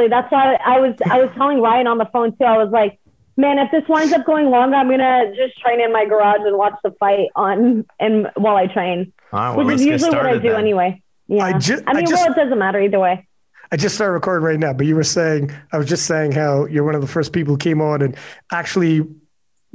actually. 0.00 0.08
That's 0.08 0.30
why 0.32 0.54
I 0.64 0.80
was 0.80 0.94
I 1.10 1.20
was 1.22 1.30
telling 1.36 1.60
Ryan 1.60 1.86
on 1.86 1.98
the 1.98 2.06
phone 2.12 2.30
too. 2.36 2.44
I 2.44 2.56
was 2.62 2.70
like, 2.72 2.98
man, 3.36 3.58
if 3.58 3.70
this 3.70 3.84
winds 3.88 4.12
up 4.12 4.24
going 4.26 4.46
longer, 4.50 4.76
I'm 4.76 4.88
gonna 4.88 5.32
just 5.36 5.58
train 5.60 5.80
in 5.80 5.92
my 5.92 6.04
garage 6.04 6.40
and 6.40 6.56
watch 6.56 6.74
the 6.84 6.92
fight 6.98 7.28
on 7.36 7.84
and 7.98 8.28
while 8.36 8.56
I 8.56 8.66
train, 8.66 9.12
All 9.32 9.38
right, 9.40 9.56
well, 9.56 9.66
which 9.66 9.76
is 9.76 9.80
let's 9.80 9.84
get 9.84 9.92
usually 9.92 10.16
what 10.16 10.26
I 10.26 10.32
do 10.38 10.48
then. 10.50 10.60
anyway. 10.60 11.02
Yeah. 11.28 11.44
I 11.44 11.58
ju- 11.58 11.82
I 11.86 11.90
I 11.90 11.94
mean, 11.94 12.06
just- 12.06 12.22
well, 12.22 12.32
it 12.32 12.36
doesn't 12.36 12.58
matter 12.58 12.80
either 12.80 12.98
way. 12.98 13.26
I 13.72 13.76
just 13.76 13.94
started 13.94 14.14
recording 14.14 14.44
right 14.44 14.58
now, 14.58 14.72
but 14.72 14.84
you 14.86 14.96
were 14.96 15.04
saying, 15.04 15.52
I 15.72 15.78
was 15.78 15.86
just 15.86 16.06
saying 16.06 16.32
how 16.32 16.64
you're 16.66 16.82
one 16.82 16.96
of 16.96 17.02
the 17.02 17.06
first 17.06 17.32
people 17.32 17.54
who 17.54 17.58
came 17.58 17.80
on 17.80 18.02
and 18.02 18.16
actually 18.50 19.06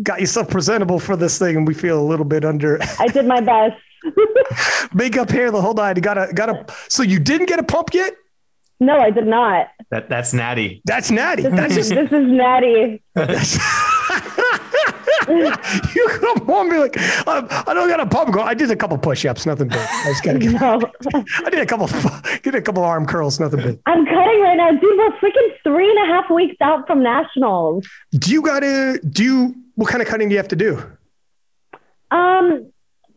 got 0.03 0.19
yourself 0.19 0.49
presentable 0.49 0.99
for 0.99 1.15
this 1.15 1.39
thing. 1.39 1.55
And 1.55 1.65
we 1.65 1.73
feel 1.73 1.97
a 1.97 2.03
little 2.03 2.25
bit 2.25 2.43
under 2.43 2.77
I 2.99 3.07
did 3.07 3.25
my 3.25 3.39
best. 3.39 3.79
makeup, 4.93 5.29
hair, 5.29 5.49
the 5.49 5.61
whole 5.61 5.73
nine. 5.73 5.95
You 5.95 6.01
got 6.01 6.17
a, 6.17 6.33
got 6.33 6.49
a, 6.49 6.65
so 6.89 7.03
you 7.03 7.19
didn't 7.19 7.47
get 7.47 7.59
a 7.59 7.63
pump 7.63 7.93
yet? 7.93 8.13
No, 8.79 8.99
I 8.99 9.09
did 9.09 9.25
not. 9.27 9.67
That 9.91 10.09
that's 10.09 10.33
natty. 10.33 10.81
That's 10.85 11.11
natty. 11.11 11.43
This, 11.43 11.51
That's 11.53 11.77
is, 11.77 11.89
just, 11.89 12.11
this 12.11 12.11
is 12.11 12.27
natty. 12.27 13.01
you 15.27 16.07
come 16.19 16.49
on, 16.49 16.69
be 16.69 16.77
like, 16.77 16.97
um, 17.27 17.47
I 17.49 17.73
don't 17.73 17.87
got 17.87 17.99
a 17.99 18.05
pump. 18.05 18.33
Go, 18.33 18.41
I 18.41 18.53
did 18.53 18.69
a 18.71 18.75
couple 18.75 18.97
push 18.97 19.25
ups, 19.25 19.45
nothing 19.45 19.67
big. 19.69 19.79
I 19.79 20.03
just 20.09 20.23
gotta 20.23 20.39
get, 20.39 20.51
No, 20.53 20.81
I 21.45 21.49
did 21.49 21.59
a 21.59 21.65
couple, 21.65 21.87
did 22.43 22.55
a 22.55 22.61
couple 22.61 22.83
arm 22.83 23.05
curls, 23.05 23.39
nothing 23.39 23.61
big. 23.61 23.79
I'm 23.85 24.05
cutting 24.05 24.41
right 24.41 24.55
now, 24.57 24.71
dude. 24.71 24.81
We're 24.97 25.11
freaking 25.19 25.49
three 25.63 25.89
and 25.89 26.09
a 26.09 26.13
half 26.13 26.29
weeks 26.29 26.57
out 26.61 26.85
from 26.87 27.01
nationals. 27.01 27.87
Do 28.11 28.31
you 28.31 28.41
gotta, 28.41 28.99
do 29.09 29.23
you, 29.23 29.55
what 29.75 29.89
kind 29.89 30.01
of 30.01 30.07
cutting 30.07 30.29
do 30.29 30.33
you 30.33 30.39
have 30.39 30.49
to 30.49 30.55
do? 30.55 30.83
Um, 32.11 32.71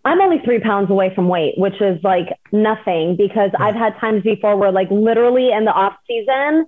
I'm 0.09 0.21
only 0.21 0.39
three 0.45 0.61
pounds 0.61 0.91
away 0.91 1.13
from 1.15 1.29
weight, 1.29 1.55
which 1.57 1.81
is 1.81 2.03
like 2.03 2.29
nothing 2.53 3.17
because 3.17 3.51
I've 3.59 3.75
had 3.75 3.99
times 4.01 4.23
before 4.23 4.57
where, 4.57 4.73
like, 4.73 4.91
literally 4.91 5.51
in 5.53 5.65
the 5.65 5.73
off 5.73 5.95
season, 6.07 6.67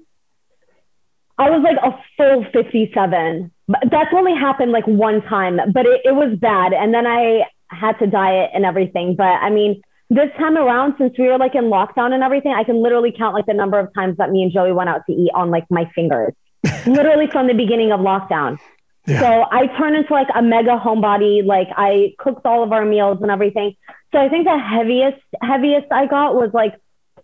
I 1.38 1.48
was 1.48 1.62
like 1.62 1.78
a 1.82 1.98
full 2.16 2.44
57. 2.52 3.50
But 3.66 3.80
that's 3.90 4.10
only 4.14 4.34
happened 4.34 4.72
like 4.72 4.86
one 4.86 5.22
time, 5.22 5.58
but 5.72 5.86
it, 5.86 6.02
it 6.04 6.14
was 6.14 6.36
bad. 6.38 6.72
And 6.74 6.92
then 6.92 7.06
I 7.06 7.44
had 7.68 7.92
to 8.00 8.06
diet 8.06 8.50
and 8.52 8.66
everything. 8.66 9.16
But 9.16 9.24
I 9.40 9.48
mean, 9.48 9.80
this 10.10 10.28
time 10.38 10.58
around, 10.58 10.96
since 10.98 11.14
we 11.18 11.28
were 11.28 11.38
like 11.38 11.54
in 11.54 11.64
lockdown 11.64 12.12
and 12.12 12.22
everything, 12.22 12.52
I 12.52 12.64
can 12.64 12.82
literally 12.82 13.14
count 13.16 13.34
like 13.34 13.46
the 13.46 13.54
number 13.54 13.78
of 13.78 13.88
times 13.94 14.16
that 14.18 14.30
me 14.30 14.42
and 14.42 14.52
Joey 14.52 14.72
went 14.72 14.90
out 14.90 15.02
to 15.06 15.12
eat 15.12 15.30
on 15.34 15.50
like 15.50 15.64
my 15.70 15.90
fingers, 15.94 16.34
literally 16.86 17.28
from 17.28 17.46
the 17.46 17.54
beginning 17.54 17.92
of 17.92 18.00
lockdown. 18.00 18.58
Yeah. 19.06 19.20
So 19.20 19.46
I 19.50 19.66
turned 19.78 19.96
into 19.96 20.12
like 20.12 20.28
a 20.34 20.42
mega 20.42 20.78
homebody. 20.78 21.44
Like 21.44 21.68
I 21.76 22.14
cooked 22.18 22.44
all 22.44 22.62
of 22.62 22.72
our 22.72 22.84
meals 22.84 23.18
and 23.22 23.30
everything. 23.30 23.76
So 24.12 24.18
I 24.18 24.28
think 24.28 24.44
the 24.46 24.58
heaviest 24.58 25.22
heaviest 25.42 25.86
I 25.90 26.06
got 26.06 26.34
was 26.34 26.50
like 26.52 26.74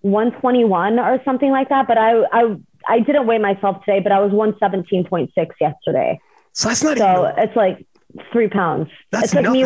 121 0.00 0.98
or 0.98 1.20
something 1.24 1.50
like 1.50 1.68
that. 1.68 1.86
But 1.86 1.98
I 1.98 2.22
I 2.32 2.56
I 2.88 3.00
didn't 3.00 3.26
weigh 3.26 3.38
myself 3.38 3.84
today, 3.84 4.00
but 4.00 4.12
I 4.12 4.20
was 4.20 4.32
117.6 4.32 5.28
yesterday. 5.60 6.20
So 6.52 6.68
that's 6.68 6.82
not 6.82 6.98
So 6.98 7.28
even, 7.28 7.44
it's 7.44 7.56
like 7.56 7.86
three 8.32 8.48
pounds. 8.48 8.88
That's 9.10 9.34
it's 9.34 9.34
like 9.34 9.50
me, 9.50 9.64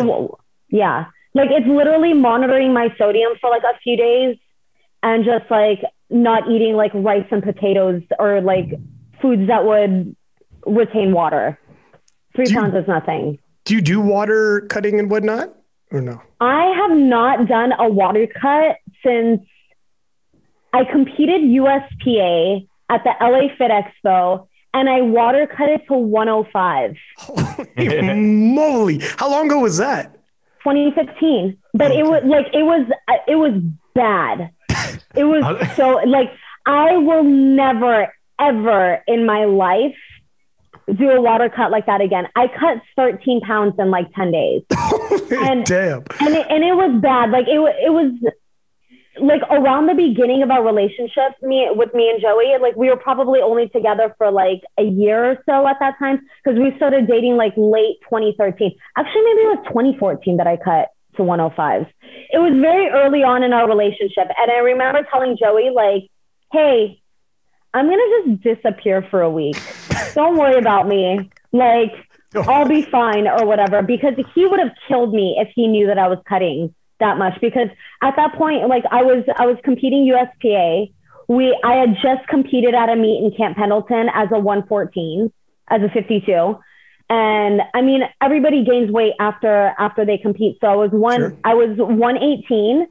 yeah. 0.69 1.05
Like 1.33 1.49
it's 1.51 1.67
literally 1.67 2.13
monitoring 2.13 2.73
my 2.73 2.93
sodium 2.97 3.33
for 3.39 3.49
like 3.49 3.63
a 3.63 3.77
few 3.79 3.95
days 3.95 4.37
and 5.03 5.23
just 5.23 5.49
like 5.49 5.81
not 6.09 6.49
eating 6.49 6.75
like 6.75 6.91
rice 6.93 7.25
and 7.31 7.41
potatoes 7.41 8.01
or 8.19 8.41
like 8.41 8.73
foods 9.21 9.47
that 9.47 9.65
would 9.65 10.15
retain 10.65 11.13
water. 11.13 11.57
Three 12.35 12.45
Do 12.45 12.53
you- 12.53 12.59
pounds 12.59 12.75
is 12.75 12.87
nothing. 12.87 13.37
do 13.65 13.75
you 13.75 13.81
do 13.81 13.99
water 14.01 14.61
cutting 14.69 14.99
and 14.99 15.09
whatnot 15.09 15.53
or 15.91 16.01
no? 16.01 16.21
I 16.39 16.65
have 16.75 16.97
not 16.97 17.47
done 17.47 17.73
a 17.77 17.87
water 17.89 18.27
cut 18.27 18.77
since 19.05 19.41
I 20.73 20.83
competed 20.85 21.41
USPA 21.41 22.67
at 22.89 23.03
the 23.03 23.11
LA 23.21 23.49
Fit 23.57 23.71
Expo 23.71 24.47
and 24.73 24.89
I 24.89 25.01
water 25.01 25.45
cut 25.47 25.69
it 25.69 25.81
to 25.87 25.93
105. 25.93 26.95
Holy 27.17 28.13
moly. 28.15 29.01
How 29.17 29.29
long 29.29 29.47
ago 29.47 29.59
was 29.59 29.77
that? 29.77 30.15
2015 30.63 31.57
but 31.73 31.91
it 31.91 32.03
was 32.05 32.21
like 32.23 32.45
it 32.53 32.61
was 32.63 32.85
it 33.27 33.35
was 33.35 33.51
bad 33.95 34.51
it 35.15 35.23
was 35.23 35.43
so 35.75 35.99
like 36.05 36.29
i 36.67 36.95
will 36.97 37.23
never 37.23 38.07
ever 38.39 39.01
in 39.07 39.25
my 39.25 39.45
life 39.45 39.95
do 40.97 41.09
a 41.09 41.21
water 41.21 41.49
cut 41.49 41.71
like 41.71 41.85
that 41.85 42.01
again. 42.01 42.27
I 42.35 42.47
cut 42.47 42.81
13 42.95 43.41
pounds 43.41 43.75
in 43.79 43.91
like 43.91 44.11
10 44.13 44.31
days. 44.31 44.61
And- 45.31 45.65
Damn. 45.65 46.03
and 46.19 46.35
it, 46.35 46.45
and 46.49 46.63
it 46.63 46.75
was 46.75 47.01
bad. 47.01 47.31
Like 47.31 47.47
it, 47.47 47.59
it 47.85 47.91
was 47.93 48.13
like 49.19 49.41
around 49.49 49.87
the 49.87 49.93
beginning 49.93 50.41
of 50.41 50.51
our 50.51 50.63
relationship 50.63 51.35
me 51.41 51.67
with 51.71 51.93
me 51.93 52.09
and 52.09 52.21
joey 52.21 52.55
like 52.61 52.75
we 52.77 52.89
were 52.89 52.95
probably 52.95 53.41
only 53.41 53.67
together 53.69 54.15
for 54.17 54.31
like 54.31 54.61
a 54.77 54.83
year 54.83 55.31
or 55.31 55.37
so 55.45 55.67
at 55.67 55.75
that 55.81 55.99
time 55.99 56.19
because 56.43 56.57
we 56.57 56.73
started 56.77 57.07
dating 57.07 57.35
like 57.35 57.51
late 57.57 57.97
2013 58.09 58.71
actually 58.97 59.21
maybe 59.21 59.41
it 59.41 59.57
was 59.57 59.65
2014 59.67 60.37
that 60.37 60.47
i 60.47 60.55
cut 60.55 60.87
to 61.17 61.23
105 61.23 61.87
it 62.31 62.37
was 62.37 62.53
very 62.61 62.87
early 62.87 63.21
on 63.21 63.43
in 63.43 63.51
our 63.51 63.67
relationship 63.67 64.31
and 64.37 64.49
i 64.49 64.59
remember 64.59 65.05
telling 65.11 65.35
joey 65.37 65.69
like 65.71 66.03
hey 66.53 67.00
i'm 67.73 67.87
gonna 67.89 68.01
just 68.25 68.41
disappear 68.41 69.01
for 69.09 69.21
a 69.21 69.29
week. 69.29 69.57
Don't 70.13 70.37
worry 70.37 70.57
about 70.57 70.87
me. 70.87 71.29
Like 71.51 71.93
I'll 72.35 72.67
be 72.67 72.81
fine 72.83 73.27
or 73.27 73.45
whatever 73.45 73.81
because 73.81 74.13
he 74.33 74.45
would 74.45 74.59
have 74.59 74.71
killed 74.87 75.13
me 75.13 75.37
if 75.39 75.49
he 75.55 75.67
knew 75.67 75.87
that 75.87 75.97
I 75.97 76.07
was 76.07 76.19
cutting 76.27 76.73
that 76.99 77.17
much 77.17 77.39
because 77.41 77.67
at 78.01 78.15
that 78.15 78.35
point 78.35 78.67
like 78.69 78.83
I 78.91 79.03
was 79.03 79.23
I 79.35 79.45
was 79.45 79.57
competing 79.63 80.05
USPA 80.13 80.93
we 81.27 81.57
I 81.63 81.75
had 81.75 81.95
just 82.01 82.27
competed 82.27 82.73
at 82.73 82.89
a 82.89 82.95
meet 82.95 83.23
in 83.23 83.31
Camp 83.35 83.57
Pendleton 83.57 84.09
as 84.13 84.29
a 84.31 84.39
114 84.39 85.31
as 85.69 85.81
a 85.81 85.89
52 85.89 86.57
and 87.09 87.61
I 87.73 87.81
mean 87.81 88.03
everybody 88.21 88.63
gains 88.63 88.91
weight 88.91 89.13
after 89.19 89.73
after 89.77 90.05
they 90.05 90.17
compete. 90.17 90.57
So 90.61 90.67
I 90.67 90.75
was 90.75 90.91
one 90.91 91.19
Sure. 91.19 91.37
I 91.43 91.53
was 91.53 91.77
118 91.77 92.87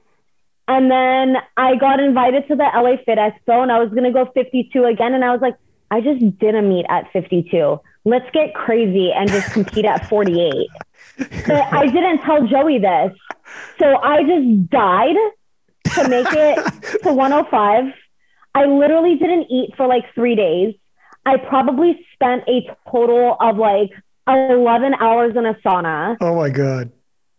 and 0.71 0.91
then 0.91 1.37
I 1.57 1.77
got 1.77 2.01
invited 2.01 2.49
to 2.49 2.57
the 2.57 2.65
LA 2.65 2.97
Fit 3.05 3.19
Expo 3.19 3.63
and 3.63 3.71
I 3.71 3.79
was 3.79 3.91
going 3.91 4.05
to 4.05 4.13
go 4.13 4.31
52 4.33 4.85
again 4.85 5.13
and 5.13 5.25
I 5.25 5.33
was 5.33 5.41
like 5.43 5.57
I 5.91 6.01
just 6.01 6.39
did 6.39 6.55
a 6.55 6.63
meet 6.63 6.87
at 6.89 7.13
52 7.13 7.81
let's 8.05 8.31
get 8.33 8.55
crazy 8.55 9.13
and 9.13 9.29
just 9.29 9.53
compete 9.53 9.85
at 9.85 10.09
48 10.09 10.69
but 11.19 11.73
I 11.73 11.87
didn't 11.87 12.23
tell 12.23 12.47
Joey 12.47 12.79
this. 12.79 13.17
So 13.79 13.97
I 13.97 14.23
just 14.23 14.71
died 14.71 15.17
to 15.95 16.09
make 16.09 16.27
it 16.31 17.03
to 17.03 17.13
105. 17.13 17.85
I 18.55 18.65
literally 18.65 19.17
didn't 19.17 19.51
eat 19.51 19.77
for 19.77 19.87
like 19.87 20.05
three 20.15 20.35
days. 20.35 20.75
I 21.27 21.37
probably 21.37 22.05
spent 22.15 22.45
a 22.49 22.69
total 22.91 23.37
of 23.41 23.57
like 23.59 23.91
11 24.27 24.95
hours 24.95 25.37
in 25.37 25.47
a 25.47 25.55
sauna. 25.55 26.17
Oh 26.21 26.37
my 26.37 26.49
God. 26.51 26.91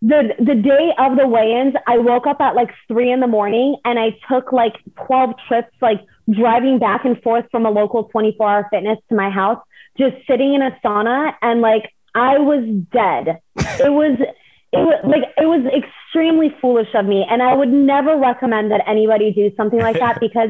The, 0.04 0.34
the 0.40 0.56
day 0.56 0.94
of 0.98 1.16
the 1.16 1.28
weigh-ins, 1.28 1.76
I 1.88 2.00
woke 2.00 2.26
up 2.26 2.42
at 2.42 2.56
like 2.56 2.72
three 2.88 3.12
in 3.12 3.20
the 3.20 3.28
morning 3.28 3.76
and 3.86 4.00
I 4.00 4.18
took 4.30 4.52
like 4.52 4.74
12 5.06 5.36
trips, 5.48 5.76
like 5.80 6.02
driving 6.30 6.80
back 6.80 7.06
and 7.06 7.22
forth 7.22 7.46
from 7.52 7.66
a 7.66 7.70
local 7.70 8.06
24 8.06 8.50
hour 8.50 8.68
fitness 8.72 8.98
to 9.10 9.16
my 9.16 9.30
house, 9.30 9.60
just 9.98 10.16
sitting 10.28 10.56
in 10.56 10.62
a 10.62 10.72
sauna 10.84 11.34
and 11.42 11.62
like 11.62 11.94
I 12.16 12.40
was 12.40 12.66
dead. 12.92 13.40
It 13.58 13.92
was 13.92 14.18
it 14.74 14.78
was 14.78 15.02
like 15.04 15.24
it 15.38 15.46
was 15.46 15.66
extremely 15.72 16.56
foolish 16.62 16.88
of 16.94 17.06
me 17.06 17.26
and 17.30 17.44
I 17.44 17.54
would 17.54 17.70
never 17.70 18.18
recommend 18.18 18.72
that 18.72 18.82
anybody 18.88 19.32
do 19.34 19.52
something 19.56 19.80
like 19.80 20.00
that 20.00 20.20
because 20.22 20.50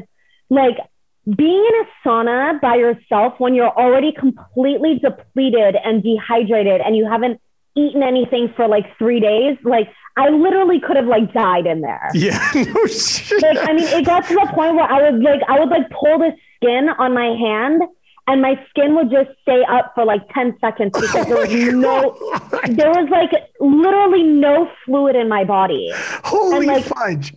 like 0.50 0.78
being 1.26 1.66
in 1.66 1.86
a 1.86 2.08
sauna 2.08 2.60
by 2.62 2.76
yourself 2.76 3.34
when 3.40 3.54
you're 3.54 3.70
already 3.70 4.12
completely 4.12 5.00
depleted 5.00 5.76
and 5.84 6.04
dehydrated 6.04 6.82
and 6.82 6.96
you 6.96 7.08
haven't 7.10 7.40
eaten 7.76 8.04
anything 8.04 8.52
for 8.56 8.68
like 8.68 8.86
3 8.98 9.20
days 9.20 9.58
like 9.64 9.88
I 10.18 10.28
literally 10.30 10.80
could 10.80 10.98
have 10.98 11.06
like 11.08 11.32
died 11.34 11.66
in 11.66 11.82
there 11.82 12.10
Yeah. 12.14 12.38
No 12.54 12.86
shit. 12.88 13.42
like 13.42 13.58
I 13.70 13.74
mean, 13.74 13.88
it 13.88 14.06
got 14.06 14.28
to 14.28 14.34
the 14.34 14.48
point 14.54 14.76
where 14.76 14.86
I 14.92 15.10
would 15.10 15.22
like 15.24 15.42
I 15.48 15.60
would 15.60 15.70
like 15.70 15.90
pull 15.90 16.20
the 16.20 16.32
skin 16.58 16.90
on 17.00 17.14
my 17.14 17.28
hand, 17.46 17.82
and 18.28 18.42
my 18.42 18.54
skin 18.70 18.94
would 18.96 19.10
just 19.10 19.30
stay 19.42 19.64
up 19.70 19.94
for 19.96 20.06
like 20.06 20.22
ten 20.34 20.56
seconds 20.62 20.92
because 20.94 21.26
there 21.26 21.38
oh 21.38 21.42
was 21.42 21.74
no, 21.74 22.76
there 22.76 22.90
was 22.92 23.08
like 23.10 23.32
literally 23.60 24.24
no 24.24 24.70
fluid 24.86 25.16
in 25.16 25.28
my 25.30 25.44
body. 25.44 25.92
Holy 26.24 26.68
like- 26.68 26.84
fudge. 26.86 27.34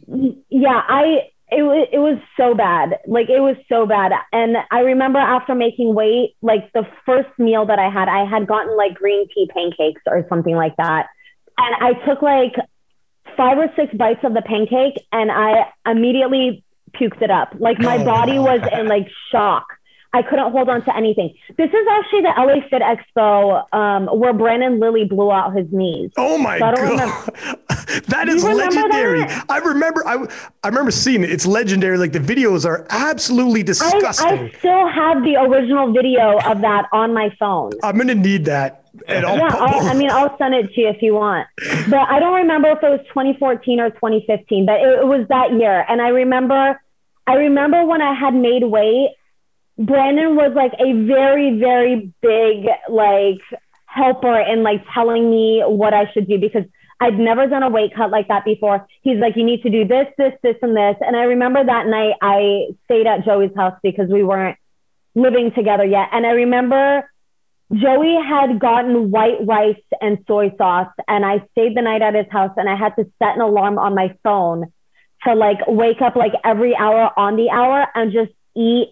Yeah, 0.51 0.83
I 0.89 1.31
it 1.57 1.63
was 1.63 1.89
it 1.93 1.99
was 1.99 2.19
so 2.37 2.55
bad, 2.55 2.99
like 3.07 3.29
it 3.31 3.41
was 3.41 3.57
so 3.69 3.87
bad, 3.87 4.13
and 4.33 4.57
I 4.71 4.81
remember 4.81 5.19
after 5.19 5.55
making 5.55 5.95
weight, 5.95 6.35
like 6.43 6.73
the 6.73 6.87
first 7.07 7.29
meal 7.39 7.67
that 7.67 7.79
I 7.79 7.89
had, 7.89 8.09
I 8.09 8.25
had 8.25 8.47
gotten 8.47 8.77
like 8.77 8.95
green 8.95 9.29
tea 9.35 9.49
pancakes 9.53 10.03
or 10.07 10.27
something 10.29 10.55
like 10.57 10.77
that, 10.77 11.07
and 11.59 11.75
I 11.81 11.95
took 12.07 12.23
like 12.23 12.55
five 13.37 13.59
or 13.59 13.69
six 13.77 13.93
bites 13.95 14.21
of 14.23 14.35
the 14.35 14.43
pancake 14.43 14.95
and 15.11 15.31
I 15.31 15.67
immediately 15.87 16.63
puked 16.95 17.21
it 17.23 17.31
up. 17.31 17.55
Like 17.59 17.79
my 17.81 17.99
Oh, 17.99 18.05
body 18.05 18.39
was 18.39 18.61
in 18.73 18.87
like 18.87 19.09
shock. 19.33 19.67
I 20.15 20.23
couldn't 20.23 20.53
hold 20.53 20.69
on 20.69 20.85
to 20.85 20.97
anything. 20.97 21.35
This 21.59 21.69
is 21.71 21.87
actually 21.91 22.23
the 22.23 22.33
LA 22.39 22.67
Fit 22.71 22.83
Expo 22.83 23.65
um, 23.75 24.07
where 24.19 24.33
Brandon 24.33 24.79
Lilly 24.79 25.05
blew 25.05 25.31
out 25.33 25.55
his 25.57 25.67
knees. 25.73 26.13
Oh 26.17 26.39
my 26.39 26.59
So 26.61 26.73
god, 26.73 27.33
that 28.09 28.29
is 28.29 28.45
legendary. 28.45 29.21
that? 29.21 29.45
I 29.49 29.59
remember. 29.59 30.07
I 30.07 30.25
I 30.63 30.69
remember 30.69 30.93
seeing 30.93 31.25
it. 31.25 31.31
It's 31.31 31.47
legendary. 31.47 31.99
Like 31.99 32.13
the 32.13 32.21
videos 32.21 32.65
are 32.65 32.87
absolutely 32.91 33.63
disgusting. 33.65 34.27
I 34.39 34.53
still 34.59 34.89
have 34.89 35.23
the 35.25 35.37
original 35.37 35.93
video 35.93 36.39
of 36.41 36.61
that 36.61 36.87
on 36.93 37.13
my 37.13 37.35
phone. 37.39 37.73
I'm 37.83 37.99
gonna 37.99 38.15
need 38.15 38.45
that. 38.45 38.85
And 39.09 39.27
I'll 39.27 39.37
Yeah, 39.37 39.49
I'll, 39.51 39.89
I 39.89 39.95
mean, 39.95 40.11
I'll 40.11 40.39
send 40.39 40.55
it 40.55 40.73
to 40.75 40.81
you 40.81 40.89
if 40.89 41.03
you 41.03 41.15
want. 41.15 41.49
But 41.91 42.09
I 42.09 42.21
don't 42.21 42.35
remember 42.35 42.69
if 42.71 42.83
it 42.83 42.89
was 42.89 43.01
2014 43.09 43.81
or 43.81 43.91
2015, 43.91 44.65
but 44.67 44.81
it, 44.81 45.01
it 45.01 45.07
was 45.07 45.27
that 45.29 45.53
year. 45.53 45.85
And 45.89 46.01
I 46.01 46.09
remember, 46.11 46.81
I 47.27 47.35
remember 47.35 47.85
when 47.85 48.01
I 48.01 48.15
had 48.15 48.35
made 48.35 48.63
weight, 48.63 49.11
Brandon 49.79 50.37
was 50.37 50.53
like 50.55 50.73
a 50.79 50.93
very, 51.07 51.59
very 51.59 52.13
big 52.21 52.67
like 52.89 53.41
helper 53.87 54.39
in 54.39 54.63
like 54.63 54.85
telling 54.93 55.31
me 55.31 55.63
what 55.67 55.95
I 55.95 56.11
should 56.13 56.29
do 56.29 56.39
because 56.39 56.65
I'd 57.01 57.19
never 57.19 57.47
done 57.47 57.63
a 57.63 57.69
weight 57.69 57.95
cut 57.95 58.11
like 58.11 58.29
that 58.29 58.45
before. 58.45 58.87
He's 59.03 59.19
like, 59.19 59.37
you 59.37 59.45
need 59.45 59.63
to 59.63 59.71
do 59.71 59.87
this, 59.87 60.07
this, 60.17 60.33
this, 60.43 60.57
and 60.63 60.77
this. 60.77 60.97
And 61.01 61.17
I 61.17 61.25
remember 61.25 61.65
that 61.65 61.87
night 61.87 62.15
I 62.23 62.69
stayed 62.85 63.07
at 63.07 63.25
Joey's 63.25 63.55
house 63.57 63.79
because 63.83 64.09
we 64.09 64.23
weren't 64.23 64.57
living 65.15 65.53
together 65.55 65.85
yet. 65.85 66.09
And 66.13 66.25
I 66.25 66.31
remember 66.31 67.09
Joey 67.73 68.17
had 68.23 68.61
gotten 68.61 69.11
white 69.11 69.45
rice 69.45 69.83
and 70.01 70.19
soy 70.27 70.53
sauce, 70.57 70.93
and 71.09 71.25
I 71.25 71.45
stayed 71.53 71.77
the 71.77 71.83
night 71.83 72.03
at 72.03 72.15
his 72.15 72.31
house, 72.31 72.53
and 72.57 72.69
I 72.69 72.77
had 72.77 72.95
to 72.97 73.05
set 73.19 73.35
an 73.35 73.41
alarm 73.41 73.79
on 73.79 73.95
my 73.95 74.17
phone 74.23 74.73
to 75.25 75.35
like 75.35 75.59
wake 75.67 76.01
up 76.03 76.15
like 76.15 76.33
every 76.45 76.77
hour 76.77 77.11
on 77.17 77.37
the 77.37 77.51
hour 77.51 77.87
and 77.95 78.13
just 78.13 78.33
eat 78.55 78.89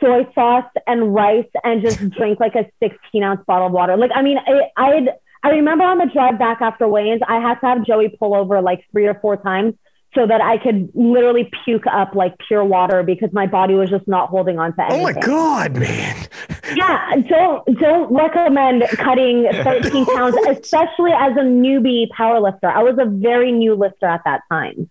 soy 0.00 0.26
sauce 0.34 0.70
and 0.86 1.14
rice 1.14 1.48
and 1.64 1.82
just 1.82 2.08
drink 2.16 2.40
like 2.40 2.54
a 2.54 2.66
16 2.80 3.22
ounce 3.22 3.40
bottle 3.46 3.68
of 3.68 3.72
water. 3.72 3.96
Like, 3.96 4.10
I 4.14 4.22
mean, 4.22 4.38
I, 4.38 4.70
I'd, 4.76 5.08
I 5.42 5.50
remember 5.50 5.84
on 5.84 5.98
the 5.98 6.06
drive 6.06 6.38
back 6.38 6.60
after 6.60 6.88
weigh-ins, 6.88 7.22
I 7.26 7.40
had 7.40 7.60
to 7.60 7.66
have 7.66 7.84
Joey 7.84 8.08
pull 8.08 8.34
over 8.34 8.60
like 8.60 8.84
three 8.92 9.06
or 9.06 9.14
four 9.20 9.36
times 9.36 9.74
so 10.14 10.26
that 10.26 10.40
I 10.40 10.58
could 10.58 10.90
literally 10.94 11.50
puke 11.64 11.86
up 11.86 12.14
like 12.14 12.34
pure 12.46 12.64
water 12.64 13.02
because 13.02 13.30
my 13.32 13.46
body 13.46 13.74
was 13.74 13.90
just 13.90 14.08
not 14.08 14.30
holding 14.30 14.58
on 14.58 14.74
to 14.76 14.82
anything. 14.82 15.00
oh 15.00 15.02
my 15.02 15.12
god, 15.12 15.76
man. 15.76 16.26
Yeah, 16.74 17.16
don't 17.28 17.78
don't 17.78 18.12
recommend 18.12 18.84
cutting 18.96 19.48
13 19.52 20.06
pounds, 20.06 20.36
especially 20.48 21.12
as 21.12 21.32
a 21.32 21.42
newbie 21.42 22.08
powerlifter. 22.08 22.64
I 22.64 22.82
was 22.82 22.96
a 22.98 23.04
very 23.04 23.52
new 23.52 23.74
lifter 23.74 24.06
at 24.06 24.22
that 24.24 24.40
time 24.50 24.90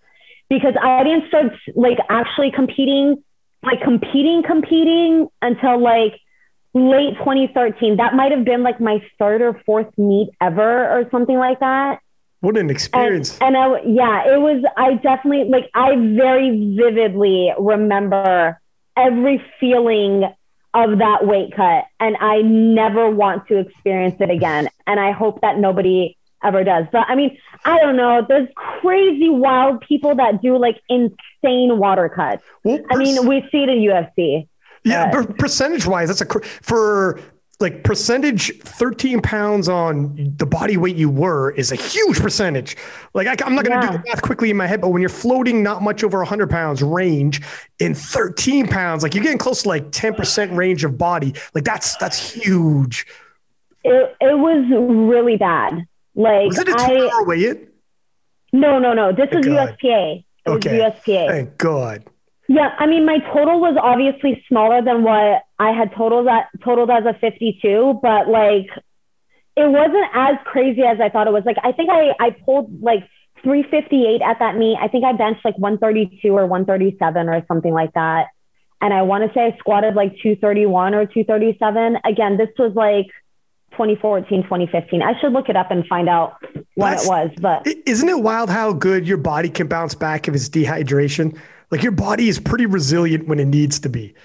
because 0.50 0.76
I 0.82 1.04
didn't 1.04 1.28
start 1.28 1.54
like 1.76 1.98
actually 2.10 2.52
competing, 2.52 3.24
like 3.68 3.82
competing, 3.82 4.44
competing 4.44 5.28
until 5.42 5.80
like 5.80 6.20
late 6.74 7.18
2013. 7.20 7.98
That 7.98 8.16
might 8.16 8.32
have 8.32 8.44
been 8.46 8.64
like 8.64 8.80
my 8.80 9.02
third 9.20 9.42
or 9.42 9.62
fourth 9.66 9.96
meet 9.98 10.30
ever 10.42 10.90
or 10.90 11.10
something 11.12 11.38
like 11.38 11.60
that. 11.60 12.00
What 12.40 12.56
an 12.56 12.62
And, 12.62 12.72
experience. 12.72 13.38
and 13.42 13.58
I, 13.58 13.82
yeah, 13.82 14.34
it 14.34 14.40
was, 14.40 14.64
I 14.78 14.94
definitely, 14.96 15.50
like, 15.50 15.72
I 15.74 15.96
very 15.96 16.76
vividly 16.78 17.52
remember 17.58 18.60
every 18.96 19.44
feeling 19.60 20.24
of 20.74 21.00
that 21.00 21.26
weight 21.26 21.56
cut. 21.56 21.86
And 22.00 22.16
I 22.20 22.44
never 22.44 23.10
want 23.10 23.48
to 23.48 23.58
experience 23.58 24.18
it 24.20 24.30
again. 24.30 24.70
And 24.86 25.00
I 25.00 25.12
hope 25.12 25.42
that 25.42 25.58
nobody 25.58 26.16
ever 26.44 26.64
does. 26.64 26.86
But 26.92 27.06
I 27.08 27.16
mean, 27.16 27.38
I 27.66 27.80
don't 27.80 27.96
know. 27.96 28.26
There's 28.28 28.50
crazy, 28.56 29.30
wild 29.30 29.82
people 29.82 30.16
that 30.16 30.42
do 30.42 30.58
like 30.58 30.82
insane 30.90 31.78
water 31.78 32.10
cuts. 32.10 32.44
well, 32.64 32.80
I 32.92 32.98
mean, 32.98 33.28
we 33.28 33.42
see 33.52 33.64
it 33.64 33.70
in 33.70 33.80
UFC. 33.80 34.48
Yeah, 34.84 35.04
Uh, 35.04 35.12
per- 35.12 35.34
percentage 35.34 35.86
wise, 35.86 36.08
that's 36.08 36.22
a 36.22 36.26
cr- 36.26 36.44
for 36.62 37.20
like 37.60 37.84
percentage. 37.84 38.58
Thirteen 38.60 39.20
pounds 39.20 39.68
on 39.68 40.34
the 40.38 40.46
body 40.46 40.78
weight 40.78 40.96
you 40.96 41.10
were 41.10 41.52
is 41.52 41.72
a 41.72 41.76
huge 41.76 42.20
percentage. 42.20 42.78
Like 43.14 43.28
I, 43.28 43.46
am 43.46 43.56
not 43.56 43.66
going 43.66 43.82
to 43.82 43.88
do 43.88 43.94
the 43.94 44.04
math 44.08 44.22
quickly 44.22 44.52
in 44.52 44.58
my 44.58 44.68
head, 44.68 44.80
but 44.80 44.90
when 44.90 45.02
you're 45.02 45.10
floating 45.10 45.64
not 45.64 45.82
much 45.82 46.04
over 46.04 46.20
100 46.20 46.50
pounds 46.50 46.84
range 46.84 47.42
in 47.80 47.96
13 47.96 48.68
pounds, 48.68 49.04
like 49.04 49.16
you're 49.16 49.24
getting 49.24 49.40
close 49.40 49.64
to 49.64 49.70
like 49.70 49.92
10 49.92 50.14
percent 50.14 50.54
range 50.54 50.84
of 50.84 50.98
body. 50.98 51.34
Like 51.54 51.64
that's 51.64 51.98
that's 51.98 52.34
huge. 52.34 53.08
It, 53.84 54.16
it 54.22 54.38
was 54.38 54.66
really 55.08 55.38
bad. 55.38 55.86
Like, 56.18 56.48
Was 56.48 56.58
it 56.60 56.68
a 56.68 56.74
two 56.74 56.78
I, 57.08 57.10
hour 57.14 57.24
weigh 57.26 57.46
in? 57.46 57.68
no, 58.52 58.80
no, 58.80 58.94
no. 58.94 59.12
This 59.14 59.30
was 59.32 59.46
God. 59.46 59.78
USPA. 59.82 60.26
It 60.46 60.50
was 60.50 60.58
Okay. 60.58 60.80
USPA. 60.80 61.28
Thank 61.30 61.58
God. 61.58 62.04
Yeah, 62.50 62.74
I 62.80 62.86
mean, 62.88 63.06
my 63.06 63.20
total 63.34 63.60
was 63.60 63.78
obviously 63.82 64.44
smaller 64.48 64.82
than 64.82 65.04
what 65.04 65.44
I 65.60 65.72
had 65.72 65.94
totaled 65.94 66.28
at 66.28 66.48
totaled 66.64 66.90
as 66.90 67.06
a 67.06 67.14
52, 67.20 68.00
but 68.02 68.28
like 68.30 68.68
it 69.56 69.70
wasn't 69.70 70.08
as 70.14 70.36
crazy 70.46 70.84
as 70.84 71.00
I 71.02 71.10
thought 71.10 71.28
it 71.28 71.34
was. 71.34 71.44
Like 71.46 71.58
I 71.64 71.72
think 71.72 71.90
I 71.92 72.14
I 72.20 72.30
pulled 72.32 72.82
like 72.82 73.04
358 73.44 74.22
at 74.22 74.40
that 74.40 74.56
meet. 74.56 74.78
I 74.80 74.88
think 74.88 75.04
I 75.06 75.14
benched 75.14 75.44
like 75.46 75.58
132 75.58 76.30
or 76.30 76.46
137 76.48 77.30
or 77.30 77.44
something 77.48 77.74
like 77.74 77.94
that. 77.94 78.28
And 78.82 78.94
I 78.94 79.02
want 79.02 79.28
to 79.28 79.34
say 79.34 79.42
I 79.54 79.58
squatted 79.58 79.96
like 79.96 80.12
231 80.24 80.94
or 80.96 81.06
237. 81.06 81.98
Again, 82.06 82.38
this 82.38 82.50
was 82.58 82.74
like 82.76 83.08
2014, 83.78 84.44
2015. 84.44 85.02
I 85.04 85.14
should 85.20 85.32
look 85.32 85.48
it 85.50 85.56
up 85.56 85.70
and 85.72 85.86
find 85.88 86.10
out 86.10 86.34
what 86.76 86.90
That's- 86.90 87.06
it 87.06 87.10
was, 87.10 87.30
but 87.40 87.68
Isn't 87.86 88.10
it 88.10 88.20
wild 88.20 88.50
how 88.50 88.74
good 88.74 89.08
your 89.08 89.18
body 89.18 89.50
can 89.50 89.68
bounce 89.68 89.94
back 89.94 90.28
if 90.28 90.34
it's 90.36 90.50
dehydration? 90.50 91.38
Like 91.72 91.84
your 91.84 91.92
body 91.92 92.28
is 92.28 92.40
pretty 92.40 92.66
resilient 92.66 93.28
when 93.28 93.40
it 93.40 93.46
needs 93.46 93.80
to 93.82 93.90
be. 93.90 94.16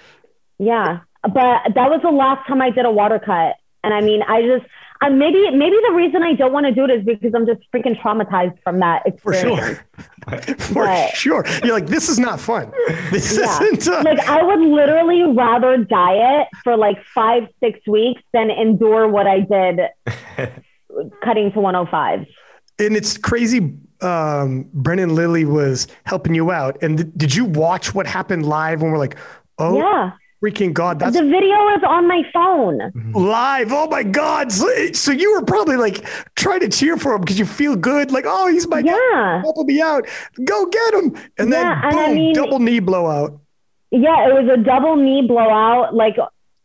Yeah, 0.59 0.99
but 1.21 1.33
that 1.75 1.89
was 1.89 2.01
the 2.03 2.09
last 2.11 2.47
time 2.47 2.61
I 2.61 2.69
did 2.71 2.85
a 2.85 2.91
water 2.91 3.19
cut, 3.19 3.55
and 3.83 3.93
I 3.93 4.01
mean, 4.01 4.23
I 4.27 4.41
just 4.41 4.65
uh, 5.05 5.09
maybe 5.09 5.49
maybe 5.51 5.75
the 5.87 5.93
reason 5.93 6.23
I 6.23 6.33
don't 6.33 6.53
want 6.53 6.65
to 6.65 6.71
do 6.71 6.85
it 6.85 6.91
is 6.91 7.03
because 7.05 7.33
I'm 7.35 7.45
just 7.45 7.61
freaking 7.73 7.99
traumatized 8.01 8.57
from 8.63 8.79
that 8.79 9.03
For 9.21 9.33
sure. 9.33 9.85
For 10.57 10.83
Right. 10.83 11.11
sure. 11.13 11.43
You're 11.63 11.73
like, 11.73 11.87
this 11.87 12.07
is 12.09 12.17
not 12.19 12.39
fun. 12.39 12.71
This 13.11 13.37
Yeah. 13.37 13.59
isn't. 13.61 13.87
Uh, 13.87 14.01
Like 14.05 14.19
I 14.27 14.41
would 14.41 14.59
literally 14.61 15.23
rather 15.23 15.77
diet 15.77 16.47
for 16.63 16.77
like 16.77 16.97
five 17.13 17.43
six 17.61 17.79
weeks 17.87 18.21
than 18.33 18.49
endure 18.49 19.07
what 19.07 19.27
I 19.27 19.41
did 19.41 19.79
cutting 21.23 21.51
to 21.53 21.59
105. 21.59 22.25
and 22.79 22.95
it's 22.95 23.17
crazy. 23.17 23.73
Um, 24.01 24.69
Brandon 24.73 25.15
Lilly 25.15 25.45
was 25.45 25.87
helping 26.05 26.35
you 26.35 26.51
out. 26.51 26.81
And 26.83 26.97
th- 26.97 27.09
did 27.15 27.33
you 27.35 27.45
watch 27.45 27.93
what 27.95 28.05
happened 28.05 28.45
live 28.45 28.81
when 28.81 28.91
we're 28.91 28.97
like, 28.97 29.15
oh, 29.59 29.77
Yeah, 29.77 30.11
freaking 30.43 30.73
God, 30.73 30.99
that's 30.99 31.15
the 31.15 31.23
video 31.23 31.69
is 31.77 31.83
on 31.87 32.07
my 32.07 32.21
phone. 32.33 32.79
Mm-hmm. 32.79 33.11
live. 33.15 33.71
Oh 33.71 33.87
my 33.87 34.03
God. 34.03 34.51
So, 34.51 34.67
so 34.91 35.11
you 35.11 35.33
were 35.33 35.45
probably 35.45 35.77
like 35.77 36.05
trying 36.35 36.59
to 36.61 36.69
cheer 36.69 36.97
for 36.97 37.13
him 37.15 37.21
because 37.21 37.39
you 37.39 37.45
feel 37.45 37.75
good. 37.75 38.11
Like, 38.11 38.25
oh, 38.27 38.47
he's 38.47 38.67
my 38.67 38.81
guy. 38.81 38.91
Yeah, 38.91 39.41
Helping 39.41 39.67
me 39.67 39.81
out. 39.81 40.05
Go 40.43 40.65
get 40.65 40.93
him. 40.95 41.15
And 41.37 41.53
then 41.53 41.65
Yeah, 41.65 41.81
and 41.83 41.91
boom, 41.91 41.99
I 42.09 42.13
mean- 42.13 42.33
double 42.35 42.59
knee 42.59 42.79
blowout. 42.79 43.39
yeah, 43.91 44.27
it 44.27 44.33
was 44.33 44.49
a 44.53 44.57
double 44.61 44.95
knee 44.97 45.21
blowout. 45.25 45.93
Like 45.95 46.17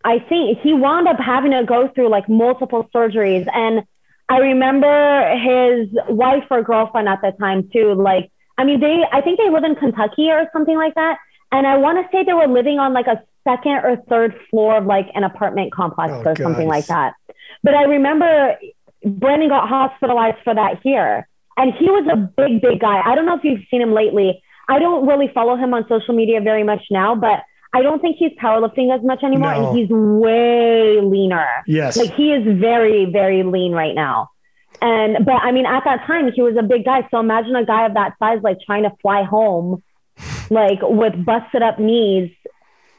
I 0.05 0.19
think 0.19 0.59
he 0.61 0.73
wound 0.73 1.07
up 1.09 1.19
having 1.21 1.53
to 1.53 1.65
go 1.65 1.89
through 1.95 2.09
like 2.09 2.29
multiple 2.29 2.89
surgeries. 2.95 3.47
And 3.55 3.85
I 4.29 4.39
remember 4.39 5.37
his 5.39 5.89
wife 6.09 6.45
or 6.51 6.63
girlfriend 6.63 7.09
at 7.09 7.21
the 7.23 7.33
time 7.39 7.69
too. 7.73 7.95
Like, 7.95 8.31
I 8.57 8.65
mean, 8.65 8.81
they, 8.81 9.05
I 9.13 9.21
think 9.21 9.39
they 9.39 9.51
live 9.51 9.65
in 9.65 9.75
Kentucky 9.77 10.31
or 10.31 10.49
something 10.53 10.77
like 10.77 10.95
that. 10.95 11.19
And 11.51 11.67
I 11.67 11.77
want 11.79 11.97
to 11.99 12.05
say 12.13 12.25
they 12.25 12.35
were 12.35 12.47
living 12.47 12.79
on 12.79 12.93
like 12.93 13.07
a 13.07 13.23
second 13.45 13.73
or 13.85 13.97
third 14.09 14.39
floor 14.51 14.79
of 14.79 14.87
like 14.87 15.09
an 15.15 15.25
apartment 15.25 15.73
complex 15.73 16.13
Oh, 16.15 16.31
or 16.31 16.37
something 16.37 16.69
like 16.69 16.87
that. 16.87 17.15
But 17.63 17.75
I 17.75 17.85
remember 17.85 18.57
Brandon 19.05 19.49
got 19.49 19.69
hospitalized 19.69 20.39
for 20.45 20.55
that 20.55 20.81
here. 20.83 21.29
And 21.57 21.75
he 21.75 21.87
was 21.87 22.07
a 22.13 22.17
big, 22.17 22.61
big 22.61 22.81
guy. 22.81 23.03
I 23.05 23.17
don't 23.17 23.27
know 23.27 23.37
if 23.37 23.43
you've 23.43 23.63
seen 23.71 23.83
him 23.83 23.93
lately. 23.93 24.41
I 24.69 24.79
don't 24.79 25.07
really 25.07 25.29
follow 25.35 25.57
him 25.57 25.75
on 25.75 25.87
social 25.89 26.15
media 26.15 26.41
very 26.41 26.63
much 26.63 26.83
now, 26.91 27.17
but 27.17 27.43
I 27.73 27.83
don't 27.83 28.01
think 28.01 28.17
he's 28.17 28.33
powerlifting 28.41 28.95
as 28.97 29.03
much 29.05 29.23
anymore. 29.25 29.55
No. 29.55 29.71
And 29.71 29.79
he's 29.79 29.89
way 29.91 31.01
leaner. 31.01 31.49
Yes. 31.67 31.97
Like 31.97 32.15
he 32.15 32.33
is 32.33 32.45
very, 32.61 33.07
very 33.07 33.43
lean 33.43 33.73
right 33.73 33.95
now. 33.95 34.31
And, 34.81 35.25
but 35.25 35.35
I 35.35 35.51
mean, 35.51 35.67
at 35.67 35.83
that 35.85 36.07
time, 36.07 36.31
he 36.33 36.43
was 36.43 36.57
a 36.57 36.63
big 36.63 36.85
guy. 36.85 37.07
So 37.11 37.19
imagine 37.19 37.57
a 37.57 37.65
guy 37.65 37.87
of 37.87 37.95
that 37.95 38.15
size, 38.19 38.39
like 38.43 38.59
trying 38.65 38.85
to 38.85 38.93
fly 39.03 39.25
home, 39.25 39.83
like 40.51 40.79
with 40.83 41.25
busted 41.25 41.63
up 41.63 41.79
knees. 41.81 42.31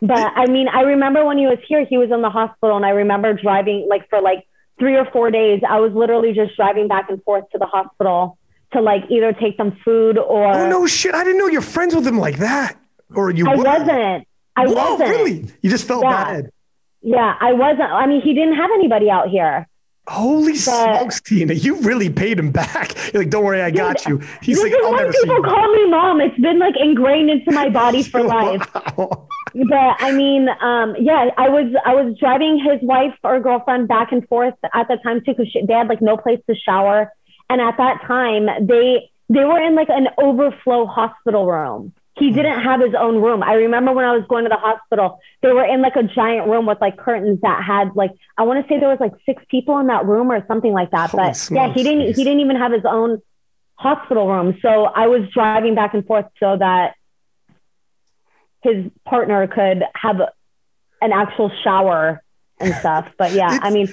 But 0.01 0.31
I 0.35 0.45
mean, 0.47 0.67
I 0.69 0.81
remember 0.81 1.25
when 1.25 1.37
he 1.37 1.45
was 1.45 1.57
here, 1.67 1.85
he 1.85 1.97
was 1.97 2.09
in 2.11 2.21
the 2.21 2.29
hospital, 2.29 2.75
and 2.77 2.85
I 2.85 2.89
remember 2.91 3.33
driving 3.33 3.87
like 3.89 4.09
for 4.09 4.21
like 4.21 4.45
three 4.79 4.95
or 4.95 5.05
four 5.11 5.29
days. 5.29 5.61
I 5.67 5.79
was 5.79 5.91
literally 5.93 6.33
just 6.33 6.55
driving 6.55 6.87
back 6.87 7.09
and 7.09 7.21
forth 7.23 7.49
to 7.51 7.57
the 7.57 7.65
hospital 7.65 8.37
to 8.73 8.81
like 8.81 9.03
either 9.09 9.33
take 9.33 9.57
some 9.57 9.77
food 9.83 10.17
or 10.17 10.45
oh, 10.47 10.69
no 10.69 10.87
shit. 10.87 11.13
I 11.13 11.23
didn't 11.23 11.39
know 11.39 11.47
you're 11.47 11.61
friends 11.61 11.95
with 11.95 12.05
him 12.07 12.17
like 12.17 12.37
that. 12.37 12.77
Or 13.13 13.31
you 13.31 13.47
I 13.49 13.55
were. 13.55 13.63
wasn't. 13.63 14.27
I 14.55 14.67
Whoa, 14.67 14.91
wasn't. 14.93 15.09
really? 15.09 15.51
You 15.61 15.69
just 15.69 15.87
felt 15.87 16.03
Yeah. 16.03 16.23
bad. 16.23 16.51
Yeah, 17.01 17.33
I 17.39 17.53
wasn't. 17.53 17.91
I 17.91 18.05
mean, 18.05 18.21
he 18.21 18.33
didn't 18.33 18.55
have 18.55 18.69
anybody 18.73 19.09
out 19.09 19.29
here. 19.29 19.67
Holy 20.07 20.55
smokes, 20.55 21.21
Tina. 21.21 21.53
You 21.53 21.75
really 21.81 22.09
paid 22.09 22.39
him 22.39 22.51
back. 22.51 22.95
You're 23.13 23.23
like, 23.23 23.29
don't 23.29 23.45
worry, 23.45 23.61
I 23.61 23.69
got 23.69 24.05
you. 24.07 24.21
He's 24.41 24.61
like, 24.61 24.73
I'll 24.73 24.95
never 24.95 25.11
people 25.11 25.43
call 25.43 25.73
me 25.73 25.89
mom. 25.89 26.19
It's 26.19 26.39
been 26.39 26.57
like 26.57 26.75
ingrained 26.79 27.29
into 27.29 27.51
my 27.51 27.69
body 27.69 28.01
for 28.11 28.23
life. 28.23 28.67
Wow. 28.97 29.27
but 29.53 29.95
I 29.99 30.11
mean, 30.11 30.49
um, 30.61 30.95
yeah, 30.99 31.29
I 31.37 31.49
was 31.49 31.73
I 31.85 31.93
was 31.93 32.17
driving 32.19 32.57
his 32.57 32.81
wife 32.81 33.13
or 33.23 33.39
girlfriend 33.39 33.87
back 33.87 34.11
and 34.11 34.27
forth 34.27 34.55
at 34.73 34.87
the 34.87 34.97
time 35.03 35.19
too, 35.23 35.33
because 35.37 35.53
they 35.67 35.73
had 35.73 35.87
like 35.87 36.01
no 36.01 36.17
place 36.17 36.39
to 36.49 36.55
shower, 36.55 37.11
and 37.49 37.61
at 37.61 37.77
that 37.77 38.01
time 38.07 38.47
they 38.65 39.11
they 39.29 39.45
were 39.45 39.61
in 39.61 39.75
like 39.75 39.89
an 39.89 40.07
overflow 40.17 40.87
hospital 40.87 41.45
room. 41.45 41.93
He 42.19 42.29
hmm. 42.29 42.35
didn't 42.35 42.61
have 42.61 42.81
his 42.81 42.93
own 42.97 43.21
room. 43.21 43.41
I 43.41 43.53
remember 43.53 43.93
when 43.93 44.05
I 44.05 44.11
was 44.15 44.25
going 44.27 44.43
to 44.43 44.49
the 44.49 44.57
hospital, 44.57 45.19
they 45.41 45.51
were 45.51 45.65
in 45.65 45.81
like 45.81 45.95
a 45.95 46.03
giant 46.03 46.47
room 46.47 46.65
with 46.65 46.79
like 46.81 46.97
curtains 46.97 47.39
that 47.41 47.63
had 47.63 47.95
like 47.95 48.11
I 48.37 48.43
want 48.43 48.63
to 48.63 48.69
say 48.71 48.79
there 48.79 48.89
was 48.89 48.99
like 48.99 49.13
six 49.25 49.43
people 49.49 49.79
in 49.79 49.87
that 49.87 50.05
room 50.05 50.31
or 50.31 50.45
something 50.47 50.73
like 50.73 50.91
that. 50.91 51.09
Holy 51.11 51.23
but 51.23 51.33
smokes, 51.33 51.55
yeah, 51.55 51.73
he 51.73 51.83
didn't 51.83 52.15
he 52.15 52.23
didn't 52.23 52.41
even 52.41 52.57
have 52.57 52.71
his 52.71 52.85
own 52.85 53.21
hospital 53.75 54.27
room. 54.27 54.57
So 54.61 54.85
I 54.85 55.07
was 55.07 55.29
driving 55.33 55.75
back 55.75 55.93
and 55.93 56.05
forth 56.05 56.25
so 56.39 56.57
that 56.57 56.95
his 58.61 58.91
partner 59.05 59.47
could 59.47 59.83
have 59.95 60.19
an 61.01 61.11
actual 61.13 61.51
shower 61.63 62.21
and 62.59 62.75
stuff. 62.75 63.09
But 63.17 63.33
yeah, 63.33 63.59
I 63.61 63.71
mean, 63.71 63.87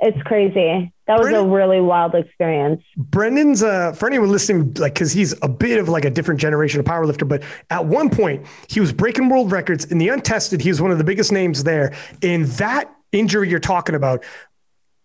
it's 0.00 0.20
crazy. 0.22 0.92
That 1.06 1.18
was 1.18 1.28
a 1.28 1.44
really 1.44 1.80
wild 1.80 2.14
experience. 2.14 2.82
Brandon's 2.96 3.62
uh 3.62 3.92
for 3.92 4.08
anyone 4.08 4.30
listening, 4.30 4.74
like 4.74 4.94
because 4.94 5.12
he's 5.12 5.34
a 5.42 5.48
bit 5.48 5.78
of 5.78 5.88
like 5.88 6.04
a 6.04 6.10
different 6.10 6.40
generation 6.40 6.80
of 6.80 6.86
powerlifter, 6.86 7.28
but 7.28 7.42
at 7.70 7.86
one 7.86 8.10
point 8.10 8.46
he 8.68 8.80
was 8.80 8.92
breaking 8.92 9.28
world 9.28 9.52
records 9.52 9.84
in 9.84 9.98
the 9.98 10.08
untested. 10.08 10.60
He 10.60 10.68
was 10.68 10.82
one 10.82 10.90
of 10.90 10.98
the 10.98 11.04
biggest 11.04 11.30
names 11.30 11.64
there. 11.64 11.94
And 12.22 12.46
that 12.46 12.92
injury 13.12 13.48
you're 13.48 13.60
talking 13.60 13.94
about 13.94 14.24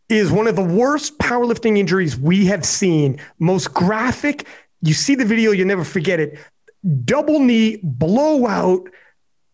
is 0.10 0.32
one 0.32 0.48
of 0.48 0.56
the 0.56 0.64
worst 0.64 1.18
powerlifting 1.20 1.78
injuries 1.78 2.18
we 2.18 2.48
have 2.48 2.66
seen. 2.66 3.20
Most 3.40 3.74
graphic. 3.74 4.48
You 4.82 4.96
see 4.96 5.14
the 5.14 5.26
video, 5.26 5.52
you 5.52 5.64
never 5.64 5.84
forget 5.84 6.20
it 6.20 6.40
double 7.06 7.40
knee 7.40 7.80
blowout 7.84 8.90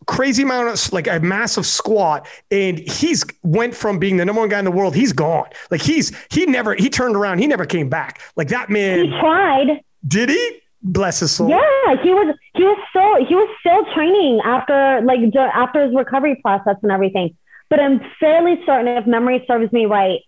crazy 0.06 0.44
amount 0.44 0.70
of 0.70 0.94
like 0.94 1.08
a 1.08 1.20
massive 1.20 1.66
squat 1.66 2.28
and 2.52 2.80
he's 2.80 3.26
went 3.44 3.76
from 3.76 4.00
being 4.00 4.18
the 4.18 4.26
number 4.26 4.42
one 4.42 4.50
guy 4.50 4.60
in 4.60 4.66
the 4.66 4.72
world 4.72 4.96
he's 4.96 5.14
gone. 5.14 5.48
Like 5.70 5.82
he's 5.82 6.16
he 6.32 6.46
never 6.46 6.76
he 6.76 6.90
turned 6.90 7.16
around 7.16 7.40
he 7.40 7.48
never 7.48 7.66
came 7.66 7.90
back. 7.90 8.22
Like 8.36 8.50
that 8.50 8.70
man 8.70 9.06
he 9.06 9.10
tried. 9.20 9.82
Did 10.08 10.30
he? 10.30 10.62
Bless 10.82 11.20
his 11.20 11.32
soul. 11.32 11.50
Yeah 11.50 12.02
he 12.04 12.14
was 12.14 12.36
he 12.56 12.64
was 12.64 12.78
still 12.90 13.26
he 13.26 13.36
was 13.36 13.50
still 13.60 13.94
training 13.94 14.42
after 14.46 15.02
like 15.02 15.20
after 15.36 15.86
his 15.86 15.96
recovery 15.96 16.36
process 16.42 16.78
and 16.84 16.92
everything. 16.92 17.36
But 17.70 17.82
i'm 17.82 18.00
fairly 18.20 18.62
certain 18.66 18.88
if 18.88 19.06
memory 19.06 19.44
serves 19.46 19.74
me 19.74 19.86
right 19.86 20.22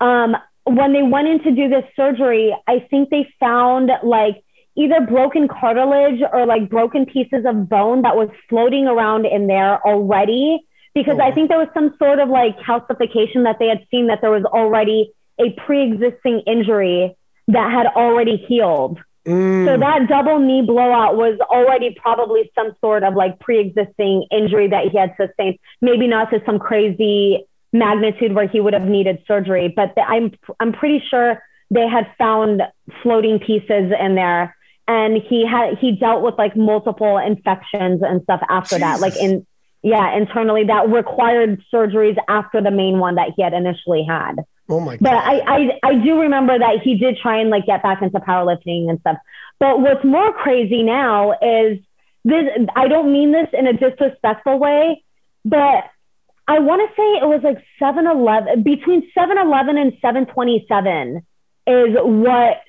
um 0.00 0.36
when 0.64 0.92
they 0.92 1.02
went 1.02 1.28
in 1.28 1.42
to 1.42 1.50
do 1.50 1.68
this 1.68 1.84
surgery 1.96 2.54
i 2.66 2.80
think 2.90 3.08
they 3.08 3.26
found 3.40 3.90
like 4.02 4.44
either 4.76 5.00
broken 5.00 5.48
cartilage 5.48 6.20
or 6.32 6.46
like 6.46 6.68
broken 6.68 7.06
pieces 7.06 7.44
of 7.46 7.68
bone 7.68 8.02
that 8.02 8.16
was 8.16 8.28
floating 8.48 8.86
around 8.86 9.26
in 9.26 9.46
there 9.46 9.80
already 9.86 10.66
because 10.94 11.18
oh. 11.20 11.24
I 11.24 11.32
think 11.32 11.48
there 11.48 11.58
was 11.58 11.68
some 11.74 11.94
sort 11.98 12.18
of 12.18 12.28
like 12.28 12.58
calcification 12.58 13.44
that 13.44 13.56
they 13.58 13.68
had 13.68 13.86
seen 13.90 14.06
that 14.08 14.20
there 14.20 14.30
was 14.30 14.44
already 14.44 15.12
a 15.40 15.50
pre-existing 15.66 16.42
injury 16.46 17.16
that 17.48 17.70
had 17.70 17.86
already 17.86 18.36
healed. 18.36 18.98
Mm. 19.26 19.66
So 19.66 19.78
that 19.78 20.06
double 20.08 20.38
knee 20.38 20.62
blowout 20.62 21.16
was 21.16 21.38
already 21.40 21.96
probably 22.00 22.50
some 22.54 22.72
sort 22.80 23.02
of 23.02 23.14
like 23.14 23.38
pre-existing 23.40 24.26
injury 24.30 24.68
that 24.68 24.88
he 24.90 24.98
had 24.98 25.14
sustained. 25.20 25.58
Maybe 25.80 26.06
not 26.06 26.30
to 26.30 26.42
some 26.44 26.58
crazy 26.58 27.46
magnitude 27.72 28.34
where 28.34 28.46
he 28.46 28.60
would 28.60 28.74
have 28.74 28.84
needed 28.84 29.22
surgery, 29.26 29.72
but 29.74 29.94
the, 29.96 30.02
I'm 30.02 30.32
I'm 30.60 30.72
pretty 30.72 31.02
sure 31.10 31.42
they 31.70 31.88
had 31.88 32.06
found 32.18 32.62
floating 33.02 33.38
pieces 33.38 33.92
in 33.98 34.14
there 34.14 34.53
and 34.86 35.16
he 35.16 35.46
had 35.46 35.78
he 35.78 35.92
dealt 35.92 36.22
with 36.22 36.34
like 36.36 36.56
multiple 36.56 37.18
infections 37.18 38.02
and 38.02 38.22
stuff 38.22 38.40
after 38.48 38.76
Jesus. 38.76 38.80
that 38.80 39.00
like 39.00 39.16
in 39.16 39.46
yeah 39.82 40.16
internally 40.16 40.64
that 40.64 40.88
required 40.88 41.62
surgeries 41.72 42.16
after 42.28 42.60
the 42.60 42.70
main 42.70 42.98
one 42.98 43.14
that 43.16 43.30
he 43.36 43.42
had 43.42 43.52
initially 43.52 44.04
had. 44.06 44.36
Oh 44.68 44.80
my 44.80 44.96
god. 44.96 45.00
But 45.00 45.14
I, 45.14 45.40
I 45.46 45.78
i 45.82 45.94
do 45.94 46.20
remember 46.20 46.58
that 46.58 46.80
he 46.82 46.96
did 46.96 47.18
try 47.18 47.40
and 47.40 47.50
like 47.50 47.66
get 47.66 47.82
back 47.82 48.02
into 48.02 48.18
powerlifting 48.20 48.88
and 48.88 49.00
stuff. 49.00 49.16
But 49.58 49.80
what's 49.80 50.04
more 50.04 50.32
crazy 50.32 50.82
now 50.82 51.32
is 51.32 51.78
this 52.24 52.44
i 52.74 52.88
don't 52.88 53.12
mean 53.12 53.32
this 53.32 53.48
in 53.52 53.66
a 53.66 53.72
disrespectful 53.72 54.58
way 54.58 55.02
but 55.44 55.84
i 56.48 56.58
want 56.58 56.80
to 56.80 56.94
say 56.96 57.02
it 57.20 57.26
was 57.26 57.40
like 57.44 57.62
7-eleven 57.80 58.62
between 58.62 59.10
7-eleven 59.16 59.76
and 59.76 59.92
727 60.00 61.26
is 61.66 61.96
what 62.00 62.60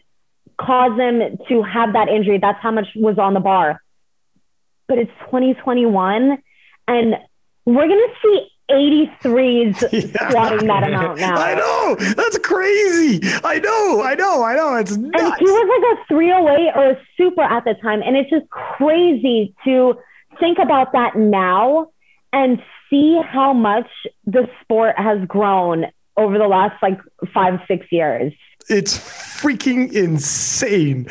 cause 0.60 0.98
them 0.98 1.38
to 1.50 1.62
have 1.64 1.94
that 1.94 2.08
injury. 2.10 2.40
That's 2.40 2.62
how 2.62 2.72
much 2.72 2.88
was 2.96 3.18
on 3.18 3.34
the 3.34 3.40
bar. 3.40 3.82
But 4.88 5.00
it's 5.00 5.12
2021 5.26 6.38
and 6.88 7.16
we're 7.66 7.88
going 7.88 8.08
to 8.08 8.14
see 8.22 8.48
83s 8.72 9.82
yeah. 10.14 10.30
squatting 10.30 10.68
that 10.68 10.84
amount 10.84 11.20
now. 11.20 11.36
I 11.36 11.56
know. 11.56 11.96
That's 11.96 12.38
crazy. 12.40 13.22
I 13.44 13.60
know. 13.60 14.02
I 14.02 14.16
know. 14.16 14.44
I 14.44 14.56
know. 14.56 14.76
It's 14.76 14.96
nuts. 14.96 15.24
And 15.24 15.34
he 15.40 15.46
was 15.46 16.00
like 16.00 16.00
a 16.00 16.14
308 16.14 16.72
or 16.76 16.90
a 16.92 17.02
super 17.18 17.42
at 17.42 17.64
the 17.64 17.76
time. 17.76 18.02
And 18.02 18.16
it's 18.16 18.30
just 18.30 18.50
crazy 18.50 19.54
to 19.66 19.96
think 20.40 20.58
about 20.60 20.94
that 20.94 21.16
now 21.16 21.90
and 22.34 22.62
see 22.90 23.22
how 23.24 23.54
much 23.54 23.88
the 24.26 24.48
sport 24.62 24.98
has 24.98 25.20
grown 25.28 25.86
over 26.18 26.38
the 26.38 26.48
last 26.48 26.82
like 26.82 27.00
five, 27.34 27.60
six 27.68 27.86
years. 27.92 28.34
It's 28.70 28.98
freaking 28.98 29.92
insane. 29.92 31.08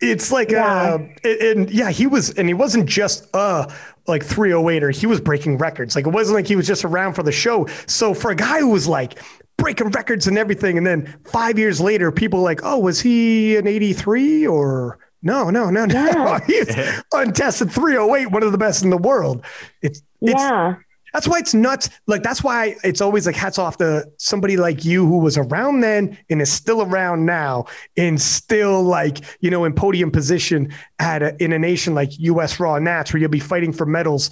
It's 0.00 0.30
like, 0.30 0.50
yeah. 0.50 0.64
uh, 0.64 0.98
and, 1.24 1.40
and 1.40 1.70
yeah, 1.70 1.90
he 1.90 2.06
was, 2.06 2.30
and 2.30 2.48
he 2.48 2.54
wasn't 2.54 2.86
just 2.88 3.28
uh 3.34 3.68
like 4.06 4.24
308 4.24 4.82
or 4.82 4.90
he 4.90 5.06
was 5.06 5.20
breaking 5.20 5.58
records. 5.58 5.94
Like 5.94 6.06
it 6.06 6.10
wasn't 6.10 6.36
like 6.36 6.46
he 6.46 6.56
was 6.56 6.66
just 6.66 6.84
around 6.84 7.14
for 7.14 7.22
the 7.22 7.32
show. 7.32 7.66
So 7.86 8.14
for 8.14 8.30
a 8.30 8.34
guy 8.34 8.60
who 8.60 8.70
was 8.70 8.88
like 8.88 9.20
breaking 9.58 9.90
records 9.90 10.26
and 10.26 10.38
everything, 10.38 10.78
and 10.78 10.86
then 10.86 11.14
five 11.24 11.58
years 11.58 11.80
later, 11.80 12.10
people 12.10 12.40
like, 12.40 12.60
oh, 12.62 12.78
was 12.78 13.00
he 13.00 13.56
an 13.56 13.66
83 13.66 14.46
or 14.46 14.98
no, 15.22 15.50
no, 15.50 15.68
no, 15.68 15.84
no. 15.84 15.94
Yeah. 15.94 16.40
He's 16.46 17.02
untested 17.12 17.70
308, 17.70 18.30
one 18.30 18.42
of 18.42 18.52
the 18.52 18.58
best 18.58 18.82
in 18.82 18.90
the 18.90 18.96
world. 18.96 19.44
It's, 19.82 20.02
it's 20.22 20.40
yeah. 20.40 20.76
That's 21.12 21.26
why 21.26 21.38
it's 21.38 21.54
nuts. 21.54 21.90
Like 22.06 22.22
that's 22.22 22.42
why 22.42 22.76
it's 22.84 23.00
always 23.00 23.26
like 23.26 23.36
hats 23.36 23.58
off 23.58 23.76
to 23.78 24.08
somebody 24.18 24.56
like 24.56 24.84
you 24.84 25.06
who 25.06 25.18
was 25.18 25.36
around 25.36 25.80
then 25.80 26.18
and 26.28 26.40
is 26.42 26.52
still 26.52 26.82
around 26.82 27.24
now 27.24 27.66
and 27.96 28.20
still 28.20 28.82
like 28.82 29.18
you 29.40 29.50
know 29.50 29.64
in 29.64 29.72
podium 29.72 30.10
position 30.10 30.72
at 30.98 31.22
a, 31.22 31.42
in 31.42 31.52
a 31.52 31.58
nation 31.58 31.94
like 31.94 32.18
U.S. 32.18 32.60
Raw 32.60 32.78
Nats 32.78 33.12
where 33.12 33.20
you'll 33.20 33.30
be 33.30 33.40
fighting 33.40 33.72
for 33.72 33.86
medals. 33.86 34.30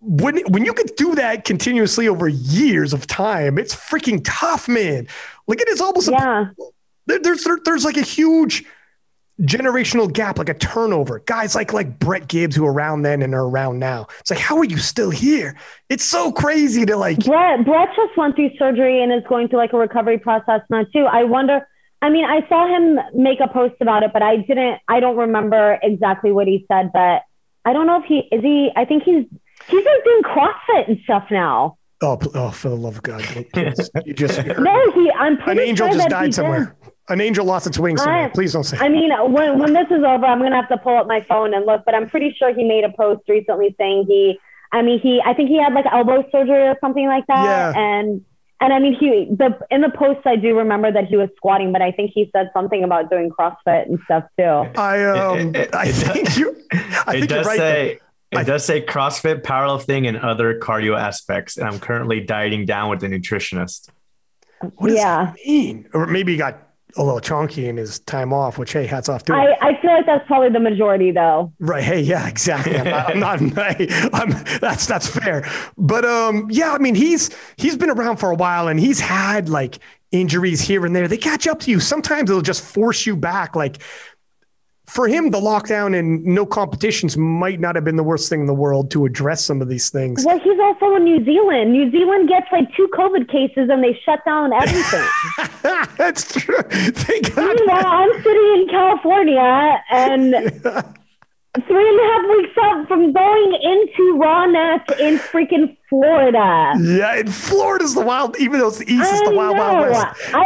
When 0.00 0.38
when 0.48 0.64
you 0.64 0.74
could 0.74 0.94
do 0.96 1.14
that 1.14 1.44
continuously 1.44 2.08
over 2.08 2.28
years 2.28 2.92
of 2.92 3.06
time, 3.06 3.58
it's 3.58 3.74
freaking 3.74 4.20
tough, 4.24 4.68
man. 4.68 5.08
Like 5.46 5.60
it 5.60 5.68
is 5.68 5.80
almost 5.80 6.10
yeah. 6.10 6.50
A, 6.50 6.64
there, 7.06 7.18
there's 7.20 7.44
there, 7.44 7.58
there's 7.64 7.84
like 7.84 7.96
a 7.96 8.02
huge 8.02 8.64
generational 9.40 10.12
gap, 10.12 10.38
like 10.38 10.48
a 10.48 10.54
turnover. 10.54 11.20
Guys 11.20 11.54
like 11.54 11.72
like 11.72 11.98
Brett 11.98 12.28
Gibbs 12.28 12.54
who 12.54 12.64
are 12.66 12.72
around 12.72 13.02
then 13.02 13.22
and 13.22 13.34
are 13.34 13.46
around 13.46 13.78
now. 13.78 14.06
It's 14.20 14.30
like, 14.30 14.40
how 14.40 14.56
are 14.58 14.64
you 14.64 14.78
still 14.78 15.10
here? 15.10 15.56
It's 15.88 16.04
so 16.04 16.32
crazy 16.32 16.86
to 16.86 16.96
like 16.96 17.24
Brett 17.24 17.64
Brett 17.64 17.88
just 17.96 18.16
went 18.16 18.36
through 18.36 18.50
surgery 18.58 19.02
and 19.02 19.12
is 19.12 19.22
going 19.28 19.48
through 19.48 19.58
like 19.58 19.72
a 19.72 19.78
recovery 19.78 20.18
process 20.18 20.60
now 20.70 20.84
too. 20.92 21.06
I 21.06 21.24
wonder 21.24 21.66
I 22.02 22.10
mean, 22.10 22.26
I 22.26 22.46
saw 22.48 22.68
him 22.68 22.98
make 23.14 23.40
a 23.40 23.48
post 23.48 23.76
about 23.80 24.02
it, 24.02 24.12
but 24.12 24.22
I 24.22 24.36
didn't 24.36 24.78
I 24.88 25.00
don't 25.00 25.16
remember 25.16 25.78
exactly 25.82 26.32
what 26.32 26.46
he 26.46 26.64
said, 26.70 26.90
but 26.92 27.22
I 27.64 27.72
don't 27.72 27.86
know 27.86 27.98
if 27.98 28.04
he 28.04 28.28
is 28.30 28.42
he 28.42 28.70
I 28.76 28.84
think 28.84 29.02
he's 29.02 29.24
he's 29.68 29.84
like 29.84 30.04
doing 30.04 30.22
CrossFit 30.22 30.88
and 30.88 31.00
stuff 31.04 31.24
now. 31.30 31.78
Oh, 32.02 32.18
oh, 32.34 32.50
for 32.50 32.68
the 32.68 32.76
love 32.76 32.96
of 32.96 33.02
God! 33.02 33.24
You 34.04 34.12
just 34.12 34.44
no. 34.58 34.92
He, 34.92 35.10
I'm 35.12 35.38
pretty 35.38 35.62
an 35.62 35.68
angel 35.68 35.88
sure 35.88 35.96
just 35.96 36.10
died 36.10 36.34
somewhere. 36.34 36.76
Did. 37.08 37.14
An 37.14 37.20
angel 37.20 37.44
lost 37.44 37.66
its 37.66 37.78
wings. 37.78 38.00
I, 38.02 38.28
Please 38.28 38.52
don't 38.52 38.64
say. 38.64 38.78
I 38.78 38.88
mean, 38.88 39.10
when 39.32 39.58
when 39.58 39.72
this 39.72 39.86
is 39.90 40.04
over, 40.04 40.24
I'm 40.24 40.40
gonna 40.40 40.56
have 40.56 40.68
to 40.68 40.78
pull 40.78 40.96
up 40.96 41.06
my 41.06 41.24
phone 41.28 41.54
and 41.54 41.66
look. 41.66 41.82
But 41.84 41.94
I'm 41.94 42.08
pretty 42.08 42.34
sure 42.38 42.54
he 42.54 42.64
made 42.64 42.84
a 42.84 42.90
post 42.90 43.22
recently 43.28 43.74
saying 43.78 44.06
he. 44.08 44.38
I 44.72 44.82
mean, 44.82 45.00
he. 45.00 45.22
I 45.24 45.34
think 45.34 45.48
he 45.50 45.62
had 45.62 45.72
like 45.72 45.86
elbow 45.90 46.24
surgery 46.32 46.68
or 46.68 46.76
something 46.80 47.06
like 47.06 47.26
that. 47.26 47.44
Yeah. 47.44 47.72
And 47.76 48.24
and 48.60 48.72
I 48.72 48.78
mean, 48.78 48.94
he 48.94 49.26
the 49.26 49.58
in 49.70 49.82
the 49.82 49.90
post 49.90 50.26
I 50.26 50.36
do 50.36 50.56
remember 50.56 50.90
that 50.90 51.06
he 51.06 51.16
was 51.16 51.28
squatting, 51.36 51.72
but 51.72 51.82
I 51.82 51.92
think 51.92 52.12
he 52.14 52.30
said 52.34 52.50
something 52.54 52.82
about 52.82 53.10
doing 53.10 53.30
CrossFit 53.30 53.86
and 53.86 53.98
stuff 54.04 54.24
too. 54.38 54.44
I 54.80 55.04
um, 55.04 55.54
it, 55.54 55.56
it, 55.56 55.74
I 55.74 55.92
think 55.92 56.26
does, 56.26 56.38
you. 56.38 56.56
I 56.72 57.12
think 57.12 57.28
does 57.28 57.46
right, 57.46 57.58
say. 57.58 57.94
Though. 58.32 58.40
It 58.40 58.44
does 58.46 58.64
say 58.64 58.80
CrossFit, 58.80 59.42
powerlifting, 59.42 60.08
and 60.08 60.16
other 60.16 60.58
cardio 60.58 60.98
aspects. 60.98 61.56
And 61.56 61.68
I'm 61.68 61.78
currently 61.78 62.20
dieting 62.20 62.64
down 62.64 62.90
with 62.90 63.04
a 63.04 63.06
nutritionist. 63.06 63.90
What 64.76 64.88
does 64.88 64.96
yeah. 64.96 65.26
that 65.26 65.36
mean? 65.46 65.88
Or 65.92 66.06
maybe 66.06 66.32
he 66.32 66.38
got 66.38 66.63
a 66.96 67.02
little 67.02 67.20
chunky 67.20 67.68
in 67.68 67.76
his 67.76 67.98
time 68.00 68.32
off, 68.32 68.58
which 68.58 68.72
hey, 68.72 68.86
hats 68.86 69.08
off 69.08 69.24
to 69.24 69.32
him. 69.34 69.40
I, 69.40 69.68
I 69.68 69.80
feel 69.80 69.92
like 69.92 70.06
that's 70.06 70.26
probably 70.26 70.50
the 70.50 70.60
majority, 70.60 71.10
though. 71.10 71.52
Right? 71.58 71.82
Hey, 71.82 72.00
yeah, 72.00 72.28
exactly. 72.28 72.76
I'm 72.76 73.20
not. 73.20 73.40
I'm 73.40 73.48
not 73.48 73.76
I'm, 74.12 74.30
that's 74.60 74.86
that's 74.86 75.06
fair. 75.06 75.48
But 75.76 76.04
um, 76.04 76.48
yeah, 76.50 76.72
I 76.72 76.78
mean, 76.78 76.94
he's 76.94 77.30
he's 77.56 77.76
been 77.76 77.90
around 77.90 78.18
for 78.18 78.30
a 78.30 78.36
while, 78.36 78.68
and 78.68 78.78
he's 78.78 79.00
had 79.00 79.48
like 79.48 79.78
injuries 80.12 80.60
here 80.60 80.86
and 80.86 80.94
there. 80.94 81.08
They 81.08 81.16
catch 81.16 81.46
up 81.46 81.60
to 81.60 81.70
you. 81.70 81.80
Sometimes 81.80 82.30
it'll 82.30 82.42
just 82.42 82.62
force 82.62 83.04
you 83.06 83.16
back. 83.16 83.56
Like 83.56 83.78
for 84.86 85.08
him, 85.08 85.30
the 85.30 85.40
lockdown 85.40 85.98
and 85.98 86.24
no 86.24 86.44
competitions 86.44 87.16
might 87.16 87.58
not 87.58 87.74
have 87.74 87.84
been 87.84 87.96
the 87.96 88.02
worst 88.02 88.28
thing 88.28 88.40
in 88.40 88.46
the 88.46 88.54
world 88.54 88.90
to 88.92 89.06
address 89.06 89.44
some 89.44 89.62
of 89.62 89.68
these 89.68 89.88
things. 89.90 90.24
Well, 90.24 90.38
he's 90.38 90.58
also 90.60 90.94
in 90.96 91.04
New 91.04 91.24
Zealand. 91.24 91.72
New 91.72 91.90
Zealand 91.90 92.28
gets 92.28 92.46
like 92.52 92.68
two 92.76 92.88
COVID 92.92 93.28
cases 93.28 93.70
and 93.70 93.82
they 93.82 93.98
shut 94.04 94.24
down 94.24 94.52
everything. 94.52 95.06
That's 95.96 96.32
true. 96.32 96.62
They 96.68 97.20
got 97.20 97.36
Meanwhile, 97.36 97.86
I'm 97.86 98.22
sitting 98.22 98.52
in 98.56 98.68
California 98.70 99.82
and 99.90 100.94
three 101.66 101.88
and 101.88 102.00
a 102.00 102.12
half 102.12 102.28
weeks 102.30 102.54
up 102.62 102.88
from 102.88 103.12
going 103.12 103.58
into 103.62 104.18
Raw 104.18 104.46
Net 104.46 105.00
in 105.00 105.18
freaking 105.18 105.76
Florida. 105.88 106.72
Yeah, 106.80 107.14
and 107.18 107.32
Florida's 107.32 107.94
the 107.94 108.00
wild, 108.00 108.36
even 108.40 108.58
though 108.58 108.68
it's 108.68 108.78
the 108.78 108.92
East, 108.92 109.08
it's 109.12 109.28
the 109.28 109.34
wild, 109.34 109.56
wild 109.56 109.86
know. 109.86 109.92
west. 109.92 110.34
I, 110.34 110.44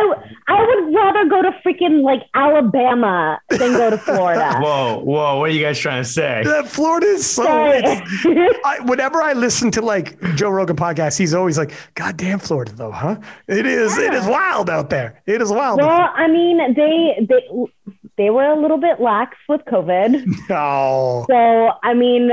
I 0.49 0.67
would 0.67 0.95
rather 0.95 1.29
go 1.29 1.41
to 1.43 1.51
freaking 1.65 2.03
like 2.03 2.21
Alabama 2.35 3.41
than 3.49 3.73
go 3.73 3.89
to 3.91 3.97
Florida. 3.99 4.59
Whoa, 4.61 4.99
whoa! 5.03 5.39
What 5.39 5.51
are 5.51 5.53
you 5.53 5.63
guys 5.63 5.79
trying 5.79 6.03
to 6.03 6.09
say? 6.09 6.43
Yeah, 6.45 6.63
Florida 6.63 7.07
is 7.07 7.25
so. 7.29 7.71
It's- 7.73 8.03
I, 8.65 8.81
whenever 8.85 9.23
I 9.23 9.33
listen 9.33 9.71
to 9.73 9.81
like 9.83 10.21
Joe 10.35 10.51
Rogan 10.51 10.77
podcast, 10.77 11.17
he's 11.19 11.33
always 11.33 11.57
like, 11.57 11.73
"God 11.95 12.17
damn 12.19 12.39
Florida, 12.39 12.73
though, 12.73 12.93
huh? 12.93 13.17
It 13.47 13.65
is. 13.65 13.97
It 13.97 14.13
is 14.13 14.27
wild 14.27 14.69
out 14.69 14.91
there. 14.91 15.23
It 15.27 15.41
is 15.41 15.51
wild." 15.51 15.79
well, 15.81 16.11
I 16.15 16.29
mean, 16.29 16.75
they 16.75 17.27
they 17.27 17.49
they 18.19 18.29
were 18.29 18.45
a 18.45 18.61
little 18.61 18.77
bit 18.77 19.01
lax 19.01 19.39
with 19.49 19.63
COVID. 19.63 20.27
oh, 20.51 21.25
So, 21.29 21.73
I 21.83 21.95
mean, 21.95 22.31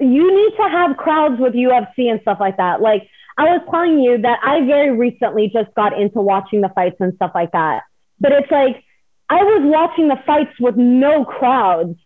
you 0.00 0.36
need 0.36 0.56
to 0.56 0.68
have 0.68 0.96
crowds 0.96 1.38
with 1.38 1.52
UFC 1.52 2.10
and 2.10 2.20
stuff 2.22 2.38
like 2.40 2.56
that. 2.56 2.80
Like, 2.80 3.08
I 3.38 3.44
was 3.44 3.62
telling 3.70 4.00
you 4.00 4.18
that 4.18 4.40
I 4.42 4.64
very 4.66 4.90
recently 4.90 5.48
just 5.48 5.72
got 5.74 5.98
into 5.98 6.20
watching 6.20 6.62
the 6.62 6.70
fights 6.70 6.96
and 7.00 7.14
stuff 7.14 7.32
like 7.34 7.52
that. 7.52 7.84
But 8.18 8.32
it's 8.32 8.50
like, 8.50 8.82
I 9.28 9.42
was 9.42 9.62
watching 9.64 10.08
the 10.08 10.18
fights 10.26 10.58
with 10.58 10.76
no 10.76 11.24
crowds. 11.24 11.98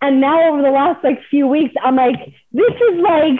And 0.00 0.20
now 0.20 0.48
over 0.48 0.62
the 0.62 0.70
last 0.70 1.04
like 1.04 1.20
few 1.30 1.46
weeks, 1.46 1.74
I'm 1.82 1.96
like, 1.96 2.16
this 2.50 2.74
is 2.90 3.00
like, 3.00 3.38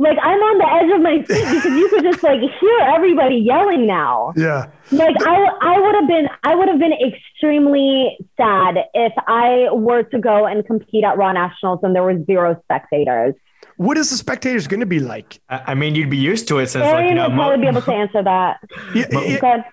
like 0.00 0.16
I'm 0.22 0.40
on 0.40 0.58
the 0.58 0.68
edge 0.78 0.90
of 0.96 1.02
my 1.02 1.16
seat 1.18 1.44
because 1.44 1.78
you 1.78 1.88
could 1.90 2.02
just 2.02 2.22
like 2.22 2.40
hear 2.40 2.78
everybody 2.80 3.36
yelling 3.36 3.86
now 3.86 4.32
yeah. 4.34 4.70
like 4.90 5.14
I, 5.20 5.46
I 5.60 5.78
would 5.78 5.94
have 5.94 6.08
been 6.08 6.28
I 6.42 6.54
would 6.54 6.68
have 6.68 6.78
been 6.78 6.94
extremely 6.94 8.16
sad 8.36 8.78
if 8.94 9.12
I 9.26 9.68
were 9.72 10.02
to 10.04 10.18
go 10.18 10.46
and 10.46 10.66
compete 10.66 11.04
at 11.04 11.18
Raw 11.18 11.32
Nationals 11.32 11.80
and 11.82 11.94
there 11.94 12.02
were 12.02 12.24
zero 12.24 12.58
spectators. 12.64 13.34
What 13.76 13.98
is 13.98 14.10
the 14.10 14.16
spectators 14.16 14.66
going 14.66 14.80
to 14.80 14.86
be 14.86 15.00
like? 15.00 15.40
I, 15.48 15.62
I 15.68 15.74
mean, 15.74 15.94
you'd 15.94 16.10
be 16.10 16.18
used 16.18 16.48
to 16.48 16.58
it 16.58 16.68
since, 16.68 16.82
like, 16.82 16.92
you 16.92 16.98
Arian 16.98 17.16
know, 17.16 17.28
would 17.28 17.34
probably 17.34 17.56
mo- 17.56 17.62
be 17.62 17.68
able 17.68 17.82
to 17.82 17.92
answer 18.02 18.22
that. 18.22 18.60
Yeah, 18.94 19.06
yeah, 19.10 19.38
Good. 19.38 19.64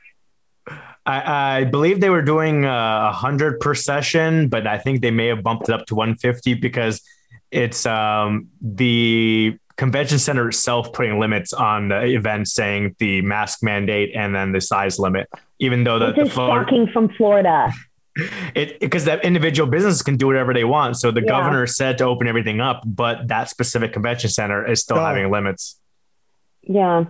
I, 1.06 1.60
I 1.60 1.64
believe 1.66 2.00
they 2.00 2.10
were 2.10 2.22
doing 2.22 2.64
uh, 2.66 3.12
100 3.12 3.60
per 3.60 3.76
session, 3.76 4.48
but 4.48 4.66
I 4.66 4.78
think 4.78 5.02
they 5.02 5.12
may 5.12 5.28
have 5.28 5.44
bumped 5.44 5.70
it 5.70 5.74
up 5.74 5.86
to 5.88 5.96
150 5.96 6.54
because 6.56 7.02
it's 7.52 7.86
um, 7.86 8.50
the 8.62 9.58
convention 9.78 10.20
center 10.20 10.48
itself 10.50 10.92
putting 10.94 11.20
limits 11.20 11.54
on 11.54 11.90
the 11.90 12.04
event, 12.04 12.48
saying 12.48 12.96
the 13.00 13.22
mask 13.22 13.64
mandate 13.64 14.12
and 14.16 14.34
then 14.36 14.52
the 14.52 14.60
size 14.62 15.00
limit. 15.00 15.30
Even 15.60 15.84
though 15.84 16.00
the, 16.00 16.08
This 16.08 16.16
the 16.16 16.22
is 16.24 16.32
floor, 16.34 16.64
shocking 16.64 16.88
from 16.88 17.10
Florida. 17.10 17.72
it 18.56 18.80
because 18.80 19.06
that 19.06 19.24
individual 19.24 19.70
business 19.70 20.02
can 20.02 20.18
do 20.18 20.26
whatever 20.28 20.54
they 20.54 20.64
want. 20.64 20.98
So 20.98 21.12
the 21.12 21.22
Yeah. 21.22 21.28
governor 21.28 21.68
said 21.68 21.98
to 22.00 22.06
open 22.06 22.28
everything 22.28 22.60
up, 22.62 22.82
but 22.86 23.28
that 23.28 23.50
specific 23.50 23.94
convention 23.94 24.30
center 24.32 24.66
is 24.66 24.82
still 24.82 24.98
Oh. 24.98 25.06
having 25.06 25.30
limits. 25.32 25.80
Yeah, 26.64 27.06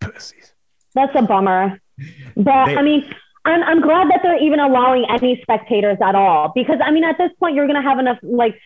pussies. 0.00 0.52
that's 0.94 1.14
a 1.16 1.22
bummer. 1.22 1.80
But 2.36 2.66
They- 2.66 2.76
I 2.76 2.82
mean, 2.82 3.10
I'm 3.46 3.62
I'm 3.62 3.80
glad 3.80 4.08
that 4.10 4.20
they're 4.22 4.42
even 4.42 4.60
allowing 4.60 5.06
any 5.08 5.40
spectators 5.40 5.98
at 6.02 6.14
all 6.14 6.52
because 6.54 6.80
I 6.84 6.90
mean 6.90 7.04
at 7.04 7.16
this 7.16 7.30
point 7.40 7.54
you're 7.54 7.66
gonna 7.66 7.80
have 7.82 7.98
enough 7.98 8.18
like 8.22 8.58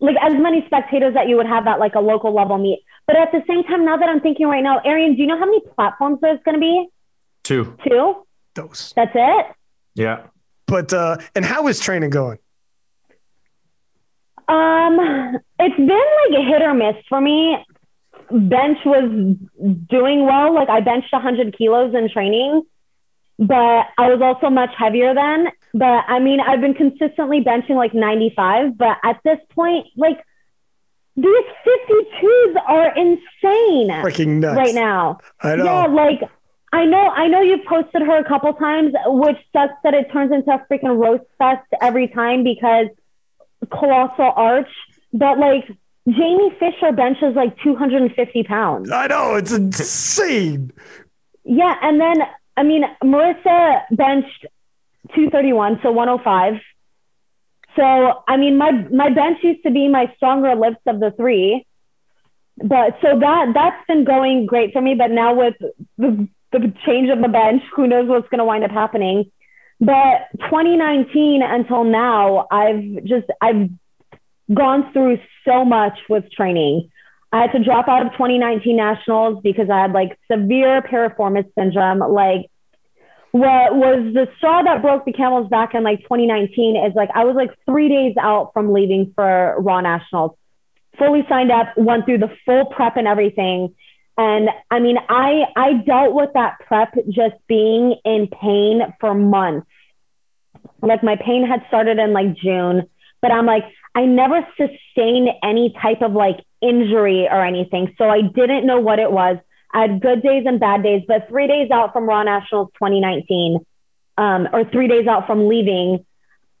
like 0.00 0.16
as 0.22 0.32
many 0.34 0.64
spectators 0.66 1.14
that 1.14 1.28
you 1.28 1.36
would 1.36 1.46
have 1.46 1.66
at 1.66 1.78
like 1.78 1.94
a 1.94 2.00
local 2.00 2.34
level 2.34 2.58
meet. 2.58 2.82
But 3.06 3.16
at 3.16 3.32
the 3.32 3.42
same 3.48 3.62
time, 3.64 3.84
now 3.84 3.96
that 3.96 4.08
I'm 4.08 4.20
thinking 4.20 4.46
right 4.46 4.62
now, 4.62 4.80
Arian, 4.84 5.14
do 5.14 5.22
you 5.22 5.26
know 5.26 5.38
how 5.38 5.46
many 5.46 5.60
platforms 5.74 6.18
there's 6.20 6.40
gonna 6.44 6.58
be? 6.58 6.88
Two. 7.42 7.76
Two. 7.88 8.26
Those. 8.54 8.92
That's 8.96 9.12
it. 9.14 9.46
Yeah. 9.94 10.26
But 10.66 10.92
uh, 10.92 11.18
and 11.34 11.44
how 11.44 11.68
is 11.68 11.78
training 11.78 12.10
going? 12.10 12.38
Um, 14.48 15.38
it's 15.58 15.76
been 15.76 15.88
like 15.88 16.40
a 16.40 16.44
hit 16.44 16.62
or 16.62 16.74
miss 16.74 16.96
for 17.08 17.20
me. 17.20 17.56
Bench 18.30 18.78
was 18.84 19.36
doing 19.88 20.26
well. 20.26 20.54
Like 20.54 20.68
I 20.68 20.80
benched 20.80 21.12
100 21.12 21.56
kilos 21.56 21.94
in 21.94 22.08
training, 22.10 22.62
but 23.38 23.86
I 23.98 24.10
was 24.10 24.20
also 24.20 24.50
much 24.50 24.70
heavier 24.76 25.14
then. 25.14 25.48
But 25.78 26.04
I 26.08 26.18
mean, 26.20 26.40
I've 26.40 26.60
been 26.62 26.74
consistently 26.74 27.42
benching 27.42 27.76
like 27.76 27.92
95. 27.92 28.78
But 28.78 28.96
at 29.04 29.20
this 29.24 29.38
point, 29.54 29.86
like 29.96 30.18
these 31.16 31.46
52s 31.66 32.56
are 32.66 32.94
insane 32.96 33.90
Freaking 34.02 34.40
nuts! 34.40 34.56
right 34.56 34.74
now. 34.74 35.18
I 35.42 35.56
know. 35.56 35.64
Yeah, 35.64 35.86
like 35.86 36.20
I 36.72 36.84
know, 36.84 37.08
I 37.10 37.28
know 37.28 37.40
you've 37.40 37.64
posted 37.66 38.02
her 38.02 38.18
a 38.18 38.24
couple 38.24 38.52
times, 38.54 38.92
which 39.06 39.36
sucks 39.52 39.74
that 39.84 39.94
it 39.94 40.10
turns 40.12 40.32
into 40.32 40.50
a 40.50 40.58
freaking 40.70 40.98
roast 40.98 41.24
fest 41.38 41.66
every 41.80 42.08
time 42.08 42.42
because 42.42 42.86
colossal 43.70 44.32
arch. 44.34 44.68
But 45.12 45.38
like 45.38 45.66
Jamie 46.08 46.54
Fisher 46.58 46.92
benches 46.92 47.34
like 47.34 47.56
250 47.62 48.42
pounds. 48.44 48.90
I 48.90 49.06
know. 49.08 49.34
It's 49.34 49.52
insane. 49.52 50.72
Yeah, 51.44 51.76
and 51.82 52.00
then 52.00 52.16
I 52.56 52.62
mean 52.62 52.84
Marissa 53.02 53.82
benched 53.90 54.46
231, 55.14 55.80
so 55.82 55.92
105. 55.92 56.60
So 57.76 58.22
I 58.26 58.36
mean 58.36 58.56
my 58.56 58.72
my 58.72 59.10
bench 59.10 59.38
used 59.42 59.62
to 59.64 59.70
be 59.70 59.88
my 59.88 60.12
stronger 60.16 60.54
lifts 60.54 60.82
of 60.86 60.98
the 61.00 61.12
three. 61.12 61.66
But 62.58 62.98
so 63.02 63.18
that 63.18 63.52
that's 63.54 63.86
been 63.86 64.04
going 64.04 64.46
great 64.46 64.72
for 64.72 64.80
me. 64.80 64.94
But 64.94 65.10
now 65.10 65.34
with 65.34 65.54
the, 65.98 66.28
the 66.52 66.72
change 66.86 67.10
of 67.10 67.20
the 67.20 67.28
bench, 67.28 67.62
who 67.74 67.86
knows 67.86 68.08
what's 68.08 68.28
going 68.28 68.38
to 68.38 68.44
wind 68.44 68.64
up 68.64 68.70
happening. 68.70 69.30
But 69.78 70.28
2019 70.40 71.42
until 71.42 71.84
now, 71.84 72.46
I've 72.50 73.04
just 73.04 73.26
I've 73.42 73.68
gone 74.52 74.90
through 74.92 75.18
so 75.44 75.64
much 75.64 75.98
with 76.08 76.30
training. 76.32 76.90
I 77.32 77.42
had 77.42 77.52
to 77.52 77.62
drop 77.62 77.88
out 77.88 78.06
of 78.06 78.12
2019 78.12 78.74
nationals 78.74 79.40
because 79.42 79.68
I 79.68 79.82
had 79.82 79.92
like 79.92 80.18
severe 80.30 80.80
piriformis 80.80 81.52
syndrome. 81.58 81.98
Like 81.98 82.46
what 83.38 83.74
was 83.74 84.14
the 84.14 84.28
straw 84.36 84.62
that 84.62 84.82
broke 84.82 85.04
the 85.04 85.12
camel's 85.12 85.48
back 85.48 85.74
in 85.74 85.82
like 85.82 86.00
2019 86.02 86.76
is 86.76 86.94
like 86.94 87.10
I 87.14 87.24
was 87.24 87.34
like 87.34 87.50
three 87.66 87.88
days 87.88 88.14
out 88.20 88.52
from 88.52 88.72
leaving 88.72 89.12
for 89.14 89.56
Raw 89.58 89.80
Nationals. 89.80 90.36
Fully 90.98 91.24
signed 91.28 91.50
up, 91.50 91.76
went 91.76 92.06
through 92.06 92.18
the 92.18 92.34
full 92.44 92.66
prep 92.66 92.96
and 92.96 93.06
everything. 93.06 93.74
And 94.16 94.48
I 94.70 94.80
mean, 94.80 94.96
I 95.08 95.44
I 95.54 95.74
dealt 95.74 96.14
with 96.14 96.30
that 96.34 96.58
prep 96.66 96.94
just 97.08 97.34
being 97.46 97.96
in 98.04 98.28
pain 98.28 98.80
for 99.00 99.14
months. 99.14 99.66
Like 100.80 101.02
my 101.02 101.16
pain 101.16 101.46
had 101.46 101.64
started 101.68 101.98
in 101.98 102.12
like 102.12 102.34
June, 102.36 102.88
but 103.20 103.30
I'm 103.30 103.46
like, 103.46 103.64
I 103.94 104.06
never 104.06 104.46
sustained 104.56 105.30
any 105.42 105.74
type 105.82 106.02
of 106.02 106.12
like 106.12 106.38
injury 106.60 107.28
or 107.30 107.44
anything. 107.44 107.94
So 107.98 108.08
I 108.08 108.22
didn't 108.22 108.66
know 108.66 108.80
what 108.80 108.98
it 108.98 109.10
was. 109.10 109.38
I 109.76 109.82
had 109.82 110.00
good 110.00 110.22
days 110.22 110.44
and 110.46 110.58
bad 110.58 110.82
days, 110.82 111.02
but 111.06 111.28
three 111.28 111.46
days 111.46 111.70
out 111.70 111.92
from 111.92 112.08
Raw 112.08 112.22
Nationals 112.22 112.68
2019, 112.78 113.58
um, 114.16 114.48
or 114.50 114.64
three 114.64 114.88
days 114.88 115.06
out 115.06 115.26
from 115.26 115.48
leaving, 115.48 116.06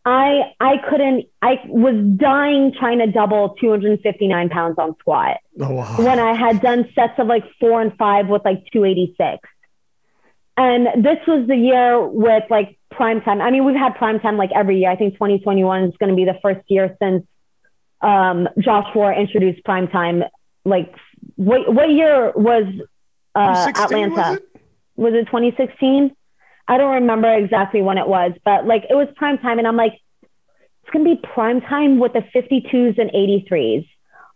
I 0.04 0.52
I 0.60 0.76
couldn't. 0.88 1.24
I 1.40 1.60
was 1.66 1.96
dying 2.18 2.74
trying 2.78 2.98
to 2.98 3.06
double 3.06 3.56
259 3.58 4.50
pounds 4.50 4.76
on 4.78 4.96
squat 4.98 5.38
Oh, 5.58 5.70
wow. 5.72 5.96
when 5.98 6.18
I 6.20 6.34
had 6.34 6.60
done 6.60 6.90
sets 6.94 7.14
of 7.18 7.26
like 7.26 7.44
four 7.58 7.80
and 7.80 7.96
five 7.96 8.28
with 8.28 8.44
like 8.44 8.64
286. 8.70 9.48
And 10.58 11.02
this 11.02 11.18
was 11.26 11.46
the 11.48 11.56
year 11.56 12.06
with 12.06 12.44
like 12.50 12.78
prime 12.90 13.22
time. 13.22 13.40
I 13.40 13.50
mean, 13.50 13.64
we've 13.64 13.76
had 13.76 13.94
prime 13.94 14.20
time 14.20 14.36
like 14.36 14.50
every 14.54 14.80
year. 14.80 14.90
I 14.90 14.96
think 14.96 15.14
2021 15.14 15.84
is 15.84 15.94
going 15.98 16.10
to 16.10 16.16
be 16.16 16.26
the 16.26 16.38
first 16.42 16.60
year 16.68 16.94
since 17.02 17.24
um, 18.02 18.46
Josh 18.58 18.94
War 18.94 19.10
introduced 19.12 19.64
prime 19.64 19.88
time. 19.88 20.22
Like, 20.66 20.94
what 21.36 21.72
what 21.72 21.90
year 21.90 22.32
was 22.36 22.64
uh, 23.36 23.64
16, 23.64 23.84
Atlanta? 23.84 24.14
was 24.14 24.36
it? 24.36 24.60
was 24.96 25.14
it 25.14 25.24
2016? 25.26 26.16
I 26.68 26.78
don't 26.78 26.94
remember 26.94 27.32
exactly 27.32 27.82
when 27.82 27.98
it 27.98 28.08
was, 28.08 28.32
but 28.44 28.66
like 28.66 28.84
it 28.90 28.94
was 28.94 29.08
prime 29.16 29.38
time, 29.38 29.58
and 29.58 29.68
I'm 29.68 29.76
like, 29.76 29.92
it's 30.22 30.92
gonna 30.92 31.04
be 31.04 31.20
prime 31.34 31.60
time 31.60 31.98
with 31.98 32.12
the 32.12 32.22
52s 32.34 32.98
and 32.98 33.10
83s. 33.10 33.88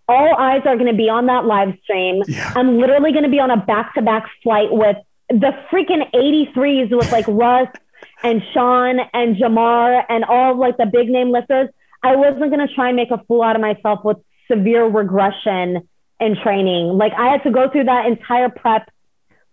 All 0.09 0.37
eyes 0.37 0.63
are 0.65 0.77
gonna 0.77 0.95
be 0.95 1.09
on 1.09 1.27
that 1.27 1.45
live 1.45 1.75
stream. 1.83 2.23
Yeah. 2.27 2.53
I'm 2.55 2.79
literally 2.79 3.13
gonna 3.13 3.29
be 3.29 3.41
on 3.41 3.51
a 3.51 3.57
back-to-back 3.57 4.27
flight 4.43 4.69
with 4.71 4.97
the 5.29 5.53
freaking 5.71 6.11
83s 6.13 6.97
with 6.97 7.11
like 7.13 7.27
Russ 7.29 7.69
and 8.23 8.43
Sean 8.53 9.01
and 9.13 9.37
Jamar 9.37 10.05
and 10.09 10.25
all 10.25 10.57
like 10.57 10.77
the 10.77 10.87
big 10.87 11.09
name 11.09 11.31
lifters. 11.31 11.69
I 12.03 12.17
wasn't 12.17 12.51
gonna 12.51 12.69
try 12.75 12.89
and 12.89 12.97
make 12.97 13.11
a 13.11 13.23
fool 13.29 13.43
out 13.43 13.57
of 13.57 13.63
myself 13.63 14.01
with 14.05 14.19
severe 14.51 14.87
regression 14.87 15.89
in 16.21 16.37
training. 16.43 16.97
Like 16.99 17.13
I 17.17 17.29
had 17.31 17.43
to 17.45 17.51
go 17.51 17.69
through 17.71 17.85
that 17.85 18.07
entire 18.07 18.49
prep 18.49 18.91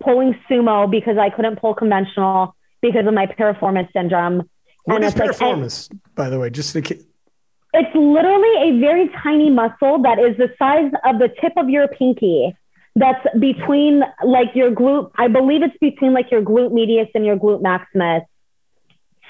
pulling 0.03 0.35
sumo 0.49 0.89
because 0.89 1.17
I 1.17 1.29
couldn't 1.29 1.57
pull 1.59 1.73
conventional 1.73 2.55
because 2.81 3.07
of 3.07 3.13
my 3.13 3.25
piriformis 3.25 3.91
syndrome. 3.93 4.49
What 4.85 4.95
And 4.97 5.05
is 5.05 5.11
it's 5.13 5.19
like- 5.19 5.31
piriformis, 5.31 5.89
by 6.15 6.29
the 6.29 6.39
way? 6.39 6.49
Just 6.49 6.73
to, 6.73 6.81
ki- 6.81 7.01
It's 7.73 7.95
literally 7.95 8.69
a 8.69 8.79
very 8.79 9.09
tiny 9.23 9.49
muscle 9.49 10.01
that 10.03 10.19
is 10.19 10.37
the 10.37 10.49
size 10.59 10.91
of 11.03 11.19
the 11.19 11.29
tip 11.41 11.53
of 11.57 11.69
your 11.69 11.87
pinky. 11.87 12.55
That's 12.95 13.23
between 13.39 14.01
like 14.23 14.55
your 14.55 14.71
glute. 14.71 15.11
I 15.17 15.27
believe 15.27 15.61
it's 15.61 15.77
between 15.79 16.13
like 16.13 16.31
your 16.31 16.41
glute 16.41 16.71
medius 16.71 17.07
and 17.13 17.25
your 17.25 17.37
glute 17.37 17.61
maximus. 17.61 18.23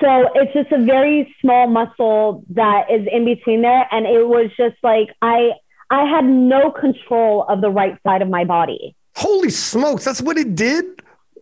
So 0.02 0.30
it's 0.36 0.54
just 0.54 0.72
a 0.72 0.86
very 0.86 1.34
small 1.42 1.68
muscle 1.68 2.44
that 2.52 2.92
is 2.92 3.08
in 3.12 3.26
between 3.26 3.62
there. 3.64 3.88
And 3.92 4.06
it 4.06 4.28
was 4.28 4.52
just 4.56 4.76
like 4.84 5.10
I 5.22 5.52
I 5.90 6.04
had 6.06 6.26
no 6.26 6.72
control 6.72 7.46
of 7.48 7.62
the 7.62 7.70
right 7.70 7.98
side 8.04 8.22
of 8.22 8.30
my 8.30 8.44
body. 8.44 8.96
holy 9.16 9.50
smokes, 9.50 10.04
that's 10.06 10.22
what 10.22 10.38
it 10.38 10.56
did. 10.56 10.86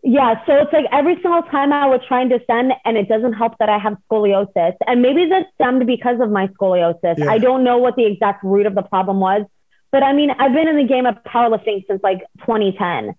Yeah, 0.03 0.35
so 0.45 0.53
it's 0.61 0.71
like 0.71 0.85
every 0.91 1.15
single 1.15 1.41
time 1.43 1.73
I 1.73 1.87
would 1.87 2.03
try 2.03 2.21
and 2.21 2.29
descend, 2.29 2.73
and 2.85 2.95
it 2.95 3.09
doesn't 3.09 3.33
help 3.33 3.57
that 3.57 3.69
I 3.69 3.79
have 3.79 3.97
scoliosis. 4.07 4.73
And 4.85 5.01
maybe 5.01 5.27
that 5.29 5.47
stemmed 5.55 5.87
because 5.87 6.19
of 6.21 6.29
my 6.29 6.47
scoliosis. 6.49 7.17
Yeah. 7.17 7.31
I 7.31 7.39
don't 7.39 7.63
know 7.63 7.79
what 7.79 7.95
the 7.95 8.05
exact 8.05 8.43
root 8.43 8.67
of 8.67 8.75
the 8.75 8.83
problem 8.83 9.19
was. 9.19 9.45
But 9.91 10.03
I 10.03 10.13
mean, 10.13 10.29
I've 10.29 10.53
been 10.53 10.67
in 10.67 10.77
the 10.77 10.83
game 10.83 11.07
of 11.07 11.15
powerlifting 11.23 11.87
since 11.87 12.03
like 12.03 12.19
2010. 12.41 13.15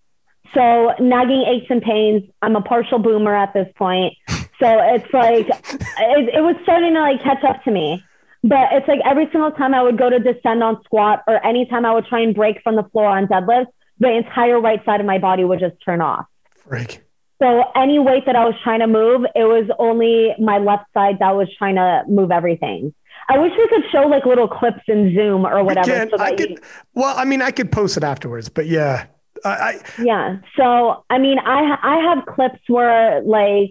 So 0.55 0.93
nagging 1.01 1.43
aches 1.43 1.67
and 1.71 1.83
pains, 1.83 2.23
I'm 2.41 2.55
a 2.55 2.63
partial 2.63 3.01
boomer 3.01 3.35
at 3.35 3.53
this 3.53 3.69
point. 3.77 4.15
So 4.29 4.79
it's 4.81 5.13
like, 5.13 5.49
it, 5.49 6.35
it 6.35 6.41
was 6.41 6.55
starting 6.63 6.95
to 6.95 7.01
like 7.01 7.23
catch 7.23 7.43
up 7.45 7.65
to 7.65 7.71
me. 7.71 8.03
But 8.43 8.69
it's 8.73 8.87
like 8.87 9.01
every 9.05 9.29
single 9.33 9.51
time 9.51 9.75
I 9.75 9.83
would 9.83 9.99
go 9.99 10.09
to 10.11 10.19
descend 10.19 10.63
on 10.63 10.83
squat 10.85 11.23
or 11.27 11.45
anytime 11.45 11.85
I 11.85 11.95
would 11.95 12.07
try 12.07 12.21
and 12.21 12.35
break 12.35 12.63
from 12.63 12.77
the 12.77 12.85
floor 12.85 13.07
on 13.07 13.27
deadlift, 13.27 13.67
the 13.99 14.11
entire 14.11 14.61
right 14.61 14.85
side 14.85 15.01
of 15.01 15.07
my 15.07 15.19
body 15.19 15.45
would 15.45 15.59
just 15.59 15.75
turn 15.85 16.01
off. 16.01 16.27
Frick. 16.69 17.03
So 17.43 17.65
any 17.75 17.99
weight 17.99 18.25
that 18.27 18.37
I 18.37 18.45
was 18.45 18.55
trying 18.63 18.81
to 18.81 18.87
move, 18.87 19.25
it 19.35 19.45
was 19.45 19.69
only 19.79 20.35
my 20.39 20.59
left 20.59 20.85
side 20.95 21.19
that 21.21 21.35
was 21.37 21.49
trying 21.59 21.75
to 21.75 22.03
move 22.09 22.31
everything. 22.31 22.95
I 23.29 23.39
wish 23.39 23.53
we 23.59 23.69
could 23.69 23.83
show 23.91 24.03
like 24.03 24.25
little 24.25 24.49
clips 24.49 24.83
in 24.87 25.15
Zoom 25.15 25.45
or 25.47 25.63
whatever. 25.65 25.93
Again, 25.93 26.11
so 26.11 26.23
I 26.23 26.31
you- 26.31 26.37
could, 26.37 26.61
well, 26.95 27.15
I 27.17 27.25
mean, 27.25 27.43
I 27.43 27.51
could 27.51 27.73
post 27.73 27.97
it 27.97 28.05
afterwards, 28.05 28.49
but 28.49 28.67
yeah, 28.67 29.07
I, 29.45 29.51
I 29.51 29.81
yeah. 30.03 30.37
So 30.57 31.05
I 31.11 31.19
mean, 31.19 31.39
I 31.39 31.77
I 31.83 31.97
have 32.15 32.25
clips 32.27 32.61
where 32.69 33.21
like, 33.23 33.71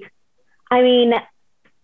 I 0.70 0.82
mean, 0.82 1.14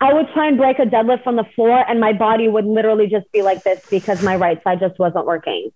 I 0.02 0.14
would 0.14 0.28
try 0.34 0.48
and 0.48 0.58
break 0.58 0.80
a 0.80 0.86
deadlift 0.86 1.24
from 1.24 1.36
the 1.36 1.46
floor, 1.56 1.86
and 1.88 2.00
my 2.00 2.12
body 2.12 2.48
would 2.48 2.66
literally 2.66 3.08
just 3.08 3.32
be 3.32 3.44
like 3.44 3.64
this 3.64 3.86
because 3.90 4.24
my 4.24 4.36
right 4.36 4.62
side 4.64 4.80
just 4.80 4.98
wasn't 4.98 5.28
working. 5.28 5.72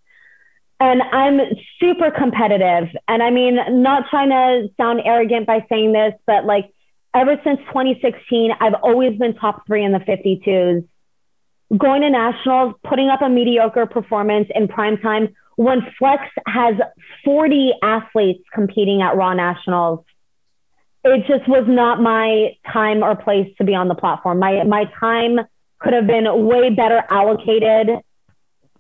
And 0.80 1.02
I'm 1.04 1.40
super 1.80 2.10
competitive, 2.10 2.90
and 3.08 3.22
I 3.22 3.30
mean, 3.30 3.58
not 3.84 4.10
trying 4.10 4.30
to 4.30 4.68
sound 4.78 5.02
arrogant 5.06 5.46
by 5.46 5.66
saying 5.70 5.94
this, 5.94 6.14
but 6.26 6.44
like 6.44 6.72
ever 7.14 7.40
since 7.44 7.60
2016, 7.68 8.52
I've 8.60 8.74
always 8.84 9.18
been 9.18 9.36
top 9.36 9.66
three 9.68 9.86
in 9.86 9.92
the 9.94 10.00
52s. 10.00 10.86
Going 11.78 12.02
to 12.02 12.10
nationals, 12.10 12.76
putting 12.84 13.10
up 13.10 13.22
a 13.22 13.30
mediocre 13.30 13.86
performance 13.86 14.50
in 14.54 14.68
prime 14.68 14.98
time 14.98 15.36
when 15.56 15.82
Flex 15.98 16.24
has 16.48 16.76
40 17.24 17.74
athletes 17.82 18.44
competing 18.54 19.02
at 19.02 19.16
Raw 19.16 19.34
Nationals. 19.34 20.04
It 21.08 21.28
just 21.28 21.48
was 21.48 21.66
not 21.68 22.02
my 22.02 22.58
time 22.74 23.04
or 23.04 23.16
place 23.16 23.48
to 23.60 23.64
be 23.64 23.76
on 23.76 23.88
the 23.88 23.96
platform. 23.96 24.40
My 24.40 24.64
my 24.64 24.86
time 25.00 25.40
could 25.80 25.94
have 25.94 26.08
been 26.08 26.26
way 26.48 26.72
better 26.72 27.04
allocated 27.10 27.90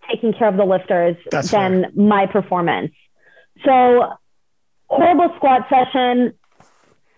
taking 0.10 0.34
care 0.34 0.48
of 0.48 0.58
the 0.58 0.66
lifters 0.66 1.18
That's 1.30 1.52
than 1.52 1.92
my 1.96 2.26
performance. 2.26 2.94
So 3.64 4.14
horrible 4.88 5.34
squat 5.38 5.68
session. 5.70 6.34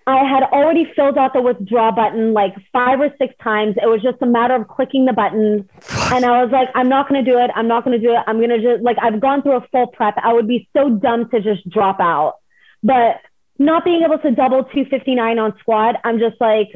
I 0.05 0.23
had 0.23 0.43
already 0.43 0.91
filled 0.95 1.17
out 1.17 1.33
the 1.33 1.41
withdraw 1.41 1.91
button 1.91 2.33
like 2.33 2.53
five 2.71 2.99
or 2.99 3.09
six 3.17 3.33
times. 3.43 3.75
It 3.81 3.87
was 3.87 4.01
just 4.01 4.21
a 4.21 4.25
matter 4.25 4.55
of 4.55 4.67
clicking 4.69 5.05
the 5.05 5.11
button. 5.11 5.69
And 6.13 6.25
I 6.25 6.43
was 6.43 6.51
like, 6.51 6.69
I'm 6.75 6.87
not 6.87 7.09
going 7.09 7.23
to 7.23 7.29
do 7.29 7.37
it. 7.37 7.51
I'm 7.55 7.67
not 7.67 7.83
going 7.83 7.99
to 7.99 8.05
do 8.05 8.13
it. 8.13 8.19
I'm 8.25 8.37
going 8.37 8.49
to 8.49 8.61
just, 8.61 8.83
like, 8.83 8.95
I've 9.01 9.19
gone 9.19 9.41
through 9.41 9.57
a 9.57 9.67
full 9.69 9.87
prep. 9.87 10.15
I 10.23 10.31
would 10.31 10.47
be 10.47 10.69
so 10.71 10.89
dumb 10.89 11.29
to 11.31 11.41
just 11.41 11.69
drop 11.69 11.99
out. 11.99 12.35
But 12.81 13.19
not 13.59 13.83
being 13.83 14.03
able 14.03 14.19
to 14.19 14.31
double 14.31 14.63
259 14.63 15.39
on 15.39 15.57
squat, 15.59 15.95
I'm 16.03 16.19
just 16.19 16.39
like, 16.39 16.69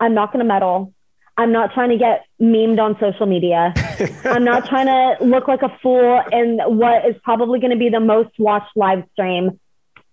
I'm 0.00 0.14
not 0.14 0.32
going 0.32 0.44
to 0.44 0.48
medal. 0.48 0.92
I'm 1.36 1.52
not 1.52 1.72
trying 1.72 1.90
to 1.90 1.98
get 1.98 2.24
memed 2.40 2.80
on 2.80 2.96
social 2.98 3.26
media. 3.26 3.72
I'm 4.24 4.44
not 4.44 4.68
trying 4.68 4.86
to 4.86 5.24
look 5.24 5.46
like 5.46 5.62
a 5.62 5.76
fool 5.80 6.20
in 6.32 6.58
what 6.64 7.08
is 7.08 7.14
probably 7.22 7.60
going 7.60 7.70
to 7.70 7.76
be 7.76 7.90
the 7.90 8.00
most 8.00 8.30
watched 8.38 8.76
live 8.76 9.04
stream. 9.12 9.58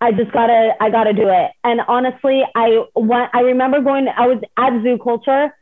I 0.01 0.11
just 0.11 0.31
gotta, 0.31 0.73
I 0.79 0.89
gotta 0.89 1.13
do 1.13 1.29
it. 1.29 1.51
And 1.63 1.81
honestly, 1.87 2.43
I 2.53 2.83
went, 2.95 3.31
I 3.33 3.39
remember 3.39 3.81
going, 3.81 4.07
I 4.07 4.27
was 4.27 4.43
at 4.57 4.83
Zoo 4.83 4.99
Culture. 5.01 5.55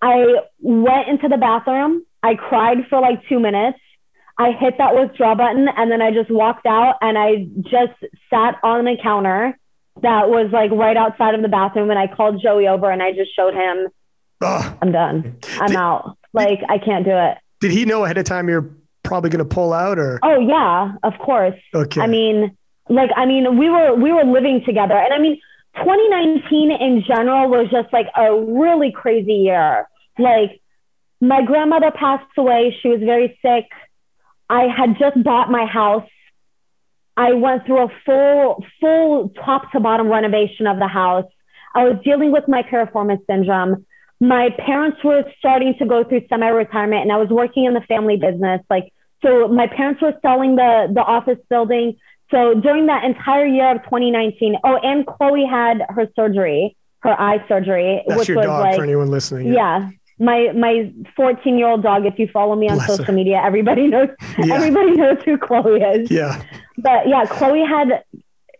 I 0.00 0.24
went 0.58 1.08
into 1.08 1.28
the 1.28 1.36
bathroom. 1.36 2.04
I 2.22 2.34
cried 2.34 2.78
for 2.88 3.00
like 3.00 3.28
two 3.28 3.38
minutes. 3.38 3.78
I 4.38 4.52
hit 4.52 4.78
that 4.78 4.94
withdraw 4.94 5.34
button 5.34 5.68
and 5.76 5.90
then 5.90 6.00
I 6.00 6.12
just 6.12 6.30
walked 6.30 6.66
out 6.66 6.96
and 7.00 7.18
I 7.18 7.46
just 7.62 7.98
sat 8.30 8.56
on 8.62 8.84
the 8.84 8.96
counter 9.02 9.58
that 10.02 10.28
was 10.30 10.50
like 10.52 10.70
right 10.70 10.96
outside 10.96 11.34
of 11.34 11.42
the 11.42 11.48
bathroom. 11.48 11.90
And 11.90 11.98
I 11.98 12.06
called 12.06 12.40
Joey 12.40 12.68
over 12.68 12.90
and 12.90 13.02
I 13.02 13.12
just 13.12 13.34
showed 13.34 13.54
him, 13.54 13.88
Ugh. 14.40 14.78
I'm 14.80 14.92
done. 14.92 15.36
I'm 15.60 15.68
Did- 15.68 15.76
out. 15.76 16.16
Like, 16.32 16.60
I 16.68 16.78
can't 16.78 17.04
do 17.04 17.10
it. 17.12 17.38
did 17.60 17.72
he 17.72 17.84
know 17.84 18.04
ahead 18.04 18.18
of 18.18 18.24
time 18.24 18.48
you're 18.48 18.70
probably 19.02 19.30
going 19.30 19.38
to 19.40 19.44
pull 19.54 19.72
out 19.72 19.98
or? 19.98 20.20
Oh, 20.22 20.38
yeah, 20.38 20.92
of 21.02 21.18
course. 21.18 21.58
Okay. 21.74 22.00
I 22.00 22.06
mean, 22.06 22.56
like, 22.88 23.10
I 23.16 23.24
mean, 23.26 23.58
we 23.58 23.68
were 23.70 23.94
we 23.94 24.12
were 24.12 24.24
living 24.24 24.62
together, 24.64 24.94
and 24.94 25.12
I 25.12 25.18
mean, 25.18 25.40
2019 25.76 26.70
in 26.70 27.02
general 27.06 27.48
was 27.48 27.68
just 27.70 27.92
like 27.92 28.06
a 28.16 28.34
really 28.38 28.92
crazy 28.92 29.32
year. 29.34 29.88
Like, 30.18 30.60
my 31.20 31.42
grandmother 31.42 31.90
passed 31.90 32.26
away; 32.36 32.76
she 32.80 32.88
was 32.88 33.00
very 33.00 33.38
sick. 33.42 33.64
I 34.48 34.66
had 34.74 34.98
just 34.98 35.22
bought 35.22 35.50
my 35.50 35.66
house. 35.66 36.08
I 37.16 37.32
went 37.32 37.66
through 37.66 37.82
a 37.84 37.88
full, 38.06 38.64
full 38.80 39.30
top 39.44 39.72
to 39.72 39.80
bottom 39.80 40.08
renovation 40.08 40.66
of 40.66 40.78
the 40.78 40.86
house. 40.88 41.26
I 41.74 41.84
was 41.84 41.96
dealing 42.04 42.32
with 42.32 42.44
my 42.48 42.62
piriformis 42.62 43.18
syndrome. 43.26 43.84
My 44.20 44.50
parents 44.50 44.98
were 45.04 45.24
starting 45.38 45.74
to 45.78 45.86
go 45.86 46.02
through 46.04 46.22
semi-retirement, 46.28 47.02
and 47.02 47.12
I 47.12 47.16
was 47.18 47.28
working 47.28 47.64
in 47.64 47.74
the 47.74 47.80
family 47.82 48.16
business. 48.16 48.62
Like, 48.70 48.92
so 49.22 49.48
my 49.48 49.66
parents 49.66 50.00
were 50.00 50.14
selling 50.22 50.56
the 50.56 50.88
the 50.92 51.02
office 51.02 51.38
building. 51.50 51.96
So 52.30 52.54
during 52.54 52.86
that 52.86 53.04
entire 53.04 53.46
year 53.46 53.70
of 53.74 53.82
2019, 53.84 54.56
oh, 54.64 54.76
and 54.82 55.06
Chloe 55.06 55.46
had 55.46 55.78
her 55.88 56.08
surgery, 56.14 56.76
her 57.00 57.18
eye 57.18 57.44
surgery, 57.48 58.02
That's 58.06 58.18
which 58.20 58.28
your 58.28 58.36
was 58.38 58.46
dog 58.46 58.60
like, 58.60 58.76
for 58.76 58.82
anyone 58.84 59.08
listening. 59.10 59.52
yeah. 59.52 59.90
My 60.20 60.50
my 60.52 60.92
14 61.16 61.58
year 61.58 61.68
old 61.68 61.82
dog. 61.82 62.04
If 62.06 62.18
you 62.18 62.28
follow 62.32 62.56
me 62.56 62.68
on 62.68 62.76
Bless 62.76 62.88
her. 62.88 62.96
social 62.96 63.14
media, 63.14 63.40
everybody 63.44 63.86
knows 63.86 64.08
Yeah. 64.38 64.54
everybody 64.56 64.92
knows 64.92 65.18
who 65.24 65.38
Chloe 65.38 65.80
is. 65.80 66.10
Yeah. 66.10 66.42
But 66.76 67.08
yeah, 67.08 67.24
Chloe 67.26 67.64
had 67.64 68.02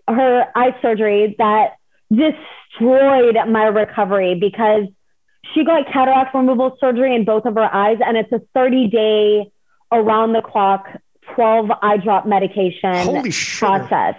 her 0.09 0.45
eye 0.55 0.75
surgery 0.81 1.35
that 1.39 1.77
destroyed 2.11 3.37
my 3.49 3.65
recovery 3.65 4.35
because 4.39 4.85
she 5.55 5.65
got 5.65 5.87
cataract 5.93 6.35
removal 6.35 6.77
surgery 6.81 7.15
in 7.15 7.25
both 7.25 7.45
of 7.47 7.55
her 7.55 7.75
eyes, 7.75 7.99
and 8.05 8.17
it's 8.17 8.31
a 8.33 8.41
30 8.55 8.89
day 8.89 9.51
around 9.93 10.33
the 10.35 10.43
clock 10.43 10.87
12 11.35 11.71
eye 11.83 11.97
drop 11.99 12.27
medication 12.27 12.93
Holy 13.07 13.31
shit. 13.31 13.59
process. 13.59 14.15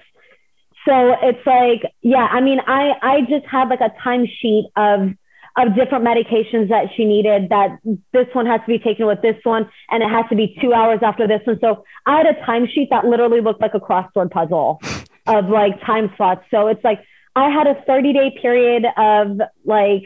So 0.87 1.15
it's 1.21 1.45
like, 1.45 1.91
yeah, 2.01 2.27
I 2.31 2.41
mean, 2.41 2.59
I 2.65 2.93
I 3.01 3.21
just 3.21 3.45
had 3.45 3.69
like 3.69 3.81
a 3.81 3.91
timesheet 4.03 4.63
of 4.75 5.11
of 5.57 5.75
different 5.75 6.05
medications 6.05 6.69
that 6.69 6.85
she 6.95 7.05
needed 7.05 7.49
that 7.49 7.79
this 8.13 8.27
one 8.33 8.45
has 8.45 8.61
to 8.61 8.67
be 8.67 8.79
taken 8.79 9.05
with 9.07 9.21
this 9.21 9.35
one 9.43 9.69
and 9.89 10.03
it 10.03 10.09
has 10.09 10.25
to 10.29 10.35
be 10.35 10.55
two 10.61 10.73
hours 10.73 10.99
after 11.01 11.27
this 11.27 11.41
one. 11.45 11.59
So 11.59 11.83
I 12.05 12.17
had 12.17 12.27
a 12.27 12.33
timesheet 12.41 12.89
that 12.91 13.05
literally 13.05 13.41
looked 13.41 13.61
like 13.61 13.73
a 13.73 13.79
crossword 13.79 14.31
puzzle 14.31 14.79
of 15.27 15.49
like 15.49 15.81
time 15.85 16.11
slots. 16.17 16.45
So 16.51 16.67
it's 16.67 16.83
like 16.83 16.99
I 17.35 17.49
had 17.49 17.67
a 17.67 17.81
30 17.85 18.13
day 18.13 18.37
period 18.41 18.85
of 18.97 19.39
like 19.65 20.03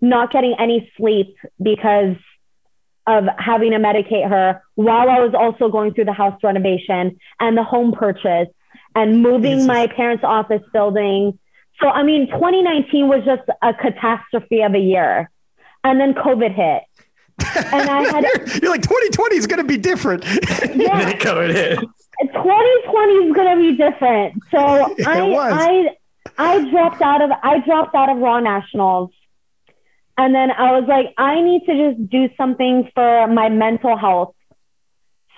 not 0.00 0.32
getting 0.32 0.54
any 0.58 0.90
sleep 0.96 1.36
because 1.62 2.16
of 3.06 3.24
having 3.38 3.72
to 3.72 3.78
medicate 3.78 4.28
her 4.28 4.62
while 4.74 5.10
I 5.10 5.20
was 5.20 5.34
also 5.34 5.70
going 5.70 5.94
through 5.94 6.04
the 6.04 6.12
house 6.12 6.38
renovation 6.42 7.18
and 7.38 7.56
the 7.56 7.64
home 7.64 7.92
purchase 7.92 8.48
and 8.94 9.22
moving 9.22 9.66
my 9.66 9.86
parents' 9.86 10.24
office 10.24 10.62
building. 10.72 11.38
So, 11.80 11.88
I 11.88 12.02
mean, 12.02 12.26
2019 12.28 13.08
was 13.08 13.24
just 13.24 13.42
a 13.62 13.72
catastrophe 13.74 14.62
of 14.62 14.74
a 14.74 14.78
year. 14.78 15.30
And 15.82 15.98
then 15.98 16.12
COVID 16.14 16.54
hit. 16.54 16.82
And 17.72 17.88
I 17.88 18.02
had, 18.02 18.22
you're, 18.22 18.48
you're 18.62 18.70
like 18.70 18.82
2020 18.82 19.36
is 19.36 19.46
going 19.46 19.60
to 19.60 19.66
be 19.66 19.78
different. 19.78 20.24
yeah, 20.74 21.12
covered 21.18 21.50
it. 21.50 21.78
2020 21.78 23.12
is 23.14 23.34
going 23.34 23.56
to 23.56 23.62
be 23.62 23.76
different. 23.76 24.42
So 24.50 24.94
It 24.98 25.06
I, 25.06 25.22
was. 25.22 25.52
I, 25.54 25.96
I 26.36 26.70
dropped 26.70 27.00
out 27.00 27.22
of, 27.22 27.30
I 27.42 27.60
dropped 27.60 27.94
out 27.94 28.10
of 28.10 28.18
Raw 28.18 28.40
Nationals. 28.40 29.10
And 30.18 30.34
then 30.34 30.50
I 30.50 30.78
was 30.78 30.86
like, 30.86 31.14
I 31.16 31.40
need 31.40 31.64
to 31.64 31.92
just 31.94 32.10
do 32.10 32.28
something 32.36 32.90
for 32.94 33.26
my 33.26 33.48
mental 33.48 33.96
health. 33.96 34.34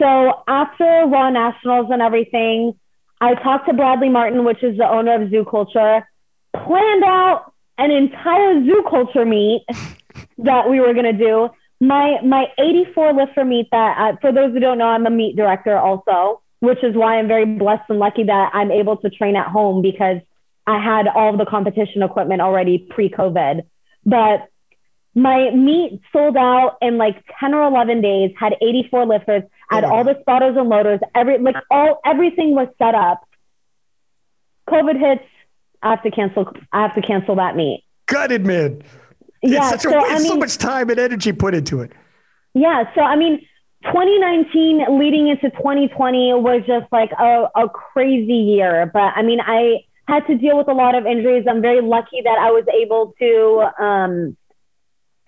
So 0.00 0.42
after 0.48 1.05
Raw 1.07 1.31
Nationals 1.31 1.87
and 1.92 2.02
everything, 2.02 2.76
I 3.20 3.35
talked 3.35 3.68
to 3.68 3.74
Bradley 3.74 4.09
Martin, 4.09 4.44
which 4.44 4.64
is 4.64 4.76
the 4.76 4.88
owner 4.88 5.22
of 5.22 5.31
Zoo 5.31 5.46
Culture, 5.48 6.09
planned 6.53 7.05
out 7.05 7.53
an 7.79 7.91
entire 7.91 8.65
Zoo 8.65 8.85
Culture 8.88 9.25
meet 9.25 9.65
that 10.38 10.69
we 10.69 10.81
were 10.81 10.95
gonna 10.95 11.12
do. 11.12 11.51
My 11.81 12.21
my 12.23 12.47
84 12.59 13.12
lifter 13.15 13.45
meet 13.45 13.69
that 13.73 13.99
uh, 13.99 14.17
for 14.21 14.33
those 14.33 14.53
who 14.53 14.61
don't 14.61 14.79
know, 14.79 14.87
I'm 14.87 15.07
a 15.07 15.11
meet 15.11 15.37
director 15.37 15.77
also, 15.77 16.43
which 16.61 16.83
is 16.85 16.95
why 16.95 17.19
I'm 17.19 17.29
very 17.29 17.45
blessed 17.45 17.85
and 17.88 17.99
lucky 17.99 18.25
that 18.25 18.51
I'm 18.55 18.71
able 18.71 18.97
to 18.99 19.11
train 19.11 19.37
at 19.37 19.49
home 19.49 19.83
because 19.83 20.19
I 20.67 20.79
had 20.79 21.09
all 21.09 21.37
the 21.37 21.47
competition 21.47 22.03
equipment 22.03 22.41
already 22.41 22.79
pre-COVID. 22.79 23.62
But 24.07 24.49
my 25.15 25.51
meet 25.51 26.01
sold 26.12 26.37
out 26.37 26.79
in 26.81 26.97
like 26.99 27.23
10 27.41 27.55
or 27.55 27.65
11 27.65 28.01
days, 28.01 28.33
had 28.38 28.55
84 28.62 29.07
lifters, 29.07 29.43
had 29.69 29.85
all 29.85 30.05
the 30.05 30.19
spotters 30.21 30.57
and 30.57 30.69
loaders, 30.69 31.01
every 31.15 31.38
like 31.38 31.57
all 31.71 32.01
everything 32.05 32.55
was 32.55 32.69
set 32.79 32.95
up. 32.95 33.27
COVID 34.69 34.99
hits, 34.99 35.25
I 35.83 35.90
have 35.90 36.03
to 36.03 36.11
cancel 36.11 36.53
I 36.73 36.83
have 36.83 36.95
to 36.95 37.03
cancel 37.03 37.37
that 37.37 37.57
meet. 37.57 37.85
Gutted, 38.07 38.47
man. 38.47 38.83
Yeah, 39.42 39.59
it's 39.59 39.83
such 39.83 39.85
a, 39.87 39.90
so, 39.90 39.99
I 39.99 40.18
mean, 40.18 40.29
so 40.29 40.37
much 40.37 40.59
time 40.59 40.90
and 40.90 40.99
energy 41.01 41.33
put 41.33 41.55
into 41.55 41.81
it. 41.81 41.92
Yeah, 42.55 42.85
so 42.95 43.01
I 43.01 43.16
mean 43.16 43.40
2019 43.85 44.99
leading 44.99 45.29
into 45.29 45.51
2020 45.51 46.35
was 46.35 46.62
just 46.66 46.87
like 46.92 47.11
a, 47.18 47.49
a 47.57 47.68
crazy 47.68 48.35
year. 48.35 48.90
But 48.92 49.12
I 49.16 49.23
mean, 49.23 49.40
I 49.40 49.81
had 50.07 50.27
to 50.27 50.37
deal 50.37 50.57
with 50.57 50.68
a 50.68 50.73
lot 50.73 50.95
of 50.95 51.07
injuries. 51.07 51.47
I'm 51.49 51.61
very 51.61 51.81
lucky 51.81 52.23
that 52.23 52.38
I 52.38 52.51
was 52.51 52.64
able 52.68 53.14
to 53.18 53.85
um, 53.85 54.37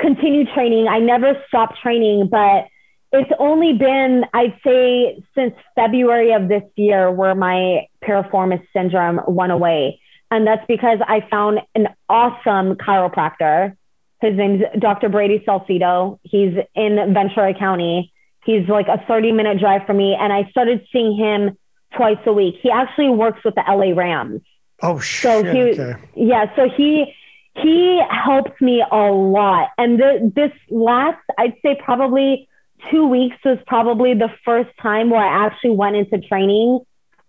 continue 0.01 0.45
training. 0.53 0.87
I 0.89 0.99
never 0.99 1.35
stopped 1.49 1.79
training, 1.83 2.29
but 2.31 2.67
it's 3.13 3.31
only 3.39 3.73
been, 3.75 4.25
I'd 4.35 4.59
say, 4.65 5.23
since 5.35 5.55
February 5.77 6.33
of 6.33 6.49
this 6.49 6.65
year 6.77 7.11
where 7.11 7.35
my 7.35 7.87
piriformis 8.05 8.67
syndrome 8.73 9.21
went 9.29 9.53
away. 9.53 10.01
And 10.31 10.47
that's 10.47 10.65
because 10.67 10.99
I 11.07 11.27
found 11.31 11.61
an 11.75 11.89
awesome 12.09 12.75
chiropractor. 12.75 13.77
His 14.21 14.37
name's 14.37 14.63
Dr. 14.79 15.09
Brady 15.09 15.45
Salcido. 15.47 16.19
He's 16.23 16.55
in 16.75 17.15
Ventura 17.15 17.55
County. 17.59 18.13
He's 18.45 18.69
like 18.69 18.89
a 18.89 19.03
30 19.07 19.33
minute 19.33 19.59
drive 19.61 19.87
from 19.87 19.99
me. 19.99 20.17
And 20.19 20.33
I 20.33 20.49
started 20.51 20.87
seeing 20.93 21.17
him 21.17 21.57
twice 21.97 22.19
a 22.27 22.33
week. 22.33 22.57
He 22.63 22.71
actually 22.71 23.11
works 23.11 23.41
with 23.45 23.55
the 23.55 23.63
LA 23.69 23.97
Rams. 23.97 24.41
Oh, 24.83 24.99
shit. 24.99 25.23
So 25.23 25.45
he, 25.45 25.61
okay. 25.81 25.95
yeah. 26.17 26.55
So 26.57 26.69
he, 26.69 27.15
he 27.57 28.01
helped 28.11 28.61
me 28.61 28.85
a 28.91 29.11
lot. 29.11 29.69
And 29.79 29.99
the, 29.99 30.33
this 30.35 30.53
last, 30.71 31.23
I'd 31.39 31.55
say 31.63 31.79
probably 31.83 32.49
two 32.91 33.07
weeks 33.07 33.37
was 33.45 33.59
probably 33.67 34.15
the 34.15 34.31
first 34.45 34.71
time 34.81 35.11
where 35.11 35.25
I 35.25 35.47
actually 35.47 35.71
went 35.71 35.97
into 35.97 36.19
training 36.19 36.81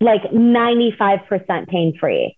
like 0.01 0.23
95% 0.23 1.67
pain 1.67 1.97
free. 1.99 2.37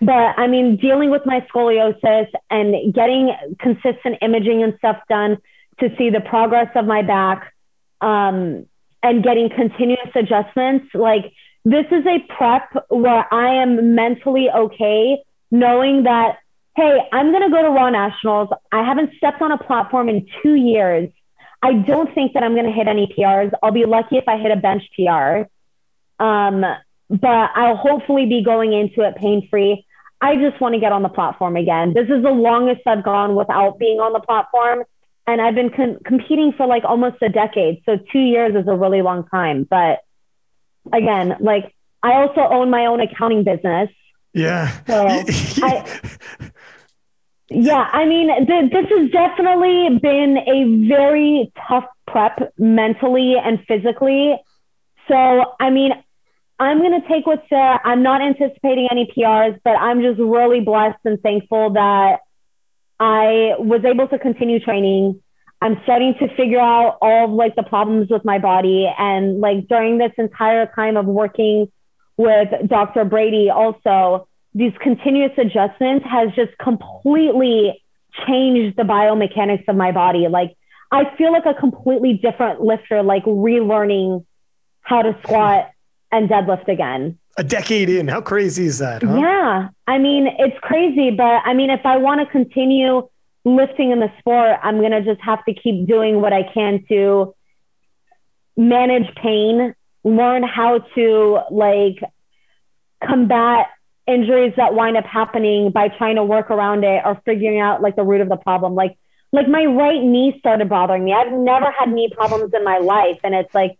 But 0.00 0.38
I 0.38 0.46
mean, 0.46 0.76
dealing 0.76 1.10
with 1.10 1.22
my 1.24 1.46
scoliosis 1.52 2.28
and 2.50 2.92
getting 2.92 3.32
consistent 3.58 4.18
imaging 4.20 4.62
and 4.62 4.74
stuff 4.78 4.98
done 5.08 5.38
to 5.80 5.88
see 5.96 6.10
the 6.10 6.20
progress 6.20 6.68
of 6.74 6.84
my 6.84 7.02
back 7.02 7.52
um, 8.00 8.66
and 9.02 9.22
getting 9.22 9.48
continuous 9.50 10.10
adjustments, 10.14 10.86
like 10.94 11.32
this 11.64 11.86
is 11.90 12.04
a 12.06 12.18
prep 12.36 12.70
where 12.88 13.32
I 13.32 13.62
am 13.62 13.94
mentally 13.94 14.48
okay 14.50 15.22
knowing 15.50 16.02
that 16.04 16.38
hey, 16.76 16.98
I'm 17.12 17.30
going 17.30 17.42
to 17.42 17.50
go 17.50 17.62
to 17.62 17.68
Raw 17.68 17.88
Nationals. 17.90 18.48
I 18.72 18.82
haven't 18.82 19.12
stepped 19.16 19.40
on 19.40 19.52
a 19.52 19.58
platform 19.58 20.08
in 20.08 20.26
two 20.42 20.54
years. 20.54 21.08
I 21.62 21.74
don't 21.74 22.12
think 22.14 22.34
that 22.34 22.42
I'm 22.42 22.54
going 22.54 22.66
to 22.66 22.72
hit 22.72 22.88
any 22.88 23.06
PRs. 23.06 23.52
I'll 23.62 23.70
be 23.70 23.86
lucky 23.86 24.16
if 24.16 24.24
I 24.26 24.38
hit 24.38 24.50
a 24.50 24.56
bench 24.56 24.82
PR. 24.96 25.48
Um, 26.22 26.64
but 27.20 27.50
I'll 27.54 27.76
hopefully 27.76 28.26
be 28.26 28.42
going 28.42 28.72
into 28.72 29.02
it 29.02 29.16
pain 29.16 29.46
free. 29.50 29.86
I 30.20 30.36
just 30.36 30.60
want 30.60 30.74
to 30.74 30.80
get 30.80 30.92
on 30.92 31.02
the 31.02 31.08
platform 31.08 31.56
again. 31.56 31.92
This 31.92 32.08
is 32.08 32.22
the 32.22 32.30
longest 32.30 32.80
I've 32.86 33.04
gone 33.04 33.34
without 33.34 33.78
being 33.78 33.98
on 33.98 34.12
the 34.12 34.20
platform. 34.20 34.84
And 35.26 35.40
I've 35.40 35.54
been 35.54 35.70
com- 35.70 35.98
competing 36.04 36.52
for 36.52 36.66
like 36.66 36.84
almost 36.84 37.16
a 37.22 37.28
decade. 37.28 37.82
So 37.86 37.98
two 38.12 38.20
years 38.20 38.54
is 38.54 38.68
a 38.68 38.74
really 38.74 39.02
long 39.02 39.26
time. 39.28 39.66
But 39.68 40.00
again, 40.92 41.36
like 41.40 41.74
I 42.02 42.14
also 42.14 42.40
own 42.40 42.70
my 42.70 42.86
own 42.86 43.00
accounting 43.00 43.44
business. 43.44 43.90
Yeah. 44.32 44.70
So 44.86 45.06
I, 45.62 46.00
yeah, 47.48 47.88
I 47.92 48.06
mean, 48.06 48.46
th- 48.46 48.72
this 48.72 48.86
has 48.88 49.10
definitely 49.10 49.98
been 50.00 50.38
a 50.38 50.88
very 50.88 51.52
tough 51.68 51.84
prep 52.06 52.52
mentally 52.58 53.36
and 53.42 53.62
physically. 53.66 54.36
So, 55.08 55.54
I 55.60 55.70
mean, 55.70 55.92
I'm 56.58 56.78
going 56.78 57.00
to 57.00 57.08
take 57.08 57.26
what's 57.26 57.46
there. 57.50 57.86
I'm 57.86 58.02
not 58.02 58.22
anticipating 58.22 58.88
any 58.90 59.10
PRs, 59.16 59.58
but 59.64 59.72
I'm 59.72 60.02
just 60.02 60.20
really 60.20 60.60
blessed 60.60 61.00
and 61.04 61.20
thankful 61.20 61.70
that 61.70 62.20
I 63.00 63.54
was 63.58 63.84
able 63.84 64.06
to 64.08 64.18
continue 64.18 64.60
training. 64.60 65.20
I'm 65.60 65.80
starting 65.82 66.14
to 66.20 66.28
figure 66.36 66.60
out 66.60 66.98
all 67.00 67.24
of 67.24 67.30
like 67.32 67.56
the 67.56 67.64
problems 67.64 68.08
with 68.10 68.24
my 68.24 68.38
body. 68.38 68.88
And 68.98 69.40
like 69.40 69.66
during 69.68 69.98
this 69.98 70.12
entire 70.16 70.70
time 70.74 70.96
of 70.96 71.06
working 71.06 71.72
with 72.16 72.48
Dr. 72.68 73.04
Brady, 73.04 73.50
also, 73.50 74.28
these 74.54 74.72
continuous 74.80 75.32
adjustments 75.36 76.06
has 76.08 76.30
just 76.36 76.56
completely 76.58 77.82
changed 78.26 78.76
the 78.76 78.84
biomechanics 78.84 79.66
of 79.66 79.74
my 79.74 79.90
body. 79.90 80.28
Like 80.28 80.56
I 80.92 81.16
feel 81.16 81.32
like 81.32 81.46
a 81.46 81.54
completely 81.54 82.14
different 82.14 82.60
lifter, 82.60 83.02
like 83.02 83.24
relearning 83.24 84.24
how 84.82 85.02
to 85.02 85.18
squat 85.24 85.70
and 86.14 86.28
deadlift 86.28 86.68
again. 86.68 87.18
A 87.36 87.44
decade 87.44 87.90
in, 87.90 88.08
how 88.08 88.20
crazy 88.20 88.66
is 88.66 88.78
that? 88.78 89.02
Huh? 89.02 89.16
Yeah, 89.16 89.68
I 89.86 89.98
mean 89.98 90.28
it's 90.38 90.56
crazy, 90.60 91.10
but 91.10 91.42
I 91.44 91.54
mean 91.54 91.70
if 91.70 91.84
I 91.84 91.96
want 91.96 92.20
to 92.20 92.26
continue 92.26 93.08
lifting 93.44 93.90
in 93.90 94.00
the 94.00 94.10
sport, 94.18 94.58
I'm 94.62 94.80
gonna 94.80 95.02
just 95.02 95.20
have 95.20 95.44
to 95.46 95.54
keep 95.54 95.86
doing 95.86 96.20
what 96.20 96.32
I 96.32 96.44
can 96.54 96.84
to 96.88 97.34
manage 98.56 99.12
pain, 99.16 99.74
learn 100.04 100.42
how 100.42 100.78
to 100.94 101.40
like 101.50 101.98
combat 103.04 103.66
injuries 104.06 104.52
that 104.56 104.74
wind 104.74 104.96
up 104.96 105.04
happening 105.04 105.70
by 105.70 105.88
trying 105.88 106.16
to 106.16 106.24
work 106.24 106.50
around 106.50 106.84
it 106.84 107.02
or 107.04 107.20
figuring 107.24 107.60
out 107.60 107.82
like 107.82 107.96
the 107.96 108.02
root 108.02 108.20
of 108.20 108.28
the 108.28 108.36
problem. 108.36 108.74
Like, 108.74 108.98
like 109.32 109.48
my 109.48 109.64
right 109.64 110.02
knee 110.02 110.36
started 110.38 110.68
bothering 110.68 111.04
me. 111.04 111.12
I've 111.12 111.32
never 111.32 111.70
had 111.70 111.90
knee 111.90 112.10
problems 112.14 112.52
in 112.54 112.62
my 112.64 112.78
life. 112.78 113.18
And 113.24 113.34
it's 113.34 113.52
like, 113.54 113.78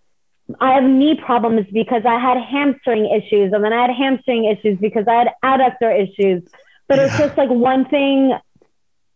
I 0.60 0.74
have 0.74 0.84
knee 0.84 1.18
problems 1.24 1.66
because 1.72 2.02
I 2.06 2.18
had 2.18 2.36
hamstring 2.36 3.06
issues 3.06 3.52
and 3.52 3.64
then 3.64 3.72
I 3.72 3.82
had 3.82 3.90
hamstring 3.90 4.44
issues 4.44 4.78
because 4.78 5.06
I 5.08 5.14
had 5.14 5.28
adductor 5.42 5.90
issues. 5.92 6.42
But 6.86 6.98
yeah. 6.98 7.06
it's 7.06 7.18
just 7.18 7.38
like 7.38 7.48
one 7.48 7.86
thing 7.86 8.36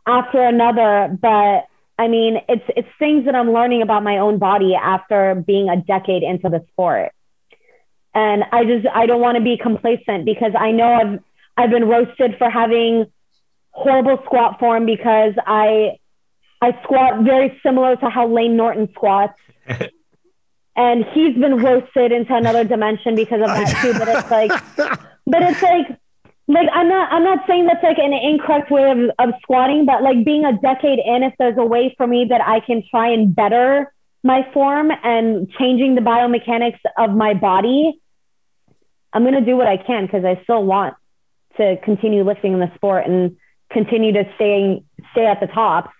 after 0.06 0.42
another. 0.42 1.16
But 1.20 1.66
I 1.98 2.08
mean, 2.08 2.38
it's 2.48 2.64
it's 2.76 2.88
things 2.98 3.26
that 3.26 3.34
I'm 3.34 3.52
learning 3.52 3.82
about 3.82 4.02
my 4.02 4.18
own 4.18 4.38
body 4.38 4.74
after 4.74 5.34
being 5.34 5.68
a 5.68 5.76
decade 5.76 6.22
into 6.22 6.48
the 6.48 6.64
sport. 6.72 7.12
And 8.14 8.44
I 8.50 8.64
just 8.64 8.86
I 8.92 9.06
don't 9.06 9.20
want 9.20 9.36
to 9.36 9.44
be 9.44 9.58
complacent 9.58 10.24
because 10.24 10.52
I 10.58 10.70
know 10.70 10.94
I've 10.94 11.20
I've 11.58 11.70
been 11.70 11.88
roasted 11.88 12.36
for 12.38 12.48
having 12.48 13.06
horrible 13.70 14.18
squat 14.24 14.58
form 14.58 14.86
because 14.86 15.34
I 15.46 15.98
I 16.62 16.80
squat 16.84 17.22
very 17.22 17.60
similar 17.62 17.96
to 17.96 18.08
how 18.08 18.28
Layne 18.28 18.56
Norton 18.56 18.88
squats. 18.94 19.38
and 20.78 21.04
he's 21.12 21.34
been 21.34 21.56
roasted 21.56 22.12
into 22.12 22.34
another 22.34 22.62
dimension 22.62 23.16
because 23.16 23.40
of 23.40 23.48
that 23.48 23.76
too. 23.82 23.92
But 23.98 24.08
it's 24.08 24.30
like 24.30 24.50
but 25.26 25.42
it's 25.42 25.60
like 25.60 25.98
like 26.46 26.68
I'm 26.72 26.88
not 26.88 27.12
I'm 27.12 27.24
not 27.24 27.46
saying 27.48 27.66
that's 27.66 27.82
like 27.82 27.98
an 27.98 28.12
incorrect 28.12 28.70
way 28.70 28.90
of, 28.90 29.10
of 29.18 29.34
squatting, 29.42 29.84
but 29.84 30.02
like 30.02 30.24
being 30.24 30.44
a 30.44 30.56
decade 30.56 31.00
in, 31.00 31.24
if 31.24 31.34
there's 31.38 31.58
a 31.58 31.64
way 31.64 31.94
for 31.98 32.06
me 32.06 32.26
that 32.30 32.40
I 32.40 32.60
can 32.60 32.84
try 32.88 33.10
and 33.10 33.34
better 33.34 33.92
my 34.22 34.48
form 34.52 34.90
and 35.02 35.50
changing 35.58 35.96
the 35.96 36.00
biomechanics 36.00 36.80
of 36.96 37.10
my 37.10 37.34
body, 37.34 38.00
I'm 39.12 39.22
going 39.22 39.34
to 39.34 39.44
do 39.44 39.56
what 39.56 39.66
I 39.66 39.78
can 39.78 40.06
because 40.06 40.24
I 40.24 40.40
still 40.44 40.64
want 40.64 40.94
to 41.56 41.76
continue 41.84 42.22
lifting 42.22 42.52
in 42.52 42.60
the 42.60 42.70
sport 42.76 43.06
and 43.06 43.36
continue 43.70 44.12
to 44.12 44.24
stay 44.36 44.84
stay 45.10 45.26
at 45.26 45.40
the 45.40 45.48
top. 45.48 45.90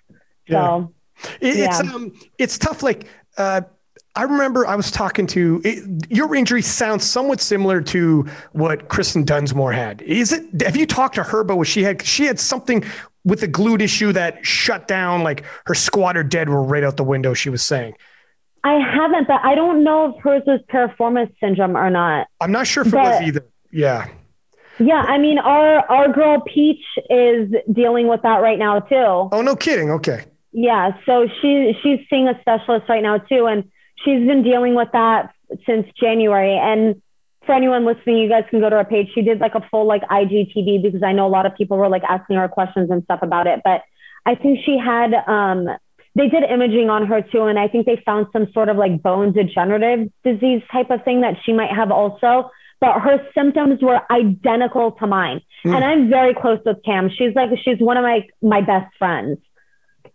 So 0.49 0.95
yeah. 1.43 1.49
it's 1.49 1.83
yeah. 1.83 1.93
um 1.93 2.13
it's 2.39 2.59
tough. 2.59 2.85
Like 2.85 3.09
uh, 3.37 3.63
I 4.19 4.23
remember 4.23 4.67
I 4.67 4.75
was 4.75 4.91
talking 4.91 5.29
to 5.29 5.63
it, 5.65 6.11
your 6.11 6.35
injury 6.35 6.61
sounds 6.61 7.09
somewhat 7.09 7.41
similar 7.41 7.81
to 7.83 8.27
what 8.51 8.89
Kristen 8.89 9.23
Dunsmore 9.23 9.71
had. 9.71 10.03
Is 10.03 10.33
it? 10.33 10.61
Have 10.63 10.77
you 10.77 10.87
talked 10.87 11.15
to 11.15 11.23
her 11.23 11.39
about 11.39 11.59
what 11.59 11.69
she 11.69 11.85
had? 11.85 12.03
She 12.03 12.25
had 12.25 12.41
something 12.41 12.83
with 13.25 13.43
the 13.43 13.47
glute 13.47 13.81
issue 13.81 14.13
that 14.15 14.45
shut 14.45 14.89
down. 14.89 15.23
Like 15.23 15.45
her 15.67 15.75
squat 15.75 16.17
or 16.17 16.25
dead 16.25 16.49
were 16.49 16.65
right 16.65 16.83
out 16.83 16.97
the 16.97 17.05
window. 17.05 17.33
She 17.33 17.49
was 17.49 17.63
saying. 17.63 17.95
I 18.65 18.81
haven't, 18.81 19.29
but 19.29 19.41
I 19.45 19.55
don't 19.55 19.85
know 19.85 20.13
if 20.13 20.21
hers 20.21 20.43
was 20.49 20.59
piriformis 20.69 21.33
syndrome 21.39 21.77
or 21.77 21.89
not. 21.89 22.27
I'm 22.41 22.51
not 22.51 22.67
sure 22.67 22.85
if 22.85 22.91
but, 22.91 22.99
it 22.99 23.09
was 23.09 23.23
either. 23.23 23.47
Yeah. 23.71 24.09
Yeah, 24.81 25.01
I 25.01 25.19
mean, 25.19 25.39
our 25.39 25.89
our 25.89 26.13
girl 26.13 26.41
Peach 26.41 26.85
is 27.09 27.55
dealing 27.73 28.09
with 28.09 28.23
that 28.23 28.43
right 28.43 28.59
now 28.59 28.81
too. 28.81 29.29
Oh, 29.31 29.43
no 29.45 29.55
kidding. 29.55 29.93
Okay. 29.93 30.25
Yeah, 30.51 30.97
so 31.07 31.29
she 31.41 31.79
she's 31.85 32.01
seeing 32.11 32.27
a 32.27 32.37
specialist 32.41 32.89
right 32.89 33.03
now 33.03 33.19
too, 33.19 33.47
and 33.47 33.71
she's 34.05 34.27
been 34.27 34.43
dealing 34.43 34.75
with 34.75 34.89
that 34.93 35.33
since 35.67 35.87
January. 36.01 36.57
And 36.57 37.01
for 37.47 37.55
anyone 37.55 37.87
listening, 37.87 38.19
you 38.19 38.29
guys 38.29 38.45
can 38.51 38.61
go 38.61 38.69
to 38.69 38.77
her 38.77 38.85
page. 38.85 39.09
She 39.15 39.23
did 39.23 39.41
like 39.41 39.55
a 39.55 39.67
full 39.71 39.87
like 39.87 40.03
IGTV 40.03 40.83
because 40.83 41.03
I 41.03 41.13
know 41.13 41.27
a 41.27 41.33
lot 41.33 41.47
of 41.47 41.55
people 41.57 41.77
were 41.79 41.89
like 41.89 42.03
asking 42.09 42.37
her 42.37 42.49
questions 42.49 42.91
and 42.91 43.03
stuff 43.05 43.21
about 43.23 43.47
it. 43.47 43.61
But 43.65 43.83
I 44.27 44.35
think 44.35 44.61
she 44.65 44.79
had 44.79 45.15
um 45.27 45.69
they 46.15 46.29
did 46.29 46.43
imaging 46.43 46.91
on 46.91 47.07
her 47.07 47.23
too, 47.23 47.45
and 47.45 47.59
I 47.59 47.69
think 47.69 47.87
they 47.87 48.03
found 48.05 48.27
some 48.33 48.49
sort 48.53 48.69
of 48.69 48.77
like 48.77 49.03
bone 49.03 49.33
degenerative 49.33 50.11
disease 50.25 50.63
type 50.73 50.91
of 50.91 51.05
thing 51.05 51.21
that 51.21 51.35
she 51.45 51.53
might 51.53 51.71
have 51.71 51.91
also. 51.91 52.51
But 52.81 53.01
her 53.01 53.19
symptoms 53.35 53.81
were 53.83 54.01
identical 54.11 54.93
to 54.93 55.07
mine, 55.07 55.41
mm. 55.65 55.75
and 55.75 55.85
I'm 55.85 56.09
very 56.09 56.35
close 56.35 56.61
with 56.65 56.79
Cam. 56.85 57.09
She's 57.11 57.35
like 57.35 57.51
she's 57.65 57.79
one 57.79 57.97
of 57.97 58.03
my 58.03 58.27
my 58.43 58.61
best 58.61 58.95
friends, 58.99 59.39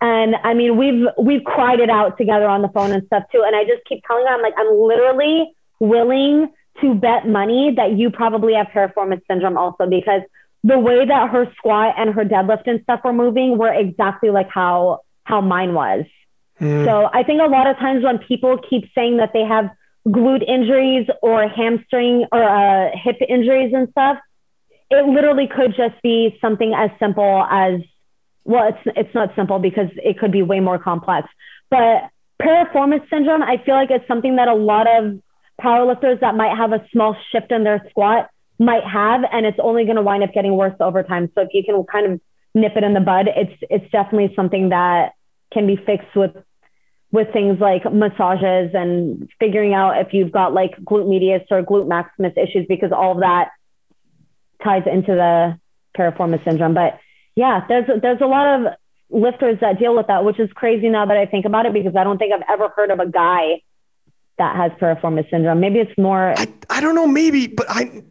and 0.04 0.36
I 0.44 0.54
mean 0.54 0.76
we've 0.78 1.08
we've 1.18 1.44
cried 1.46 1.80
it 1.80 1.90
out 1.90 2.18
together 2.18 2.46
on 2.46 2.62
the 2.62 2.68
phone 2.68 2.92
and 2.92 3.06
stuff 3.06 3.24
too. 3.32 3.42
And 3.42 3.56
I 3.56 3.64
just 3.64 3.84
keep 3.88 4.04
telling 4.06 4.26
her 4.28 4.34
I'm 4.34 4.42
like 4.42 4.54
I'm 4.58 4.78
literally 4.78 5.56
willing 5.80 6.52
to 6.82 6.94
bet 6.96 7.28
money 7.28 7.74
that 7.78 7.98
you 7.98 8.12
probably 8.12 8.54
have 8.54 8.68
piriformis 8.68 9.22
syndrome 9.30 9.58
also 9.58 9.88
because 9.88 10.22
the 10.64 10.78
way 10.78 11.06
that 11.06 11.30
her 11.30 11.50
squat 11.56 11.96
and 11.98 12.14
her 12.14 12.26
deadlift 12.26 12.68
and 12.68 12.82
stuff 12.84 13.00
were 13.06 13.14
moving 13.14 13.58
were 13.58 13.74
exactly 13.74 14.30
like 14.30 14.50
how 14.50 15.00
how 15.24 15.40
mine 15.40 15.74
was. 15.74 16.04
Mm. 16.60 16.86
So 16.86 17.10
I 17.14 17.24
think 17.24 17.42
a 17.42 17.48
lot 17.48 17.68
of 17.68 17.78
times 17.78 18.04
when 18.04 18.20
people 18.20 18.58
keep 18.70 18.90
saying 18.94 19.18
that 19.18 19.32
they 19.32 19.44
have 19.44 19.70
glute 20.06 20.44
injuries 20.46 21.08
or 21.22 21.48
hamstring 21.48 22.26
or 22.34 22.44
uh, 22.44 22.90
hip 22.94 23.16
injuries 23.30 23.72
and 23.74 23.88
stuff, 23.92 24.18
it 24.90 25.06
literally 25.06 25.48
could 25.48 25.74
just 25.78 25.96
be 26.04 26.38
something 26.42 26.74
as 26.74 26.90
simple 27.00 27.48
as 27.50 27.80
well, 28.46 28.70
it's 28.70 28.98
it's 28.98 29.16
not 29.16 29.30
simple 29.36 29.60
because 29.60 29.90
it 29.96 30.20
could 30.20 30.32
be 30.32 30.42
way 30.42 30.60
more 30.60 30.78
complex. 30.78 31.28
But 31.70 32.10
piriformis 32.42 33.10
syndrome, 33.10 33.42
I 33.42 33.58
feel 33.66 33.76
like 33.76 33.90
it's 33.92 34.08
something 34.08 34.36
that 34.36 34.48
a 34.48 34.54
lot 34.54 34.88
of 34.88 35.20
powerlifters 35.62 36.20
that 36.22 36.36
might 36.36 36.56
have 36.58 36.74
a 36.74 36.86
small 36.92 37.16
shift 37.32 37.52
in 37.52 37.64
their 37.64 37.86
squat 37.90 38.30
might 38.60 38.84
have, 38.84 39.22
and 39.32 39.46
it's 39.46 39.60
only 39.62 39.86
going 39.86 39.96
to 39.96 40.02
wind 40.02 40.24
up 40.24 40.34
getting 40.34 40.56
worse 40.56 40.76
over 40.80 41.04
time. 41.04 41.32
So 41.36 41.42
if 41.42 41.50
you 41.54 41.64
can 41.64 41.84
kind 41.84 42.14
of 42.14 42.22
nip 42.54 42.74
it 42.76 42.84
in 42.84 42.94
the 42.94 43.00
bud, 43.00 43.28
it's 43.28 43.64
it's 43.70 43.90
definitely 43.92 44.34
something 44.36 44.70
that 44.70 45.14
can 45.54 45.68
be 45.68 45.76
fixed 45.76 46.16
with 46.16 46.36
with 47.12 47.32
things 47.32 47.60
like 47.60 47.84
massages 47.94 48.72
and 48.74 49.30
figuring 49.40 49.74
out 49.74 50.02
if 50.02 50.14
you've 50.14 50.32
got 50.32 50.52
like 50.52 50.76
glute 50.78 51.08
medius 51.08 51.44
or 51.52 51.62
glute 51.62 51.88
maximus 51.88 52.34
issues 52.36 52.66
because 52.68 52.92
all 52.92 53.12
of 53.12 53.20
that 53.20 53.50
ties 54.64 54.82
into 54.92 55.14
the 55.14 55.60
piriformis 55.96 56.44
syndrome. 56.44 56.74
But 56.74 57.00
yeah, 57.36 57.66
there's 57.68 57.90
there's 58.02 58.22
a 58.22 58.26
lot 58.26 58.60
of 58.60 58.74
lifters 59.10 59.60
that 59.62 59.80
deal 59.80 59.96
with 59.96 60.08
that, 60.08 60.26
which 60.26 60.40
is 60.40 60.52
crazy 60.54 60.90
now 60.90 61.06
that 61.06 61.18
I 61.18 61.26
think 61.26 61.46
about 61.46 61.66
it 61.66 61.74
because 61.74 61.96
I 61.96 62.04
don't 62.04 62.18
think 62.18 62.34
I've 62.34 62.44
ever 62.50 62.70
heard 62.70 62.92
of 62.92 63.00
a 63.00 63.08
guy 63.08 63.62
that 64.38 64.56
has 64.56 64.72
piriformis 64.80 65.30
syndrome. 65.30 65.60
Maybe 65.60 65.80
it's 65.80 65.98
more. 65.98 66.34
I, 66.38 66.48
I 66.70 66.82
don't 66.82 66.96
know, 66.96 67.08
maybe, 67.08 67.48
but 67.48 67.68
I 67.70 68.04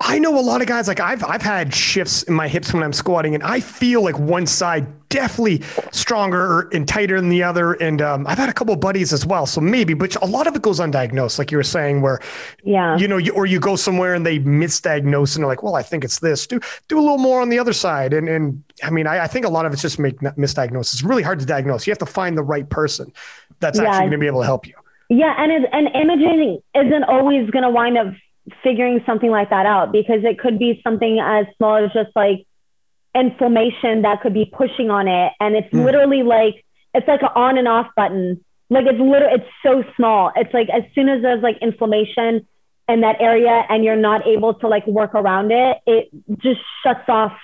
I 0.00 0.20
know 0.20 0.38
a 0.38 0.40
lot 0.40 0.60
of 0.60 0.68
guys 0.68 0.86
like 0.86 1.00
I've 1.00 1.24
I've 1.24 1.42
had 1.42 1.74
shifts 1.74 2.22
in 2.22 2.34
my 2.34 2.46
hips 2.46 2.72
when 2.72 2.84
I'm 2.84 2.92
squatting, 2.92 3.34
and 3.34 3.42
I 3.42 3.58
feel 3.58 4.00
like 4.02 4.16
one 4.16 4.46
side 4.46 4.86
definitely 5.08 5.62
stronger 5.90 6.68
and 6.72 6.86
tighter 6.86 7.20
than 7.20 7.30
the 7.30 7.42
other. 7.42 7.72
And 7.72 8.00
um, 8.00 8.24
I've 8.26 8.38
had 8.38 8.48
a 8.48 8.52
couple 8.52 8.76
buddies 8.76 9.12
as 9.12 9.26
well, 9.26 9.44
so 9.44 9.60
maybe, 9.60 9.94
but 9.94 10.14
a 10.22 10.26
lot 10.26 10.46
of 10.46 10.54
it 10.54 10.62
goes 10.62 10.78
undiagnosed, 10.78 11.38
like 11.38 11.50
you 11.50 11.56
were 11.56 11.64
saying, 11.64 12.00
where 12.00 12.20
yeah, 12.62 12.96
you 12.96 13.08
know, 13.08 13.16
you, 13.16 13.32
or 13.32 13.44
you 13.44 13.58
go 13.58 13.74
somewhere 13.74 14.14
and 14.14 14.24
they 14.24 14.38
misdiagnose 14.38 15.34
and 15.34 15.42
they're 15.42 15.48
like, 15.48 15.64
well, 15.64 15.74
I 15.74 15.82
think 15.82 16.04
it's 16.04 16.20
this. 16.20 16.46
Do 16.46 16.60
do 16.86 16.98
a 16.98 17.02
little 17.02 17.18
more 17.18 17.40
on 17.40 17.48
the 17.48 17.58
other 17.58 17.72
side, 17.72 18.12
and 18.12 18.28
and 18.28 18.62
I 18.84 18.90
mean, 18.90 19.08
I, 19.08 19.24
I 19.24 19.26
think 19.26 19.46
a 19.46 19.50
lot 19.50 19.66
of 19.66 19.72
it's 19.72 19.82
just 19.82 19.98
make 19.98 20.20
misdiagnosis. 20.20 20.94
It's 20.94 21.02
really 21.02 21.24
hard 21.24 21.40
to 21.40 21.46
diagnose. 21.46 21.88
You 21.88 21.90
have 21.90 21.98
to 21.98 22.06
find 22.06 22.38
the 22.38 22.44
right 22.44 22.68
person 22.70 23.12
that's 23.58 23.80
yeah. 23.80 23.86
actually 23.86 24.02
going 24.02 24.12
to 24.12 24.18
be 24.18 24.26
able 24.28 24.42
to 24.42 24.46
help 24.46 24.64
you. 24.64 24.74
Yeah, 25.08 25.34
and 25.36 25.66
and 25.72 25.88
imaging 25.88 26.62
isn't 26.76 27.04
always 27.04 27.50
going 27.50 27.64
to 27.64 27.70
wind 27.70 27.98
up 27.98 28.14
figuring 28.62 29.02
something 29.06 29.30
like 29.30 29.50
that 29.50 29.66
out 29.66 29.92
because 29.92 30.24
it 30.24 30.38
could 30.38 30.58
be 30.58 30.80
something 30.84 31.20
as 31.20 31.46
small 31.56 31.76
as 31.76 31.92
just 31.92 32.10
like 32.14 32.46
inflammation 33.14 34.02
that 34.02 34.20
could 34.22 34.34
be 34.34 34.44
pushing 34.44 34.90
on 34.90 35.08
it. 35.08 35.32
And 35.40 35.56
it's 35.56 35.72
mm. 35.72 35.84
literally 35.84 36.22
like, 36.22 36.64
it's 36.94 37.08
like 37.08 37.22
an 37.22 37.30
on 37.34 37.58
and 37.58 37.68
off 37.68 37.88
button. 37.96 38.44
Like 38.70 38.86
it's 38.86 38.98
literally, 38.98 39.34
it's 39.34 39.50
so 39.62 39.84
small. 39.96 40.32
It's 40.36 40.52
like 40.52 40.68
as 40.70 40.82
soon 40.94 41.08
as 41.08 41.22
there's 41.22 41.42
like 41.42 41.58
inflammation 41.60 42.46
in 42.88 43.00
that 43.00 43.20
area 43.20 43.64
and 43.68 43.84
you're 43.84 43.96
not 43.96 44.26
able 44.26 44.54
to 44.54 44.68
like 44.68 44.86
work 44.86 45.14
around 45.14 45.52
it, 45.52 45.78
it 45.86 46.08
just 46.38 46.60
shuts 46.82 47.08
off. 47.08 47.36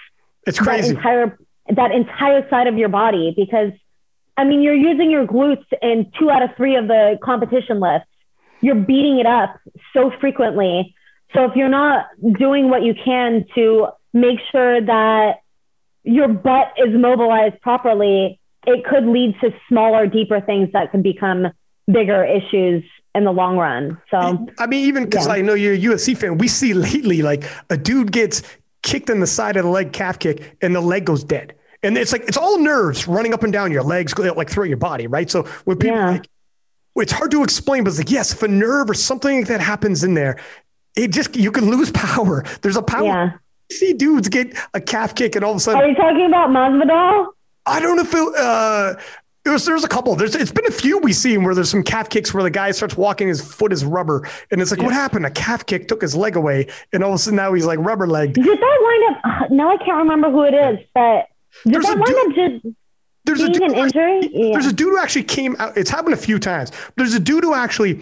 It's 0.47 0.59
crazy. 0.59 0.93
That 0.93 0.97
entire, 0.97 1.39
that 1.75 1.93
entire 1.93 2.49
side 2.51 2.67
of 2.67 2.77
your 2.77 2.89
body 2.91 3.33
because 3.37 3.73
I 4.37 4.45
mean, 4.45 4.63
you're 4.63 4.75
using 4.75 5.11
your 5.11 5.27
glutes 5.27 5.65
in 5.81 6.11
two 6.19 6.31
out 6.31 6.43
of 6.43 6.51
three 6.57 6.77
of 6.77 6.89
the 6.89 7.19
competition 7.23 7.79
lifts 7.79 8.09
you're 8.61 8.75
beating 8.75 9.19
it 9.19 9.27
up 9.27 9.59
so 9.93 10.11
frequently. 10.21 10.95
So 11.35 11.45
if 11.45 11.57
you're 11.57 11.69
not 11.69 12.07
doing 12.39 12.71
what 12.71 12.83
you 12.83 12.95
can 12.95 13.45
to 13.55 13.89
make 14.13 14.39
sure 14.53 14.81
that 14.81 15.41
your 16.05 16.29
butt 16.29 16.73
is 16.77 16.95
mobilized 16.95 17.61
properly, 17.61 18.39
it 18.67 18.85
could 18.85 19.05
lead 19.05 19.35
to 19.41 19.53
smaller, 19.69 20.07
deeper 20.07 20.41
things 20.41 20.71
that 20.73 20.93
could 20.93 21.03
become 21.03 21.49
bigger 21.87 22.25
issues 22.25 22.85
in 23.15 23.25
the 23.25 23.33
long 23.33 23.57
run. 23.57 24.01
So 24.11 24.47
I 24.59 24.67
mean, 24.67 24.87
even 24.87 25.05
because 25.05 25.27
yeah. 25.27 25.35
I 25.35 25.41
know 25.43 25.55
you're 25.55 25.75
a 25.75 25.79
UFC 25.79 26.17
fan, 26.17 26.39
we 26.39 26.49
see 26.49 26.75
lately 26.75 27.23
like 27.23 27.45
a 27.71 27.77
dude 27.77 28.13
gets 28.13 28.43
kicked 28.83 29.11
in 29.11 29.21
the 29.21 29.27
side 29.27 29.57
of 29.57 29.65
the 29.65 29.71
leg 29.71 29.93
calf 29.93 30.19
kick 30.19 30.57
and 30.61 30.75
the 30.75 30.81
leg 30.81 31.05
goes 31.05 31.25
dead. 31.25 31.55
And 31.83 31.99
it's 31.99 32.13
like 32.13 32.23
it's 32.23 32.39
all 32.39 32.59
nerves 32.59 33.07
running 33.07 33.35
up 33.35 33.43
and 33.43 33.53
down 33.53 33.71
your 33.71 33.83
legs, 33.83 34.17
like 34.19 34.49
through 34.49 34.65
your 34.65 34.79
body, 34.79 35.07
right? 35.07 35.31
So 35.31 35.43
when 35.65 35.77
people 35.77 35.97
yeah. 35.97 36.11
like, 36.13 36.29
it's 37.03 37.13
hard 37.13 37.31
to 37.33 37.43
explain, 37.43 37.85
but 37.85 37.91
it's 37.91 37.99
like, 37.99 38.11
yes, 38.11 38.33
if 38.33 38.43
a 38.43 38.49
nerve 38.49 38.89
or 38.91 38.95
something 38.95 39.39
like 39.39 39.49
that 39.49 39.61
happens 39.61 40.05
in 40.05 40.15
there, 40.15 40.39
it 40.97 41.11
just, 41.11 41.37
you 41.37 41.51
can 41.51 41.71
lose 41.71 41.91
power. 41.95 42.45
There's 42.63 42.77
a 42.77 42.83
power. 42.83 43.05
Yeah. 43.05 43.33
See 43.71 43.95
dudes 43.95 44.29
get 44.29 44.57
a 44.75 44.81
calf 44.81 45.15
kick 45.15 45.37
and 45.37 45.45
all 45.45 45.53
of 45.53 45.57
a 45.57 45.61
sudden. 45.61 45.81
Are 45.81 45.89
you 45.89 45.95
talking 45.95 46.27
about 46.27 46.51
Masvidal? 46.51 47.29
I 47.67 47.81
don't 47.81 47.97
know 47.97 48.03
if 48.03 48.15
it, 48.15 48.39
uh, 48.39 48.95
it 49.45 49.51
was, 49.51 49.65
there's 49.65 49.85
a 49.85 49.89
couple. 49.89 50.15
There's 50.17 50.35
it's 50.35 50.53
been 50.53 50.67
a 50.67 50.71
few 50.71 50.99
we've 50.99 51.15
seen 51.15 51.45
where 51.45 51.55
there's 51.55 51.71
some 51.71 51.83
calf 51.83 52.09
kicks 52.09 52.33
where 52.33 52.43
the 52.43 52.51
guy 52.51 52.71
starts 52.71 52.97
walking, 52.97 53.29
his 53.29 53.43
foot 53.43 53.73
is 53.73 53.85
rubber, 53.85 54.27
and 54.51 54.61
it's 54.63 54.71
like, 54.71 54.81
yeah. 54.81 54.87
what 54.87 54.95
happened? 54.95 55.27
A 55.27 55.31
calf 55.31 55.67
kick 55.67 55.89
took 55.89 56.01
his 56.01 56.15
leg 56.15 56.37
away, 56.37 56.69
and 56.93 57.05
all 57.05 57.11
of 57.11 57.17
a 57.17 57.19
sudden 57.19 57.37
now 57.37 57.53
he's 57.53 57.67
like 57.67 57.79
rubber 57.79 58.07
legged. 58.07 58.35
Did 58.37 58.47
that 58.47 58.79
wind 58.81 59.17
up? 59.17 59.51
Now 59.51 59.71
I 59.71 59.77
can't 59.77 59.99
remember 59.99 60.31
who 60.31 60.43
it 60.43 60.55
is, 60.55 60.87
but 60.95 61.29
did 61.65 61.75
there's 61.75 61.85
that 61.85 61.99
wind 61.99 62.35
dude, 62.35 62.55
up 62.55 62.63
just? 62.63 62.77
There's 63.25 63.41
a 63.41 63.49
dude 63.49 63.63
an. 63.63 63.75
Actually, 63.75 64.31
yeah. 64.33 64.53
There's 64.53 64.67
a 64.67 64.73
dude 64.73 64.91
who 64.91 64.99
actually 64.99 65.25
came 65.25 65.57
out. 65.59 65.77
It's 65.77 65.91
happened 65.91 66.15
a 66.15 66.19
few 66.19 66.39
times. 66.39 66.73
There's 66.97 67.15
a 67.15 67.21
dude 67.21 67.45
who 67.45 67.55
actually 67.55 68.01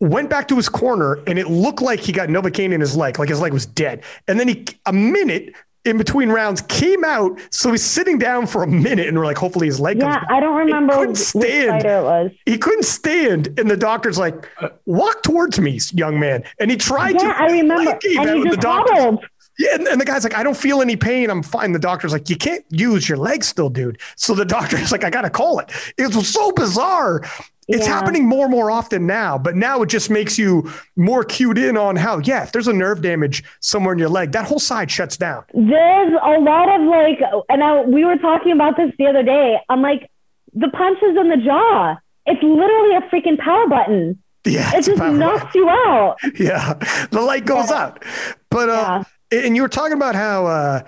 went 0.00 0.28
back 0.28 0.48
to 0.48 0.56
his 0.56 0.68
corner 0.68 1.22
and 1.26 1.38
it 1.38 1.48
looked 1.48 1.80
like 1.80 2.00
he 2.00 2.12
got 2.12 2.28
Novocaine 2.28 2.72
in 2.72 2.80
his 2.80 2.96
leg, 2.96 3.18
like 3.18 3.28
his 3.28 3.40
leg 3.40 3.52
was 3.52 3.66
dead. 3.66 4.02
And 4.28 4.38
then 4.38 4.48
he, 4.48 4.66
a 4.84 4.92
minute 4.92 5.54
in 5.84 5.98
between 5.98 6.28
rounds, 6.28 6.62
came 6.62 7.04
out. 7.04 7.38
So 7.50 7.70
he's 7.70 7.84
sitting 7.84 8.18
down 8.18 8.46
for 8.46 8.62
a 8.62 8.66
minute 8.66 9.06
and 9.08 9.16
we're 9.16 9.24
like, 9.24 9.38
hopefully 9.38 9.66
his 9.66 9.80
leg 9.80 9.98
yeah, 9.98 10.22
I 10.28 10.40
don't 10.40 10.56
remember 10.56 10.92
he 10.94 10.98
couldn't 11.00 11.14
stand. 11.16 11.84
it 11.84 12.02
was. 12.02 12.30
He 12.44 12.58
couldn't 12.58 12.84
stand. 12.84 13.58
And 13.58 13.70
the 13.70 13.76
doctor's 13.76 14.18
like, 14.18 14.48
walk 14.84 15.22
towards 15.22 15.58
me, 15.60 15.78
young 15.92 16.18
man. 16.18 16.44
And 16.58 16.70
he 16.70 16.76
tried 16.76 17.14
yeah, 17.14 17.32
to. 17.32 17.40
I 17.40 17.46
remember. 17.46 17.90
And 17.92 18.02
he 18.02 18.44
just 18.44 18.60
the 18.60 19.18
yeah, 19.58 19.74
and, 19.74 19.86
and, 19.86 20.00
the 20.00 20.04
guy's 20.04 20.22
like, 20.22 20.34
I 20.34 20.42
don't 20.42 20.56
feel 20.56 20.82
any 20.82 20.96
pain. 20.96 21.30
I'm 21.30 21.42
fine. 21.42 21.72
The 21.72 21.78
doctor's 21.78 22.12
like, 22.12 22.28
you 22.28 22.36
can't 22.36 22.64
use 22.70 23.08
your 23.08 23.18
leg 23.18 23.42
still, 23.42 23.70
dude. 23.70 24.00
So 24.16 24.34
the 24.34 24.44
doctor's 24.56 24.92
like, 24.92 25.04
I 25.04 25.10
gotta 25.10 25.30
call 25.30 25.58
it. 25.60 25.70
It's 25.96 26.28
so 26.28 26.52
bizarre. 26.52 27.22
It's 27.68 27.86
yeah. 27.86 27.94
happening 27.94 28.26
more 28.28 28.44
and 28.44 28.52
more 28.52 28.70
often 28.70 29.06
now, 29.06 29.36
but 29.38 29.56
now 29.56 29.82
it 29.82 29.86
just 29.86 30.08
makes 30.08 30.38
you 30.38 30.70
more 30.94 31.24
cued 31.24 31.58
in 31.58 31.76
on 31.76 31.96
how, 31.96 32.18
yeah, 32.18 32.44
if 32.44 32.52
there's 32.52 32.68
a 32.68 32.72
nerve 32.72 33.02
damage 33.02 33.42
somewhere 33.58 33.92
in 33.92 33.98
your 33.98 34.08
leg, 34.08 34.30
that 34.32 34.46
whole 34.46 34.60
side 34.60 34.88
shuts 34.88 35.16
down. 35.16 35.44
There's 35.52 36.12
a 36.12 36.40
lot 36.40 36.80
of 36.80 36.86
like, 36.86 37.18
and 37.48 37.64
I, 37.64 37.82
we 37.82 38.04
were 38.04 38.18
talking 38.18 38.52
about 38.52 38.76
this 38.76 38.92
the 38.98 39.06
other 39.06 39.24
day. 39.24 39.58
I'm 39.68 39.82
like, 39.82 40.08
the 40.54 40.68
punches 40.68 41.16
in 41.18 41.28
the 41.28 41.38
jaw. 41.44 41.96
It's 42.26 42.42
literally 42.42 42.96
a 42.96 43.00
freaking 43.02 43.38
power 43.38 43.66
button. 43.68 44.22
Yeah, 44.44 44.70
it 44.76 44.84
just 44.84 44.98
knocks 44.98 45.42
button. 45.42 45.50
you 45.60 45.68
out. 45.68 46.16
Yeah, 46.38 46.74
the 47.10 47.20
light 47.20 47.46
goes 47.46 47.70
yeah. 47.70 47.82
out. 47.82 48.04
But 48.48 48.68
uh, 48.68 48.72
yeah 48.72 49.04
and 49.30 49.56
you 49.56 49.62
were 49.62 49.68
talking 49.68 49.96
about 49.96 50.14
how 50.14 50.46
uh, 50.46 50.82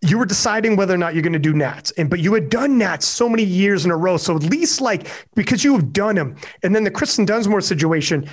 you 0.00 0.18
were 0.18 0.26
deciding 0.26 0.76
whether 0.76 0.94
or 0.94 0.98
not 0.98 1.14
you're 1.14 1.22
going 1.22 1.32
to 1.32 1.38
do 1.38 1.52
Nats, 1.52 1.90
and 1.92 2.08
but 2.08 2.20
you 2.20 2.32
had 2.34 2.50
done 2.50 2.78
Nats 2.78 3.06
so 3.06 3.28
many 3.28 3.42
years 3.42 3.84
in 3.84 3.90
a 3.90 3.96
row. 3.96 4.16
So 4.16 4.36
at 4.36 4.42
least 4.42 4.80
like 4.80 5.08
because 5.34 5.64
you 5.64 5.74
have 5.74 5.92
done 5.92 6.14
them, 6.14 6.36
and 6.62 6.74
then 6.74 6.84
the 6.84 6.90
Kristen 6.90 7.24
Dunsmore 7.24 7.60
situation, 7.60 8.28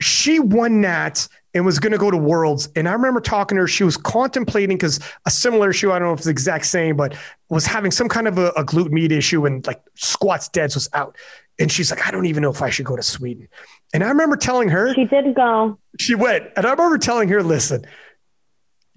she 0.00 0.38
won 0.38 0.80
Nats 0.80 1.28
and 1.54 1.64
was 1.64 1.78
going 1.78 1.92
to 1.92 1.98
go 1.98 2.10
to 2.10 2.16
Worlds. 2.16 2.68
And 2.76 2.88
I 2.88 2.92
remember 2.92 3.20
talking 3.20 3.56
to 3.56 3.62
her. 3.62 3.66
She 3.66 3.82
was 3.82 3.96
contemplating 3.96 4.76
because 4.76 5.00
a 5.26 5.30
similar 5.30 5.70
issue, 5.70 5.90
I 5.90 5.98
don't 5.98 6.08
know 6.08 6.12
if 6.12 6.18
it's 6.18 6.26
the 6.26 6.30
exact 6.30 6.66
same, 6.66 6.96
but 6.96 7.16
was 7.48 7.66
having 7.66 7.90
some 7.90 8.08
kind 8.08 8.28
of 8.28 8.38
a, 8.38 8.48
a 8.50 8.64
glute 8.64 8.90
med 8.90 9.12
issue 9.12 9.46
and 9.46 9.66
like 9.66 9.80
squats 9.94 10.48
deads 10.48 10.74
was 10.74 10.88
out. 10.92 11.16
And 11.58 11.72
she's 11.72 11.90
like, 11.90 12.06
I 12.06 12.10
don't 12.12 12.26
even 12.26 12.42
know 12.42 12.50
if 12.50 12.62
I 12.62 12.70
should 12.70 12.86
go 12.86 12.94
to 12.94 13.02
Sweden. 13.02 13.48
And 13.92 14.04
I 14.04 14.08
remember 14.08 14.36
telling 14.36 14.68
her 14.68 14.94
she 14.94 15.06
did 15.06 15.34
go. 15.34 15.78
She 15.98 16.14
went, 16.14 16.44
and 16.56 16.66
I 16.66 16.70
remember 16.70 16.98
telling 16.98 17.28
her, 17.30 17.42
listen 17.42 17.84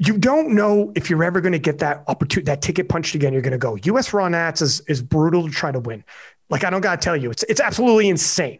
you 0.03 0.17
don't 0.17 0.55
know 0.55 0.91
if 0.95 1.11
you're 1.11 1.23
ever 1.23 1.41
going 1.41 1.51
to 1.51 1.59
get 1.59 1.77
that 1.77 2.03
opportunity, 2.07 2.45
that 2.45 2.63
ticket 2.63 2.89
punched 2.89 3.13
again. 3.13 3.33
You're 3.33 3.43
going 3.43 3.51
to 3.51 3.59
go. 3.59 3.75
US 3.75 4.13
Raw 4.13 4.27
Nats 4.27 4.59
is, 4.59 4.79
is 4.81 4.99
brutal 4.99 5.45
to 5.47 5.51
try 5.53 5.71
to 5.71 5.79
win. 5.79 6.03
Like, 6.49 6.63
I 6.63 6.71
don't 6.71 6.81
got 6.81 6.99
to 6.99 7.05
tell 7.05 7.15
you, 7.15 7.29
it's, 7.29 7.43
it's 7.43 7.61
absolutely 7.61 8.09
insane. 8.09 8.59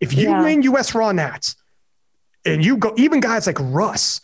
If 0.00 0.14
you 0.14 0.30
yeah. 0.30 0.42
win 0.42 0.62
US 0.62 0.92
Raw 0.92 1.12
Nats 1.12 1.54
and 2.44 2.64
you 2.64 2.76
go, 2.76 2.92
even 2.96 3.20
guys 3.20 3.46
like 3.46 3.58
Russ, 3.60 4.20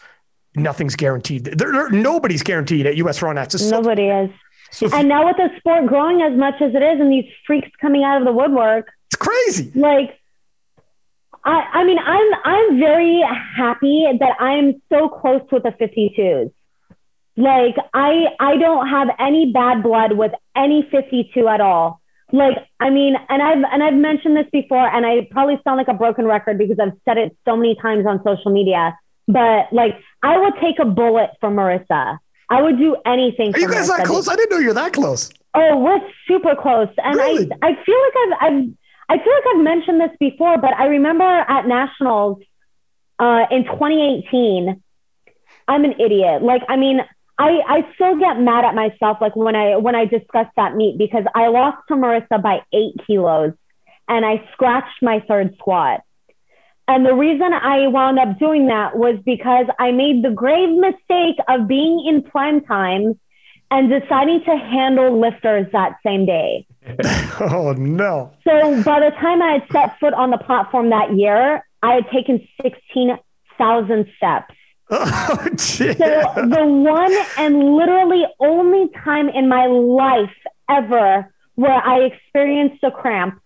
nothing's 0.57 0.97
guaranteed. 0.97 1.45
There, 1.45 1.71
there 1.71 1.91
nobody's 1.91 2.43
guaranteed 2.43 2.85
at 2.87 2.97
US 2.97 3.23
Raw 3.23 3.33
Nats. 3.33 3.71
Nobody 3.71 4.09
so, 4.09 4.25
is. 4.25 4.31
So 4.73 4.99
and 4.99 5.09
now 5.09 5.25
with 5.25 5.37
the 5.37 5.51
sport 5.59 5.87
growing 5.87 6.21
as 6.23 6.37
much 6.37 6.61
as 6.61 6.75
it 6.75 6.83
is 6.83 7.01
and 7.01 7.13
these 7.13 7.31
freaks 7.47 7.69
coming 7.81 8.03
out 8.03 8.19
of 8.19 8.25
the 8.25 8.33
woodwork, 8.33 8.91
it's 9.07 9.17
crazy. 9.17 9.71
Like 9.77 10.19
I, 11.47 11.63
I 11.75 11.85
mean, 11.85 11.99
I'm 11.99 12.35
I'm 12.45 12.79
very 12.79 13.23
happy 13.57 14.05
that 14.19 14.33
I'm 14.41 14.83
so 14.93 15.09
close 15.09 15.43
with 15.53 15.63
the 15.63 15.71
52s. 15.71 16.53
Like 17.37 17.77
I 17.95 18.27
I 18.41 18.57
don't 18.57 18.89
have 18.89 19.09
any 19.21 19.53
bad 19.53 19.83
blood 19.83 20.13
with 20.15 20.33
any 20.57 20.89
52 20.91 21.47
at 21.47 21.61
all. 21.61 22.01
Like 22.33 22.57
I 22.81 22.91
mean, 22.91 23.15
and 23.29 23.41
I've 23.41 23.63
and 23.73 23.83
I've 23.83 23.95
mentioned 23.95 24.37
this 24.37 24.47
before, 24.53 24.89
and 24.89 25.07
I 25.07 25.29
probably 25.31 25.61
sound 25.63 25.79
like 25.79 25.89
a 25.89 25.95
broken 25.95 26.27
record 26.27 26.59
because 26.59 26.79
I've 26.81 26.99
said 27.05 27.17
it 27.17 27.37
so 27.45 27.57
many 27.57 27.77
times 27.81 28.07
on 28.07 28.21
social 28.25 28.51
media. 28.51 28.99
But 29.29 29.73
like, 29.73 29.95
I 30.25 30.39
would 30.39 30.55
take 30.61 30.81
a 30.81 30.85
bullet 30.85 31.31
for 31.41 31.51
Marisa. 31.51 32.19
I 32.51 32.63
would 32.63 32.79
do 32.79 32.97
anything. 33.07 33.55
Are 33.55 33.61
you 33.61 33.69
guys 33.69 33.89
Marisa. 33.89 33.99
that 33.99 34.07
close? 34.07 34.29
I 34.29 34.35
didn't 34.35 34.51
know 34.51 34.59
you're 34.59 34.75
that 34.75 34.93
close. 34.93 35.31
Oh, 35.55 35.79
we're 35.79 36.01
super 36.27 36.57
close, 36.61 36.89
and 36.99 37.17
really? 37.17 37.53
I 37.63 37.69
I 37.69 37.85
feel 37.85 37.97
like 38.03 38.15
I've 38.17 38.53
I've 38.53 38.69
I 39.09 39.19
feel 39.19 39.33
like 39.33 39.57
I've 39.57 39.63
mentioned 39.63 40.01
this 40.01 40.17
before, 40.19 40.59
but 40.59 40.75
I 40.75 40.87
remember 40.87 41.25
at 41.25 41.67
nationals 41.67 42.39
uh, 43.19 43.47
in 43.51 43.65
2018. 43.65 44.83
I'm 45.69 45.85
an 45.85 45.95
idiot. 46.01 46.43
Like, 46.43 46.63
I 46.69 46.77
mean, 46.77 47.01
I, 47.39 47.61
I 47.67 47.89
still 47.95 48.19
get 48.19 48.41
mad 48.41 48.65
at 48.65 48.75
myself 48.75 49.19
like 49.21 49.37
when 49.37 49.55
I 49.55 49.77
when 49.77 49.95
I 49.95 50.07
discuss 50.07 50.47
that 50.57 50.75
meet 50.75 50.97
because 50.97 51.25
I 51.35 51.49
lost 51.49 51.79
to 51.89 51.95
Marisa 51.95 52.43
by 52.43 52.61
eight 52.73 52.95
kilos 53.07 53.53
and 54.09 54.25
I 54.25 54.49
scratched 54.53 55.03
my 55.03 55.21
third 55.29 55.55
squat. 55.59 56.01
And 56.89 57.05
the 57.05 57.15
reason 57.15 57.53
I 57.53 57.89
wound 57.89 58.19
up 58.19 58.39
doing 58.39 58.69
that 58.69 58.97
was 58.97 59.17
because 59.25 59.67
I 59.79 59.91
made 59.91 60.25
the 60.25 60.31
grave 60.31 60.71
mistake 60.71 61.37
of 61.49 61.67
being 61.67 62.07
in 62.07 62.23
prime 62.23 62.61
time 62.63 63.19
and 63.71 63.91
deciding 63.91 64.43
to 64.45 64.57
handle 64.57 65.21
lifters 65.21 65.67
that 65.73 65.97
same 66.05 66.27
day. 66.27 66.67
oh 67.41 67.75
no. 67.77 68.33
So 68.45 68.83
by 68.83 69.01
the 69.01 69.11
time 69.21 69.43
I 69.43 69.53
had 69.55 69.65
set 69.73 69.99
foot 69.99 70.15
on 70.15 70.31
the 70.31 70.39
platform 70.39 70.91
that 70.91 71.17
year, 71.17 71.67
I 71.83 71.95
had 71.95 72.09
taken 72.11 72.47
16,000 72.63 74.07
steps. 74.17 74.55
Oh, 74.89 75.49
so 75.57 75.85
the 75.85 76.65
one 76.65 77.13
and 77.37 77.75
literally 77.75 78.23
only 78.39 78.89
time 79.05 79.29
in 79.29 79.49
my 79.49 79.67
life 79.67 80.31
ever 80.71 81.35
where 81.57 81.75
I 81.75 82.03
experienced 82.03 82.85
a 82.85 82.93
cramp 82.93 83.41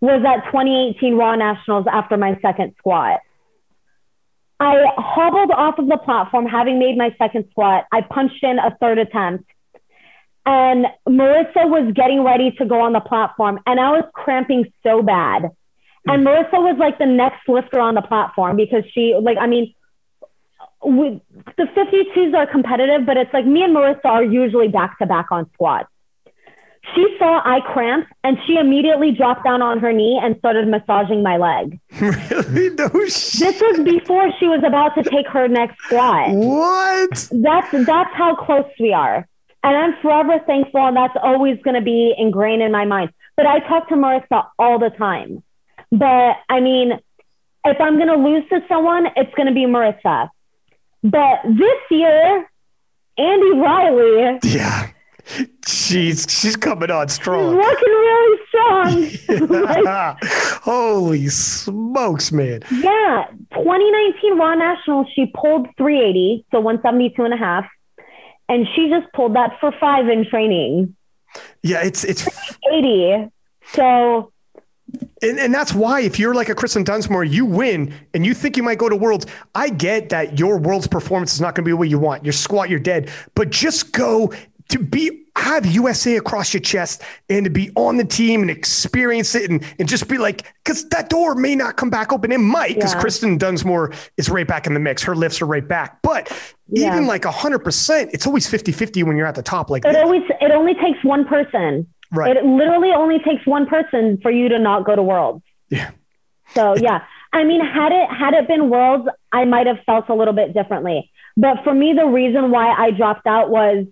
was 0.00 0.24
at 0.26 0.46
2018 0.46 1.16
Raw 1.16 1.34
Nationals 1.34 1.84
after 1.92 2.16
my 2.16 2.38
second 2.40 2.74
squat. 2.78 3.20
I 4.58 4.84
hobbled 4.96 5.50
off 5.50 5.78
of 5.78 5.86
the 5.86 5.98
platform 5.98 6.46
having 6.46 6.78
made 6.78 6.96
my 6.96 7.14
second 7.18 7.46
squat. 7.50 7.84
I 7.92 8.00
punched 8.00 8.42
in 8.42 8.58
a 8.58 8.74
third 8.80 8.98
attempt. 8.98 9.44
And 10.46 10.86
Marisa 11.08 11.68
was 11.68 11.92
getting 11.94 12.22
ready 12.22 12.52
to 12.52 12.64
go 12.64 12.80
on 12.80 12.92
the 12.92 13.00
platform, 13.00 13.58
and 13.66 13.80
I 13.80 13.90
was 13.90 14.04
cramping 14.14 14.72
so 14.84 15.02
bad. 15.02 15.50
And 16.06 16.22
hmm. 16.22 16.28
Marisa 16.28 16.62
was 16.62 16.76
like 16.78 16.98
the 16.98 17.06
next 17.06 17.48
lifter 17.48 17.80
on 17.80 17.94
the 17.94 18.02
platform 18.02 18.56
because 18.56 18.84
she, 18.92 19.18
like, 19.20 19.38
I 19.38 19.48
mean, 19.48 19.74
we, 20.84 21.20
the 21.56 21.64
52s 21.64 22.34
are 22.34 22.46
competitive, 22.46 23.04
but 23.06 23.16
it's 23.16 23.32
like 23.32 23.44
me 23.44 23.62
and 23.62 23.74
Marisa 23.74 24.04
are 24.04 24.22
usually 24.22 24.68
back 24.68 24.98
to 25.00 25.06
back 25.06 25.26
on 25.32 25.50
squats. 25.54 25.88
She 26.94 27.16
saw 27.18 27.42
I 27.44 27.60
cramped 27.72 28.12
and 28.22 28.38
she 28.46 28.56
immediately 28.56 29.10
dropped 29.10 29.44
down 29.44 29.60
on 29.60 29.80
her 29.80 29.92
knee 29.92 30.20
and 30.22 30.36
started 30.38 30.68
massaging 30.68 31.22
my 31.22 31.36
leg. 31.36 31.80
Really? 32.00 32.70
No 32.70 32.88
shit. 33.06 33.40
This 33.40 33.60
was 33.60 33.80
before 33.80 34.30
she 34.38 34.46
was 34.46 34.62
about 34.64 34.94
to 34.94 35.02
take 35.02 35.26
her 35.26 35.48
next 35.48 35.76
squat. 35.84 36.30
What? 36.30 37.28
That's 37.32 37.70
that's 37.84 38.14
how 38.14 38.36
close 38.36 38.70
we 38.78 38.92
are. 38.92 39.26
And 39.66 39.76
I'm 39.76 40.00
forever 40.00 40.38
thankful 40.46 40.86
and 40.86 40.96
that's 40.96 41.16
always 41.20 41.58
gonna 41.64 41.80
be 41.80 42.14
ingrained 42.16 42.62
in 42.62 42.70
my 42.70 42.84
mind. 42.84 43.10
But 43.36 43.46
I 43.46 43.58
talk 43.58 43.88
to 43.88 43.96
Marisa 43.96 44.46
all 44.60 44.78
the 44.78 44.90
time. 44.90 45.42
But 45.90 46.36
I 46.48 46.60
mean, 46.60 46.92
if 47.64 47.80
I'm 47.80 47.98
gonna 47.98 48.14
lose 48.14 48.48
to 48.50 48.60
someone, 48.68 49.08
it's 49.16 49.34
gonna 49.34 49.52
be 49.52 49.66
Marisa. 49.66 50.28
But 51.02 51.40
this 51.44 51.80
year, 51.90 52.48
Andy 53.18 53.58
Riley. 53.58 54.38
Yeah. 54.44 54.90
She's 55.66 56.26
she's 56.30 56.54
coming 56.54 56.92
on 56.92 57.08
strong. 57.08 57.56
She's 57.56 57.66
looking 57.66 57.88
really 57.88 58.38
strong. 59.48 59.84
like, 59.84 60.16
holy 60.62 61.26
smokes, 61.26 62.30
man. 62.30 62.62
Yeah. 62.70 63.24
2019 63.50 64.38
Raw 64.38 64.54
National, 64.54 65.04
she 65.12 65.26
pulled 65.26 65.66
380, 65.76 66.46
so 66.52 66.60
172 66.60 67.24
and 67.24 67.34
a 67.34 67.36
half. 67.36 67.66
And 68.48 68.66
she 68.74 68.88
just 68.88 69.12
pulled 69.12 69.34
that 69.34 69.58
for 69.60 69.72
five 69.80 70.08
in 70.08 70.24
training. 70.24 70.94
Yeah, 71.62 71.82
it's 71.82 72.04
it's 72.04 72.28
80. 72.72 73.30
So 73.72 74.32
and, 75.22 75.38
and 75.38 75.54
that's 75.54 75.74
why 75.74 76.00
if 76.00 76.18
you're 76.18 76.34
like 76.34 76.48
a 76.48 76.54
Kristen 76.54 76.84
Dunsmore, 76.84 77.24
you 77.24 77.44
win 77.44 77.92
and 78.14 78.24
you 78.24 78.34
think 78.34 78.56
you 78.56 78.62
might 78.62 78.78
go 78.78 78.88
to 78.88 78.96
Worlds. 78.96 79.26
I 79.54 79.68
get 79.68 80.10
that 80.10 80.38
your 80.38 80.58
Worlds 80.58 80.86
performance 80.86 81.34
is 81.34 81.40
not 81.40 81.54
going 81.54 81.64
to 81.64 81.68
be 81.68 81.72
what 81.72 81.88
you 81.88 81.98
want. 81.98 82.24
Your 82.24 82.32
squat, 82.32 82.70
you're 82.70 82.78
dead. 82.78 83.10
But 83.34 83.50
just 83.50 83.92
go 83.92 84.32
to 84.68 84.78
be 84.78 85.25
have 85.36 85.66
USA 85.66 86.16
across 86.16 86.52
your 86.54 86.60
chest 86.60 87.02
and 87.28 87.44
to 87.44 87.50
be 87.50 87.70
on 87.76 87.96
the 87.96 88.04
team 88.04 88.40
and 88.42 88.50
experience 88.50 89.34
it 89.34 89.50
and, 89.50 89.64
and 89.78 89.88
just 89.88 90.08
be 90.08 90.18
like, 90.18 90.52
because 90.64 90.88
that 90.88 91.08
door 91.08 91.34
may 91.34 91.54
not 91.54 91.76
come 91.76 91.90
back 91.90 92.12
open. 92.12 92.32
It 92.32 92.38
might, 92.38 92.74
because 92.74 92.94
yeah. 92.94 93.00
Kristen 93.00 93.38
Dunsmore 93.38 93.92
is 94.16 94.28
right 94.28 94.46
back 94.46 94.66
in 94.66 94.74
the 94.74 94.80
mix. 94.80 95.02
Her 95.02 95.14
lifts 95.14 95.40
are 95.42 95.46
right 95.46 95.66
back. 95.66 96.00
But 96.02 96.32
yeah. 96.68 96.88
even 96.88 97.06
like 97.06 97.22
100%, 97.22 98.10
it's 98.12 98.26
always 98.26 98.48
50 98.48 98.72
50 98.72 99.02
when 99.02 99.16
you're 99.16 99.26
at 99.26 99.34
the 99.34 99.42
top. 99.42 99.70
Like 99.70 99.84
it 99.84 99.96
always, 99.96 100.22
it 100.40 100.50
only 100.50 100.74
takes 100.74 101.02
one 101.04 101.24
person. 101.26 101.86
Right. 102.12 102.36
It 102.36 102.44
literally 102.44 102.92
only 102.92 103.18
takes 103.18 103.46
one 103.46 103.66
person 103.66 104.18
for 104.22 104.30
you 104.30 104.48
to 104.48 104.58
not 104.58 104.84
go 104.84 104.96
to 104.96 105.02
Worlds. 105.02 105.42
Yeah. 105.68 105.90
So 106.54 106.76
yeah, 106.76 107.02
I 107.32 107.44
mean, 107.44 107.60
had 107.60 107.92
it 107.92 108.08
had 108.10 108.34
it 108.34 108.48
been 108.48 108.70
Worlds, 108.70 109.08
I 109.32 109.44
might 109.44 109.66
have 109.66 109.78
felt 109.84 110.08
a 110.08 110.14
little 110.14 110.34
bit 110.34 110.54
differently. 110.54 111.10
But 111.36 111.64
for 111.64 111.74
me, 111.74 111.92
the 111.92 112.06
reason 112.06 112.50
why 112.50 112.70
I 112.72 112.92
dropped 112.92 113.26
out 113.26 113.50
was 113.50 113.86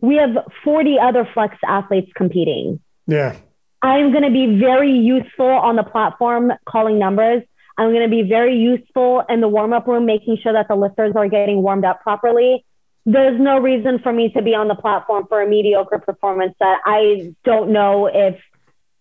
we 0.00 0.16
have 0.16 0.30
40 0.64 0.98
other 0.98 1.28
flex 1.32 1.56
athletes 1.66 2.10
competing. 2.16 2.80
Yeah. 3.06 3.36
I'm 3.82 4.12
going 4.12 4.24
to 4.24 4.30
be 4.30 4.58
very 4.58 4.92
useful 4.92 5.48
on 5.48 5.76
the 5.76 5.82
platform 5.82 6.52
calling 6.66 6.98
numbers. 6.98 7.42
I'm 7.78 7.90
going 7.90 8.02
to 8.02 8.14
be 8.14 8.28
very 8.28 8.56
useful 8.56 9.24
in 9.28 9.40
the 9.40 9.48
warm 9.48 9.72
up 9.72 9.86
room, 9.86 10.04
making 10.04 10.38
sure 10.42 10.52
that 10.52 10.68
the 10.68 10.76
lifters 10.76 11.14
are 11.16 11.28
getting 11.28 11.62
warmed 11.62 11.84
up 11.84 12.02
properly 12.02 12.64
there's 13.06 13.40
no 13.40 13.58
reason 13.58 13.98
for 13.98 14.12
me 14.12 14.30
to 14.30 14.42
be 14.42 14.54
on 14.54 14.68
the 14.68 14.74
platform 14.74 15.26
for 15.28 15.40
a 15.40 15.48
mediocre 15.48 15.98
performance 15.98 16.54
that 16.60 16.80
I 16.84 17.34
don't 17.44 17.72
know 17.72 18.06
if 18.06 18.38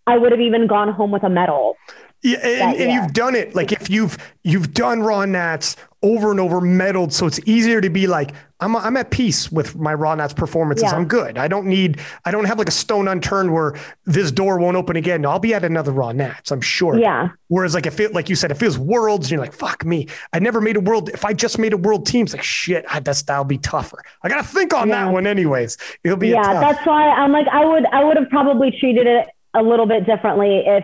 I 0.08 0.18
would 0.18 0.32
have 0.32 0.42
even 0.42 0.68
gone 0.68 0.92
home 0.92 1.12
with 1.12 1.24
a 1.24 1.30
medal. 1.30 1.76
Yeah, 2.22 2.38
and, 2.40 2.78
and 2.78 2.92
you've 2.92 3.14
done 3.14 3.36
it. 3.36 3.56
Like 3.56 3.72
if 3.72 3.90
you've 3.90 4.18
you've 4.44 4.74
done 4.74 5.02
raw 5.02 5.26
nats 5.26 5.78
over 6.02 6.32
and 6.32 6.40
over, 6.40 6.60
medaled, 6.60 7.12
so 7.14 7.26
it's 7.26 7.40
easier 7.46 7.80
to 7.80 7.90
be 7.90 8.08
like, 8.08 8.34
I'm 8.60 8.76
I'm 8.76 8.98
at 8.98 9.10
peace 9.10 9.50
with 9.50 9.78
my 9.78 9.94
raw 9.94 10.16
nats 10.16 10.34
performances. 10.34 10.84
Yeah. 10.84 10.98
I'm 10.98 11.08
good. 11.08 11.38
I 11.38 11.48
don't 11.48 11.66
need 11.66 12.02
I 12.26 12.32
don't 12.32 12.44
have 12.44 12.58
like 12.58 12.68
a 12.68 12.72
stone 12.72 13.08
unturned 13.08 13.54
where 13.54 13.76
this 14.04 14.32
door 14.32 14.60
won't 14.60 14.76
open 14.76 14.98
again. 14.98 15.26
I'll 15.26 15.40
be 15.40 15.54
at 15.54 15.64
another 15.64 15.94
raw 15.94 16.12
nats. 16.12 16.52
I'm 16.52 16.60
sure. 16.60 17.00
Yeah. 17.00 17.30
Whereas 17.48 17.74
like 17.74 17.86
if 17.86 18.02
it 18.02 18.14
like 18.14 18.28
you 18.28 18.36
said, 18.36 18.52
if 18.52 18.62
it 18.62 18.66
was 18.66 18.78
worlds, 18.78 19.28
and 19.28 19.32
you're 19.32 19.42
like, 19.42 19.54
fuck 19.54 19.86
me. 19.86 20.08
I 20.34 20.40
never 20.40 20.60
made 20.60 20.76
a 20.76 20.82
world. 20.82 21.08
If 21.10 21.24
I 21.24 21.32
just 21.32 21.58
made 21.58 21.72
a 21.72 21.78
world 21.78 22.06
team, 22.06 22.26
it's 22.26 22.34
like 22.34 22.44
shit. 22.44 22.84
I, 22.90 23.00
that's 23.00 23.22
that'll 23.22 23.46
be 23.46 23.60
tougher. 23.60 24.04
I 24.24 24.28
gotta 24.30 24.44
think 24.44 24.74
on 24.74 24.90
that 24.90 25.14
one 25.14 25.26
anyways. 25.26 25.78
It'll 26.04 26.18
be 26.18 26.30
yeah. 26.30 26.60
That's 26.60 26.86
why 26.86 27.08
I'm 27.10 27.32
like 27.32 27.48
I 27.48 27.64
would 27.64 27.86
I 27.86 28.04
would 28.04 28.18
have 28.18 28.30
probably 28.30 28.72
treated 28.78 29.08
it 29.08 29.30
a 29.54 29.64
little 29.64 29.86
bit 29.86 30.06
differently 30.06 30.64
if 30.66 30.84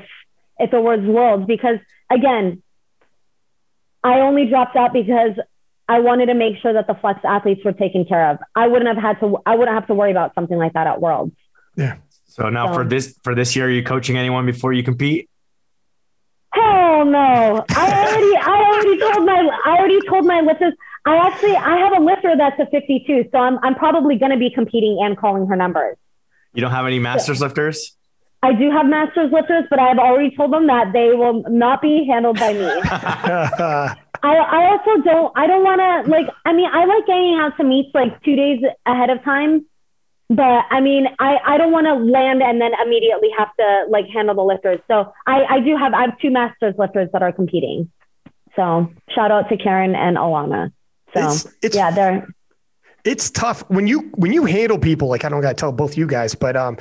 if 0.59 0.73
it 0.73 0.79
was 0.79 0.99
worlds 1.01 1.45
because 1.45 1.77
again, 2.09 2.61
I 4.03 4.19
only 4.19 4.47
dropped 4.47 4.75
out 4.75 4.93
because 4.93 5.31
I 5.87 5.99
wanted 5.99 6.27
to 6.27 6.33
make 6.33 6.57
sure 6.61 6.73
that 6.73 6.87
the 6.87 6.95
flex 6.95 7.19
athletes 7.23 7.61
were 7.63 7.73
taken 7.73 8.05
care 8.05 8.31
of. 8.31 8.39
I 8.55 8.67
wouldn't 8.67 8.87
have 8.87 9.01
had 9.01 9.19
to 9.19 9.37
I 9.45 9.55
wouldn't 9.55 9.75
have 9.75 9.87
to 9.87 9.93
worry 9.93 10.11
about 10.11 10.33
something 10.35 10.57
like 10.57 10.73
that 10.73 10.87
at 10.87 11.01
worlds. 11.01 11.35
Yeah. 11.75 11.97
So 12.25 12.49
now 12.49 12.67
so. 12.67 12.73
for 12.73 12.83
this 12.83 13.17
for 13.23 13.35
this 13.35 13.55
year, 13.55 13.67
are 13.67 13.71
you 13.71 13.83
coaching 13.83 14.17
anyone 14.17 14.45
before 14.45 14.73
you 14.73 14.83
compete? 14.83 15.29
Hell 16.51 17.05
no. 17.05 17.65
I 17.69 18.07
already 18.07 18.37
I 18.37 18.63
already 18.63 18.99
told 18.99 19.25
my 19.25 19.59
I 19.65 19.77
already 19.77 19.99
told 20.07 20.25
my 20.25 20.41
lifters 20.41 20.73
I 21.05 21.17
actually 21.17 21.55
I 21.55 21.77
have 21.77 21.93
a 21.93 22.03
lifter 22.03 22.35
that's 22.35 22.59
a 22.59 22.65
52, 22.65 23.29
so 23.31 23.37
I'm 23.37 23.59
I'm 23.59 23.75
probably 23.75 24.17
gonna 24.17 24.37
be 24.37 24.49
competing 24.49 24.99
and 25.01 25.17
calling 25.17 25.45
her 25.47 25.55
numbers. 25.55 25.97
You 26.53 26.61
don't 26.61 26.71
have 26.71 26.85
any 26.85 26.99
masters 26.99 27.39
so. 27.39 27.45
lifters? 27.45 27.94
I 28.45 28.53
do 28.53 28.69
have 28.69 28.85
masters 28.85 29.31
lifters, 29.31 29.65
but 29.71 29.79
I've 29.79 29.97
already 29.97 30.35
told 30.35 30.53
them 30.53 30.67
that 30.67 30.93
they 30.93 31.13
will 31.13 31.41
not 31.49 31.81
be 31.81 32.05
handled 32.07 32.39
by 32.39 32.53
me. 32.53 32.65
I, 32.93 33.97
I 34.21 34.65
also 34.69 35.01
don't 35.01 35.33
I 35.35 35.47
don't 35.47 35.63
want 35.63 35.81
to 35.81 36.09
like 36.09 36.27
I 36.45 36.53
mean 36.53 36.69
I 36.71 36.85
like 36.85 37.07
getting 37.07 37.39
out 37.39 37.57
to 37.57 37.63
meets 37.63 37.89
like 37.95 38.21
two 38.23 38.35
days 38.35 38.61
ahead 38.85 39.09
of 39.09 39.23
time, 39.23 39.65
but 40.29 40.65
I 40.69 40.79
mean 40.79 41.07
I, 41.17 41.37
I 41.43 41.57
don't 41.57 41.71
want 41.71 41.87
to 41.87 41.95
land 41.95 42.43
and 42.43 42.61
then 42.61 42.71
immediately 42.85 43.29
have 43.35 43.49
to 43.59 43.85
like 43.89 44.05
handle 44.13 44.35
the 44.35 44.43
lifters. 44.43 44.79
So 44.87 45.11
I, 45.25 45.45
I 45.45 45.59
do 45.61 45.75
have 45.75 45.93
I 45.93 46.01
have 46.01 46.19
two 46.19 46.29
masters 46.29 46.75
lifters 46.77 47.09
that 47.13 47.23
are 47.23 47.31
competing. 47.31 47.91
So 48.55 48.91
shout 49.09 49.31
out 49.31 49.49
to 49.49 49.57
Karen 49.57 49.95
and 49.95 50.17
Alana. 50.17 50.71
So 51.15 51.25
it's, 51.25 51.47
it's, 51.63 51.75
yeah, 51.75 51.89
they're 51.89 52.27
it's 53.05 53.29
tough 53.29 53.61
when 53.69 53.87
you 53.87 54.11
when 54.15 54.33
you 54.33 54.45
handle 54.45 54.79
people 54.79 55.07
like 55.07 55.25
I 55.25 55.29
don't 55.29 55.41
got 55.41 55.49
to 55.49 55.55
tell 55.55 55.71
both 55.71 55.97
you 55.97 56.07
guys, 56.07 56.35
but 56.35 56.55
um, 56.55 56.77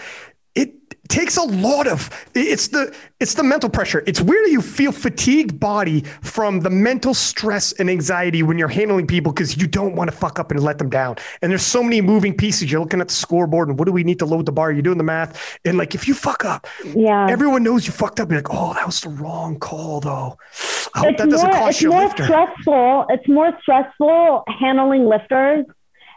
takes 1.08 1.36
a 1.36 1.42
lot 1.42 1.86
of 1.86 2.08
it's 2.34 2.68
the 2.68 2.94
it's 3.20 3.34
the 3.34 3.42
mental 3.42 3.68
pressure 3.68 4.02
it's 4.06 4.20
where 4.20 4.48
you 4.48 4.62
feel 4.62 4.90
fatigued 4.90 5.60
body 5.60 6.00
from 6.22 6.60
the 6.60 6.70
mental 6.70 7.12
stress 7.12 7.72
and 7.72 7.90
anxiety 7.90 8.42
when 8.42 8.58
you're 8.58 8.68
handling 8.68 9.06
people 9.06 9.30
because 9.32 9.56
you 9.56 9.66
don't 9.66 9.94
want 9.96 10.10
to 10.10 10.16
fuck 10.16 10.38
up 10.38 10.50
and 10.50 10.62
let 10.62 10.78
them 10.78 10.88
down 10.88 11.14
and 11.42 11.50
there's 11.50 11.62
so 11.62 11.82
many 11.82 12.00
moving 12.00 12.34
pieces 12.34 12.70
you're 12.72 12.80
looking 12.80 13.00
at 13.00 13.08
the 13.08 13.14
scoreboard 13.14 13.68
and 13.68 13.78
what 13.78 13.84
do 13.84 13.92
we 13.92 14.02
need 14.02 14.18
to 14.18 14.24
load 14.24 14.46
the 14.46 14.52
bar 14.52 14.72
you're 14.72 14.82
doing 14.82 14.98
the 14.98 15.04
math 15.04 15.58
and 15.64 15.76
like 15.76 15.94
if 15.94 16.08
you 16.08 16.14
fuck 16.14 16.44
up 16.44 16.66
Yeah. 16.94 17.26
everyone 17.28 17.62
knows 17.62 17.86
you 17.86 17.92
fucked 17.92 18.18
up 18.18 18.30
you're 18.30 18.38
like 18.40 18.48
oh 18.50 18.72
that 18.74 18.86
was 18.86 19.00
the 19.00 19.10
wrong 19.10 19.58
call 19.58 20.00
though 20.00 20.38
I 20.94 21.00
hope 21.00 21.10
it's 21.10 21.20
that 21.20 21.30
doesn't 21.30 21.48
more, 21.50 21.58
cost 21.58 21.70
it's 21.70 21.82
you 21.82 21.90
more 21.90 22.02
lifter 22.04 22.24
stressful. 22.24 23.06
It's 23.10 23.28
more 23.28 23.52
stressful 23.62 24.44
handling 24.60 25.06
lifters, 25.06 25.66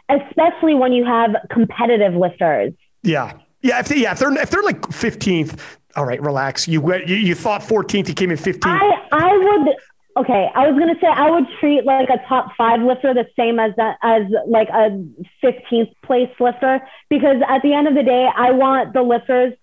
especially 0.08 0.74
when 0.74 0.92
you 0.92 1.04
have 1.04 1.30
competitive 1.50 2.14
lifters. 2.14 2.72
Yeah. 3.02 3.32
Yeah. 3.62 3.80
If 3.80 3.88
they, 3.88 3.96
yeah, 3.98 4.12
if 4.12 4.18
they're 4.18 4.32
if 4.36 4.50
they're 4.50 4.62
like 4.62 4.80
15th, 4.82 5.58
all 5.96 6.04
right, 6.04 6.20
relax. 6.22 6.68
You 6.68 6.80
went 6.80 7.08
you, 7.08 7.16
you 7.16 7.34
thought 7.34 7.62
14th, 7.62 8.08
you 8.08 8.14
came 8.14 8.30
in 8.30 8.38
15th. 8.38 8.60
I 8.64 9.08
I 9.12 9.36
would 9.36 9.76
okay. 10.18 10.48
I 10.54 10.68
was 10.68 10.78
gonna 10.78 10.98
say 11.00 11.06
I 11.06 11.30
would 11.30 11.46
treat 11.60 11.84
like 11.84 12.08
a 12.10 12.18
top 12.28 12.52
five 12.56 12.80
lifter 12.80 13.14
the 13.14 13.26
same 13.36 13.58
as 13.58 13.72
that 13.76 13.96
as 14.02 14.22
like 14.46 14.68
a 14.68 15.04
15th 15.42 15.92
place 16.04 16.30
lifter 16.38 16.80
because 17.08 17.36
at 17.48 17.62
the 17.62 17.72
end 17.72 17.88
of 17.88 17.94
the 17.94 18.02
day, 18.02 18.28
I 18.34 18.52
want 18.52 18.92
the 18.92 19.02
lifters 19.02 19.54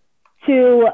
to 0.45 0.89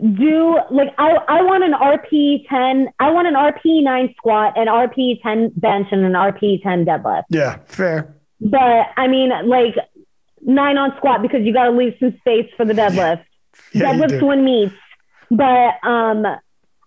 do 0.00 0.58
like 0.70 0.94
I, 0.98 1.10
I 1.28 1.42
want 1.42 1.64
an 1.64 1.72
RP 1.74 2.48
10, 2.48 2.88
I 2.98 3.10
want 3.10 3.28
an 3.28 3.34
RP 3.34 3.82
9 3.84 4.14
squat, 4.16 4.56
an 4.56 4.66
RP 4.66 5.20
10 5.22 5.52
bench, 5.56 5.88
and 5.92 6.04
an 6.04 6.12
RP 6.12 6.62
10 6.62 6.86
deadlift. 6.86 7.24
yeah, 7.28 7.58
fair. 7.66 8.16
But 8.40 8.88
I 8.96 9.06
mean, 9.06 9.30
like 9.46 9.76
nine 10.42 10.76
on 10.76 10.94
squat 10.96 11.22
because 11.22 11.42
you 11.42 11.52
got 11.52 11.64
to 11.64 11.70
leave 11.70 11.94
some 11.98 12.16
space 12.18 12.50
for 12.56 12.64
the 12.64 12.74
deadlift. 12.74 13.24
Yeah, 13.74 13.92
deadlifts 13.92 14.26
win 14.26 14.44
meets. 14.46 14.74
But 15.30 15.74
um, 15.86 16.24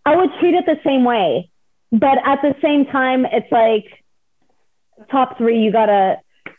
I 0.03 0.15
would 0.15 0.31
treat 0.39 0.55
it 0.55 0.65
the 0.65 0.79
same 0.83 1.03
way. 1.03 1.51
But 1.91 2.17
at 2.25 2.41
the 2.41 2.55
same 2.59 2.85
time, 2.85 3.25
it's 3.25 3.51
like 3.51 3.85
top 5.11 5.37
three. 5.37 5.59
You 5.59 5.71
gotta 5.71 6.17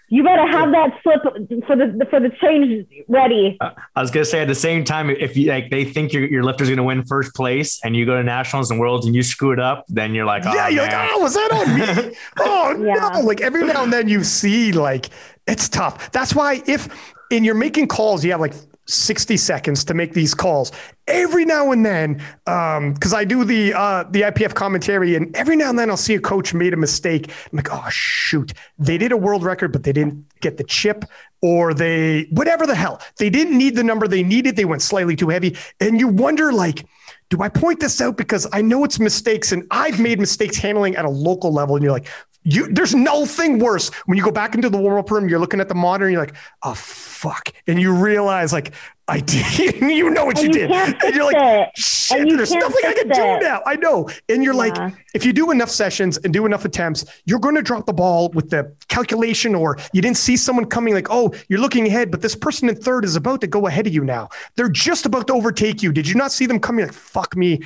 you 0.09 0.23
gotta 0.23 0.47
have 0.51 0.71
that 0.73 0.91
slip 1.03 1.23
for 1.67 1.77
the 1.77 2.07
for 2.11 2.21
the 2.21 2.31
change 2.41 2.87
ready. 3.09 3.57
Uh, 3.61 3.71
I 3.95 4.01
was 4.01 4.11
gonna 4.11 4.25
say 4.25 4.41
at 4.41 4.49
the 4.49 4.55
same 4.55 4.85
time, 4.85 5.11
if 5.11 5.37
you 5.37 5.49
like, 5.51 5.71
they 5.71 5.85
think 5.85 6.13
your 6.13 6.25
your 6.27 6.43
lifter's 6.45 6.69
gonna 6.69 6.85
win 6.85 7.05
first 7.05 7.35
place, 7.35 7.81
and 7.85 7.97
you 7.97 8.07
go 8.07 8.17
to 8.17 8.23
nationals 8.23 8.71
and 8.71 8.79
worlds 8.79 9.07
and 9.07 9.15
you 9.15 9.23
screw 9.23 9.53
it 9.53 9.59
up, 9.61 9.85
then 9.89 10.15
you're 10.15 10.27
like, 10.27 10.45
oh, 10.47 10.55
yeah, 10.55 10.69
you're 10.69 10.87
man. 10.87 11.09
like, 11.09 11.11
oh, 11.15 11.21
was 11.21 11.35
that 11.35 11.53
on 11.53 12.07
me? 12.09 12.17
oh 12.39 12.85
Yeah. 12.85 13.11
no! 13.15 13.21
Like 13.21 13.41
every 13.41 13.65
now 13.65 13.83
and 13.85 13.93
then 13.93 14.09
you 14.09 14.23
see, 14.25 14.73
like 14.73 15.11
it's 15.47 15.69
tough. 15.69 16.11
That's 16.13 16.35
why 16.35 16.63
if 16.67 16.89
and 17.31 17.45
you're 17.45 17.55
making 17.55 17.89
calls, 17.89 18.25
you 18.25 18.31
have 18.33 18.41
like 18.41 18.55
60 18.87 19.37
seconds 19.37 19.85
to 19.85 19.95
make 19.95 20.13
these 20.13 20.35
calls. 20.35 20.73
Every 21.09 21.45
now 21.45 21.73
and 21.73 21.85
then, 21.85 22.23
um, 22.47 22.95
because 22.95 23.15
I 23.15 23.25
do 23.25 23.45
the 23.45 23.75
uh 23.75 24.05
the 24.11 24.23
IPF 24.23 24.55
commentary, 24.55 25.15
and 25.15 25.35
every 25.37 25.57
now 25.57 25.71
and 25.71 25.79
then 25.79 25.91
I'll 25.91 25.97
see 25.97 26.15
a 26.15 26.21
coach 26.21 26.55
made 26.55 26.73
a 26.73 26.77
mistake. 26.77 27.29
I'm 27.29 27.57
like, 27.57 27.69
oh 27.71 27.89
shoot, 27.91 28.53
they 28.79 28.99
did 28.99 29.13
a 29.13 29.17
world 29.17 29.45
record, 29.45 29.73
but 29.73 29.85
they 29.85 29.93
didn't 29.93 30.25
get 30.41 30.57
the 30.57 30.65
chip, 30.65 31.05
or 31.43 31.75
they 31.75 32.29
whatever 32.31 32.67
the 32.67 32.75
hell. 32.75 33.01
They 33.19 33.31
didn't 33.31 33.57
need 33.57 33.77
the 33.77 33.85
number 33.85 34.09
they 34.09 34.23
needed, 34.23 34.57
they 34.57 34.65
went 34.65 34.83
slightly 34.83 35.17
too 35.17 35.29
heavy. 35.29 35.57
And 35.81 36.01
you 36.01 36.09
wonder, 36.09 36.53
like, 36.53 36.87
do 37.29 37.43
I 37.43 37.49
point 37.49 37.81
this 37.81 38.01
out 38.01 38.17
because 38.17 38.47
I 38.53 38.63
know 38.63 38.85
it's 38.85 38.99
mistakes 39.01 39.53
and 39.53 39.67
I've 39.71 40.01
made 40.01 40.21
mistakes 40.21 40.57
handling 40.57 40.97
at 40.97 41.05
a 41.05 41.11
local 41.11 41.53
level? 41.53 41.77
And 41.77 41.83
you're 41.83 41.93
like, 41.93 42.09
you, 42.47 42.69
there's 42.73 42.95
nothing 42.95 43.59
worse 43.59 43.89
when 44.07 44.17
you 44.17 44.23
go 44.23 44.31
back 44.31 44.55
into 44.55 44.71
the 44.71 44.79
warm 44.79 44.99
up 44.99 45.11
room, 45.11 45.29
you're 45.29 45.41
looking 45.41 45.61
at 45.61 45.69
the 45.69 45.75
monitor 45.75 46.05
and 46.07 46.13
you're 46.13 46.23
like, 46.23 46.37
oh, 46.63 46.75
fuck. 46.75 47.53
And 47.67 47.81
you 47.81 47.93
realize, 47.93 48.53
like, 48.53 48.73
I 49.09 49.19
did, 49.19 49.81
you 49.81 50.11
know 50.11 50.25
what 50.25 50.39
you, 50.39 50.45
you 50.45 50.53
did. 50.53 50.71
And 50.71 51.15
you're 51.15 51.25
like, 51.25 51.37
it. 51.37 51.77
shit, 51.77 52.29
there's 52.29 52.53
nothing 52.53 52.85
I 52.87 52.93
can 52.93 53.09
do 53.09 53.39
now. 53.45 53.63
I 53.67 53.75
know. 53.75 54.09
And 54.29 54.45
you're 54.45 54.55
Yeah. 54.55 54.73
like, 54.87 54.95
if 55.13 55.25
you 55.25 55.33
do 55.33 55.51
enough 55.51 55.71
sessions 55.71 56.19
and 56.19 56.33
do 56.33 56.47
enough 56.47 56.65
attempts, 56.65 57.05
you're 57.25 57.41
going 57.41 57.57
to 57.57 57.63
drop 57.63 57.85
the 57.87 57.93
ball 57.93 58.31
with 58.31 58.51
the 58.51 58.73
calculation, 58.89 59.57
or 59.57 59.77
you 59.93 60.01
didn't 60.01 60.17
see 60.17 60.37
someone 60.37 60.67
coming 60.67 60.95
like, 60.95 61.09
oh, 61.11 61.35
you're 61.49 61.61
looking 61.61 61.87
ahead, 61.89 62.13
but 62.13 62.23
this 62.23 62.37
person 62.37 62.69
in 62.69 62.77
third 62.77 63.05
is 63.05 63.17
about 63.17 63.41
to 63.41 63.49
go 63.49 63.67
ahead 63.67 63.89
of 63.89 63.93
you 63.93 64.05
now. 64.05 64.29
They're 64.55 64.69
just 64.69 65.05
about 65.05 65.27
to 65.27 65.33
overtake 65.33 65.83
you. 65.83 65.93
Did 65.93 66.07
you 66.07 66.15
not 66.15 66.31
see 66.31 66.47
them 66.47 66.61
coming? 66.61 66.85
Like, 66.87 66.95
fuck 66.95 67.37
me. 67.37 67.63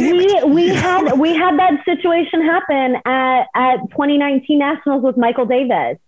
We 0.00 0.42
we 0.44 0.66
Yeah. 0.68 0.74
had 0.80 1.18
we 1.18 1.34
had 1.34 1.58
that 1.58 1.84
situation 1.84 2.42
happen 2.44 2.96
at 3.04 3.46
at 3.54 3.76
2019 3.90 4.58
nationals 4.58 5.02
with 5.02 5.16
Michael 5.16 5.46
Davis. 5.46 5.98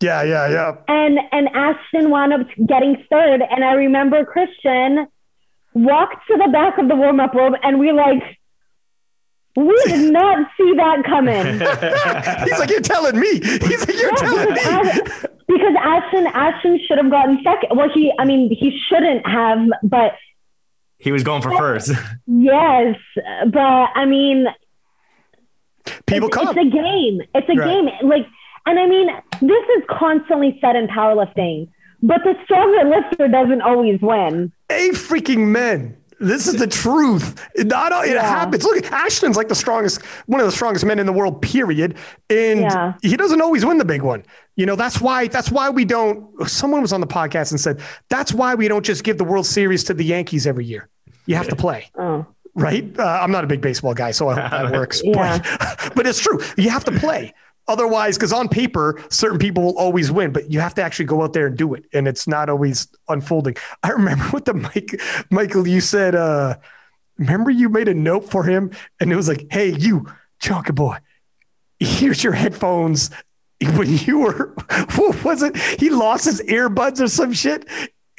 Yeah, 0.00 0.22
yeah, 0.22 0.48
yeah. 0.48 0.76
and 0.86 1.18
and 1.32 1.48
Ashton 1.48 2.10
wound 2.10 2.32
up 2.32 2.46
getting 2.66 3.04
third. 3.10 3.42
And 3.42 3.64
I 3.64 3.72
remember 3.72 4.24
Christian 4.24 5.08
walked 5.74 6.26
to 6.28 6.36
the 6.36 6.48
back 6.52 6.78
of 6.78 6.88
the 6.88 6.94
warm 6.94 7.18
up 7.20 7.34
room, 7.34 7.56
and 7.64 7.80
we 7.80 7.90
like, 7.92 8.22
we 9.56 9.76
did 9.86 10.12
not 10.20 10.46
see 10.56 10.72
that 10.76 11.02
coming 11.04 11.44
He's 12.48 12.58
like, 12.60 12.70
you're 12.70 12.80
telling 12.80 13.18
me. 13.18 13.40
He's 13.40 13.86
like, 13.88 13.96
you're 14.00 14.14
telling 14.16 14.54
because, 14.54 14.84
me. 14.84 14.90
Ash- 14.90 15.24
because 15.48 15.74
Ashton 15.82 16.26
Ashton 16.28 16.80
should 16.86 16.98
have 16.98 17.10
gotten 17.10 17.40
second. 17.42 17.76
Well, 17.76 17.88
he 17.92 18.12
I 18.18 18.24
mean 18.24 18.54
he 18.54 18.78
shouldn't 18.88 19.26
have, 19.26 19.58
but 19.82 20.12
he 20.98 21.12
was 21.12 21.22
going 21.22 21.42
for 21.42 21.56
first. 21.56 21.92
yes, 22.26 22.96
but 23.52 23.58
I 23.94 24.04
mean 24.04 24.46
People 26.06 26.28
it's, 26.28 26.36
come. 26.36 26.48
It's 26.48 26.58
a 26.58 26.70
game. 26.70 27.22
It's 27.34 27.48
a 27.48 27.54
Right. 27.54 27.66
game. 28.00 28.08
Like, 28.08 28.26
and 28.66 28.78
I 28.78 28.86
mean, 28.86 29.08
this 29.40 29.64
is 29.78 29.84
constantly 29.88 30.58
said 30.60 30.76
in 30.76 30.86
powerlifting, 30.88 31.68
but 32.02 32.22
the 32.24 32.34
stronger 32.44 32.84
lifter 32.88 33.28
doesn't 33.28 33.62
always 33.62 34.00
win. 34.00 34.52
A 34.70 34.90
freaking 34.90 35.48
men. 35.48 35.96
This 36.20 36.48
is 36.48 36.56
the 36.56 36.66
truth. 36.66 37.40
It, 37.54 37.66
not, 37.68 37.92
it 38.06 38.14
Yeah. 38.14 38.22
happens. 38.22 38.64
Look, 38.64 38.84
Ashton's 38.90 39.36
like 39.36 39.48
the 39.48 39.54
strongest, 39.54 40.04
one 40.26 40.40
of 40.40 40.46
the 40.46 40.52
strongest 40.52 40.84
men 40.84 40.98
in 40.98 41.06
the 41.06 41.12
world, 41.12 41.40
period. 41.42 41.96
And 42.28 42.60
Yeah. 42.62 42.94
he 43.02 43.16
doesn't 43.16 43.40
always 43.40 43.64
win 43.64 43.78
the 43.78 43.84
big 43.84 44.02
one. 44.02 44.24
You 44.56 44.66
know, 44.66 44.74
that's 44.74 45.00
why, 45.00 45.28
that's 45.28 45.50
why 45.50 45.70
we 45.70 45.84
don't, 45.84 46.48
someone 46.48 46.82
was 46.82 46.92
on 46.92 47.00
the 47.00 47.06
podcast 47.06 47.52
and 47.52 47.60
said, 47.60 47.80
that's 48.08 48.32
why 48.34 48.54
we 48.56 48.66
don't 48.66 48.84
just 48.84 49.04
give 49.04 49.16
the 49.18 49.24
World 49.24 49.46
Series 49.46 49.84
to 49.84 49.94
the 49.94 50.04
Yankees 50.04 50.46
every 50.46 50.64
year. 50.64 50.88
You 51.26 51.36
have 51.36 51.48
to 51.48 51.56
play. 51.56 51.90
Oh, 51.96 52.26
right? 52.54 52.84
Uh, 52.98 53.04
I'm 53.22 53.30
not 53.30 53.44
a 53.44 53.46
big 53.46 53.60
baseball 53.60 53.94
guy, 53.94 54.10
so 54.10 54.28
I 54.28 54.34
hope 54.40 54.50
that 54.50 54.72
works. 54.80 55.00
Yeah. 55.04 55.38
But, 55.38 55.92
but 55.94 56.06
it's 56.08 56.18
true. 56.18 56.40
You 56.56 56.70
have 56.70 56.84
to 56.84 56.92
play. 56.92 57.32
Otherwise, 57.68 58.16
because 58.16 58.32
on 58.32 58.48
paper, 58.48 59.00
certain 59.10 59.38
people 59.38 59.62
will 59.62 59.78
always 59.78 60.10
win, 60.10 60.32
but 60.32 60.50
you 60.50 60.58
have 60.58 60.74
to 60.74 60.82
actually 60.82 61.04
go 61.04 61.22
out 61.22 61.34
there 61.34 61.46
and 61.46 61.56
do 61.56 61.74
it. 61.74 61.84
And 61.92 62.08
it's 62.08 62.26
not 62.26 62.48
always 62.48 62.88
unfolding. 63.08 63.56
I 63.82 63.90
remember 63.90 64.24
what 64.24 64.46
the 64.46 64.54
Mike, 64.54 65.00
Michael, 65.30 65.68
you 65.68 65.80
said, 65.80 66.14
uh, 66.14 66.56
remember 67.18 67.50
you 67.50 67.68
made 67.68 67.88
a 67.88 67.94
note 67.94 68.30
for 68.30 68.44
him 68.44 68.70
and 68.98 69.12
it 69.12 69.16
was 69.16 69.28
like, 69.28 69.46
hey, 69.50 69.68
you, 69.68 70.06
chunky 70.40 70.72
boy, 70.72 70.96
here's 71.78 72.24
your 72.24 72.32
headphones. 72.32 73.10
When 73.60 73.92
you 73.92 74.20
were, 74.20 74.54
what 74.94 75.24
was 75.24 75.42
it? 75.42 75.56
He 75.56 75.90
lost 75.90 76.26
his 76.26 76.40
earbuds 76.42 77.00
or 77.00 77.08
some 77.08 77.32
shit 77.32 77.66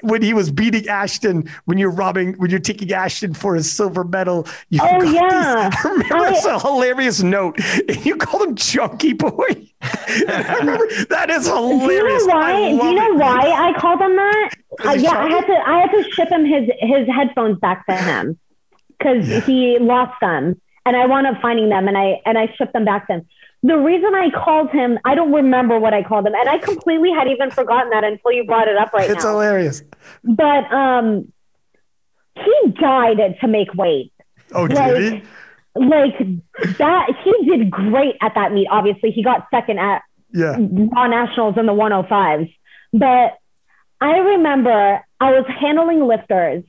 when 0.01 0.21
he 0.21 0.33
was 0.33 0.51
beating 0.51 0.87
Ashton, 0.87 1.49
when 1.65 1.77
you're 1.77 1.91
robbing, 1.91 2.33
when 2.33 2.49
you're 2.49 2.59
taking 2.59 2.91
Ashton 2.91 3.33
for 3.33 3.55
his 3.55 3.71
silver 3.71 4.03
medal. 4.03 4.47
You 4.69 4.79
Oh, 4.81 4.85
got 4.91 5.01
these- 5.01 5.13
yeah. 5.13 5.69
I 5.73 5.81
remember 5.87 6.15
I- 6.17 6.31
it's 6.31 6.45
a 6.45 6.59
hilarious 6.59 7.21
note. 7.21 7.59
And 7.87 8.05
you 8.05 8.15
called 8.17 8.47
him 8.49 8.55
Chunky 8.55 9.13
Boy. 9.13 9.67
And 10.09 10.29
I 10.31 10.55
remember 10.55 10.87
that 11.09 11.29
is 11.29 11.45
do 11.45 11.51
you 11.51 11.79
hilarious. 11.79 12.25
know 12.25 12.35
why? 12.35 12.69
Do 12.69 12.75
you 12.85 12.93
know 12.95 13.13
it. 13.13 13.17
why 13.17 13.51
I 13.69 13.79
called 13.79 14.01
him 14.01 14.15
that? 14.15 14.49
Uh, 14.85 14.91
yeah, 14.91 15.11
I 15.17 15.29
had 15.29 15.45
to. 15.45 15.53
I 15.69 15.79
had 15.79 15.91
to 15.91 16.11
ship 16.11 16.29
him 16.29 16.43
his 16.45 16.69
his 16.79 17.07
headphones 17.07 17.59
back 17.59 17.85
to 17.85 17.95
him 17.95 18.37
because 18.97 19.45
he 19.45 19.77
lost 19.79 20.19
them, 20.19 20.59
and 20.85 20.97
I 20.97 21.05
wound 21.05 21.27
up 21.27 21.41
finding 21.41 21.69
them, 21.69 21.87
and 21.87 21.97
I 21.97 22.21
and 22.25 22.37
I 22.37 22.53
shipped 22.57 22.73
them 22.73 22.83
back 22.85 23.07
to 23.07 23.13
him. 23.13 23.27
The 23.61 23.77
reason 23.77 24.15
I 24.15 24.29
called 24.29 24.69
him, 24.71 24.97
I 25.03 25.15
don't 25.15 25.33
remember 25.33 25.79
what 25.79 25.93
I 25.93 26.01
called 26.03 26.25
him, 26.25 26.33
and 26.33 26.47
I 26.49 26.59
completely 26.59 27.11
had 27.11 27.27
even 27.27 27.51
forgotten 27.51 27.89
that 27.89 28.03
until 28.05 28.31
you 28.31 28.45
brought 28.45 28.67
it 28.69 28.77
up 28.77 28.93
right 28.93 29.09
It's 29.09 29.09
now. 29.09 29.15
It's 29.15 29.23
hilarious. 29.25 29.83
But 30.23 30.71
um, 30.71 31.31
he 32.35 32.71
died 32.79 33.17
to 33.41 33.47
make 33.47 33.73
weight. 33.73 34.13
Oh, 34.53 34.65
did 34.67 34.77
Like, 34.77 34.95
he? 34.95 35.23
like 35.75 36.77
that, 36.77 37.07
he 37.23 37.45
did 37.49 37.69
great 37.69 38.15
at 38.21 38.33
that 38.35 38.53
meet. 38.53 38.67
Obviously, 38.71 39.11
he 39.11 39.23
got 39.23 39.47
second 39.51 39.77
at 39.79 40.03
Yeah. 40.31 40.55
raw 40.57 41.07
nationals 41.07 41.55
in 41.57 41.65
the 41.65 41.73
105s. 41.73 42.49
But 42.93 43.37
I 43.99 44.17
remember 44.19 45.03
I 45.19 45.31
was 45.31 45.45
handling 45.59 46.07
lifters 46.07 46.63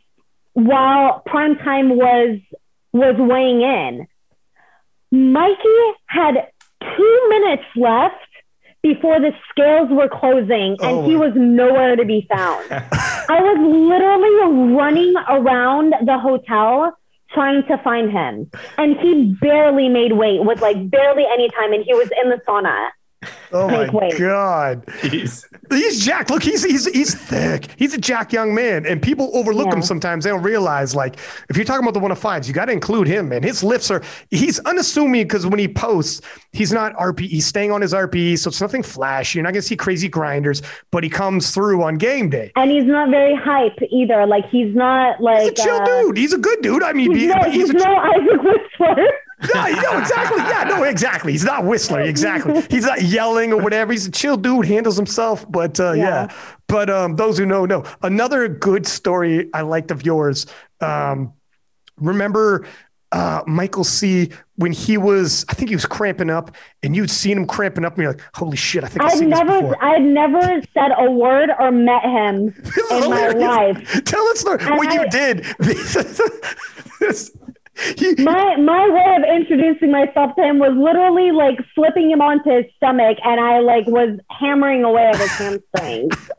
while 0.55 1.23
prime 1.25 1.55
time 1.57 1.91
was 1.97 2.41
was 2.93 3.15
weighing 3.17 3.63
in. 3.63 4.07
Mikey 5.13 5.95
had 6.07 6.49
two 6.81 7.27
minutes 7.29 7.65
left 7.77 8.17
before 8.83 9.21
the 9.21 9.33
scales 9.51 9.89
were 9.91 10.09
closing 10.09 10.77
and 10.81 10.99
Oh 10.99 11.09
he 11.09 11.17
was 11.17 11.33
nowhere 11.37 11.97
to 11.97 12.05
be 12.05 12.27
found. 12.33 12.67
I 12.71 13.41
was 13.41 13.59
literally 13.61 14.75
running 14.75 15.15
around 15.29 15.95
the 16.05 16.19
hotel 16.19 16.97
trying 17.33 17.63
to 17.65 17.79
find 17.79 18.11
him. 18.11 18.51
And 18.79 18.99
he 18.99 19.37
barely 19.41 19.89
made 19.89 20.13
weight 20.13 20.45
with 20.45 20.61
like 20.61 20.91
barely 20.91 21.25
any 21.33 21.49
time 21.51 21.73
and 21.73 21.85
he 21.85 21.95
was 21.95 22.09
in 22.23 22.31
the 22.31 22.37
sauna. 22.47 22.91
Oh 23.53 23.69
my 23.69 23.91
Make 24.01 24.19
god. 24.19 24.87
Jeez. 25.03 25.45
He's 25.71 26.05
Jack. 26.05 26.31
Look, 26.31 26.43
he's 26.43 26.65
he's 26.65 26.87
he's 26.87 27.15
thick. 27.15 27.67
He's 27.77 27.93
a 27.95 27.99
jack 27.99 28.33
young 28.33 28.55
man, 28.55 28.87
and 28.87 29.01
people 29.03 29.31
overlook 29.35 29.67
Yeah. 29.67 29.75
him 29.77 29.83
sometimes. 29.83 30.25
They 30.25 30.31
don't 30.31 30.43
realize, 30.43 30.95
like, 30.95 31.17
if 31.49 31.57
you're 31.57 31.65
talking 31.67 31.83
about 31.85 31.95
the 31.95 32.01
one 32.01 32.11
of 32.11 32.19
fives, 32.19 32.49
you 32.49 32.55
got 32.55 32.65
to 32.67 32.73
include 32.73 33.07
him. 33.07 33.29
Man, 33.29 33.43
his 33.43 33.63
lifts 33.63 33.91
are. 33.91 34.03
He's 34.31 34.59
unassuming 34.61 35.25
because 35.25 35.47
when 35.47 35.59
he 35.59 35.69
posts, 35.69 36.23
he's 36.53 36.73
not 36.73 36.95
RP. 36.97 37.21
He's 37.29 37.47
staying 37.47 37.71
on 37.73 37.83
his 37.83 37.93
RPE, 37.93 38.39
so 38.39 38.49
it's 38.49 38.61
nothing 38.61 38.83
flashy. 38.83 39.39
You're 39.39 39.45
not 39.45 39.53
gonna 39.53 39.63
see 39.63 39.77
crazy 39.77 40.09
grinders, 40.09 40.63
but 40.91 41.05
he 41.05 41.11
comes 41.11 41.51
through 41.53 41.83
on 41.83 41.97
game 41.97 42.31
day. 42.31 42.51
And 42.57 42.71
he's 42.71 42.85
not 42.87 43.11
very 43.11 43.35
hype 43.37 43.79
either. 43.91 44.27
Like 44.27 44.49
he's 44.49 44.75
not 44.75 45.17
He's 45.19 45.25
like 45.25 45.53
a 45.53 45.55
chill 45.55 45.77
uh, 45.77 45.85
dude. 45.85 46.17
He's 46.17 46.33
a 46.33 46.39
good 46.39 46.63
dude. 46.63 46.83
I 46.83 46.93
mean, 46.95 47.13
He's 47.13 47.21
he- 47.23 47.27
no, 47.29 47.35
but 47.39 47.53
he's 47.53 47.71
he's 47.71 47.83
a 47.83 47.87
no 47.87 47.97
Isaac 47.97 48.43
Whistler. 48.43 49.07
Yeah, 49.55 49.81
no, 49.83 49.99
exactly. 49.99 50.39
Yeah, 50.39 50.65
no, 50.69 50.83
exactly. 50.85 51.33
He's 51.33 51.45
not 51.45 51.65
Whistler. 51.65 52.01
Exactly. 52.03 52.63
He's 52.71 52.85
not 52.85 53.03
yelling 53.03 53.53
or 53.53 53.61
whatever. 53.63 53.93
He's 53.93 54.07
a 54.07 54.11
chill 54.11 54.37
dude, 54.37 54.67
handles 54.67 54.97
himself. 54.97 55.47
But 55.51 55.81
uh, 55.81 55.93
yeah. 55.93 56.03
Yeah. 56.03 56.35
But 56.69 56.91
um, 56.91 57.17
those 57.17 57.39
who 57.39 57.47
know 57.47 57.67
know. 57.67 57.85
Another 58.03 58.49
good 58.49 58.87
story 58.87 59.49
I 59.55 59.63
liked 59.63 59.91
of 59.91 60.05
yours. 60.05 60.47
Um, 60.81 61.33
remember 61.97 62.67
uh, 63.13 63.43
Michael 63.47 63.83
C. 63.83 64.31
when 64.57 64.73
he 64.73 64.97
was, 64.97 65.45
I 65.49 65.55
think 65.55 65.69
he 65.69 65.75
was 65.75 65.87
cramping 65.87 66.31
up, 66.31 66.55
and 66.83 66.95
you'd 66.95 67.11
seen 67.11 67.39
him 67.39 67.47
cramping 67.47 67.85
up, 67.85 67.95
and 67.95 68.03
you're 68.03 68.13
like, 68.13 68.23
"Holy 68.35 68.57
shit! 68.57 68.85
I 68.85 68.89
think 68.89 69.03
I've 69.03 69.13
I've 69.13 69.19
seen 69.19 69.31
never, 69.31 69.61
before." 69.61 69.85
I've 69.85 70.03
never 70.03 70.63
said 70.75 70.93
a 70.97 71.11
word 71.11 71.51
or 71.59 71.73
met 71.73 72.05
him 72.05 72.55
in 72.91 73.11
my 73.11 73.29
life. 73.31 74.05
Tell 74.05 74.27
us 74.29 74.45
the, 74.45 74.77
when 74.79 74.93
you 74.93 75.09
did. 75.11 75.47
This, 77.01 77.31
My 78.19 78.57
my 78.57 78.89
way 78.89 79.17
of 79.17 79.41
introducing 79.41 79.91
myself 79.91 80.35
to 80.37 80.43
him 80.43 80.59
was 80.59 80.73
literally 80.77 81.31
like 81.33 81.59
flipping 81.75 82.11
him 82.11 82.21
onto 82.21 82.51
his 82.51 82.65
stomach, 82.77 83.19
and 83.25 83.41
I 83.41 83.61
like 83.61 83.87
was 83.87 84.19
hammering 84.31 84.85
away 84.85 85.07
at 85.07 85.17
his 85.17 85.31
hamstrings. 85.31 86.31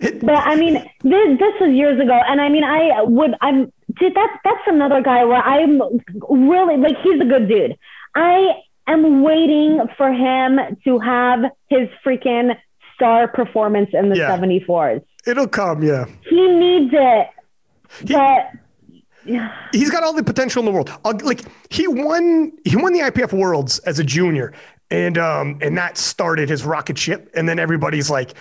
but 0.22 0.36
I 0.36 0.56
mean, 0.56 0.74
this 1.02 1.38
this 1.38 1.54
was 1.60 1.72
years 1.74 2.00
ago, 2.00 2.18
and 2.28 2.40
I 2.40 2.48
mean, 2.48 2.64
I 2.64 3.02
would 3.02 3.34
I'm 3.40 3.72
dude. 3.98 4.14
That's 4.14 4.32
that's 4.44 4.62
another 4.66 5.00
guy 5.02 5.24
where 5.24 5.42
I'm 5.42 5.80
really 6.28 6.76
like 6.76 6.96
he's 7.02 7.20
a 7.20 7.24
good 7.24 7.48
dude. 7.48 7.76
I 8.14 8.52
am 8.86 9.22
waiting 9.22 9.80
for 9.96 10.12
him 10.12 10.58
to 10.84 10.98
have 11.00 11.40
his 11.68 11.88
freaking 12.06 12.54
star 12.94 13.26
performance 13.26 13.90
in 13.92 14.10
the 14.10 14.16
Yeah. 14.16 14.36
74s. 14.36 15.02
it'll 15.26 15.48
come. 15.48 15.82
Yeah. 15.82 16.04
He 16.28 16.48
needs 16.48 16.92
it, 16.94 17.26
but 18.12 18.50
he's 19.72 19.90
got 19.90 20.02
all 20.02 20.12
the 20.12 20.22
potential 20.22 20.60
in 20.60 20.66
the 20.66 20.72
world. 20.72 20.90
Like 21.22 21.42
he 21.70 21.86
won, 21.88 22.52
he 22.64 22.76
won 22.76 22.92
the 22.92 23.00
IPF 23.00 23.32
Worlds 23.32 23.78
as 23.80 23.98
a 23.98 24.04
junior, 24.04 24.52
and 24.90 25.18
um, 25.18 25.58
and 25.62 25.76
that 25.78 25.96
started 25.96 26.48
his 26.48 26.64
rocket 26.64 26.98
ship. 26.98 27.30
And 27.34 27.48
then 27.48 27.58
everybody's 27.58 28.10
like, 28.10 28.34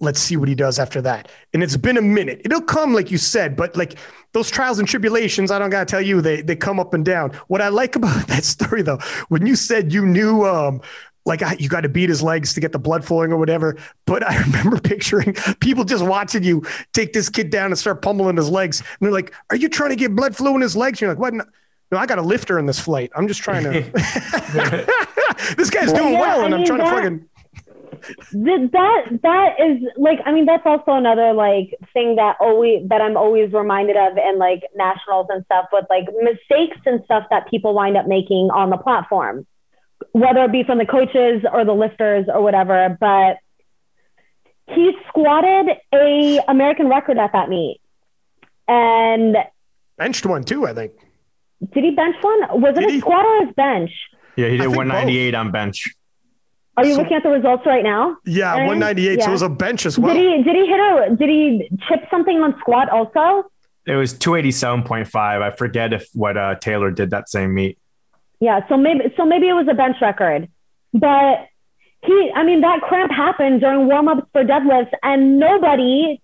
let's 0.00 0.20
see 0.20 0.36
what 0.36 0.48
he 0.48 0.54
does 0.54 0.78
after 0.78 1.00
that. 1.02 1.30
And 1.52 1.62
it's 1.62 1.76
been 1.76 1.96
a 1.96 2.02
minute. 2.02 2.40
It'll 2.44 2.60
come, 2.60 2.92
like 2.92 3.10
you 3.10 3.18
said, 3.18 3.56
but 3.56 3.76
like 3.76 3.98
those 4.32 4.50
trials 4.50 4.78
and 4.78 4.86
tribulations, 4.86 5.50
I 5.50 5.58
don't 5.58 5.70
gotta 5.70 5.86
tell 5.86 6.02
you, 6.02 6.20
they 6.20 6.42
they 6.42 6.56
come 6.56 6.78
up 6.78 6.94
and 6.94 7.04
down. 7.04 7.32
What 7.48 7.60
I 7.60 7.68
like 7.68 7.96
about 7.96 8.26
that 8.28 8.44
story 8.44 8.82
though, 8.82 8.98
when 9.28 9.46
you 9.46 9.56
said 9.56 9.92
you 9.92 10.06
knew 10.06 10.44
um 10.44 10.80
like 11.28 11.42
I, 11.42 11.54
you 11.58 11.68
got 11.68 11.82
to 11.82 11.88
beat 11.88 12.08
his 12.08 12.22
legs 12.22 12.54
to 12.54 12.60
get 12.60 12.72
the 12.72 12.78
blood 12.78 13.04
flowing 13.04 13.32
or 13.32 13.36
whatever. 13.36 13.76
But 14.06 14.26
I 14.26 14.38
remember 14.42 14.80
picturing 14.80 15.34
people 15.60 15.84
just 15.84 16.04
watching 16.04 16.42
you 16.42 16.64
take 16.92 17.12
this 17.12 17.28
kid 17.28 17.50
down 17.50 17.66
and 17.66 17.78
start 17.78 18.02
pummeling 18.02 18.36
his 18.36 18.48
legs. 18.48 18.80
And 18.80 19.06
they're 19.06 19.12
like, 19.12 19.32
"Are 19.50 19.56
you 19.56 19.68
trying 19.68 19.90
to 19.90 19.96
get 19.96 20.16
blood 20.16 20.34
flow 20.34 20.56
in 20.56 20.62
his 20.62 20.74
legs?" 20.74 21.00
You're 21.00 21.10
like, 21.10 21.20
"What? 21.20 21.34
No, 21.34 21.44
no, 21.92 21.98
I 21.98 22.06
got 22.06 22.18
a 22.18 22.22
lifter 22.22 22.58
in 22.58 22.66
this 22.66 22.80
flight. 22.80 23.10
I'm 23.14 23.28
just 23.28 23.40
trying 23.40 23.64
to." 23.64 23.70
this 25.56 25.70
guy's 25.70 25.92
doing 25.92 26.14
Yeah, 26.14 26.20
well, 26.20 26.40
I 26.40 26.44
and 26.46 26.54
I'm 26.54 26.60
mean, 26.60 26.66
trying 26.66 26.80
to 26.80 26.86
fucking. 26.86 27.28
That 28.32 29.18
that 29.22 29.60
is 29.60 29.82
like 29.96 30.20
I 30.24 30.32
mean 30.32 30.46
that's 30.46 30.64
also 30.64 30.92
another 30.92 31.32
like 31.32 31.74
thing 31.92 32.16
that 32.16 32.36
always 32.40 32.88
that 32.88 33.00
I'm 33.00 33.16
always 33.16 33.52
reminded 33.52 33.96
of 33.96 34.16
in 34.16 34.38
like 34.38 34.62
nationals 34.76 35.26
and 35.30 35.44
stuff 35.46 35.66
with 35.72 35.84
like 35.90 36.06
mistakes 36.22 36.78
and 36.86 37.02
stuff 37.04 37.24
that 37.30 37.50
people 37.50 37.74
wind 37.74 37.96
up 37.96 38.06
making 38.06 38.50
on 38.54 38.70
the 38.70 38.76
platform, 38.76 39.46
whether 40.12 40.44
it 40.44 40.52
be 40.52 40.62
from 40.64 40.78
the 40.78 40.86
coaches 40.86 41.42
or 41.52 41.64
the 41.64 41.72
lifters 41.72 42.26
or 42.32 42.42
whatever. 42.42 42.96
But 43.00 43.36
he 44.74 44.92
squatted 45.08 45.76
a 45.94 46.40
American 46.48 46.88
record 46.88 47.18
at 47.18 47.32
that 47.32 47.48
meet, 47.48 47.80
and 48.66 49.36
Benched 49.96 50.26
one 50.26 50.44
too, 50.44 50.66
I 50.66 50.74
think. 50.74 50.92
did 51.72 51.84
he 51.84 51.90
bench 51.90 52.16
one? 52.20 52.60
Was 52.60 52.76
it 52.76 52.80
Did 52.80 52.90
a 52.90 52.92
he? 52.92 53.00
squat 53.00 53.24
or 53.24 53.46
his 53.46 53.54
bench? 53.54 53.90
Yeah, 54.36 54.46
he 54.48 54.56
did 54.56 54.66
think 54.66 54.76
198 54.76 55.34
on 55.34 55.50
bench. 55.50 55.82
Are 56.76 56.84
you 56.86 56.94
So- 56.94 57.00
looking 57.00 57.16
at 57.16 57.24
the 57.24 57.30
results 57.30 57.64
right 57.66 57.82
now? 57.82 58.16
Yeah, 58.24 58.54
Aaron? 58.54 58.68
198. 58.68 59.22
So 59.22 59.30
it 59.30 59.32
was 59.32 59.42
a 59.42 59.48
bench 59.48 59.84
as 59.84 59.98
well. 59.98 60.14
Did 60.14 60.36
he 60.36 60.42
did 60.44 60.54
he 60.54 60.66
hit 60.66 60.78
a 60.78 61.16
did 61.16 61.28
he 61.28 61.68
chip 61.88 62.04
something 62.10 62.38
on 62.40 62.54
squat 62.60 62.88
also? 62.90 63.50
It 63.86 63.96
was 63.96 64.12
287.5. 64.14 65.16
I 65.42 65.50
forget 65.50 65.92
if 65.94 66.06
what 66.12 66.36
uh, 66.36 66.54
Taylor 66.56 66.90
did 66.92 67.10
that 67.10 67.28
same 67.28 67.54
meet. 67.54 67.78
Yeah, 68.40 68.66
so 68.68 68.76
maybe 68.76 69.12
so 69.16 69.24
maybe 69.24 69.48
it 69.48 69.54
was 69.54 69.66
a 69.68 69.74
bench 69.74 69.96
record. 70.00 70.48
But 70.92 71.48
he 72.04 72.32
I 72.34 72.44
mean 72.44 72.60
that 72.60 72.80
cramp 72.82 73.10
happened 73.10 73.60
during 73.60 73.86
warm-ups 73.86 74.28
for 74.32 74.44
deadlifts 74.44 74.92
and 75.02 75.38
nobody 75.38 76.20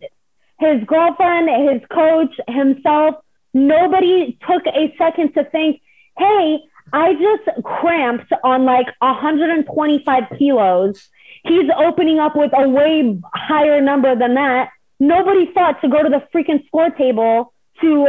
his 0.61 0.85
girlfriend, 0.87 1.49
his 1.71 1.83
coach, 1.91 2.33
himself, 2.49 3.17
nobody 3.53 4.39
took 4.49 4.65
a 4.67 4.95
second 4.97 5.35
to 5.35 5.45
think, 5.45 5.81
"Hey, 6.17 6.61
I 6.93 7.15
just 7.15 7.65
cramped 7.65 8.33
on 8.45 8.65
like 8.65 8.87
125 9.01 10.25
kilos. 10.39 11.09
He's 11.45 11.69
opening 11.77 12.21
up 12.21 12.37
with 12.37 12.53
a 12.57 12.69
way 12.69 13.19
higher 13.35 13.81
number 13.81 14.15
than 14.15 14.35
that. 14.35 14.71
Nobody 15.01 15.47
thought 15.53 15.81
to 15.83 15.89
go 15.89 16.03
to 16.03 16.09
the 16.09 16.23
freaking 16.33 16.65
score 16.67 16.91
table 16.91 17.53
to 17.81 18.09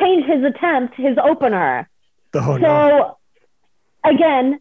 change 0.00 0.26
his 0.26 0.44
attempt, 0.44 0.94
his 0.96 1.16
opener. 1.22 1.88
Oh, 2.34 2.56
no. 2.56 3.16
Again, 4.06 4.60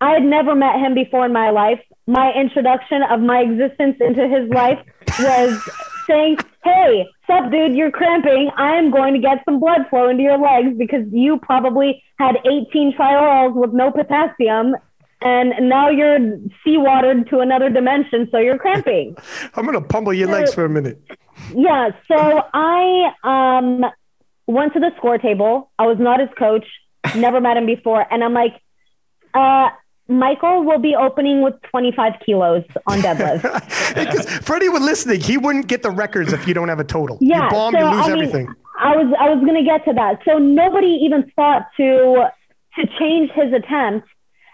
I 0.00 0.12
had 0.12 0.22
never 0.22 0.54
met 0.54 0.76
him 0.76 0.94
before 0.94 1.26
in 1.26 1.32
my 1.32 1.50
life. 1.50 1.80
My 2.06 2.32
introduction 2.32 3.02
of 3.02 3.20
my 3.20 3.40
existence 3.40 3.96
into 4.00 4.26
his 4.28 4.48
life 4.50 4.78
was 5.18 5.60
saying, 6.06 6.38
Hey, 6.64 7.06
sup, 7.26 7.50
dude, 7.50 7.74
you're 7.74 7.90
cramping. 7.90 8.50
I'm 8.56 8.90
going 8.90 9.14
to 9.14 9.20
get 9.20 9.44
some 9.44 9.60
blood 9.60 9.82
flow 9.90 10.08
into 10.08 10.22
your 10.22 10.38
legs 10.38 10.76
because 10.78 11.04
you 11.10 11.38
probably 11.38 12.02
had 12.18 12.36
18 12.46 12.94
trials 12.96 13.52
with 13.54 13.72
no 13.72 13.90
potassium 13.90 14.74
and 15.20 15.68
now 15.68 15.88
you're 15.90 16.18
seawatered 16.64 17.28
to 17.30 17.40
another 17.40 17.70
dimension, 17.70 18.28
so 18.30 18.38
you're 18.38 18.58
cramping. 18.58 19.16
I'm 19.54 19.64
gonna 19.64 19.80
pummel 19.80 20.12
your 20.12 20.28
legs 20.28 20.54
for 20.54 20.64
a 20.64 20.68
minute. 20.68 21.02
Yeah, 21.54 21.90
so 22.06 22.42
I 22.54 23.12
um 23.24 23.84
went 24.46 24.74
to 24.74 24.80
the 24.80 24.92
score 24.96 25.18
table. 25.18 25.70
I 25.78 25.86
was 25.86 25.98
not 25.98 26.20
his 26.20 26.28
coach, 26.38 26.64
never 27.14 27.40
met 27.40 27.56
him 27.56 27.66
before, 27.66 28.06
and 28.12 28.22
I'm 28.22 28.34
like, 28.34 28.60
uh, 29.34 29.70
Michael 30.08 30.64
will 30.64 30.78
be 30.78 30.96
opening 30.96 31.42
with 31.42 31.54
25 31.70 32.14
kilos 32.24 32.64
on 32.86 33.00
deadlift. 33.00 33.42
Because 33.94 34.26
for 34.42 34.56
anyone 34.56 34.82
listening, 34.82 35.20
he 35.20 35.36
wouldn't 35.36 35.66
get 35.66 35.82
the 35.82 35.90
records 35.90 36.32
if 36.32 36.48
you 36.48 36.54
don't 36.54 36.68
have 36.68 36.80
a 36.80 36.84
total. 36.84 37.18
Yeah, 37.20 37.44
you 37.44 37.50
bomb, 37.50 37.74
so, 37.74 37.78
you 37.78 37.84
lose 37.84 37.94
I 37.94 38.08
mean, 38.08 38.12
everything. 38.12 38.54
I 38.78 38.96
was 38.96 39.14
I 39.18 39.28
was 39.34 39.44
gonna 39.44 39.64
get 39.64 39.84
to 39.84 39.92
that. 39.94 40.20
So 40.24 40.38
nobody 40.38 40.98
even 41.02 41.30
thought 41.36 41.66
to 41.76 42.28
to 42.76 42.86
change 42.98 43.30
his 43.32 43.52
attempt, 43.52 44.08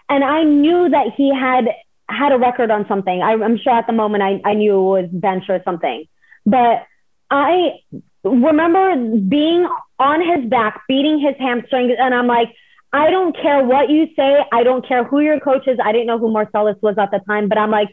and 0.09 0.23
I 0.23 0.43
knew 0.43 0.89
that 0.89 1.13
he 1.15 1.33
had 1.33 1.69
had 2.09 2.31
a 2.33 2.37
record 2.37 2.69
on 2.69 2.85
something. 2.87 3.21
I, 3.21 3.33
I'm 3.33 3.57
sure 3.57 3.73
at 3.73 3.87
the 3.87 3.93
moment 3.93 4.23
I, 4.23 4.41
I 4.43 4.53
knew 4.55 4.73
it 4.73 5.01
was 5.01 5.09
bench 5.11 5.45
or 5.47 5.61
something, 5.63 6.05
but 6.45 6.85
I 7.31 7.79
remember 8.25 9.19
being 9.19 9.67
on 9.99 10.21
his 10.21 10.49
back, 10.49 10.81
beating 10.87 11.19
his 11.19 11.35
hamstrings, 11.39 11.93
and 11.97 12.13
I'm 12.13 12.27
like, 12.27 12.49
I 12.91 13.09
don't 13.09 13.35
care 13.35 13.63
what 13.63 13.89
you 13.89 14.07
say. 14.15 14.45
I 14.51 14.63
don't 14.63 14.87
care 14.87 15.03
who 15.03 15.19
your 15.19 15.39
coach 15.39 15.67
is. 15.67 15.77
I 15.83 15.91
didn't 15.91 16.07
know 16.07 16.17
who 16.17 16.31
Marcellus 16.31 16.77
was 16.81 16.97
at 16.97 17.11
the 17.11 17.19
time, 17.27 17.49
but 17.49 17.57
I'm 17.57 17.71
like, 17.71 17.89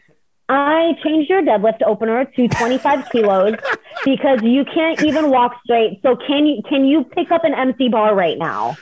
I 0.49 0.93
changed 1.03 1.31
your 1.31 1.43
deadlift 1.43 1.83
opener 1.85 2.25
to 2.25 2.49
25 2.49 3.09
kilos 3.13 3.57
because 4.05 4.41
you 4.43 4.65
can't 4.65 5.03
even 5.03 5.31
walk 5.31 5.57
straight. 5.65 6.01
So 6.03 6.17
can 6.17 6.47
you 6.47 6.63
can 6.69 6.85
you 6.85 7.05
pick 7.05 7.31
up 7.31 7.45
an 7.45 7.55
MC 7.55 7.89
bar 7.89 8.15
right 8.15 8.39
now? 8.39 8.77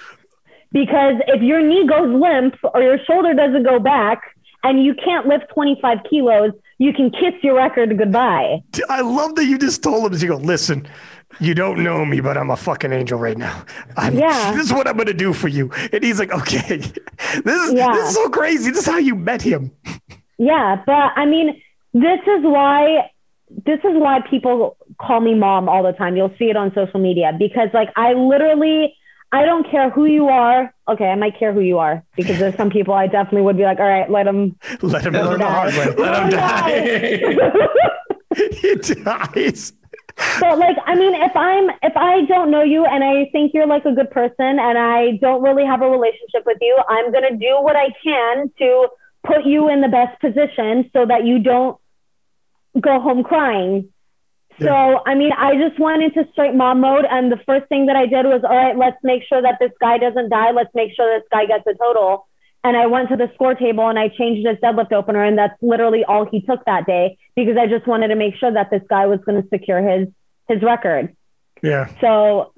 Because 0.72 1.14
if 1.26 1.42
your 1.42 1.62
knee 1.62 1.86
goes 1.86 2.09
limp 2.09 2.55
or 2.74 2.82
your 2.82 2.98
shoulder 3.05 3.34
doesn't 3.34 3.64
go 3.64 3.78
back 3.78 4.22
and 4.62 4.84
you 4.84 4.94
can't 4.94 5.26
lift 5.26 5.44
25 5.55 5.98
kilos, 6.09 6.53
you 6.78 6.92
can 6.92 7.11
kiss 7.11 7.34
your 7.42 7.57
record 7.57 7.96
goodbye. 7.98 8.62
I 8.88 9.01
love 9.01 9.34
that 9.36 9.44
you 9.46 9.59
just 9.59 9.82
told 9.82 10.12
him. 10.12 10.20
You 10.20 10.28
go, 10.28 10.36
listen, 10.36 10.88
you 11.39 11.55
don't 11.55 11.83
know 11.85 12.05
me, 12.05 12.20
but 12.20 12.37
I'm 12.37 12.51
a 12.51 12.57
fucking 12.57 12.93
angel 12.93 13.18
right 13.18 13.39
now. 13.39 13.64
I'm, 13.97 14.16
Yeah. 14.18 14.53
This 14.55 14.66
is 14.66 14.72
what 14.72 14.89
I'm 14.89 14.97
gonna 14.97 15.12
do 15.12 15.33
for 15.33 15.49
you. 15.49 15.70
And 15.93 16.03
he's 16.03 16.18
like, 16.18 16.33
okay, 16.33 16.76
this 17.45 17.68
is 17.68 17.74
Yeah. 17.74 17.93
this 17.93 18.09
is 18.09 18.14
so 18.14 18.28
crazy. 18.31 18.70
This 18.70 18.81
is 18.81 18.87
how 18.87 18.99
you 18.99 19.14
met 19.14 19.43
him. 19.43 19.70
Yeah, 20.39 20.83
but 20.87 21.12
I 21.16 21.26
mean, 21.26 21.61
this 21.93 22.20
is 22.26 22.43
why 22.43 23.11
this 23.66 23.78
is 23.81 23.93
why 23.95 24.20
people 24.31 24.76
call 25.01 25.20
me 25.20 25.35
mom 25.35 25.68
all 25.68 25.83
the 25.83 25.93
time. 25.93 26.16
You'll 26.16 26.33
see 26.39 26.51
it 26.51 26.57
on 26.57 26.72
social 26.74 27.01
media 27.01 27.33
because 27.39 27.68
like 27.74 27.91
I 27.97 28.12
literally 28.14 28.95
I 29.33 29.45
don't 29.45 29.68
care 29.70 29.91
who 29.91 30.07
you 30.07 30.28
are. 30.28 30.74
Okay, 30.89 31.07
I 31.07 31.14
might 31.14 31.39
care 31.39 31.53
who 31.53 31.61
you 31.61 31.78
are 31.78 32.03
because 32.16 32.39
there's 32.39 32.57
some 32.57 32.70
people 32.70 32.95
I 32.95 33.07
definitely 33.07 33.43
would 33.43 33.57
be 33.57 33.62
like, 33.64 33.78
all 33.78 33.89
right, 33.89 34.11
let 34.11 34.24
them 34.24 34.57
let 34.83 35.05
him 35.07 35.12
learn 35.14 35.39
the 35.39 35.47
hard 35.49 35.72
way. 35.74 35.87
Let 35.97 36.22
him 36.22 36.26
oh 36.26 36.31
die. 36.31 37.20
he 38.61 38.74
dies. 38.76 39.72
But 40.41 40.59
like, 40.59 40.77
I 40.87 40.95
mean, 40.95 41.14
if 41.14 41.37
I'm 41.37 41.71
if 41.83 41.97
I 41.97 42.23
don't 42.27 42.51
know 42.51 42.62
you 42.62 42.85
and 42.85 43.03
I 43.03 43.29
think 43.33 43.53
you're 43.55 43.66
like 43.66 43.85
a 43.85 43.93
good 43.93 44.11
person 44.11 44.59
and 44.59 44.79
I 44.79 45.18
don't 45.21 45.43
really 45.43 45.64
have 45.64 45.83
a 45.83 45.89
relationship 45.89 46.45
with 46.47 46.59
you, 46.61 46.79
I'm 46.89 47.12
gonna 47.12 47.37
do 47.37 47.59
what 47.61 47.77
I 47.77 47.89
can 48.03 48.51
to 48.59 48.89
put 49.27 49.45
you 49.45 49.68
in 49.68 49.81
the 49.81 49.89
best 49.89 50.21
position 50.21 50.91
so 50.93 51.07
that 51.07 51.25
you 51.25 51.39
don't 51.39 51.79
go 52.81 53.01
home 53.01 53.23
crying. 53.23 53.91
So, 54.61 55.01
I 55.07 55.14
mean, 55.14 55.33
I 55.33 55.57
just 55.57 55.81
went 55.81 56.03
into 56.03 56.29
straight 56.33 56.55
mom 56.55 56.81
mode. 56.81 57.07
And 57.11 57.33
the 57.33 57.39
first 57.47 57.66
thing 57.68 57.87
that 57.87 57.97
I 57.97 58.07
did 58.07 58.27
was, 58.27 58.43
all 58.45 58.57
right, 58.57 58.77
let's 58.77 58.99
make 59.03 59.23
sure 59.27 59.41
that 59.41 59.57
this 59.59 59.73
guy 59.81 59.97
doesn't 59.97 60.29
die. 60.29 60.51
Let's 60.51 60.75
make 60.75 60.95
sure 60.95 61.18
this 61.18 61.27
guy 61.31 61.47
gets 61.47 61.66
a 61.66 61.75
total. 61.75 62.27
And 62.62 62.76
I 62.76 62.86
went 62.86 63.08
to 63.08 63.16
the 63.16 63.30
score 63.34 63.54
table 63.54 63.88
and 63.88 63.98
I 63.98 64.08
changed 64.08 64.46
his 64.46 64.58
deadlift 64.58 64.92
opener. 64.92 65.24
And 65.24 65.38
that's 65.38 65.54
literally 65.62 66.04
all 66.04 66.26
he 66.26 66.42
took 66.42 66.64
that 66.66 66.86
day 66.86 67.16
because 67.34 67.56
I 67.56 67.66
just 67.66 67.86
wanted 67.86 68.08
to 68.08 68.16
make 68.16 68.36
sure 68.36 68.52
that 68.52 68.70
this 68.70 68.82
guy 68.88 69.06
was 69.06 69.20
going 69.24 69.42
to 69.42 69.48
secure 69.48 69.80
his, 69.80 70.08
his 70.48 70.62
record. 70.62 71.16
Yeah. 71.62 71.90
So 72.00 72.52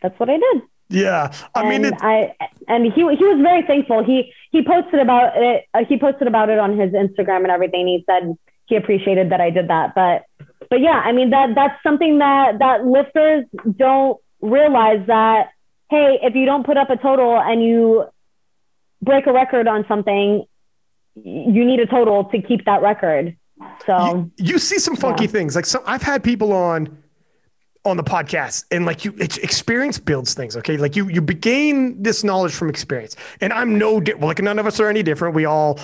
that's 0.00 0.18
what 0.20 0.30
I 0.30 0.38
did. 0.38 0.62
Yeah. 0.88 1.32
I 1.54 1.60
and 1.60 1.68
mean, 1.68 1.84
it, 1.86 1.94
I, 2.00 2.34
and 2.68 2.84
he, 2.84 3.00
he 3.00 3.02
was 3.02 3.40
very 3.42 3.62
thankful. 3.62 4.04
He, 4.04 4.32
he 4.52 4.62
posted 4.62 5.00
about 5.00 5.32
it. 5.36 5.64
Uh, 5.74 5.84
he 5.88 5.98
posted 5.98 6.28
about 6.28 6.48
it 6.48 6.60
on 6.60 6.78
his 6.78 6.92
Instagram 6.92 7.38
and 7.38 7.50
everything. 7.50 7.88
He 7.88 8.04
said 8.06 8.36
he 8.66 8.76
appreciated 8.76 9.30
that 9.30 9.40
I 9.40 9.50
did 9.50 9.68
that. 9.68 9.94
But, 9.96 10.24
but 10.70 10.80
yeah, 10.80 11.02
I 11.04 11.10
mean, 11.10 11.30
that, 11.30 11.54
that's 11.56 11.82
something 11.82 12.18
that, 12.18 12.60
that 12.60 12.86
lifters 12.86 13.46
don't 13.76 14.18
realize 14.40 15.04
that, 15.08 15.50
Hey, 15.88 16.18
if 16.20 16.34
you 16.34 16.46
don't 16.46 16.66
put 16.66 16.76
up 16.76 16.90
a 16.90 16.96
total 16.96 17.38
and 17.38 17.62
you 17.62 18.06
break 19.02 19.26
a 19.26 19.32
record 19.32 19.68
on 19.68 19.84
something, 19.88 20.44
you 21.14 21.64
need 21.64 21.80
a 21.80 21.86
total 21.86 22.24
to 22.24 22.42
keep 22.42 22.64
that 22.64 22.82
record. 22.82 23.36
So 23.86 24.30
you, 24.36 24.52
you 24.52 24.58
see 24.58 24.78
some 24.78 24.96
funky 24.96 25.24
yeah. 25.24 25.30
things. 25.30 25.56
Like 25.56 25.66
so 25.66 25.82
I've 25.86 26.02
had 26.02 26.22
people 26.22 26.52
on 26.52 27.02
on 27.86 27.96
the 27.96 28.02
podcast 28.02 28.64
and 28.72 28.84
like 28.84 29.04
you 29.04 29.14
it's 29.16 29.38
experience 29.38 29.96
builds 29.96 30.34
things 30.34 30.56
okay 30.56 30.76
like 30.76 30.96
you 30.96 31.08
you 31.08 31.20
gain 31.20 32.02
this 32.02 32.24
knowledge 32.24 32.52
from 32.52 32.68
experience 32.68 33.14
and 33.40 33.52
i'm 33.52 33.78
no 33.78 34.00
di- 34.00 34.12
well, 34.14 34.26
like 34.26 34.42
none 34.42 34.58
of 34.58 34.66
us 34.66 34.80
are 34.80 34.88
any 34.88 35.04
different 35.04 35.36
we 35.36 35.44
all 35.44 35.78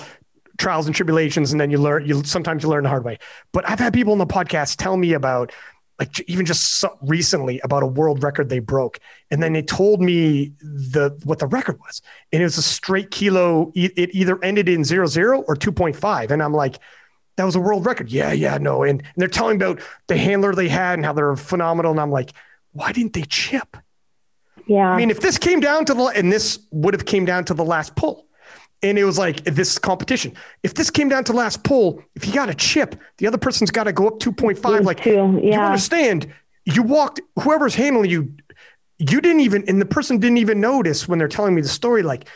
trials 0.57 0.85
and 0.85 0.93
tribulations 0.93 1.53
and 1.53 1.61
then 1.61 1.71
you 1.71 1.77
learn 1.77 2.05
you 2.05 2.21
sometimes 2.25 2.61
you 2.61 2.67
learn 2.67 2.83
the 2.83 2.89
hard 2.89 3.05
way 3.05 3.17
but 3.53 3.67
i've 3.69 3.79
had 3.79 3.93
people 3.93 4.11
on 4.11 4.19
the 4.19 4.27
podcast 4.27 4.75
tell 4.75 4.97
me 4.97 5.13
about 5.13 5.53
like 5.99 6.19
even 6.27 6.45
just 6.45 6.75
so 6.75 6.97
recently 7.01 7.59
about 7.63 7.83
a 7.83 7.87
world 7.87 8.23
record 8.23 8.49
they 8.49 8.59
broke. 8.59 8.99
And 9.29 9.41
then 9.41 9.53
they 9.53 9.61
told 9.61 10.01
me 10.01 10.53
the 10.61 11.17
what 11.23 11.39
the 11.39 11.47
record 11.47 11.79
was. 11.79 12.01
And 12.31 12.41
it 12.41 12.45
was 12.45 12.57
a 12.57 12.63
straight 12.63 13.11
kilo 13.11 13.71
it 13.75 14.13
either 14.13 14.43
ended 14.43 14.69
in 14.69 14.83
00 14.83 15.41
or 15.41 15.55
2.5 15.55 16.31
and 16.31 16.41
i'm 16.41 16.53
like 16.53 16.79
that 17.35 17.45
was 17.45 17.55
a 17.55 17.59
world 17.59 17.85
record. 17.85 18.11
Yeah 18.11 18.31
yeah 18.31 18.57
no. 18.57 18.83
And, 18.83 19.01
and 19.01 19.13
they're 19.17 19.27
telling 19.27 19.57
about 19.57 19.81
the 20.07 20.17
handler 20.17 20.53
they 20.53 20.69
had 20.69 20.99
and 20.99 21.05
how 21.05 21.13
they're 21.13 21.35
phenomenal. 21.35 21.91
And 21.91 21.99
i'm 21.99 22.11
like 22.11 22.33
why 22.71 22.91
didn't 22.91 23.13
they 23.13 23.23
chip? 23.23 23.77
Yeah. 24.65 24.89
I 24.89 24.97
mean 24.97 25.11
if 25.11 25.19
this 25.19 25.37
came 25.37 25.59
down 25.59 25.85
to 25.85 25.93
the 25.93 26.05
and 26.05 26.31
this 26.31 26.59
would 26.71 26.93
have 26.93 27.05
came 27.05 27.25
down 27.25 27.45
to 27.45 27.53
the 27.53 27.65
last 27.65 27.95
pull 27.95 28.27
and 28.83 28.99
it 28.99 29.05
was 29.05 29.17
like 29.17 29.43
this 29.45 29.79
competition. 29.79 30.35
If 30.61 30.73
this 30.75 30.89
came 30.91 31.09
down 31.09 31.23
to 31.25 31.33
last 31.33 31.63
pull, 31.63 32.03
if 32.15 32.27
you 32.27 32.33
got 32.33 32.49
a 32.49 32.53
chip, 32.53 32.99
the 33.17 33.27
other 33.27 33.37
person's 33.37 33.71
got 33.71 33.85
to 33.85 33.93
go 33.93 34.07
up 34.07 34.19
2.5. 34.19 34.83
Like, 34.83 35.01
Two, 35.01 35.39
yeah. 35.41 35.55
you 35.55 35.59
understand? 35.59 36.31
You 36.65 36.83
walked, 36.83 37.21
whoever's 37.41 37.75
handling 37.75 38.11
you, 38.11 38.35
you 38.99 39.21
didn't 39.21 39.39
even, 39.39 39.63
and 39.67 39.81
the 39.81 39.85
person 39.85 40.19
didn't 40.19 40.37
even 40.37 40.59
notice 40.59 41.07
when 41.07 41.17
they're 41.17 41.27
telling 41.27 41.55
me 41.55 41.61
the 41.61 41.69
story. 41.69 42.03
Like, 42.03 42.27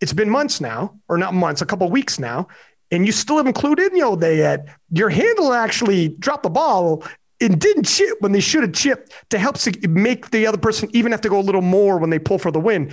it's 0.00 0.12
been 0.12 0.30
months 0.30 0.60
now, 0.60 0.94
or 1.08 1.18
not 1.18 1.34
months, 1.34 1.60
a 1.60 1.66
couple 1.66 1.90
weeks 1.90 2.20
now, 2.20 2.46
and 2.90 3.04
you 3.04 3.12
still 3.12 3.36
haven't 3.36 3.56
clued 3.56 3.78
in, 3.78 3.98
know, 3.98 4.16
they 4.16 4.38
had 4.38 4.72
your 4.90 5.10
handle 5.10 5.52
actually 5.52 6.08
dropped 6.08 6.44
the 6.44 6.50
ball 6.50 7.04
and 7.40 7.60
didn't 7.60 7.84
chip 7.84 8.16
when 8.20 8.32
they 8.32 8.40
should 8.40 8.62
have 8.62 8.72
chipped 8.72 9.12
to 9.30 9.38
help 9.38 9.56
make 9.88 10.30
the 10.30 10.46
other 10.46 10.58
person 10.58 10.88
even 10.92 11.12
have 11.12 11.20
to 11.20 11.28
go 11.28 11.38
a 11.38 11.42
little 11.42 11.62
more 11.62 11.98
when 11.98 12.10
they 12.10 12.18
pull 12.18 12.38
for 12.38 12.50
the 12.50 12.60
win. 12.60 12.92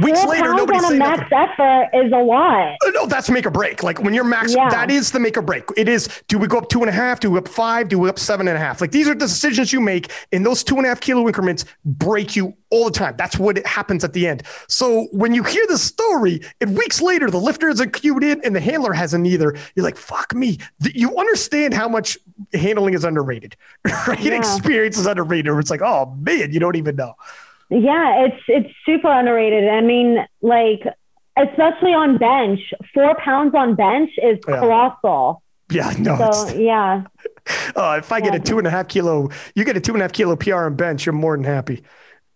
Weeks 0.00 0.20
Four 0.22 0.30
later, 0.30 0.54
nobody's 0.54 0.84
on 0.84 0.94
a 0.94 0.96
max 0.96 1.20
nothing. 1.30 1.38
effort 1.58 1.88
is 1.92 2.12
a 2.12 2.16
lot. 2.18 2.76
Uh, 2.86 2.90
No, 2.94 3.06
that's 3.06 3.28
make 3.30 3.44
or 3.46 3.50
break. 3.50 3.82
Like 3.82 4.02
when 4.02 4.14
you're 4.14 4.24
max, 4.24 4.54
Yeah. 4.54 4.68
that 4.70 4.90
is 4.90 5.10
the 5.12 5.20
make 5.20 5.36
or 5.36 5.42
break. 5.42 5.64
It 5.76 5.88
is, 5.88 6.08
do 6.28 6.38
we 6.38 6.46
go 6.46 6.58
up 6.58 6.68
two 6.68 6.80
and 6.80 6.88
a 6.88 6.92
half? 6.92 7.20
Do 7.20 7.30
we 7.30 7.38
up 7.38 7.48
five? 7.48 7.88
Do 7.88 7.98
we 7.98 8.08
up 8.08 8.18
seven 8.18 8.48
and 8.48 8.56
a 8.56 8.60
half? 8.60 8.80
Like 8.80 8.90
these 8.92 9.06
are 9.08 9.14
the 9.14 9.20
decisions 9.26 9.72
you 9.72 9.80
make 9.80 10.10
and 10.32 10.44
those 10.46 10.64
two 10.64 10.76
and 10.76 10.86
a 10.86 10.88
half 10.88 11.00
kilo 11.00 11.26
increments 11.26 11.64
break 11.84 12.34
you 12.36 12.54
all 12.70 12.86
the 12.86 12.90
time. 12.90 13.14
That's 13.18 13.38
what 13.38 13.58
it 13.58 13.66
happens 13.66 14.02
at 14.04 14.12
the 14.14 14.26
end. 14.26 14.42
So 14.68 15.08
when 15.12 15.34
you 15.34 15.42
hear 15.42 15.64
the 15.68 15.76
story 15.78 16.40
and 16.60 16.76
weeks 16.76 17.02
later, 17.02 17.30
the 17.30 17.38
lifter 17.40 17.68
isn't 17.68 17.92
cued 17.92 18.24
in 18.24 18.40
and 18.44 18.56
the 18.56 18.60
handler 18.60 18.92
hasn't 18.94 19.26
either, 19.26 19.54
you're 19.74 19.84
like, 19.84 19.96
fuck 19.98 20.34
me. 20.34 20.58
You 20.80 21.16
understand 21.18 21.74
how 21.74 21.88
much 21.88 22.16
handling 22.54 22.94
is 22.94 23.04
underrated, 23.04 23.56
right? 24.06 24.18
Yeah. 24.20 24.38
Experience 24.38 24.96
is 24.96 25.06
underrated. 25.06 25.52
It's 25.58 25.70
like, 25.70 25.82
oh 25.82 26.16
man, 26.20 26.52
you 26.52 26.60
don't 26.60 26.76
even 26.76 26.96
know. 26.96 27.14
Yeah, 27.72 28.26
it's 28.26 28.42
it's 28.48 28.70
super 28.84 29.08
underrated. 29.10 29.68
I 29.68 29.80
mean, 29.80 30.18
like 30.42 30.80
especially 31.38 31.94
on 31.94 32.18
bench, 32.18 32.60
four 32.92 33.14
pounds 33.16 33.54
on 33.54 33.74
bench 33.74 34.10
is 34.22 34.38
Yeah. 34.48 34.58
colossal. 34.60 35.42
Yeah, 35.70 35.92
no. 35.98 36.16
So 36.18 36.24
it's- 36.48 36.54
yeah, 36.58 37.04
Uh, 37.74 37.96
if 37.98 38.12
I 38.12 38.20
get 38.20 38.34
a 38.34 38.38
two 38.40 38.58
and 38.58 38.66
a 38.66 38.70
half 38.70 38.88
kilo, 38.88 39.30
you 39.54 39.64
get 39.64 39.76
a 39.76 39.80
two 39.80 39.92
and 39.94 40.02
a 40.02 40.04
half 40.04 40.12
kilo 40.12 40.36
PR 40.36 40.64
on 40.66 40.74
bench, 40.76 41.06
you're 41.06 41.12
more 41.14 41.34
than 41.36 41.44
happy. 41.44 41.82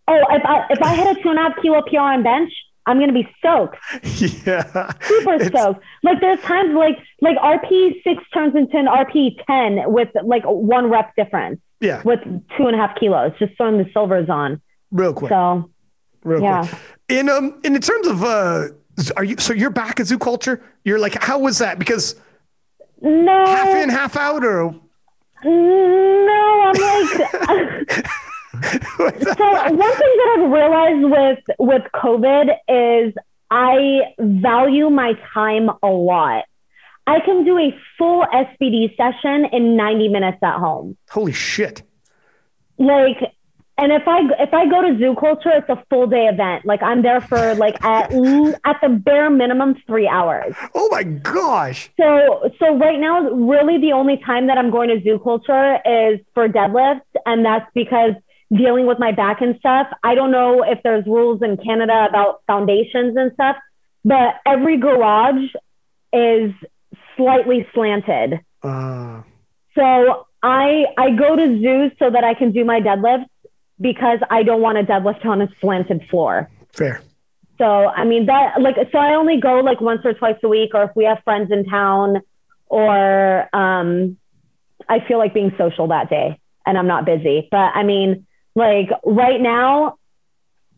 Oh, 0.09 0.17
if 0.31 0.43
I 0.45 0.67
if 0.71 0.83
I 0.83 0.95
hit 0.95 1.17
a 1.19 1.23
two 1.23 1.29
and 1.31 1.39
a 1.39 1.43
half 1.43 1.53
kilo 1.61 1.83
PR 1.83 1.99
on 1.99 2.23
bench, 2.23 2.51
I'm 2.87 2.99
gonna 2.99 3.13
be 3.13 3.29
stoked, 3.39 3.77
yeah. 4.47 4.93
super 5.03 5.35
It's- 5.35 5.49
stoked. 5.49 5.85
Like 6.03 6.21
there's 6.21 6.41
times 6.41 6.75
like 6.75 6.99
like 7.21 7.37
RP 7.37 8.03
six 8.05 8.23
turns 8.33 8.55
into 8.57 8.79
an 8.79 8.87
RP 8.87 9.37
ten 9.47 9.93
with 9.93 10.09
like 10.25 10.45
one 10.45 10.89
rep 10.89 11.15
difference 11.17 11.61
Yeah. 11.81 12.01
with 12.05 12.21
two 12.57 12.67
and 12.69 12.75
a 12.75 12.79
half 12.79 12.97
kilos, 12.99 13.33
just 13.39 13.55
throwing 13.59 13.77
the 13.79 13.91
silvers 13.93 14.31
on. 14.31 14.63
Real 14.91 15.13
quick. 15.13 15.31
So 15.31 15.71
real 16.25 16.43
yeah. 16.43 16.67
quick. 16.67 16.81
In 17.09 17.29
um 17.29 17.61
in 17.65 17.81
terms 17.81 18.07
of 18.07 18.23
uh 18.25 18.69
are 19.17 19.25
you 19.25 19.37
so 19.39 19.53
you're 19.53 19.71
back 19.71 20.01
at 20.01 20.07
zoo 20.07 20.19
culture? 20.19 20.63
You're 20.85 20.99
like, 20.99 21.23
how 21.23 21.39
was 21.39 21.59
that? 21.59 21.79
Because 21.79 22.17
no, 23.01 23.47
half 23.47 23.69
in, 23.77 23.89
half 23.89 24.17
out, 24.17 24.45
or 24.45 24.75
no, 25.45 26.73
I'm 26.75 26.81
like. 26.81 28.07
So 28.63 28.71
one 28.71 29.09
thing 29.11 30.13
that 30.17 30.39
I've 30.39 30.51
realized 30.51 31.11
with 31.11 31.57
with 31.59 31.83
COVID 31.95 32.57
is 32.69 33.15
I 33.51 34.15
value 34.19 34.91
my 34.91 35.13
time 35.35 35.69
a 35.83 35.89
lot. 35.89 36.45
I 37.07 37.21
can 37.21 37.45
do 37.45 37.59
a 37.59 37.79
full 37.99 38.25
SBD 38.25 38.97
session 38.97 39.47
in 39.53 39.77
90 39.77 40.09
minutes 40.09 40.39
at 40.43 40.59
home. 40.59 40.97
holy 41.11 41.33
shit. 41.33 41.83
Like 42.79 43.36
and 43.79 43.93
if 43.93 44.03
I 44.07 44.21
if 44.39 44.55
I 44.55 44.67
go 44.69 44.83
to 44.83 44.99
zoo 44.99 45.15
culture, 45.19 45.51
it's 45.51 45.69
a 45.69 45.83
full 45.91 46.07
day 46.07 46.27
event. 46.27 46.65
Like 46.65 46.83
I'm 46.83 47.03
there 47.03 47.21
for 47.21 47.55
like 47.55 47.83
at 47.85 48.13
at 48.65 48.81
the 48.83 48.89
bare 48.89 49.31
minimum 49.31 49.77
3 49.87 50.09
hours. 50.09 50.55
Oh 50.75 50.89
my 50.91 51.03
gosh. 51.03 51.91
So 52.01 52.51
so 52.59 52.77
right 52.79 52.99
now 52.99 53.31
really 53.31 53.79
the 53.79 53.93
only 53.93 54.17
time 54.25 54.47
that 54.47 54.57
I'm 54.59 54.71
going 54.71 54.89
to 54.89 55.03
zoo 55.03 55.19
culture 55.23 55.79
is 55.85 56.21
for 56.35 56.49
deadlifts 56.49 57.03
and 57.27 57.45
that's 57.45 57.71
because 57.75 58.13
dealing 58.55 58.87
with 58.87 58.99
my 58.99 59.13
back 59.13 59.41
and 59.41 59.57
stuff. 59.59 59.89
I 60.05 60.15
don't 60.15 60.31
know 60.31 60.63
if 60.63 60.83
there's 60.83 61.05
rules 61.07 61.43
in 61.43 61.57
Canada 61.57 62.07
about 62.09 62.43
foundations 62.47 63.17
and 63.17 63.33
stuff, 63.33 63.57
but 64.05 64.37
every 64.47 64.77
garage 64.77 65.51
is 66.13 66.53
slightly 67.17 67.67
slanted. 67.75 68.41
Uh, 68.63 69.23
So 69.75 70.27
I 70.43 70.87
I 70.97 71.11
go 71.11 71.35
to 71.37 71.47
zoos 71.61 71.93
so 71.99 72.09
that 72.11 72.25
I 72.25 72.35
can 72.35 72.53
do 72.53 72.65
my 72.65 72.81
deadlifts 72.81 73.27
because 73.81 74.19
I 74.31 74.43
don't 74.43 74.61
want 74.61 74.79
to 74.79 74.85
deadlift 74.85 75.25
on 75.27 75.43
a 75.43 75.49
slanted 75.61 76.03
floor. 76.11 76.51
fair. 76.73 77.03
So 77.59 77.65
I 77.65 78.05
mean 78.05 78.27
that 78.27 78.61
like 78.61 78.77
so 78.93 78.99
I 78.99 79.15
only 79.15 79.41
go 79.41 79.61
like 79.61 79.81
once 79.81 80.03
or 80.05 80.13
twice 80.13 80.37
a 80.43 80.49
week 80.49 80.73
or 80.75 80.85
if 80.85 80.91
we 80.95 81.05
have 81.05 81.23
friends 81.25 81.51
in 81.51 81.65
town 81.65 82.21
or 82.67 83.49
um 83.55 84.19
I 84.89 85.01
feel 85.07 85.19
like 85.19 85.33
being 85.33 85.55
social 85.57 85.89
that 85.89 86.11
day 86.11 86.39
and 86.67 86.77
I'm 86.77 86.87
not 86.87 87.07
busy. 87.07 87.49
But 87.51 87.73
I 87.75 87.83
mean 87.83 88.27
like 88.55 88.91
right 89.05 89.41
now 89.41 89.99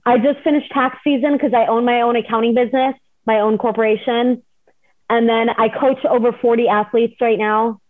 I 0.07 0.18
just 0.18 0.40
finished 0.44 0.70
tax 0.70 0.99
season 1.03 1.32
because 1.32 1.53
I 1.53 1.66
own 1.66 1.84
my 1.84 2.03
own 2.03 2.16
accounting 2.16 2.55
business, 2.55 2.94
my 3.26 3.40
own 3.40 3.59
corporation. 3.59 4.42
And 5.11 5.28
then 5.28 5.51
I 5.51 5.68
coach 5.68 6.05
over 6.05 6.32
40 6.32 6.68
athletes 6.68 7.16
right 7.20 7.38
now. 7.38 7.80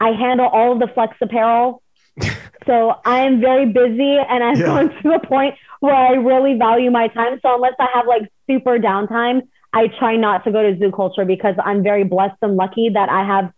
I 0.00 0.10
handle 0.10 0.46
all 0.46 0.72
of 0.72 0.80
the 0.80 0.88
flex 0.88 1.16
apparel. 1.20 1.82
so 2.66 2.94
I 3.04 3.20
am 3.26 3.40
very 3.40 3.66
busy 3.66 4.16
and 4.18 4.42
I've 4.44 4.58
Yeah. 4.58 4.66
gone 4.66 4.88
to 5.02 5.08
the 5.10 5.20
point 5.26 5.54
where 5.80 5.94
I 5.94 6.12
really 6.12 6.58
value 6.58 6.90
my 6.90 7.08
time. 7.08 7.38
So 7.42 7.54
unless 7.54 7.74
I 7.78 7.88
have 7.94 8.06
like 8.06 8.30
super 8.48 8.78
downtime, 8.78 9.42
I 9.72 9.88
try 9.98 10.16
not 10.16 10.44
to 10.44 10.52
go 10.52 10.62
to 10.62 10.78
zoo 10.78 10.92
culture 10.92 11.24
because 11.24 11.54
I'm 11.64 11.82
very 11.82 12.04
blessed 12.04 12.36
and 12.42 12.56
lucky 12.56 12.90
that 12.90 13.08
I 13.08 13.24
have 13.26 13.52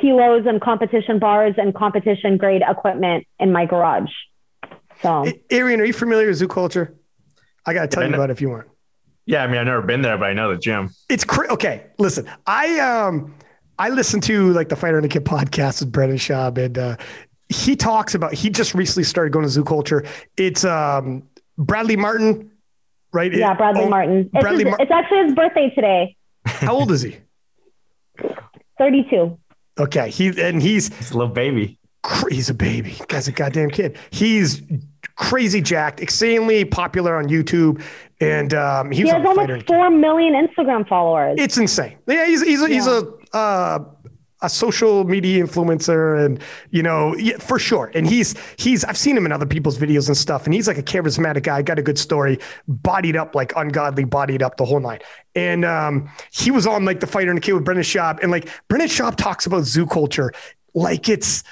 kilos 0.00 0.44
and 0.46 0.60
competition 0.60 1.18
bars 1.18 1.54
and 1.56 1.74
competition 1.74 2.36
grade 2.36 2.62
equipment 2.68 3.26
in 3.38 3.50
my 3.52 3.64
garage. 3.66 4.10
So, 5.02 5.26
A- 5.26 5.42
Arian, 5.50 5.80
are 5.80 5.84
you 5.84 5.92
familiar 5.92 6.26
with 6.28 6.36
zoo 6.36 6.48
culture? 6.48 6.94
I 7.64 7.72
got 7.74 7.82
to 7.82 7.88
tell 7.88 8.02
Yeah, 8.02 8.10
you 8.10 8.14
about 8.14 8.30
it 8.30 8.32
if 8.34 8.40
you 8.40 8.50
weren't. 8.50 8.68
Yeah, 9.24 9.42
I 9.42 9.46
mean, 9.48 9.56
I've 9.58 9.66
never 9.66 9.82
been 9.82 10.02
there, 10.02 10.16
but 10.18 10.26
I 10.26 10.34
know 10.34 10.50
the 10.52 10.58
gym. 10.58 10.90
It's 11.08 11.24
cra- 11.24 11.52
okay. 11.52 11.86
Listen, 11.98 12.30
I 12.46 12.78
um 12.78 13.34
I 13.78 13.88
listen 13.88 14.20
to 14.22 14.52
like 14.52 14.68
the 14.68 14.76
Fighter 14.76 14.96
and 14.98 15.04
the 15.04 15.08
Kid 15.08 15.24
podcast 15.24 15.80
with 15.80 15.90
Brendan 15.92 16.18
Schaub, 16.18 16.56
and 16.58 16.78
uh, 16.78 16.96
he 17.48 17.76
talks 17.76 18.14
about 18.14 18.34
he 18.34 18.50
just 18.50 18.74
recently 18.74 19.04
started 19.04 19.32
going 19.32 19.44
to 19.44 19.48
zoo 19.50 19.64
culture. 19.64 20.04
It's 20.36 20.64
um 20.64 21.22
Bradley 21.58 21.96
Martin, 21.96 22.50
right? 23.12 23.32
yeah, 23.32 23.54
Bradley 23.54 23.84
Oh, 23.84 23.88
Martin. 23.88 24.30
It's, 24.34 24.42
Bradley 24.42 24.64
his- 24.64 24.70
Mar- 24.70 24.80
it's 24.80 24.90
actually 24.90 25.24
his 25.24 25.34
birthday 25.34 25.70
today. 25.74 26.16
How 26.44 26.74
old 26.74 26.90
is 26.92 27.02
he? 27.02 27.16
32. 28.78 29.38
Okay, 29.78 30.10
he 30.10 30.28
and 30.40 30.62
he's 30.62 30.88
It's 31.00 31.10
a 31.10 31.16
little 31.18 31.32
baby. 31.32 31.78
cra- 32.02 32.32
he's 32.32 32.48
a 32.50 32.54
baby. 32.54 32.96
Guy's 33.08 33.28
a 33.28 33.32
goddamn 33.32 33.70
kid. 33.70 33.98
He's 34.10 34.62
crazy 35.16 35.60
jacked, 35.60 36.00
extremely 36.00 36.64
popular 36.64 37.16
on 37.16 37.26
YouTube, 37.28 37.82
and 38.20 38.52
um, 38.54 38.90
he's 38.90 39.04
He 39.04 39.08
has 39.08 39.24
almost 39.24 39.66
4 39.66 39.90
million 39.90 40.34
Instagram 40.34 40.86
followers. 40.88 41.36
It's 41.38 41.58
insane. 41.58 41.96
Yeah, 42.06 42.26
he's 42.26 42.42
he's 42.42 42.62
a, 42.62 42.68
he's 42.68 42.86
a 42.86 43.12
uh, 43.34 43.78
a 44.42 44.50
social 44.50 45.04
media 45.04 45.42
influencer, 45.42 46.24
and 46.24 46.42
you 46.70 46.82
know 46.82 47.16
yeah, 47.16 47.38
for 47.38 47.58
sure. 47.58 47.90
And 47.94 48.06
he's 48.06 48.34
he's 48.56 48.84
I've 48.84 48.98
seen 48.98 49.16
him 49.16 49.26
in 49.26 49.32
other 49.32 49.46
people's 49.46 49.78
videos 49.78 50.08
and 50.08 50.16
stuff, 50.16 50.44
and 50.44 50.54
he's 50.54 50.68
like 50.68 50.78
a 50.78 50.82
charismatic 50.82 51.44
guy. 51.44 51.62
Got 51.62 51.78
a 51.78 51.82
good 51.82 51.98
story, 51.98 52.38
bodied 52.68 53.16
up 53.16 53.34
like 53.34 53.54
ungodly, 53.56 54.04
bodied 54.04 54.42
up 54.42 54.56
the 54.56 54.64
whole 54.64 54.80
night. 54.80 55.02
And 55.34 55.64
um, 55.64 56.10
he 56.30 56.50
was 56.50 56.66
on 56.66 56.84
like 56.84 57.00
the 57.00 57.06
fighter 57.06 57.30
and 57.30 57.36
the 57.36 57.42
kid 57.42 57.52
with 57.52 57.64
Brendan 57.64 57.84
Schaub, 57.84 58.22
and 58.22 58.30
like 58.30 58.48
Brendan 58.68 58.88
Schaub 58.88 59.16
talks 59.16 59.46
about 59.46 59.64
zoo 59.64 59.86
culture 59.86 60.32
like 60.76 61.08
it's 61.08 61.42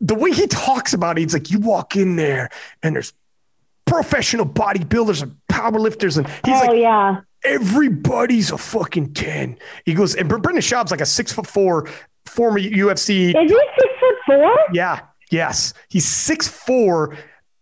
the 0.00 0.14
way 0.14 0.30
he 0.30 0.46
talks 0.46 0.94
about 0.94 1.18
it. 1.18 1.22
it's 1.22 1.34
like 1.34 1.50
you 1.50 1.58
walk 1.58 1.96
in 1.96 2.16
there 2.16 2.48
and 2.82 2.94
there's 2.94 3.12
professional 3.84 4.46
bodybuilders 4.46 5.22
and 5.22 5.36
powerlifters, 5.50 6.16
and 6.16 6.26
he's 6.44 6.62
oh, 6.62 6.66
like 6.66 6.78
yeah. 6.78 7.20
everybody's 7.44 8.52
a 8.52 8.58
fucking 8.58 9.12
10. 9.12 9.58
He 9.84 9.94
goes, 9.94 10.14
and 10.14 10.28
Brendan 10.28 10.56
Schaub's 10.58 10.92
like 10.92 11.00
a 11.00 11.06
six 11.06 11.32
foot 11.32 11.46
four 11.46 11.88
former 12.38 12.60
UFC. 12.60 13.34
Is 13.34 13.50
he 13.50 13.58
six 13.80 13.94
foot 14.00 14.16
four? 14.26 14.56
Yeah. 14.72 15.00
Yes. 15.30 15.74
He's 15.88 16.06
six 16.06 16.46
four. 16.46 17.16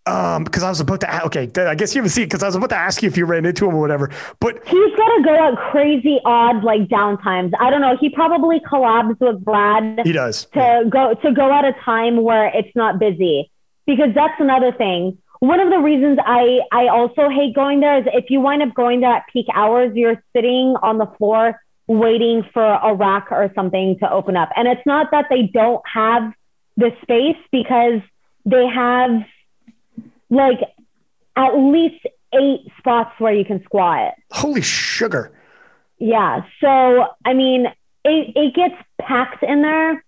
Um, 0.05 0.45
because 0.45 0.63
I 0.63 0.69
was 0.69 0.79
about 0.79 1.01
to, 1.01 1.25
okay, 1.25 1.51
I 1.57 1.75
guess 1.75 1.93
you 1.93 1.99
haven't 1.99 2.11
seen 2.11 2.25
it 2.25 2.27
because 2.27 2.45
I 2.45 2.47
was 2.47 2.55
about 2.55 2.69
to 2.71 2.77
ask 2.77 3.03
you 3.03 3.09
if 3.09 3.17
you 3.17 3.25
ran 3.25 3.45
into 3.45 3.67
him 3.67 3.75
or 3.75 3.81
whatever. 3.81 4.09
But 4.39 4.65
He's 4.65 4.97
got 4.97 5.17
to 5.17 5.23
go 5.25 5.35
at 5.35 5.57
crazy 5.73 6.21
odd 6.25 6.63
like 6.63 6.83
downtimes. 6.83 7.51
I 7.59 7.71
don't 7.71 7.81
know. 7.81 7.97
He 8.01 8.11
probably 8.11 8.61
collabs 8.61 9.19
with 9.19 9.45
Brad 9.45 10.03
he 10.05 10.13
does. 10.13 10.45
to 10.55 10.85
go 10.89 11.15
to 11.15 11.33
go 11.33 11.53
at 11.53 11.65
a 11.65 11.73
time 11.85 12.23
where 12.23 12.47
it's 12.55 12.71
not 12.77 13.01
busy 13.01 13.51
because 13.85 14.11
that's 14.15 14.39
another 14.39 14.71
thing 14.73 15.19
one 15.41 15.61
of 15.61 15.71
the 15.71 15.79
reasons 15.79 16.19
i 16.25 16.61
i 16.73 16.89
also 16.89 17.29
hate 17.29 17.55
going 17.55 17.81
there 17.81 17.99
is 17.99 18.05
if 18.15 18.31
you 18.31 18.41
wind 18.41 18.63
up 18.63 18.73
going 18.75 19.01
there 19.01 19.13
at 19.13 19.23
peak 19.33 19.47
hours 19.55 19.93
you're 19.95 20.23
sitting 20.35 20.75
on 20.83 20.97
the 20.97 21.07
floor 21.19 21.61
waiting 21.87 22.43
for 22.53 22.65
a 22.65 22.95
rack 22.95 23.29
or 23.31 23.51
something 23.55 23.97
to 24.01 24.11
open 24.11 24.37
up 24.37 24.49
and 24.57 24.67
it's 24.67 24.85
not 24.87 25.11
that 25.13 25.27
they 25.31 25.43
don't 25.43 25.83
have 25.87 26.33
the 26.77 26.91
space 27.03 27.37
because 27.53 28.01
they 28.45 28.67
have 28.67 29.23
like 30.31 30.59
at 31.37 31.51
least 31.57 32.05
eight 32.35 32.61
spots 32.79 33.13
where 33.19 33.33
you 33.33 33.45
can 33.45 33.63
squat 33.65 34.15
Holy 34.33 34.63
sugar. 34.63 35.33
yeah. 35.99 36.43
So, 36.61 37.07
I 37.25 37.35
mean, 37.35 37.67
it, 38.05 38.33
it 38.37 38.55
gets 38.55 38.75
packed 39.01 39.43
in 39.43 39.63
there. 39.63 40.05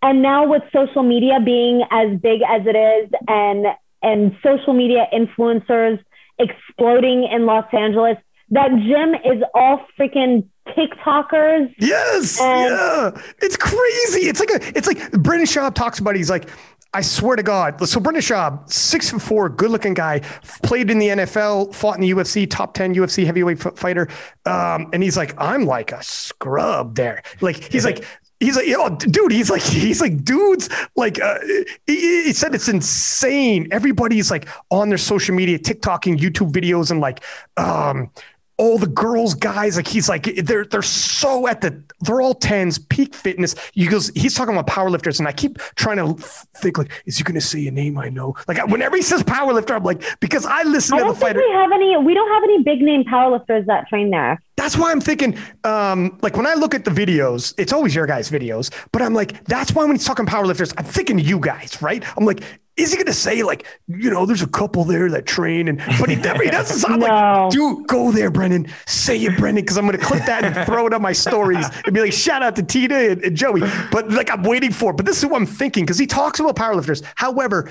And 0.00 0.22
now 0.22 0.46
with 0.46 0.62
social 0.72 1.02
media 1.02 1.40
being 1.44 1.82
as 1.90 2.18
big 2.20 2.40
as 2.42 2.62
it 2.66 2.76
is 2.76 3.10
and, 3.26 3.66
and 4.02 4.36
social 4.42 4.72
media 4.72 5.06
influencers 5.12 5.98
exploding 6.38 7.24
in 7.24 7.46
Los 7.46 7.66
Angeles, 7.72 8.16
that 8.50 8.70
gym 8.70 9.14
is 9.14 9.42
all 9.54 9.84
freaking 9.98 10.46
TikTokers. 10.76 11.74
Yes. 11.78 12.40
And- 12.40 12.70
yeah. 12.70 13.22
It's 13.40 13.56
crazy. 13.56 14.28
It's 14.28 14.40
like 14.40 14.50
a, 14.50 14.76
it's 14.76 14.86
like 14.86 15.10
Brendan 15.12 15.46
Schaub 15.46 15.74
talks 15.74 15.98
about, 15.98 16.14
it. 16.14 16.18
he's 16.18 16.30
like, 16.30 16.48
I 16.94 17.02
swear 17.02 17.36
to 17.36 17.42
God. 17.42 17.86
So 17.86 18.00
Brendan 18.00 18.22
Schaub, 18.22 18.70
six 18.72 19.10
foot 19.10 19.20
four, 19.20 19.48
good 19.50 19.70
looking 19.70 19.92
guy, 19.94 20.20
played 20.62 20.90
in 20.90 20.98
the 20.98 21.08
NFL, 21.08 21.74
fought 21.74 21.96
in 21.96 22.00
the 22.00 22.10
UFC, 22.10 22.48
top 22.48 22.72
10 22.74 22.94
UFC 22.94 23.26
heavyweight 23.26 23.64
f- 23.64 23.76
fighter. 23.76 24.08
Um, 24.46 24.88
and 24.94 25.02
he's 25.02 25.16
like, 25.16 25.34
I'm 25.38 25.66
like 25.66 25.92
a 25.92 26.02
scrub 26.02 26.94
there. 26.94 27.22
Like, 27.40 27.56
he's 27.72 27.84
like, 27.84 28.04
He's 28.40 28.54
like, 28.54 28.66
oh, 28.68 28.94
dude. 28.94 29.32
He's 29.32 29.50
like, 29.50 29.62
he's 29.62 30.00
like, 30.00 30.22
dudes. 30.22 30.68
Like, 30.94 31.20
uh, 31.20 31.40
he, 31.88 32.22
he 32.22 32.32
said 32.32 32.54
it's 32.54 32.68
insane. 32.68 33.66
Everybody's 33.72 34.30
like 34.30 34.46
on 34.70 34.90
their 34.90 34.96
social 34.98 35.34
media, 35.34 35.58
TikToking, 35.58 36.18
YouTube 36.18 36.52
videos, 36.52 36.92
and 36.92 37.00
like, 37.00 37.24
um, 37.56 38.12
all 38.58 38.76
the 38.76 38.88
girls, 38.88 39.34
guys, 39.34 39.76
like 39.76 39.86
he's 39.86 40.08
like 40.08 40.24
they're 40.44 40.64
they're 40.64 40.82
so 40.82 41.46
at 41.46 41.60
the 41.60 41.82
they're 42.00 42.20
all 42.20 42.34
tens, 42.34 42.78
peak 42.78 43.14
fitness. 43.14 43.54
He 43.72 43.86
goes, 43.86 44.10
he's 44.14 44.34
talking 44.34 44.54
about 44.54 44.66
powerlifters, 44.66 45.18
and 45.18 45.26
I 45.28 45.32
keep 45.32 45.58
trying 45.76 45.96
to 45.96 46.14
think 46.56 46.76
like, 46.78 46.90
is 47.06 47.18
he 47.18 47.24
going 47.24 47.34
to 47.36 47.40
say 47.40 47.66
a 47.66 47.70
name 47.70 47.98
I 47.98 48.08
know? 48.08 48.34
Like 48.46 48.64
whenever 48.66 48.96
he 48.96 49.02
says 49.02 49.22
powerlifter, 49.22 49.74
I'm 49.76 49.84
like, 49.84 50.02
because 50.20 50.44
I 50.44 50.62
listen 50.64 50.94
I 50.94 50.98
to 50.98 51.04
the 51.04 51.06
don't 51.08 51.14
think 51.16 51.36
fighter. 51.36 51.38
we 51.38 51.50
have 51.52 51.72
any, 51.72 51.96
we 51.96 52.14
don't 52.14 52.30
have 52.30 52.42
any 52.44 52.62
big 52.62 52.80
name 52.82 53.04
powerlifters 53.04 53.66
that 53.66 53.88
train 53.88 54.10
there. 54.10 54.42
That's 54.58 54.76
why 54.76 54.90
I'm 54.90 55.00
thinking, 55.00 55.38
um, 55.62 56.18
like 56.20 56.36
when 56.36 56.44
I 56.44 56.54
look 56.54 56.74
at 56.74 56.84
the 56.84 56.90
videos, 56.90 57.54
it's 57.58 57.72
always 57.72 57.94
your 57.94 58.06
guys' 58.06 58.28
videos, 58.28 58.74
but 58.90 59.02
I'm 59.02 59.14
like, 59.14 59.44
that's 59.44 59.72
why 59.72 59.84
when 59.84 59.94
he's 59.94 60.04
talking 60.04 60.26
powerlifters, 60.26 60.74
I'm 60.76 60.84
thinking 60.84 61.20
you 61.20 61.38
guys, 61.38 61.80
right? 61.80 62.02
I'm 62.16 62.24
like, 62.24 62.40
is 62.76 62.90
he 62.90 62.96
gonna 62.98 63.12
say 63.12 63.44
like, 63.44 63.66
you 63.86 64.10
know, 64.10 64.26
there's 64.26 64.42
a 64.42 64.48
couple 64.48 64.82
there 64.82 65.08
that 65.10 65.26
train 65.26 65.68
and 65.68 65.78
but 66.00 66.10
he 66.10 66.16
never 66.28 66.42
he 66.42 66.50
doesn't 66.50 66.76
sound 66.78 67.00
No. 67.00 67.06
like 67.06 67.52
dude, 67.52 67.86
go 67.86 68.10
there, 68.10 68.32
Brendan. 68.32 68.66
Say 68.88 69.18
it, 69.22 69.38
Brendan, 69.38 69.64
because 69.64 69.78
I'm 69.78 69.84
gonna 69.86 69.98
clip 69.98 70.24
that 70.26 70.42
and 70.44 70.66
throw 70.66 70.88
it 70.88 70.92
on 70.92 71.02
my 71.02 71.12
stories 71.12 71.64
and 71.84 71.94
be 71.94 72.00
like, 72.00 72.12
shout 72.12 72.42
out 72.42 72.56
to 72.56 72.62
Tina 72.64 72.96
and, 72.96 73.22
and 73.24 73.36
Joey. 73.36 73.60
But 73.92 74.10
like 74.10 74.28
I'm 74.28 74.42
waiting 74.42 74.72
for 74.72 74.90
it. 74.90 74.96
But 74.96 75.06
this 75.06 75.18
is 75.18 75.26
what 75.26 75.36
I'm 75.40 75.46
thinking, 75.46 75.84
because 75.84 75.98
he 75.98 76.06
talks 76.06 76.40
about 76.40 76.56
powerlifters. 76.56 77.02
However, 77.14 77.70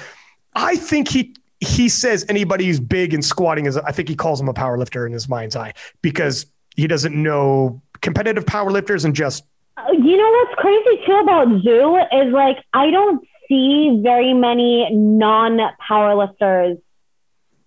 I 0.56 0.78
think 0.78 1.10
he 1.10 1.36
he 1.60 1.90
says 1.90 2.26
anybody 2.30 2.66
who's 2.66 2.80
big 2.80 3.14
and 3.14 3.24
squatting 3.26 3.66
is 3.66 3.76
I 3.78 3.92
think 3.92 4.08
he 4.08 4.16
calls 4.16 4.40
him 4.40 4.48
a 4.48 4.54
powerlifter 4.54 5.06
in 5.06 5.12
his 5.12 5.28
mind's 5.28 5.56
eye 5.58 5.74
because 6.02 6.46
he 6.78 6.88
doesn't 6.88 7.22
know 7.22 7.82
competitive 8.02 8.46
powerlifters 8.46 9.04
and 9.04 9.16
just 9.16 9.44
You 9.92 10.18
know 10.18 10.32
what's 10.32 10.56
crazy 10.62 11.06
too 11.06 11.20
about 11.24 11.48
zoo 11.62 11.98
is 11.98 12.34
like 12.34 12.58
I 12.74 12.90
don't 12.92 13.28
see 13.50 14.00
very 14.02 14.34
many 14.34 14.90
non 14.92 15.60
powerlifters 15.90 16.82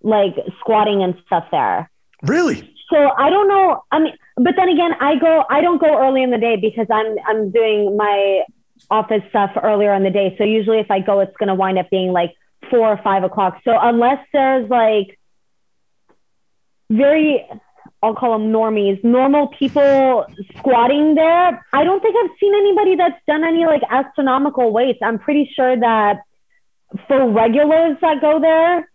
like 0.01 0.35
squatting 0.59 1.03
and 1.03 1.15
stuff 1.27 1.45
there. 1.51 1.91
really 2.23 2.73
So 2.89 3.09
I 3.17 3.29
don't 3.29 3.47
know. 3.47 3.83
I 3.91 3.99
mean, 3.99 4.13
but 4.35 4.55
then 4.57 4.69
again, 4.69 4.91
I 4.99 5.15
go. 5.17 5.43
I 5.49 5.61
don't 5.61 5.79
go 5.79 6.01
early 6.01 6.23
in 6.23 6.31
the 6.31 6.37
day 6.37 6.55
because 6.55 6.87
I'm 6.91 7.15
I'm 7.27 7.51
doing 7.51 7.95
my 7.95 8.43
office 8.89 9.21
stuff 9.29 9.51
earlier 9.61 9.93
in 9.93 10.03
the 10.03 10.09
day. 10.09 10.35
So 10.37 10.43
usually, 10.43 10.79
if 10.79 10.89
I 10.89 10.99
go, 10.99 11.19
it's 11.19 11.35
going 11.37 11.47
to 11.47 11.55
wind 11.55 11.77
up 11.77 11.89
being 11.89 12.11
like 12.11 12.33
four 12.69 12.87
or 12.87 12.99
five 13.03 13.23
o'clock. 13.23 13.61
So 13.63 13.77
unless 13.79 14.19
there's 14.33 14.69
like 14.69 15.19
very, 16.89 17.45
I'll 18.03 18.15
call 18.15 18.31
them 18.37 18.51
normies, 18.51 19.03
normal 19.03 19.47
people 19.59 20.25
squatting 20.57 21.15
there, 21.15 21.65
I 21.71 21.83
don't 21.83 22.01
think 22.01 22.15
I've 22.23 22.31
seen 22.39 22.53
anybody 22.55 22.95
that's 22.95 23.19
done 23.27 23.43
any 23.43 23.65
like 23.65 23.81
astronomical 23.89 24.71
weights. 24.73 24.99
I'm 25.03 25.19
pretty 25.19 25.49
sure 25.55 25.79
that 25.79 26.21
for 27.07 27.29
regulars 27.29 27.97
that 28.01 28.19
go 28.19 28.39
there, 28.39 28.89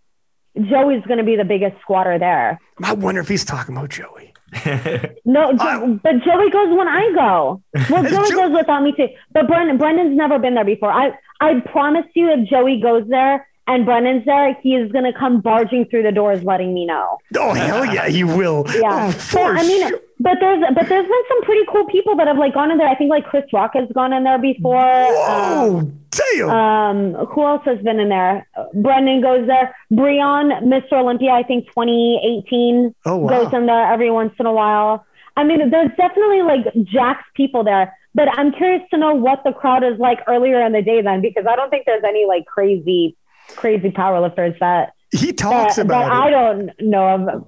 Joey's 0.61 1.05
going 1.07 1.19
to 1.19 1.25
be 1.25 1.37
the 1.37 1.45
biggest 1.45 1.81
squatter 1.83 2.19
there. 2.19 2.59
I 2.83 2.95
wonder 2.95 3.21
if 3.21 3.29
he's 3.29 3.45
talking 3.45 3.77
about 3.77 3.91
Joey. 3.91 4.33
No, 5.25 5.53
Jo- 5.53 5.99
but 6.03 6.13
Joey 6.25 6.51
goes 6.51 6.77
when 6.77 6.89
I 6.89 7.13
go. 7.15 7.63
Well, 7.91 8.03
Joey 8.05 8.31
Jo- 8.31 8.37
goes 8.49 8.53
without 8.57 8.83
me 8.83 8.93
too. 8.97 9.09
But 9.33 9.49
Brendan, 9.49 9.77
Brendan's 9.77 10.17
never 10.17 10.39
been 10.39 10.55
there 10.55 10.65
before. 10.65 10.91
I, 10.91 11.11
I 11.41 11.61
promise 11.61 12.07
you, 12.15 12.31
if 12.33 12.49
Joey 12.49 12.81
goes 12.81 13.05
there 13.09 13.47
and 13.67 13.85
Brendan's 13.85 14.25
there, 14.25 14.57
he 14.63 14.75
is 14.75 14.91
gonna 14.93 15.13
come 15.13 15.41
barging 15.41 15.87
through 15.87 16.03
the 16.05 16.13
doors, 16.13 16.43
letting 16.45 16.73
me 16.73 16.87
know. 16.87 17.19
Oh 17.37 17.53
hell 17.53 17.85
yeah, 17.85 18.09
he 18.09 18.25
will. 18.25 18.65
Yeah. 18.75 19.09
Oh, 19.09 19.13
for 19.13 19.57
I 19.57 19.63
mean, 19.63 19.89
sure. 19.89 20.01
but 20.21 20.37
there's, 20.41 20.65
but 20.75 20.89
there's 20.89 21.07
been 21.07 21.23
some 21.29 21.43
pretty 21.43 21.67
cool 21.73 21.87
people 21.87 22.17
that 22.17 22.27
have 22.27 22.39
like 22.39 22.55
gone 22.55 22.71
in 22.71 22.79
there. 22.79 22.89
I 22.89 22.95
think 22.95 23.11
like 23.11 23.27
Chris 23.27 23.45
Rock 23.53 23.73
has 23.75 23.89
gone 23.95 24.13
in 24.13 24.25
there 24.25 24.39
before. 24.39 24.77
Um, 24.79 25.13
Whoa, 25.17 25.93
damn. 26.11 26.51
um, 26.51 27.27
who 27.27 27.45
else 27.45 27.63
has 27.65 27.79
been 27.83 27.99
in 27.99 28.09
there? 28.09 28.47
Brendan 28.75 29.21
goes 29.21 29.47
there. 29.47 29.75
Breon, 29.93 30.63
Mr. 30.63 30.93
Olympia, 30.95 31.31
I 31.33 31.43
think 31.43 31.67
2018 31.67 32.95
oh 33.05 33.17
wow. 33.17 33.29
goes 33.29 33.53
in 33.53 33.67
there 33.67 33.93
every 33.93 34.11
once 34.11 34.33
in 34.39 34.47
a 34.47 34.53
while. 34.53 35.05
I 35.37 35.45
mean, 35.45 35.71
there's 35.71 35.91
definitely 35.97 36.43
like 36.43 36.65
Jack's 36.85 37.29
people 37.35 37.63
there, 37.63 37.95
but 38.15 38.29
I'm 38.39 38.53
curious 38.53 38.83
to 38.91 38.97
know 38.97 39.15
what 39.15 39.43
the 39.45 39.53
crowd 39.53 39.85
is 39.85 39.99
like 39.99 40.21
earlier 40.27 40.65
in 40.65 40.73
the 40.73 40.83
day 40.83 41.03
then, 41.03 41.21
because 41.21 41.45
I 41.47 41.57
don't 41.57 41.69
think 41.69 41.85
there's 41.85 42.05
any 42.05 42.25
like 42.25 42.47
crazy, 42.47 43.17
crazy 43.57 43.91
powerlifters 43.91 44.59
that 44.61 44.93
he 45.13 45.33
talks 45.33 45.77
that, 45.77 45.87
about 45.87 46.09
that 46.09 46.17
it. 46.17 46.21
I 46.21 46.31
don't 46.31 46.71
know 46.81 47.09
of. 47.09 47.47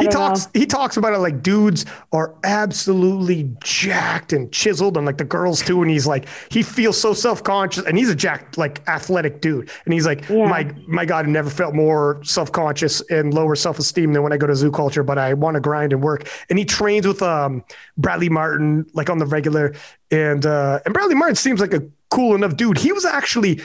he 0.00 0.08
talks 0.08 0.46
know. 0.46 0.50
he 0.54 0.66
talks 0.66 0.96
about 0.96 1.12
it 1.12 1.18
like 1.18 1.42
dudes 1.42 1.84
are 2.12 2.34
absolutely 2.42 3.54
jacked 3.62 4.32
and 4.32 4.50
chiseled 4.50 4.96
and 4.96 5.06
like 5.06 5.18
the 5.18 5.24
girls 5.24 5.62
too 5.62 5.80
and 5.80 5.90
he's 5.90 6.06
like 6.06 6.26
he 6.50 6.62
feels 6.62 7.00
so 7.00 7.14
self-conscious 7.14 7.84
and 7.84 7.96
he's 7.96 8.08
a 8.08 8.14
jacked 8.14 8.58
like 8.58 8.86
athletic 8.88 9.40
dude 9.40 9.70
and 9.84 9.94
he's 9.94 10.06
like 10.06 10.28
yeah. 10.28 10.46
my 10.46 10.74
my 10.88 11.04
god 11.04 11.26
I 11.26 11.28
never 11.28 11.50
felt 11.50 11.74
more 11.74 12.20
self-conscious 12.24 13.00
and 13.10 13.32
lower 13.32 13.54
self-esteem 13.54 14.12
than 14.12 14.24
when 14.24 14.32
I 14.32 14.38
go 14.38 14.48
to 14.48 14.56
zoo 14.56 14.72
culture 14.72 15.04
but 15.04 15.18
I 15.18 15.34
want 15.34 15.54
to 15.54 15.60
grind 15.60 15.92
and 15.92 16.02
work 16.02 16.28
and 16.48 16.58
he 16.58 16.64
trains 16.64 17.06
with 17.06 17.22
um 17.22 17.62
Bradley 17.96 18.28
Martin 18.28 18.86
like 18.92 19.08
on 19.08 19.18
the 19.18 19.26
regular 19.26 19.74
and 20.10 20.44
uh 20.46 20.80
and 20.84 20.92
Bradley 20.92 21.14
Martin 21.14 21.36
seems 21.36 21.60
like 21.60 21.74
a 21.74 21.82
cool 22.10 22.34
enough 22.34 22.56
dude 22.56 22.76
he 22.76 22.90
was 22.90 23.04
actually 23.04 23.60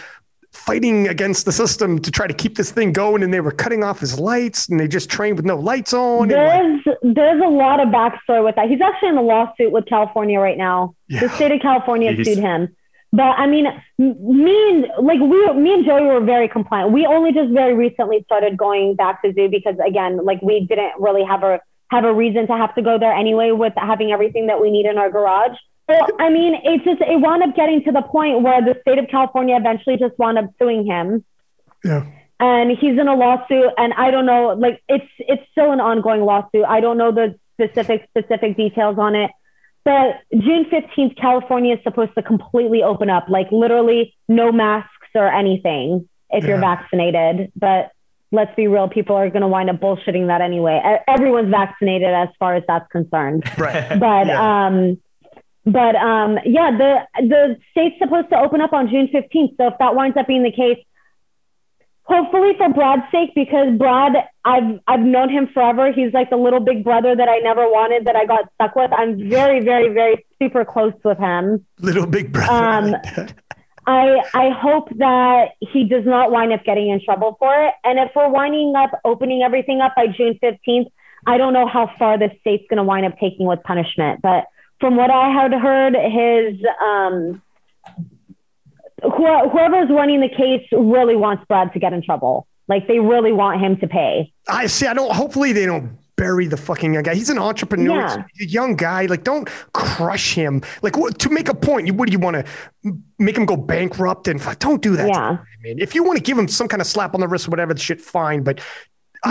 fighting 0.55 1.07
against 1.07 1.45
the 1.45 1.51
system 1.51 1.99
to 1.99 2.11
try 2.11 2.27
to 2.27 2.33
keep 2.33 2.55
this 2.55 2.71
thing 2.71 2.91
going 2.91 3.23
and 3.23 3.33
they 3.33 3.41
were 3.41 3.51
cutting 3.51 3.83
off 3.83 3.99
his 3.99 4.19
lights 4.19 4.67
and 4.69 4.79
they 4.79 4.87
just 4.87 5.09
trained 5.09 5.37
with 5.37 5.45
no 5.45 5.57
lights 5.57 5.93
on. 5.93 6.27
There's 6.27 6.81
like, 6.85 6.97
there's 7.03 7.41
a 7.41 7.47
lot 7.47 7.79
of 7.79 7.89
backstory 7.89 8.43
with 8.43 8.55
that. 8.55 8.69
He's 8.69 8.81
actually 8.81 9.09
in 9.09 9.17
a 9.17 9.21
lawsuit 9.21 9.71
with 9.71 9.85
California 9.85 10.39
right 10.39 10.57
now. 10.57 10.95
Yeah. 11.07 11.21
The 11.21 11.29
state 11.29 11.51
of 11.51 11.61
California 11.61 12.13
Jeez. 12.13 12.25
sued 12.25 12.37
him. 12.39 12.75
But 13.11 13.37
I 13.37 13.47
mean, 13.47 13.65
me 13.97 14.69
and 14.69 14.87
like 14.99 15.19
we, 15.21 15.53
me 15.53 15.73
and 15.73 15.85
Joey 15.85 16.03
were 16.03 16.19
very 16.19 16.49
compliant. 16.49 16.91
We 16.91 17.05
only 17.05 17.31
just 17.31 17.51
very 17.51 17.73
recently 17.73 18.23
started 18.25 18.57
going 18.57 18.95
back 18.95 19.21
to 19.21 19.33
zoo 19.33 19.47
because 19.49 19.75
again, 19.85 20.25
like 20.25 20.41
we 20.41 20.65
didn't 20.65 20.93
really 20.99 21.23
have 21.23 21.43
a 21.43 21.61
have 21.91 22.03
a 22.03 22.13
reason 22.13 22.47
to 22.47 22.57
have 22.57 22.75
to 22.75 22.81
go 22.81 22.99
there 22.99 23.13
anyway 23.13 23.51
with 23.51 23.73
having 23.77 24.11
everything 24.11 24.47
that 24.47 24.59
we 24.59 24.69
need 24.69 24.85
in 24.85 24.97
our 24.97 25.09
garage. 25.09 25.55
Well, 25.87 26.07
I 26.19 26.29
mean, 26.29 26.55
it 26.63 26.83
just 26.83 27.01
it 27.01 27.19
wound 27.19 27.43
up 27.43 27.55
getting 27.55 27.83
to 27.83 27.91
the 27.91 28.01
point 28.01 28.41
where 28.41 28.61
the 28.61 28.75
state 28.81 28.97
of 28.97 29.07
California 29.09 29.55
eventually 29.55 29.97
just 29.97 30.17
wound 30.17 30.37
up 30.37 30.45
suing 30.59 30.85
him. 30.85 31.23
Yeah. 31.83 32.05
And 32.39 32.71
he's 32.71 32.99
in 32.99 33.07
a 33.07 33.15
lawsuit, 33.15 33.71
and 33.77 33.93
I 33.93 34.11
don't 34.11 34.25
know, 34.25 34.55
like 34.59 34.81
it's 34.89 35.05
it's 35.19 35.43
still 35.51 35.71
an 35.71 35.79
ongoing 35.79 36.21
lawsuit. 36.21 36.65
I 36.67 36.79
don't 36.81 36.97
know 36.97 37.11
the 37.11 37.39
specific 37.53 38.09
specific 38.09 38.57
details 38.57 38.97
on 38.97 39.15
it. 39.15 39.31
But 39.85 40.21
June 40.33 40.65
15th, 40.65 41.15
California 41.15 41.75
is 41.75 41.83
supposed 41.83 42.15
to 42.15 42.23
completely 42.23 42.81
open 42.81 43.09
up, 43.09 43.27
like 43.29 43.51
literally 43.51 44.15
no 44.27 44.51
masks 44.51 44.89
or 45.13 45.31
anything 45.31 46.09
if 46.31 46.43
yeah. 46.43 46.49
you're 46.49 46.59
vaccinated. 46.59 47.51
But 47.55 47.91
let's 48.31 48.53
be 48.55 48.67
real, 48.67 48.89
people 48.89 49.15
are 49.15 49.29
going 49.29 49.43
to 49.43 49.47
wind 49.47 49.69
up 49.69 49.77
bullshitting 49.77 50.27
that 50.27 50.41
anyway. 50.41 50.81
Everyone's 51.07 51.51
vaccinated 51.51 52.09
as 52.09 52.29
far 52.39 52.55
as 52.55 52.63
that's 52.67 52.87
concerned. 52.91 53.43
Right. 53.57 53.99
But 53.99 54.27
yeah. 54.27 54.65
um, 54.67 54.99
but 55.65 55.95
um, 55.95 56.37
yeah, 56.45 56.71
the 56.71 57.07
the 57.21 57.57
state's 57.71 57.95
supposed 57.99 58.29
to 58.29 58.37
open 58.37 58.61
up 58.61 58.71
on 58.73 58.87
June 58.87 59.07
15th. 59.07 59.57
So 59.57 59.67
if 59.67 59.73
that 59.79 59.95
winds 59.95 60.15
up 60.15 60.27
being 60.27 60.43
the 60.43 60.51
case, 60.51 60.77
hopefully 62.03 62.53
for 62.57 62.69
Brad's 62.69 63.11
sake, 63.11 63.31
because 63.33 63.75
Brad, 63.77 64.13
I've 64.43 64.79
I've 64.87 64.99
known 64.99 65.29
him 65.29 65.49
forever. 65.53 65.91
He's 65.91 66.13
like 66.13 66.29
the 66.29 66.37
little 66.37 66.59
big 66.59 66.83
brother 66.83 67.15
that 67.15 67.27
I 67.27 67.39
never 67.39 67.67
wanted 67.67 68.05
that 68.05 68.15
I 68.15 68.25
got 68.25 68.49
stuck 68.53 68.75
with. 68.75 68.91
I'm 68.93 69.29
very, 69.29 69.61
very, 69.61 69.91
very 69.91 70.23
super 70.39 70.63
close 70.65 70.93
with 71.03 71.17
him. 71.17 71.65
Little 71.79 72.05
big 72.05 72.31
brother. 72.31 72.53
Um, 72.53 73.27
I 73.87 74.21
I 74.35 74.49
hope 74.49 74.89
that 74.97 75.53
he 75.59 75.83
does 75.83 76.05
not 76.05 76.31
wind 76.31 76.53
up 76.53 76.63
getting 76.63 76.89
in 76.89 77.03
trouble 77.03 77.37
for 77.39 77.53
it. 77.67 77.73
And 77.83 77.97
if 77.97 78.11
we're 78.15 78.29
winding 78.29 78.73
up 78.75 78.91
opening 79.03 79.41
everything 79.41 79.81
up 79.81 79.93
by 79.95 80.07
June 80.07 80.39
15th, 80.43 80.91
I 81.25 81.37
don't 81.39 81.53
know 81.53 81.67
how 81.67 81.89
far 81.97 82.19
the 82.19 82.29
state's 82.41 82.65
going 82.69 82.77
to 82.77 82.83
wind 82.83 83.05
up 83.05 83.17
taking 83.19 83.47
with 83.47 83.63
punishment, 83.63 84.21
but 84.21 84.45
from 84.79 84.95
what 84.95 85.11
I 85.11 85.29
had 85.29 85.53
heard, 85.53 85.95
his 85.95 86.59
um, 86.83 87.41
wh- 89.03 89.51
whoever's 89.51 89.89
running 89.89 90.21
the 90.21 90.29
case 90.29 90.67
really 90.71 91.15
wants 91.15 91.43
Brad 91.47 91.73
to 91.73 91.79
get 91.79 91.93
in 91.93 92.01
trouble. 92.01 92.47
Like 92.67 92.87
they 92.87 92.99
really 92.99 93.31
want 93.31 93.61
him 93.61 93.77
to 93.77 93.87
pay. 93.87 94.33
I 94.47 94.67
see. 94.67 94.87
I 94.87 94.93
don't. 94.93 95.11
Hopefully, 95.11 95.53
they 95.53 95.65
don't 95.65 95.97
bury 96.15 96.47
the 96.47 96.57
fucking 96.57 96.93
young 96.93 97.03
guy. 97.03 97.13
He's 97.13 97.29
an 97.29 97.37
entrepreneur. 97.37 97.99
Yeah. 97.99 98.23
He's 98.33 98.47
a 98.47 98.51
young 98.51 98.75
guy. 98.75 99.05
Like, 99.05 99.23
don't 99.23 99.49
crush 99.73 100.33
him. 100.33 100.61
Like, 100.81 100.97
what, 100.97 101.19
to 101.19 101.29
make 101.29 101.49
a 101.49 101.53
point, 101.53 101.87
you 101.87 101.93
what 101.93 102.07
do 102.07 102.13
you 102.13 102.19
want 102.19 102.45
to 102.83 102.93
make 103.19 103.37
him 103.37 103.45
go 103.45 103.57
bankrupt? 103.57 104.27
And 104.27 104.41
don't 104.59 104.81
do 104.81 104.95
that. 104.95 105.09
Yeah. 105.09 105.37
I 105.39 105.61
mean, 105.61 105.79
if 105.79 105.93
you 105.93 106.03
want 106.03 106.17
to 106.17 106.23
give 106.23 106.37
him 106.37 106.47
some 106.47 106.67
kind 106.67 106.81
of 106.81 106.87
slap 106.87 107.13
on 107.13 107.19
the 107.19 107.27
wrist 107.27 107.47
or 107.47 107.51
whatever, 107.51 107.73
the 107.73 107.79
shit, 107.79 108.01
fine. 108.01 108.43
But 108.43 108.61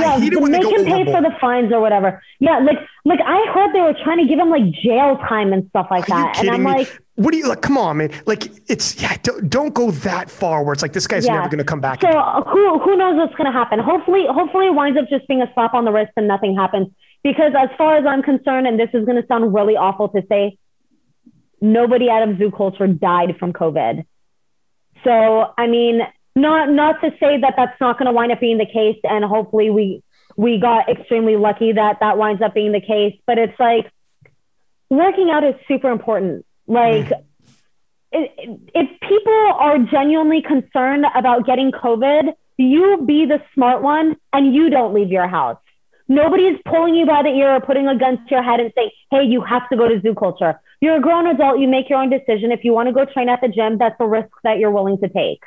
yeah, 0.01 0.19
make 0.19 0.63
him 0.63 0.85
pay 0.85 1.05
for 1.05 1.23
the 1.23 1.33
fines 1.41 1.73
or 1.73 1.81
whatever. 1.81 2.23
Yeah, 2.41 2.59
like 2.59 2.79
like 3.05 3.21
I 3.25 3.53
heard 3.53 3.75
they 3.75 3.81
were 3.81 3.95
trying 4.03 4.19
to 4.19 4.27
give 4.27 4.39
him 4.39 4.51
like 4.51 4.71
jail 4.83 5.17
time 5.29 5.53
and 5.53 5.69
stuff 5.69 5.89
like 5.91 6.09
Are 6.11 6.33
that, 6.33 6.39
and 6.41 6.51
I'm 6.51 6.63
me? 6.63 6.71
like, 6.71 7.03
what 7.17 7.33
do 7.33 7.39
you 7.39 7.49
like? 7.49 7.63
Come 7.63 7.79
on, 7.79 7.99
man! 7.99 8.11
Like 8.27 8.51
it's 8.69 9.01
yeah, 9.01 9.17
don't, 9.23 9.49
don't 9.49 9.75
go 9.75 9.91
that 9.91 10.31
far 10.31 10.63
where 10.65 10.73
it's 10.73 10.83
like 10.83 10.93
this 10.93 11.07
guy's 11.07 11.27
yeah. 11.27 11.35
never 11.35 11.49
going 11.49 11.59
to 11.59 11.65
come 11.65 11.81
back. 11.81 12.01
So 12.01 12.09
uh, 12.09 12.43
who 12.45 12.79
who 12.79 12.97
knows 12.97 13.17
what's 13.17 13.35
going 13.35 13.51
to 13.51 13.53
happen? 13.53 13.79
Hopefully, 13.79 14.25
hopefully 14.29 14.67
it 14.67 14.75
winds 14.75 14.99
up 14.99 15.09
just 15.09 15.29
being 15.29 15.43
a 15.43 15.51
slap 15.55 15.75
on 15.75 15.85
the 15.85 15.93
wrist 15.93 16.13
and 16.17 16.27
nothing 16.27 16.57
happens. 16.57 16.89
Because 17.23 17.53
as 17.59 17.71
far 17.79 17.97
as 17.97 18.05
I'm 18.07 18.23
concerned, 18.23 18.67
and 18.67 18.79
this 18.79 18.91
is 18.93 19.05
going 19.07 19.21
to 19.21 19.27
sound 19.27 19.55
really 19.55 19.77
awful 19.77 20.09
to 20.11 20.23
say, 20.29 20.59
nobody 21.61 22.11
out 22.11 22.29
of 22.29 22.39
zoo 22.39 22.51
culture 22.51 22.87
died 22.87 23.37
from 23.39 23.53
COVID. 23.53 24.05
So 25.05 25.53
I 25.57 25.67
mean, 25.67 26.01
not 26.35 26.71
not 26.71 27.01
to 27.03 27.11
say 27.21 27.39
that 27.41 27.55
that's 27.57 27.81
not 27.81 27.99
going 27.99 28.07
to 28.07 28.13
wind 28.13 28.33
up 28.33 28.41
being 28.41 28.59
the 28.59 28.67
case, 28.67 28.99
and 29.05 29.25
hopefully 29.25 29.71
we 29.71 30.03
we 30.37 30.59
got 30.59 30.89
extremely 30.89 31.37
lucky 31.37 31.73
that 31.73 31.99
that 32.01 32.19
winds 32.19 32.43
up 32.43 32.55
being 32.55 32.73
the 32.73 32.81
case. 32.81 33.19
But 33.27 33.39
it's 33.39 33.59
like 33.59 33.91
working 34.91 35.31
out 35.31 35.45
is 35.45 35.55
super 35.69 35.91
important. 35.91 36.45
Like. 36.67 37.07
Mm. 37.07 37.25
If 38.17 39.01
people 39.01 39.53
are 39.59 39.77
genuinely 39.91 40.41
concerned 40.41 41.05
about 41.17 41.47
getting 41.47 41.73
COVID, 41.73 42.33
you 42.57 43.03
be 43.05 43.27
the 43.27 43.43
smart 43.55 43.83
one 43.83 44.15
and 44.33 44.55
you 44.55 44.71
don't 44.71 44.95
leave 44.95 45.11
your 45.11 45.27
house. 45.27 45.59
Nobody's 46.07 46.59
pulling 46.65 46.95
you 46.95 47.07
by 47.07 47.23
the 47.23 47.31
ear 47.31 47.55
or 47.55 47.61
putting 47.61 47.89
a 47.89 47.99
gun 47.99 48.19
to 48.19 48.31
your 48.31 48.43
head 48.43 48.61
and 48.61 48.73
saying, 48.77 48.91
hey, 49.11 49.25
you 49.25 49.41
have 49.41 49.69
to 49.71 49.77
go 49.77 49.89
to 49.89 50.01
zoo 50.01 50.15
culture. 50.15 50.61
You're 50.81 50.97
a 50.97 51.01
grown 51.01 51.27
adult. 51.27 51.59
You 51.59 51.67
make 51.67 51.89
your 51.89 51.99
own 51.99 52.11
decision. 52.11 52.53
If 52.53 52.63
you 52.63 52.73
want 52.73 52.89
to 52.89 52.93
go 52.93 53.05
train 53.05 53.29
at 53.29 53.41
the 53.41 53.49
gym, 53.49 53.79
that's 53.79 53.97
a 53.99 54.07
risk 54.07 54.29
that 54.43 54.59
you're 54.59 54.71
willing 54.71 54.99
to 54.99 55.09
take. 55.09 55.41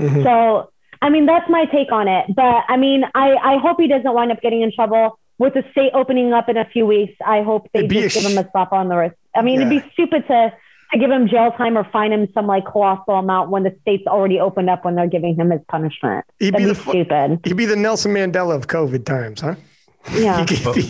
Mm-hmm. 0.00 0.22
So, 0.22 0.70
I 1.02 1.10
mean, 1.10 1.26
that's 1.26 1.48
my 1.48 1.66
take 1.66 1.92
on 1.92 2.08
it. 2.08 2.26
But 2.34 2.64
I 2.68 2.76
mean, 2.76 3.04
I, 3.14 3.34
I 3.34 3.58
hope 3.58 3.80
he 3.80 3.88
doesn't 3.88 4.12
wind 4.12 4.32
up 4.32 4.40
getting 4.40 4.62
in 4.62 4.72
trouble 4.72 5.18
with 5.38 5.54
the 5.54 5.64
state 5.72 5.92
opening 5.94 6.32
up 6.32 6.48
in 6.48 6.56
a 6.56 6.64
few 6.66 6.86
weeks. 6.86 7.14
I 7.24 7.42
hope 7.42 7.68
they 7.72 7.86
just 7.86 8.14
give 8.14 8.30
him 8.30 8.38
a 8.38 8.48
slap 8.50 8.72
on 8.72 8.88
the 8.88 8.96
wrist. 8.96 9.16
I 9.34 9.42
mean, 9.42 9.60
yeah. 9.60 9.66
it'd 9.66 9.82
be 9.82 9.90
stupid 9.92 10.26
to 10.28 10.52
to 10.92 10.98
give 10.98 11.10
him 11.10 11.28
jail 11.28 11.52
time 11.52 11.78
or 11.78 11.84
fine 11.84 12.12
him 12.12 12.28
some 12.34 12.46
like 12.46 12.64
colossal 12.66 13.14
amount 13.14 13.50
when 13.50 13.62
the 13.62 13.76
state's 13.82 14.06
already 14.06 14.40
opened 14.40 14.68
up 14.68 14.84
when 14.84 14.96
they're 14.96 15.06
giving 15.06 15.36
him 15.36 15.50
his 15.50 15.60
punishment. 15.68 16.24
He'd 16.38 16.54
That'd 16.54 16.68
be, 16.68 16.74
be 16.74 16.80
stupid. 16.80 17.40
He'd 17.44 17.56
be 17.56 17.66
the 17.66 17.76
Nelson 17.76 18.12
Mandela 18.12 18.56
of 18.56 18.66
COVID 18.66 19.04
times, 19.04 19.40
huh? 19.40 19.54
Yeah. 20.14 20.46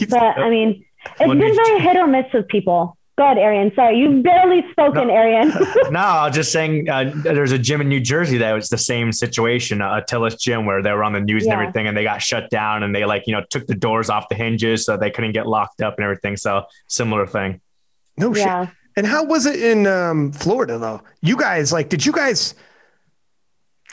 but 0.08 0.38
I 0.38 0.50
mean, 0.50 0.84
it's 1.18 1.28
been 1.28 1.38
very 1.38 1.80
hit 1.80 1.96
or 1.96 2.06
miss 2.06 2.26
with 2.32 2.48
people. 2.48 2.96
Go 3.20 3.26
ahead, 3.26 3.36
Arian. 3.36 3.70
Sorry, 3.74 3.98
you've 3.98 4.22
barely 4.22 4.62
spoken, 4.70 5.08
no, 5.08 5.12
Arian. 5.14 5.48
no, 5.90 6.00
I 6.00 6.28
was 6.28 6.34
just 6.34 6.52
saying 6.52 6.88
uh, 6.88 7.12
there's 7.16 7.52
a 7.52 7.58
gym 7.58 7.82
in 7.82 7.88
New 7.90 8.00
Jersey 8.00 8.38
that 8.38 8.50
was 8.52 8.70
the 8.70 8.78
same 8.78 9.12
situation, 9.12 9.82
uh, 9.82 10.00
Tillis 10.08 10.40
Gym, 10.40 10.64
where 10.64 10.82
they 10.82 10.90
were 10.90 11.04
on 11.04 11.12
the 11.12 11.20
news 11.20 11.44
yeah. 11.44 11.52
and 11.52 11.60
everything, 11.60 11.86
and 11.86 11.94
they 11.94 12.02
got 12.02 12.22
shut 12.22 12.48
down, 12.48 12.82
and 12.82 12.94
they 12.94 13.04
like 13.04 13.26
you 13.26 13.34
know 13.34 13.42
took 13.50 13.66
the 13.66 13.74
doors 13.74 14.08
off 14.08 14.30
the 14.30 14.36
hinges 14.36 14.86
so 14.86 14.96
they 14.96 15.10
couldn't 15.10 15.32
get 15.32 15.46
locked 15.46 15.82
up 15.82 15.96
and 15.98 16.04
everything. 16.04 16.38
So 16.38 16.64
similar 16.86 17.26
thing. 17.26 17.60
No 18.16 18.34
yeah. 18.34 18.64
shit. 18.64 18.74
And 18.96 19.06
how 19.06 19.24
was 19.24 19.44
it 19.44 19.62
in 19.62 19.86
um, 19.86 20.32
Florida 20.32 20.78
though? 20.78 21.02
You 21.20 21.36
guys 21.36 21.74
like, 21.74 21.90
did 21.90 22.06
you 22.06 22.12
guys? 22.12 22.54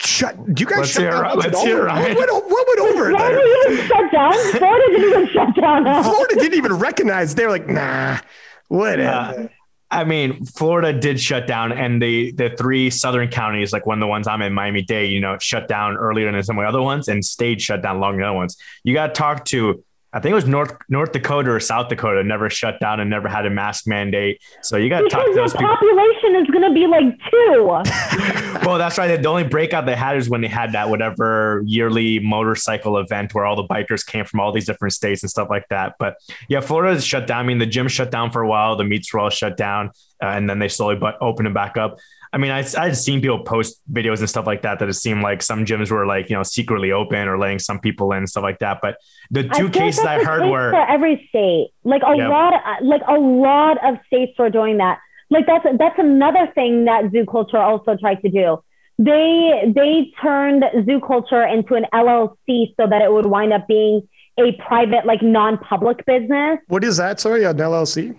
Shut. 0.00 0.42
Do 0.54 0.62
you 0.62 0.66
guys 0.66 0.78
let's 0.78 0.90
shut 0.92 1.02
hear, 1.02 1.10
down? 1.10 1.38
Let's 1.38 1.60
hear, 1.60 1.84
What, 1.84 2.16
what, 2.16 2.50
what 2.50 2.66
went 2.66 2.80
over 2.80 3.10
Florida 3.10 3.42
there? 3.42 3.72
even 3.72 3.88
shut 3.88 4.10
down. 4.10 4.32
Florida 4.52 4.84
didn't 4.90 5.10
even 5.10 5.28
shut 5.28 5.54
down. 5.54 6.02
Florida 6.02 6.34
didn't 6.36 6.54
even 6.54 6.72
recognize. 6.72 7.34
They 7.34 7.44
were 7.44 7.50
like, 7.50 7.68
nah. 7.68 8.20
Whatever. 8.68 9.42
Uh, 9.42 9.48
I 9.90 10.04
mean, 10.04 10.44
Florida 10.44 10.92
did 10.92 11.18
shut 11.18 11.46
down, 11.46 11.72
and 11.72 12.00
the 12.00 12.32
the 12.32 12.50
three 12.50 12.90
southern 12.90 13.28
counties, 13.28 13.72
like 13.72 13.86
one 13.86 13.98
of 13.98 14.00
the 14.00 14.06
ones 14.06 14.28
I'm 14.28 14.42
in, 14.42 14.52
Miami 14.52 14.82
Dade, 14.82 15.10
you 15.10 15.20
know, 15.20 15.38
shut 15.40 15.66
down 15.66 15.96
earlier 15.96 16.30
than 16.30 16.42
some 16.42 16.58
of 16.58 16.62
the 16.62 16.68
other 16.68 16.82
ones, 16.82 17.08
and 17.08 17.24
stayed 17.24 17.62
shut 17.62 17.82
down 17.82 17.98
longer 17.98 18.18
than 18.18 18.28
other 18.28 18.36
ones. 18.36 18.58
You 18.84 18.92
got 18.92 19.08
to 19.08 19.12
talk 19.14 19.46
to 19.46 19.82
I 20.12 20.20
think 20.20 20.32
it 20.32 20.36
was 20.36 20.46
North 20.46 20.74
North 20.88 21.12
Dakota 21.12 21.50
or 21.50 21.60
South 21.60 21.88
Dakota 21.88 22.24
never 22.24 22.48
shut 22.48 22.80
down 22.80 22.98
and 22.98 23.10
never 23.10 23.28
had 23.28 23.44
a 23.44 23.50
mask 23.50 23.86
mandate. 23.86 24.40
So 24.62 24.78
you 24.78 24.88
got 24.88 25.02
to 25.02 25.08
talk 25.08 25.26
to 25.26 25.34
those 25.34 25.52
people. 25.52 25.68
population 25.68 26.36
is 26.36 26.46
going 26.48 26.62
to 26.62 26.72
be 26.72 26.86
like 26.86 27.04
two. 27.30 28.62
well, 28.66 28.78
that's 28.78 28.96
right. 28.96 29.20
The 29.20 29.28
only 29.28 29.44
breakout 29.44 29.84
they 29.84 29.94
had 29.94 30.16
is 30.16 30.30
when 30.30 30.40
they 30.40 30.48
had 30.48 30.72
that 30.72 30.88
whatever 30.88 31.62
yearly 31.66 32.20
motorcycle 32.20 32.96
event 32.96 33.34
where 33.34 33.44
all 33.44 33.56
the 33.56 33.64
bikers 33.64 34.04
came 34.04 34.24
from 34.24 34.40
all 34.40 34.50
these 34.50 34.64
different 34.64 34.94
states 34.94 35.22
and 35.22 35.28
stuff 35.28 35.48
like 35.50 35.68
that. 35.68 35.96
But 35.98 36.16
yeah, 36.48 36.60
Florida 36.60 36.96
is 36.96 37.04
shut 37.04 37.26
down. 37.26 37.40
I 37.40 37.42
mean, 37.42 37.58
the 37.58 37.66
gym 37.66 37.86
shut 37.88 38.10
down 38.10 38.30
for 38.30 38.40
a 38.40 38.48
while. 38.48 38.76
The 38.76 38.84
meets 38.84 39.12
were 39.12 39.20
all 39.20 39.30
shut 39.30 39.58
down, 39.58 39.88
uh, 40.22 40.26
and 40.26 40.48
then 40.48 40.58
they 40.58 40.68
slowly 40.68 40.96
but 40.96 41.18
opened 41.20 41.46
them 41.46 41.54
back 41.54 41.76
up. 41.76 41.98
I 42.32 42.38
mean, 42.38 42.50
I 42.50 42.64
I'd 42.76 42.96
seen 42.96 43.20
people 43.20 43.42
post 43.44 43.80
videos 43.90 44.18
and 44.20 44.28
stuff 44.28 44.46
like 44.46 44.62
that 44.62 44.78
that 44.80 44.88
it 44.88 44.94
seemed 44.94 45.22
like 45.22 45.42
some 45.42 45.64
gyms 45.64 45.90
were 45.90 46.06
like 46.06 46.28
you 46.28 46.36
know 46.36 46.42
secretly 46.42 46.92
open 46.92 47.26
or 47.28 47.38
letting 47.38 47.58
some 47.58 47.80
people 47.80 48.12
in 48.12 48.18
and 48.18 48.28
stuff 48.28 48.42
like 48.42 48.58
that. 48.58 48.78
But 48.82 48.98
the 49.30 49.44
two 49.44 49.68
I 49.68 49.70
cases 49.70 50.04
I 50.04 50.22
heard 50.22 50.48
were 50.48 50.70
for 50.70 50.88
every 50.88 51.26
state, 51.28 51.70
like 51.84 52.02
a 52.06 52.16
yeah. 52.16 52.28
lot, 52.28 52.54
of, 52.54 52.84
like 52.84 53.02
a 53.08 53.18
lot 53.18 53.78
of 53.84 53.98
states 54.06 54.38
were 54.38 54.50
doing 54.50 54.78
that. 54.78 54.98
Like 55.30 55.46
that's 55.46 55.64
that's 55.78 55.98
another 55.98 56.50
thing 56.54 56.84
that 56.84 57.10
zoo 57.12 57.24
culture 57.24 57.58
also 57.58 57.96
tried 57.96 58.20
to 58.22 58.30
do. 58.30 58.62
They 58.98 59.72
they 59.74 60.12
turned 60.20 60.64
zoo 60.84 61.00
culture 61.00 61.44
into 61.44 61.74
an 61.74 61.86
LLC 61.94 62.74
so 62.76 62.86
that 62.86 63.00
it 63.02 63.12
would 63.12 63.26
wind 63.26 63.52
up 63.52 63.66
being 63.68 64.08
a 64.38 64.52
private, 64.52 65.04
like 65.04 65.22
non-public 65.22 66.06
business. 66.06 66.58
What 66.68 66.84
is 66.84 66.96
that? 66.98 67.20
Sorry, 67.20 67.44
an 67.44 67.56
LLC. 67.56 68.16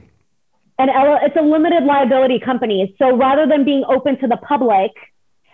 And 0.80 0.90
it's 1.22 1.36
a 1.36 1.42
limited 1.42 1.84
liability 1.84 2.40
company. 2.40 2.96
So 2.98 3.16
rather 3.16 3.46
than 3.46 3.66
being 3.66 3.84
open 3.88 4.18
to 4.20 4.28
the 4.28 4.38
public, 4.38 4.92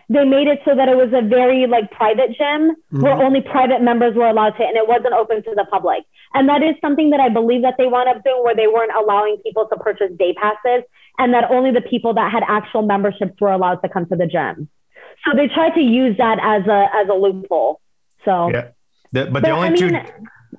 they 0.07 0.23
made 0.23 0.47
it 0.47 0.59
so 0.63 0.75
that 0.75 0.87
it 0.87 0.95
was 0.95 1.09
a 1.13 1.27
very 1.27 1.65
like 1.65 1.89
private 1.89 2.29
gym 2.37 2.77
mm-hmm. 2.77 3.01
where 3.01 3.13
only 3.13 3.41
private 3.41 3.81
members 3.81 4.15
were 4.15 4.27
allowed 4.27 4.51
to, 4.51 4.63
and 4.63 4.77
it 4.77 4.87
wasn't 4.87 5.13
open 5.13 5.41
to 5.43 5.55
the 5.55 5.65
public. 5.71 6.03
And 6.35 6.47
that 6.47 6.61
is 6.61 6.75
something 6.79 7.09
that 7.09 7.19
I 7.19 7.29
believe 7.29 7.63
that 7.63 7.73
they 7.79 7.87
wound 7.87 8.07
up 8.07 8.23
doing 8.23 8.43
where 8.43 8.55
they 8.55 8.67
weren't 8.67 8.91
allowing 8.95 9.37
people 9.41 9.67
to 9.67 9.75
purchase 9.77 10.11
day 10.19 10.33
passes 10.33 10.83
and 11.17 11.33
that 11.33 11.49
only 11.49 11.71
the 11.71 11.81
people 11.81 12.13
that 12.13 12.31
had 12.31 12.43
actual 12.47 12.83
memberships 12.83 13.33
were 13.41 13.51
allowed 13.51 13.77
to 13.77 13.89
come 13.89 14.05
to 14.07 14.15
the 14.15 14.27
gym. 14.27 14.69
So 15.25 15.35
they 15.35 15.47
tried 15.47 15.73
to 15.73 15.81
use 15.81 16.17
that 16.17 16.37
as 16.37 16.67
a, 16.67 16.85
as 16.93 17.09
a 17.09 17.13
loophole. 17.13 17.81
So, 18.25 18.51
yeah. 18.53 18.69
The, 19.11 19.25
but, 19.25 19.33
but, 19.33 19.43
the 19.43 19.49
only 19.51 19.67
I 19.67 19.71
mean, 19.71 19.89
two, 19.89 19.99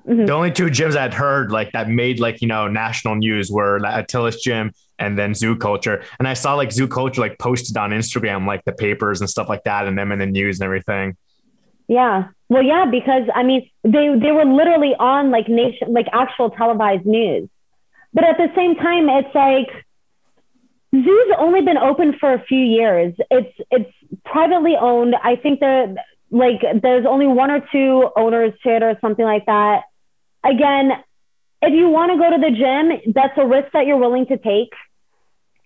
mm-hmm. 0.07 0.25
the 0.25 0.33
only 0.33 0.51
two 0.51 0.65
gyms 0.65 0.95
I'd 0.95 1.13
heard 1.13 1.51
like 1.51 1.71
that 1.71 1.89
made 1.89 2.19
like, 2.19 2.41
you 2.41 2.47
know, 2.47 2.67
national 2.67 3.15
news 3.15 3.51
were 3.51 3.79
Atilis 3.79 4.41
gym 4.41 4.71
and 4.99 5.17
then 5.17 5.33
zoo 5.33 5.55
culture. 5.55 6.03
And 6.19 6.27
I 6.27 6.33
saw 6.33 6.55
like 6.55 6.71
zoo 6.71 6.87
culture 6.87 7.21
like 7.21 7.39
posted 7.39 7.77
on 7.77 7.91
Instagram, 7.91 8.45
like 8.47 8.65
the 8.65 8.71
papers 8.71 9.21
and 9.21 9.29
stuff 9.29 9.49
like 9.49 9.63
that 9.63 9.87
and 9.87 9.97
them 9.97 10.11
in 10.11 10.19
the 10.19 10.25
news 10.25 10.59
and 10.59 10.65
everything. 10.65 11.15
Yeah. 11.87 12.29
Well, 12.49 12.63
yeah, 12.63 12.85
because 12.85 13.23
I 13.33 13.43
mean, 13.43 13.69
they 13.83 14.17
they 14.19 14.31
were 14.31 14.45
literally 14.45 14.95
on 14.99 15.31
like 15.31 15.47
nation, 15.47 15.93
like 15.93 16.07
actual 16.13 16.49
televised 16.49 17.05
news. 17.05 17.49
But 18.13 18.23
at 18.23 18.37
the 18.37 18.51
same 18.55 18.75
time, 18.75 19.09
it's 19.09 19.35
like 19.35 19.85
zoo's 20.93 21.31
only 21.37 21.61
been 21.61 21.77
open 21.77 22.17
for 22.19 22.33
a 22.33 22.43
few 22.43 22.59
years. 22.59 23.13
It's 23.29 23.53
it's 23.71 23.91
privately 24.25 24.75
owned. 24.79 25.15
I 25.21 25.35
think 25.35 25.59
that 25.59 25.95
like 26.29 26.61
there's 26.81 27.05
only 27.05 27.27
one 27.27 27.51
or 27.51 27.61
two 27.71 28.09
owners 28.15 28.53
to 28.63 28.75
it 28.75 28.83
or 28.83 28.97
something 29.01 29.25
like 29.25 29.45
that. 29.45 29.83
Again, 30.43 30.91
if 31.61 31.73
you 31.73 31.89
want 31.89 32.11
to 32.11 32.17
go 32.17 32.29
to 32.29 32.37
the 32.37 32.51
gym, 32.55 33.13
that's 33.13 33.37
a 33.37 33.45
risk 33.45 33.71
that 33.73 33.87
you're 33.87 33.97
willing 33.97 34.25
to 34.27 34.37
take. 34.37 34.73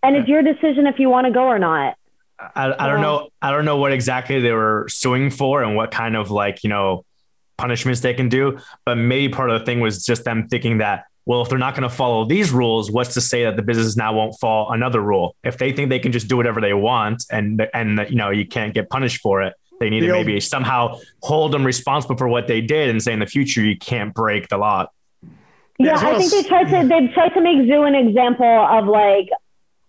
And 0.03 0.15
it's 0.15 0.27
your 0.27 0.41
decision 0.41 0.87
if 0.87 0.99
you 0.99 1.09
want 1.09 1.27
to 1.27 1.33
go 1.33 1.43
or 1.43 1.59
not. 1.59 1.95
I, 2.39 2.73
I 2.77 2.87
don't 2.87 3.01
know. 3.01 3.29
I 3.41 3.51
don't 3.51 3.65
know 3.65 3.77
what 3.77 3.91
exactly 3.91 4.39
they 4.39 4.51
were 4.51 4.87
suing 4.89 5.29
for 5.29 5.61
and 5.61 5.75
what 5.75 5.91
kind 5.91 6.15
of 6.15 6.31
like, 6.31 6.63
you 6.63 6.69
know, 6.69 7.05
punishments 7.57 8.01
they 8.01 8.15
can 8.15 8.29
do. 8.29 8.57
But 8.85 8.95
maybe 8.95 9.31
part 9.31 9.51
of 9.51 9.59
the 9.59 9.65
thing 9.65 9.79
was 9.79 10.03
just 10.03 10.23
them 10.23 10.47
thinking 10.47 10.79
that, 10.79 11.05
well, 11.25 11.43
if 11.43 11.49
they're 11.49 11.59
not 11.59 11.75
going 11.75 11.87
to 11.87 11.95
follow 11.95 12.25
these 12.25 12.51
rules, 12.51 12.89
what's 12.89 13.13
to 13.13 13.21
say 13.21 13.43
that 13.43 13.57
the 13.57 13.61
business 13.61 13.95
now 13.95 14.13
won't 14.13 14.39
follow 14.39 14.71
another 14.71 14.99
rule? 15.01 15.35
If 15.43 15.59
they 15.59 15.71
think 15.71 15.89
they 15.89 15.99
can 15.99 16.11
just 16.11 16.27
do 16.27 16.35
whatever 16.35 16.61
they 16.61 16.73
want 16.73 17.25
and, 17.29 17.67
and, 17.75 18.07
you 18.09 18.15
know, 18.15 18.31
you 18.31 18.47
can't 18.47 18.73
get 18.73 18.89
punished 18.89 19.21
for 19.21 19.43
it, 19.43 19.53
they 19.81 19.89
need 19.89 20.03
the 20.03 20.07
to 20.07 20.13
maybe 20.13 20.35
old- 20.35 20.43
somehow 20.43 20.99
hold 21.21 21.51
them 21.51 21.65
responsible 21.65 22.15
for 22.15 22.29
what 22.29 22.47
they 22.47 22.61
did 22.61 22.89
and 22.89 23.03
say 23.03 23.11
in 23.11 23.19
the 23.19 23.25
future, 23.25 23.61
you 23.61 23.77
can't 23.77 24.13
break 24.13 24.47
the 24.47 24.57
law. 24.57 24.87
Yeah, 25.77 25.97
I 25.97 26.17
think 26.17 26.31
they 26.31 26.43
tried 26.43 26.69
to, 26.69 26.87
they 26.87 27.07
tried 27.13 27.29
to 27.29 27.41
make 27.41 27.67
Zoo 27.67 27.83
an 27.83 27.95
example 27.95 28.45
of 28.45 28.85
like, 28.87 29.29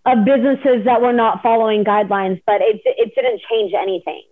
of 0.05 0.25
businesses 0.25 0.83
that 0.85 1.01
were 1.01 1.13
not 1.13 1.41
following 1.41 1.85
guidelines, 1.85 2.41
but 2.45 2.61
it 2.61 2.81
it 2.85 3.13
didn't 3.15 3.41
change 3.49 3.73
anything. 3.73 4.23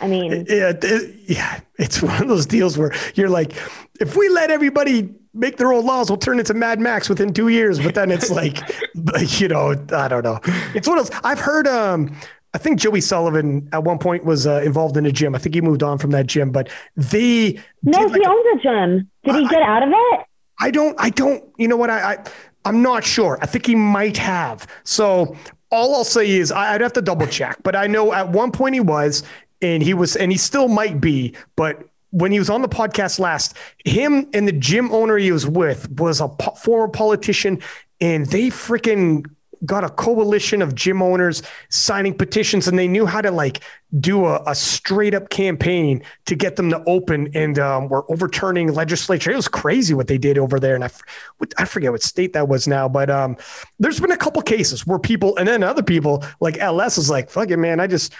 I 0.00 0.06
mean, 0.06 0.46
yeah, 0.48 0.72
it, 0.80 1.14
yeah, 1.26 1.60
it's 1.78 2.02
one 2.12 2.22
of 2.22 2.28
those 2.28 2.46
deals 2.46 2.78
where 2.78 2.92
you're 3.14 3.28
like, 3.28 3.52
if 4.00 4.16
we 4.16 4.28
let 4.28 4.50
everybody 4.50 5.12
make 5.34 5.56
their 5.56 5.72
own 5.72 5.84
laws, 5.84 6.10
we'll 6.10 6.18
turn 6.18 6.38
into 6.38 6.54
Mad 6.54 6.80
Max 6.80 7.08
within 7.08 7.32
two 7.32 7.48
years. 7.48 7.80
But 7.80 7.94
then 7.94 8.10
it's 8.10 8.30
like, 8.42 8.58
you 9.40 9.48
know, 9.48 9.74
I 9.92 10.08
don't 10.08 10.24
know. 10.24 10.40
It's 10.74 10.88
one 10.88 10.98
of 10.98 11.10
those. 11.10 11.20
I've 11.24 11.40
heard. 11.40 11.66
Um, 11.66 12.14
I 12.54 12.58
think 12.58 12.78
Joey 12.78 13.00
Sullivan 13.00 13.68
at 13.72 13.82
one 13.82 13.98
point 13.98 14.24
was 14.24 14.46
uh, 14.46 14.60
involved 14.64 14.96
in 14.96 15.06
a 15.06 15.12
gym. 15.12 15.34
I 15.34 15.38
think 15.38 15.54
he 15.54 15.60
moved 15.60 15.82
on 15.82 15.98
from 15.98 16.10
that 16.10 16.26
gym, 16.26 16.50
but 16.50 16.68
the 16.96 17.58
no, 17.82 17.98
like 17.98 18.20
he 18.20 18.26
owns 18.26 18.46
a 18.54 18.62
gym. 18.62 19.10
Did 19.24 19.36
he 19.36 19.48
get 19.48 19.62
out 19.62 19.82
of 19.82 19.88
it? 19.90 20.20
I 20.60 20.70
don't. 20.70 20.94
I 20.98 21.10
don't. 21.10 21.44
You 21.56 21.68
know 21.68 21.76
what? 21.76 21.90
I, 21.90 22.12
I 22.12 22.24
I'm 22.64 22.82
not 22.82 23.04
sure. 23.04 23.38
I 23.40 23.46
think 23.46 23.66
he 23.66 23.74
might 23.74 24.16
have. 24.18 24.66
So 24.84 25.36
all 25.70 25.94
I'll 25.94 26.04
say 26.04 26.30
is 26.30 26.52
I'd 26.52 26.82
have 26.82 26.92
to 26.94 27.02
double 27.02 27.26
check, 27.26 27.58
but 27.62 27.74
I 27.74 27.86
know 27.86 28.12
at 28.12 28.28
one 28.28 28.52
point 28.52 28.74
he 28.74 28.80
was, 28.80 29.22
and 29.62 29.82
he 29.82 29.94
was, 29.94 30.16
and 30.16 30.30
he 30.30 30.38
still 30.38 30.68
might 30.68 31.00
be, 31.00 31.34
but 31.56 31.82
when 32.10 32.30
he 32.30 32.38
was 32.38 32.50
on 32.50 32.60
the 32.60 32.68
podcast 32.68 33.18
last, 33.18 33.56
him 33.86 34.28
and 34.34 34.46
the 34.46 34.52
gym 34.52 34.92
owner 34.92 35.16
he 35.16 35.32
was 35.32 35.46
with 35.46 35.90
was 35.98 36.20
a 36.20 36.28
po- 36.28 36.52
former 36.52 36.88
politician, 36.88 37.58
and 38.02 38.26
they 38.26 38.48
freaking 38.48 39.24
got 39.64 39.84
a 39.84 39.90
coalition 39.90 40.62
of 40.62 40.74
gym 40.74 41.02
owners 41.02 41.42
signing 41.70 42.14
petitions 42.14 42.66
and 42.66 42.78
they 42.78 42.88
knew 42.88 43.06
how 43.06 43.20
to 43.20 43.30
like 43.30 43.60
do 44.00 44.24
a, 44.26 44.42
a 44.46 44.54
straight 44.54 45.14
up 45.14 45.28
campaign 45.30 46.02
to 46.26 46.34
get 46.34 46.56
them 46.56 46.70
to 46.70 46.82
open 46.86 47.28
and 47.34 47.58
um, 47.58 47.88
were 47.88 48.10
overturning 48.10 48.72
legislature. 48.72 49.30
It 49.30 49.36
was 49.36 49.48
crazy 49.48 49.94
what 49.94 50.06
they 50.06 50.18
did 50.18 50.38
over 50.38 50.58
there. 50.58 50.74
And 50.74 50.84
I, 50.84 50.90
I 51.58 51.64
forget 51.64 51.92
what 51.92 52.02
state 52.02 52.32
that 52.32 52.48
was 52.48 52.66
now, 52.66 52.88
but 52.88 53.10
um, 53.10 53.36
there's 53.78 54.00
been 54.00 54.12
a 54.12 54.16
couple 54.16 54.42
cases 54.42 54.86
where 54.86 54.98
people, 54.98 55.36
and 55.36 55.46
then 55.46 55.62
other 55.62 55.82
people 55.82 56.24
like 56.40 56.58
LS 56.58 56.98
is 56.98 57.10
like, 57.10 57.30
fuck 57.30 57.50
it, 57.50 57.58
man. 57.58 57.80
I 57.80 57.86
just 57.86 58.12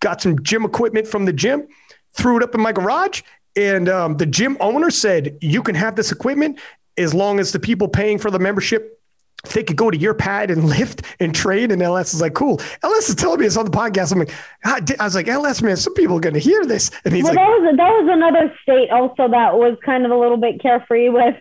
got 0.00 0.20
some 0.20 0.42
gym 0.42 0.64
equipment 0.64 1.06
from 1.06 1.24
the 1.26 1.32
gym, 1.32 1.68
threw 2.14 2.38
it 2.38 2.42
up 2.42 2.54
in 2.54 2.60
my 2.60 2.72
garage. 2.72 3.22
And 3.54 3.88
um, 3.88 4.16
the 4.16 4.26
gym 4.26 4.56
owner 4.60 4.90
said, 4.90 5.38
you 5.40 5.62
can 5.62 5.74
have 5.74 5.96
this 5.96 6.12
equipment 6.12 6.58
as 6.98 7.14
long 7.14 7.38
as 7.38 7.52
the 7.52 7.58
people 7.60 7.88
paying 7.88 8.18
for 8.18 8.30
the 8.30 8.38
membership 8.38 8.95
they 9.54 9.62
could 9.62 9.76
go 9.76 9.90
to 9.90 9.96
your 9.96 10.14
pad 10.14 10.50
and 10.50 10.64
lift 10.68 11.02
and 11.20 11.34
train. 11.34 11.70
And 11.70 11.82
LS 11.82 12.14
is 12.14 12.20
like, 12.20 12.34
cool. 12.34 12.60
LS 12.82 13.08
is 13.08 13.14
telling 13.14 13.40
me 13.40 13.46
it's 13.46 13.56
on 13.56 13.64
the 13.64 13.70
podcast. 13.70 14.12
I'm 14.12 14.18
like, 14.18 14.32
ah, 14.64 14.80
I 14.98 15.04
was 15.04 15.14
like, 15.14 15.28
LS, 15.28 15.62
man, 15.62 15.76
some 15.76 15.94
people 15.94 16.16
are 16.16 16.20
going 16.20 16.34
to 16.34 16.40
hear 16.40 16.64
this. 16.66 16.90
And 17.04 17.14
he's 17.14 17.24
well, 17.24 17.34
like, 17.34 17.44
that 17.44 17.48
was, 17.48 17.76
that 17.76 17.90
was 17.90 18.08
another 18.12 18.54
state 18.62 18.90
also 18.90 19.28
that 19.30 19.54
was 19.56 19.76
kind 19.84 20.04
of 20.04 20.10
a 20.10 20.16
little 20.16 20.36
bit 20.36 20.60
carefree 20.60 21.08
with, 21.08 21.36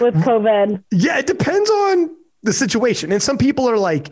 with 0.00 0.14
COVID. 0.14 0.82
Yeah. 0.90 1.18
It 1.18 1.26
depends 1.26 1.70
on 1.70 2.16
the 2.42 2.52
situation. 2.52 3.12
And 3.12 3.22
some 3.22 3.38
people 3.38 3.68
are 3.68 3.78
like, 3.78 4.10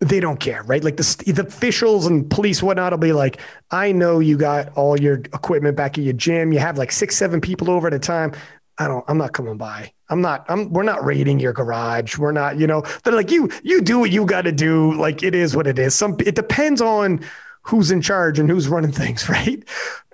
they 0.00 0.20
don't 0.20 0.38
care, 0.38 0.62
right? 0.64 0.82
Like 0.82 0.96
the, 0.96 1.32
the 1.32 1.46
officials 1.46 2.06
and 2.06 2.28
police, 2.28 2.62
whatnot, 2.62 2.92
will 2.92 2.98
be 2.98 3.12
like, 3.12 3.40
I 3.70 3.92
know 3.92 4.18
you 4.18 4.36
got 4.36 4.76
all 4.76 5.00
your 5.00 5.14
equipment 5.14 5.76
back 5.76 5.96
at 5.96 6.04
your 6.04 6.12
gym. 6.12 6.52
You 6.52 6.58
have 6.58 6.76
like 6.76 6.92
six, 6.92 7.16
seven 7.16 7.40
people 7.40 7.70
over 7.70 7.86
at 7.86 7.94
a 7.94 7.98
time. 7.98 8.32
I 8.78 8.88
don't, 8.88 9.04
I'm 9.08 9.18
not 9.18 9.32
coming 9.32 9.56
by. 9.56 9.92
I'm 10.08 10.20
not, 10.20 10.44
I'm, 10.48 10.72
we're 10.72 10.82
not 10.82 11.04
raiding 11.04 11.38
your 11.38 11.52
garage. 11.52 12.18
We're 12.18 12.32
not, 12.32 12.58
you 12.58 12.66
know, 12.66 12.82
they're 13.02 13.14
like, 13.14 13.30
you, 13.30 13.48
you 13.62 13.80
do 13.80 13.98
what 13.98 14.10
you 14.10 14.26
got 14.26 14.42
to 14.42 14.52
do. 14.52 14.92
Like 14.94 15.22
it 15.22 15.34
is 15.34 15.54
what 15.54 15.66
it 15.66 15.78
is. 15.78 15.94
Some, 15.94 16.16
it 16.20 16.34
depends 16.34 16.80
on 16.80 17.20
who's 17.62 17.90
in 17.90 18.02
charge 18.02 18.38
and 18.38 18.50
who's 18.50 18.68
running 18.68 18.92
things. 19.02 19.28
Right. 19.28 19.62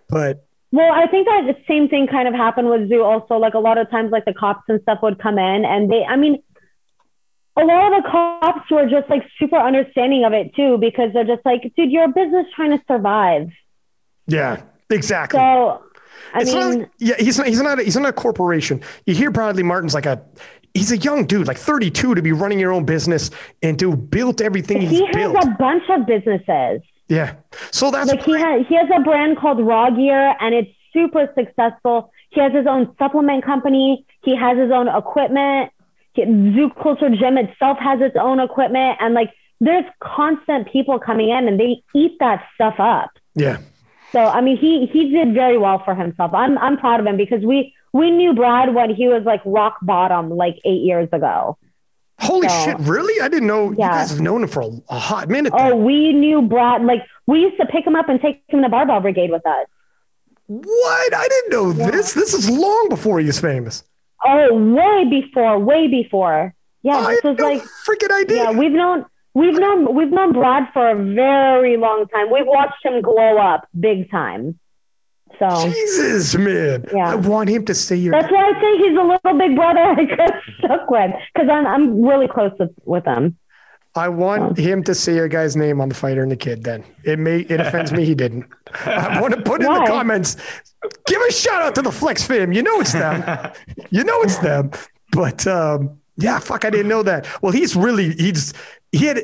But, 0.08 0.46
well, 0.72 0.92
I 0.92 1.06
think 1.06 1.26
that 1.26 1.46
the 1.46 1.56
same 1.66 1.88
thing 1.88 2.06
kind 2.06 2.28
of 2.28 2.34
happened 2.34 2.68
with 2.68 2.88
Zoo 2.88 3.02
also. 3.02 3.36
Like 3.36 3.54
a 3.54 3.58
lot 3.58 3.78
of 3.78 3.90
times, 3.90 4.12
like 4.12 4.24
the 4.24 4.34
cops 4.34 4.62
and 4.68 4.80
stuff 4.82 4.98
would 5.02 5.18
come 5.18 5.38
in 5.38 5.64
and 5.64 5.90
they, 5.90 6.04
I 6.04 6.16
mean, 6.16 6.42
a 7.56 7.64
lot 7.64 7.92
of 7.92 8.02
the 8.02 8.08
cops 8.08 8.70
were 8.70 8.88
just 8.88 9.08
like 9.10 9.24
super 9.38 9.56
understanding 9.56 10.24
of 10.24 10.32
it 10.32 10.54
too, 10.54 10.78
because 10.78 11.12
they're 11.12 11.24
just 11.24 11.44
like, 11.44 11.62
dude, 11.76 11.90
you're 11.90 12.04
a 12.04 12.08
business 12.08 12.46
trying 12.54 12.70
to 12.70 12.84
survive. 12.86 13.48
Yeah, 14.26 14.62
exactly. 14.88 15.38
So 15.38 15.82
I 16.32 16.42
it's 16.42 16.54
mean, 16.54 16.80
not, 16.80 16.88
yeah, 16.98 17.14
he's 17.18 17.38
not, 17.38 17.46
he's 17.46 17.60
not, 17.60 17.78
a, 17.80 17.82
he's 17.82 17.96
not 17.96 18.08
a 18.08 18.12
corporation. 18.12 18.82
You 19.06 19.14
hear 19.14 19.30
Bradley 19.30 19.62
Martin's 19.62 19.94
like 19.94 20.06
a, 20.06 20.22
he's 20.74 20.92
a 20.92 20.98
young 20.98 21.26
dude, 21.26 21.46
like 21.46 21.58
32 21.58 22.14
to 22.14 22.22
be 22.22 22.32
running 22.32 22.58
your 22.58 22.72
own 22.72 22.84
business 22.84 23.30
and 23.62 23.78
to 23.78 23.96
build 23.96 24.40
everything 24.40 24.80
he 24.80 25.04
has 25.04 25.14
built. 25.14 25.36
a 25.42 25.56
bunch 25.58 25.84
of 25.90 26.06
businesses. 26.06 26.82
Yeah. 27.08 27.34
So 27.72 27.90
that's 27.90 28.10
like 28.10 28.22
he 28.22 28.38
has, 28.38 28.66
he 28.68 28.76
has 28.76 28.88
a 28.94 29.00
brand 29.00 29.38
called 29.38 29.60
Raw 29.60 29.90
Gear 29.90 30.34
and 30.40 30.54
it's 30.54 30.70
super 30.92 31.28
successful. 31.36 32.12
He 32.30 32.40
has 32.40 32.52
his 32.52 32.66
own 32.66 32.94
supplement 32.98 33.44
company. 33.44 34.06
He 34.22 34.36
has 34.36 34.56
his 34.56 34.70
own 34.70 34.88
equipment. 34.88 35.72
He, 36.12 36.24
Zoo 36.24 36.70
Culture 36.80 37.10
Gym 37.10 37.36
itself 37.38 37.78
has 37.78 38.00
its 38.00 38.16
own 38.20 38.38
equipment. 38.38 38.98
And 39.00 39.14
like, 39.14 39.32
there's 39.60 39.84
constant 40.00 40.72
people 40.72 40.98
coming 40.98 41.30
in 41.30 41.48
and 41.48 41.58
they 41.58 41.82
eat 41.94 42.16
that 42.20 42.44
stuff 42.54 42.76
up. 42.78 43.10
Yeah. 43.34 43.58
So 44.12 44.24
I 44.24 44.40
mean, 44.40 44.56
he 44.56 44.86
he 44.86 45.10
did 45.10 45.34
very 45.34 45.58
well 45.58 45.82
for 45.84 45.94
himself. 45.94 46.32
I'm 46.34 46.58
I'm 46.58 46.76
proud 46.76 47.00
of 47.00 47.06
him 47.06 47.16
because 47.16 47.44
we 47.44 47.74
we 47.92 48.10
knew 48.10 48.34
Brad 48.34 48.74
when 48.74 48.94
he 48.94 49.08
was 49.08 49.22
like 49.24 49.40
rock 49.44 49.78
bottom 49.82 50.30
like 50.30 50.58
eight 50.64 50.82
years 50.82 51.08
ago. 51.12 51.58
Holy 52.18 52.48
so, 52.48 52.64
shit! 52.64 52.78
Really? 52.80 53.20
I 53.20 53.28
didn't 53.28 53.46
know 53.46 53.72
yeah. 53.72 53.86
you 53.86 53.90
guys 53.92 54.10
have 54.10 54.20
known 54.20 54.42
him 54.42 54.48
for 54.48 54.62
a, 54.62 54.70
a 54.90 54.98
hot 54.98 55.28
minute. 55.28 55.52
Oh, 55.56 55.74
we 55.74 56.12
knew 56.12 56.42
Brad. 56.42 56.84
Like 56.84 57.02
we 57.26 57.40
used 57.40 57.56
to 57.58 57.66
pick 57.66 57.86
him 57.86 57.96
up 57.96 58.08
and 58.08 58.20
take 58.20 58.42
him 58.48 58.62
to 58.62 58.68
Barbell 58.68 59.00
Brigade 59.00 59.30
with 59.30 59.46
us. 59.46 59.66
What? 60.46 61.14
I 61.14 61.28
didn't 61.28 61.50
know 61.50 61.70
yeah. 61.72 61.90
this. 61.90 62.12
This 62.12 62.34
is 62.34 62.50
long 62.50 62.88
before 62.88 63.20
he 63.20 63.26
was 63.26 63.40
famous. 63.40 63.84
Oh, 64.24 64.54
way 64.54 65.04
before, 65.08 65.58
way 65.58 65.86
before. 65.86 66.54
Yeah, 66.82 66.96
I 66.96 67.14
this 67.14 67.24
was 67.24 67.38
no 67.38 67.44
like 67.52 67.62
freaking 67.86 68.10
idea. 68.10 68.44
Yeah, 68.44 68.50
we've 68.50 68.72
known 68.72 69.06
We've 69.34 69.58
known 69.58 69.94
we've 69.94 70.10
known 70.10 70.32
Brad 70.32 70.68
for 70.72 70.90
a 70.90 70.96
very 70.96 71.76
long 71.76 72.06
time. 72.08 72.32
We've 72.32 72.46
watched 72.46 72.84
him 72.84 73.00
glow 73.00 73.38
up 73.38 73.68
big 73.78 74.10
time. 74.10 74.58
So 75.38 75.70
Jesus, 75.70 76.34
man, 76.34 76.84
yeah. 76.92 77.12
I 77.12 77.14
want 77.14 77.48
him 77.48 77.64
to 77.66 77.74
see 77.74 78.00
here. 78.02 78.10
That's 78.10 78.30
why 78.30 78.50
I 78.50 78.60
think 78.60 78.84
he's 78.84 78.98
a 78.98 79.02
little 79.02 79.38
big 79.38 79.54
brother 79.54 79.80
I 79.80 80.04
got 80.04 80.32
stuck 80.58 80.90
with 80.90 81.12
because 81.32 81.48
I'm 81.48 81.66
I'm 81.66 82.02
really 82.02 82.26
close 82.26 82.52
with 82.58 82.72
with 82.84 83.04
him. 83.04 83.38
I 83.94 84.08
want 84.08 84.56
him 84.56 84.84
to 84.84 84.94
see 84.94 85.16
your 85.16 85.26
guy's 85.26 85.56
name 85.56 85.80
on 85.80 85.88
the 85.88 85.94
fighter 85.96 86.22
and 86.22 86.30
the 86.30 86.36
kid. 86.36 86.62
Then 86.62 86.84
it 87.04 87.18
may 87.18 87.40
it 87.40 87.60
offends 87.60 87.92
me 87.92 88.04
he 88.04 88.14
didn't. 88.14 88.46
I 88.84 89.20
want 89.20 89.34
to 89.34 89.42
put 89.42 89.62
in 89.62 89.72
the 89.72 89.84
comments. 89.86 90.36
Give 91.06 91.20
a 91.22 91.32
shout 91.32 91.62
out 91.62 91.74
to 91.76 91.82
the 91.82 91.90
Flex 91.90 92.24
fam. 92.24 92.52
You 92.52 92.62
know 92.62 92.80
it's 92.80 92.92
them. 92.92 93.52
you 93.90 94.04
know 94.04 94.22
it's 94.22 94.38
them. 94.38 94.70
But 95.12 95.44
um, 95.46 95.98
yeah, 96.16 96.38
fuck, 96.38 96.64
I 96.64 96.70
didn't 96.70 96.88
know 96.88 97.02
that. 97.02 97.26
Well, 97.42 97.52
he's 97.52 97.74
really 97.74 98.12
he's 98.12 98.52
he 98.92 99.06
had 99.06 99.18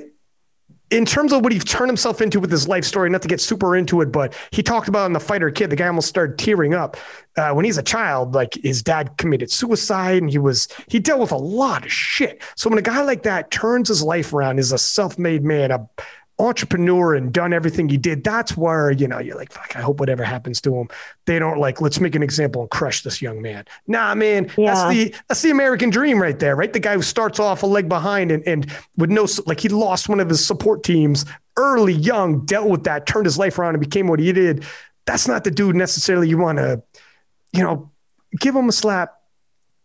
in 0.91 1.05
terms 1.05 1.33
of 1.33 1.43
what 1.43 1.53
he 1.53 1.59
turned 1.59 1.89
himself 1.89 2.21
into 2.21 2.39
with 2.39 2.51
his 2.51 2.69
life 2.69 2.85
story, 2.85 3.11
not 3.11 3.21
to 3.23 3.29
get 3.29 3.41
super 3.41 3.75
into 3.75 4.01
it, 4.03 4.13
but 4.13 4.35
he 4.53 4.63
talked 4.63 4.87
about 4.87 5.07
in 5.07 5.13
the 5.13 5.21
fighter 5.21 5.51
kid, 5.51 5.69
the 5.69 5.77
guy 5.77 5.89
almost 5.89 6.09
started 6.09 6.39
tearing 6.39 6.75
up 6.75 6.97
uh, 7.37 7.51
when 7.51 7.65
he's 7.65 7.77
a 7.77 7.83
child. 7.83 8.35
Like 8.35 8.55
his 8.55 8.83
dad 8.83 9.17
committed 9.19 9.51
suicide, 9.51 10.23
and 10.23 10.31
he 10.31 10.39
was 10.39 10.69
he 10.89 11.01
dealt 11.01 11.21
with 11.21 11.33
a 11.33 11.37
lot 11.37 11.85
of 11.85 11.93
shit. 11.93 12.41
So 12.55 12.71
when 12.71 12.79
a 12.79 12.83
guy 12.83 13.03
like 13.03 13.25
that 13.25 13.51
turns 13.51 13.89
his 13.89 14.03
life 14.03 14.33
around, 14.33 14.59
is 14.59 14.71
a 14.71 14.79
self-made 14.79 15.43
man, 15.43 15.73
a 15.73 15.89
entrepreneur, 16.39 17.15
and 17.15 17.33
done 17.33 17.53
everything 17.53 17.89
he 17.89 17.97
did, 17.97 18.23
that's 18.23 18.57
where 18.57 18.91
you 18.91 19.09
know 19.09 19.19
you're 19.19 19.37
like, 19.37 19.53
fuck. 19.53 19.75
I 19.75 19.81
hope 19.81 20.01
whatever 20.01 20.23
happens 20.23 20.61
to 20.63 20.75
him, 20.75 20.89
they 21.25 21.39
don't 21.39 21.59
like 21.59 21.81
let's 21.81 21.99
make 22.01 22.15
an 22.15 22.23
example 22.23 22.63
and 22.63 22.71
crush 22.71 23.03
this 23.03 23.23
young 23.23 23.41
man. 23.41 23.65
Nah, 23.87 24.15
man, 24.15 24.51
Yeah. 24.57 24.75
that's 24.75 24.95
the 24.95 25.15
that's 25.29 25.43
the 25.43 25.51
American 25.51 25.91
dream 25.91 26.21
right 26.21 26.39
there, 26.39 26.55
right? 26.57 26.73
The 26.73 26.81
guy 26.81 26.95
who 26.95 27.03
starts 27.03 27.41
off 27.41 27.63
a 27.63 27.67
leg 27.67 27.89
behind 27.89 28.31
and, 28.31 28.47
and 28.47 28.71
with 28.97 29.11
no, 29.11 29.27
like 29.47 29.61
he 29.61 29.69
lost 29.69 30.09
one 30.09 30.21
of 30.21 30.29
his 30.29 30.45
support 30.45 30.83
teams 30.83 31.25
early, 31.57 31.95
young, 31.95 32.45
dealt 32.45 32.69
with 32.69 32.85
that, 32.85 33.07
turned 33.07 33.25
his 33.25 33.39
life 33.39 33.59
around 33.59 33.75
and 33.75 33.81
became 33.81 34.07
what 34.09 34.21
he 34.21 34.31
did. 34.33 34.65
That's 35.07 35.27
not 35.27 35.45
the 35.45 35.51
dude 35.51 35.75
necessarily 35.77 36.29
you 36.29 36.37
want 36.37 36.59
to, 36.59 36.83
you 37.53 37.63
know, 37.63 37.91
give 38.39 38.55
him 38.55 38.69
a 38.69 38.73
slap, 38.73 39.16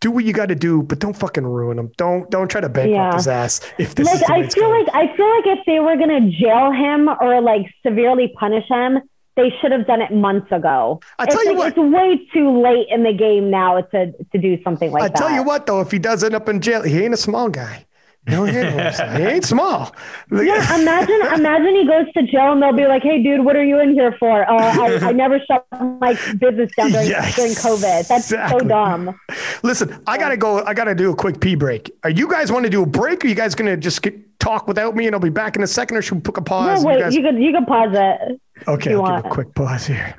do 0.02 0.12
what 0.12 0.26
you 0.26 0.34
got 0.34 0.48
to 0.48 0.56
do, 0.56 0.82
but 0.84 1.00
don't 1.00 1.14
fucking 1.16 1.46
ruin 1.46 1.80
him. 1.80 1.92
Don't, 1.96 2.30
don't 2.30 2.50
try 2.50 2.60
to 2.60 2.68
bankrupt 2.70 2.94
Yeah. 2.96 3.14
his 3.16 3.28
ass. 3.28 3.62
If 3.78 3.96
this 3.96 4.12
is 4.12 4.22
like 4.22 4.30
I 4.30 4.50
feel 4.50 4.70
like 4.70 4.88
I 4.94 5.16
feel 5.16 5.30
like 5.30 5.58
if 5.58 5.66
they 5.66 5.80
were 5.80 5.96
gonna 5.96 6.30
jail 6.30 6.72
him 6.72 7.08
or 7.22 7.40
like 7.40 7.68
severely 7.86 8.34
punish 8.38 8.68
him, 8.68 9.00
they 9.38 9.50
should 9.62 9.72
have 9.72 9.88
done 9.88 10.02
it 10.02 10.12
months 10.12 10.52
ago. 10.52 11.00
I 11.18 11.24
it's 11.24 11.34
tell 11.34 11.44
you 11.46 11.52
like, 11.58 11.78
what. 11.78 11.86
it's 11.86 11.96
way 11.96 12.28
too 12.34 12.62
late 12.62 12.88
in 12.90 13.04
the 13.04 13.14
game 13.14 13.50
now 13.50 13.80
to 13.80 14.12
to 14.12 14.38
do 14.38 14.62
something 14.64 14.92
like 14.92 15.04
I 15.04 15.08
that. 15.08 15.18
I 15.18 15.20
tell 15.20 15.32
you 15.34 15.44
what, 15.44 15.66
though, 15.68 15.80
if 15.82 15.92
he 15.92 16.00
does 16.00 16.24
end 16.24 16.36
up 16.36 16.50
in 16.50 16.60
jail, 16.60 16.82
he 16.84 17.04
ain't 17.04 17.14
a 17.14 17.18
small 17.18 17.48
guy. 17.50 17.86
No, 18.28 18.44
he 18.44 18.56
ain't, 18.56 18.96
he 19.18 19.24
ain't 19.24 19.44
small. 19.46 19.96
Yeah, 20.32 20.80
imagine 20.80 21.22
imagine 21.34 21.76
he 21.76 21.88
goes 21.88 22.06
to 22.14 22.22
jail 22.24 22.52
and 22.52 22.62
they'll 22.62 22.72
be 22.72 22.86
like, 22.86 23.02
"Hey, 23.02 23.22
dude, 23.24 23.44
what 23.44 23.56
are 23.56 23.64
you 23.64 23.80
in 23.80 23.94
here 23.94 24.16
for? 24.20 24.44
Uh, 24.48 24.54
I, 24.56 25.08
I 25.08 25.12
never 25.24 25.40
shut 25.40 25.66
my 26.00 26.14
business 26.38 26.70
down 26.78 26.92
during, 26.92 27.10
Yeah, 27.10 27.32
during 27.32 27.54
COVID. 27.54 28.08
That's 28.08 28.32
exactly. 28.32 28.60
so 28.60 28.68
dumb." 28.68 29.20
Listen, 29.64 30.04
I 30.06 30.20
gotta 30.20 30.38
go. 30.38 30.64
I 30.64 30.76
gotta 30.76 30.94
do 30.94 31.12
a 31.12 31.16
quick 31.16 31.40
pee 31.42 31.56
break. 31.56 31.92
Are 32.04 32.12
you 32.12 32.30
guys 32.30 32.52
want 32.52 32.64
to 32.66 32.70
do 32.70 32.84
a 32.84 32.86
break? 32.86 33.24
Or 33.24 33.28
are 33.28 33.30
you 33.30 33.36
guys 33.36 33.56
gonna 33.56 33.76
just 33.76 34.04
get, 34.04 34.40
talk 34.40 34.68
without 34.68 34.96
me, 34.96 35.08
and 35.08 35.16
I'll 35.16 35.20
be 35.20 35.30
back 35.30 35.56
in 35.56 35.64
a 35.64 35.68
second, 35.68 35.98
or 35.98 36.04
should 36.04 36.16
we 36.16 36.22
put 36.22 36.38
a 36.38 36.42
pause? 36.44 36.84
No, 36.84 36.90
You 36.92 36.96
wait, 36.96 37.02
guys- 37.04 37.16
you 37.16 37.24
could 37.24 37.42
you 37.42 37.52
could 37.54 37.66
pause 37.66 37.90
it. 37.92 38.42
okay, 38.68 38.92
you 38.92 39.02
I'll 39.02 39.18
give 39.24 39.26
a 39.26 39.34
quick 39.34 39.56
pause 39.56 39.88
here. 39.88 40.16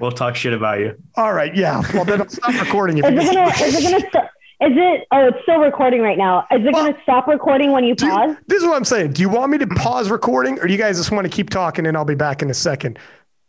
We'll 0.00 0.12
talk 0.12 0.36
shit 0.36 0.52
about 0.54 0.78
you. 0.78 0.94
All 1.16 1.32
right, 1.34 1.54
yeah. 1.54 1.82
Well, 1.92 2.04
then 2.04 2.20
I'll 2.22 2.28
stop 2.28 2.58
recording. 2.60 2.98
If 2.98 3.04
Is 3.04 3.12
you 3.12 3.30
it 3.30 3.34
gonna 3.34 3.48
is 3.50 3.74
it 3.74 3.82
gonna 3.90 4.00
st- 4.10 4.24
is 4.60 4.72
it 4.74 5.06
oh 5.12 5.26
it's 5.28 5.38
still 5.42 5.58
recording 5.58 6.00
right 6.00 6.16
now. 6.18 6.40
Is 6.50 6.64
it 6.64 6.72
Well, 6.72 6.86
gonna 6.86 6.98
stop 7.02 7.26
recording 7.28 7.72
when 7.72 7.84
you 7.84 7.94
do 7.94 8.06
you- 8.06 8.12
pause? 8.12 8.36
this 8.46 8.62
is 8.62 8.66
what 8.68 8.76
I'm 8.76 8.84
saying. 8.84 9.12
Do 9.12 9.22
you 9.22 9.28
want 9.28 9.50
me 9.52 9.58
to 9.58 9.66
pause 9.66 10.10
recording, 10.10 10.58
or 10.60 10.66
do 10.66 10.72
you 10.72 10.78
guys 10.78 10.96
just 10.96 11.10
want 11.10 11.24
to 11.24 11.30
keep 11.30 11.50
talking, 11.50 11.86
and 11.86 11.96
I'll 11.96 12.04
be 12.04 12.14
back 12.14 12.42
in 12.42 12.50
a 12.50 12.54
second? 12.54 12.98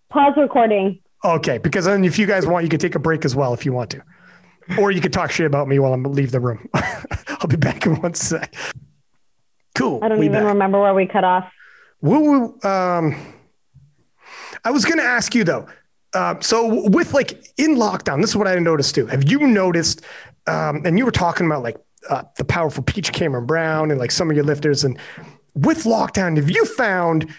Pause 0.10 0.34
recording. 0.38 1.00
Okay, 1.26 1.58
because 1.58 1.86
then 1.86 2.04
if 2.04 2.20
you 2.20 2.26
guys 2.28 2.46
want, 2.46 2.64
you 2.64 2.70
can 2.70 2.80
take 2.80 2.96
a 2.96 3.00
break 3.00 3.26
as 3.26 3.36
well 3.36 3.54
if 3.54 3.66
you 3.66 3.74
want 3.74 3.90
to, 3.92 4.02
or 4.80 4.92
you 4.92 5.02
can 5.02 5.12
talk 5.12 5.32
shit 5.32 5.46
about 5.46 5.68
me 5.68 5.80
while 5.80 5.94
I'm 5.94 6.04
leave 6.04 6.32
the 6.32 6.40
room. 6.40 6.68
I'll 6.74 7.48
be 7.48 7.56
back 7.58 7.86
in 7.86 7.96
one 8.02 8.14
sec. 8.14 8.54
Cool. 9.76 10.00
I 10.04 10.08
don't 10.10 10.20
even 10.20 10.32
back. 10.34 10.44
remember 10.46 10.80
where 10.82 10.94
we 10.94 11.06
cut 11.08 11.24
off. 11.24 11.50
Woo, 12.02 12.20
woo, 12.20 12.70
um, 12.70 13.16
I 14.64 14.72
was 14.72 14.86
going 14.86 14.98
to 14.98 15.04
ask 15.04 15.34
you 15.36 15.44
though. 15.44 15.68
Uh, 16.14 16.36
so 16.40 16.88
with 16.90 17.14
like 17.14 17.52
in 17.58 17.76
lockdown, 17.76 18.22
this 18.22 18.32
is 18.32 18.36
what 18.36 18.48
I 18.48 18.56
noticed 18.60 18.96
too. 18.96 19.06
Have 19.08 19.30
you 19.30 19.40
noticed? 19.46 20.02
Um, 20.48 20.84
and 20.86 20.98
you 20.98 21.06
were 21.06 21.12
talking 21.12 21.46
about 21.46 21.64
like 21.64 21.78
uh, 22.10 22.24
the 22.38 22.46
powerful 22.46 22.84
Peach 22.84 23.12
Cameron 23.12 23.46
Brown 23.46 23.92
and 23.92 24.00
like 24.00 24.12
some 24.12 24.30
of 24.30 24.36
your 24.36 24.46
lifters. 24.46 24.84
And 24.84 24.98
with 25.54 25.84
lockdown, 25.84 26.38
have 26.38 26.50
you 26.50 26.66
found 26.66 27.30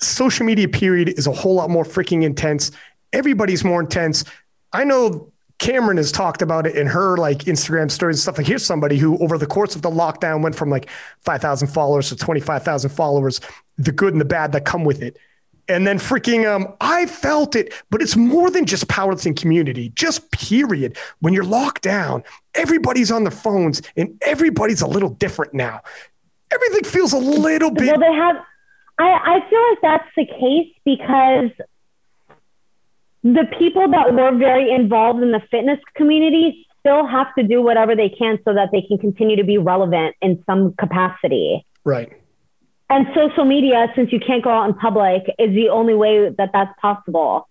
social 0.00 0.44
media 0.44 0.68
period 0.68 1.08
is 1.10 1.26
a 1.26 1.32
whole 1.32 1.54
lot 1.54 1.70
more 1.70 1.84
freaking 1.84 2.22
intense? 2.22 2.72
Everybody's 3.12 3.64
more 3.64 3.80
intense. 3.80 4.24
I 4.72 4.84
know 4.84 5.32
Cameron 5.58 5.96
has 5.98 6.10
talked 6.10 6.42
about 6.42 6.66
it 6.66 6.74
in 6.74 6.88
her 6.88 7.16
like 7.16 7.40
Instagram 7.40 7.90
stories 7.90 8.16
and 8.16 8.22
stuff. 8.22 8.38
Like 8.38 8.46
here's 8.46 8.64
somebody 8.64 8.98
who 8.98 9.16
over 9.18 9.38
the 9.38 9.46
course 9.46 9.76
of 9.76 9.82
the 9.82 9.90
lockdown 9.90 10.42
went 10.42 10.56
from 10.56 10.70
like 10.70 10.88
5,000 11.20 11.68
followers 11.68 12.08
to 12.08 12.16
25,000 12.16 12.90
followers, 12.90 13.40
the 13.78 13.92
good 13.92 14.12
and 14.12 14.20
the 14.20 14.24
bad 14.24 14.52
that 14.52 14.64
come 14.64 14.84
with 14.84 15.02
it. 15.02 15.18
And 15.68 15.86
then 15.86 15.98
freaking, 15.98 16.46
um, 16.46 16.74
I 16.80 17.06
felt 17.06 17.54
it, 17.54 17.72
but 17.90 18.02
it's 18.02 18.16
more 18.16 18.50
than 18.50 18.66
just 18.66 18.88
powerlifting 18.88 19.36
community, 19.36 19.90
just 19.94 20.30
period. 20.32 20.96
When 21.20 21.32
you're 21.32 21.44
locked 21.44 21.82
down, 21.82 22.24
everybody's 22.54 23.10
on 23.10 23.24
their 23.24 23.30
phones 23.30 23.80
and 23.96 24.18
everybody's 24.22 24.82
a 24.82 24.86
little 24.86 25.10
different 25.10 25.54
now. 25.54 25.80
Everything 26.52 26.84
feels 26.84 27.12
a 27.12 27.18
little 27.18 27.70
bit. 27.70 27.86
Well, 27.86 28.00
they 28.00 28.14
have. 28.14 28.36
I 28.98 29.08
I 29.08 29.48
feel 29.48 29.68
like 29.70 29.78
that's 29.80 30.08
the 30.16 30.26
case 30.26 30.74
because 30.84 31.50
the 33.22 33.44
people 33.58 33.88
that 33.88 34.12
were 34.12 34.36
very 34.36 34.70
involved 34.70 35.22
in 35.22 35.30
the 35.30 35.40
fitness 35.50 35.78
community 35.94 36.66
still 36.80 37.06
have 37.06 37.32
to 37.36 37.44
do 37.44 37.62
whatever 37.62 37.94
they 37.94 38.08
can 38.08 38.38
so 38.44 38.52
that 38.52 38.70
they 38.72 38.82
can 38.82 38.98
continue 38.98 39.36
to 39.36 39.44
be 39.44 39.56
relevant 39.56 40.16
in 40.20 40.42
some 40.44 40.74
capacity. 40.74 41.64
Right. 41.84 42.12
And 42.92 43.06
social 43.14 43.46
media, 43.46 43.90
since 43.96 44.12
you 44.12 44.20
can't 44.20 44.44
go 44.44 44.50
out 44.50 44.68
in 44.68 44.74
public, 44.74 45.22
is 45.38 45.54
the 45.54 45.70
only 45.70 45.94
way 45.94 46.28
that 46.28 46.50
that's 46.52 46.78
possible. 46.78 47.48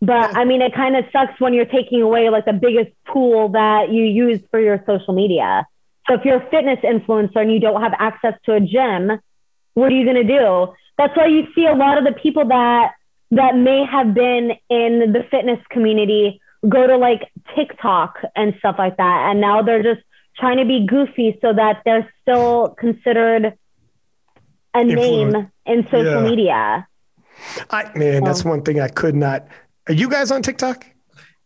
But 0.00 0.36
I 0.36 0.44
mean, 0.44 0.60
it 0.60 0.74
kind 0.74 0.96
of 0.96 1.04
sucks 1.12 1.40
when 1.40 1.54
you're 1.54 1.66
taking 1.66 2.02
away 2.02 2.28
like 2.30 2.44
the 2.44 2.52
biggest 2.52 2.90
tool 3.12 3.50
that 3.50 3.92
you 3.92 4.02
use 4.02 4.40
for 4.50 4.58
your 4.58 4.82
social 4.88 5.14
media. 5.14 5.68
So 6.08 6.14
if 6.14 6.24
you're 6.24 6.42
a 6.42 6.50
fitness 6.50 6.80
influencer 6.82 7.36
and 7.36 7.52
you 7.52 7.60
don't 7.60 7.80
have 7.80 7.94
access 7.96 8.34
to 8.46 8.54
a 8.54 8.60
gym, 8.60 9.20
what 9.74 9.92
are 9.92 9.94
you 9.94 10.04
going 10.04 10.26
to 10.26 10.38
do? 10.38 10.74
That's 10.98 11.16
why 11.16 11.26
you 11.26 11.46
see 11.54 11.66
a 11.66 11.74
lot 11.76 11.96
of 11.98 12.02
the 12.02 12.18
people 12.20 12.48
that 12.48 12.90
that 13.30 13.56
may 13.56 13.84
have 13.84 14.14
been 14.14 14.50
in 14.68 15.12
the 15.12 15.24
fitness 15.30 15.60
community 15.70 16.40
go 16.68 16.88
to 16.88 16.96
like 16.96 17.30
TikTok 17.54 18.18
and 18.34 18.52
stuff 18.58 18.74
like 18.80 18.96
that, 18.96 19.30
and 19.30 19.40
now 19.40 19.62
they're 19.62 19.84
just 19.84 20.04
trying 20.36 20.58
to 20.58 20.64
be 20.64 20.86
goofy 20.88 21.38
so 21.40 21.52
that 21.52 21.82
they're 21.84 22.12
still 22.22 22.70
considered 22.70 23.56
a 24.74 24.80
Influence. 24.80 25.32
name 25.32 25.50
in 25.66 25.84
social 25.84 26.22
Yeah. 26.22 26.28
media. 26.28 26.86
I 27.70 27.90
man, 27.96 28.24
that's 28.24 28.44
one 28.44 28.62
thing 28.62 28.80
I 28.80 28.88
could 28.88 29.14
not. 29.14 29.46
Are 29.88 29.92
you 29.94 30.08
guys 30.08 30.30
on 30.30 30.42
TikTok? 30.42 30.86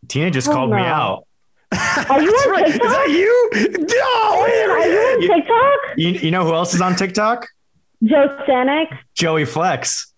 Tina 0.07 0.31
just 0.31 0.47
Oh, 0.47 0.53
called 0.53 0.71
me 0.71 0.77
out. 0.81 1.25
Are 1.71 2.21
you 2.21 2.31
That's 2.31 2.45
on 2.45 2.51
right. 2.51 2.65
Is 2.67 2.73
TikTok? 2.73 2.91
that 2.91 3.09
you? 3.09 3.49
No. 3.79 4.41
Are 4.41 4.87
you 4.87 4.99
on 4.99 5.21
TikTok? 5.37 5.97
You, 5.97 6.09
you 6.11 6.31
know 6.31 6.45
who 6.45 6.53
else 6.53 6.73
is 6.73 6.81
on 6.81 6.95
TikTok? 6.95 7.47
Joe 8.03 8.37
Stanek? 8.47 8.97
Joey 9.15 9.45
Flex. 9.45 10.13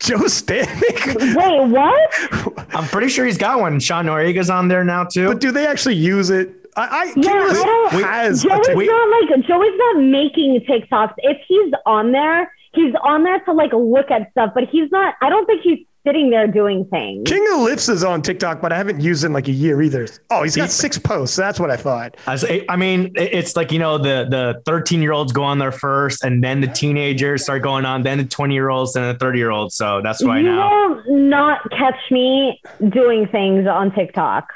Joe 0.00 0.18
Stanek. 0.18 1.16
Wait, 1.34 1.68
what? 1.70 2.66
I'm 2.74 2.84
pretty 2.88 3.08
sure 3.08 3.24
he's 3.24 3.38
got 3.38 3.58
one. 3.60 3.80
Sean 3.80 4.04
Noriega's 4.06 4.50
on 4.50 4.68
there 4.68 4.84
now 4.84 5.04
too. 5.04 5.28
But 5.28 5.40
do 5.40 5.50
they 5.50 5.66
actually 5.66 5.94
use 5.96 6.28
it? 6.30 6.50
I, 6.76 6.82
I 6.86 7.04
Yeah, 7.04 7.12
King 7.14 7.26
I 7.28 7.30
don't- 7.30 7.92
has 8.04 8.44
a 8.44 8.48
Joey's 8.48 8.66
Tik- 8.66 8.76
Wait. 8.76 8.86
not 8.86 9.08
like 9.10 9.46
Joey's 9.46 9.78
not 9.78 10.02
making 10.02 10.60
TikToks. 10.68 11.14
If 11.18 11.38
he's 11.48 11.72
on 11.86 12.12
there, 12.12 12.52
he's 12.74 12.94
on 13.02 13.22
there 13.24 13.40
to 13.40 13.52
like 13.52 13.72
look 13.72 14.10
at 14.10 14.30
stuff, 14.32 14.52
but 14.54 14.64
he's 14.70 14.90
not. 14.90 15.14
I 15.22 15.30
don't 15.30 15.46
think 15.46 15.62
he's 15.62 15.78
sitting 16.06 16.30
there 16.30 16.46
doing 16.46 16.84
things. 16.84 17.24
King 17.28 17.44
of 17.54 17.60
Lifts 17.62 17.88
is 17.88 18.04
on 18.04 18.22
TikTok, 18.22 18.60
but 18.62 18.72
I 18.72 18.76
haven't 18.76 19.00
used 19.00 19.24
it 19.24 19.26
in 19.26 19.32
like 19.32 19.48
a 19.48 19.52
year 19.52 19.82
either. 19.82 20.06
Oh, 20.30 20.44
he's 20.44 20.54
got 20.54 20.66
He- 20.66 20.70
six 20.70 20.98
posts. 20.98 21.34
That's 21.34 21.58
what 21.58 21.68
I 21.70 21.76
thought. 21.76 22.16
I, 22.28 22.36
say, 22.36 22.64
I 22.68 22.76
mean, 22.76 23.10
it's 23.16 23.56
like 23.56 23.72
you 23.72 23.78
know 23.80 23.98
the 23.98 24.26
the 24.30 24.62
13 24.66 25.02
year 25.02 25.12
olds 25.12 25.32
go 25.32 25.42
on 25.42 25.58
there 25.58 25.72
first, 25.72 26.22
and 26.22 26.44
then 26.44 26.60
the 26.60 26.68
teenagers 26.68 27.42
start 27.42 27.62
going 27.62 27.84
on, 27.86 28.02
then 28.02 28.18
the 28.18 28.24
20 28.24 28.54
year 28.54 28.68
olds, 28.70 28.92
then 28.92 29.12
the 29.12 29.18
30 29.18 29.38
year 29.38 29.50
olds. 29.50 29.74
So 29.74 30.00
that's 30.04 30.22
why 30.22 30.38
you 30.38 30.44
now. 30.44 31.02
will 31.06 31.18
not 31.18 31.68
catch 31.70 31.98
me 32.10 32.60
doing 32.90 33.26
things 33.26 33.66
on 33.66 33.90
TikTok. 33.92 34.46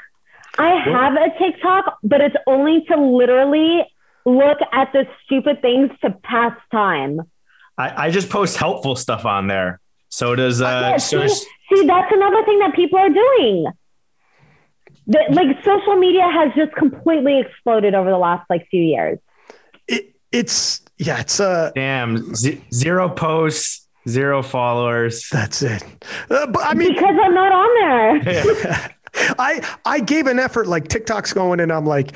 I 0.57 0.75
have 0.79 1.13
a 1.13 1.37
TikTok, 1.39 1.97
but 2.03 2.21
it's 2.21 2.35
only 2.47 2.83
to 2.89 2.97
literally 2.99 3.85
look 4.25 4.57
at 4.71 4.91
the 4.93 5.07
stupid 5.25 5.61
things 5.61 5.89
to 6.03 6.11
pass 6.23 6.53
time. 6.71 7.21
I, 7.77 8.05
I 8.07 8.09
just 8.11 8.29
post 8.29 8.57
helpful 8.57 8.95
stuff 8.95 9.25
on 9.25 9.47
there. 9.47 9.79
So 10.09 10.35
does 10.35 10.61
uh, 10.61 10.65
Yeah, 10.65 10.97
so 10.97 11.21
see, 11.21 11.27
does- 11.27 11.45
see, 11.73 11.87
that's 11.87 12.11
another 12.13 12.43
thing 12.45 12.59
that 12.59 12.75
people 12.75 12.99
are 12.99 13.09
doing. 13.09 13.65
That 15.07 15.31
like 15.33 15.63
social 15.63 15.95
media 15.95 16.29
has 16.29 16.53
just 16.55 16.73
completely 16.75 17.39
exploded 17.39 17.95
over 17.95 18.09
the 18.09 18.17
last 18.17 18.45
like 18.49 18.67
few 18.69 18.83
years. 18.83 19.19
It, 19.87 20.13
it's 20.31 20.81
yeah, 20.97 21.21
it's 21.21 21.39
uh 21.39 21.71
damn 21.73 22.35
z- 22.35 22.61
zero 22.73 23.09
posts, 23.09 23.87
zero 24.07 24.43
followers. 24.43 25.27
that's 25.31 25.61
it. 25.63 25.81
Uh, 26.29 26.45
but 26.47 26.63
I 26.63 26.73
mean, 26.75 26.93
Because 26.93 27.15
I'm 27.21 27.33
not 27.33 27.51
on 27.51 28.21
there. 28.21 28.91
I 29.39 29.77
I 29.85 29.99
gave 29.99 30.27
an 30.27 30.39
effort 30.39 30.67
like 30.67 30.87
TikTok's 30.87 31.33
going 31.33 31.59
and 31.59 31.71
I'm 31.71 31.85
like, 31.85 32.13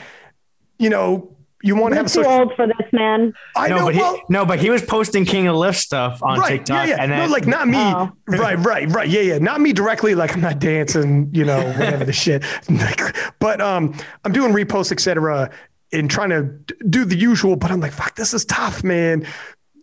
you 0.79 0.89
know, 0.89 1.35
you 1.65 1.75
want 1.75 1.93
to 1.93 1.95
have 1.97 2.05
too 2.05 2.23
social. 2.23 2.31
old 2.31 2.53
for 2.55 2.67
this, 2.67 2.93
man. 2.93 3.33
I 3.55 3.69
no, 3.69 3.77
know. 3.77 3.85
but 3.85 3.95
he, 3.95 3.99
well, 3.99 4.21
no, 4.29 4.45
but 4.45 4.59
he 4.59 4.69
was 4.69 4.83
posting 4.83 5.25
King 5.25 5.47
of 5.47 5.55
Lift 5.55 5.79
stuff 5.79 6.21
on 6.21 6.37
right, 6.37 6.49
TikTok, 6.57 6.87
yeah, 6.87 6.95
yeah. 6.95 7.01
and 7.01 7.11
then 7.11 7.27
no, 7.27 7.33
like 7.33 7.47
not 7.47 7.67
me. 7.67 7.79
Oh. 7.79 8.11
Right, 8.27 8.57
right, 8.59 8.87
right. 8.89 9.09
Yeah, 9.09 9.21
yeah. 9.21 9.37
Not 9.39 9.61
me 9.61 9.73
directly. 9.73 10.13
Like 10.13 10.33
I'm 10.35 10.41
not 10.41 10.59
dancing, 10.59 11.31
you 11.33 11.43
know, 11.43 11.63
whatever 11.63 12.05
the 12.05 12.13
shit. 12.13 12.43
But 13.39 13.61
um, 13.61 13.97
I'm 14.23 14.31
doing 14.31 14.53
reposts, 14.53 14.91
etc., 14.91 15.51
and 15.91 16.09
trying 16.09 16.29
to 16.29 16.43
do 16.89 17.05
the 17.05 17.15
usual. 17.15 17.55
But 17.55 17.71
I'm 17.71 17.79
like, 17.79 17.91
fuck, 17.91 18.15
this 18.15 18.33
is 18.33 18.45
tough, 18.45 18.83
man. 18.83 19.25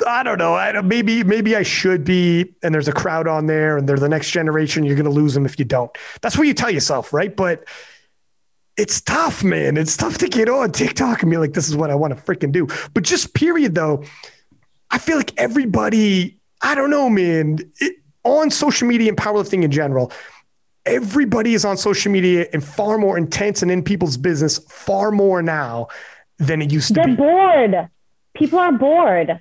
I 0.07 0.23
don't 0.23 0.39
know. 0.39 0.55
I 0.55 0.73
don't, 0.73 0.87
maybe 0.89 1.25
maybe 1.25 1.57
I 1.57 1.63
should 1.63 2.05
be. 2.05 2.55
And 2.63 2.75
there's 2.75 2.89
a 2.89 2.93
crowd 2.93 3.27
on 3.29 3.47
there, 3.47 3.77
and 3.77 3.89
they're 3.89 3.99
the 3.99 4.09
next 4.09 4.31
generation. 4.31 4.85
You're 4.85 4.97
gonna 4.97 5.11
lose 5.11 5.35
them 5.35 5.47
if 5.47 5.59
you 5.59 5.65
don't. 5.65 5.91
That's 6.21 6.37
what 6.37 6.47
you 6.47 6.55
tell 6.55 6.71
yourself, 6.71 7.13
right? 7.13 7.35
But 7.35 7.65
it's 8.77 9.01
tough, 9.01 9.45
man. 9.45 9.77
It's 9.77 9.97
tough 9.97 10.19
to 10.19 10.29
get 10.29 10.49
on 10.49 10.73
TikTok 10.73 11.23
and 11.23 11.31
be 11.31 11.37
like, 11.37 11.53
this 11.53 11.69
is 11.69 11.77
what 11.77 11.91
I 11.91 11.95
want 11.95 12.17
to 12.17 12.23
freaking 12.23 12.53
do. 12.53 12.67
But 12.95 13.05
just 13.05 13.35
period, 13.35 13.75
though, 13.75 14.05
I 14.91 14.99
feel 14.99 15.17
like 15.17 15.33
everybody, 15.37 16.39
I 16.63 16.75
don't 16.75 16.91
know, 16.91 17.11
man, 17.11 17.59
it, 17.81 17.97
on 18.25 18.51
social 18.51 18.89
media 18.89 19.09
and 19.09 19.17
powerlifting 19.19 19.63
in 19.63 19.71
general, 19.71 20.11
everybody 20.87 21.55
is 21.55 21.65
on 21.65 21.77
social 21.77 22.11
media 22.11 22.47
and 22.53 22.65
far 22.65 22.99
more 22.99 23.19
intense 23.19 23.63
and 23.63 23.71
in 23.71 23.83
people's 23.83 24.17
business 24.17 24.59
far 24.69 25.11
more 25.11 25.43
now 25.43 25.89
than 26.39 26.63
it 26.63 26.73
used 26.73 26.89
to 26.89 26.95
They're 26.95 27.07
be. 27.07 27.15
bored. 27.17 27.89
People 28.35 28.59
are 28.59 28.73
bored. 28.73 29.41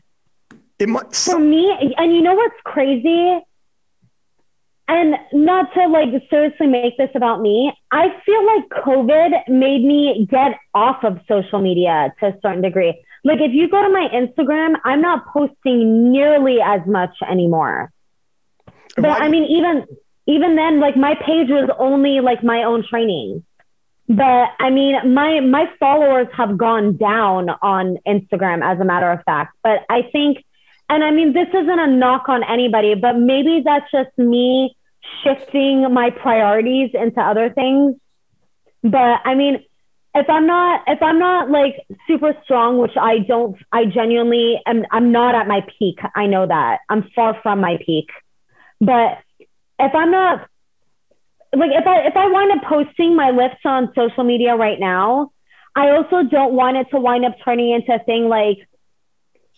It 0.82 0.90
might, 0.90 1.16
For 1.16 1.38
me, 1.38 1.94
and 1.98 2.12
you 2.12 2.22
know 2.24 2.34
what's 2.34 2.56
crazy? 2.64 3.40
And 4.88 5.16
not 5.32 5.72
to 5.76 5.88
like 5.88 6.10
seriously 6.30 6.68
make 6.68 6.98
this 6.98 7.12
about 7.14 7.40
me, 7.40 7.72
I 7.92 8.08
feel 8.26 8.46
like 8.46 8.84
COVID 8.84 9.48
made 9.48 9.84
me 9.86 10.28
get 10.30 10.58
off 10.74 11.04
of 11.04 11.20
social 11.28 11.62
media 11.62 12.14
to 12.20 12.28
a 12.30 12.34
certain 12.42 12.62
degree. 12.62 12.94
Like 13.24 13.40
if 13.40 13.54
you 13.54 13.70
go 13.70 13.82
to 13.84 13.90
my 13.90 14.08
Instagram, 14.12 14.74
I'm 14.84 15.02
not 15.02 15.28
posting 15.32 16.12
nearly 16.12 16.58
as 16.62 16.82
much 16.88 17.16
anymore. 17.30 17.92
But 18.96 19.04
Why- 19.04 19.20
I 19.20 19.30
mean, 19.30 19.44
even 19.44 19.86
even 20.28 20.56
then, 20.56 20.80
like 20.80 20.98
my 20.98 21.14
page 21.16 21.50
was 21.50 21.70
only 21.78 22.20
like 22.22 22.44
my 22.44 22.64
own 22.64 22.84
training. 22.90 23.44
But 24.10 24.50
I 24.60 24.72
mean, 24.72 25.14
my 25.14 25.40
my 25.42 25.66
followers 25.80 26.28
have 26.34 26.58
gone 26.58 26.98
down 26.98 27.50
on 27.62 27.98
Instagram, 28.08 28.64
as 28.64 28.80
a 28.80 28.84
matter 28.86 29.10
of 29.12 29.20
fact. 29.26 29.56
But 29.64 29.86
I 29.90 30.10
think, 30.12 30.44
and 30.92 31.06
I 31.06 31.12
mean, 31.12 31.32
this 31.32 31.48
isn't 31.48 31.80
a 31.80 31.88
knock 31.88 32.28
on 32.28 32.44
anybody, 32.44 32.96
but 32.96 33.14
maybe 33.18 33.62
that's 33.64 33.90
just 33.92 34.10
me 34.18 34.76
shifting 35.24 35.92
my 35.94 36.10
priorities 36.10 36.92
into 36.94 37.22
other 37.22 37.50
things. 37.50 37.96
But 38.84 39.22
I 39.24 39.36
mean, 39.36 39.64
if 40.14 40.30
I'm 40.30 40.46
not 40.46 40.82
if 40.88 41.02
I'm 41.02 41.18
not 41.18 41.50
like 41.50 41.76
super 42.08 42.34
strong, 42.44 42.78
which 42.78 42.98
I 43.00 43.20
don't, 43.20 43.56
I 43.72 43.86
genuinely 43.86 44.62
am. 44.66 44.84
I'm 44.92 45.14
not 45.14 45.34
at 45.34 45.48
my 45.48 45.66
peak. 45.80 46.00
I 46.14 46.28
know 46.28 46.46
that 46.46 46.80
I'm 46.90 47.10
far 47.16 47.40
from 47.42 47.62
my 47.62 47.78
peak. 47.86 48.10
But 48.82 49.20
if 49.80 49.96
I'm 49.96 50.12
not 50.12 50.46
like 51.56 51.72
if 51.72 51.88
I 51.88 52.00
if 52.08 52.18
I 52.18 52.28
wind 52.28 52.52
up 52.52 52.68
posting 52.68 53.16
my 53.16 53.30
lifts 53.32 53.64
on 53.64 53.94
social 53.96 54.26
media 54.26 54.58
right 54.58 54.80
now, 54.80 55.32
I 55.74 55.92
also 55.92 56.24
don't 56.24 56.54
want 56.54 56.76
it 56.76 56.88
to 56.92 57.00
wind 57.00 57.24
up 57.24 57.36
turning 57.46 57.72
into 57.72 57.94
a 57.94 58.04
thing 58.04 58.28
like, 58.28 58.58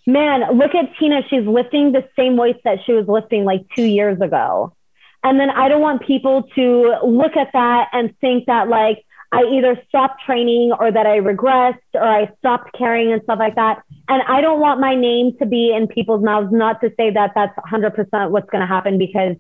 man, 0.05 0.57
look 0.57 0.75
at 0.75 0.95
Tina, 0.99 1.21
she's 1.30 1.45
lifting 1.45 1.91
the 1.91 2.07
same 2.17 2.38
weights 2.38 2.59
that 2.63 2.80
she 2.85 2.93
was 2.93 3.07
lifting 3.07 3.45
like 3.45 3.65
two 3.75 3.85
years 3.85 4.19
ago. 4.21 4.75
And 5.23 5.39
then 5.39 5.49
I 5.49 5.69
don't 5.69 5.81
want 5.81 6.05
people 6.05 6.43
to 6.55 6.95
look 7.03 7.38
at 7.38 7.49
that 7.53 7.89
and 7.93 8.13
think 8.19 8.47
that 8.47 8.67
like 8.67 9.05
I 9.31 9.43
either 9.45 9.81
stopped 9.88 10.21
training 10.25 10.73
or 10.77 10.91
that 10.91 11.07
I 11.07 11.19
regressed 11.19 11.80
or 11.93 12.03
I 12.03 12.30
stopped 12.38 12.77
caring 12.77 13.11
and 13.11 13.21
stuff 13.23 13.39
like 13.39 13.55
that. 13.55 13.81
And 14.07 14.21
I 14.27 14.41
don't 14.41 14.59
want 14.59 14.80
my 14.80 14.95
name 14.95 15.35
to 15.39 15.45
be 15.45 15.73
in 15.73 15.88
people's 15.88 16.23
mouths, 16.23 16.49
not 16.51 16.81
to 16.81 16.91
say 16.97 17.09
that 17.11 17.31
that's 17.34 17.57
100% 17.57 18.30
what's 18.30 18.49
going 18.49 18.61
to 18.61 18.67
happen 18.67 18.97
because 18.97 19.38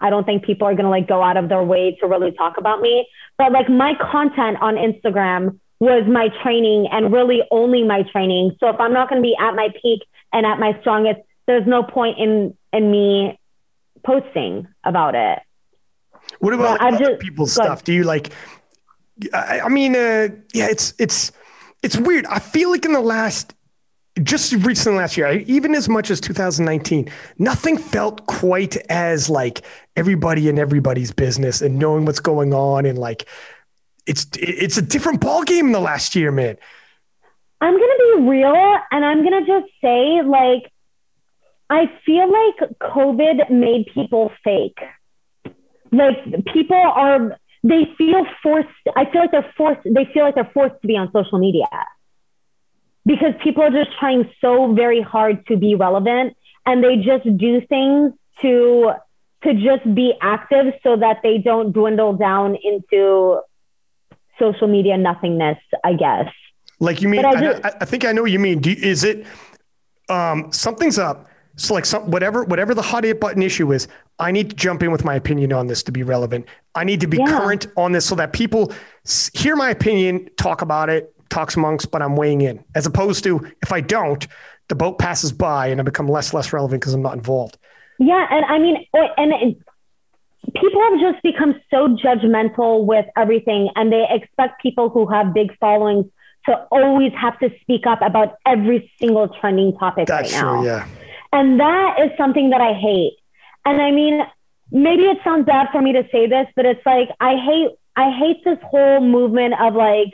I 0.00 0.10
don't 0.10 0.24
think 0.24 0.44
people 0.44 0.68
are 0.68 0.74
going 0.74 0.84
to 0.84 0.90
like 0.90 1.08
go 1.08 1.22
out 1.22 1.36
of 1.36 1.48
their 1.48 1.62
way 1.62 1.96
to 2.00 2.06
really 2.06 2.32
talk 2.32 2.58
about 2.58 2.80
me. 2.80 3.08
But 3.38 3.52
like 3.52 3.68
my 3.68 3.94
content 4.12 4.58
on 4.60 4.74
Instagram 4.74 5.58
was 5.82 6.04
my 6.06 6.28
training 6.44 6.86
and 6.92 7.12
really 7.12 7.40
only 7.50 7.82
my 7.82 8.04
training. 8.12 8.56
So 8.60 8.68
if 8.68 8.78
I'm 8.78 8.92
not 8.92 9.08
going 9.10 9.20
to 9.20 9.26
be 9.26 9.34
at 9.40 9.56
my 9.56 9.68
peak 9.82 10.02
and 10.32 10.46
at 10.46 10.60
my 10.60 10.78
strongest, 10.80 11.22
there's 11.48 11.66
no 11.66 11.82
point 11.82 12.18
in 12.20 12.56
in 12.72 12.88
me 12.92 13.36
posting 14.06 14.68
about 14.84 15.16
it. 15.16 15.40
What 16.38 16.54
about 16.54 16.80
other 16.80 16.98
just- 16.98 17.20
people's 17.20 17.58
ahead. 17.58 17.66
stuff? 17.66 17.84
Do 17.84 17.92
you 17.92 18.04
like? 18.04 18.32
I, 19.34 19.62
I 19.62 19.68
mean, 19.68 19.96
uh, 19.96 20.28
yeah, 20.54 20.68
it's 20.68 20.94
it's 21.00 21.32
it's 21.82 21.96
weird. 21.96 22.26
I 22.26 22.38
feel 22.38 22.70
like 22.70 22.84
in 22.84 22.92
the 22.92 23.00
last, 23.00 23.52
just 24.22 24.52
recently 24.52 24.98
last 24.98 25.16
year, 25.16 25.32
even 25.32 25.74
as 25.74 25.88
much 25.88 26.12
as 26.12 26.20
2019, 26.20 27.10
nothing 27.38 27.76
felt 27.76 28.26
quite 28.28 28.76
as 28.88 29.28
like 29.28 29.62
everybody 29.96 30.48
in 30.48 30.60
everybody's 30.60 31.10
business 31.10 31.60
and 31.60 31.76
knowing 31.76 32.04
what's 32.04 32.20
going 32.20 32.54
on 32.54 32.86
and 32.86 32.98
like 32.98 33.26
it's 34.06 34.26
it's 34.34 34.76
a 34.76 34.82
different 34.82 35.20
ball 35.20 35.42
game 35.42 35.66
in 35.66 35.72
the 35.72 35.80
last 35.80 36.14
year, 36.14 36.30
man. 36.30 36.56
I'm 37.60 37.74
to 37.74 38.16
be 38.16 38.28
real 38.28 38.76
and 38.90 39.04
I'm 39.04 39.22
to 39.22 39.46
just 39.46 39.72
say, 39.80 40.20
like, 40.22 40.72
I 41.70 41.90
feel 42.04 42.30
like 42.30 42.70
COVID 42.80 43.50
made 43.50 43.86
people 43.94 44.32
fake. 44.42 44.78
Like, 45.92 46.44
people 46.52 46.76
are, 46.76 47.38
they 47.62 47.88
feel 47.96 48.26
forced. 48.42 48.68
I 48.96 49.04
feel 49.04 49.20
like 49.20 49.30
they're 49.30 49.52
forced, 49.56 49.82
they 49.84 50.06
feel 50.12 50.24
like 50.24 50.34
they're 50.34 50.50
forced 50.52 50.80
to 50.82 50.88
be 50.88 50.96
on 50.96 51.12
social 51.12 51.38
media 51.38 51.66
because 53.06 53.34
people 53.42 53.62
are 53.62 53.70
just 53.70 53.96
trying 53.98 54.28
so 54.40 54.72
very 54.72 55.00
hard 55.00 55.46
to 55.46 55.56
be 55.56 55.74
relevant 55.76 56.36
and 56.66 56.82
they 56.82 56.96
just 56.96 57.24
do 57.36 57.60
things 57.60 58.12
to 58.40 58.92
to 59.42 59.54
just 59.54 59.82
be 59.94 60.14
active 60.20 60.72
so 60.84 60.96
that 60.96 61.18
they 61.22 61.38
don't 61.38 61.72
dwindle 61.72 62.12
down 62.12 62.56
into 62.62 63.40
social 64.42 64.68
media 64.76 64.96
nothingness 64.96 65.58
i 65.84 65.92
guess 66.04 66.28
Like 66.86 67.00
you 67.02 67.08
mean? 67.08 67.24
I 67.24 67.30
I, 67.30 67.40
just- 67.46 67.64
I, 67.68 67.70
I 67.82 67.84
think 67.90 68.04
I 68.04 68.10
know 68.14 68.22
what 68.26 68.32
you 68.36 68.42
mean. 68.48 68.58
Do 68.64 68.70
you, 68.72 68.76
is 68.92 69.04
it 69.04 69.18
um, 70.08 70.50
something's 70.52 70.98
up? 70.98 71.18
So 71.56 71.74
like 71.74 71.86
some 71.92 72.10
whatever 72.10 72.38
whatever 72.44 72.74
the 72.74 72.82
hot 72.82 73.04
button 73.20 73.42
issue 73.42 73.72
is, 73.72 73.86
I 74.18 74.32
need 74.32 74.50
to 74.50 74.56
jump 74.56 74.82
in 74.82 74.90
with 74.90 75.04
my 75.04 75.14
opinion 75.14 75.52
on 75.52 75.66
this 75.66 75.82
to 75.84 75.92
be 75.92 76.02
relevant. 76.02 76.46
I 76.74 76.82
need 76.84 77.00
to 77.02 77.06
be 77.06 77.18
Yeah. 77.18 77.26
current 77.38 77.66
on 77.76 77.92
this 77.92 78.04
so 78.06 78.14
that 78.16 78.32
people 78.32 78.72
hear 79.34 79.54
my 79.54 79.70
opinion, 79.70 80.28
talk 80.38 80.62
about 80.62 80.88
it, 80.96 81.14
talks 81.28 81.54
amongst, 81.56 81.90
but 81.92 82.00
I'm 82.02 82.16
weighing 82.16 82.40
in. 82.40 82.64
As 82.74 82.84
opposed 82.86 83.22
to 83.24 83.46
if 83.62 83.70
I 83.72 83.80
don't, 83.80 84.26
the 84.68 84.74
boat 84.74 84.98
passes 84.98 85.30
by 85.30 85.68
and 85.68 85.80
I 85.80 85.84
become 85.84 86.08
less 86.08 86.32
less 86.34 86.52
relevant 86.52 86.80
because 86.80 86.94
I'm 86.94 87.02
not 87.02 87.14
involved. 87.14 87.58
Yeah, 87.98 88.26
and 88.30 88.44
I 88.46 88.58
mean, 88.58 88.76
and 89.18 89.56
people 90.54 90.80
have 90.82 91.00
just 91.00 91.22
become 91.22 91.60
so 91.70 91.88
judgmental 91.88 92.84
with 92.84 93.06
everything, 93.16 93.70
and 93.76 93.92
they 93.92 94.06
expect 94.10 94.62
people 94.62 94.88
who 94.88 95.06
have 95.06 95.32
big 95.32 95.56
followings 95.58 96.06
to 96.46 96.54
always 96.70 97.12
have 97.12 97.38
to 97.38 97.50
speak 97.60 97.86
up 97.86 98.00
about 98.02 98.34
every 98.46 98.92
single 98.98 99.28
trending 99.28 99.76
topic 99.78 100.08
That's 100.08 100.32
right 100.32 100.42
now. 100.42 100.64
Yeah. 100.64 100.88
And 101.32 101.60
that 101.60 102.00
is 102.00 102.10
something 102.18 102.50
that 102.50 102.60
I 102.60 102.72
hate. 102.74 103.16
And 103.64 103.80
I 103.80 103.90
mean, 103.92 104.20
maybe 104.70 105.04
it 105.04 105.18
sounds 105.22 105.46
bad 105.46 105.68
for 105.70 105.80
me 105.80 105.92
to 105.92 106.06
say 106.10 106.26
this, 106.26 106.46
but 106.56 106.66
it's 106.66 106.84
like 106.84 107.10
I 107.20 107.36
hate 107.36 107.70
I 107.94 108.10
hate 108.10 108.42
this 108.44 108.58
whole 108.64 109.00
movement 109.00 109.54
of 109.60 109.74
like 109.74 110.08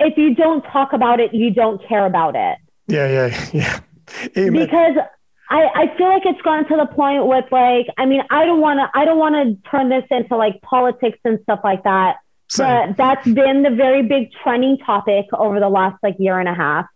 if 0.00 0.18
you 0.18 0.34
don't 0.34 0.62
talk 0.62 0.92
about 0.92 1.20
it, 1.20 1.32
you 1.32 1.50
don't 1.50 1.80
care 1.88 2.04
about 2.06 2.34
it 2.36 2.58
Yeah. 2.88 3.08
Yeah. 3.28 3.48
Yeah. 3.52 3.80
Amen. 4.36 4.66
because 4.66 4.96
I, 5.48 5.68
I 5.74 5.96
feel 5.96 6.08
like 6.08 6.26
it's 6.26 6.40
gotten 6.42 6.66
to 6.68 6.76
the 6.76 6.86
point 6.86 7.26
with 7.26 7.44
like 7.52 7.86
I 7.96 8.06
mean 8.06 8.22
I 8.30 8.44
don't 8.44 8.60
want 8.60 8.78
to 8.80 8.90
I 8.98 9.04
don't 9.04 9.18
want 9.18 9.34
to 9.36 9.70
turn 9.70 9.88
this 9.88 10.04
into 10.10 10.36
like 10.36 10.60
politics 10.62 11.18
and 11.24 11.38
stuff 11.44 11.60
like 11.62 11.84
that 11.84 12.16
Same. 12.48 12.88
but 12.88 12.96
that's 12.96 13.24
been 13.28 13.62
the 13.62 13.70
very 13.70 14.02
big 14.02 14.32
trending 14.42 14.78
topic 14.78 15.26
over 15.32 15.60
the 15.60 15.68
last 15.68 15.96
like 16.02 16.16
year 16.18 16.38
and 16.40 16.48
a 16.48 16.54
half 16.54 16.86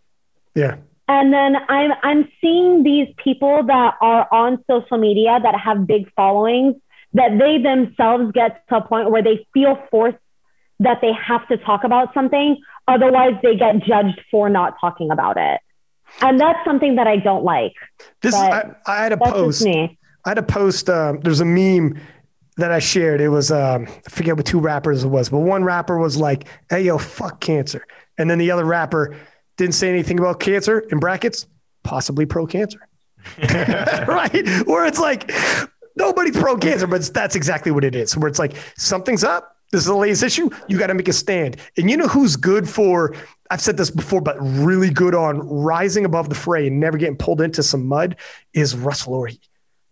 Yeah. 0.55 0.77
and 1.06 1.32
then 1.32 1.56
I'm 1.68 1.93
I'm 2.02 2.28
seeing 2.40 2.82
these 2.82 3.09
people 3.22 3.62
that 3.64 3.94
are 4.01 4.27
on 4.32 4.64
social 4.68 4.98
media 4.98 5.39
that 5.43 5.55
have 5.59 5.86
big 5.86 6.12
followings 6.14 6.74
that 7.14 7.39
they 7.39 7.59
themselves 7.59 8.32
get 8.32 8.66
to 8.68 8.77
a 8.77 8.81
point 8.81 9.10
where 9.10 9.22
they 9.22 9.47
feel 9.55 9.78
forced 9.90 10.18
that 10.81 11.01
they 11.02 11.12
have 11.12 11.47
to 11.48 11.56
talk 11.56 11.85
about 11.85 12.14
something 12.14 12.56
otherwise 12.89 13.35
they 13.43 13.55
get 13.55 13.78
judged 13.85 14.20
for 14.31 14.48
not 14.48 14.74
talking 14.81 15.10
about 15.12 15.36
it 15.36 15.60
and 16.20 16.41
that's 16.41 16.59
something 16.65 16.97
that 16.97 17.07
I 17.07 17.16
don't 17.16 17.45
like 17.45 17.74
This 18.23 18.35
is, 18.35 18.41
I, 18.41 18.70
I 18.87 19.03
had 19.03 19.12
a 19.12 19.16
post. 19.16 19.65
me 19.65 19.99
I 20.24 20.31
had 20.31 20.39
a 20.39 20.43
post. 20.43 20.91
Um, 20.91 21.20
there's 21.20 21.41
a 21.41 21.45
meme 21.45 21.99
that 22.57 22.70
I 22.70 22.78
shared. 22.78 23.20
It 23.20 23.28
was 23.28 23.51
um, 23.51 23.87
I 23.89 24.11
forget 24.11 24.37
what 24.37 24.47
two 24.47 24.61
rappers 24.61 25.05
it 25.05 25.09
was, 25.09 25.31
but 25.31 25.39
one 25.39 25.65
rapper 25.65 25.99
was 25.99 26.16
like, 26.16 26.47
"Hey 26.69 26.82
yo, 26.82 26.99
fuck 26.99 27.41
cancer," 27.41 27.87
and 28.19 28.31
then 28.31 28.39
the 28.39 28.51
other 28.51 28.65
rapper 28.65 29.16
didn't 29.57 29.74
say 29.74 29.89
anything 29.89 30.19
about 30.19 30.41
cancer 30.41 30.81
in 30.81 30.99
brackets, 30.99 31.47
possibly 31.85 32.27
pro 32.27 32.47
cancer, 32.47 32.87
right? 33.49 34.47
Where 34.66 34.87
it's 34.87 34.99
like 35.01 35.32
nobody's 35.97 36.37
pro 36.37 36.57
cancer, 36.57 36.87
but 36.87 37.03
that's 37.15 37.35
exactly 37.35 37.73
what 37.73 37.85
it 37.85 37.95
is. 37.95 38.16
Where 38.16 38.28
it's 38.28 38.39
like 38.39 38.55
something's 38.77 39.24
up, 39.24 39.57
This 39.70 39.82
is 39.82 39.86
the 39.86 39.94
latest 39.94 40.22
issue. 40.22 40.51
You 40.68 40.78
got 40.78 40.88
to 40.88 40.94
make 40.94 41.09
a 41.09 41.12
stand. 41.12 41.56
And 41.76 41.90
you 41.90 41.97
know 41.97 42.09
who's 42.09 42.36
good 42.36 42.68
for, 42.68 43.14
I've 43.51 43.60
said 43.60 43.76
this 43.76 43.90
before, 43.90 44.20
but 44.20 44.36
really 44.40 44.90
good 44.90 45.14
on 45.14 45.38
rising 45.38 46.05
above 46.05 46.28
the 46.28 46.34
fray 46.34 46.66
and 46.66 46.80
never 46.80 46.98
getting 46.98 47.16
pulled 47.16 47.40
into 47.40 47.62
some 47.62 47.86
mud 47.86 48.16
is 48.52 48.76
Russel 48.76 49.14
Orhii. 49.14 49.38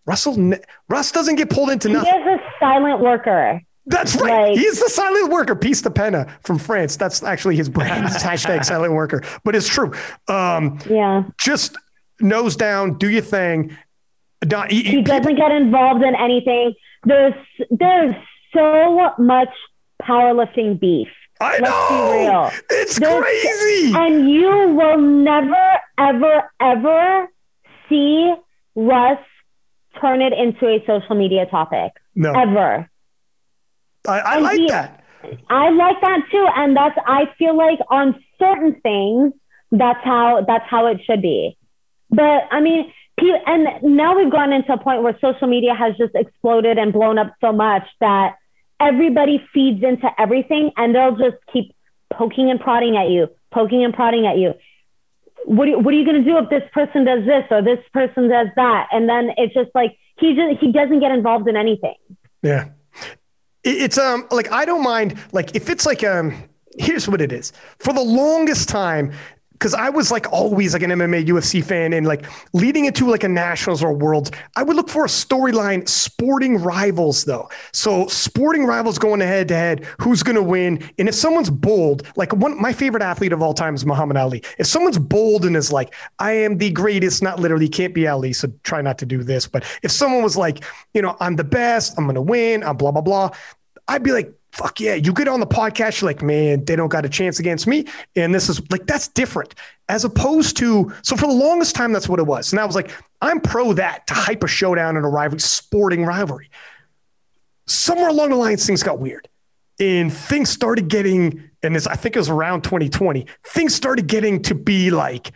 Russell, 0.06 0.54
Russ 0.88 1.12
doesn't 1.12 1.36
get 1.36 1.50
pulled 1.50 1.70
into 1.70 1.88
nothing. 1.90 2.12
He's 2.12 2.26
a 2.26 2.38
silent 2.58 3.00
worker. 3.00 3.60
That's 3.86 4.16
right. 4.16 4.50
Like, 4.50 4.58
He's 4.58 4.80
the 4.80 4.88
silent 4.90 5.30
worker. 5.30 5.54
Peace 5.54 5.82
to 5.82 5.90
Penna 5.90 6.34
from 6.42 6.58
France. 6.58 6.96
That's 6.96 7.22
actually 7.22 7.56
his 7.56 7.68
brand. 7.68 8.06
hashtag 8.08 8.64
silent 8.64 8.92
worker. 8.92 9.22
But 9.44 9.54
it's 9.54 9.68
true. 9.68 9.92
Um, 10.28 10.78
yeah. 10.88 11.24
Just 11.38 11.76
nose 12.20 12.56
down, 12.56 12.98
do 12.98 13.08
your 13.08 13.22
thing. 13.22 13.76
Don't, 14.40 14.70
he, 14.70 14.82
he 14.82 15.02
doesn't 15.02 15.36
get 15.36 15.50
involved 15.52 16.02
in 16.02 16.14
anything. 16.14 16.74
There's 17.04 17.34
there's 17.70 18.14
so 18.54 19.10
much 19.18 19.48
powerlifting 20.02 20.78
beef. 20.78 21.08
I 21.40 21.58
Let's 21.58 21.62
know. 21.62 22.50
It's 22.70 22.98
there's, 22.98 23.22
crazy. 23.22 23.92
And 23.94 24.28
you 24.30 24.48
will 24.74 24.98
never, 24.98 25.78
ever, 25.98 26.50
ever 26.60 27.28
see 27.88 28.34
Russ 28.74 29.18
turn 30.00 30.20
it 30.20 30.32
into 30.32 30.66
a 30.66 30.84
social 30.86 31.14
media 31.14 31.46
topic. 31.46 31.92
No. 32.14 32.32
Ever. 32.32 32.90
I, 34.06 34.18
I 34.18 34.38
like 34.38 34.58
he, 34.58 34.68
that. 34.68 35.04
I 35.48 35.70
like 35.70 36.00
that 36.00 36.20
too. 36.30 36.46
And 36.56 36.76
that's 36.76 36.96
I 37.06 37.24
feel 37.38 37.56
like 37.56 37.78
on 37.90 38.22
certain 38.38 38.80
things, 38.80 39.32
that's 39.70 40.02
how 40.04 40.44
that's 40.46 40.64
how 40.68 40.86
it 40.86 41.00
should 41.04 41.22
be. 41.22 41.56
But 42.10 42.44
I 42.50 42.60
mean, 42.60 42.92
and 43.46 43.96
now 43.96 44.16
we've 44.16 44.30
gone 44.30 44.52
into 44.52 44.72
a 44.72 44.78
point 44.78 45.02
where 45.02 45.16
social 45.20 45.48
media 45.48 45.74
has 45.74 45.96
just 45.96 46.14
exploded 46.14 46.78
and 46.78 46.92
blown 46.92 47.18
up 47.18 47.34
so 47.40 47.52
much 47.52 47.86
that 48.00 48.36
everybody 48.80 49.44
feeds 49.52 49.82
into 49.82 50.08
everything 50.18 50.70
and 50.76 50.94
they'll 50.94 51.16
just 51.16 51.36
keep 51.52 51.74
poking 52.12 52.50
and 52.50 52.60
prodding 52.60 52.96
at 52.96 53.10
you, 53.10 53.28
poking 53.52 53.84
and 53.84 53.92
prodding 53.92 54.26
at 54.26 54.38
you. 54.38 54.54
What, 55.44 55.68
are, 55.68 55.78
what 55.78 55.94
are 55.94 55.96
you 55.96 56.04
going 56.04 56.22
to 56.22 56.28
do 56.28 56.38
if 56.38 56.50
this 56.50 56.68
person 56.72 57.04
does 57.04 57.24
this 57.24 57.44
or 57.50 57.62
this 57.62 57.78
person 57.92 58.28
does 58.28 58.48
that? 58.56 58.88
And 58.92 59.08
then 59.08 59.30
it's 59.36 59.54
just 59.54 59.70
like 59.74 59.96
he 60.18 60.34
just 60.34 60.60
he 60.60 60.72
doesn't 60.72 61.00
get 61.00 61.12
involved 61.12 61.48
in 61.48 61.56
anything. 61.56 61.94
Yeah, 62.42 62.70
it's 63.64 63.98
um 63.98 64.26
like 64.30 64.50
I 64.50 64.64
don't 64.64 64.82
mind 64.82 65.18
like 65.32 65.54
if 65.54 65.68
it's 65.70 65.86
like 65.86 66.04
um 66.04 66.44
here's 66.78 67.08
what 67.08 67.20
it 67.20 67.32
is 67.32 67.52
for 67.78 67.92
the 67.92 68.00
longest 68.02 68.68
time 68.68 69.12
because 69.58 69.74
I 69.74 69.90
was 69.90 70.12
like 70.12 70.32
always 70.32 70.72
like 70.72 70.82
an 70.82 70.90
MMA 70.90 71.26
UFC 71.26 71.64
fan 71.64 71.92
and 71.92 72.06
like 72.06 72.26
leading 72.52 72.84
into 72.84 73.10
like 73.10 73.24
a 73.24 73.28
nationals 73.28 73.82
or 73.82 73.92
worlds, 73.92 74.30
I 74.54 74.62
would 74.62 74.76
look 74.76 74.88
for 74.88 75.04
a 75.04 75.08
storyline 75.08 75.88
sporting 75.88 76.62
rivals 76.62 77.24
though. 77.24 77.50
So 77.72 78.06
sporting 78.06 78.66
rivals 78.66 78.98
going 78.98 79.20
head 79.20 79.48
to 79.48 79.56
head, 79.56 79.84
who's 80.00 80.22
going 80.22 80.36
to 80.36 80.42
win? 80.42 80.88
And 80.98 81.08
if 81.08 81.14
someone's 81.14 81.50
bold, 81.50 82.06
like 82.16 82.32
one 82.34 82.60
my 82.60 82.72
favorite 82.72 83.02
athlete 83.02 83.32
of 83.32 83.42
all 83.42 83.52
time 83.52 83.74
is 83.74 83.84
Muhammad 83.84 84.16
Ali. 84.16 84.42
If 84.58 84.68
someone's 84.68 84.98
bold 84.98 85.44
and 85.44 85.56
is 85.56 85.72
like, 85.72 85.92
I 86.20 86.32
am 86.32 86.58
the 86.58 86.70
greatest, 86.70 87.22
not 87.22 87.40
literally 87.40 87.68
can't 87.68 87.94
be 87.94 88.06
Ali, 88.06 88.32
so 88.32 88.52
try 88.62 88.80
not 88.80 88.98
to 88.98 89.06
do 89.06 89.24
this. 89.24 89.48
But 89.48 89.64
if 89.82 89.90
someone 89.90 90.22
was 90.22 90.36
like, 90.36 90.62
you 90.94 91.02
know, 91.02 91.16
I'm 91.18 91.34
the 91.34 91.44
best, 91.44 91.98
I'm 91.98 92.04
going 92.04 92.14
to 92.14 92.22
win, 92.22 92.62
I'm 92.62 92.76
blah 92.76 92.92
blah 92.92 93.02
blah, 93.02 93.30
I'd 93.88 94.04
be 94.04 94.12
like, 94.12 94.37
fuck 94.52 94.80
yeah, 94.80 94.94
you 94.94 95.12
get 95.12 95.28
on 95.28 95.40
the 95.40 95.46
podcast, 95.46 96.00
you're 96.00 96.08
like, 96.08 96.22
man, 96.22 96.64
they 96.64 96.76
don't 96.76 96.88
got 96.88 97.04
a 97.04 97.08
chance 97.08 97.38
against 97.38 97.66
me. 97.66 97.84
And 98.16 98.34
this 98.34 98.48
is 98.48 98.60
like, 98.70 98.86
that's 98.86 99.08
different 99.08 99.54
as 99.88 100.04
opposed 100.04 100.56
to, 100.58 100.92
so 101.02 101.16
for 101.16 101.26
the 101.26 101.32
longest 101.32 101.74
time, 101.74 101.92
that's 101.92 102.08
what 102.08 102.18
it 102.18 102.26
was. 102.26 102.52
And 102.52 102.60
I 102.60 102.64
was 102.64 102.74
like, 102.74 102.90
I'm 103.22 103.40
pro 103.40 103.72
that 103.74 104.06
to 104.08 104.14
hype 104.14 104.44
a 104.44 104.48
showdown 104.48 104.96
and 104.96 105.04
a 105.04 105.08
rivalry, 105.08 105.40
sporting 105.40 106.04
rivalry. 106.04 106.50
Somewhere 107.66 108.08
along 108.08 108.30
the 108.30 108.36
lines, 108.36 108.66
things 108.66 108.82
got 108.82 108.98
weird 108.98 109.28
and 109.80 110.12
things 110.12 110.50
started 110.50 110.88
getting, 110.88 111.50
and 111.62 111.74
this, 111.74 111.86
I 111.86 111.94
think 111.94 112.16
it 112.16 112.18
was 112.18 112.28
around 112.28 112.64
2020, 112.64 113.26
things 113.44 113.74
started 113.74 114.06
getting 114.06 114.42
to 114.42 114.54
be 114.54 114.90
like 114.90 115.32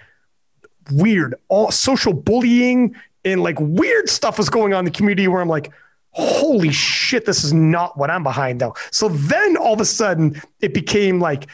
weird, 0.90 1.34
all 1.48 1.70
social 1.70 2.12
bullying 2.12 2.96
and 3.24 3.42
like 3.42 3.56
weird 3.60 4.08
stuff 4.08 4.38
was 4.38 4.48
going 4.50 4.74
on 4.74 4.80
in 4.80 4.84
the 4.86 4.90
community 4.90 5.28
where 5.28 5.40
I'm 5.40 5.48
like, 5.48 5.70
holy 6.12 6.70
shit, 6.70 7.24
this 7.24 7.42
is 7.44 7.52
not 7.52 7.96
what 7.96 8.10
I'm 8.10 8.22
behind 8.22 8.60
though. 8.60 8.74
So 8.90 9.08
then 9.08 9.56
all 9.56 9.74
of 9.74 9.80
a 9.80 9.84
sudden 9.84 10.40
it 10.60 10.74
became 10.74 11.20
like, 11.20 11.46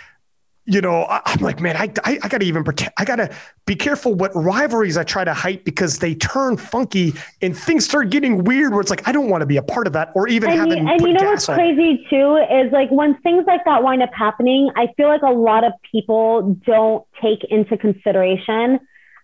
you 0.71 0.83
know, 0.83 1.05
I, 1.05 1.23
am 1.27 1.41
like, 1.41 1.61
man, 1.61 1.79
I, 1.79 1.91
I, 2.05 2.19
I 2.23 2.29
got 2.29 2.43
to 2.43 2.47
even 2.47 2.63
protect, 2.63 2.93
I 3.01 3.07
got 3.07 3.17
to 3.17 3.35
be 3.65 3.75
careful 3.75 4.15
what 4.15 4.31
rivalries 4.35 4.99
I 4.99 5.03
try 5.03 5.25
to 5.25 5.33
hype 5.33 5.65
because 5.65 5.99
they 5.99 6.15
turn 6.15 6.59
funky 6.59 7.15
and 7.41 7.57
things 7.57 7.87
start 7.87 8.11
getting 8.11 8.45
weird 8.45 8.73
where 8.73 8.83
it's 8.83 8.91
like, 8.91 9.09
I 9.09 9.13
don't 9.13 9.31
want 9.31 9.41
to 9.41 9.47
be 9.47 9.57
a 9.57 9.63
part 9.63 9.87
of 9.87 9.95
that 9.95 10.13
or 10.15 10.29
even 10.29 10.51
and 10.51 10.59
having. 10.59 10.87
You, 10.87 10.93
and 10.93 11.01
you 11.01 11.13
know 11.15 11.25
what's 11.25 11.47
crazy 11.47 12.07
too 12.11 12.37
is 12.37 12.71
like 12.71 12.91
when 12.91 13.17
things 13.23 13.45
like 13.47 13.65
that 13.65 13.83
wind 13.83 14.03
up 14.03 14.11
happening, 14.13 14.71
I 14.77 14.89
feel 14.99 15.09
like 15.09 15.23
a 15.23 15.31
lot 15.33 15.65
of 15.65 15.73
people 15.91 16.61
don't 16.67 17.03
take 17.23 17.45
into 17.45 17.79
consideration 17.79 18.79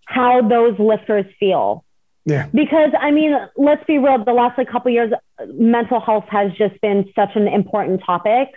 how 0.07 0.49
those 0.49 0.79
lifters 0.79 1.27
feel. 1.39 1.85
Yeah. 2.25 2.49
Because 2.55 2.91
I 2.99 3.11
mean, 3.11 3.37
let's 3.57 3.85
be 3.85 3.99
real, 3.99 4.25
the 4.25 4.33
last 4.33 4.57
like 4.57 4.69
couple 4.69 4.91
years, 4.91 5.13
mental 5.47 6.01
health 6.01 6.25
has 6.29 6.53
just 6.53 6.81
been 6.81 7.11
such 7.15 7.31
an 7.35 7.49
important 7.49 8.03
topic. 8.05 8.49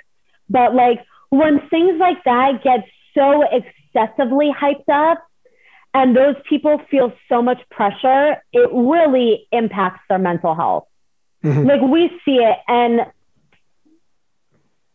But 0.49 0.73
like 0.73 0.99
when 1.29 1.67
things 1.69 1.99
like 1.99 2.23
that 2.23 2.63
get 2.63 2.85
so 3.13 3.43
excessively 3.43 4.53
hyped 4.57 4.87
up 4.89 5.23
and 5.93 6.15
those 6.15 6.35
people 6.47 6.81
feel 6.89 7.11
so 7.27 7.41
much 7.41 7.59
pressure, 7.69 8.41
it 8.53 8.69
really 8.71 9.47
impacts 9.51 10.01
their 10.07 10.19
mental 10.19 10.55
health. 10.55 10.87
Mm-hmm. 11.43 11.67
Like 11.67 11.81
we 11.81 12.09
see 12.23 12.37
it 12.37 12.57
and 12.67 13.01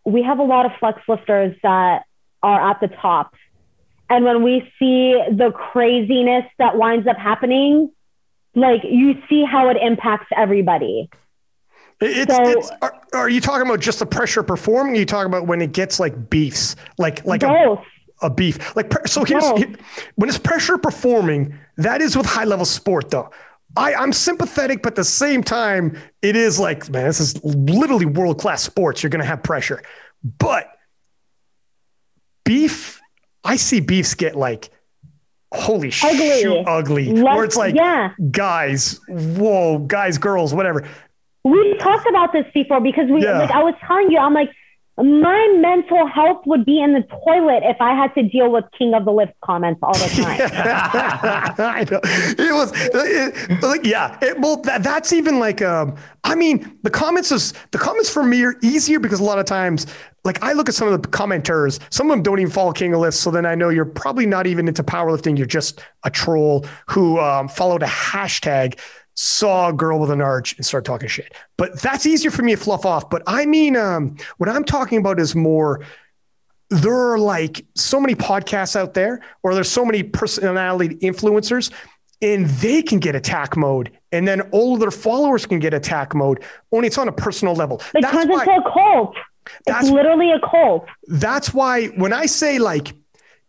we 0.04 0.22
have 0.22 0.38
a 0.38 0.44
lot 0.44 0.66
of 0.66 0.72
flex 0.80 1.00
lifters 1.08 1.56
that 1.62 2.04
are 2.42 2.70
at 2.70 2.80
the 2.80 2.88
top. 2.88 3.34
And 4.08 4.24
when 4.24 4.42
we 4.42 4.60
see 4.78 5.22
the 5.30 5.52
craziness 5.52 6.44
that 6.58 6.76
winds 6.76 7.06
up 7.06 7.16
happening, 7.16 7.90
like 8.54 8.82
you 8.84 9.14
see 9.28 9.44
how 9.44 9.68
it 9.70 9.76
impacts 9.80 10.26
everybody. 10.36 11.08
It's, 12.00 12.34
so, 12.34 12.48
it's 12.48 12.70
are, 12.82 13.00
are, 13.12 13.28
you 13.28 13.40
talking 13.40 13.66
about 13.66 13.80
just 13.80 14.00
the 14.00 14.06
pressure 14.06 14.42
performing? 14.42 14.96
you 14.96 15.06
talking 15.06 15.32
about 15.32 15.46
when 15.46 15.62
it 15.62 15.72
gets 15.72 16.00
like 16.00 16.30
beefs, 16.30 16.74
like 16.98 17.24
like 17.24 17.42
both. 17.42 17.78
A, 18.22 18.26
a 18.26 18.30
beef? 18.30 18.74
Like 18.74 18.92
so 19.06 19.24
here's 19.24 19.48
here, 19.50 19.74
when 20.16 20.28
it's 20.28 20.38
pressure 20.38 20.78
performing, 20.78 21.56
that 21.76 22.00
is 22.00 22.16
with 22.16 22.26
high 22.26 22.44
level 22.44 22.64
sport 22.64 23.10
though. 23.10 23.30
I, 23.76 23.94
I'm 23.94 24.12
sympathetic, 24.12 24.82
but 24.82 24.92
at 24.92 24.96
the 24.96 25.04
same 25.04 25.42
time, 25.42 25.96
it 26.20 26.36
is 26.36 26.58
like, 26.58 26.90
man, 26.90 27.06
this 27.06 27.20
is 27.20 27.42
literally 27.42 28.04
world 28.04 28.38
class 28.38 28.62
sports. 28.62 29.02
You're 29.02 29.10
going 29.10 29.22
to 29.22 29.26
have 29.26 29.42
pressure. 29.42 29.82
But 30.38 30.68
beef, 32.44 33.00
I 33.44 33.56
see 33.56 33.80
beefs 33.80 34.14
get 34.14 34.36
like 34.36 34.70
holy 35.52 35.90
shit. 35.90 36.14
ugly. 36.14 36.40
shoot, 36.40 36.64
ugly. 36.66 37.12
Less, 37.12 37.36
where 37.36 37.44
it's 37.44 37.56
like, 37.56 37.74
yeah. 37.74 38.12
guys, 38.30 39.00
whoa, 39.08 39.78
guys, 39.78 40.18
girls, 40.18 40.54
whatever. 40.54 40.86
We 41.44 41.76
talked 41.78 42.08
about 42.08 42.32
this 42.32 42.46
before 42.54 42.80
because 42.80 43.08
we, 43.10 43.22
yeah. 43.22 43.38
like, 43.38 43.50
I 43.50 43.62
was 43.62 43.74
telling 43.86 44.10
you, 44.10 44.18
I'm 44.18 44.34
like, 44.34 44.50
my 44.98 45.56
mental 45.58 46.06
health 46.06 46.42
would 46.44 46.66
be 46.66 46.80
in 46.80 46.92
the 46.92 47.02
toilet 47.24 47.62
if 47.64 47.80
I 47.80 47.94
had 47.94 48.14
to 48.14 48.28
deal 48.28 48.52
with 48.52 48.64
King 48.76 48.92
of 48.92 49.06
the 49.06 49.10
Lift 49.10 49.32
comments 49.40 49.80
all 49.82 49.94
the 49.94 50.06
time. 50.08 50.40
I 51.58 51.86
know. 51.90 52.00
It 52.04 52.52
was 52.52 52.72
it, 52.74 53.62
like, 53.62 53.86
yeah. 53.86 54.18
It, 54.20 54.38
well, 54.38 54.58
that, 54.62 54.82
that's 54.82 55.14
even 55.14 55.38
like, 55.38 55.62
um, 55.62 55.96
I 56.24 56.34
mean, 56.34 56.78
the 56.82 56.90
comments 56.90 57.32
is 57.32 57.54
the 57.70 57.78
comments 57.78 58.10
for 58.10 58.22
me 58.22 58.44
are 58.44 58.54
easier 58.62 59.00
because 59.00 59.18
a 59.18 59.24
lot 59.24 59.38
of 59.38 59.46
times, 59.46 59.86
like 60.24 60.42
I 60.42 60.52
look 60.52 60.68
at 60.68 60.74
some 60.74 60.88
of 60.88 61.00
the 61.00 61.08
commenters, 61.08 61.80
some 61.88 62.10
of 62.10 62.14
them 62.14 62.22
don't 62.22 62.38
even 62.38 62.52
follow 62.52 62.72
King 62.72 62.92
of 62.92 63.00
Lift, 63.00 63.16
so 63.16 63.30
then 63.30 63.46
I 63.46 63.54
know 63.54 63.70
you're 63.70 63.86
probably 63.86 64.26
not 64.26 64.46
even 64.46 64.68
into 64.68 64.84
powerlifting. 64.84 65.38
You're 65.38 65.46
just 65.46 65.82
a 66.04 66.10
troll 66.10 66.66
who 66.88 67.18
um, 67.18 67.48
followed 67.48 67.82
a 67.82 67.86
hashtag 67.86 68.78
saw 69.14 69.68
a 69.68 69.72
girl 69.72 69.98
with 69.98 70.10
an 70.10 70.20
arch 70.20 70.56
and 70.56 70.64
start 70.64 70.84
talking 70.84 71.08
shit. 71.08 71.34
But 71.56 71.80
that's 71.80 72.06
easier 72.06 72.30
for 72.30 72.42
me 72.42 72.54
to 72.54 72.60
fluff 72.60 72.86
off. 72.86 73.10
But 73.10 73.22
I 73.26 73.46
mean, 73.46 73.76
um, 73.76 74.16
what 74.38 74.48
I'm 74.48 74.64
talking 74.64 74.98
about 74.98 75.20
is 75.20 75.34
more. 75.34 75.84
There 76.70 77.12
are 77.12 77.18
like 77.18 77.66
so 77.74 78.00
many 78.00 78.14
podcasts 78.14 78.76
out 78.76 78.94
there, 78.94 79.20
or 79.42 79.54
there's 79.54 79.70
so 79.70 79.84
many 79.84 80.02
personality 80.02 80.94
influencers, 80.96 81.70
and 82.22 82.46
they 82.46 82.80
can 82.80 82.98
get 82.98 83.14
attack 83.14 83.58
mode, 83.58 83.90
and 84.10 84.26
then 84.26 84.40
all 84.52 84.72
of 84.72 84.80
their 84.80 84.90
followers 84.90 85.44
can 85.44 85.58
get 85.58 85.74
attack 85.74 86.14
mode. 86.14 86.42
Only 86.70 86.86
it's 86.86 86.96
on 86.96 87.08
a 87.08 87.12
personal 87.12 87.54
level. 87.54 87.82
Because 87.92 88.26
it's 88.26 88.42
a 88.48 88.62
cult. 88.72 89.14
That's 89.66 89.88
it's 89.88 89.92
literally 89.92 90.30
a 90.30 90.40
cult. 90.40 90.86
That's 91.08 91.52
why 91.52 91.88
when 91.88 92.14
I 92.14 92.24
say 92.24 92.58
like, 92.58 92.94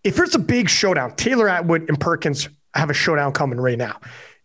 if 0.04 0.18
there's 0.18 0.36
a 0.36 0.40
big 0.40 0.68
showdown, 0.68 1.16
Taylor 1.16 1.48
Atwood 1.48 1.88
and 1.88 1.98
Perkins 1.98 2.50
have 2.74 2.90
a 2.90 2.94
showdown 2.94 3.32
coming 3.32 3.62
right 3.62 3.78
now 3.78 4.02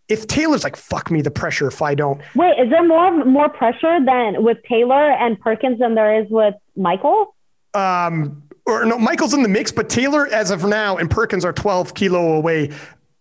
if 0.09 0.27
Taylor's 0.27 0.65
like, 0.65 0.77
fuck 0.77 1.11
me, 1.11 1.21
the 1.21 1.31
pressure 1.31 1.67
if 1.67 1.83
I 1.83 1.95
don't. 1.95 2.21
Wait, 2.35 2.59
is 2.59 2.71
there 2.71 2.87
more 2.87 3.25
more 3.25 3.49
pressure 3.49 3.99
than 4.05 4.43
with 4.43 4.59
Taylor 4.69 5.13
and 5.13 5.39
Perkins 5.41 5.79
than 5.79 5.95
there 5.95 6.21
is 6.21 6.27
with 6.31 6.55
Michael? 6.77 7.35
Um, 7.75 8.43
or 8.67 8.85
no, 8.85 8.99
Michael's 8.99 9.35
in 9.35 9.43
the 9.43 9.49
mix, 9.49 9.71
but 9.71 9.89
Taylor, 9.89 10.27
as 10.27 10.51
of 10.51 10.65
now, 10.65 10.97
and 10.97 11.11
Perkins 11.11 11.45
are 11.45 11.53
12 11.53 11.95
kilo 11.95 12.35
away. 12.35 12.71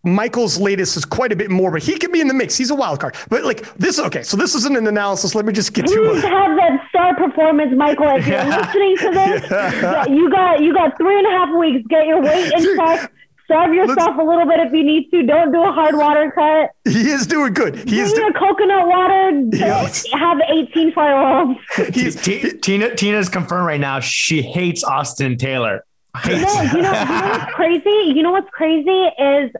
Michael's 0.04 0.58
latest 0.58 0.96
is 0.96 1.06
quite 1.06 1.32
a 1.32 1.36
bit 1.36 1.50
more, 1.50 1.72
but 1.72 1.84
he 1.84 1.98
can 1.98 2.12
be 2.12 2.22
in 2.22 2.28
the 2.28 2.34
mix. 2.34 2.56
He's 2.56 2.70
a 2.70 2.76
wild 2.76 3.00
card. 3.00 3.16
But 3.30 3.44
like 3.44 3.74
this, 3.76 4.00
okay. 4.00 4.24
So 4.24 4.38
this 4.38 4.56
isn't 4.56 4.78
an 4.78 4.88
analysis. 4.88 5.36
Let 5.36 5.46
me 5.46 5.52
just 5.52 5.74
get 5.74 5.86
to 5.88 5.94
Please 5.94 6.24
have 6.24 6.56
that 6.56 6.86
star 6.90 7.16
performance, 7.16 7.74
Michael. 7.76 8.16
If 8.16 8.28
you're 8.28 8.46
listening 8.46 8.98
to 8.98 9.12
this, 9.12 9.52
yeah. 9.52 10.06
you 10.08 10.30
got 10.30 10.62
you 10.62 10.74
got 10.74 10.98
three 10.98 11.18
and 11.18 11.28
a 11.28 11.32
half 11.32 11.58
weeks. 11.58 11.86
Get 11.90 12.08
your 12.08 12.22
weight 12.22 12.54
in 12.58 12.78
check. 12.78 13.12
Starve 13.48 13.74
yourself 13.74 14.18
a 14.18 14.22
little 14.22 14.45
bit 14.45 14.60
if 14.60 14.74
you 14.74 14.84
need 14.84 15.10
to. 15.11 15.24
Don't 15.24 15.53
do 15.53 15.64
a 15.64 15.72
hard 15.72 15.95
water 15.95 16.30
cut. 16.36 16.72
He 16.91 17.10
is 17.10 17.26
doing 17.28 17.53
good. 17.53 17.76
He 17.88 18.02
is. 18.02 18.11
Drink 18.11 18.18
your 18.18 18.34
coconut 18.34 18.88
water. 18.88 19.41
Yes. 19.53 20.06
Have 20.14 20.40
18 20.49 20.91
firearms. 20.91 21.57
He's, 21.94 22.15
T- 22.15 22.57
Tina 22.57 22.94
Tina's 22.95 23.30
confirmed 23.30 23.65
right 23.65 23.80
now. 23.80 24.02
She 24.02 24.41
hates 24.41 24.84
Austin 24.84 25.38
Taylor. 25.38 25.86
Hates. 26.18 26.41
No, 26.53 26.61
you 26.61 26.72
know, 26.74 26.76
you 26.76 26.82
know 26.82 27.30
what's 27.30 27.53
crazy? 27.53 28.14
You 28.15 28.24
know 28.24 28.32
what's 28.32 28.49
crazy 28.49 28.90
is 28.90 29.52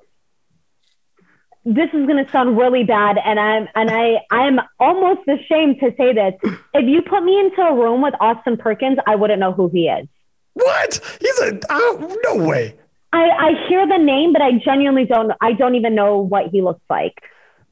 this 1.64 1.89
is 1.93 2.05
going 2.07 2.23
to 2.23 2.30
sound 2.31 2.57
really 2.57 2.84
bad, 2.84 3.18
and 3.23 3.39
I'm 3.39 3.68
and 3.76 3.89
I 3.89 4.18
I'm 4.31 4.59
almost 4.80 5.27
ashamed 5.30 5.80
to 5.80 5.93
say 5.97 6.14
this. 6.14 6.34
If 6.73 6.88
you 6.88 7.01
put 7.03 7.23
me 7.23 7.39
into 7.39 7.61
a 7.61 7.73
room 7.73 8.01
with 8.01 8.15
Austin 8.19 8.57
Perkins, 8.57 8.97
I 9.05 9.15
wouldn't 9.15 9.39
know 9.39 9.53
who 9.53 9.69
he 9.69 9.88
is. 9.88 10.07
what? 10.53 11.18
He's 11.22 11.39
a 11.39 11.59
oh, 11.69 12.18
no 12.26 12.45
way. 12.45 12.76
I, 13.13 13.29
I 13.29 13.67
hear 13.67 13.88
the 13.88 13.97
name, 13.97 14.34
but 14.34 14.41
I 14.41 14.51
genuinely 14.63 15.05
don't. 15.05 15.31
I 15.41 15.53
don't 15.53 15.75
even 15.75 15.95
know 15.95 16.19
what 16.19 16.47
he 16.47 16.61
looks 16.61 16.81
like. 16.89 17.13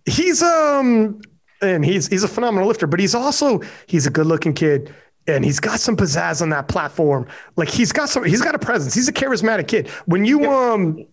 He's 0.05 0.41
um 0.41 1.21
and 1.61 1.83
he's 1.83 2.07
he's 2.07 2.23
a 2.23 2.27
phenomenal 2.27 2.67
lifter, 2.67 2.87
but 2.87 2.99
he's 2.99 3.15
also 3.15 3.61
he's 3.87 4.05
a 4.07 4.09
good 4.09 4.27
looking 4.27 4.53
kid. 4.53 4.93
And 5.27 5.43
he's 5.43 5.59
got 5.59 5.79
some 5.79 5.97
pizzazz 5.97 6.43
on 6.43 6.49
that 6.49 6.67
platform. 6.67 7.27
Like 7.55 7.67
he's 7.67 7.91
got 7.91 8.09
some, 8.09 8.23
he's 8.25 8.43
got 8.43 8.53
a 8.53 8.59
presence. 8.59 8.93
He's 8.93 9.07
a 9.07 9.13
charismatic 9.13 9.67
kid. 9.67 9.87
When 10.05 10.23
you 10.23 10.51
um 10.51 11.03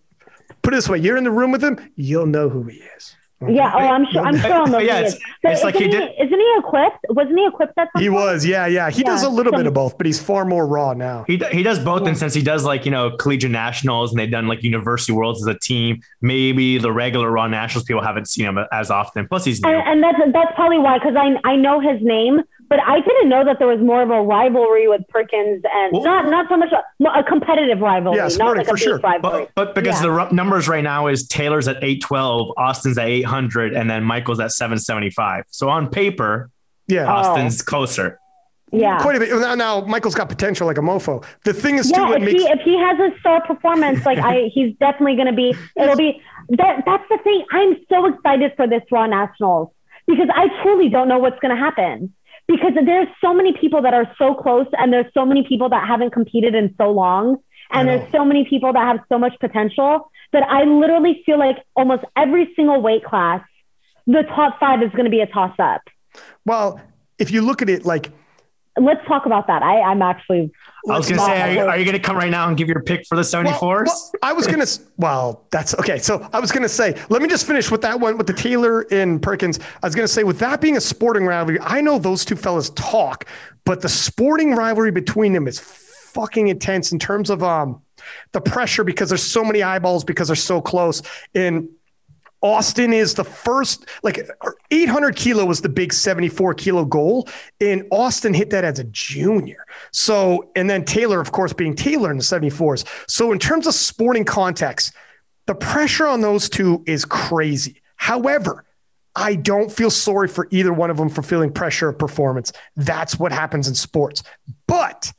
put 0.61 0.73
it 0.73 0.77
this 0.77 0.87
way, 0.87 0.99
you're 0.99 1.17
in 1.17 1.23
the 1.23 1.31
room 1.31 1.51
with 1.51 1.63
him, 1.63 1.91
you'll 1.95 2.27
know 2.27 2.47
who 2.47 2.63
he 2.63 2.77
is. 2.95 3.15
Yeah. 3.49 3.71
Oh, 3.73 3.79
I'm 3.79 4.05
sure. 4.11 4.21
I'm 4.21 4.37
sure 4.39 4.53
I'll 4.53 4.67
know 4.67 4.79
Yeah, 4.79 4.93
he 4.99 5.05
it's- 5.07 5.13
is. 5.15 5.21
But 5.41 5.51
it's 5.53 5.63
like 5.63 5.75
isn't, 5.75 5.91
he 5.91 5.97
he, 5.97 6.23
isn't 6.23 6.39
he 6.39 6.55
equipped? 6.57 6.97
Wasn't 7.09 7.37
he 7.37 7.45
equipped 7.45 7.73
at 7.77 7.89
some 7.93 8.01
He 8.01 8.09
point? 8.09 8.21
was, 8.21 8.45
yeah, 8.45 8.65
yeah. 8.65 8.89
He 8.89 9.03
does 9.03 9.23
a 9.23 9.25
Yeah, 9.27 9.31
little 9.33 9.51
bit 9.51 9.67
of 9.67 9.73
both, 9.73 9.97
but 9.97 10.05
he's 10.05 10.21
far 10.21 10.45
more 10.45 10.65
raw 10.65 10.93
now. 10.93 11.25
He, 11.27 11.37
he 11.51 11.63
does 11.63 11.79
both, 11.79 12.07
and 12.07 12.17
since 12.17 12.33
he 12.33 12.41
does 12.41 12.63
like 12.65 12.85
you 12.85 12.91
know 12.91 13.15
collegiate 13.17 13.51
nationals, 13.51 14.11
and 14.11 14.19
they've 14.19 14.31
done 14.31 14.47
like 14.47 14.63
university 14.63 15.11
worlds 15.13 15.41
as 15.41 15.47
a 15.53 15.59
team, 15.59 16.01
maybe 16.21 16.77
the 16.77 16.91
regular 16.91 17.29
raw 17.31 17.47
nationals 17.47 17.83
people 17.85 18.01
haven't 18.01 18.27
seen 18.29 18.45
him 18.45 18.57
as 18.71 18.89
often. 18.89 19.27
Plus, 19.27 19.43
he's 19.45 19.61
new. 19.61 19.69
And, 19.69 20.03
and 20.03 20.03
that's 20.03 20.31
that's 20.33 20.55
probably 20.55 20.79
why, 20.79 20.97
because 20.99 21.15
I 21.15 21.35
I 21.43 21.55
know 21.55 21.79
his 21.79 22.01
name, 22.01 22.41
but 22.73 22.79
I 22.87 23.01
didn't 23.01 23.29
know 23.29 23.45
that 23.45 23.59
there 23.59 23.67
was 23.67 23.79
more 23.81 24.01
of 24.01 24.09
a 24.09 24.19
rivalry 24.21 24.87
with 24.87 25.01
Perkins 25.09 25.61
and 25.71 25.93
Well- 25.93 26.01
not 26.03 26.25
not 26.25 26.49
so 26.49 26.57
much 26.57 26.71
a, 26.71 27.05
a 27.19 27.23
competitive 27.23 27.79
rivalry, 27.81 28.17
Yeah, 28.17 28.23
not 28.23 28.31
sporting, 28.31 28.57
like 28.61 28.67
for 28.67 28.73
base 28.73 28.83
sure. 28.83 28.97
But, 28.99 29.51
but 29.53 29.75
because 29.75 29.97
Yeah. 29.97 30.01
the 30.07 30.11
ru- 30.11 30.31
numbers 30.31 30.67
right 30.67 30.83
now 30.83 31.05
is 31.07 31.27
Taylor's 31.27 31.67
at 31.67 31.75
812, 31.83 32.51
Austin's 32.57 32.97
at 32.97 33.07
800, 33.07 33.73
and 33.75 33.87
then 33.89 34.03
Michael's 34.03 34.39
at 34.39 34.51
775. 34.51 35.43
So 35.49 35.69
on 35.69 35.87
paper, 35.87 36.49
Yeah. 36.87 37.05
Oh. 37.05 37.17
Austin's 37.17 37.61
closer. 37.61 38.19
yeah. 38.71 38.99
Quite 39.03 39.17
a 39.17 39.19
bit. 39.19 39.29
Now, 39.39 39.53
now, 39.53 39.81
Michael's 39.81 40.15
got 40.15 40.29
potential 40.29 40.65
like 40.65 40.79
a 40.79 40.81
mofo. 40.81 41.23
The 41.45 41.53
thing 41.53 41.75
is, 41.75 41.91
too, 41.91 42.01
Yeah, 42.01 42.09
what 42.09 42.17
if 42.21 42.25
makes 42.25 42.41
he 42.41 42.49
if 42.49 42.61
he 42.61 42.75
has 42.79 42.97
a 42.99 43.19
star 43.19 43.45
performance, 43.45 44.03
like 44.03 44.17
I, 44.17 44.49
he's 44.53 44.75
definitely 44.79 45.15
going 45.15 45.27
to 45.27 45.33
be. 45.33 45.53
It'll 45.79 45.95
be 45.95 46.19
that. 46.49 46.81
That's 46.87 47.07
the 47.09 47.19
thing. 47.23 47.45
I'm 47.51 47.77
so 47.87 48.07
excited 48.07 48.53
for 48.57 48.65
this 48.67 48.81
Raw 48.91 49.05
Nationals 49.05 49.69
because 50.07 50.27
I 50.33 50.47
truly 50.63 50.89
don't 50.89 51.07
know 51.07 51.19
what's 51.19 51.39
going 51.39 51.55
to 51.55 51.61
happen. 51.61 52.13
Because 52.47 52.73
there's 52.85 53.07
so 53.21 53.33
many 53.33 53.53
people 53.53 53.81
that 53.81 53.93
are 53.93 54.11
so 54.17 54.33
close, 54.35 54.67
and 54.77 54.91
there's 54.91 55.11
so 55.13 55.25
many 55.25 55.43
people 55.47 55.69
that 55.69 55.87
haven't 55.87 56.11
competed 56.11 56.55
in 56.55 56.75
so 56.77 56.91
long, 56.91 57.37
and 57.71 57.87
there's 57.87 58.11
so 58.11 58.25
many 58.25 58.45
people 58.45 58.73
that 58.73 58.85
have 58.85 58.99
so 59.09 59.17
much 59.17 59.33
potential 59.39 60.11
that 60.33 60.43
I 60.43 60.63
literally 60.63 61.23
feel 61.25 61.39
like 61.39 61.57
almost 61.75 62.03
every 62.15 62.51
single 62.55 62.81
weight 62.81 63.03
class, 63.03 63.41
the 64.05 64.23
top 64.23 64.59
five 64.59 64.83
is 64.83 64.91
going 64.91 65.05
to 65.05 65.09
be 65.09 65.21
a 65.21 65.27
toss 65.27 65.55
up. 65.59 65.81
well, 66.45 66.79
if 67.17 67.31
you 67.31 67.41
look 67.41 67.61
at 67.61 67.69
it 67.69 67.85
like 67.85 68.11
Let's 68.79 69.05
talk 69.07 69.25
about 69.25 69.47
that. 69.47 69.61
I, 69.61 69.81
I'm 69.81 70.01
actually. 70.01 70.51
I 70.89 70.97
was 70.97 71.07
going 71.07 71.19
to 71.19 71.25
say, 71.25 71.41
are 71.41 71.51
you, 71.51 71.59
are 71.61 71.77
you 71.77 71.85
going 71.85 71.93
to 71.93 71.99
come 71.99 72.17
right 72.17 72.31
now 72.31 72.47
and 72.47 72.57
give 72.57 72.67
your 72.67 72.81
pick 72.81 73.05
for 73.05 73.15
the 73.15 73.21
74s? 73.21 73.61
Well, 73.61 73.83
well, 73.85 74.11
I 74.23 74.33
was 74.33 74.47
gonna. 74.47 74.65
Well, 74.97 75.45
that's 75.51 75.75
okay. 75.75 75.99
So 75.99 76.27
I 76.33 76.39
was 76.39 76.51
gonna 76.51 76.67
say, 76.67 76.99
let 77.09 77.21
me 77.21 77.29
just 77.29 77.45
finish 77.45 77.69
with 77.69 77.81
that 77.81 77.99
one 77.99 78.17
with 78.17 78.27
the 78.27 78.33
Taylor 78.33 78.81
and 78.91 79.21
Perkins. 79.21 79.59
I 79.81 79.87
was 79.87 79.95
gonna 79.95 80.07
say, 80.07 80.23
with 80.23 80.39
that 80.39 80.59
being 80.59 80.75
a 80.75 80.81
sporting 80.81 81.25
rivalry, 81.25 81.59
I 81.61 81.81
know 81.81 81.99
those 81.99 82.25
two 82.25 82.35
fellas 82.35 82.71
talk, 82.71 83.25
but 83.63 83.81
the 83.81 83.89
sporting 83.89 84.55
rivalry 84.55 84.91
between 84.91 85.33
them 85.33 85.47
is 85.47 85.59
fucking 85.59 86.47
intense 86.47 86.91
in 86.91 86.99
terms 86.99 87.29
of 87.29 87.43
um 87.43 87.81
the 88.31 88.41
pressure 88.41 88.83
because 88.83 89.09
there's 89.09 89.23
so 89.23 89.43
many 89.43 89.61
eyeballs 89.63 90.03
because 90.03 90.27
they're 90.27 90.35
so 90.35 90.61
close 90.61 91.01
and. 91.35 91.69
Austin 92.43 92.91
is 92.91 93.13
the 93.13 93.23
first, 93.23 93.87
like 94.03 94.19
800 94.69 95.15
kilo 95.15 95.45
was 95.45 95.61
the 95.61 95.69
big 95.69 95.93
74 95.93 96.53
kilo 96.53 96.83
goal. 96.83 97.27
And 97.61 97.87
Austin 97.89 98.33
hit 98.33 98.49
that 98.49 98.65
as 98.65 98.79
a 98.79 98.83
junior. 98.83 99.65
So, 99.91 100.51
and 100.55 100.69
then 100.69 100.83
Taylor, 100.83 101.21
of 101.21 101.31
course, 101.31 101.53
being 101.53 101.73
Taylor 101.73 102.11
in 102.11 102.17
the 102.17 102.23
74s. 102.23 102.85
So, 103.09 103.31
in 103.31 103.39
terms 103.39 103.65
of 103.65 103.73
sporting 103.73 104.25
context, 104.25 104.93
the 105.47 105.55
pressure 105.55 106.05
on 106.05 106.21
those 106.21 106.49
two 106.49 106.83
is 106.85 107.05
crazy. 107.05 107.81
However, 107.95 108.65
I 109.15 109.35
don't 109.35 109.71
feel 109.71 109.91
sorry 109.91 110.27
for 110.27 110.47
either 110.51 110.73
one 110.73 110.89
of 110.89 110.97
them 110.97 111.09
for 111.09 111.21
feeling 111.21 111.51
pressure 111.51 111.89
of 111.89 111.97
performance. 111.97 112.51
That's 112.75 113.17
what 113.17 113.31
happens 113.31 113.67
in 113.67 113.75
sports. 113.75 114.23
But 114.67 115.13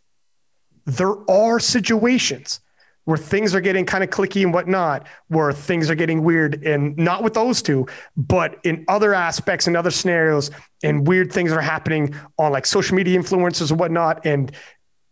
there 0.85 1.31
are 1.31 1.59
situations 1.59 2.61
where 3.05 3.18
things 3.18 3.55
are 3.55 3.60
getting 3.60 3.85
kind 3.85 4.02
of 4.02 4.10
clicky 4.10 4.43
and 4.43 4.52
whatnot, 4.55 5.06
where 5.28 5.52
things 5.52 5.90
are 5.90 5.94
getting 5.94 6.22
weird, 6.22 6.64
and 6.64 6.97
not 6.97 7.22
with 7.22 7.35
those 7.35 7.62
two, 7.62 7.86
but 8.16 8.59
in 8.64 8.85
other 8.89 9.14
aspects 9.14 9.66
and 9.66 9.76
other 9.76 9.90
scenarios, 9.90 10.51
and 10.82 11.06
weird 11.06 11.32
things 11.32 11.52
are 11.52 11.60
happening 11.60 12.14
on 12.39 12.52
like 12.52 12.66
social 12.66 12.97
media 12.97 13.18
influencers 13.18 13.70
and 13.70 13.78
whatnot, 13.78 14.24
and 14.24 14.52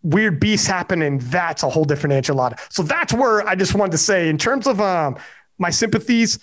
weird 0.02 0.40
beasts 0.40 0.66
happen, 0.66 1.02
and 1.02 1.20
that's 1.22 1.62
a 1.62 1.68
whole 1.70 1.84
different 1.84 2.14
enchilada. 2.14 2.58
So 2.72 2.82
that's 2.82 3.12
where 3.12 3.46
I 3.46 3.54
just 3.54 3.74
wanted 3.74 3.92
to 3.92 3.98
say, 3.98 4.28
in 4.28 4.38
terms 4.38 4.66
of 4.66 4.80
um, 4.80 5.16
my 5.58 5.70
sympathies, 5.70 6.38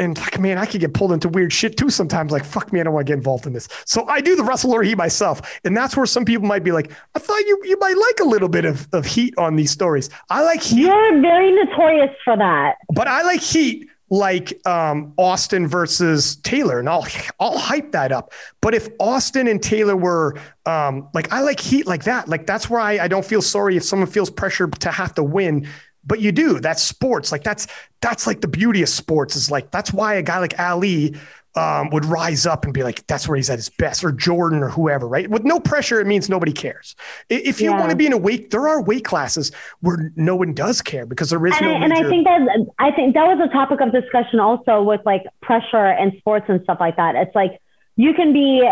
and 0.00 0.18
like, 0.18 0.40
man, 0.40 0.58
I 0.58 0.66
could 0.66 0.80
get 0.80 0.94
pulled 0.94 1.12
into 1.12 1.28
weird 1.28 1.52
shit 1.52 1.76
too 1.76 1.90
sometimes. 1.90 2.32
Like, 2.32 2.44
fuck 2.44 2.72
me, 2.72 2.80
I 2.80 2.82
don't 2.82 2.94
want 2.94 3.06
to 3.06 3.10
get 3.12 3.18
involved 3.18 3.46
in 3.46 3.52
this. 3.52 3.68
So 3.84 4.06
I 4.06 4.20
do 4.20 4.34
the 4.34 4.42
Russel 4.42 4.72
Orhii 4.72 4.96
myself. 4.96 5.60
And 5.64 5.76
that's 5.76 5.96
where 5.96 6.06
some 6.06 6.24
people 6.24 6.48
might 6.48 6.64
be 6.64 6.72
like, 6.72 6.90
I 7.14 7.18
thought 7.18 7.40
you 7.40 7.60
you 7.64 7.78
might 7.78 7.96
like 7.96 8.20
a 8.20 8.28
little 8.28 8.48
bit 8.48 8.64
of, 8.64 8.88
of 8.92 9.06
heat 9.06 9.34
on 9.38 9.56
these 9.56 9.70
stories. 9.70 10.10
I 10.30 10.42
like 10.42 10.62
heat, 10.62 10.80
You're 10.80 11.20
very 11.20 11.52
notorious 11.52 12.10
for 12.24 12.36
that. 12.36 12.76
but 12.92 13.06
I 13.06 13.22
like 13.22 13.40
heat 13.40 13.88
like 14.12 14.66
um, 14.66 15.14
Austin 15.16 15.68
versus 15.68 16.36
Taylor, 16.36 16.80
and 16.80 16.88
I'll 16.88 17.06
I'll 17.38 17.58
hype 17.58 17.92
that 17.92 18.10
up. 18.10 18.32
But 18.60 18.74
if 18.74 18.88
Austin 18.98 19.46
and 19.46 19.62
Taylor 19.62 19.96
were 19.96 20.36
um, 20.66 21.08
like, 21.14 21.32
I 21.32 21.42
like 21.42 21.60
heat 21.60 21.86
like 21.86 22.04
that. 22.04 22.28
Like 22.28 22.46
that's 22.46 22.68
where 22.68 22.80
I, 22.80 22.98
I 23.04 23.08
don't 23.08 23.24
feel 23.24 23.42
sorry 23.42 23.76
if 23.76 23.84
someone 23.84 24.08
feels 24.08 24.30
pressure 24.30 24.66
to 24.66 24.90
have 24.90 25.14
to 25.14 25.22
win. 25.22 25.68
But 26.04 26.20
you 26.20 26.32
do. 26.32 26.60
That's 26.60 26.82
sports. 26.82 27.30
Like 27.30 27.44
that's 27.44 27.66
that's 28.00 28.26
like 28.26 28.40
the 28.40 28.48
beauty 28.48 28.82
of 28.82 28.88
sports. 28.88 29.36
Is 29.36 29.50
like 29.50 29.70
that's 29.70 29.92
why 29.92 30.14
a 30.14 30.22
guy 30.22 30.38
like 30.38 30.58
Ali 30.58 31.14
um, 31.56 31.90
would 31.90 32.04
rise 32.04 32.46
up 32.46 32.64
and 32.64 32.72
be 32.72 32.82
like, 32.82 33.06
that's 33.06 33.26
where 33.26 33.36
he's 33.36 33.50
at 33.50 33.58
his 33.58 33.68
best, 33.68 34.04
or 34.04 34.12
Jordan, 34.12 34.62
or 34.62 34.68
whoever. 34.68 35.06
Right? 35.06 35.28
With 35.28 35.44
no 35.44 35.60
pressure, 35.60 36.00
it 36.00 36.06
means 36.06 36.28
nobody 36.28 36.52
cares. 36.52 36.94
If 37.28 37.60
you 37.60 37.70
Yeah. 37.70 37.78
want 37.78 37.90
to 37.90 37.96
be 37.96 38.06
in 38.06 38.12
a 38.12 38.16
weight, 38.18 38.50
there 38.50 38.66
are 38.68 38.80
weight 38.80 39.04
classes 39.04 39.52
where 39.80 40.12
no 40.16 40.36
one 40.36 40.54
does 40.54 40.80
care 40.80 41.06
because 41.06 41.30
there 41.30 41.44
is 41.46 41.54
and, 41.60 41.66
no. 41.66 41.72
I, 41.74 41.84
and 41.84 41.92
I 41.92 42.08
think 42.08 42.24
that 42.24 42.66
I 42.78 42.90
think 42.92 43.14
that 43.14 43.26
was 43.26 43.46
a 43.46 43.52
topic 43.52 43.80
of 43.80 43.92
discussion 43.92 44.40
also 44.40 44.82
with 44.82 45.00
like 45.04 45.24
pressure 45.42 45.76
and 45.86 46.12
sports 46.18 46.46
and 46.48 46.62
stuff 46.62 46.78
like 46.80 46.96
that. 46.96 47.14
It's 47.16 47.34
like 47.34 47.60
you 47.96 48.14
can 48.14 48.32
be 48.32 48.68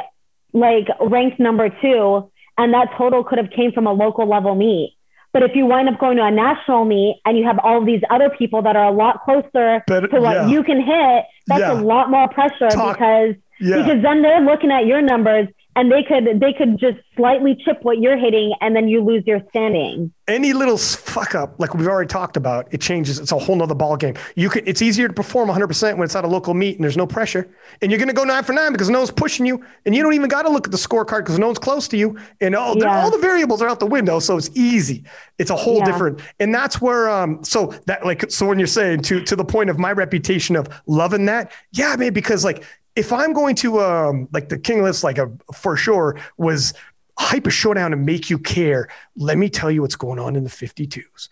like 0.52 0.88
ranked 1.00 1.38
number 1.38 1.68
two, 1.82 2.30
and 2.56 2.72
that 2.72 2.92
total 2.96 3.22
could 3.22 3.38
have 3.38 3.50
came 3.50 3.72
from 3.72 3.86
a 3.86 3.92
local 3.92 4.26
level 4.26 4.54
meet. 4.54 4.94
But 5.32 5.42
if 5.42 5.54
you 5.54 5.66
wind 5.66 5.88
up 5.88 5.98
going 6.00 6.16
to 6.16 6.24
a 6.24 6.30
national 6.30 6.84
meet 6.84 7.20
and 7.24 7.36
you 7.36 7.44
have 7.44 7.58
all 7.62 7.84
these 7.84 8.00
other 8.10 8.30
people 8.30 8.62
that 8.62 8.76
are 8.76 8.86
a 8.86 8.90
lot 8.90 9.22
closer 9.24 9.82
Better- 9.86 10.08
to 10.08 10.20
what 10.20 10.34
yeah. 10.36 10.46
you 10.48 10.62
can 10.62 10.80
hit, 10.80 11.24
that's 11.46 11.60
Yeah. 11.60 11.72
a 11.72 11.80
lot 11.80 12.10
more 12.10 12.28
pressure 12.28 12.68
Talk- 12.70 12.94
because 12.96 13.34
yeah. 13.60 13.76
because 13.76 14.02
then 14.02 14.22
they're 14.22 14.40
looking 14.40 14.70
at 14.70 14.86
your 14.86 15.02
numbers 15.02 15.48
and 15.78 15.90
they 15.92 16.02
could 16.02 16.40
they 16.40 16.52
could 16.52 16.78
just 16.78 16.98
slightly 17.16 17.56
chip 17.64 17.78
what 17.82 17.98
you're 17.98 18.16
hitting 18.18 18.52
and 18.60 18.74
then 18.76 18.88
you 18.88 19.02
lose 19.02 19.22
your 19.26 19.40
standing. 19.50 20.12
any 20.26 20.52
little 20.52 20.76
fuck 20.78 21.34
up, 21.34 21.58
like 21.58 21.72
we've 21.74 21.86
already 21.88 22.08
talked 22.08 22.36
about, 22.36 22.68
it 22.74 22.80
changes. 22.80 23.18
It's 23.18 23.32
a 23.32 23.38
whole 23.38 23.56
nother 23.56 23.74
ball 23.74 23.96
game. 23.96 24.14
You 24.36 24.50
can. 24.50 24.62
It's 24.66 24.82
easier 24.82 25.08
to 25.08 25.14
perform 25.14 25.48
100 25.48 25.66
percent 25.68 25.96
when 25.98 26.04
it's 26.06 26.14
at 26.16 26.24
a 26.24 26.28
local 26.28 26.52
meet 26.54 26.74
and 26.76 26.84
there's 26.84 26.96
no 26.96 27.06
pressure, 27.06 27.48
and 27.80 27.90
you're 27.90 27.98
going 27.98 28.08
to 28.08 28.14
go 28.14 28.24
nine 28.24 28.44
for 28.44 28.52
nine 28.52 28.72
because 28.72 28.90
no 28.90 28.98
one's 28.98 29.10
pushing 29.10 29.46
you, 29.46 29.64
and 29.86 29.94
you 29.94 30.02
don't 30.02 30.14
even 30.14 30.28
got 30.28 30.42
to 30.42 30.50
look 30.50 30.66
at 30.66 30.72
the 30.72 30.76
scorecard 30.86 31.20
because 31.20 31.38
no 31.38 31.46
one's 31.46 31.58
close 31.58 31.86
to 31.88 31.96
you, 31.96 32.18
and 32.40 32.54
all 32.54 32.74
the- 32.74 32.80
Yeah. 32.84 33.00
all 33.02 33.10
the 33.10 33.18
variables 33.30 33.62
are 33.62 33.68
out 33.68 33.78
the 33.80 33.86
window, 33.86 34.18
so 34.20 34.36
it's 34.36 34.50
easy. 34.54 35.04
It's 35.38 35.50
a 35.50 35.56
whole 35.56 35.78
Yeah. 35.78 35.84
different, 35.86 36.20
and 36.40 36.52
that's 36.54 36.80
where 36.80 37.08
um. 37.08 37.42
So 37.44 37.72
that 37.86 38.04
like 38.04 38.30
so 38.30 38.46
when 38.46 38.58
you're 38.58 38.66
saying 38.80 39.02
to 39.08 39.22
to 39.22 39.34
the 39.36 39.44
point 39.44 39.70
of 39.70 39.78
my 39.78 39.92
reputation 39.92 40.56
of 40.56 40.68
loving 40.86 41.26
that, 41.26 41.52
yeah, 41.72 41.94
man, 41.96 42.12
because 42.12 42.44
like 42.44 42.64
if 42.98 43.12
I'm 43.12 43.32
going 43.32 43.54
to 43.56 43.80
um 43.80 44.28
like 44.32 44.48
the 44.48 44.58
King 44.58 44.82
list, 44.82 45.04
like 45.04 45.18
a 45.18 45.30
for 45.54 45.76
sure 45.76 46.18
was 46.36 46.74
hype 47.18 47.46
a 47.48 47.50
showdown 47.50 47.92
and 47.92 48.06
make 48.06 48.30
you 48.30 48.38
care. 48.38 48.88
Let 49.16 49.38
me 49.38 49.50
tell 49.50 49.72
you 49.72 49.82
what's 49.82 49.96
going 49.96 50.20
on 50.20 50.36
in 50.36 50.44
the 50.44 50.50
52s. 50.50 51.28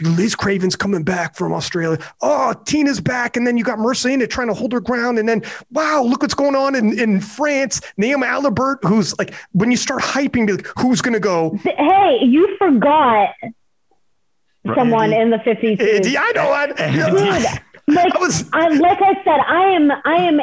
Liz 0.00 0.34
Craven's 0.34 0.76
coming 0.76 1.02
back 1.02 1.34
from 1.34 1.54
Australia. 1.54 1.98
Oh, 2.20 2.52
Tina's 2.66 3.00
back. 3.00 3.36
And 3.36 3.46
then 3.46 3.56
you 3.56 3.64
got 3.64 3.78
Marisa 3.78 4.14
Inda 4.14 4.28
trying 4.28 4.48
to 4.48 4.54
hold 4.54 4.72
her 4.72 4.80
ground. 4.80 5.18
And 5.18 5.26
then, 5.26 5.42
wow, 5.70 6.02
look 6.02 6.20
what's 6.20 6.34
going 6.34 6.54
on 6.54 6.74
in, 6.74 6.98
in 6.98 7.20
France. 7.22 7.80
Naomi 7.96 8.26
Alibert, 8.26 8.84
who's 8.84 9.18
like, 9.18 9.32
when 9.52 9.70
you 9.70 9.78
start 9.78 10.02
hyping, 10.02 10.48
like, 10.50 10.66
who's 10.78 11.00
going 11.00 11.14
to 11.14 11.20
go? 11.20 11.58
Hey, 11.62 12.18
you 12.22 12.54
forgot 12.58 13.30
someone 14.74 15.14
in 15.14 15.30
the 15.30 15.38
52s. 15.38 16.04
Yeah, 16.12 16.22
I 16.22 16.32
know. 16.32 16.52
I, 16.52 16.66
Dude, 17.86 17.96
like, 17.96 18.14
I 18.14 18.18
was, 18.18 18.48
I, 18.52 18.68
like 18.68 19.00
I 19.00 19.14
said, 19.24 19.40
I 19.40 19.70
am, 19.70 19.90
I 20.04 20.16
am 20.16 20.40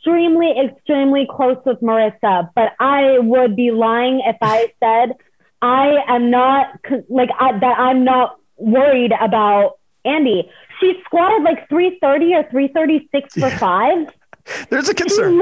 extremely, 0.00 0.54
extremely 0.58 1.26
close 1.30 1.58
with 1.64 1.80
Marisa, 1.80 2.50
but 2.54 2.72
I 2.80 3.18
would 3.18 3.56
be 3.56 3.70
lying 3.70 4.22
if 4.24 4.36
I 4.40 4.72
said 4.82 5.16
I 5.62 5.98
am 6.08 6.30
not 6.30 6.78
like 7.08 7.28
I, 7.38 7.58
that. 7.58 7.78
I'm 7.78 8.04
not 8.04 8.36
worried 8.56 9.12
about 9.20 9.78
Andi. 10.06 10.48
She 10.80 10.94
squatted 11.04 11.42
like 11.42 11.68
330 11.68 12.34
or 12.34 12.42
336 12.50 13.34
for 13.34 13.50
five. 13.58 14.08
There's 14.70 14.88
a 14.88 14.94
concern. 14.94 15.38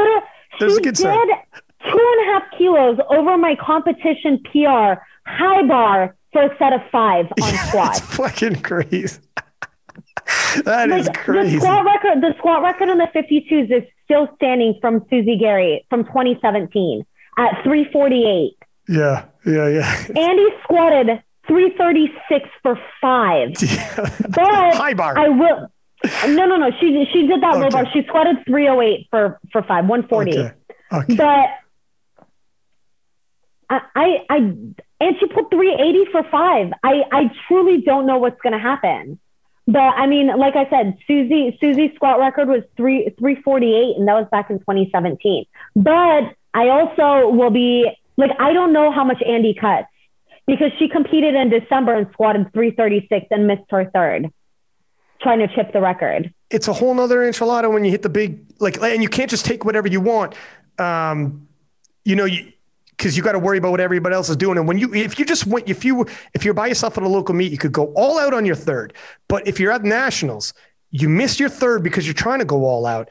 There's 0.58 0.76
a 0.76 0.80
concern. 0.80 1.28
Did 1.28 1.36
two 1.84 2.14
and 2.18 2.28
a 2.28 2.32
half 2.32 2.42
kilos 2.58 2.98
over 3.08 3.38
my 3.38 3.54
competition 3.54 4.42
PR 4.50 5.00
high 5.24 5.62
bar 5.68 6.16
for 6.32 6.42
a 6.42 6.58
set 6.58 6.72
of 6.72 6.80
five 6.90 7.26
on 7.40 7.54
squat. 7.68 7.94
That's 7.94 8.00
fucking 8.00 8.62
crazy. 8.62 9.20
that 10.64 10.88
like, 10.88 11.00
is 11.00 11.08
crazy. 11.14 11.56
The 11.56 11.60
squat 11.60 11.84
record, 11.84 12.20
the 12.20 12.34
squat 12.38 12.62
record 12.62 12.88
on 12.88 12.98
the 12.98 13.08
52s 13.14 13.70
is 13.70 13.88
still 14.04 14.28
standing 14.36 14.78
from 14.80 15.04
Susie 15.10 15.36
Gary 15.36 15.86
from 15.90 16.04
2017 16.04 17.04
at 17.38 17.62
348. 17.62 18.56
Yeah, 18.88 19.26
yeah, 19.44 19.68
yeah. 19.68 20.04
Andi 20.08 20.62
squatted 20.62 21.22
336 21.46 22.48
for 22.62 22.78
five. 23.00 23.50
Yeah. 23.62 24.10
But 24.28 24.74
High 24.74 24.94
bar. 24.94 25.18
I 25.18 25.28
will. 25.28 25.70
No, 26.28 26.46
no, 26.46 26.56
no. 26.56 26.70
She 26.78 27.06
she 27.12 27.26
did 27.26 27.42
that 27.42 27.54
okay. 27.54 27.60
low 27.60 27.70
bar. 27.70 27.86
She 27.92 28.02
squatted 28.06 28.36
308 28.46 29.08
for 29.10 29.40
for 29.50 29.62
five, 29.62 29.86
140. 29.86 30.30
Okay. 30.30 30.52
okay. 30.92 31.16
But 31.16 31.48
I, 33.70 33.80
I, 33.94 34.26
I, 34.30 34.36
and 35.00 35.16
she 35.20 35.26
put 35.26 35.50
380 35.50 36.10
for 36.10 36.22
five. 36.30 36.72
I, 36.82 37.02
I 37.12 37.30
truly 37.46 37.82
don't 37.82 38.06
know 38.06 38.18
what's 38.18 38.40
going 38.40 38.54
to 38.54 38.58
happen. 38.58 39.18
But 39.68 39.80
I 39.80 40.06
mean, 40.06 40.28
like 40.38 40.56
I 40.56 40.68
said, 40.70 40.96
Susie 41.06 41.56
Susie's 41.60 41.94
squat 41.94 42.18
record 42.18 42.48
was 42.48 42.62
three 42.74 43.14
three 43.18 43.36
forty 43.42 43.74
eight, 43.74 43.98
and 43.98 44.08
that 44.08 44.14
was 44.14 44.26
back 44.30 44.48
in 44.48 44.58
2017. 44.60 45.44
But 45.76 46.34
I 46.54 46.68
also 46.70 47.28
will 47.28 47.50
be 47.50 47.86
like, 48.16 48.30
I 48.40 48.54
don't 48.54 48.72
know 48.72 48.90
how 48.90 49.04
much 49.04 49.18
Andi 49.18 49.60
cuts 49.60 49.86
because 50.46 50.72
she 50.78 50.88
competed 50.88 51.34
in 51.34 51.50
December 51.50 51.94
and 51.94 52.08
squatted 52.12 52.50
336 52.54 53.26
and 53.30 53.46
missed 53.46 53.64
her 53.68 53.90
third, 53.92 54.32
trying 55.20 55.40
to 55.40 55.48
chip 55.54 55.74
the 55.74 55.82
record. 55.82 56.32
It's 56.48 56.66
a 56.66 56.72
whole 56.72 56.94
nother 56.94 57.18
enchilada 57.18 57.70
when 57.70 57.84
you 57.84 57.90
hit 57.90 58.00
the 58.00 58.08
big 58.08 58.46
like, 58.58 58.80
and 58.82 59.02
you 59.02 59.10
can't 59.10 59.30
just 59.30 59.44
take 59.44 59.66
whatever 59.66 59.86
you 59.86 60.00
want. 60.00 60.34
Um, 60.78 61.46
you 62.06 62.16
know, 62.16 62.24
you 62.24 62.52
because 62.98 63.16
you 63.16 63.22
got 63.22 63.32
to 63.32 63.38
worry 63.38 63.58
about 63.58 63.70
what 63.70 63.80
everybody 63.80 64.14
else 64.14 64.28
is 64.28 64.36
doing. 64.36 64.58
And 64.58 64.66
when 64.66 64.76
you, 64.76 64.92
if 64.92 65.18
you 65.18 65.24
just 65.24 65.46
went, 65.46 65.68
if 65.68 65.84
you, 65.84 66.04
if 66.34 66.44
you're 66.44 66.52
by 66.52 66.66
yourself 66.66 66.98
at 66.98 67.04
a 67.04 67.08
local 67.08 67.34
meet, 67.34 67.52
you 67.52 67.58
could 67.58 67.72
go 67.72 67.92
all 67.94 68.18
out 68.18 68.34
on 68.34 68.44
your 68.44 68.56
third. 68.56 68.92
But 69.28 69.46
if 69.46 69.60
you're 69.60 69.70
at 69.70 69.84
nationals, 69.84 70.52
you 70.90 71.08
miss 71.08 71.38
your 71.38 71.48
third 71.48 71.84
because 71.84 72.06
you're 72.06 72.14
trying 72.14 72.40
to 72.40 72.44
go 72.44 72.64
all 72.64 72.86
out. 72.86 73.08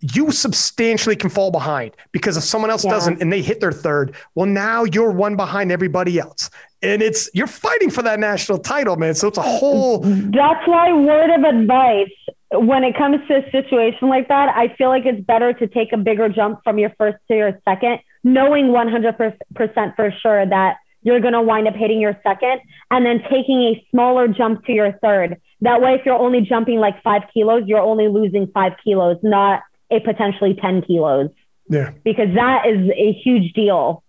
You 0.00 0.32
substantially 0.32 1.16
can 1.16 1.30
fall 1.30 1.50
behind 1.50 1.96
because 2.12 2.36
if 2.36 2.42
someone 2.42 2.70
else 2.70 2.84
yeah. 2.84 2.90
doesn't 2.90 3.22
and 3.22 3.32
they 3.32 3.42
hit 3.42 3.60
their 3.60 3.72
third, 3.72 4.14
well, 4.34 4.46
now 4.46 4.84
you're 4.84 5.10
one 5.10 5.36
behind 5.36 5.70
everybody 5.70 6.18
else. 6.18 6.50
And 6.82 7.00
it's, 7.00 7.30
you're 7.32 7.46
fighting 7.46 7.90
for 7.90 8.02
that 8.02 8.18
national 8.18 8.58
title, 8.58 8.96
man. 8.96 9.14
So 9.14 9.28
it's 9.28 9.38
a 9.38 9.42
whole. 9.42 10.00
That's 10.00 10.66
why, 10.66 10.92
word 10.92 11.30
of 11.30 11.42
advice 11.42 12.10
when 12.52 12.84
it 12.84 12.96
comes 12.96 13.16
to 13.28 13.36
a 13.36 13.50
situation 13.50 14.08
like 14.08 14.28
that, 14.28 14.48
I 14.56 14.74
feel 14.76 14.88
like 14.88 15.04
it's 15.04 15.24
better 15.24 15.52
to 15.52 15.66
take 15.66 15.92
a 15.92 15.98
bigger 15.98 16.28
jump 16.28 16.60
from 16.64 16.78
your 16.78 16.90
first 16.98 17.18
to 17.28 17.36
your 17.36 17.60
second 17.68 17.98
knowing 18.24 18.66
100% 18.66 19.96
for 19.96 20.14
sure 20.22 20.46
that 20.46 20.76
you're 21.02 21.20
going 21.20 21.32
to 21.32 21.42
wind 21.42 21.68
up 21.68 21.74
hitting 21.74 22.00
your 22.00 22.18
second 22.22 22.60
and 22.90 23.06
then 23.06 23.20
taking 23.30 23.62
a 23.62 23.86
smaller 23.90 24.28
jump 24.28 24.64
to 24.66 24.72
your 24.72 24.92
third. 25.02 25.40
That 25.60 25.80
way, 25.80 25.94
if 25.94 26.04
you're 26.04 26.18
only 26.18 26.40
jumping 26.42 26.78
like 26.78 27.02
five 27.02 27.22
kilos, 27.32 27.64
you're 27.66 27.80
only 27.80 28.08
losing 28.08 28.48
five 28.48 28.72
kilos, 28.82 29.16
not 29.22 29.62
a 29.90 30.00
potentially 30.00 30.54
10 30.60 30.82
kilos. 30.82 31.30
Yeah. 31.68 31.92
Because 32.04 32.34
that 32.34 32.66
is 32.66 32.90
a 32.90 33.12
huge 33.12 33.52
deal. 33.52 34.02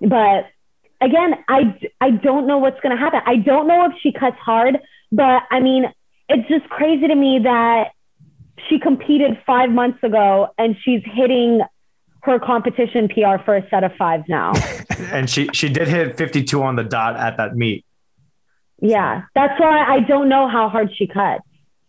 But 0.00 0.46
again, 1.00 1.34
I, 1.48 1.78
I 2.00 2.10
don't 2.10 2.46
know 2.46 2.58
what's 2.58 2.80
going 2.80 2.96
to 2.96 3.02
happen. 3.02 3.20
I 3.26 3.36
don't 3.36 3.66
know 3.66 3.86
if 3.86 3.92
she 4.02 4.12
cuts 4.12 4.36
hard, 4.38 4.78
but 5.10 5.42
I 5.50 5.60
mean, 5.60 5.84
it's 6.30 6.48
just 6.48 6.68
crazy 6.70 7.08
to 7.08 7.14
me 7.14 7.40
that 7.42 7.90
she 8.68 8.78
competed 8.78 9.38
five 9.46 9.70
months 9.70 10.02
ago 10.02 10.48
and 10.58 10.76
she's 10.82 11.02
hitting 11.04 11.60
her 12.22 12.38
competition 12.38 13.08
PR 13.08 13.42
for 13.44 13.56
a 13.56 13.68
set 13.70 13.82
of 13.82 13.92
five 13.96 14.28
now. 14.28 14.52
and 15.10 15.28
she 15.28 15.48
she 15.52 15.68
did 15.68 15.88
hit 15.88 16.16
52 16.16 16.62
on 16.62 16.76
the 16.76 16.84
dot 16.84 17.16
at 17.16 17.36
that 17.38 17.56
meet. 17.56 17.84
Yeah, 18.80 19.22
that's 19.34 19.58
why 19.60 19.84
I 19.84 20.00
don't 20.00 20.28
know 20.28 20.48
how 20.48 20.68
hard 20.68 20.90
she 20.96 21.06
cut. 21.06 21.40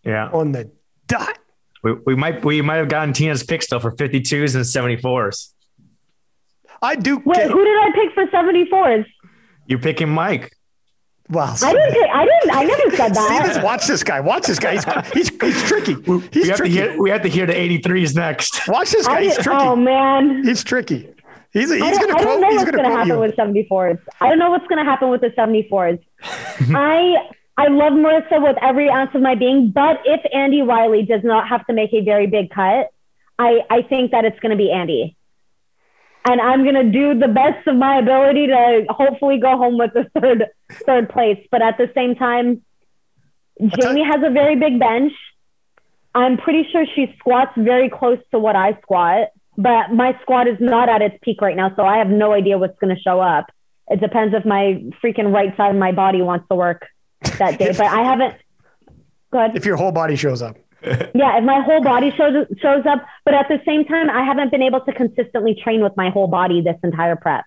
Yeah, 0.04 0.30
on 0.30 0.52
the 0.52 0.72
dot. 1.08 1.38
We, 1.84 1.94
we 2.06 2.16
might 2.16 2.44
we 2.44 2.62
might 2.62 2.78
have 2.78 2.90
gotten 2.90 3.14
Tina's 3.14 3.44
pick 3.44 3.62
still 3.62 3.80
for 3.80 3.92
52s 3.92 4.56
and 4.56 4.66
74s. 4.66 5.54
I 6.82 6.96
do. 6.96 7.22
Wait, 7.26 7.50
who 7.50 7.64
did 7.64 7.78
I 7.78 7.92
pick 7.94 8.14
for 8.14 8.26
74s? 8.28 9.06
You're 9.68 9.80
picking 9.80 10.10
Mike. 10.10 10.52
Wow. 11.32 11.56
I 11.62 11.74
didn't. 11.74 11.94
Pick, 11.94 12.10
I 12.14 12.26
didn't. 12.26 12.56
I 12.56 12.64
never 12.64 12.96
said 12.96 13.16
that. 13.16 13.28
See 13.30 13.54
this, 13.54 13.64
watch 13.64 13.88
this 13.88 14.04
guy. 14.04 14.20
Watch 14.20 14.48
this 14.48 14.60
guy. 14.60 14.74
He's 14.74 14.84
he's, 15.14 15.30
he's 15.30 15.64
tricky. 15.64 15.94
He's 15.94 16.44
we 16.44 16.48
have 16.50 16.58
tricky. 16.58 16.76
To 16.76 16.82
hear, 16.82 17.02
we 17.02 17.10
have 17.10 17.22
to 17.22 17.30
hear 17.30 17.46
the 17.46 17.54
83s 17.54 18.16
next. 18.16 18.68
Watch 18.68 18.92
this 18.92 19.08
guy. 19.08 19.24
He's 19.24 19.36
tricky. 19.36 19.58
Oh 19.60 19.76
man. 19.76 20.44
He's 20.44 20.64
tricky. 20.64 21.10
He's, 21.54 21.70
he's 21.70 21.80
going 21.80 22.08
to 22.08 22.14
quote. 22.14 22.20
I 22.20 22.24
don't 22.24 22.42
know 22.42 22.48
what's 22.50 22.72
going 22.72 22.84
to 22.84 22.90
happen 22.90 23.08
you. 23.08 23.20
with 23.20 23.36
74s. 23.36 24.00
I 24.22 24.30
don't 24.30 24.40
know 24.40 24.52
what's 24.52 24.68
going 24.68 24.78
to 24.78 24.90
happen 24.90 25.10
with 25.10 25.22
the 25.22 25.30
74s. 25.30 26.00
I 26.76 27.16
I 27.58 27.68
love 27.68 27.94
Marisa 27.94 28.42
with 28.42 28.58
every 28.62 28.90
ounce 28.90 29.12
of 29.14 29.22
my 29.22 29.36
being, 29.36 29.72
but 29.72 30.00
if 30.06 30.22
Andi 30.34 30.66
Riley 30.66 31.04
does 31.04 31.22
not 31.24 31.48
have 31.50 31.66
to 31.68 31.74
make 31.74 31.94
a 31.94 32.02
very 32.02 32.28
big 32.28 32.50
cut, 32.50 32.92
I 33.38 33.60
I 33.70 33.82
think 33.84 34.12
that 34.12 34.26
it's 34.26 34.40
going 34.40 34.52
to 34.52 34.58
be 34.58 34.70
Andi 34.70 35.16
and 36.26 36.40
I'm 36.40 36.64
gonna 36.64 36.92
do 36.92 37.18
the 37.18 37.28
best 37.28 37.68
of 37.68 37.76
my 37.76 37.98
ability 37.98 38.48
to 38.48 38.86
hopefully 38.90 39.40
go 39.40 39.58
home 39.58 39.78
with 39.78 39.92
the 39.94 40.10
third 40.20 40.46
third 40.86 41.10
place. 41.10 41.46
But 41.50 41.62
at 41.62 41.78
the 41.78 41.92
same 41.96 42.16
time, 42.16 42.62
Jamie 43.60 44.04
has 44.04 44.22
a 44.24 44.30
very 44.30 44.56
big 44.56 44.80
bench. 44.80 45.14
I'm 46.14 46.38
pretty 46.38 46.68
sure 46.72 46.86
she 46.96 47.16
squats 47.20 47.52
very 47.58 47.90
close 47.90 48.20
to 48.32 48.40
what 48.40 48.56
I 48.56 48.78
squat, 48.82 49.30
but 49.58 49.92
my 49.94 50.18
squat 50.22 50.48
is 50.48 50.58
not 50.60 50.90
at 50.90 51.02
its 51.02 51.16
peak 51.22 51.42
right 51.42 51.56
now, 51.56 51.74
so 51.76 51.84
I 51.84 51.98
have 51.98 52.10
no 52.10 52.34
idea 52.34 52.58
what's 52.58 52.78
gonna 52.80 53.00
show 53.00 53.20
up. 53.20 53.52
It 53.90 54.00
depends 54.00 54.34
if 54.36 54.46
my 54.46 54.84
freaking 55.04 55.34
right 55.34 55.56
side 55.58 55.72
of 55.72 55.78
my 55.78 55.92
body 55.92 56.22
wants 56.22 56.48
to 56.50 56.56
work 56.56 56.88
that 57.40 57.58
day. 57.58 57.72
but 57.72 57.88
I 57.88 58.04
haven't. 58.04 58.36
Good. 59.32 59.56
If 59.56 59.66
your 59.66 59.78
whole 59.78 59.92
body 59.92 60.16
shows 60.18 60.42
up 60.42 60.58
yeah, 60.84 61.38
if 61.38 61.44
my 61.44 61.62
whole 61.62 61.82
body 61.82 62.12
shows 62.12 62.48
shows 62.62 62.86
up, 62.86 63.06
but 63.26 63.34
at 63.34 63.48
the 63.48 63.62
same 63.66 63.86
time, 63.86 64.10
I 64.10 64.24
haven't 64.24 64.52
been 64.52 64.62
able 64.62 64.82
to 64.82 64.94
consistently 64.94 65.56
train 65.56 65.84
with 65.84 65.96
my 65.96 66.10
whole 66.10 66.28
body 66.28 66.62
this 66.62 66.78
entire 66.84 67.16
prep. 67.16 67.46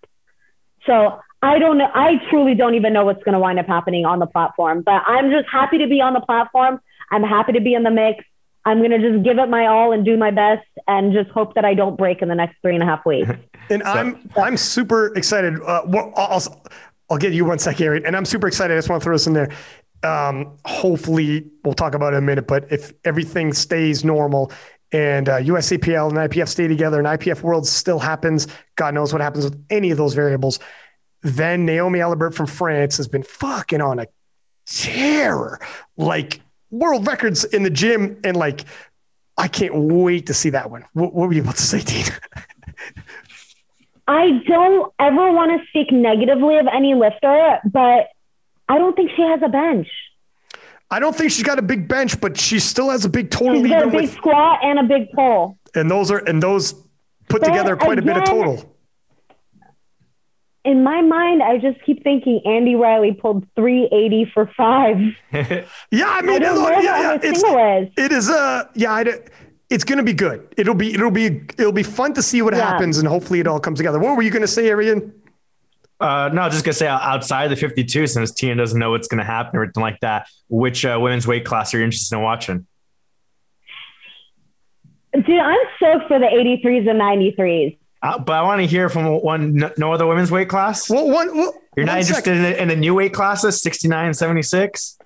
So 0.86 1.18
I 1.42 1.58
don't 1.58 1.78
know. 1.78 1.90
I 1.92 2.16
truly 2.30 2.54
don't 2.54 2.74
even 2.74 2.92
know 2.92 3.04
what's 3.04 3.22
going 3.22 3.34
to 3.34 3.38
wind 3.38 3.58
up 3.58 3.66
happening 3.66 4.04
on 4.04 4.18
the 4.18 4.26
platform. 4.26 4.82
But 4.82 5.02
I'm 5.06 5.30
just 5.30 5.48
happy 5.50 5.78
to 5.78 5.86
be 5.86 6.00
on 6.00 6.14
the 6.14 6.20
platform. 6.20 6.80
I'm 7.10 7.22
happy 7.22 7.52
to 7.52 7.60
be 7.60 7.74
in 7.74 7.82
the 7.82 7.90
mix. 7.90 8.24
I'm 8.64 8.78
going 8.78 8.92
to 8.92 8.98
just 8.98 9.24
give 9.24 9.38
it 9.38 9.50
my 9.50 9.66
all 9.66 9.92
and 9.92 10.06
do 10.06 10.16
my 10.16 10.30
best, 10.30 10.66
and 10.88 11.12
just 11.12 11.28
hope 11.30 11.54
that 11.54 11.66
I 11.66 11.74
don't 11.74 11.98
break 11.98 12.22
in 12.22 12.28
the 12.28 12.34
next 12.34 12.56
three 12.62 12.72
and 12.72 12.82
a 12.82 12.86
half 12.86 13.04
weeks. 13.04 13.30
and 13.68 13.82
so, 13.82 13.88
I'm 13.88 14.30
I'm 14.36 14.56
super 14.56 15.14
excited. 15.16 15.60
Uh, 15.60 15.82
well, 15.86 16.14
I'll, 16.16 16.62
I'll 17.10 17.18
get 17.18 17.34
you 17.34 17.44
one 17.44 17.58
second, 17.58 17.84
Aaron. 17.84 18.06
And 18.06 18.16
I'm 18.16 18.24
super 18.24 18.46
excited. 18.46 18.72
I 18.72 18.78
just 18.78 18.88
want 18.88 19.02
to 19.02 19.04
throw 19.04 19.14
this 19.14 19.26
in 19.26 19.34
there 19.34 19.50
um, 20.04 20.56
hopefully 20.64 21.46
we'll 21.64 21.74
talk 21.74 21.94
about 21.94 22.12
it 22.12 22.18
in 22.18 22.22
a 22.22 22.26
minute, 22.26 22.46
but 22.46 22.70
if 22.70 22.92
everything 23.04 23.52
stays 23.52 24.04
normal 24.04 24.52
and 24.92 25.28
uh, 25.28 25.38
USAPL 25.38 26.08
and 26.10 26.30
IPF 26.30 26.48
stay 26.48 26.68
together 26.68 26.98
and 26.98 27.06
IPF 27.06 27.42
World 27.42 27.66
still 27.66 27.98
happens, 27.98 28.46
God 28.76 28.94
knows 28.94 29.12
what 29.12 29.22
happens 29.22 29.44
with 29.44 29.64
any 29.70 29.90
of 29.90 29.96
those 29.96 30.14
variables, 30.14 30.60
then 31.22 31.64
Naomi 31.64 32.00
Alibert 32.00 32.34
from 32.34 32.46
France 32.46 32.98
has 32.98 33.08
been 33.08 33.22
fucking 33.22 33.80
on 33.80 33.98
a 33.98 34.06
terror, 34.66 35.58
like 35.96 36.40
world 36.70 37.06
records 37.06 37.44
in 37.44 37.62
the 37.62 37.70
gym. 37.70 38.20
And 38.22 38.36
like, 38.36 38.64
I 39.36 39.48
can't 39.48 39.74
wait 39.74 40.26
to 40.26 40.34
see 40.34 40.50
that 40.50 40.70
one. 40.70 40.84
What, 40.92 41.14
what 41.14 41.28
were 41.28 41.34
you 41.34 41.42
about 41.42 41.56
to 41.56 41.62
say, 41.62 41.80
Dean? 41.80 42.04
I 44.06 44.42
don't 44.46 44.92
ever 44.98 45.32
want 45.32 45.58
to 45.58 45.66
speak 45.68 45.90
negatively 45.90 46.58
of 46.58 46.66
any 46.72 46.94
lifter, 46.94 47.58
but 47.64 48.08
I 48.68 48.78
don't 48.78 48.94
think 48.96 49.10
she 49.16 49.22
has 49.22 49.40
a 49.44 49.48
bench. 49.48 49.88
I 50.90 51.00
don't 51.00 51.16
think 51.16 51.32
she's 51.32 51.42
got 51.42 51.58
a 51.58 51.62
big 51.62 51.88
bench, 51.88 52.20
but 52.20 52.38
she 52.38 52.58
still 52.60 52.90
has 52.90 53.04
a 53.04 53.08
big 53.08 53.30
total. 53.30 53.62
She's 53.62 53.68
got 53.70 53.84
a 53.84 53.90
big 53.90 54.02
with, 54.02 54.12
squat 54.12 54.60
and 54.62 54.78
a 54.78 54.82
big 54.84 55.10
pull. 55.12 55.58
And 55.74 55.90
those 55.90 56.10
are 56.10 56.18
and 56.18 56.42
those 56.42 56.72
put 57.28 57.40
but 57.40 57.44
together 57.44 57.76
quite 57.76 57.98
again, 57.98 58.10
a 58.10 58.14
bit 58.14 58.22
of 58.22 58.24
total. 58.28 58.76
in 60.64 60.82
my 60.84 61.02
mind, 61.02 61.42
I 61.42 61.58
just 61.58 61.82
keep 61.84 62.02
thinking 62.04 62.40
Andi 62.46 62.78
Riley 62.78 63.12
pulled 63.12 63.44
380 63.56 64.30
for 64.32 64.50
five. 64.56 64.96
yeah, 65.32 66.08
I 66.08 66.22
mean, 66.22 66.44
I 66.44 66.52
look, 66.52 66.70
yeah, 66.82 67.00
yeah, 67.00 67.18
it's, 67.22 67.42
is. 67.42 67.92
it 67.96 68.12
is 68.12 68.30
uh 68.30 68.64
yeah, 68.74 68.92
I, 68.92 69.18
it's 69.70 69.84
gonna 69.84 70.02
be 70.04 70.14
good. 70.14 70.46
It'll 70.56 70.74
be 70.74 70.94
it'll 70.94 71.10
be 71.10 71.42
it'll 71.58 71.72
be 71.72 71.82
fun 71.82 72.12
to 72.14 72.22
see 72.22 72.40
what 72.42 72.54
Yeah. 72.54 72.70
happens, 72.70 72.98
and 72.98 73.08
hopefully 73.08 73.40
it 73.40 73.46
all 73.46 73.58
comes 73.60 73.78
together. 73.78 73.98
What 73.98 74.16
were 74.16 74.22
you 74.22 74.30
gonna 74.30 74.46
say, 74.46 74.68
Arian? 74.68 75.12
Uh, 76.00 76.30
no, 76.32 76.48
just 76.48 76.64
gonna 76.64 76.74
say 76.74 76.86
outside 76.86 77.48
the 77.48 77.56
52, 77.56 78.06
since 78.06 78.32
Tina 78.32 78.56
doesn't 78.56 78.78
know 78.78 78.90
what's 78.90 79.08
gonna 79.08 79.24
happen 79.24 79.58
or 79.58 79.64
anything 79.64 79.82
like 79.82 80.00
that. 80.00 80.28
Which 80.48 80.84
uh, 80.84 80.98
women's 81.00 81.26
weight 81.26 81.44
class 81.44 81.72
are 81.72 81.78
you 81.78 81.84
interested 81.84 82.16
in 82.16 82.22
watching? 82.22 82.66
Dude, 85.14 85.38
I'm 85.38 85.58
stoked 85.76 86.08
for 86.08 86.18
the 86.18 86.26
83s 86.26 86.90
and 86.90 87.00
93s. 87.00 87.78
Uh, 88.02 88.18
but 88.18 88.32
I 88.32 88.42
want 88.42 88.60
to 88.60 88.66
hear 88.66 88.88
from 88.88 89.06
one 89.22 89.54
no, 89.54 89.70
no 89.78 89.92
other 89.92 90.06
women's 90.06 90.30
weight 90.30 90.48
class. 90.48 90.90
Well, 90.90 91.08
one. 91.08 91.34
Well, 91.34 91.54
You're 91.76 91.86
not 91.86 91.92
one 91.92 92.00
interested 92.00 92.36
in 92.36 92.42
the, 92.42 92.62
in 92.62 92.68
the 92.68 92.76
new 92.76 92.94
weight 92.94 93.14
classes, 93.14 93.62
69 93.62 94.06
and 94.06 94.16
76? 94.16 94.98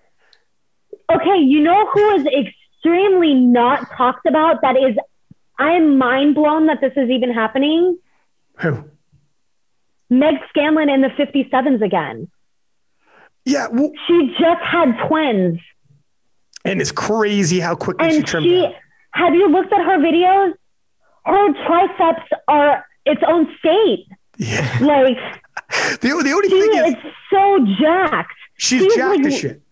Okay, 1.10 1.38
you 1.38 1.60
know 1.60 1.88
who 1.90 2.14
is 2.16 2.26
extremely 2.26 3.34
not 3.34 3.88
talked 3.96 4.26
about? 4.26 4.62
That 4.62 4.76
is, 4.76 4.96
I'm 5.58 5.96
mind 5.96 6.34
blown 6.34 6.66
that 6.66 6.80
this 6.80 6.92
is 6.96 7.08
even 7.08 7.32
happening. 7.32 7.98
Who? 8.56 8.84
Meg 10.10 10.36
Scanlon 10.50 10.88
in 10.88 11.00
the 11.02 11.08
57s 11.08 11.82
again. 11.82 12.28
Yeah, 13.44 13.68
well, 13.68 13.90
She 14.06 14.34
just 14.38 14.60
had 14.62 14.92
twins. 15.06 15.58
and 16.64 16.80
it's 16.80 16.92
crazy 16.92 17.60
how 17.60 17.74
quickly 17.74 18.10
she 18.10 18.16
And 18.16 18.26
trimmed 18.26 18.46
she, 18.46 18.68
have 19.12 19.34
you 19.34 19.48
looked 19.48 19.72
at 19.72 19.80
her 19.84 19.98
videos? 19.98 20.52
Her 21.24 21.52
triceps 21.66 22.28
are 22.46 22.84
its 23.06 23.22
own 23.26 23.48
state. 23.58 24.06
Yeah. 24.38 24.78
Like, 24.80 25.18
The, 26.00 26.08
the 26.08 26.32
only 26.32 26.48
she 26.48 26.60
thing 26.60 26.86
is, 26.86 26.94
is 26.94 27.12
so 27.32 27.66
jacked. 27.80 28.32
she's 28.56 28.82
she's 28.82 28.94
jacked 28.94 29.18
like- 29.18 29.26
as 29.26 29.38
shit. 29.38 29.62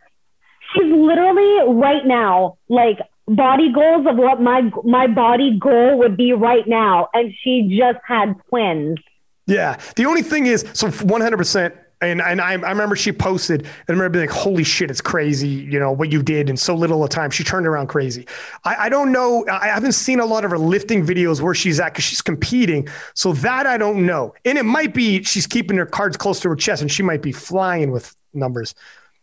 she's 0.74 0.92
literally 0.92 1.74
right 1.74 2.04
now 2.04 2.58
like 2.68 2.98
body 3.28 3.72
goals 3.72 4.06
of 4.06 4.16
what 4.16 4.40
my 4.40 4.70
my 4.84 5.06
body 5.06 5.58
goal 5.58 5.98
would 5.98 6.16
be 6.16 6.32
right 6.32 6.66
now 6.66 7.08
and 7.14 7.32
she 7.42 7.76
just 7.78 7.98
had 8.06 8.34
twins 8.48 8.98
Yeah. 9.46 9.78
The 9.96 10.06
only 10.06 10.22
thing 10.22 10.46
is, 10.46 10.64
so 10.72 10.88
100%. 10.88 11.76
And, 12.02 12.20
and 12.20 12.42
I, 12.42 12.50
I 12.50 12.70
remember 12.70 12.94
she 12.94 13.10
posted 13.10 13.62
and 13.62 13.70
I 13.88 13.92
remember 13.92 14.18
being 14.18 14.28
like, 14.28 14.36
holy 14.36 14.64
shit, 14.64 14.90
it's 14.90 15.00
crazy, 15.00 15.48
you 15.48 15.78
know, 15.78 15.90
what 15.90 16.12
you 16.12 16.22
did 16.22 16.50
in 16.50 16.56
so 16.58 16.74
little 16.74 17.02
of 17.02 17.08
time. 17.08 17.30
She 17.30 17.42
turned 17.42 17.66
around 17.66 17.86
crazy. 17.86 18.26
I, 18.64 18.76
I 18.80 18.88
don't 18.90 19.12
know. 19.12 19.46
I 19.50 19.68
haven't 19.68 19.92
seen 19.92 20.20
a 20.20 20.26
lot 20.26 20.44
of 20.44 20.50
her 20.50 20.58
lifting 20.58 21.06
videos 21.06 21.40
where 21.40 21.54
she's 21.54 21.80
at 21.80 21.94
because 21.94 22.04
she's 22.04 22.20
competing. 22.20 22.86
So 23.14 23.32
that 23.32 23.66
I 23.66 23.78
don't 23.78 24.04
know. 24.04 24.34
And 24.44 24.58
it 24.58 24.64
might 24.64 24.92
be 24.92 25.22
she's 25.22 25.46
keeping 25.46 25.78
her 25.78 25.86
cards 25.86 26.18
close 26.18 26.38
to 26.40 26.50
her 26.50 26.56
chest 26.56 26.82
and 26.82 26.92
she 26.92 27.02
might 27.02 27.22
be 27.22 27.32
flying 27.32 27.90
with 27.92 28.14
numbers. 28.34 28.74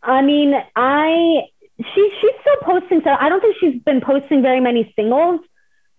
i 0.02 0.20
mean 0.20 0.54
i 0.74 1.42
she 1.78 2.10
she's 2.20 2.30
still 2.40 2.56
posting 2.62 3.00
so 3.04 3.10
i 3.20 3.28
don't 3.28 3.40
think 3.40 3.56
she's 3.60 3.80
been 3.82 4.00
posting 4.00 4.42
very 4.42 4.58
many 4.60 4.92
singles 4.96 5.40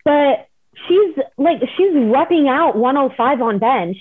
but 0.04 0.48
she's 0.88 1.16
like 1.38 1.60
she's 1.78 1.94
repping 1.94 2.48
out 2.50 2.76
105 2.78 3.42
on 3.42 3.60
bench 3.60 3.98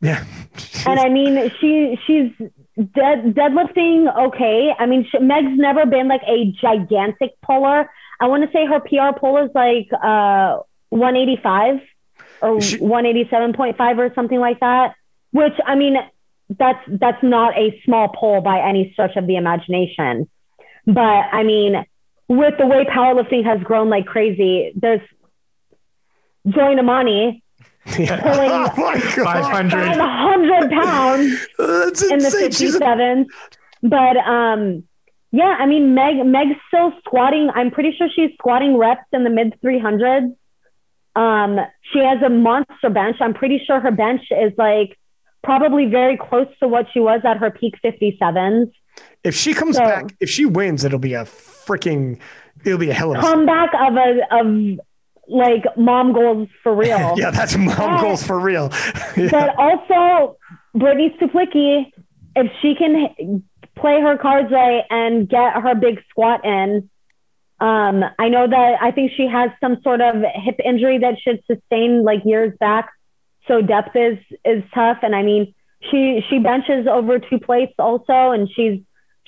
Yeah. 0.00 0.24
and 0.86 1.00
I 1.00 1.08
mean, 1.08 1.50
she 1.60 1.98
she's 2.06 2.30
dead, 2.76 3.34
deadlifting 3.34 4.14
okay. 4.28 4.72
I 4.78 4.86
mean, 4.86 5.06
she, 5.10 5.18
Meg's 5.18 5.56
never 5.58 5.86
been 5.86 6.08
like 6.08 6.22
a 6.26 6.52
gigantic 6.60 7.40
puller. 7.42 7.90
I 8.20 8.26
want 8.26 8.44
to 8.44 8.50
say 8.52 8.66
her 8.66 8.80
PR 8.80 9.18
pull 9.18 9.38
is 9.44 9.50
like 9.54 9.88
uh 9.92 10.58
185 10.90 11.80
or 12.42 12.60
She- 12.60 12.78
187.5 12.78 13.98
or 13.98 14.14
something 14.14 14.38
like 14.38 14.60
that. 14.60 14.94
Which 15.32 15.54
I 15.66 15.74
mean, 15.74 15.96
that's 16.58 16.78
that's 16.86 17.22
not 17.22 17.56
a 17.58 17.80
small 17.84 18.08
pull 18.08 18.40
by 18.40 18.60
any 18.60 18.92
stretch 18.92 19.16
of 19.16 19.26
the 19.26 19.36
imagination. 19.36 20.28
But 20.86 21.00
I 21.32 21.42
mean, 21.42 21.84
with 22.28 22.54
the 22.58 22.66
way 22.66 22.84
powerlifting 22.84 23.44
has 23.44 23.60
grown 23.62 23.88
like 23.88 24.06
crazy, 24.06 24.72
there's 24.76 25.00
Joy 26.48 26.74
Nnamani 26.74 27.40
oh 27.86 28.72
my 28.78 28.98
God. 29.14 29.14
500. 29.14 29.96
500 29.96 30.70
pounds 30.70 31.46
That's 31.58 32.02
in 32.02 32.08
the 32.18 32.24
insane. 32.26 32.50
She's 32.50 32.74
a- 32.74 32.78
57. 32.80 33.26
But 33.82 34.16
um, 34.16 34.84
yeah, 35.32 35.56
I 35.58 35.66
mean, 35.66 35.94
Meg 35.94 36.24
Meg's 36.24 36.56
still 36.68 36.92
squatting. 37.04 37.50
I'm 37.54 37.70
pretty 37.70 37.92
sure 37.96 38.08
she's 38.14 38.30
squatting 38.38 38.78
reps 38.78 39.02
in 39.12 39.24
the 39.24 39.30
mid 39.30 39.54
300s. 39.62 40.34
Um, 41.16 41.60
she 41.92 41.98
has 41.98 42.22
a 42.22 42.30
monster 42.30 42.88
bench. 42.90 43.16
I'm 43.20 43.34
pretty 43.34 43.60
sure 43.66 43.80
her 43.80 43.90
bench 43.90 44.22
is 44.30 44.52
like 44.56 44.98
probably 45.42 45.84
very 45.86 46.16
close 46.16 46.48
to 46.60 46.68
what 46.68 46.86
she 46.92 47.00
was 47.00 47.20
at 47.24 47.36
her 47.36 47.50
peak 47.50 47.74
57s. 47.84 48.70
if 49.22 49.34
she 49.34 49.52
comes 49.52 49.76
So- 49.76 49.82
back, 49.84 50.14
if 50.20 50.30
she 50.30 50.46
wins, 50.46 50.84
it'll 50.84 50.98
be 50.98 51.12
a 51.14 51.24
freaking, 51.24 52.18
it'll 52.64 52.78
be 52.78 52.88
a 52.90 52.94
hell 52.94 53.12
of 53.12 53.18
a. 53.18 53.20
Comeback 53.20 53.74
of 53.74 53.94
a 53.96 54.20
of 54.40 54.80
like 55.28 55.64
mom 55.76 56.12
goals 56.12 56.48
for 56.62 56.74
real. 56.74 57.14
yeah, 57.16 57.30
that's 57.30 57.56
mom 57.56 57.76
But- 57.76 58.00
goals 58.00 58.26
for 58.26 58.38
real. 58.38 58.70
Yeah. 59.16 59.28
But 59.30 59.54
also, 59.56 60.36
Brittany 60.74 61.14
Stuplicki, 61.20 61.92
if 62.34 62.50
she 62.60 62.74
can 62.74 63.44
play 63.76 64.00
her 64.00 64.18
cards 64.18 64.50
right 64.50 64.82
and 64.90 65.28
get 65.28 65.54
her 65.54 65.74
big 65.76 66.00
squat 66.10 66.44
in, 66.44 66.90
um, 67.60 68.02
I 68.18 68.28
know 68.28 68.48
that 68.48 68.78
I 68.82 68.90
think 68.90 69.12
she 69.16 69.28
has 69.28 69.50
some 69.60 69.80
sort 69.82 70.00
of 70.00 70.16
hip 70.34 70.58
injury 70.64 70.98
that 70.98 71.14
should 71.20 71.42
sustain 71.46 72.02
like 72.02 72.24
years 72.24 72.52
back. 72.58 72.90
So 73.46 73.62
depth 73.62 73.94
is 73.94 74.18
is 74.44 74.64
tough, 74.74 74.98
and 75.02 75.14
I 75.14 75.22
mean 75.22 75.54
she 75.90 76.24
she 76.28 76.38
benches 76.40 76.86
over 76.88 77.18
two 77.20 77.38
plates 77.38 77.74
also, 77.78 78.32
and 78.32 78.48
she's 78.50 78.80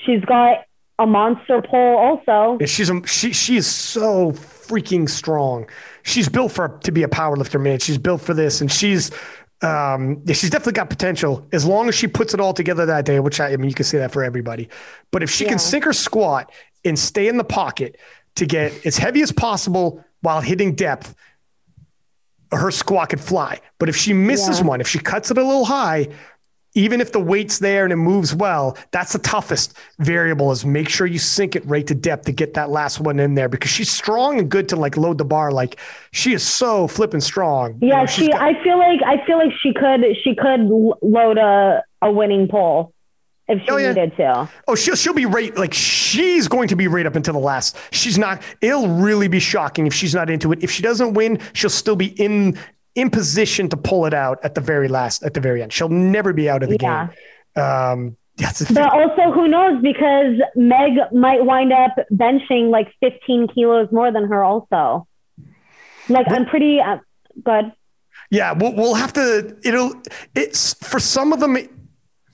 she's 0.05 0.24
got 0.24 0.64
a 0.98 1.06
monster 1.06 1.62
pull 1.62 1.97
also. 1.97 2.59
She's 2.66 2.90
a, 2.90 3.06
she 3.06 3.32
she 3.32 3.56
is 3.59 3.66
so 3.66 4.32
freaking 4.68 5.09
strong. 5.09 5.68
She's 6.02 6.28
built 6.28 6.52
for 6.52 6.68
to 6.82 6.93
be 6.93 7.02
a 7.02 7.09
power 7.09 7.36
lifter, 7.36 7.59
man. 7.59 7.78
She's 7.78 7.98
built 7.98 8.20
for 8.20 8.34
this, 8.34 8.60
and 8.60 8.70
she's 8.70 9.10
um 9.62 10.20
yeah, 10.26 10.34
she's 10.34 10.51
definitely 10.51 10.74
got 10.74 10.90
potential 10.90 11.47
as 11.52 11.64
long 11.64 11.88
as 11.88 11.94
she 11.94 12.06
puts 12.06 12.34
it 12.34 12.40
all 12.40 12.52
together 12.52 12.84
that 12.86 13.05
day. 13.05 13.20
Which 13.20 13.40
I, 13.40 13.52
I 13.52 13.56
mean, 13.56 13.68
you 13.68 13.74
can 13.74 13.84
say 13.84 13.98
that 13.98 14.12
for 14.12 14.22
everybody. 14.22 14.68
But 15.10 15.22
if 15.22 15.30
she 15.30 15.44
Yeah. 15.44 15.51
can 15.51 15.59
sink 15.59 15.84
her 15.84 15.93
squat 15.93 16.52
and 16.84 16.98
stay 16.98 17.26
in 17.28 17.36
the 17.36 17.44
pocket 17.44 17.97
to 18.36 18.47
get 18.47 18.84
as 18.86 18.98
heavy 18.98 19.22
as 19.22 19.32
possible 19.32 20.05
while 20.20 20.40
hitting 20.40 20.74
depth, 20.74 21.14
her 22.52 22.70
squat 22.70 23.09
could 23.10 23.20
fly. 23.20 23.60
But 23.78 23.88
if 23.88 23.97
she 23.97 24.12
misses 24.12 24.60
Yeah. 24.60 24.66
one, 24.66 24.80
if 24.80 24.88
she 24.88 24.98
cuts 24.98 25.30
it 25.30 25.38
a 25.38 25.43
little 25.43 25.64
high, 25.64 26.09
even 26.77 27.01
if 27.01 27.11
the 27.11 27.19
weight's 27.19 27.59
there 27.59 27.85
and 27.85 27.93
it 27.93 27.97
moves 27.97 28.35
well, 28.35 28.77
that's 28.93 29.12
the 29.15 29.19
toughest 29.19 29.77
variable 29.98 30.53
is 30.53 30.65
make 30.65 30.89
sure 30.89 31.07
you 31.07 31.19
sink 31.19 31.57
it 31.57 31.65
right 31.66 31.86
to 31.86 31.94
depth 31.94 32.27
to 32.27 32.32
get 32.32 32.55
that 32.55 32.70
last 32.70 33.01
one 33.01 33.19
in 33.19 33.35
there 33.35 33.48
because 33.48 33.70
she's 33.70 33.90
strong 33.90 34.39
and 34.39 34.51
good 34.51 34.69
to 34.69 34.77
like 34.77 34.97
load 34.97 35.19
the 35.19 35.24
bar. 35.24 35.51
Like 35.51 35.81
she 36.12 36.35
is 36.35 36.47
so 36.47 36.86
flipping 36.86 37.20
strong. 37.20 37.78
You 37.81 37.89
Yeah, 37.89 38.01
know, 38.01 38.07
she. 38.07 38.28
got- 38.28 38.40
I 38.43 38.62
feel 38.62 38.78
like 38.78 39.01
I 39.05 39.24
feel 39.27 39.39
like 39.39 39.53
she 39.61 39.73
could 39.73 40.05
she 40.23 40.35
could 40.36 40.61
load 41.03 41.39
a 41.39 41.82
a 42.03 42.12
winning 42.12 42.47
pull 42.47 42.93
if 43.48 43.62
she 43.62 43.70
Oh, 43.70 43.77
yeah. 43.78 43.93
needed 43.93 44.16
to. 44.19 44.48
oh, 44.69 44.74
she'll 44.74 44.97
she'll 44.97 45.15
be 45.15 45.24
right. 45.24 45.57
Like 45.57 45.73
she's 45.73 46.47
going 46.48 46.69
to 46.69 46.77
be 46.77 46.89
right 46.89 47.07
up 47.07 47.16
until 47.16 47.32
the 47.35 47.40
last. 47.40 47.77
She's 47.90 48.19
not. 48.19 48.43
It'll 48.61 48.89
really 48.89 49.28
be 49.28 49.40
shocking 49.40 49.86
if 49.86 49.94
she's 49.94 50.15
not 50.15 50.28
into 50.28 50.53
it. 50.53 50.62
If 50.62 50.70
she 50.70 50.82
doesn't 50.82 51.15
win, 51.15 51.39
she'll 51.55 51.70
still 51.70 51.97
be 51.97 52.09
in 52.20 52.59
in 52.97 53.10
position 53.10 53.68
to 53.68 53.77
pull 53.77 54.06
it 54.06 54.14
out 54.14 54.39
at 54.43 54.55
the 54.56 54.60
very 54.60 54.89
last, 54.89 55.23
at 55.23 55.35
the 55.35 55.40
very 55.40 55.62
end. 55.62 55.73
She'll 55.73 55.89
never 55.89 56.32
be 56.32 56.51
out 56.51 56.62
of 56.64 56.70
the 56.70 56.78
Yeah. 56.81 57.09
game. 57.55 57.62
Um, 57.64 58.16
a 58.40 58.73
But 58.74 58.93
also, 58.93 59.32
who 59.32 59.48
knows? 59.48 59.81
Because 59.82 60.35
Meg 60.56 60.93
might 61.12 61.44
wind 61.44 61.73
up 61.73 61.94
benching 62.12 62.70
like 62.70 62.89
15 63.01 63.48
kilos 63.55 63.89
more 63.93 64.10
than 64.10 64.27
her. 64.28 64.43
Also, 64.43 65.06
like 66.09 66.27
I'm 66.31 66.47
pretty 66.47 66.81
uh, 66.81 66.98
good. 67.44 67.73
Yeah, 68.31 68.52
we'll, 68.52 68.74
we'll 68.74 68.94
have 68.94 69.12
to. 69.14 69.56
It'll. 69.62 69.94
It's 70.35 70.74
for 70.74 70.98
some 70.98 71.32
of 71.32 71.40
them. 71.40 71.56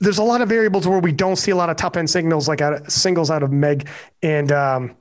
there's 0.01 0.19
a 0.19 0.23
lot 0.23 0.41
of 0.41 0.49
variables 0.49 0.89
where 0.89 0.99
we 0.99 1.13
don't 1.13 1.37
see 1.37 1.51
a 1.51 1.57
lot 1.57 1.71
of 1.71 1.77
top 1.77 1.97
end 1.97 2.09
signals 2.11 2.49
like 2.49 2.61
out 2.61 2.73
of, 2.75 2.91
singles 2.91 3.31
out 3.31 3.43
of 3.43 3.53
Meg, 3.53 3.87
and 4.23 4.51
um, 4.51 4.97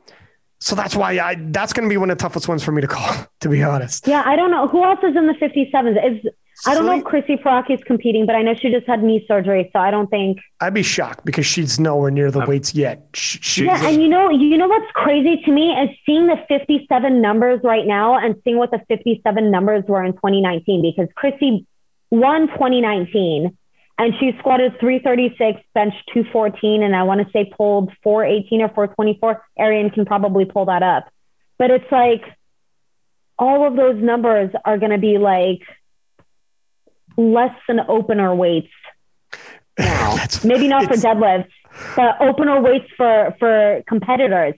so 0.62 0.76
that's 0.76 0.96
why 0.96 1.20
I. 1.20 1.36
That's 1.38 1.74
going 1.74 1.88
to 1.88 1.90
be 1.90 1.98
one 1.98 2.10
of 2.10 2.18
the 2.18 2.22
toughest 2.22 2.48
ones 2.48 2.64
for 2.64 2.72
me 2.72 2.82
to 2.82 2.88
call. 2.88 3.14
To 3.42 3.50
be 3.50 3.64
honest, 3.64 4.08
Yeah, 4.08 4.22
I 4.24 4.36
don't 4.36 4.52
know 4.52 4.68
who 4.68 4.84
else 4.84 5.00
is 5.04 5.16
in 5.16 5.26
the 5.26 5.34
57s. 5.34 6.20
Is 6.22 6.32
I 6.68 6.76
don't 6.76 6.86
know 6.86 6.92
if 6.92 7.02
Celine- 7.02 7.04
Chrissy 7.04 7.38
Paraki 7.38 7.72
is 7.72 7.84
competing, 7.84 8.28
but 8.28 8.36
I 8.36 8.44
know 8.44 8.54
she 8.54 8.70
just 8.70 8.86
had 8.86 9.02
knee 9.02 9.26
surgery, 9.28 9.68
so 9.74 9.80
I 9.80 9.90
don't 9.90 10.12
think. 10.12 10.38
I'd 10.60 10.76
be 10.76 10.84
shocked 10.84 11.26
because 11.26 11.48
she's 11.48 11.80
nowhere 11.80 12.12
near 12.12 12.30
the 12.30 12.46
weights 12.46 12.76
yet. 12.76 13.08
She, 13.16 13.40
she- 13.40 13.66
Yeah, 13.66 13.84
and 13.88 14.00
you 14.00 14.08
know, 14.08 14.30
you 14.30 14.56
know 14.60 14.68
what's 14.68 14.92
crazy 14.94 15.42
to 15.44 15.52
me 15.52 15.72
is 15.72 15.90
seeing 16.06 16.28
the 16.28 16.38
57 16.48 17.20
numbers 17.20 17.62
right 17.64 17.88
now 17.88 18.16
and 18.16 18.36
seeing 18.44 18.58
what 18.58 18.70
the 18.70 18.80
57 18.90 19.50
numbers 19.50 19.84
were 19.88 20.04
in 20.06 20.14
2019 20.14 20.84
because 20.84 21.08
Chrissy 21.16 21.66
won 22.12 22.48
2019 22.50 23.58
and 24.02 24.16
she 24.20 24.32
squatted 24.40 24.80
336, 24.80 25.62
bench 25.76 25.94
214, 26.12 26.82
and 26.82 26.96
I 26.96 27.04
want 27.04 27.22
to 27.22 27.32
say 27.32 27.46
pulled 27.56 27.92
418 28.02 28.64
or 28.64 28.70
424. 28.70 29.46
Arian 29.60 29.92
can 29.92 30.06
probably 30.06 30.44
pull 30.44 30.66
that 30.66 30.82
up, 30.82 31.08
but 31.60 31.70
it's 31.70 31.86
like 31.92 32.24
all 33.38 33.68
of 33.68 33.76
those 33.76 34.02
numbers 34.02 34.50
are 34.66 34.80
going 34.80 34.92
to 34.92 34.98
be 34.98 35.20
like 35.20 35.62
less 37.16 37.56
than 37.68 37.80
opener 37.88 38.34
weights. 38.34 38.72
now. 39.78 40.18
Maybe 40.44 40.68
not 40.68 40.86
for 40.86 40.96
deadlifts, 40.96 41.52
but 41.96 42.20
opener 42.22 42.60
weights 42.60 42.90
for 42.98 43.36
for 43.38 43.84
competitors. 43.88 44.56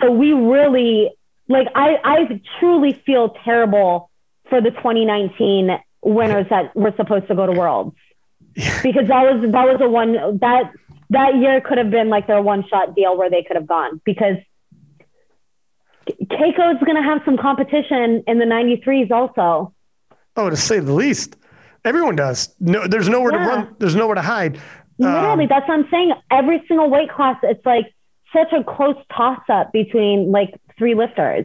So 0.00 0.10
we 0.10 0.32
really 0.32 1.10
like 1.48 1.68
I 1.74 1.98
I 2.02 2.40
truly 2.60 2.94
feel 3.04 3.36
terrible 3.44 4.10
for 4.48 4.62
the 4.62 4.70
2019 4.70 5.78
winners 6.00 6.46
that 6.48 6.74
were 6.74 6.94
supposed 6.96 7.28
to 7.28 7.34
go 7.34 7.44
to 7.44 7.52
Worlds 7.52 7.94
because 8.82 9.08
that 9.08 9.22
was 9.22 9.42
that 9.52 9.64
was 9.66 9.78
a 9.80 9.88
one 9.88 10.12
that 10.38 10.72
that 11.10 11.36
year 11.36 11.60
could 11.60 11.78
have 11.78 11.90
been 11.90 12.08
like 12.08 12.26
their 12.26 12.40
one 12.42 12.66
shot 12.68 12.94
deal 12.96 13.16
where 13.16 13.30
they 13.30 13.42
could 13.42 13.56
have 13.56 13.66
gone 13.66 14.00
because 14.04 14.36
Cayco's 16.08 16.82
going 16.84 16.96
to 16.96 17.02
have 17.02 17.20
some 17.24 17.36
competition 17.36 18.22
in 18.26 18.38
the 18.38 18.44
93s 18.44 19.10
also. 19.10 19.74
Oh, 20.36 20.50
to 20.50 20.56
say 20.56 20.78
the 20.78 20.92
least. 20.92 21.36
Everyone 21.84 22.14
does. 22.16 22.54
No, 22.60 22.86
there's 22.86 23.08
nowhere 23.08 23.32
to 23.32 23.38
run. 23.38 23.76
There's 23.78 23.94
nowhere 23.96 24.14
to 24.14 24.22
hide. 24.22 24.60
Literally, 24.98 25.44
Um, 25.44 25.48
that's 25.48 25.68
what 25.68 25.74
I'm 25.78 25.88
saying. 25.90 26.12
Every 26.30 26.62
single 26.68 26.88
weight 26.90 27.10
class, 27.10 27.36
it's 27.42 27.64
like 27.66 27.92
such 28.32 28.52
a 28.52 28.62
close 28.64 28.96
toss 29.16 29.40
up 29.48 29.72
between 29.72 30.30
like 30.30 30.54
three 30.78 30.94
lifters. 30.94 31.44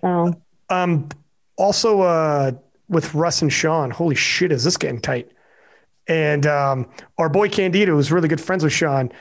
So 0.00 0.34
Um, 0.68 1.08
also, 1.56 2.00
uh, 2.02 2.52
with 2.88 3.14
Russ 3.14 3.42
and 3.42 3.52
Sean, 3.52 3.90
holy 3.90 4.14
shit, 4.14 4.52
is 4.52 4.64
this 4.64 4.76
getting 4.76 5.00
tight? 5.00 5.30
And 6.08 6.46
um, 6.46 6.88
our 7.18 7.28
boy 7.28 7.48
Candido, 7.48 7.94
who's 7.94 8.10
really 8.10 8.28
good 8.28 8.40
friends 8.40 8.64
with 8.64 8.72
Sean, 8.72 9.12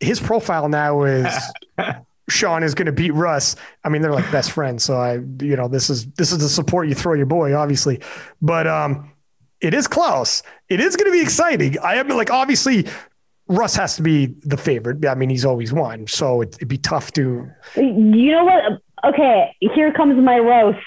his 0.00 0.20
profile 0.20 0.68
now 0.68 1.02
is 1.02 1.34
Sean 2.28 2.62
is 2.62 2.74
going 2.74 2.86
to 2.86 2.92
beat 2.92 3.12
Russ. 3.12 3.56
I 3.84 3.88
mean, 3.88 4.02
they're 4.02 4.12
like 4.12 4.30
best 4.30 4.52
friends, 4.52 4.84
so 4.84 4.96
I, 4.96 5.14
you 5.14 5.56
know, 5.56 5.68
this 5.68 5.90
is 5.90 6.06
this 6.12 6.32
is 6.32 6.38
the 6.38 6.48
support 6.48 6.88
you 6.88 6.94
throw 6.94 7.14
your 7.14 7.26
boy, 7.26 7.54
obviously. 7.54 8.00
But 8.40 8.66
um, 8.66 9.12
it 9.60 9.74
is 9.74 9.86
close. 9.86 10.42
It 10.68 10.80
is 10.80 10.96
going 10.96 11.10
to 11.10 11.12
be 11.12 11.22
exciting. 11.22 11.78
I 11.80 11.96
am 11.96 12.08
like, 12.08 12.30
obviously, 12.30 12.86
Russ 13.48 13.76
has 13.76 13.96
to 13.96 14.02
be 14.02 14.34
the 14.42 14.56
favorite. 14.56 15.04
I 15.06 15.14
mean, 15.14 15.30
he's 15.30 15.44
always 15.44 15.72
won, 15.72 16.06
so 16.06 16.40
it, 16.40 16.56
it'd 16.56 16.68
be 16.68 16.78
tough 16.78 17.12
to. 17.12 17.48
you 17.76 18.32
know 18.32 18.44
what? 18.44 18.80
Okay, 19.04 19.54
here 19.60 19.92
comes 19.92 20.16
my 20.22 20.38
roast. 20.38 20.78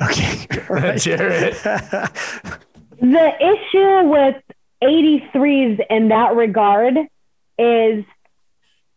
Okay, 0.00 0.46
all 0.68 0.76
right. 0.76 1.00
Jared. 1.00 1.56
The 3.02 3.32
issue 3.40 4.08
with 4.08 4.36
83s 4.82 5.80
in 5.90 6.08
that 6.08 6.36
regard 6.36 6.96
is 7.58 8.04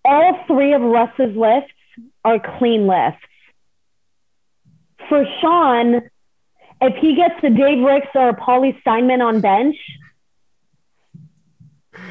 all 0.06 0.44
three 0.46 0.74
of 0.74 0.82
Russ's 0.84 1.36
lifts 1.36 1.74
are 2.24 2.40
clean 2.60 2.86
lifts. 2.86 3.20
For 5.10 5.26
Sean, 5.42 6.02
if 6.82 6.96
he 6.98 7.16
gets 7.16 7.36
the 7.42 7.50
Dave 7.50 7.84
Ricks 7.84 8.08
or 8.14 8.34
Paulie 8.34 8.80
Steinman 8.82 9.22
on 9.22 9.42
bench, 9.42 9.76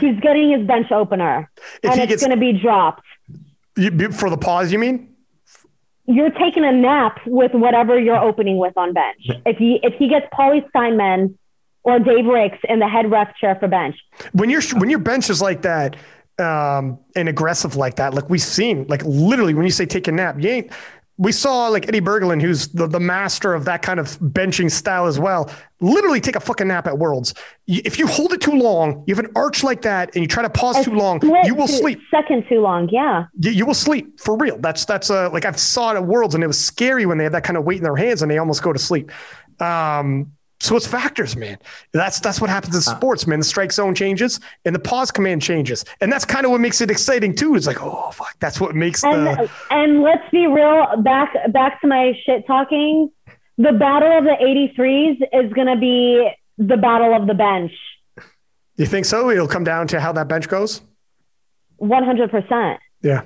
he's 0.00 0.18
getting 0.20 0.50
his 0.50 0.66
bench 0.66 0.90
opener. 0.90 1.48
If 1.82 1.92
and 1.92 2.00
it's 2.00 2.08
gets- 2.10 2.22
going 2.26 2.36
to 2.36 2.40
be 2.40 2.52
dropped. 2.60 3.04
You, 3.76 4.10
for 4.10 4.30
the 4.30 4.36
pause, 4.36 4.72
you 4.72 4.80
mean? 4.80 5.14
You're 6.06 6.30
taking 6.30 6.64
a 6.64 6.72
nap 6.72 7.20
with 7.24 7.52
whatever 7.54 7.98
you're 7.98 8.16
opening 8.20 8.58
with 8.58 8.76
on 8.76 8.92
bench. 8.92 9.26
If 9.46 9.56
he 9.58 9.80
if 9.82 9.94
he 9.94 10.08
gets 10.08 10.26
Paulie 10.34 10.68
Steinman 10.68 11.38
or 11.84 11.98
Dave 11.98 12.26
Ricks 12.26 12.58
in 12.68 12.80
the 12.80 12.88
head 12.88 13.10
ref 13.10 13.34
chair 13.36 13.56
for 13.60 13.68
bench, 13.68 13.96
when 14.32 14.50
your 14.50 14.62
when 14.76 14.90
your 14.90 14.98
bench 14.98 15.30
is 15.30 15.40
like 15.40 15.62
that 15.62 15.96
um 16.40 16.98
and 17.14 17.28
aggressive 17.28 17.76
like 17.76 17.94
that 17.94 18.12
like 18.12 18.28
we've 18.28 18.42
seen 18.42 18.84
like 18.88 19.04
literally 19.04 19.54
when 19.54 19.64
you 19.64 19.70
say 19.70 19.86
take 19.86 20.08
a 20.08 20.12
nap 20.12 20.34
you 20.40 20.48
ain't 20.48 20.72
we 21.16 21.30
saw 21.30 21.68
like 21.68 21.86
Eddie 21.86 22.00
Berglund, 22.00 22.42
who's 22.42 22.68
the, 22.68 22.88
the 22.88 22.98
master 22.98 23.54
of 23.54 23.64
that 23.66 23.82
kind 23.82 24.00
of 24.00 24.18
benching 24.18 24.70
style 24.70 25.06
as 25.06 25.18
well, 25.18 25.48
literally 25.80 26.20
take 26.20 26.34
a 26.34 26.40
fucking 26.40 26.66
nap 26.66 26.88
at 26.88 26.98
Worlds. 26.98 27.34
If 27.68 28.00
you 28.00 28.06
hold 28.08 28.32
it 28.32 28.40
too 28.40 28.52
long, 28.52 29.04
you 29.06 29.14
have 29.14 29.24
an 29.24 29.30
arch 29.36 29.62
like 29.62 29.82
that, 29.82 30.12
and 30.14 30.24
you 30.24 30.28
try 30.28 30.42
to 30.42 30.50
pause 30.50 30.84
too 30.84 30.92
long, 30.92 31.20
you 31.44 31.54
will 31.54 31.68
sleep. 31.68 32.00
Second 32.10 32.46
too 32.48 32.60
long, 32.60 32.88
yeah. 32.90 33.26
You, 33.38 33.52
you 33.52 33.66
will 33.66 33.74
sleep 33.74 34.18
for 34.18 34.36
real. 34.36 34.58
That's 34.58 34.84
that's 34.84 35.08
uh, 35.08 35.30
like 35.30 35.44
I've 35.44 35.58
saw 35.58 35.92
it 35.92 35.96
at 35.96 36.04
Worlds, 36.04 36.34
and 36.34 36.42
it 36.42 36.48
was 36.48 36.58
scary 36.58 37.06
when 37.06 37.18
they 37.18 37.24
had 37.24 37.34
that 37.34 37.44
kind 37.44 37.56
of 37.56 37.64
weight 37.64 37.78
in 37.78 37.84
their 37.84 37.96
hands, 37.96 38.22
and 38.22 38.30
they 38.30 38.38
almost 38.38 38.62
go 38.62 38.72
to 38.72 38.78
sleep. 38.78 39.12
Um, 39.60 40.32
so 40.60 40.76
it's 40.76 40.86
factors, 40.86 41.36
man. 41.36 41.58
That's 41.92 42.20
that's 42.20 42.40
what 42.40 42.48
happens 42.50 42.74
in 42.74 42.80
sports, 42.80 43.26
man. 43.26 43.38
The 43.38 43.44
strike 43.44 43.72
zone 43.72 43.94
changes 43.94 44.40
and 44.64 44.74
the 44.74 44.78
pause 44.78 45.10
command 45.10 45.42
changes, 45.42 45.84
and 46.00 46.12
that's 46.12 46.24
kind 46.24 46.46
of 46.46 46.52
what 46.52 46.60
makes 46.60 46.80
it 46.80 46.90
exciting 46.90 47.34
too. 47.34 47.54
It's 47.54 47.66
like, 47.66 47.82
oh 47.82 48.10
fuck, 48.12 48.34
that's 48.40 48.60
what 48.60 48.74
makes 48.74 49.04
And 49.04 49.26
the 49.26 49.50
and 49.70 50.02
let's 50.02 50.28
be 50.30 50.46
real, 50.46 50.86
back 51.02 51.34
back 51.52 51.80
to 51.82 51.86
my 51.86 52.18
shit 52.24 52.46
talking. 52.46 53.10
The 53.58 53.72
battle 53.72 54.18
of 54.18 54.24
the 54.24 54.36
83s 54.76 55.44
is 55.44 55.52
gonna 55.52 55.78
be 55.78 56.30
the 56.58 56.76
battle 56.76 57.14
of 57.14 57.26
the 57.26 57.34
bench. 57.34 57.72
You 58.76 58.86
think 58.86 59.04
so? 59.04 59.30
It'll 59.30 59.46
come 59.46 59.64
down 59.64 59.86
to 59.88 60.00
how 60.00 60.12
that 60.12 60.28
bench 60.28 60.48
goes. 60.48 60.80
100%. 61.80 62.78
Yeah. 63.02 63.22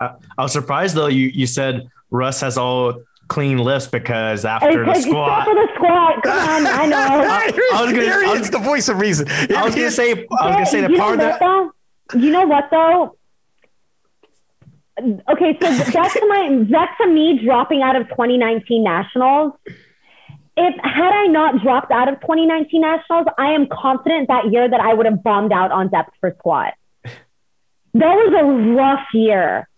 I 0.00 0.14
was 0.38 0.52
surprised 0.52 0.96
though. 0.96 1.06
You 1.06 1.28
you 1.28 1.46
said 1.46 1.88
Russ 2.10 2.40
has 2.40 2.58
all 2.58 3.02
clean 3.34 3.58
lifts 3.58 3.88
because 3.88 4.44
after 4.44 4.84
the 4.84 4.94
squat, 4.94 5.40
Except 5.40 5.48
for 5.48 5.54
the 5.54 5.68
squat. 5.74 6.22
Come 6.22 6.48
on, 6.48 6.66
I 6.66 6.86
know. 6.94 6.96
I 6.98 7.82
was 7.82 7.90
gonna- 7.92 8.02
Here 8.02 8.22
I 8.24 8.38
was- 8.38 8.50
the 8.50 8.58
voice 8.58 8.88
of 8.88 8.98
reason. 9.00 9.26
I 9.54 9.64
was 9.64 9.74
gonna 9.74 9.90
say 9.90 10.12
I 10.12 10.46
was 10.46 10.54
gonna 10.54 10.66
say 10.66 10.80
you 10.88 10.96
part 10.96 11.14
of 11.14 11.18
that. 11.20 11.40
though? 11.40 11.72
You 12.14 12.30
know 12.30 12.46
what 12.46 12.70
though? 12.70 13.16
Okay, 15.28 15.58
so 15.60 15.68
that's 15.90 16.14
to 16.14 16.26
my 16.28 16.64
back 16.70 16.96
to 16.98 17.08
me 17.08 17.40
dropping 17.44 17.82
out 17.82 17.96
of 17.96 18.08
2019 18.10 18.84
nationals. 18.84 19.52
If 20.56 20.74
had 20.84 21.12
I 21.12 21.26
not 21.26 21.60
dropped 21.62 21.90
out 21.90 22.08
of 22.08 22.20
2019 22.20 22.80
nationals, 22.80 23.26
I 23.36 23.50
am 23.54 23.66
confident 23.66 24.28
that 24.28 24.52
year 24.52 24.68
that 24.68 24.80
I 24.80 24.94
would 24.94 25.06
have 25.06 25.24
bombed 25.24 25.52
out 25.52 25.72
on 25.72 25.88
depth 25.88 26.12
for 26.20 26.32
squat. 26.38 26.74
That 27.02 28.14
was 28.14 28.32
a 28.40 28.44
rough 28.76 29.06
year. 29.12 29.68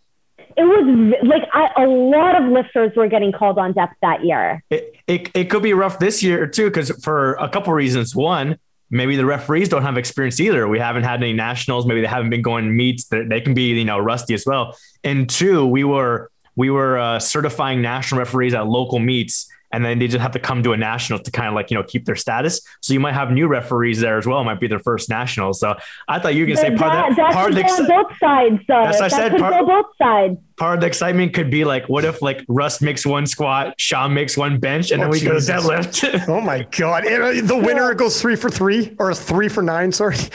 It 0.57 0.65
was 0.65 1.15
like 1.23 1.43
I, 1.53 1.85
a 1.85 1.87
lot 1.87 2.41
of 2.41 2.51
lifters 2.51 2.93
were 2.97 3.09
getting 3.09 3.33
called 3.33 3.59
on 3.59 3.73
depth 3.73 3.95
that 4.03 4.25
year. 4.25 4.63
It, 4.71 4.95
it, 5.07 5.31
it 5.35 5.45
could 5.45 5.63
be 5.63 5.75
rough 5.75 5.99
this 5.99 6.23
year 6.23 6.47
too, 6.47 6.67
because 6.67 6.91
for 7.05 7.35
a 7.35 7.49
couple 7.49 7.73
reasons. 7.73 8.17
One, 8.17 8.59
maybe 8.91 9.17
the 9.17 9.27
referees 9.27 9.69
don't 9.69 9.83
have 9.83 9.99
experience 9.99 10.41
either. 10.41 10.67
We 10.69 10.79
haven't 10.79 11.05
had 11.05 11.23
any 11.23 11.33
nationals. 11.33 11.87
Maybe 11.87 12.01
they 12.01 12.07
haven't 12.07 12.31
been 12.31 12.43
going 12.43 12.65
to 12.65 12.71
meets. 12.71 13.05
They, 13.07 13.25
they 13.25 13.41
can 13.41 13.55
be 13.55 13.69
you 13.79 13.85
know 13.85 13.99
rusty 13.99 14.35
as 14.35 14.47
well. 14.47 14.77
And 15.05 15.29
two, 15.29 15.67
we 15.67 15.85
were 15.85 16.31
we 16.55 16.71
were 16.71 16.99
uh, 16.99 17.19
certifying 17.19 17.83
national 17.83 18.19
referees 18.21 18.55
at 18.55 18.67
local 18.67 18.99
meets, 18.99 19.49
and 19.73 19.85
then 19.85 19.99
they 19.99 20.09
just 20.09 20.23
have 20.23 20.33
to 20.33 20.39
come 20.39 20.63
to 20.63 20.73
a 20.73 20.77
national 20.77 21.19
to 21.19 21.31
kind 21.31 21.49
of 21.49 21.55
like 21.55 21.71
you 21.71 21.77
know 21.77 21.83
keep 21.83 22.05
their 22.05 22.17
status. 22.17 22.61
So 22.81 22.95
you 22.95 23.01
might 23.01 23.15
have 23.15 23.31
new 23.31 23.47
referees 23.47 24.01
there 24.01 24.19
as 24.19 24.27
well. 24.27 24.41
It 24.41 24.45
might 24.45 24.61
be 24.61 24.69
their 24.69 24.79
first 24.81 25.09
national. 25.09 25.53
So 25.55 25.77
I 26.09 26.19
thought 26.19 26.35
you 26.35 26.43
were 26.43 26.47
gonna 26.47 26.57
say 26.57 26.77
part 26.77 26.93
that, 26.93 27.11
of 27.11 27.17
the, 27.17 27.23
that 27.23 27.33
part 27.33 27.51
of 27.51 27.57
the 27.57 27.65
on 27.65 27.87
both 27.87 28.19
sides, 28.19 28.61
though. 28.67 28.85
That's 28.85 29.01
what 29.01 29.13
I 29.13 29.17
said, 29.17 29.39
part- 29.39 29.67
both 29.67 29.87
sides. 30.01 30.39
Part 30.57 30.75
of 30.77 30.81
the 30.81 30.87
excitement 30.87 31.35
could 31.35 31.51
be 31.51 31.65
like, 31.65 31.89
what 31.89 32.05
if 32.05 32.23
like 32.23 32.45
Russ 32.49 32.81
makes 32.81 33.05
one 33.07 33.27
squat, 33.27 33.75
Sean 33.79 34.15
makes 34.15 34.37
one 34.37 34.59
bench, 34.59 34.91
and 34.91 35.01
Oh, 35.01 35.05
then 35.05 35.11
we 35.11 35.21
go 35.21 35.35
Jesus. 35.35 35.51
deadlift. 35.65 36.29
Oh 36.29 36.41
my 36.41 36.67
god! 36.77 37.05
And, 37.07 37.23
uh, 37.23 37.47
the 37.47 37.57
winner 37.57 37.93
goes 37.95 38.21
three 38.21 38.37
for 38.37 38.51
three 38.51 38.95
or 38.99 39.15
three 39.15 39.49
for 39.49 39.63
nine. 39.63 39.93
Sorry. 39.93 40.17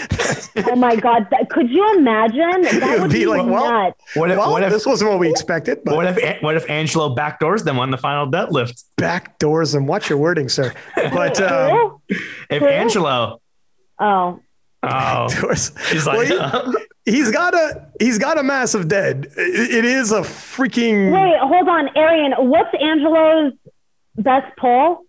Oh 0.64 0.76
my 0.76 0.96
God! 0.98 1.28
That, 1.32 1.50
could 1.50 1.70
you 1.70 1.98
imagine? 1.98 2.62
That 2.82 2.94
would 2.94 3.02
would 3.04 3.12
be 3.12 3.20
be, 3.20 3.26
like, 3.26 3.46
well, 3.46 3.72
nuts. 3.72 4.02
what 4.16 4.32
if 4.32 4.38
well, 4.38 4.52
what 4.52 4.64
if 4.64 4.72
this 4.72 4.86
wasn't 4.86 5.10
what 5.12 5.20
we 5.20 5.30
expected. 5.30 5.80
But 5.86 5.96
what 5.96 6.06
if 6.18 6.42
what 6.44 6.58
if 6.58 6.70
Angelo 6.70 7.16
backdoors 7.16 7.64
them 7.64 7.80
on 7.80 7.90
the 7.90 7.98
final 7.98 8.30
deadlift? 8.30 8.84
back 8.98 9.40
doors 9.40 9.74
and 9.74 9.88
watch 9.88 10.10
your 10.10 10.18
wording, 10.20 10.48
sir. 10.50 10.74
But 10.96 11.42
um, 11.42 12.02
If 12.50 12.62
Angelo, 12.62 13.42
oh, 14.00 14.40
oh, 14.84 15.28
doors. 15.42 15.72
he's 15.90 16.06
Well, 16.06 16.74
like, 17.06 17.14
he, 17.16 17.20
has 17.22 17.32
got 17.32 17.54
a 17.54 17.88
he's 18.00 18.18
got 18.18 18.38
a 18.38 18.44
massive 18.44 18.88
dead. 18.88 19.28
It- 19.38 19.72
it 19.76 19.86
is 19.86 20.12
a 20.12 20.22
freaking. 20.22 21.12
wait, 21.12 21.40
hold 21.40 21.68
on, 21.68 21.90
Arian. 21.98 22.34
What's 22.50 22.70
Angelo's 22.80 23.54
best 24.18 24.56
pull? 24.58 25.04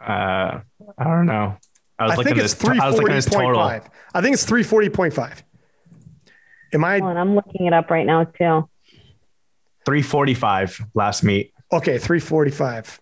uh, 0.00 0.60
I 0.98 1.04
don't 1.04 1.26
know. 1.26 1.56
I 1.98 2.04
was 2.04 2.12
I 2.12 2.16
looking 2.16 2.24
think 2.24 2.38
at 2.38 2.44
it's 2.44 2.52
his. 2.54 2.62
three 2.62 2.78
I 2.78 2.86
was 2.86 2.94
looking 2.96 3.06
forty 3.06 3.12
at 3.12 3.16
his 3.16 3.26
point 3.28 3.46
total. 3.46 3.60
five. 3.62 3.88
I 4.14 4.20
think 4.20 4.34
it's 4.34 4.44
three 4.44 4.62
forty 4.62 4.88
point 4.88 5.14
five. 5.14 5.42
Am 6.72 6.84
I 6.84 6.98
Hold 6.98 7.10
on, 7.12 7.16
I'm 7.16 7.34
looking 7.36 7.66
it 7.66 7.72
up 7.72 7.90
right 7.90 8.04
now 8.06 8.24
too. 8.24 8.68
Three 9.86 10.02
forty 10.02 10.34
five 10.34 10.80
last 10.94 11.22
meet. 11.22 11.52
okay? 11.72 11.98
Three 11.98 12.18
forty 12.20 12.50
five. 12.50 13.00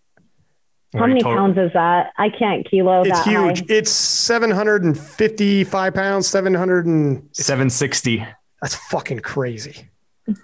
How 0.95 1.07
many 1.07 1.23
Total- 1.23 1.39
pounds 1.39 1.59
is 1.59 1.71
that? 1.73 2.13
I 2.19 2.29
can't 2.29 2.69
kilo 2.69 3.03
It's 3.03 3.11
that 3.11 3.27
huge. 3.27 3.61
high. 3.61 3.67
It's 3.77 3.91
seven 3.91 4.51
hundred 4.51 4.85
and 4.85 4.99
fifty 4.99 5.65
five 5.65 5.95
pounds. 5.95 6.27
Seven 6.27 6.53
hundred 6.55 6.87
and 6.87 7.29
Seven 7.33 7.71
sixty. 7.71 8.27
that's 8.61 8.75
fucking 8.91 9.21
crazy. 9.21 9.89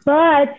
But 0.05 0.55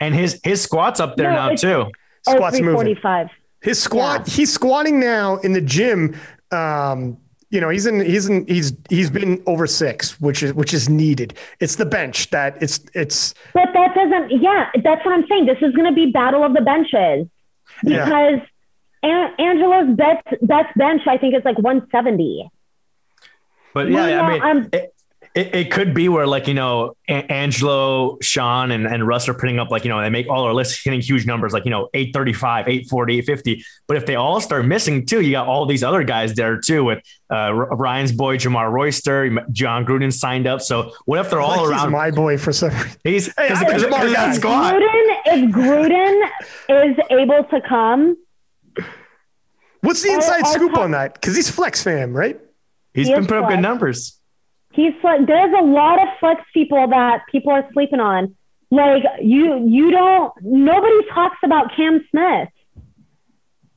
And 0.00 0.14
his 0.14 0.40
his 0.42 0.62
squats 0.62 1.00
up 1.00 1.16
there 1.16 1.30
No, 1.30 1.36
now 1.36 1.44
it's- 1.46 1.60
too. 1.60 1.90
oh, 2.26 2.32
Squats 2.34 2.60
moving. 2.60 2.94
345. 2.96 3.28
His 3.62 3.80
squat, 3.82 4.28
he's 4.28 4.52
squatting 4.52 5.00
now 5.00 5.36
in 5.38 5.52
the 5.52 5.60
gym. 5.60 6.14
Um, 6.52 7.16
you 7.50 7.60
know, 7.60 7.68
he's 7.70 7.86
in, 7.86 8.00
he's 8.04 8.28
in, 8.28 8.44
he's, 8.46 8.72
he's 8.90 9.08
been 9.10 9.42
over 9.46 9.66
six, 9.66 10.20
which 10.20 10.42
is, 10.42 10.52
which 10.54 10.74
is 10.74 10.88
needed. 10.88 11.34
It's 11.60 11.76
the 11.76 11.86
bench 11.86 12.28
that 12.30 12.60
it's, 12.62 12.80
it's, 12.94 13.32
But 13.54 13.68
that 13.72 13.94
doesn't, 13.94 14.42
yeah, 14.42 14.70
that's 14.82 15.02
what 15.04 15.14
I'm 15.14 15.24
saying. 15.28 15.46
This 15.46 15.58
is 15.62 15.72
going 15.74 15.86
to 15.88 15.94
be 15.94 16.10
battle 16.10 16.42
of 16.44 16.52
the 16.52 16.60
benches 16.60 17.26
Yeah. 17.84 18.40
Because 19.04 19.30
An- 19.38 19.46
Angelo's 19.46 19.96
best, 19.96 20.26
best 20.42 20.76
bench, 20.78 21.02
I 21.06 21.18
think, 21.18 21.34
is 21.34 21.44
like 21.44 21.58
170. 21.58 22.50
But 23.72 23.88
yeah, 23.90 23.94
Well, 23.96 24.24
I 24.24 24.32
mean, 24.32 24.42
I'm- 24.42 24.68
it, 24.72 24.90
it, 25.34 25.52
it 25.52 25.70
could 25.72 25.94
be 25.94 26.08
where 26.08 26.28
like 26.28 26.46
you 26.46 26.54
know 26.54 26.92
A- 27.08 27.32
Angelo, 27.32 28.18
Sean, 28.22 28.70
and, 28.70 28.86
and 28.86 29.04
Russ 29.04 29.28
are 29.28 29.34
putting 29.34 29.58
up 29.58 29.68
like 29.68 29.82
you 29.82 29.88
know 29.90 30.00
they 30.00 30.08
make 30.08 30.28
all 30.28 30.44
our 30.44 30.54
lists 30.54 30.80
hitting 30.84 31.00
huge 31.00 31.26
numbers 31.26 31.52
like 31.52 31.64
you 31.64 31.72
know 31.72 31.88
835, 31.92 32.68
840, 32.68 33.14
850. 33.18 33.64
But 33.88 33.96
if 33.96 34.06
they 34.06 34.14
all 34.14 34.40
start 34.40 34.64
missing 34.64 35.06
too, 35.06 35.22
you 35.22 35.32
got 35.32 35.48
all 35.48 35.66
these 35.66 35.82
other 35.82 36.04
guys 36.04 36.34
there 36.36 36.60
too 36.60 36.84
with 36.84 37.02
uh, 37.32 37.52
Ryan's 37.52 38.12
boy 38.12 38.36
Jamar 38.38 38.70
Royster, 38.70 39.28
John 39.50 39.84
Gruden 39.84 40.12
signed 40.12 40.46
up. 40.46 40.60
So 40.60 40.92
what 41.06 41.18
if 41.18 41.30
they're 41.30 41.40
all 41.40 41.48
Like 41.48 41.60
he's 41.62 41.70
around? 41.82 41.90
my 41.90 42.10
boy 42.12 42.38
for 42.38 42.52
some 42.52 42.70
reason. 42.70 42.90
He's 43.02 43.26
Hey, 43.36 43.48
because 43.48 43.60
I'm 43.64 43.74
a 43.74 43.78
smart 43.80 44.02
guy. 44.04 44.12
that 44.12 44.34
squad. 44.36 44.74
Gruden, 44.74 45.16
if 45.26 45.50
Gruden 45.52 46.90
is 46.90 46.96
able 47.10 47.42
to 47.42 47.60
come, 47.68 48.16
What's 49.84 50.02
the 50.02 50.12
inside 50.12 50.42
I'll 50.44 50.52
scoop 50.52 50.72
talk- 50.72 50.80
on 50.84 50.90
that? 50.92 51.14
Because 51.14 51.36
he's 51.36 51.50
flex 51.50 51.82
fam, 51.82 52.12
right? 52.16 52.40
He's 52.92 53.08
He 53.08 53.14
been 53.14 53.26
putting 53.26 53.44
up 53.44 53.50
good 53.50 53.60
numbers. 53.60 54.18
he's 54.72 54.94
like 55.02 55.26
there's 55.26 55.54
a 55.58 55.62
lot 55.64 56.00
of 56.02 56.08
flex 56.20 56.40
people 56.52 56.86
that 56.88 57.22
people 57.30 57.52
are 57.52 57.66
sleeping 57.72 58.00
on. 58.00 58.34
Like 58.70 59.02
you, 59.22 59.66
you 59.68 59.90
don't. 59.90 60.32
Nobody 60.42 61.06
talks 61.12 61.36
about 61.44 61.74
Cam 61.76 62.04
Smith. 62.10 62.48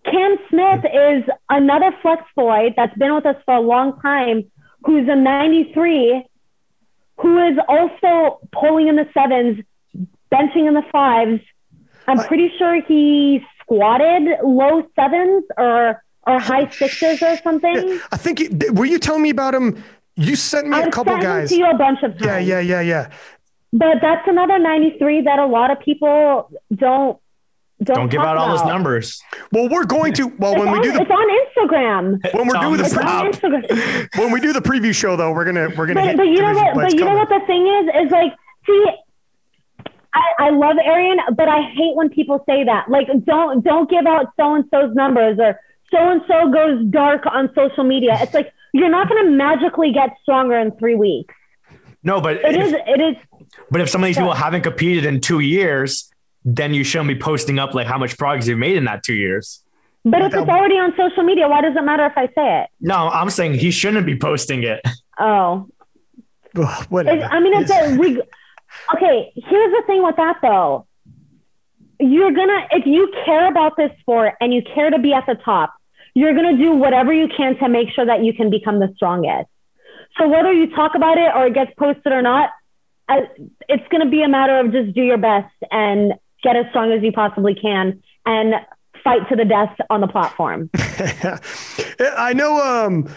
Cam 0.06 0.38
Smith 0.50 0.86
is 0.86 1.24
another 1.50 1.92
flex 2.02 2.24
boy 2.36 2.74
that's 2.78 2.98
been 2.98 3.14
with 3.14 3.26
us 3.26 3.36
for 3.46 3.56
a 3.56 3.60
long 3.60 4.00
time, 4.02 4.50
who's 4.86 5.08
a 5.10 5.16
93, 5.16 6.24
who 7.20 7.48
is 7.48 7.58
also 7.68 8.40
pulling 8.54 8.88
in 8.88 8.96
the 8.96 9.08
sevens, 9.14 9.60
benching 10.32 10.68
in 10.68 10.74
the 10.74 10.84
fives. 10.92 11.42
I'm 12.08 12.20
pretty 12.20 12.52
sure 12.58 12.82
he 12.82 13.44
squatted 13.68 14.40
low 14.44 14.84
sevens 14.96 15.44
or 15.58 16.02
or 16.26 16.40
high 16.40 16.70
sixes 16.70 17.22
or 17.22 17.38
something. 17.38 18.00
I 18.12 18.18
think. 18.18 18.42
It, 18.42 18.76
were 18.76 18.86
you 18.86 19.00
telling 19.00 19.22
me 19.22 19.30
about 19.30 19.54
him? 19.54 19.84
You 20.16 20.36
sent 20.36 20.68
me 20.68 20.78
a 20.78 20.86
I've 20.86 20.92
couple 20.92 21.14
sent 21.14 21.24
him 21.24 21.30
guys. 21.30 21.50
to 21.50 21.56
you 21.58 21.70
a 21.70 21.78
bunch 21.78 22.02
of 22.04 22.18
times. 22.18 22.26
Yeah, 22.26 22.40
yeah, 22.40 22.60
yeah, 22.60 22.82
yeah. 22.82 23.12
But 23.72 23.98
that's 24.02 24.28
another 24.28 24.58
93 24.58 25.22
that 25.24 25.40
a 25.40 25.46
lot 25.46 25.72
of 25.72 25.80
people 25.80 26.50
don't 26.74 27.20
don't, 27.84 27.96
Don't 27.96 28.10
give 28.10 28.22
talk 28.22 28.30
out 28.30 28.38
all 28.38 28.50
those 28.58 28.66
numbers. 28.66 29.22
Well, 29.52 29.70
we're 29.70 29.86
going 29.86 30.14
to. 30.14 30.28
Well, 30.40 30.54
It's, 30.54 30.60
when 30.60 30.72
we 30.72 30.78
on, 30.80 30.84
do 30.84 30.92
the 30.94 31.02
it's 31.02 31.12
on 31.12 31.70
Instagram. 31.70 32.34
when 32.34 32.48
we're 32.48 32.54
Tom 32.56 32.64
doing 32.64 32.78
the 32.78 32.86
It's 33.30 34.10
pre- 34.10 34.24
when 34.24 34.32
we 34.34 34.40
do 34.40 34.52
the 34.52 34.62
preview 34.62 34.96
show, 34.96 35.16
though, 35.16 35.32
we're 35.32 35.46
gonna 35.46 35.70
we're 35.78 35.86
gonna. 35.86 36.02
But, 36.02 36.06
hit 36.08 36.18
but 36.18 36.24
you 36.28 36.42
know 36.42 36.54
what? 36.54 36.74
But 36.74 36.94
you 36.96 37.06
know 37.06 37.14
what 37.16 37.30
the 37.30 37.40
thing 37.46 37.68
is? 37.68 38.06
Is 38.08 38.12
like, 38.12 38.34
see, 38.66 38.86
I, 40.14 40.24
I 40.40 40.50
love 40.50 40.78
Arian, 40.84 41.18
but 41.36 41.48
I 41.48 41.62
hate 41.62 41.96
when 41.96 42.10
people 42.10 42.44
say 42.48 42.64
that. 42.64 42.90
Like, 42.90 43.08
don't 43.26 43.64
don't 43.64 43.90
give 43.90 44.06
out 44.06 44.28
so 44.38 44.56
and 44.56 44.66
so's 44.72 44.94
numbers 44.96 45.38
or 45.40 45.60
so 45.92 45.98
and 45.98 46.22
so 46.28 46.52
goes 46.52 46.86
dark 46.90 47.26
on 47.26 47.50
social 47.56 47.84
media. 47.84 48.18
It's 48.22 48.34
like 48.34 48.52
you're 48.74 48.90
not 48.90 49.08
going 49.10 49.24
to 49.26 49.32
magically 49.32 49.92
get 49.92 50.10
stronger 50.24 50.58
in 50.58 50.72
three 50.78 50.96
weeks. 50.96 51.34
No, 52.04 52.22
but 52.22 52.38
It 52.38 52.56
if, 52.56 52.66
is. 52.68 52.74
It 52.86 53.02
is. 53.02 53.16
but 53.72 53.82
if 53.82 53.90
some 53.90 54.04
of 54.04 54.08
these 54.08 54.18
people 54.18 54.34
haven't 54.34 54.62
competed 54.62 55.06
in 55.06 55.20
two 55.22 55.40
years, 55.40 56.12
then 56.46 56.74
you 56.74 56.84
shouldn't 56.84 57.08
be 57.10 57.20
posting 57.20 57.60
up 57.60 57.74
like 57.74 57.88
how 57.88 57.98
much 57.98 58.18
progress 58.18 58.48
you've 58.48 58.58
made 58.60 58.78
in 58.78 58.86
that 58.86 59.04
two 59.04 59.16
years. 59.16 59.64
But 60.06 60.22
if 60.22 60.32
That- 60.32 60.42
it's 60.44 60.50
already 60.50 60.76
on 60.76 60.94
social 60.96 61.24
media, 61.24 61.48
why 61.50 61.62
does 61.62 61.76
it 61.76 61.82
matter 61.82 62.06
if 62.06 62.14
I 62.18 62.28
say 62.28 62.62
it? 62.64 62.70
No, 62.80 63.10
I'm 63.10 63.30
saying 63.30 63.56
he 63.56 63.72
shouldn't 63.72 64.06
be 64.06 64.18
posting 64.18 64.64
it. 64.64 64.82
Oh, 65.20 65.68
Ugh, 66.56 66.86
whatever. 66.90 67.18
It's, 67.18 67.28
I 67.30 67.40
mean, 67.40 67.54
it's 67.62 67.72
a, 67.72 67.98
we, 67.98 68.22
okay. 68.96 69.32
Here's 69.36 69.72
the 69.72 69.84
thing 69.88 70.04
with 70.04 70.16
that 70.18 70.38
though. 70.42 70.88
You're 72.00 72.32
gonna, 72.32 72.68
if 72.72 72.86
you 72.86 73.12
care 73.26 73.48
about 73.50 73.76
this 73.76 73.92
sport 74.02 74.36
and 74.40 74.54
you 74.54 74.62
care 74.62 74.90
to 74.90 75.00
be 75.00 75.14
at 75.14 75.26
the 75.26 75.36
top, 75.36 75.74
you're 76.14 76.36
gonna 76.36 76.58
do 76.58 76.74
whatever 76.74 77.12
you 77.12 77.28
can 77.28 77.58
to 77.58 77.70
make 77.70 77.90
sure 77.92 78.06
that 78.06 78.24
you 78.24 78.34
can 78.34 78.50
become 78.50 78.80
the 78.80 78.92
strongest. 78.96 79.50
So 80.18 80.28
whether 80.28 80.52
you 80.52 80.76
talk 80.76 80.94
about 80.96 81.18
it 81.18 81.32
or 81.36 81.48
it 81.48 81.54
gets 81.54 81.72
posted 81.78 82.12
or 82.12 82.22
not, 82.22 82.50
I, 83.10 83.28
it's 83.70 83.88
gonna 83.90 84.10
be 84.10 84.22
a 84.22 84.28
matter 84.28 84.60
of 84.60 84.72
just 84.72 84.94
do 84.94 85.02
your 85.02 85.18
best 85.18 85.54
and 85.72 86.14
get 86.44 86.56
as 86.56 86.66
strong 86.70 86.92
as 86.92 87.02
you 87.02 87.12
possibly 87.12 87.56
can 87.56 88.04
and 88.26 88.56
fight 89.04 89.28
to 89.30 89.36
the 89.36 89.46
death 89.46 89.76
on 89.90 90.02
the 90.02 90.08
platform. 90.08 90.70
I 92.00 92.34
know. 92.34 92.58
Um. 92.62 93.10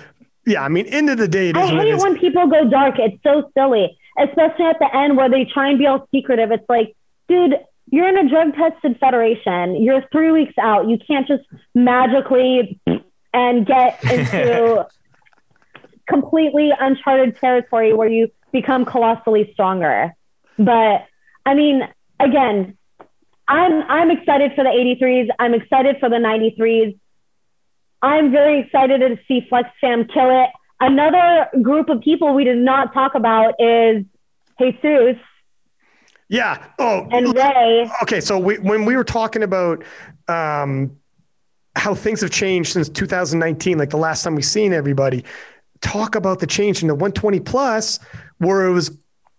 Yeah. 0.46 0.62
I 0.62 0.68
mean, 0.68 0.86
end 0.86 1.10
of 1.10 1.18
the 1.18 1.28
day, 1.28 1.50
it 1.50 1.56
I 1.56 1.66
hate 1.66 1.88
it 1.88 1.94
is. 1.94 2.02
when 2.02 2.18
people 2.18 2.46
go 2.46 2.68
dark. 2.68 2.96
It's 2.98 3.22
so 3.22 3.50
silly, 3.54 3.98
especially 4.20 4.66
at 4.66 4.78
the 4.78 4.88
end 4.94 5.16
where 5.16 5.28
they 5.28 5.44
try 5.44 5.70
and 5.70 5.78
be 5.78 5.86
all 5.86 6.06
secretive. 6.14 6.50
It's 6.50 6.68
like, 6.68 6.96
dude, 7.28 7.54
you're 7.86 8.08
in 8.08 8.18
a 8.18 8.28
drug 8.28 8.54
tested 8.54 8.98
federation. 9.00 9.82
You're 9.82 10.04
three 10.12 10.30
weeks 10.30 10.54
out. 10.60 10.88
You 10.88 10.98
can't 10.98 11.26
just 11.26 11.42
magically 11.74 12.80
and 13.32 13.66
get 13.66 14.02
into 14.04 14.86
completely 16.08 16.70
uncharted 16.78 17.38
territory 17.38 17.92
where 17.92 18.08
you 18.08 18.30
become 18.52 18.84
colossally 18.84 19.50
stronger. 19.52 20.14
But 20.58 21.06
I 21.46 21.54
mean, 21.54 21.82
again, 22.18 22.76
I'm 23.48 23.82
I'm 23.82 24.10
excited 24.10 24.52
for 24.54 24.62
the 24.62 24.70
83s. 24.70 25.28
I'm 25.38 25.54
excited 25.54 25.96
for 25.98 26.08
the 26.08 26.16
93s. 26.16 26.98
I'm 28.02 28.30
very 28.30 28.60
excited 28.60 29.00
to 29.00 29.18
see 29.26 29.46
Flex 29.48 29.68
Fam 29.80 30.06
kill 30.06 30.44
it. 30.44 30.50
Another 30.80 31.48
group 31.60 31.88
of 31.90 32.00
people 32.00 32.34
we 32.34 32.44
did 32.44 32.58
not 32.58 32.94
talk 32.94 33.14
about 33.14 33.54
is 33.58 34.04
Jesus 34.60 35.16
Yeah. 36.28 36.64
Oh. 36.78 37.08
and 37.10 37.34
Ray. 37.34 37.90
Okay. 38.02 38.20
So 38.20 38.38
we, 38.38 38.58
when 38.58 38.84
we 38.84 38.94
were 38.96 39.04
talking 39.04 39.42
about 39.42 39.82
um, 40.28 40.96
how 41.76 41.94
things 41.94 42.20
have 42.20 42.30
changed 42.30 42.72
since 42.72 42.88
2019, 42.88 43.78
like 43.78 43.90
the 43.90 43.96
last 43.96 44.22
time 44.22 44.34
we 44.34 44.42
seen 44.42 44.72
everybody, 44.72 45.24
talk 45.80 46.14
about 46.14 46.40
the 46.40 46.46
change 46.46 46.82
in 46.82 46.88
the 46.88 46.94
120 46.94 47.40
plus, 47.40 47.98
where 48.38 48.66
it 48.66 48.72
was 48.72 48.96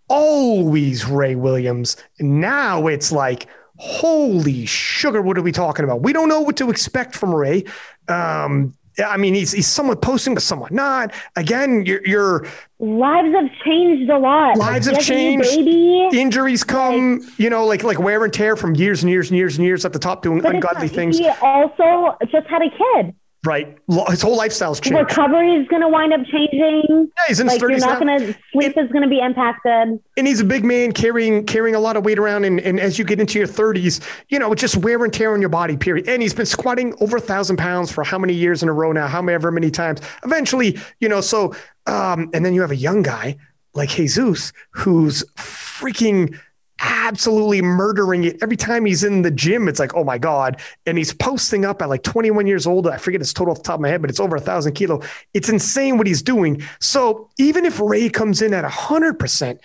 always 0.07 1.05
Ray 1.05 1.35
Williams. 1.35 1.97
Now 2.19 2.87
it's 2.87 3.11
like, 3.11 3.47
holy 3.77 4.65
sugar, 4.65 5.21
what 5.21 5.37
are 5.37 5.41
we 5.41 5.51
talking 5.51 5.85
about? 5.85 6.01
We 6.01 6.13
don't 6.13 6.29
know 6.29 6.41
what 6.41 6.57
to 6.57 6.69
expect 6.69 7.15
from 7.15 7.33
Ray. 7.33 7.63
Um, 8.07 8.75
I 8.99 9.17
mean, 9.17 9.33
he's 9.33 9.51
he's 9.51 9.67
somewhat 9.67 10.01
posting, 10.01 10.33
but 10.33 10.43
somewhat 10.43 10.71
not. 10.71 11.13
Again, 11.35 11.85
you're, 11.85 12.05
you're 12.05 12.47
Lives 12.79 13.33
have 13.35 13.49
changed 13.63 14.09
a 14.09 14.17
lot. 14.17 14.57
Lives 14.57 14.87
have 14.87 14.99
changed. 14.99 15.47
Baby. 15.49 16.09
injuries 16.13 16.63
come, 16.63 17.21
you 17.37 17.49
know, 17.49 17.65
like 17.65 17.83
like 17.83 17.99
wear 17.99 18.23
and 18.23 18.33
tear 18.33 18.55
from 18.55 18.75
years 18.75 19.03
and 19.03 19.09
years 19.09 19.29
and 19.29 19.37
years 19.37 19.57
and 19.57 19.65
years 19.65 19.85
at 19.85 19.93
the 19.93 19.99
top 19.99 20.23
doing 20.23 20.43
ungodly 20.45 20.87
not- 20.87 20.95
things. 20.95 21.17
He 21.17 21.29
also 21.41 22.17
just 22.31 22.47
had 22.47 22.61
a 22.61 22.69
kid. 22.69 23.15
Right. 23.43 23.75
His 24.09 24.21
whole 24.21 24.37
lifestyle's 24.37 24.79
changed. 24.79 24.99
Recovery 24.99 25.55
is 25.55 25.67
going 25.67 25.81
to 25.81 25.87
wind 25.89 26.13
up 26.13 26.21
changing. 26.27 26.85
Yeah, 26.89 27.23
he's 27.27 27.39
in 27.39 27.47
his 27.47 27.59
Like 27.59 27.71
you're 27.71 27.79
not 27.79 27.99
going 27.99 28.19
to 28.19 28.35
sleep 28.53 28.77
is 28.77 28.91
going 28.91 29.01
to 29.01 29.09
be 29.09 29.19
impacted. 29.19 29.99
and 30.15 30.27
he's 30.27 30.39
a 30.41 30.43
big 30.45 30.63
man 30.63 30.91
carrying 30.91 31.43
carrying 31.47 31.73
a 31.73 31.79
lot 31.79 31.97
of 31.97 32.05
weight 32.05 32.19
around 32.19 32.45
and, 32.45 32.59
and 32.59 32.79
as 32.79 32.99
you 32.99 33.05
get 33.05 33.19
into 33.19 33.39
your 33.39 33.47
30s 33.47 33.99
you 34.29 34.37
know 34.37 34.53
just 34.53 34.77
wear 34.77 35.03
and 35.03 35.11
tear 35.11 35.33
on 35.33 35.41
your 35.41 35.49
body 35.49 35.75
period 35.75 36.07
and 36.07 36.21
he's 36.21 36.35
been 36.35 36.45
squatting 36.45 36.93
over 37.01 37.17
a 37.17 37.21
thousand 37.21 37.57
pounds 37.57 37.91
for 37.91 38.03
how 38.03 38.19
many 38.19 38.33
years 38.33 38.61
in 38.61 38.69
a 38.69 38.73
row 38.73 38.91
now 38.91 39.07
however 39.07 39.51
many 39.51 39.71
times 39.71 40.01
eventually 40.23 40.77
you 40.99 41.09
know 41.09 41.19
so 41.21 41.55
um 41.87 42.29
and 42.33 42.45
then 42.45 42.53
you 42.53 42.61
have 42.61 42.71
a 42.71 42.75
young 42.75 43.01
guy 43.01 43.35
like 43.73 43.89
jesus 43.89 44.53
who's 44.71 45.23
freaking 45.37 46.37
absolutely 46.81 47.61
murdering 47.61 48.23
it 48.23 48.37
every 48.41 48.57
time 48.57 48.85
he's 48.85 49.03
in 49.03 49.21
the 49.21 49.31
gym 49.31 49.67
it's 49.67 49.79
like 49.79 49.93
oh 49.95 50.03
my 50.03 50.17
god 50.17 50.59
and 50.85 50.97
he's 50.97 51.13
posting 51.13 51.63
up 51.63 51.81
at 51.81 51.89
like 51.89 52.03
21 52.03 52.47
years 52.47 52.65
old 52.65 52.87
i 52.87 52.97
forget 52.97 53.21
his 53.21 53.33
total 53.33 53.51
off 53.51 53.59
the 53.59 53.63
top 53.63 53.75
of 53.75 53.81
my 53.81 53.87
head 53.87 54.01
but 54.01 54.09
it's 54.09 54.19
over 54.19 54.35
a 54.35 54.41
thousand 54.41 54.73
kilo 54.73 55.01
it's 55.33 55.49
insane 55.49 55.97
what 55.97 56.07
he's 56.07 56.21
doing 56.21 56.61
so 56.79 57.29
even 57.37 57.65
if 57.65 57.79
ray 57.79 58.09
comes 58.09 58.41
in 58.41 58.53
at 58.53 58.65
a 58.65 58.69
100% 58.69 59.59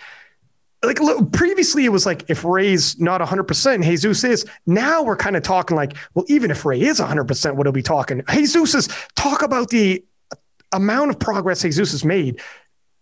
like 0.83 0.99
look, 0.99 1.31
previously 1.31 1.85
it 1.85 1.89
was 1.89 2.05
like 2.05 2.29
if 2.29 2.45
Ray's 2.45 2.99
not 2.99 3.21
a 3.21 3.25
100%, 3.25 3.83
Jesus 3.83 4.23
is. 4.23 4.45
Now 4.67 5.01
we're 5.01 5.17
kind 5.17 5.35
of 5.35 5.41
talking 5.41 5.75
like, 5.75 5.97
well, 6.13 6.23
even 6.27 6.51
if 6.51 6.65
Ray 6.65 6.81
is 6.81 6.99
a 6.99 7.05
100%, 7.05 7.55
what 7.55 7.65
are 7.65 7.71
we 7.71 7.81
talking? 7.81 8.21
Jesus 8.29 8.75
is 8.75 8.87
talk 9.15 9.41
about 9.41 9.69
the 9.69 10.05
amount 10.71 11.09
of 11.09 11.19
progress 11.19 11.63
Jesus 11.63 11.91
has 11.91 12.05
made. 12.05 12.39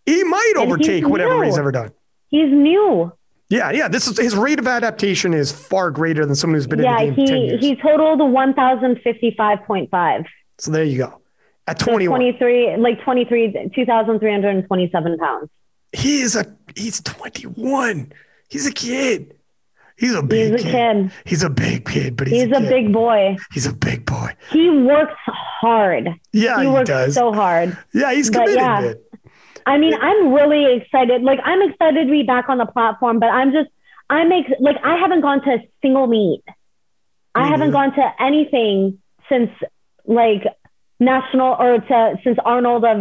He 0.05 0.23
might 0.23 0.53
he's 0.55 0.65
overtake 0.65 1.07
whatever 1.07 1.35
new. 1.35 1.41
Ray's 1.41 1.57
ever 1.57 1.71
done. 1.71 1.91
He's 2.29 2.51
new. 2.51 3.11
Yeah, 3.49 3.71
yeah. 3.71 3.87
This 3.87 4.07
is 4.07 4.17
his 4.17 4.35
rate 4.35 4.59
of 4.59 4.67
adaptation 4.67 5.33
is 5.33 5.51
far 5.51 5.91
greater 5.91 6.25
than 6.25 6.35
someone 6.35 6.55
who's 6.55 6.67
been 6.67 6.79
Yeah, 6.79 6.99
in 7.01 7.09
the 7.11 7.15
game 7.15 7.27
10 7.27 7.35
he 7.37 7.45
years. 7.47 7.61
he 7.61 7.75
totaled 7.75 8.19
1,055.5. 8.19 10.25
so 10.57 10.71
there 10.71 10.83
you 10.83 10.97
go. 10.97 11.21
At 11.67 11.79
So 11.79 11.85
21, 11.91 12.19
23, 12.19 12.77
like 12.77 13.01
23, 13.03 13.71
2,327 13.75 15.17
pounds. 15.17 15.49
he 15.93 16.21
is 16.21 16.35
a 16.35 16.45
he's 16.75 17.01
21. 17.01 18.11
He's 18.49 18.67
a 18.67 18.71
kid. 18.71 19.33
He's 19.97 20.13
a 20.13 20.21
big 20.21 20.51
He's 20.53 20.61
a 20.61 20.63
kid. 20.63 20.71
kid. 20.71 21.11
He's 21.25 21.43
a 21.43 21.49
big 21.49 21.85
kid, 21.89 22.17
but 22.17 22.27
he's, 22.27 22.43
He's 22.43 22.51
a 22.51 22.59
kid. 22.59 22.69
big 22.69 22.93
boy. 22.93 23.37
He's 23.53 23.65
a 23.65 23.73
big 23.73 24.05
boy. 24.05 24.35
He 24.51 24.69
works 24.69 25.13
hard. 25.25 26.09
Yeah, 26.33 26.57
he 26.59 26.65
he, 26.65 26.71
works 26.71 26.89
does. 26.89 27.13
so 27.15 27.31
hard. 27.31 27.77
yeah, 27.93 28.13
he's 28.13 28.29
but 28.29 28.45
committed. 28.45 28.99
yeah. 29.13 29.19
I 29.65 29.77
mean, 29.77 29.93
I'm 29.99 30.31
really 30.33 30.75
excited. 30.75 31.21
Like, 31.23 31.39
I'm 31.43 31.61
excited 31.69 32.05
to 32.05 32.11
be 32.11 32.23
back 32.23 32.49
on 32.49 32.57
the 32.59 32.65
platform, 32.65 33.19
but 33.19 33.27
I'm 33.29 33.51
just, 33.51 33.69
I'm 34.09 34.31
ex- 34.31 34.51
like, 34.59 34.77
I 34.83 34.97
haven't 34.97 35.21
gone 35.21 35.41
to 35.43 35.49
a 35.55 35.67
single 35.81 36.07
meet. 36.07 36.43
I 37.33 37.43
Me 37.45 37.49
haven't 37.49 37.71
gone 37.71 37.93
to 37.95 38.11
anything 38.21 38.99
since 39.27 39.49
like 40.05 40.43
national 40.99 41.55
or 41.59 41.79
to 41.79 42.15
since 42.23 42.37
Arnold 42.45 42.85
of 42.85 42.97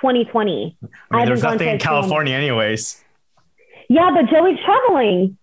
2020. 0.00 0.76
I 1.10 1.16
mean, 1.16 1.26
there's 1.26 1.42
gone 1.42 1.52
nothing 1.54 1.68
to 1.68 1.72
in 1.74 1.78
California, 1.80 2.34
anyways. 2.34 3.02
Yeah, 3.88 4.10
but 4.14 4.26
Joey's 4.30 4.58
traveling. 4.64 5.38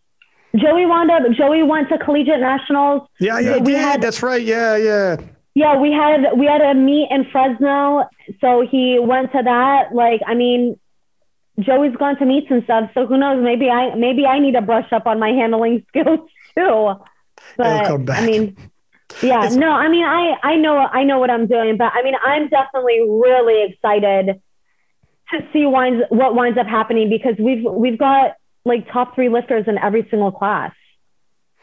Joey 0.56 0.86
wound 0.86 1.10
up. 1.10 1.22
Joey 1.32 1.62
went 1.64 1.88
to 1.90 1.98
collegiate 1.98 2.40
nationals. 2.40 3.08
Yeah, 3.20 3.38
yeah, 3.40 3.58
We 3.58 3.72
yeah. 3.72 3.78
had- 3.80 4.00
that's 4.00 4.22
right. 4.22 4.40
Yeah, 4.42 4.76
yeah. 4.76 5.16
Yeah, 5.56 5.78
we 5.80 5.90
had 5.90 6.36
we 6.36 6.44
had 6.44 6.60
a 6.60 6.74
meet 6.74 7.08
in 7.10 7.24
Fresno, 7.32 8.06
so 8.42 8.60
he 8.70 8.98
went 9.00 9.32
to 9.32 9.40
that. 9.42 9.94
Like, 9.94 10.20
I 10.26 10.34
mean, 10.34 10.78
Joey's 11.58 11.96
gone 11.96 12.18
to 12.18 12.26
meets 12.26 12.48
and 12.50 12.62
stuff. 12.64 12.90
So 12.92 13.06
who 13.06 13.16
knows? 13.16 13.42
Maybe 13.42 13.70
I 13.70 13.94
maybe 13.94 14.26
I 14.26 14.38
need 14.38 14.52
to 14.52 14.60
brush 14.60 14.92
up 14.92 15.06
on 15.06 15.18
my 15.18 15.30
handling 15.30 15.82
skills 15.88 16.20
too. 16.54 16.92
But 17.56 17.86
come 17.86 18.04
back. 18.04 18.22
I 18.22 18.26
mean, 18.26 18.56
yeah, 19.22 19.38
It's- 19.46 19.56
no, 19.56 19.70
I 19.70 19.88
mean, 19.88 20.04
I 20.04 20.34
I 20.42 20.56
know 20.56 20.76
I 20.76 21.04
know 21.04 21.18
what 21.20 21.30
I'm 21.30 21.46
doing, 21.46 21.78
but 21.78 21.90
I 21.94 22.02
mean, 22.02 22.16
I'm 22.22 22.48
definitely 22.50 23.00
really 23.08 23.72
excited 23.72 24.42
to 25.30 25.48
see 25.54 25.64
winds 25.64 26.04
what 26.10 26.34
winds 26.34 26.58
up 26.58 26.66
happening 26.66 27.08
because 27.08 27.36
we've 27.38 27.64
we've 27.64 27.98
got 27.98 28.34
like 28.66 28.92
top 28.92 29.14
three 29.14 29.30
lifters 29.30 29.66
in 29.68 29.78
every 29.78 30.06
single 30.10 30.32
class, 30.32 30.72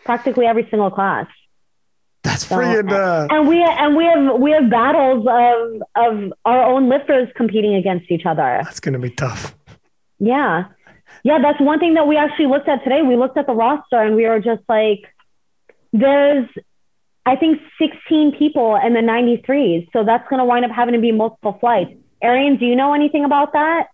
practically 0.04 0.48
every 0.48 0.68
single 0.72 0.90
class. 0.90 1.28
That's 2.24 2.46
So, 2.46 2.56
uh, 2.96 3.28
and 3.30 3.48
we 3.48 3.62
and 3.62 3.96
we 3.96 4.06
have 4.06 4.40
we 4.40 4.52
have 4.52 4.70
battles 4.70 5.28
of 5.30 5.82
of 5.96 6.34
our 6.46 6.64
own 6.64 6.90
lifters 6.90 7.30
competing 7.36 7.76
against 7.76 8.10
each 8.10 8.26
other. 8.26 8.62
that's 8.64 8.80
gonna 8.80 9.00
be 9.00 9.10
tough. 9.10 9.56
Yeah, 10.20 10.66
yeah, 11.24 11.40
that's 11.42 11.60
one 11.60 11.80
thing 11.80 11.94
that 11.94 12.08
we 12.08 12.18
actually 12.18 12.48
looked 12.48 12.68
at 12.68 12.84
today. 12.84 13.02
We 13.02 13.16
looked 13.16 13.38
at 13.38 13.48
the 13.48 13.54
roster 13.54 13.98
and 13.98 14.16
we 14.16 14.28
were 14.28 14.40
just 14.40 14.62
like, 14.68 15.04
there's, 15.94 16.48
I 17.26 17.38
think, 17.38 17.62
16 17.80 18.36
people 18.38 18.76
in 18.76 18.94
the 18.94 19.00
93s, 19.00 19.88
so 19.94 20.04
that's 20.04 20.28
going 20.30 20.40
to 20.40 20.46
wind 20.46 20.66
up 20.66 20.72
having 20.72 20.94
to 20.94 21.00
be 21.00 21.12
multiple 21.14 21.58
flights. 21.60 21.94
Arian, 22.22 22.58
do 22.58 22.66
you 22.66 22.76
know 22.76 22.94
anything 22.94 23.24
about 23.24 23.54
that? 23.54 23.88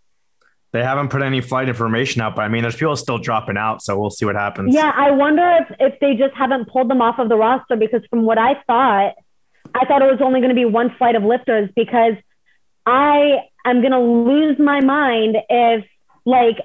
They 0.72 0.84
haven't 0.84 1.10
put 1.10 1.24
any 1.24 1.42
flight 1.42 1.68
information 1.68 2.22
out, 2.22 2.36
but 2.36 2.44
I 2.44 2.48
mean, 2.48 2.62
there's 2.62 2.76
people 2.76 2.96
still 2.96 3.18
dropping 3.18 3.58
out, 3.58 3.82
so 3.82 4.00
we'll 4.00 4.12
see 4.12 4.26
what 4.26 4.36
happens. 4.36 4.74
Yeah, 4.74 4.92
I 4.96 5.10
wonder 5.12 5.60
if 5.62 5.76
if 5.80 6.00
they 6.00 6.14
just 6.16 6.36
haven't 6.36 6.70
pulled 6.70 6.90
them 6.90 7.02
off 7.02 7.18
of 7.18 7.28
the 7.30 7.36
roster 7.36 7.76
because 7.76 8.02
from 8.10 8.24
what 8.24 8.38
I 8.38 8.54
thought, 8.68 9.16
I 9.74 9.86
thought 9.86 10.02
it 10.04 10.12
was 10.12 10.22
only 10.22 10.42
going 10.42 10.50
to 10.50 10.56
be 10.56 10.66
one 10.66 10.94
flight 10.98 11.16
of 11.16 11.24
lifters 11.24 11.70
because 11.76 12.14
I 12.86 13.40
am 13.66 13.82
going 13.82 13.92
to 13.92 14.00
lose 14.00 14.60
my 14.60 14.80
mind 14.82 15.38
if 15.50 15.86
like 16.26 16.58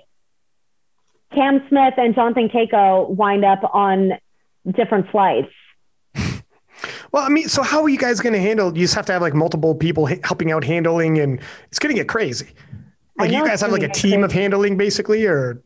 Cam 1.35 1.64
Smith 1.68 1.94
and 1.97 2.14
Jonathan 2.14 2.48
Cayco 2.48 3.09
wind 3.09 3.44
up 3.44 3.60
on 3.74 4.12
different 4.70 5.10
flights. 5.10 5.48
Well, 7.12 7.22
I 7.22 7.28
mean, 7.28 7.48
so 7.48 7.62
how 7.62 7.81
are 7.85 7.89
you 7.89 7.97
guys 7.97 8.18
going 8.18 8.32
to 8.32 8.40
handle? 8.40 8.76
You 8.76 8.82
just 8.82 8.97
have 8.97 9.06
to 9.06 9.12
have 9.12 9.22
like 9.22 9.35
multiple 9.35 9.72
people 9.72 10.09
h- 10.09 10.18
helping 10.24 10.51
out 10.51 10.64
handling, 10.64 11.20
and 11.20 11.40
it's 11.68 11.78
going 11.78 11.94
to 11.94 12.01
get 12.01 12.09
crazy. 12.09 12.48
Like 13.19 13.31
you 13.31 13.45
guys 13.47 13.61
have 13.61 13.73
like 13.73 13.82
a 13.82 13.89
team 13.89 14.24
of 14.24 14.32
handling, 14.32 14.77
basically, 14.77 15.24
or 15.27 15.62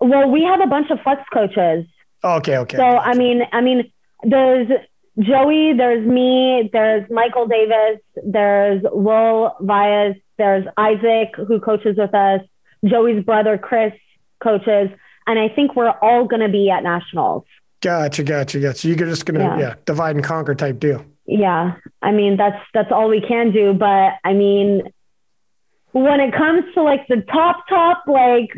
Well, 0.00 0.30
we 0.30 0.42
have 0.44 0.60
a 0.60 0.66
bunch 0.66 0.90
of 0.90 1.00
flex 1.02 1.22
coaches. 1.32 1.86
oh, 2.24 2.36
okay, 2.36 2.56
okay. 2.58 2.76
So 2.76 2.84
I 2.84 3.14
mean, 3.14 3.42
I 3.52 3.60
mean, 3.60 3.90
there's 4.24 4.68
Joey, 5.18 5.74
there's 5.76 6.06
me, 6.06 6.70
there's 6.72 7.08
Michael 7.10 7.46
Davis, 7.46 8.00
there's 8.24 8.82
Will 8.84 9.54
Vias, 9.60 10.16
there's 10.38 10.64
Isaac 10.76 11.28
who 11.36 11.60
coaches 11.60 11.96
with 11.98 12.14
us, 12.14 12.40
Joey's 12.84 13.22
brother 13.24 13.58
Chris 13.58 13.92
coaches, 14.42 14.88
and 15.26 15.38
I 15.38 15.48
think 15.48 15.76
we're 15.76 15.90
all 15.90 16.26
going 16.26 16.40
to 16.40 16.48
be 16.48 16.70
at 16.70 16.82
nationals. 16.82 17.44
gotcha, 17.82 18.22
gotcha, 18.22 18.58
gotcha. 18.60 18.88
You're 18.88 18.96
just 18.96 19.26
gonna 19.26 19.40
yeah. 19.40 19.58
Yeah. 19.58 19.74
divide 19.84 20.16
and 20.16 20.24
conquer 20.24 20.54
type 20.54 20.78
deal. 20.80 21.04
Yeah, 21.26 21.76
I 22.02 22.10
mean 22.12 22.36
that's 22.36 22.58
that's 22.74 22.90
all 22.90 23.08
we 23.08 23.20
can 23.20 23.52
do, 23.52 23.72
but 23.74 24.14
I 24.24 24.32
mean, 24.32 24.82
when 25.92 26.20
it 26.20 26.32
comes 26.34 26.64
to 26.74 26.82
like 26.82 27.06
the 27.08 27.22
top 27.32 27.66
top 27.68 28.04
like 28.06 28.50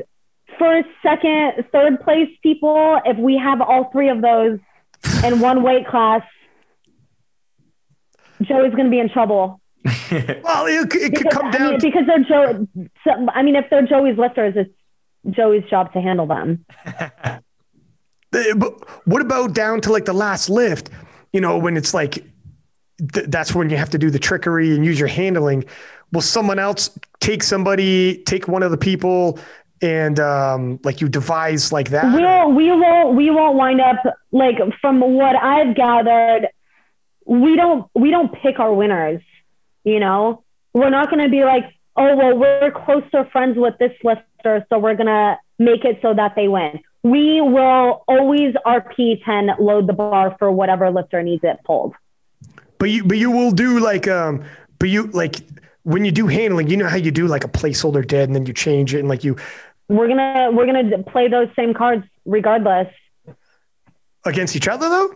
first, 0.59 0.89
second, 1.03 1.65
third 1.73 2.01
place 2.03 2.29
people, 2.43 3.01
if 3.05 3.17
we 3.19 3.37
have 3.39 3.61
all 3.61 3.91
three 3.91 4.09
of 4.11 4.21
those 4.21 4.59
in 5.25 5.41
one 5.41 5.63
weight 5.63 5.87
class, 5.89 6.23
Joey's 8.43 8.73
going 8.75 8.85
to 8.87 8.91
be 8.91 8.99
in 9.01 9.09
trouble. 9.09 9.61
Well, 10.45 10.67
it, 10.67 10.91
could- 10.91 11.01
it 11.01 11.15
could 11.15 11.25
Because, 11.25 11.33
come 11.33 11.47
I 11.47 11.51
down. 11.53 11.71
mean, 11.71 11.81
to, 11.81 11.87
because 11.87 12.03
they're 12.07 12.19
Joe. 12.25 12.69
so- 13.05 13.27
I 13.35 13.43
mean, 13.43 13.57
if 13.57 13.65
they're 13.71 13.87
Joey's 13.87 14.19
lifters, 14.19 14.53
it's 14.57 14.71
Joey's 15.35 15.65
job 15.71 15.91
to 15.95 16.01
handle 16.03 16.27
them. 16.27 16.67
Uh, 16.87 17.39
but 18.57 19.07
what 19.09 19.23
about 19.23 19.55
down 19.55 19.81
to 19.83 19.93
like 19.93 20.05
the 20.05 20.13
last 20.13 20.51
lift? 20.51 20.91
You 21.33 21.41
know, 21.41 21.57
when 21.57 21.79
it's 21.79 21.95
like 21.95 22.15
th- 23.15 23.27
that's 23.29 23.55
when 23.55 23.71
you 23.71 23.79
have 23.79 23.89
to 23.91 23.99
do 23.99 24.11
the 24.11 24.19
trickery 24.19 24.75
and 24.75 24.85
use 24.85 24.99
your 24.99 25.09
handling. 25.09 25.65
Will 26.13 26.21
someone 26.21 26.59
else 26.59 26.99
take 27.21 27.43
somebody, 27.43 28.19
take 28.25 28.47
one 28.49 28.63
of 28.63 28.71
the 28.71 28.77
people, 28.77 29.39
and 29.81 30.21
um, 30.21 30.79
like 30.85 31.01
you 31.01 31.09
devise 31.09 31.73
like 31.73 31.91
that? 31.91 32.15
We'll 32.15 32.53
we 32.53 32.71
won't 32.71 33.17
we 33.17 33.31
won't 33.31 33.57
wind 33.57 33.81
up 33.81 33.97
like 34.31 34.57
from 34.81 35.01
what 35.01 35.37
I've 35.37 35.75
gathered, 35.75 36.49
we 37.27 37.57
don't 37.57 37.89
we 37.95 38.11
don't 38.11 38.33
pick 38.33 38.61
our 38.61 38.73
winners. 38.73 39.23
You 39.85 39.99
know, 39.99 40.45
we're 40.73 40.91
not 40.91 41.11
going 41.11 41.23
to 41.23 41.29
be 41.29 41.45
like, 41.45 41.65
oh 41.97 42.17
well, 42.17 42.37
we're 42.37 42.71
closer 42.71 43.29
friends 43.33 43.59
with 43.59 43.75
this 43.79 43.93
lifter, 44.05 44.65
so 44.69 44.79
we're 44.79 44.95
gonna 44.95 45.39
make 45.59 45.85
it 45.85 45.99
so 46.03 46.15
that 46.15 46.35
they 46.37 46.49
win. 46.49 46.81
We 47.03 47.41
will 47.41 48.05
always 48.07 48.55
RP 48.65 49.25
ten 49.25 49.51
load 49.59 49.89
the 49.89 49.93
bar 49.93 50.37
for 50.39 50.51
whatever 50.53 50.91
lifter 50.91 51.23
needs 51.23 51.43
it 51.43 51.59
pulled. 51.65 51.95
But 52.79 52.91
you, 52.91 53.05
but 53.05 53.19
you 53.19 53.31
will 53.31 53.53
do 53.53 53.81
like, 53.81 54.09
um, 54.09 54.45
but 54.79 54.89
you 54.89 55.05
like 55.09 55.41
when 55.85 56.05
you 56.05 56.13
do 56.13 56.27
handling, 56.27 56.69
you 56.69 56.77
know 56.77 56.89
how 56.89 56.97
you 56.97 57.11
do 57.11 57.27
like 57.27 57.45
a 57.45 57.49
placeholder 57.49 58.07
dead 58.07 58.29
and 58.29 58.37
then 58.37 58.47
you 58.47 58.53
change 58.53 58.95
it 58.95 59.01
and 59.01 59.09
like 59.09 59.25
you 59.25 59.37
We're 59.89 60.09
gonna 60.09 60.51
we're 60.53 60.67
gonna 60.67 61.03
play 61.05 61.29
those 61.29 61.49
same 61.57 61.75
cards 61.75 62.05
regardless. 62.25 62.89
against 64.25 64.57
each 64.57 64.69
other 64.69 64.89
though. 64.89 65.15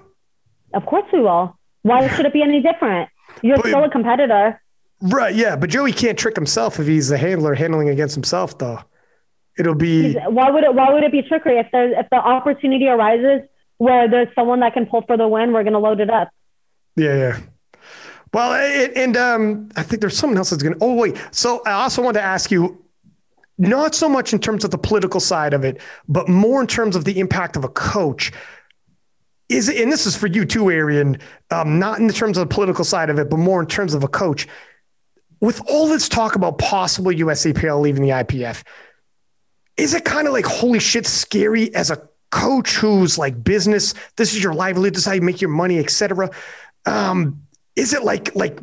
Of 0.75 0.85
course 0.87 1.05
we 1.13 1.21
will. 1.21 1.57
Why 1.83 2.09
should 2.17 2.27
it 2.27 2.33
be 2.33 2.43
any 2.43 2.61
different? 2.61 3.09
You're 3.43 3.57
But- 3.57 3.67
still 3.67 3.85
a 3.85 3.91
competitor. 3.91 4.61
Right. 5.03 5.35
Yeah. 5.35 5.57
But 5.57 5.69
Joey 5.69 5.93
can't 5.93 6.19
trick 6.19 6.35
himself 6.37 6.81
if 6.81 6.87
he's 6.87 7.09
the 7.11 7.19
handler 7.19 7.55
handling 7.55 7.91
against 7.91 8.15
himself 8.15 8.57
though. 8.59 8.81
It'll 9.59 9.75
be 9.75 10.15
Why 10.15 10.51
would 10.51 10.65
it 10.65 10.75
why 10.75 10.91
would 10.93 11.03
it 11.05 11.13
be 11.13 11.23
trickery 11.23 11.59
if 11.59 11.67
there's 11.71 11.95
if 11.99 12.07
the 12.11 12.17
opportunity 12.17 12.89
arises 12.89 13.43
where 13.79 14.09
there's 14.09 14.29
someone 14.35 14.61
that 14.61 14.73
can 14.73 14.87
pull 14.87 15.03
for 15.03 15.17
the 15.19 15.29
win, 15.29 15.53
we're 15.53 15.65
gonna 15.65 15.79
load 15.79 16.01
it 16.01 16.09
up. 16.11 16.31
Yeah, 16.97 17.15
yeah. 17.15 17.39
Well, 18.37 18.53
and 18.95 19.17
um, 19.17 19.71
I 19.77 19.83
think 19.83 20.03
there's 20.03 20.15
someone 20.15 20.37
else 20.37 20.51
that's 20.51 20.63
going 20.63 20.75
to. 20.75 20.85
Oh, 20.85 20.93
wait. 20.93 21.17
So 21.31 21.63
I 21.65 21.73
also 21.73 22.03
want 22.03 22.17
to 22.17 22.23
ask 22.23 22.51
you, 22.51 22.85
not 23.57 23.95
so 23.95 24.11
much 24.11 24.35
in 24.35 24.39
terms 24.41 24.63
of 24.63 24.71
the 24.71 24.77
political 24.77 25.21
side 25.21 25.55
of 25.55 25.65
it, 25.65 25.81
but 26.07 26.29
more 26.29 26.61
in 26.61 26.67
terms 26.67 26.97
of 26.97 27.07
the 27.07 27.19
impact 27.19 27.57
of 27.57 27.65
a 27.65 27.71
coach. 27.71 28.33
Is 29.49 29.71
it, 29.71 29.81
and 29.81 29.91
this 29.91 30.05
is 30.05 30.19
for 30.19 30.27
you 30.27 30.45
too, 30.45 30.71
Arian, 30.71 31.19
um, 31.51 31.79
not 31.79 31.99
in 31.99 32.09
the 32.09 32.13
terms 32.13 32.37
of 32.37 32.47
the 32.47 32.55
political 32.55 32.85
side 32.85 33.09
of 33.09 33.19
it, 33.19 33.31
but 33.31 33.39
more 33.39 33.59
in 33.59 33.69
terms 33.69 33.95
of 33.95 34.05
a 34.05 34.09
coach. 34.09 34.47
With 35.41 35.63
all 35.67 35.89
this 35.89 36.07
talk 36.07 36.35
about 36.35 36.59
possible 36.59 37.13
USAPL 37.13 37.81
leaving 37.81 38.03
the 38.03 38.11
IPF, 38.11 38.65
is 39.79 39.95
it 39.95 40.05
kind 40.05 40.27
of 40.27 40.35
like 40.35 40.45
holy 40.45 40.81
shit 40.81 41.07
scary 41.07 41.75
as 41.75 41.91
a 41.91 42.07
coach 42.31 42.77
who's 42.77 43.17
like 43.17 43.43
business? 43.43 43.95
This 44.17 44.35
is 44.35 44.43
your 44.43 44.53
livelihood. 44.53 44.93
This 44.93 45.05
is 45.05 45.07
how 45.07 45.15
you 45.15 45.23
make 45.23 45.41
your 45.41 45.49
money, 45.49 45.79
etc. 45.79 46.29
Um, 46.85 47.45
is 47.77 47.93
it 47.93 48.03
like 48.03 48.35
like 48.35 48.59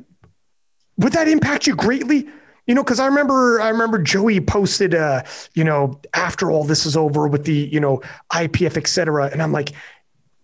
would 0.97 1.13
that 1.13 1.27
impact 1.27 1.67
you 1.67 1.75
greatly? 1.75 2.27
You 2.67 2.75
know, 2.75 2.83
because 2.83 2.99
I 2.99 3.07
remember 3.07 3.59
I 3.59 3.69
remember 3.69 4.01
Joey 4.01 4.39
posted, 4.39 4.95
uh, 4.95 5.23
you 5.53 5.63
know, 5.63 5.99
after 6.13 6.49
all 6.49 6.63
this 6.63 6.85
is 6.85 6.95
over 6.95 7.27
with 7.27 7.45
the 7.45 7.53
you 7.53 7.79
know 7.79 8.01
IPF, 8.31 8.77
et 8.77 8.87
cetera, 8.87 9.25
and 9.25 9.41
I'm 9.41 9.51
like, 9.51 9.73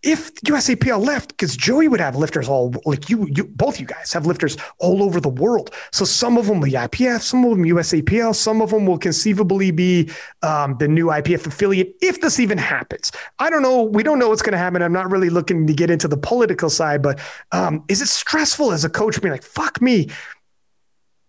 if 0.02 0.34
USAPL 0.36 1.06
left, 1.06 1.30
because 1.30 1.58
Joey 1.58 1.88
would 1.88 2.00
have 2.00 2.16
lifters 2.16 2.48
all 2.48 2.74
like 2.86 3.10
you, 3.10 3.28
you 3.36 3.44
both 3.44 3.80
you 3.80 3.86
guys 3.86 4.14
have 4.14 4.26
lifters 4.26 4.58
all 4.78 5.04
over 5.04 5.20
the 5.20 5.30
world. 5.30 5.74
So 5.92 6.06
some 6.06 6.38
of 6.38 6.48
them 6.48 6.62
the 6.62 6.74
IPF, 6.74 7.22
some 7.22 7.44
of 7.44 7.52
them 7.52 7.64
USAPL, 7.64 8.36
some 8.36 8.62
of 8.62 8.70
them 8.72 8.86
will 8.86 8.98
conceivably 8.98 9.72
be 9.72 10.10
um, 10.42 10.78
the 10.80 10.88
new 10.88 11.08
IPF 11.08 11.48
affiliate 11.48 11.96
if 12.02 12.22
this 12.22 12.40
even 12.40 12.58
happens. 12.58 13.12
I 13.40 13.50
don't 13.50 13.62
know. 13.62 13.84
We 13.84 14.04
don't 14.04 14.20
know 14.20 14.30
what's 14.30 14.42
going 14.42 14.54
to 14.54 14.58
happen. 14.58 14.82
I'm 14.82 14.94
not 14.94 15.12
really 15.12 15.30
looking 15.30 15.68
to 15.68 15.74
get 15.74 15.90
into 15.90 16.08
the 16.08 16.18
political 16.18 16.70
side, 16.70 17.02
but 17.02 17.20
um, 17.52 17.84
is 17.90 18.02
it 18.02 18.08
stressful 18.08 18.72
as 18.72 18.86
a 18.86 18.90
coach 18.90 19.22
being 19.22 19.34
like, 19.34 19.44
"Fuck 19.44 19.82
me"? 19.82 20.10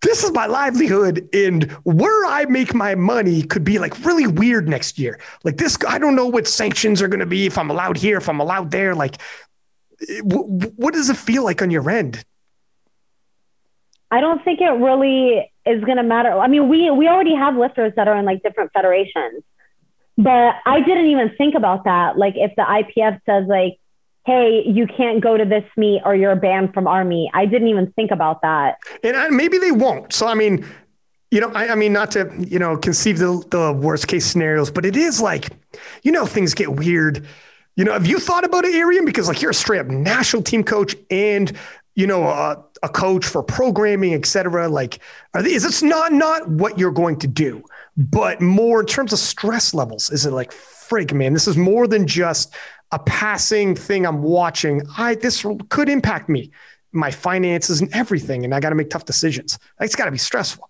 This 0.02 0.24
is 0.24 0.32
my 0.32 0.46
livelihood, 0.46 1.28
and 1.34 1.70
where 1.84 2.26
I 2.26 2.46
make 2.46 2.74
my 2.74 2.94
money 2.94 3.42
could 3.42 3.64
be 3.64 3.78
like 3.78 4.02
really 4.04 4.26
weird 4.26 4.68
next 4.68 4.98
year. 4.98 5.20
Like 5.44 5.58
this, 5.58 5.76
I 5.86 5.98
don't 5.98 6.16
know 6.16 6.26
what 6.26 6.48
sanctions 6.48 7.02
are 7.02 7.08
going 7.08 7.20
to 7.20 7.26
be 7.26 7.46
if 7.46 7.58
I'm 7.58 7.70
allowed 7.70 7.98
here, 7.98 8.16
if 8.16 8.28
I'm 8.28 8.40
allowed 8.40 8.70
there. 8.70 8.94
Like, 8.94 9.18
w- 10.26 10.70
what 10.76 10.94
does 10.94 11.10
it 11.10 11.18
feel 11.18 11.44
like 11.44 11.60
on 11.60 11.70
your 11.70 11.90
end? 11.90 12.24
I 14.10 14.20
don't 14.20 14.42
think 14.42 14.60
it 14.60 14.70
really 14.70 15.50
is 15.66 15.84
gonna 15.84 16.02
matter. 16.02 16.32
I 16.32 16.48
mean, 16.48 16.68
we 16.68 16.90
we 16.90 17.06
already 17.06 17.34
have 17.34 17.56
lifters 17.56 17.92
that 17.96 18.08
are 18.08 18.16
in 18.16 18.24
like 18.24 18.42
different 18.42 18.72
federations. 18.72 19.44
But 20.16 20.56
I 20.66 20.80
didn't 20.80 21.06
even 21.06 21.30
think 21.38 21.54
about 21.54 21.84
that. 21.84 22.18
Like 22.18 22.34
if 22.36 22.52
the 22.56 22.62
IPF 22.62 23.20
says 23.24 23.46
like, 23.48 23.78
hey, 24.26 24.62
you 24.66 24.86
can't 24.86 25.22
go 25.22 25.36
to 25.36 25.44
this 25.44 25.64
meet 25.76 26.02
or 26.04 26.14
you're 26.14 26.36
banned 26.36 26.74
from 26.74 26.84
meet. 27.08 27.30
I 27.32 27.46
didn't 27.46 27.68
even 27.68 27.92
think 27.92 28.10
about 28.10 28.42
that. 28.42 28.78
And 29.02 29.16
I, 29.16 29.28
maybe 29.28 29.58
they 29.58 29.72
won't. 29.72 30.12
So 30.12 30.26
I 30.26 30.34
mean, 30.34 30.66
you 31.30 31.40
know, 31.40 31.50
I, 31.54 31.68
I, 31.68 31.74
mean, 31.74 31.92
not 31.92 32.10
to, 32.12 32.30
you 32.38 32.58
know, 32.58 32.76
conceive 32.76 33.18
the, 33.18 33.42
the 33.50 33.72
worst 33.72 34.08
case 34.08 34.26
scenarios, 34.26 34.70
but 34.70 34.84
it 34.84 34.96
is 34.96 35.20
like, 35.20 35.50
you 36.02 36.10
know, 36.10 36.26
things 36.26 36.54
get 36.54 36.72
weird. 36.74 37.26
You 37.76 37.84
know, 37.84 37.92
have 37.92 38.06
you 38.06 38.18
thought 38.18 38.44
about 38.44 38.64
it, 38.64 38.74
Arian? 38.74 39.04
Because 39.04 39.28
like 39.28 39.40
you're 39.40 39.52
a 39.52 39.54
straight 39.54 39.80
up 39.80 39.86
national 39.86 40.42
team 40.42 40.64
coach 40.64 40.96
and, 41.08 41.52
you 41.94 42.06
know, 42.06 42.24
a, 42.24 42.62
a 42.82 42.88
coach 42.88 43.24
for 43.24 43.42
programming, 43.42 44.12
et 44.12 44.26
cetera. 44.26 44.68
Like, 44.68 44.98
they, 45.34 45.52
is 45.52 45.62
this 45.62 45.82
not, 45.82 46.12
not 46.12 46.48
what 46.48 46.78
you're 46.78 46.90
going 46.90 47.18
to 47.20 47.28
do, 47.28 47.62
but 47.96 48.40
more 48.40 48.80
in 48.80 48.86
terms 48.86 49.12
of 49.12 49.18
stress 49.20 49.72
levels? 49.72 50.10
Is 50.10 50.26
it 50.26 50.32
like, 50.32 50.52
frig, 50.52 51.12
man, 51.12 51.32
this 51.32 51.46
is 51.46 51.56
more 51.56 51.86
than 51.86 52.06
just 52.06 52.54
a 52.92 52.98
passing 52.98 53.74
thing 53.74 54.06
I'm 54.06 54.22
watching. 54.22 54.82
I, 54.96 55.14
this 55.14 55.44
could 55.68 55.88
impact 55.88 56.28
me, 56.28 56.50
my 56.92 57.10
finances 57.10 57.80
and 57.80 57.92
everything. 57.94 58.44
And 58.44 58.54
I 58.54 58.60
got 58.60 58.70
to 58.70 58.74
make 58.74 58.90
tough 58.90 59.04
decisions. 59.04 59.58
It's 59.80 59.94
got 59.94 60.06
to 60.06 60.10
be 60.10 60.18
stressful. 60.18 60.68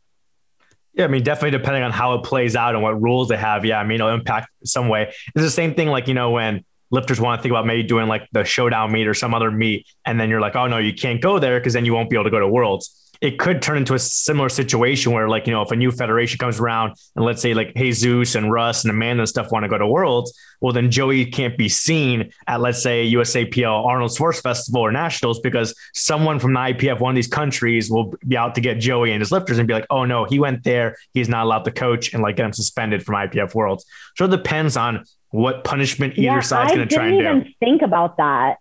Yeah, 0.92 1.04
I 1.04 1.08
mean, 1.08 1.22
definitely 1.22 1.56
depending 1.56 1.82
on 1.82 1.92
how 1.92 2.14
it 2.14 2.24
plays 2.24 2.56
out 2.56 2.74
and 2.74 2.82
what 2.82 3.00
rules 3.00 3.28
they 3.28 3.36
have. 3.36 3.64
Yeah, 3.64 3.78
I 3.78 3.84
mean, 3.84 3.96
it'll 3.96 4.12
impact 4.12 4.48
some 4.64 4.88
way. 4.88 5.12
It's 5.34 5.44
the 5.44 5.50
same 5.50 5.74
thing, 5.74 5.88
like 5.88 6.08
you 6.08 6.14
know, 6.14 6.32
when 6.32 6.64
lifters 6.90 7.20
want 7.20 7.38
to 7.38 7.42
think 7.42 7.52
about 7.52 7.64
maybe 7.64 7.84
doing 7.84 8.08
like 8.08 8.28
the 8.32 8.44
showdown 8.44 8.90
meet 8.90 9.06
or 9.06 9.14
some 9.14 9.32
other 9.32 9.52
meet, 9.52 9.86
and 10.04 10.18
then 10.18 10.28
you're 10.28 10.40
like, 10.40 10.56
oh 10.56 10.66
no, 10.66 10.78
you 10.78 10.92
can't 10.92 11.22
go 11.22 11.38
there 11.38 11.60
because 11.60 11.74
then 11.74 11.84
you 11.84 11.94
won't 11.94 12.10
be 12.10 12.16
able 12.16 12.24
to 12.24 12.30
go 12.30 12.40
to 12.40 12.48
Worlds 12.48 12.99
it 13.20 13.38
could 13.38 13.60
turn 13.60 13.76
into 13.76 13.92
a 13.92 13.98
similar 13.98 14.48
situation 14.48 15.12
where, 15.12 15.28
like, 15.28 15.46
you 15.46 15.52
know, 15.52 15.60
if 15.60 15.70
a 15.70 15.76
new 15.76 15.90
federation 15.90 16.38
comes 16.38 16.58
around 16.58 16.94
and 17.14 17.24
let's 17.24 17.42
say 17.42 17.52
like 17.52 17.74
Jesus 17.74 18.34
and 18.34 18.50
Russ 18.50 18.82
and 18.82 18.90
Amanda 18.90 19.22
and 19.22 19.28
stuff 19.28 19.52
want 19.52 19.64
to 19.64 19.68
go 19.68 19.76
to 19.76 19.86
Worlds, 19.86 20.32
well, 20.60 20.72
then 20.72 20.90
Joey 20.90 21.26
can't 21.26 21.56
be 21.56 21.68
seen 21.68 22.32
at, 22.46 22.62
let's 22.62 22.82
say, 22.82 23.10
USAPL 23.12 23.84
Arnold 23.84 24.12
Sports 24.12 24.40
Festival 24.40 24.80
or 24.80 24.90
Nationals 24.90 25.38
because 25.40 25.74
someone 25.92 26.38
from 26.38 26.54
the 26.54 26.60
IPF, 26.60 27.00
one 27.00 27.12
of 27.12 27.16
these 27.16 27.28
countries, 27.28 27.90
will 27.90 28.14
be 28.26 28.38
out 28.38 28.54
to 28.54 28.62
get 28.62 28.78
Joey 28.78 29.12
and 29.12 29.20
his 29.20 29.30
lifters 29.30 29.58
and 29.58 29.68
be 29.68 29.74
like, 29.74 29.86
oh 29.90 30.06
no, 30.06 30.24
he 30.24 30.38
went 30.38 30.64
there. 30.64 30.96
He's 31.12 31.28
not 31.28 31.44
allowed 31.44 31.64
to 31.64 31.70
coach 31.70 32.14
and 32.14 32.22
like 32.22 32.36
get 32.36 32.46
him 32.46 32.52
suspended 32.54 33.04
from 33.04 33.16
IPF 33.16 33.54
Worlds. 33.54 33.84
So 34.16 34.24
it 34.24 34.30
depends 34.30 34.78
on 34.78 35.04
what 35.28 35.64
punishment 35.64 36.14
either 36.14 36.22
yeah, 36.22 36.40
side's 36.40 36.72
going 36.72 36.88
to 36.88 36.94
try 36.94 37.08
and 37.08 37.18
do. 37.18 37.20
I 37.20 37.32
didn't 37.32 37.40
even 37.40 37.54
think 37.60 37.82
about 37.82 38.16
that. 38.16 38.58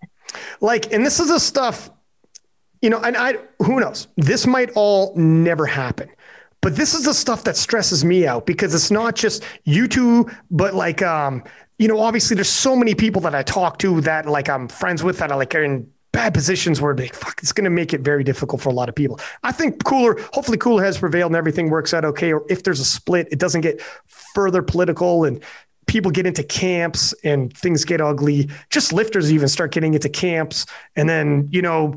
Like, 0.60 0.94
and 0.94 1.06
this 1.06 1.20
is 1.20 1.30
the 1.30 1.40
stuff 1.40 1.90
you 2.82 2.90
know, 2.90 3.00
and 3.00 3.18
I 3.18 3.36
who 3.60 3.80
knows? 3.80 4.08
This 4.18 4.48
might 4.48 4.72
all 4.76 5.14
never 5.16 5.66
happen. 5.66 6.10
But 6.62 6.76
this 6.76 6.94
is 6.94 7.06
the 7.06 7.14
stuff 7.14 7.46
that 7.46 7.56
stresses 7.56 8.04
me 8.04 8.28
out 8.28 8.46
because 8.46 8.76
it's 8.76 8.92
not 8.92 9.16
just 9.16 9.44
you 9.64 9.88
two, 9.88 10.30
but 10.52 10.74
like 10.74 11.02
um, 11.02 11.44
you 11.78 11.88
know, 11.88 12.00
obviously 12.00 12.36
there's 12.36 12.50
so 12.50 12.76
many 12.76 12.96
people 12.96 13.22
that 13.22 13.34
I 13.34 13.44
talk 13.44 13.80
to 13.80 14.02
that 14.02 14.26
like 14.26 14.50
I'm 14.50 14.68
friends 14.68 15.04
with 15.04 15.20
that 15.20 15.32
are 15.32 15.38
like 15.38 15.56
are 15.56 15.64
in 15.64 15.90
bad 16.12 16.34
positions 16.34 16.82
where 16.82 16.96
like 16.96 17.14
fuck, 17.14 17.40
it's 17.42 17.54
gonna 17.54 17.70
make 17.70 17.94
it 17.94 18.02
very 18.02 18.24
difficult 18.24 18.62
for 18.62 18.70
a 18.70 18.74
lot 18.74 18.90
of 18.90 18.96
people. 18.96 19.20
I 19.44 19.52
think 19.52 19.84
cooler, 19.84 20.20
hopefully 20.34 20.58
cooler 20.58 20.84
has 20.84 20.98
prevailed 20.98 21.32
and 21.32 21.38
everything 21.38 21.70
works 21.70 21.94
out 21.94 22.04
okay. 22.06 22.34
Or 22.34 22.44
if 22.50 22.64
there's 22.64 22.80
a 22.80 22.86
split, 22.86 23.28
it 23.32 23.40
doesn't 23.40 23.62
get 23.62 23.82
further 24.08 24.62
political 24.62 25.24
and 25.24 25.42
people 25.90 26.12
get 26.12 26.28
into 26.28 26.44
camps 26.44 27.14
and 27.24 27.56
things 27.56 27.84
get 27.84 28.00
ugly. 28.00 28.50
Just 28.70 28.94
lifters 28.94 29.34
even 29.34 29.48
start 29.48 29.72
getting 29.72 29.96
into 29.96 30.08
camps. 30.08 30.66
And 30.96 31.10
then, 31.10 31.50
you 31.52 31.62
know, 31.62 31.96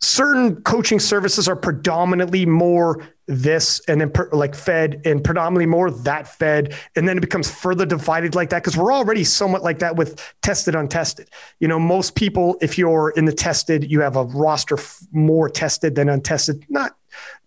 certain 0.00 0.62
coaching 0.62 1.00
services 1.00 1.48
are 1.48 1.56
predominantly 1.56 2.46
more 2.46 3.08
this 3.26 3.80
and 3.88 4.00
then 4.00 4.10
per, 4.10 4.28
like 4.32 4.54
fed 4.54 5.02
and 5.04 5.22
predominantly 5.22 5.66
more 5.66 5.90
that 5.90 6.26
fed 6.26 6.74
and 6.96 7.06
then 7.06 7.18
it 7.18 7.20
becomes 7.20 7.50
further 7.50 7.84
divided 7.84 8.34
like 8.34 8.48
that 8.50 8.62
because 8.62 8.76
we're 8.76 8.92
already 8.92 9.24
somewhat 9.24 9.62
like 9.62 9.80
that 9.80 9.96
with 9.96 10.34
tested 10.42 10.74
untested. 10.74 11.28
You 11.60 11.68
know 11.68 11.78
most 11.78 12.14
people 12.14 12.56
if 12.62 12.78
you're 12.78 13.10
in 13.10 13.24
the 13.24 13.32
tested 13.32 13.90
you 13.90 14.00
have 14.00 14.16
a 14.16 14.24
roster 14.24 14.78
f- 14.78 15.00
more 15.12 15.48
tested 15.50 15.94
than 15.94 16.08
untested. 16.08 16.64
Not 16.68 16.96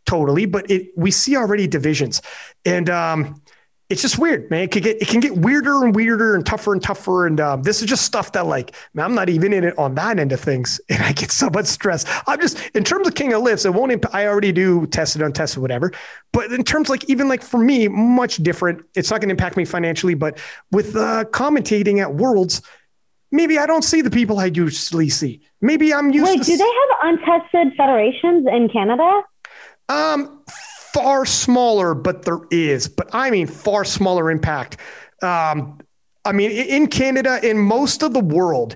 totally 0.06 0.46
but 0.46 0.70
it 0.70 0.90
we 0.96 1.10
see 1.10 1.36
already 1.36 1.68
divisions. 1.68 2.22
And 2.66 2.90
um 2.90 3.42
it's 3.92 4.02
just 4.02 4.18
weird, 4.18 4.50
man. 4.50 4.62
It 4.62 4.72
can 4.72 4.82
get 4.82 5.02
it 5.02 5.08
can 5.10 5.20
get 5.20 5.38
weirder 5.38 5.84
and 5.84 5.94
weirder 5.94 6.34
and 6.34 6.46
tougher 6.46 6.72
and 6.72 6.82
tougher. 6.82 7.28
And 7.28 7.42
um, 7.42 7.64
this 7.64 7.82
is 7.82 7.90
just 7.90 8.06
stuff 8.06 8.32
that 8.32 8.46
like, 8.46 8.74
man, 8.94 9.06
I'm 9.06 9.14
not 9.14 9.28
even 9.28 9.52
in 9.52 9.66
it 9.66 9.78
on 9.78 9.96
that 9.96 10.18
end 10.18 10.32
of 10.32 10.40
things, 10.40 10.80
and 10.90 11.04
I 11.04 11.12
get 11.12 11.30
so 11.30 11.50
much 11.50 11.66
stress. 11.66 12.06
I'm 12.26 12.40
just 12.40 12.60
in 12.74 12.86
terms 12.86 13.08
of 13.08 13.16
King 13.16 13.34
of 13.34 13.44
Lifts, 13.44 13.66
it 13.66 13.74
won't. 13.74 13.92
Imp- 13.92 14.16
I 14.16 14.28
already 14.28 14.54
do 14.54 14.88
tested, 14.88 15.22
untested, 15.22 15.62
whatever. 15.62 15.92
But 16.32 16.54
in 16.54 16.64
terms 16.64 16.88
like 16.88 17.04
even 17.10 17.28
like 17.28 17.44
for 17.44 17.58
me, 17.58 17.90
much 17.90 18.38
different. 18.38 18.84
It's 18.96 19.12
not 19.12 19.20
going 19.20 19.28
to 19.28 19.34
impact 19.34 19.58
me 19.58 19.66
financially, 19.66 20.14
but 20.14 20.40
with 20.72 20.96
uh, 20.96 21.26
commentating 21.26 22.00
at 22.00 22.16
Worlds, 22.16 22.62
maybe 23.30 23.58
I 23.58 23.66
don't 23.66 23.84
see 23.84 24.02
the 24.02 24.12
people 24.12 24.40
I 24.40 24.46
usually 24.46 25.10
see. 25.10 25.42
Maybe 25.60 25.94
I'm 25.94 26.12
used. 26.12 26.26
Wait, 26.26 26.44
to 26.44 26.46
do 26.46 26.58
they 26.58 26.64
have 26.64 27.14
untested 27.14 27.74
federations 27.76 28.48
in 28.48 28.70
Canada? 28.70 29.24
Um, 29.90 30.46
far 30.94 31.26
smaller, 31.26 31.94
but 31.94 32.24
there 32.24 32.42
is. 32.50 32.88
But 32.88 33.10
I 33.14 33.30
mean, 33.32 33.48
far 33.48 33.86
smaller 33.86 34.30
impact. 34.32 34.78
Um, 35.22 35.80
I 36.26 36.32
mean, 36.32 36.52
in 36.52 36.88
Canada, 36.88 37.40
in 37.48 37.58
most 37.58 38.04
of 38.04 38.14
the 38.14 38.20
world, 38.20 38.76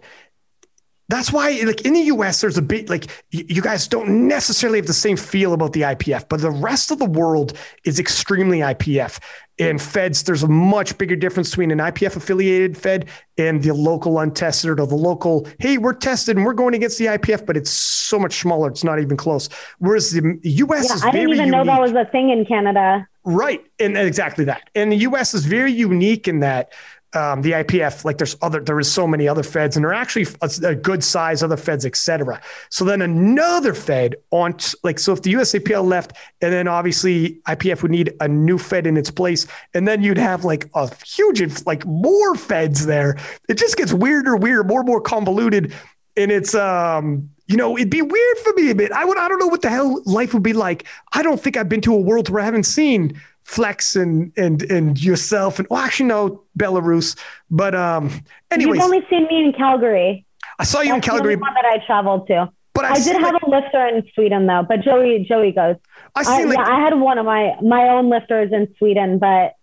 that's 1.08 1.32
why, 1.32 1.52
like 1.66 1.82
in 1.82 1.94
the 1.94 2.02
US, 2.02 2.42
there's 2.42 2.58
a 2.58 2.62
bit 2.62 2.90
like 2.90 3.08
you 3.30 3.62
guys 3.62 3.88
don't 3.88 4.28
necessarily 4.28 4.80
have 4.80 4.88
the 4.88 4.94
same 4.94 5.18
feel 5.18 5.54
about 5.54 5.74
the 5.74 5.82
IPF, 5.82 6.28
but 6.30 6.42
the 6.42 6.52
rest 6.52 6.92
of 6.92 7.00
the 7.00 7.06
world 7.06 7.54
is 7.84 8.00
extremely 8.00 8.60
IPF. 8.60 9.20
And 9.58 9.82
feds, 9.82 10.24
there's 10.24 10.44
a 10.44 10.50
much 10.50 10.98
bigger 10.98 11.16
difference 11.16 11.52
between 11.52 11.72
an 11.72 11.78
IPF 11.78 12.18
affiliated 12.18 12.78
fed 12.78 13.08
and 13.38 13.64
the 13.64 13.74
local 13.74 14.20
untested 14.20 14.70
or 14.70 14.76
the 14.76 14.96
local, 14.96 15.48
hey, 15.60 15.78
we're 15.78 15.94
tested 15.94 16.36
and 16.36 16.46
we're 16.46 16.54
going 16.54 16.74
against 16.74 16.98
the 16.98 17.06
IPF, 17.06 17.46
but 17.46 17.56
it's 17.56 17.70
so 17.70 18.20
much 18.20 18.40
smaller. 18.40 18.68
It's 18.68 18.84
not 18.84 19.00
even 19.00 19.16
close. 19.16 19.48
Whereas 19.80 20.12
the 20.12 20.38
US 20.44 20.90
yeah, 20.90 20.96
is 20.96 21.04
I 21.04 21.12
didn't 21.12 21.30
even 21.30 21.46
unique. 21.46 21.52
know 21.54 21.64
that 21.64 21.80
was 21.80 21.94
a 21.94 22.04
thing 22.04 22.32
in 22.32 22.46
Canada. 22.46 23.08
Right. 23.24 23.66
And 23.80 23.98
exactly 23.98 24.44
that. 24.46 24.70
And 24.76 24.92
the 24.92 24.98
US 24.98 25.34
is 25.34 25.46
very 25.46 25.72
unique 25.72 26.28
in 26.28 26.42
that 26.42 26.74
um, 27.16 27.42
the 27.42 27.52
IPF, 27.52 28.06
like 28.06 28.18
there's 28.18 28.36
other, 28.42 28.60
there 28.60 28.80
is 28.80 28.92
so 28.92 29.08
many 29.08 29.28
other 29.28 29.44
feds, 29.44 29.76
and 29.76 29.86
they're 29.86 29.94
actually 29.94 30.28
a, 30.42 30.50
a 30.70 30.76
good 30.76 31.04
size 31.04 31.42
other 31.42 31.58
feds, 31.58 31.86
etc. 31.86 32.42
So 32.70 32.86
then 32.86 33.02
another 33.02 33.74
fed 33.74 34.16
on, 34.32 34.58
like, 34.84 35.00
so 35.00 35.14
if 35.14 35.22
the 35.22 35.34
USAPL 35.34 35.86
left, 35.86 36.14
and 36.42 36.52
then 36.54 36.68
obviously 36.68 37.42
IPF 37.48 37.82
would 37.82 37.92
need 37.92 38.14
a 38.20 38.28
new 38.28 38.58
fed 38.58 38.86
in 38.86 38.98
its 38.98 39.10
place, 39.10 39.48
and 39.74 39.88
then 39.88 40.04
you'd 40.04 40.18
have 40.18 40.44
like 40.44 40.70
a 40.76 40.90
huge, 41.06 41.66
like 41.66 41.86
more 41.86 42.36
feds 42.36 42.86
there. 42.86 43.18
It 43.48 43.58
just 43.58 43.78
gets 43.78 43.94
weirder, 43.94 44.36
weirder, 44.36 44.64
more 44.64 44.82
and 44.82 44.88
more 44.88 45.02
convoluted, 45.02 45.74
and 46.18 46.32
it's 46.32 46.54
um, 46.56 47.30
you 47.48 47.58
know, 47.58 47.78
it'd 47.78 47.90
be 47.90 48.02
weird 48.02 48.38
for 48.40 48.54
me 48.54 48.72
a 48.72 48.76
bit. 48.76 48.92
I 48.92 49.06
would, 49.06 49.18
I 49.18 49.28
don't 49.28 49.40
know 49.40 49.48
what 49.48 49.62
the 49.62 49.70
hell 49.70 50.02
life 50.06 50.34
would 50.34 50.44
be 50.44 50.54
like. 50.54 50.86
I 51.14 51.22
don't 51.22 51.40
think 51.40 51.58
I've 51.58 51.70
been 51.70 51.82
to 51.82 51.94
a 51.94 52.00
world 52.00 52.30
where 52.30 52.42
I 52.42 52.46
haven't 52.46 52.64
seen 52.64 53.20
Flex 53.46 53.96
and 53.96 54.34
and 54.36 54.64
and 54.64 55.02
yourself 55.02 55.60
and 55.60 55.68
well, 55.70 55.80
actually 55.80 56.08
no 56.08 56.44
Belarus, 56.58 57.18
but 57.50 57.76
um. 57.76 58.10
Anyways, 58.52 58.76
you've 58.76 58.84
only 58.84 59.06
seen 59.10 59.28
me 59.28 59.46
in 59.46 59.54
Calgary. 59.54 60.26
I 60.58 60.64
saw 60.64 60.82
you 60.82 60.90
That's 60.94 61.08
in 61.08 61.12
Calgary. 61.12 61.36
The 61.36 61.42
one 61.42 61.54
that 61.54 61.66
I 61.66 61.86
traveled 61.86 62.28
to. 62.28 62.50
But 62.74 62.86
I, 62.86 62.94
I 62.94 63.04
did 63.04 63.22
have 63.22 63.36
a 63.42 63.50
lifter 63.50 63.88
in 63.88 64.04
Sweden 64.14 64.48
though. 64.48 64.66
But 64.68 64.82
Joey 64.82 65.26
Joey 65.30 65.52
goes. 65.52 65.76
I 66.16 66.24
see. 66.24 66.46
Like, 66.46 66.58
yeah, 66.58 66.68
I 66.68 66.82
had 66.82 67.00
one 67.00 67.18
of 67.18 67.26
my 67.26 67.56
my 67.62 67.88
own 67.90 68.10
lifters 68.10 68.52
in 68.52 68.74
Sweden, 68.78 69.20
but 69.20 69.54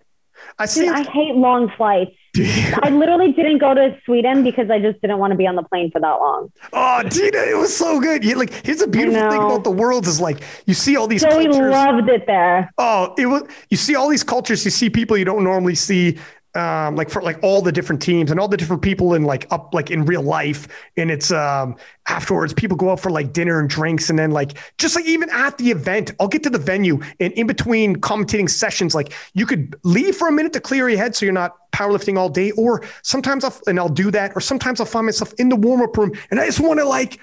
I 0.59 0.67
see. 0.67 0.89
I 0.89 1.03
hate 1.03 1.35
long 1.35 1.71
flights. 1.77 2.15
I 2.35 2.89
literally 2.91 3.33
didn't 3.33 3.59
go 3.59 3.75
to 3.75 3.97
Sweden 4.05 4.43
because 4.43 4.71
I 4.71 4.79
just 4.79 5.01
didn't 5.03 5.19
want 5.19 5.33
to 5.33 5.37
be 5.37 5.47
on 5.47 5.55
the 5.55 5.63
plane 5.63 5.91
for 5.91 6.01
that 6.01 6.15
long. 6.15 6.51
Oh, 6.73 7.03
Dina, 7.03 7.39
it 7.39 7.57
was 7.57 7.77
so 7.77 8.01
good. 8.01 8.25
You, 8.25 8.37
like, 8.37 8.53
here's 8.65 8.81
a 8.81 8.87
beautiful 8.87 9.31
thing 9.31 9.43
about 9.43 9.65
the 9.65 9.71
world 9.71 10.07
is 10.07 10.21
like 10.21 10.43
you 10.67 10.75
see 10.75 10.97
all 10.97 11.07
these. 11.07 11.23
Joey 11.23 11.45
cultures. 11.45 11.71
loved 11.73 12.09
it 12.09 12.27
there. 12.27 12.73
Oh, 12.79 13.15
it 13.19 13.27
was. 13.27 13.43
You 13.69 13.77
see 13.77 13.95
all 13.95 14.09
these 14.09 14.25
cultures. 14.25 14.65
You 14.65 14.71
see 14.71 14.89
people 14.89 15.17
you 15.17 15.27
don't 15.27 15.45
normally 15.45 15.75
see 15.75 16.19
um, 16.55 16.97
like 16.97 17.11
for 17.11 17.23
like 17.23 17.39
all 17.43 17.63
the 17.63 17.73
different 17.73 18.03
teams 18.03 18.31
and 18.31 18.39
all 18.39 18.49
the 18.49 18.57
different 18.57 18.83
people 18.83 19.15
in 19.15 19.25
like 19.25 19.47
up 19.51 19.73
like 19.73 19.91
in 19.91 20.05
real 20.05 20.23
life. 20.23 20.69
And 20.97 21.11
it's 21.11 21.31
um 21.31 21.77
afterwards, 22.09 22.53
people 22.53 22.77
go 22.77 22.91
out 22.91 23.01
for 23.01 23.11
like 23.11 23.33
dinner 23.33 23.59
and 23.61 23.69
drinks, 23.69 24.11
and 24.11 24.19
then 24.19 24.31
like 24.31 24.59
just 24.79 24.95
like 24.97 25.07
even 25.07 25.31
at 25.31 25.59
the 25.59 25.71
event, 25.71 26.13
I'll 26.21 26.29
get 26.29 26.43
to 26.45 26.51
the 26.51 26.59
venue 26.59 27.01
and 27.21 27.33
in 27.35 27.47
between 27.47 27.97
commentating 27.97 28.51
sessions, 28.51 28.95
like 28.95 29.13
you 29.35 29.47
could 29.47 29.77
leave 29.83 30.17
for 30.17 30.29
a 30.29 30.33
minute 30.33 30.53
to 30.55 30.61
clear 30.61 30.89
your 30.89 30.99
head 30.99 31.17
so 31.17 31.25
you're 31.25 31.33
not 31.33 31.57
powerlifting 31.73 32.19
all 32.19 32.29
day. 32.29 32.51
Or 32.53 32.85
sometimes 33.03 33.45
I'll 33.45 33.59
and 33.67 33.79
I'll 33.79 33.89
do 33.89 34.11
that, 34.11 34.33
or 34.35 34.41
sometimes 34.41 34.81
I'll 34.81 34.87
find 34.87 35.07
myself 35.07 35.33
in 35.39 35.49
the 35.49 35.57
warm-up 35.57 35.97
room 35.97 36.13
and 36.31 36.39
I 36.39 36.47
just 36.47 36.61
want 36.61 36.81
to 36.81 36.85
like 36.85 37.19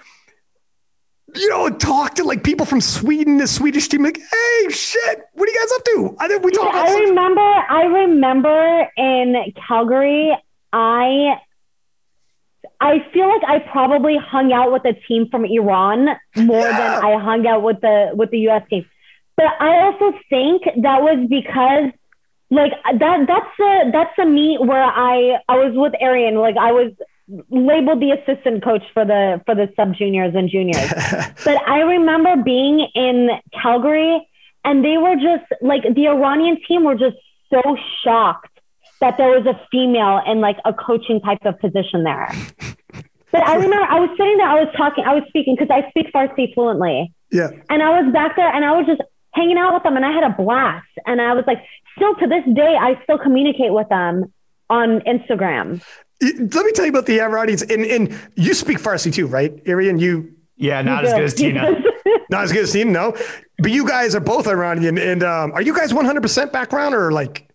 you 1.36 1.50
know, 1.50 1.70
talk 1.70 2.16
to 2.16 2.24
like 2.24 2.44
people 2.44 2.66
from 2.66 2.82
Sweden, 2.82 3.38
the 3.38 3.48
Swedish 3.48 3.88
team, 3.88 4.04
like, 4.04 4.18
hey, 4.18 4.70
shit, 4.70 5.22
what 5.34 5.48
are 5.48 5.52
you 5.52 5.60
guys 5.60 5.72
up 5.76 5.84
to? 5.86 6.16
I 6.20 6.28
think 6.28 6.44
we 6.44 6.52
talk. 6.52 6.74
I 6.74 7.00
remember, 7.00 7.42
I 7.42 7.84
remember 7.84 8.88
in 8.98 9.54
Calgary, 9.68 10.38
I, 10.72 11.40
I 12.80 13.06
feel 13.14 13.28
like 13.28 13.44
I 13.48 13.60
probably 13.60 14.18
hung 14.18 14.54
out 14.54 14.72
with 14.72 14.86
a 14.86 14.94
team 15.08 15.28
from 15.30 15.46
Iran 15.46 16.08
more 16.36 16.62
yeah. 16.62 17.00
than 17.00 17.06
I 17.06 17.20
hung 17.20 17.46
out 17.48 17.64
with 17.64 17.82
the 17.82 18.12
with 18.14 18.32
the 18.32 18.40
U.S. 18.40 18.64
team. 18.70 18.86
But 19.36 19.48
I 19.60 19.80
also 19.86 20.18
think 20.30 20.64
that 20.64 21.02
was 21.02 21.28
because 21.30 21.92
like 22.52 22.72
that 23.00 23.26
that's 23.28 23.58
the 23.58 23.90
that's 23.92 24.14
the 24.18 24.26
meet 24.26 24.62
where 24.62 24.84
I 24.84 25.40
I 25.48 25.58
was 25.58 25.74
with 25.76 25.94
Arian. 26.00 26.36
Like 26.36 26.58
I 26.58 26.72
was 26.72 26.92
labeled 27.50 28.02
the 28.02 28.12
assistant 28.12 28.64
coach 28.64 28.84
for 28.94 29.06
the 29.06 29.42
for 29.46 29.56
the 29.56 29.72
sub 29.76 29.94
juniors 29.96 30.34
and 30.36 30.50
juniors. 30.50 30.90
but 31.46 31.68
I 31.68 31.82
remember 31.82 32.42
being 32.44 32.88
in 32.96 33.30
Calgary 33.62 34.28
and 34.66 34.84
they 34.84 34.98
were 34.98 35.16
just 35.16 35.46
like 35.62 35.84
the 35.84 36.08
Iranian 36.08 36.58
team 36.68 36.84
were 36.84 36.96
just 36.96 37.18
so 37.50 37.62
shocked 38.04 38.60
that 39.00 39.18
there 39.18 39.30
was 39.30 39.46
a 39.46 39.60
female 39.72 40.22
in 40.28 40.42
like 40.42 40.58
a 40.66 40.74
coaching 40.74 41.22
type 41.22 41.46
of 41.46 41.60
position 41.60 42.04
there. 42.04 42.32
But 43.32 43.48
I 43.48 43.56
remember 43.56 43.86
I 43.88 44.00
was 44.00 44.10
sitting 44.18 44.38
there, 44.38 44.48
I 44.48 44.64
was 44.64 44.74
talking, 44.76 45.04
I 45.06 45.14
was 45.14 45.24
speaking 45.30 45.56
because 45.56 45.70
I 45.70 45.88
speak 45.92 46.12
Farsi 46.12 46.52
fluently. 46.54 47.14
Yeah. 47.32 47.50
And 47.70 47.84
I 47.84 48.02
was 48.02 48.12
back 48.12 48.36
there 48.36 48.52
and 48.52 48.66
I 48.66 48.72
was 48.72 48.88
just 48.88 49.02
hanging 49.34 49.58
out 49.58 49.74
with 49.74 49.84
them 49.84 49.96
and 49.96 50.04
I 50.04 50.12
had 50.12 50.24
a 50.24 50.36
blast. 50.36 50.88
And 51.06 51.22
I 51.22 51.34
was 51.34 51.44
like, 51.46 51.60
still 51.96 52.16
to 52.16 52.28
this 52.28 52.44
day, 52.56 52.76
I 52.76 53.00
still 53.04 53.20
communicate 53.20 53.72
with 53.72 53.88
them 53.90 54.34
on 54.70 55.02
Instagram. 55.02 55.84
Let 56.22 56.66
me 56.66 56.72
tell 56.74 56.86
you 56.86 56.92
about 56.92 57.06
the 57.06 57.22
Iranians. 57.22 57.62
And, 57.62 57.86
and 57.86 58.20
you 58.36 58.54
speak 58.54 58.78
Farsi 58.78 59.14
too, 59.14 59.28
right, 59.28 59.62
Arian? 59.66 60.00
You 60.00 60.36
yeah, 60.58 60.82
not 60.82 61.06
as 61.06 61.14
good 61.14 61.24
as 61.24 61.34
Tina. 61.34 61.72
not 62.30 62.44
as 62.44 62.52
good 62.52 62.64
as 62.64 62.74
Tina, 62.74 62.92
no. 62.92 63.16
But 63.60 63.72
you 63.72 63.88
guys 63.88 64.14
are 64.14 64.20
both 64.20 64.46
Iranian. 64.48 64.98
And 64.98 65.24
um, 65.24 65.54
are 65.54 65.62
you 65.62 65.74
guys 65.74 65.94
100% 65.94 66.52
background 66.52 66.94
or 66.94 67.12
like? 67.12 67.50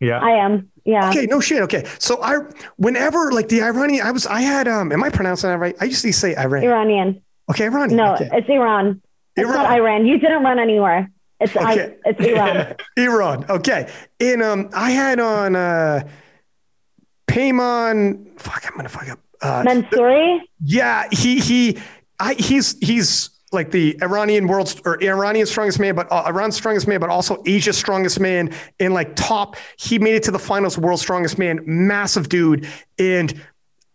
Yeah, 0.00 0.20
I 0.20 0.30
am. 0.44 0.70
Yeah. 0.84 1.10
Okay, 1.10 1.26
no 1.26 1.40
shit. 1.40 1.62
Okay. 1.62 1.84
So 1.98 2.22
I 2.22 2.38
whenever 2.76 3.32
like 3.32 3.48
the 3.48 3.62
Iranian, 3.62 4.06
I 4.06 4.10
was 4.10 4.26
I 4.26 4.40
had 4.40 4.68
um 4.68 4.92
am 4.92 5.02
I 5.02 5.10
pronouncing 5.10 5.50
that 5.50 5.58
right? 5.58 5.76
I 5.80 5.84
used 5.84 6.02
to 6.02 6.12
say 6.12 6.36
Iran. 6.36 6.64
Iranian. 6.64 7.22
Okay, 7.50 7.64
Iranian. 7.64 7.96
No, 7.96 8.14
okay. 8.14 8.28
it's 8.32 8.48
Iran. 8.48 9.02
It's 9.36 9.48
Iran. 9.48 9.64
not 9.64 9.72
Iran. 9.72 10.06
You 10.06 10.18
didn't 10.18 10.44
run 10.44 10.58
anywhere. 10.58 11.10
It's 11.40 11.54
Okay. 11.56 11.96
I, 12.06 12.08
it's 12.08 12.20
Iran. 12.20 12.76
Iran. 12.96 13.44
Okay. 13.50 13.90
And 14.20 14.42
um 14.42 14.70
I 14.72 14.90
had 14.92 15.18
on 15.18 15.56
uh 15.56 16.08
Payman 17.28 18.40
fuck, 18.40 18.64
I'm 18.66 18.76
gonna 18.76 18.88
fuck 18.88 19.08
up. 19.08 19.20
Uh 19.40 19.62
Mansouri. 19.62 20.40
yeah, 20.62 21.06
he 21.12 21.38
he 21.38 21.78
I 22.18 22.34
he's 22.34 22.76
he's 22.80 23.30
like 23.52 23.70
the 23.70 23.96
Iranian 24.02 24.46
world's 24.46 24.80
or 24.84 25.02
Iranian 25.02 25.46
strongest 25.46 25.78
man, 25.78 25.94
but 25.94 26.10
uh, 26.10 26.24
Iran's 26.26 26.56
strongest 26.56 26.86
man, 26.86 27.00
but 27.00 27.08
also 27.08 27.42
Asia's 27.46 27.78
strongest 27.78 28.20
man 28.20 28.52
and 28.78 28.92
like 28.92 29.14
top. 29.16 29.56
He 29.78 29.98
made 29.98 30.16
it 30.16 30.22
to 30.24 30.30
the 30.30 30.38
finals, 30.38 30.76
world's 30.76 31.02
strongest 31.02 31.38
man, 31.38 31.60
massive 31.64 32.28
dude. 32.28 32.66
And 32.98 33.40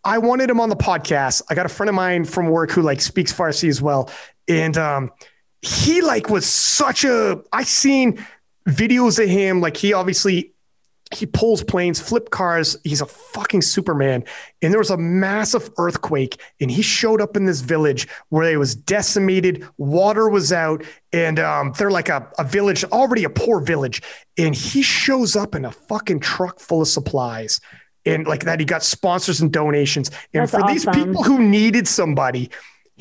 I 0.03 0.17
wanted 0.17 0.49
him 0.49 0.59
on 0.59 0.69
the 0.69 0.75
podcast. 0.75 1.43
I 1.49 1.55
got 1.55 1.65
a 1.65 1.69
friend 1.69 1.89
of 1.89 1.95
mine 1.95 2.25
from 2.25 2.47
work 2.47 2.71
who 2.71 2.81
like 2.81 3.01
speaks 3.01 3.31
Farsi 3.31 3.69
as 3.69 3.81
well. 3.81 4.09
And 4.47 4.77
um, 4.77 5.11
he 5.61 6.01
like 6.01 6.29
was 6.29 6.45
such 6.45 7.05
a 7.05 7.41
I 7.51 7.63
seen 7.63 8.25
videos 8.67 9.21
of 9.21 9.29
him, 9.29 9.61
like 9.61 9.77
he 9.77 9.93
obviously 9.93 10.52
he 11.15 11.25
pulls 11.25 11.63
planes, 11.63 11.99
flip 11.99 12.29
cars. 12.29 12.77
He's 12.83 13.01
a 13.01 13.05
fucking 13.05 13.61
Superman. 13.61 14.23
And 14.61 14.71
there 14.71 14.79
was 14.79 14.89
a 14.89 14.97
massive 14.97 15.69
earthquake, 15.77 16.39
and 16.59 16.69
he 16.69 16.81
showed 16.81 17.21
up 17.21 17.35
in 17.35 17.45
this 17.45 17.61
village 17.61 18.07
where 18.29 18.51
it 18.51 18.57
was 18.57 18.75
decimated. 18.75 19.67
Water 19.77 20.29
was 20.29 20.51
out, 20.51 20.83
and 21.11 21.39
um, 21.39 21.73
they're 21.77 21.91
like 21.91 22.09
a, 22.09 22.27
a 22.37 22.43
village, 22.43 22.83
already 22.85 23.23
a 23.23 23.29
poor 23.29 23.59
village. 23.59 24.01
And 24.37 24.55
he 24.55 24.81
shows 24.81 25.35
up 25.35 25.55
in 25.55 25.65
a 25.65 25.71
fucking 25.71 26.19
truck 26.19 26.59
full 26.59 26.81
of 26.81 26.87
supplies. 26.87 27.59
And 28.05 28.27
like 28.27 28.45
that, 28.45 28.59
he 28.59 28.65
got 28.65 28.83
sponsors 28.83 29.41
and 29.41 29.51
donations. 29.51 30.09
And 30.33 30.43
That's 30.43 30.51
for 30.51 30.63
these 30.67 30.85
people 30.85 31.23
who 31.23 31.39
needed 31.39 31.87
somebody, 31.87 32.49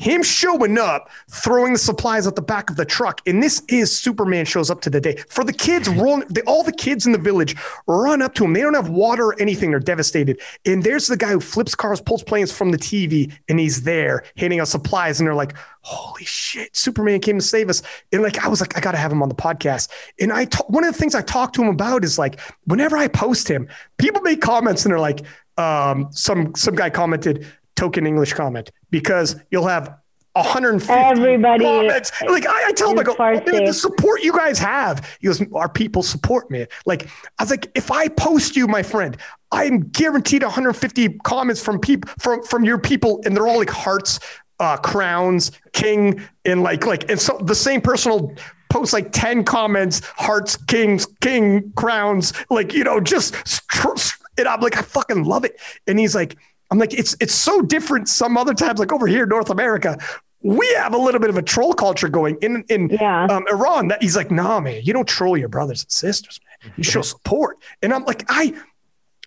him 0.03 0.21
showing 0.21 0.77
up, 0.77 1.09
throwing 1.29 1.73
the 1.73 1.79
supplies 1.79 2.27
at 2.27 2.35
the 2.35 2.41
back 2.41 2.69
of 2.69 2.75
the 2.75 2.85
truck, 2.85 3.21
and 3.25 3.41
this 3.41 3.63
is 3.69 3.97
Superman 3.97 4.45
shows 4.45 4.69
up 4.69 4.81
to 4.81 4.89
the 4.89 4.99
day. 4.99 5.15
For 5.29 5.43
the 5.43 5.53
kids, 5.53 5.87
rolling, 5.87 6.27
they, 6.29 6.41
all 6.41 6.63
the 6.63 6.73
kids 6.73 7.05
in 7.05 7.13
the 7.13 7.17
village 7.17 7.55
run 7.87 8.21
up 8.21 8.33
to 8.35 8.43
him. 8.43 8.53
They 8.53 8.61
don't 8.61 8.73
have 8.73 8.89
water 8.89 9.27
or 9.27 9.41
anything; 9.41 9.71
they're 9.71 9.79
devastated. 9.79 10.41
And 10.65 10.83
there's 10.83 11.07
the 11.07 11.17
guy 11.17 11.31
who 11.31 11.39
flips 11.39 11.73
cars, 11.73 12.01
pulls 12.01 12.23
planes 12.23 12.51
from 12.51 12.71
the 12.71 12.77
TV, 12.77 13.33
and 13.47 13.59
he's 13.59 13.83
there 13.83 14.23
handing 14.37 14.59
out 14.59 14.67
supplies. 14.67 15.19
And 15.19 15.27
they're 15.27 15.35
like, 15.35 15.55
"Holy 15.81 16.25
shit, 16.25 16.75
Superman 16.75 17.21
came 17.21 17.39
to 17.39 17.45
save 17.45 17.69
us!" 17.69 17.81
And 18.11 18.21
like, 18.21 18.43
I 18.43 18.49
was 18.49 18.59
like, 18.59 18.77
I 18.77 18.81
got 18.81 18.91
to 18.91 18.97
have 18.97 19.11
him 19.11 19.23
on 19.23 19.29
the 19.29 19.35
podcast. 19.35 19.89
And 20.19 20.33
I, 20.33 20.45
one 20.67 20.83
of 20.83 20.93
the 20.93 20.99
things 20.99 21.15
I 21.15 21.21
talk 21.21 21.53
to 21.53 21.61
him 21.61 21.69
about 21.69 22.03
is 22.03 22.19
like, 22.19 22.39
whenever 22.65 22.97
I 22.97 23.07
post 23.07 23.47
him, 23.47 23.69
people 23.97 24.21
make 24.21 24.41
comments, 24.41 24.83
and 24.83 24.91
they're 24.91 24.99
like, 24.99 25.21
um, 25.57 26.09
some 26.11 26.53
some 26.55 26.75
guy 26.75 26.89
commented 26.89 27.47
token 27.75 28.05
English 28.05 28.33
comment 28.33 28.71
because 28.93 29.35
you'll 29.49 29.65
have 29.65 29.97
150 30.33 30.93
Everybody 30.93 31.65
comments. 31.65 32.11
Like 32.27 32.45
I, 32.47 32.67
I 32.67 32.71
tell 32.73 32.91
him, 32.91 32.99
I 32.99 33.03
go, 33.03 33.15
oh, 33.17 33.23
man, 33.23 33.65
the 33.65 33.73
support 33.73 34.21
you 34.21 34.31
guys 34.31 34.59
have. 34.59 35.17
He 35.19 35.25
goes, 35.25 35.43
our 35.51 35.67
people 35.67 36.03
support 36.03 36.51
me. 36.51 36.67
Like 36.85 37.07
I 37.39 37.43
was 37.43 37.49
like, 37.49 37.71
if 37.73 37.89
I 37.91 38.07
post 38.07 38.55
you, 38.55 38.67
my 38.67 38.83
friend, 38.83 39.17
I'm 39.51 39.89
guaranteed 39.89 40.43
150 40.43 41.17
comments 41.23 41.61
from 41.61 41.79
people 41.79 42.11
from 42.19 42.43
from 42.43 42.63
your 42.65 42.77
people, 42.77 43.19
and 43.25 43.35
they're 43.35 43.47
all 43.47 43.57
like 43.57 43.71
hearts, 43.71 44.19
uh, 44.59 44.77
crowns, 44.77 45.51
king, 45.71 46.21
and 46.45 46.61
like 46.61 46.85
like 46.85 47.09
and 47.09 47.19
so 47.19 47.39
the 47.43 47.55
same 47.55 47.81
person 47.81 48.11
will 48.11 48.35
post 48.69 48.93
like 48.93 49.11
10 49.11 49.43
comments, 49.43 50.01
hearts, 50.17 50.55
kings, 50.55 51.07
king, 51.19 51.73
crowns, 51.75 52.31
like 52.51 52.73
you 52.75 52.83
know, 52.83 52.99
just 52.99 53.35
and 54.37 54.47
I'm 54.47 54.61
like, 54.61 54.77
I 54.77 54.81
fucking 54.81 55.23
love 55.23 55.45
it. 55.45 55.59
And 55.87 55.99
he's 55.99 56.15
like, 56.15 56.37
I'm 56.73 56.79
like, 56.79 56.93
it's 56.95 57.15
it's 57.21 57.35
so 57.35 57.61
different 57.61 58.09
some 58.09 58.35
other 58.35 58.55
times, 58.55 58.79
like 58.79 58.91
over 58.91 59.05
here 59.05 59.23
in 59.23 59.29
North 59.29 59.51
America. 59.51 59.95
We 60.41 60.67
have 60.73 60.93
a 60.95 60.97
little 60.97 61.21
bit 61.21 61.29
of 61.29 61.37
a 61.37 61.41
troll 61.43 61.73
culture 61.73 62.09
going 62.09 62.35
in 62.41 62.65
in 62.67 62.89
Yeah. 62.89 63.25
um, 63.27 63.45
Iran. 63.47 63.89
That 63.89 64.01
he's 64.01 64.17
like, 64.17 64.31
nah, 64.31 64.59
man, 64.59 64.81
you 64.83 64.91
don't 64.91 65.07
troll 65.07 65.37
your 65.37 65.49
brothers 65.49 65.83
and 65.83 65.91
sisters, 65.91 66.39
man. 66.63 66.73
You 66.75 66.83
show 66.83 67.03
support. 67.03 67.59
And 67.83 67.93
I'm 67.93 68.03
like, 68.05 68.25
I 68.27 68.53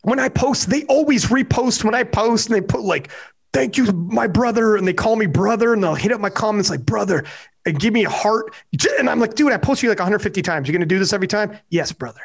when 0.02 0.18
I 0.18 0.28
post, 0.28 0.68
they 0.70 0.82
always 0.86 1.27
repost 1.27 1.85
when 1.85 1.94
I 1.94 2.02
post, 2.02 2.48
and 2.48 2.56
they 2.56 2.60
put 2.60 2.81
like, 2.82 3.10
"Thank 3.52 3.77
you, 3.77 3.85
my 3.93 4.27
brother," 4.27 4.74
and 4.77 4.86
they 4.89 4.93
call 4.93 5.14
me 5.14 5.27
brother, 5.27 5.73
and 5.73 5.82
they'll 5.82 5.94
hit 5.94 6.10
up 6.10 6.20
my 6.20 6.31
comments 6.31 6.68
like 6.68 6.85
brother 6.85 7.24
and 7.64 7.78
give 7.78 7.94
me 7.94 8.05
a 8.05 8.10
heart. 8.10 8.52
And 8.98 9.09
I'm 9.09 9.20
like, 9.20 9.35
dude, 9.35 9.52
I 9.52 9.56
post 9.56 9.82
you 9.85 9.89
like 9.89 9.98
150 10.01 10.43
times. 10.43 10.66
You're 10.68 10.73
gonna 10.77 10.85
do 10.86 10.98
this 10.98 11.12
every 11.12 11.28
time? 11.28 11.56
Yes, 11.70 11.93
brother. 11.93 12.20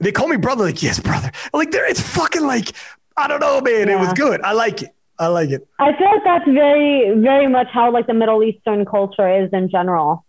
They 0.00 0.10
call 0.12 0.26
me 0.26 0.36
brother, 0.36 0.64
like 0.64 0.82
yes, 0.82 0.98
brother. 0.98 1.30
Like 1.52 1.70
there, 1.70 1.86
it's 1.88 2.00
fucking 2.00 2.42
like 2.42 2.72
I 3.16 3.28
don't 3.28 3.40
know, 3.40 3.60
man. 3.60 3.88
It 3.88 3.98
was 3.98 4.12
good. 4.14 4.40
I 4.42 4.52
like 4.52 4.82
it. 4.82 4.94
I 5.18 5.26
like 5.28 5.50
it. 5.50 5.66
I 5.78 5.96
feel 5.96 6.06
like 6.06 6.24
that's 6.24 6.44
very, 6.46 7.18
very 7.20 7.46
much 7.46 7.68
how 7.72 7.92
like 7.92 8.06
the 8.06 8.14
Middle 8.14 8.42
Eastern 8.42 8.84
culture 8.84 9.28
is 9.42 9.50
in 9.52 9.70
general. 9.70 10.24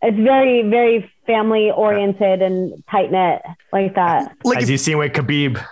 It's 0.00 0.16
very, 0.16 0.62
very 0.62 1.10
family 1.26 1.70
oriented 1.70 2.40
and 2.40 2.82
tight 2.90 3.10
knit 3.10 3.42
like 3.72 3.94
that. 3.96 4.36
Like 4.44 4.58
as 4.58 4.64
if, 4.64 4.70
you 4.70 4.78
seen 4.78 4.98
with 4.98 5.12
Khabib. 5.12 5.62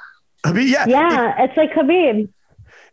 I 0.44 0.53
mean, 0.53 0.69
yeah, 0.69 0.86
Yeah, 0.86 1.44
it's 1.44 1.57
like 1.57 1.73
Khabib. 1.73 2.28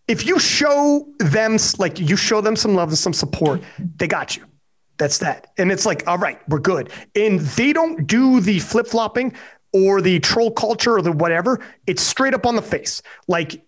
if 0.07 0.26
you 0.26 0.39
show 0.39 1.07
them 1.19 1.57
like 1.80 1.99
you 1.99 2.15
show 2.15 2.39
them 2.39 2.55
some 2.55 2.76
love 2.76 2.89
and 2.89 2.97
some 2.97 3.14
support, 3.14 3.61
they 3.97 4.07
got 4.07 4.35
you. 4.38 4.43
That's 4.99 5.18
that. 5.18 5.47
And 5.57 5.72
it's 5.72 5.85
like, 5.88 6.07
all 6.07 6.19
right, 6.19 6.39
we're 6.47 6.60
good. 6.60 6.91
And 7.15 7.39
they 7.39 7.73
don't 7.73 8.05
do 8.05 8.39
the 8.39 8.60
flip 8.60 8.85
flopping 8.88 9.34
or 9.74 10.02
the 10.02 10.20
troll 10.20 10.52
culture 10.52 10.95
or 10.98 11.02
the 11.02 11.12
whatever. 11.12 11.60
It's 11.88 12.02
straight 12.02 12.34
up 12.34 12.45
on 12.45 12.56
the 12.56 12.62
face. 12.62 13.02
Like 13.28 13.66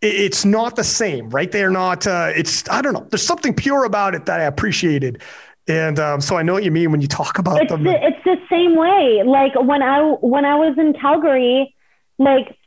it's 0.00 0.44
not 0.44 0.74
the 0.74 0.84
same, 0.84 1.30
right? 1.30 1.50
They're 1.52 1.70
not. 1.70 2.06
Uh, 2.06 2.32
it's 2.34 2.68
I 2.68 2.82
don't 2.82 2.92
know. 2.94 3.06
There's 3.10 3.22
something 3.22 3.54
pure 3.54 3.84
about 3.84 4.14
it 4.14 4.26
that 4.26 4.40
I 4.40 4.44
appreciated. 4.44 5.22
And 5.68 6.00
um, 6.00 6.20
so 6.20 6.36
I 6.36 6.42
know 6.42 6.54
what 6.54 6.64
you 6.64 6.72
mean 6.72 6.90
when 6.90 7.00
you 7.00 7.06
talk 7.06 7.38
about 7.38 7.62
It's 7.62 7.70
them. 7.70 7.84
the, 7.84 7.92
it's 8.04 8.24
the 8.24 8.36
same 8.50 8.74
way. 8.74 9.22
Like 9.24 9.52
when 9.54 9.80
I 9.82 10.00
when 10.20 10.44
I 10.44 10.56
was 10.56 10.76
in 10.76 10.92
Calgary, 10.94 11.74
like 12.18 12.58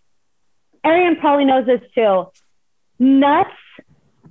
Arian 0.86 1.18
probably 1.18 1.44
knows 1.46 1.66
this 1.66 1.82
too. 1.94 2.28
Nuts 3.00 3.50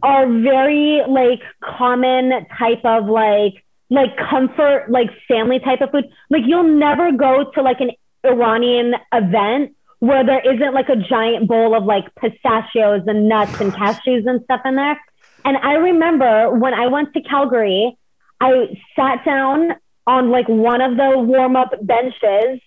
are 0.02 0.26
very 0.26 1.02
like 1.06 1.40
common 1.62 2.46
type 2.58 2.84
of 2.84 3.06
like 3.06 3.62
like 3.90 4.16
comfort 4.16 4.86
like 4.88 5.10
family 5.28 5.58
type 5.58 5.82
of 5.82 5.90
food. 5.90 6.04
Like 6.30 6.42
you'll 6.46 6.62
never 6.78 7.12
go 7.12 7.50
to 7.54 7.60
like 7.62 7.80
an 7.80 7.90
Iranian 8.24 8.94
event 9.12 9.74
where 10.00 10.24
there 10.24 10.40
isn't 10.54 10.74
like 10.74 10.88
a 10.88 10.96
giant 10.96 11.48
bowl 11.48 11.74
of 11.74 11.84
like 11.84 12.04
pistachios 12.16 13.02
and 13.06 13.28
nuts 13.28 13.58
and 13.60 13.72
cashews 13.72 14.26
and 14.28 14.42
stuff 14.44 14.60
in 14.64 14.76
there. 14.76 15.00
And 15.44 15.56
I 15.58 15.74
remember 15.74 16.50
when 16.50 16.74
I 16.74 16.86
went 16.88 17.12
to 17.14 17.20
Calgary, 17.22 17.96
I 18.40 18.78
sat 18.96 19.24
down 19.24 19.70
on 20.06 20.30
like 20.30 20.48
one 20.48 20.80
of 20.82 20.96
the 20.96 21.18
warm 21.18 21.56
up 21.56 21.70
benches 21.82 22.60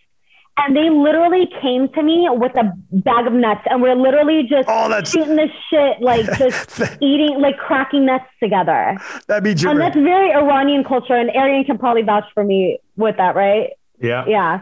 and 0.59 0.75
they 0.75 0.89
literally 0.89 1.47
came 1.61 1.87
to 1.89 2.01
me 2.01 2.27
with 2.31 2.55
a 2.55 2.73
bag 2.91 3.27
of 3.27 3.33
nuts 3.33 3.61
and 3.69 3.79
we're 3.79 3.93
literally 3.95 4.41
just 4.49 4.67
Oh, 4.67 4.89
that's- 4.89 5.11
shooting 5.11 5.35
this 5.35 5.51
shit, 5.69 6.01
like 6.01 6.25
just 6.39 6.81
eating, 6.99 7.39
like 7.39 7.57
cracking 7.57 8.05
nuts 8.07 8.25
together. 8.41 8.97
that 9.27 9.43
means 9.43 9.61
you're 9.61 9.71
And 9.73 9.79
that's 9.79 9.95
very 9.95 10.33
Iranian 10.33 10.83
culture. 10.83 11.13
And 11.13 11.29
Arian 11.29 11.63
can 11.65 11.77
probably 11.77 12.01
vouch 12.01 12.25
for 12.33 12.43
me 12.43 12.79
with 12.95 13.17
that, 13.17 13.35
right? 13.35 13.71
Yeah. 13.99 14.25
Yeah. 14.27 14.61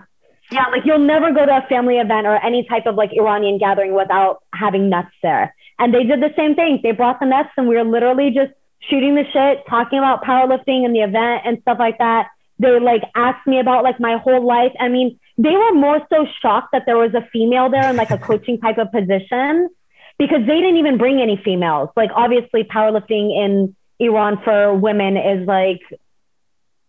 Yeah. 0.51 0.65
Like 0.67 0.83
you'll 0.85 0.99
never 0.99 1.31
go 1.31 1.45
to 1.45 1.57
a 1.57 1.65
family 1.67 1.97
event 1.97 2.27
or 2.27 2.35
any 2.43 2.65
type 2.65 2.85
of 2.85 2.95
like 2.95 3.11
Iranian 3.13 3.57
gathering 3.57 3.93
without 3.93 4.43
having 4.53 4.89
nuts 4.89 5.15
there. 5.21 5.55
And 5.79 5.93
they 5.93 6.03
did 6.03 6.21
the 6.21 6.33
same 6.37 6.55
thing. 6.55 6.79
They 6.83 6.91
brought 6.91 7.19
the 7.19 7.25
nuts 7.25 7.49
and 7.57 7.67
we 7.67 7.75
were 7.75 7.83
literally 7.83 8.31
just 8.31 8.53
shooting 8.89 9.15
the 9.15 9.23
shit, 9.33 9.65
talking 9.67 9.99
about 9.99 10.23
powerlifting 10.23 10.85
and 10.85 10.95
the 10.95 11.01
event 11.01 11.41
and 11.45 11.57
stuff 11.61 11.77
like 11.79 11.97
that. 11.97 12.27
They 12.59 12.79
like 12.79 13.03
asked 13.15 13.45
me 13.47 13.59
about 13.59 13.83
like 13.83 13.99
my 13.99 14.17
whole 14.17 14.45
life. 14.45 14.71
I 14.79 14.87
mean, 14.87 15.19
they 15.37 15.51
were 15.51 15.73
more 15.73 15.99
so 16.09 16.25
shocked 16.41 16.69
that 16.71 16.83
there 16.85 16.97
was 16.97 17.13
a 17.13 17.27
female 17.33 17.69
there 17.69 17.89
in 17.89 17.97
like 17.97 18.11
a 18.11 18.17
coaching 18.17 18.59
type 18.59 18.77
of 18.77 18.91
position 18.91 19.69
because 20.17 20.39
they 20.47 20.55
didn't 20.61 20.77
even 20.77 20.97
bring 20.97 21.21
any 21.21 21.41
females. 21.43 21.89
Like 21.97 22.11
obviously 22.15 22.63
powerlifting 22.63 23.35
in 23.35 23.75
Iran 23.99 24.39
for 24.43 24.73
women 24.73 25.17
is 25.17 25.45
like 25.45 25.81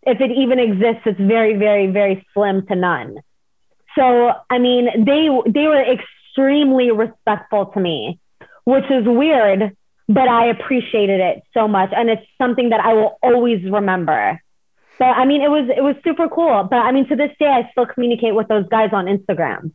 if 0.03 0.20
it 0.20 0.31
even 0.31 0.61
exists, 0.61 1.03
it's 1.05 1.19
very, 1.19 1.57
very, 1.57 1.89
very 1.89 2.24
slim 2.33 2.65
to 2.69 2.77
none. 2.77 3.19
So, 3.97 4.32
I 4.51 4.59
mean, 4.59 5.05
they 5.05 5.28
they 5.51 5.66
were 5.66 5.82
extremely 5.82 6.90
respectful 6.90 7.66
to 7.66 7.81
me, 7.81 8.20
which 8.64 8.85
is 8.90 9.05
weird, 9.06 9.77
but 10.09 10.28
I 10.28 10.47
appreciated 10.47 11.20
it 11.20 11.43
so 11.55 11.66
much, 11.66 11.90
and 11.97 12.10
it's 12.10 12.27
something 12.39 12.68
that 12.70 12.81
I 12.81 12.93
will 12.93 13.18
always 13.23 13.62
remember. 13.64 14.40
So, 14.98 15.05
I 15.05 15.24
mean, 15.24 15.43
it 15.43 15.48
was 15.48 15.68
it 15.74 15.82
was 15.82 15.97
super 16.05 16.28
cool. 16.28 16.64
But 16.70 16.78
I 16.78 16.93
mean, 16.93 17.09
to 17.09 17.16
this 17.16 17.31
day, 17.39 17.47
I 17.48 17.68
still 17.70 17.86
communicate 17.86 18.35
with 18.35 18.48
those 18.48 18.66
guys 18.68 18.90
on 18.93 19.06
Instagram. 19.06 19.73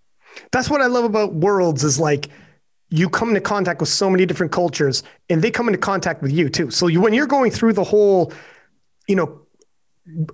That's 0.52 0.70
what 0.70 0.82
I 0.82 0.88
love 0.88 1.04
about 1.04 1.34
Worlds 1.34 1.84
is 1.84 2.00
like 2.00 2.30
you 2.90 3.10
come 3.10 3.30
into 3.30 3.42
contact 3.42 3.80
with 3.80 3.90
so 3.90 4.10
many 4.10 4.26
different 4.26 4.52
cultures, 4.52 5.04
and 5.30 5.42
they 5.42 5.52
come 5.52 5.68
into 5.68 5.80
contact 5.80 6.22
with 6.22 6.32
you 6.32 6.50
too. 6.50 6.70
So 6.70 6.88
you, 6.88 7.02
when 7.02 7.14
you're 7.14 7.28
going 7.28 7.52
through 7.52 7.74
the 7.74 7.84
whole, 7.84 8.34
you 9.08 9.16
know, 9.16 9.41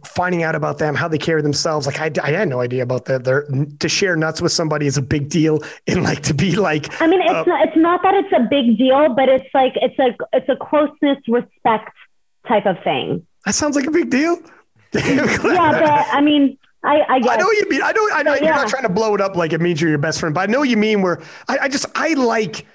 finding 0.06 0.44
out 0.44 0.56
about 0.56 0.78
them, 0.78 0.96
how 0.96 1.08
they 1.08 1.18
carry 1.18 1.42
themselves. 1.42 1.88
Like 1.88 2.00
I, 2.00 2.12
I 2.24 2.32
had 2.32 2.48
no 2.48 2.60
idea 2.60 2.84
about 2.84 3.06
that. 3.06 3.24
They're, 3.24 3.48
to 3.80 3.90
share 3.90 4.16
nuts 4.16 4.42
with 4.42 4.52
somebody 4.52 4.88
is 4.88 4.98
a 4.98 5.02
big 5.02 5.30
deal, 5.30 5.62
and 5.88 6.04
like 6.04 6.22
to 6.24 6.34
be 6.34 6.56
like. 6.56 7.02
I 7.02 7.08
mean, 7.08 7.22
it's 7.22 7.32
uh, 7.32 7.44
not. 7.44 7.68
It's 7.68 7.78
not 7.78 8.04
that 8.04 8.14
it's 8.14 8.34
a 8.34 8.48
big 8.50 8.78
deal, 8.78 9.14
but 9.14 9.30
it's 9.30 9.50
like 9.54 9.74
it's 9.76 9.98
a 10.00 10.16
it's 10.34 10.50
a 10.50 10.56
closeness, 10.56 11.18
respect 11.28 11.96
type 12.48 12.66
of 12.66 12.82
thing. 12.84 13.26
That 13.46 13.56
sounds 13.56 13.76
like 13.76 13.86
a 13.86 13.92
big 13.92 14.10
deal. 14.10 14.40
yeah, 14.94 15.40
but 15.42 16.08
I 16.14 16.22
mean, 16.22 16.58
I, 16.84 17.00
I, 17.00 17.16
I 17.16 17.36
know 17.38 17.46
what 17.46 17.58
you 17.58 17.70
mean. 17.70 17.82
I 17.84 17.92
know. 17.92 18.10
I 18.14 18.24
know. 18.24 18.32
But, 18.32 18.42
you're 18.42 18.56
not 18.56 18.70
trying 18.70 18.84
to 18.84 18.90
blow 18.90 19.14
it 19.16 19.22
up 19.22 19.36
like 19.36 19.54
it 19.54 19.62
means 19.62 19.82
you're 19.82 19.90
your 19.90 20.00
best 20.00 20.20
friend, 20.20 20.34
but 20.34 20.50
I 20.50 20.52
know 20.52 20.64
you 20.64 20.78
mean 20.78 21.02
where 21.02 21.22
I, 21.48 21.58
I 21.64 21.68
just 21.68 21.86
I 21.96 22.14
like 22.14 22.66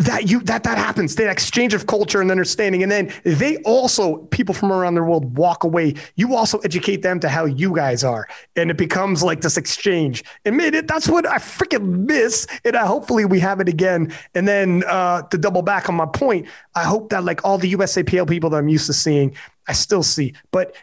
that 0.00 0.30
you 0.30 0.40
that 0.40 0.64
that 0.64 0.78
happens. 0.78 1.14
The 1.14 1.30
exchange 1.30 1.74
of 1.74 1.86
culture 1.86 2.22
and 2.22 2.30
understanding. 2.30 2.82
And 2.82 2.90
then 2.90 3.12
they 3.24 3.58
also 3.58 4.18
people 4.26 4.54
from 4.54 4.72
around 4.72 4.94
the 4.94 5.02
world 5.02 5.36
walk 5.36 5.62
away. 5.62 5.94
You 6.16 6.34
also 6.34 6.58
educate 6.60 7.02
them 7.02 7.20
to 7.20 7.28
how 7.28 7.44
you 7.44 7.74
guys 7.74 8.02
are. 8.02 8.26
And 8.56 8.70
it 8.70 8.78
becomes 8.78 9.22
like 9.22 9.42
this 9.42 9.58
exchange. 9.58 10.24
And 10.46 10.56
man 10.56 10.74
it, 10.74 10.88
that's 10.88 11.08
what 11.08 11.26
i 11.26 11.36
freaking 11.36 12.06
miss. 12.06 12.46
And 12.64 12.76
I, 12.76 12.86
hopefully 12.86 13.26
we 13.26 13.40
have 13.40 13.60
it 13.60 13.68
again. 13.68 14.12
And 14.34 14.48
then 14.48 14.84
uh, 14.86 15.22
to 15.22 15.36
double 15.36 15.62
back 15.62 15.88
on 15.88 15.94
my 15.94 16.06
point 16.06 16.48
i 16.74 16.84
hope 16.84 17.10
that 17.10 17.24
like 17.24 17.44
all 17.44 17.58
the 17.58 17.72
usapl 17.74 18.28
people 18.28 18.50
that 18.50 18.56
i'm 18.56 18.68
used 18.68 18.86
to 18.86 18.92
seeing 18.92 19.36
i 19.68 19.72
still 19.72 20.02
see. 20.02 20.34
But 20.50 20.74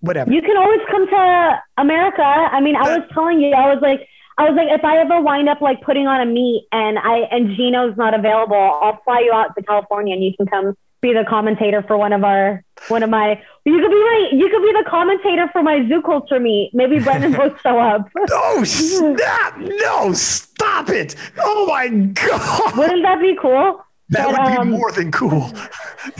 whatever. 0.00 0.32
You 0.32 0.42
can 0.42 0.56
always 0.56 0.80
come 0.90 1.06
to 1.06 1.62
america. 1.76 2.24
I 2.24 2.60
mean 2.60 2.74
i 2.74 2.98
was 2.98 3.08
telling 3.12 3.40
you 3.40 3.54
i 3.54 3.72
was 3.72 3.80
like 3.82 4.08
I 4.38 4.48
was 4.48 4.56
like, 4.56 4.68
if 4.70 4.84
I 4.84 4.98
ever 4.98 5.20
wind 5.20 5.48
up 5.48 5.60
like 5.60 5.82
putting 5.82 6.06
on 6.06 6.20
a 6.20 6.26
meet 6.26 6.68
and 6.70 6.98
I 6.98 7.26
and 7.30 7.56
Gino's 7.56 7.96
not 7.96 8.14
available, 8.14 8.56
I'll 8.56 9.00
fly 9.04 9.20
you 9.20 9.32
out 9.32 9.54
to 9.56 9.62
California 9.62 10.14
and 10.14 10.24
you 10.24 10.32
can 10.36 10.46
come 10.46 10.76
be 11.00 11.12
the 11.12 11.24
commentator 11.28 11.82
for 11.82 11.96
one 11.96 12.12
of 12.12 12.24
our 12.24 12.64
one 12.88 13.02
of 13.02 13.10
my 13.10 13.40
you 13.64 13.80
could 13.80 13.90
be 13.90 14.02
my 14.02 14.28
you 14.32 14.48
could 14.48 14.62
be 14.62 14.72
the 14.72 14.84
commentator 14.88 15.48
for 15.52 15.62
my 15.62 15.86
zoo 15.88 16.02
culture 16.02 16.38
meet. 16.38 16.70
Maybe 16.72 17.00
Brendan 17.00 17.32
will 17.32 17.54
show 17.62 17.78
up. 17.80 18.08
no 18.16 18.64
snap! 18.64 19.58
no 19.58 20.12
stop 20.12 20.88
it. 20.88 21.16
Oh 21.38 21.66
my 21.66 21.88
god. 21.88 22.76
Wouldn't 22.76 23.02
that 23.02 23.20
be 23.20 23.36
cool? 23.40 23.84
That 24.10 24.30
but, 24.30 24.40
would 24.40 24.52
be 24.52 24.56
um, 24.56 24.70
more 24.70 24.90
than 24.92 25.12
cool. 25.12 25.52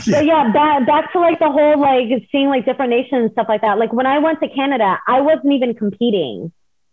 yeah. 0.05 0.21
yeah, 0.21 0.51
back, 0.53 0.85
back 0.85 1.11
to 1.13 1.19
like 1.19 1.39
the 1.39 1.49
whole 1.49 1.79
like 1.79 2.09
seeing 2.31 2.47
like 2.47 2.65
different 2.65 2.91
nations 2.91 3.23
and 3.23 3.31
stuff 3.31 3.47
like 3.49 3.61
that. 3.61 3.79
Like 3.79 3.93
when 3.93 4.05
I 4.05 4.19
went 4.19 4.39
to 4.41 4.49
Canada, 4.49 4.99
I 5.07 5.21
wasn't 5.21 5.53
even 5.53 5.73
competing. 5.73 6.51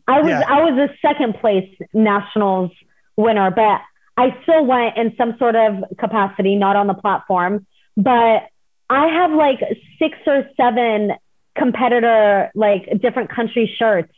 I 0.08 0.20
was 0.20 0.30
yeah. 0.30 0.42
I 0.48 0.62
was 0.62 0.90
a 0.90 1.06
second 1.06 1.34
place 1.40 1.68
nationals 1.92 2.70
winner, 3.16 3.50
but 3.50 3.80
I 4.16 4.36
still 4.42 4.64
went 4.64 4.96
in 4.96 5.14
some 5.16 5.36
sort 5.38 5.56
of 5.56 5.84
capacity, 5.98 6.54
not 6.54 6.76
on 6.76 6.86
the 6.86 6.94
platform. 6.94 7.66
But 7.96 8.48
I 8.88 9.06
have 9.08 9.32
like 9.32 9.60
six 9.98 10.16
or 10.26 10.48
seven 10.56 11.12
competitor, 11.56 12.50
like 12.54 12.88
different 13.00 13.30
country 13.30 13.74
shirts. 13.78 14.12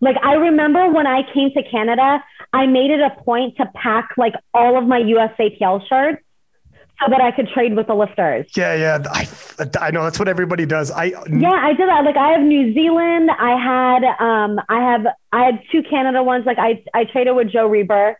Like 0.00 0.16
I 0.22 0.34
remember 0.34 0.90
when 0.90 1.06
I 1.06 1.22
came 1.32 1.50
to 1.52 1.62
Canada, 1.68 2.22
I 2.52 2.66
made 2.66 2.90
it 2.90 3.00
a 3.00 3.10
point 3.22 3.56
to 3.56 3.66
pack 3.74 4.10
like 4.16 4.34
all 4.54 4.78
of 4.78 4.86
my 4.86 5.00
USAPL 5.00 5.88
shirts 5.88 6.22
so 7.00 7.10
that 7.10 7.20
I 7.20 7.30
could 7.30 7.48
trade 7.48 7.76
with 7.76 7.86
the 7.86 7.94
lifters. 7.94 8.46
Yeah, 8.56 8.74
yeah. 8.74 9.02
I, 9.10 9.28
I 9.80 9.90
know 9.90 10.02
that's 10.02 10.18
what 10.18 10.28
everybody 10.28 10.66
does. 10.66 10.90
I 10.90 11.04
yeah, 11.04 11.50
I 11.50 11.72
did 11.72 11.88
that. 11.88 12.04
Like 12.04 12.16
I 12.16 12.30
have 12.30 12.42
New 12.42 12.74
Zealand. 12.74 13.30
I 13.30 13.56
had 13.56 14.04
um, 14.18 14.60
I 14.68 14.80
have 14.80 15.06
I 15.32 15.44
had 15.44 15.62
two 15.70 15.82
Canada 15.82 16.22
ones. 16.22 16.44
Like 16.46 16.58
I 16.58 16.82
I 16.94 17.04
traded 17.04 17.36
with 17.36 17.50
Joe 17.50 17.66
Reber. 17.68 18.18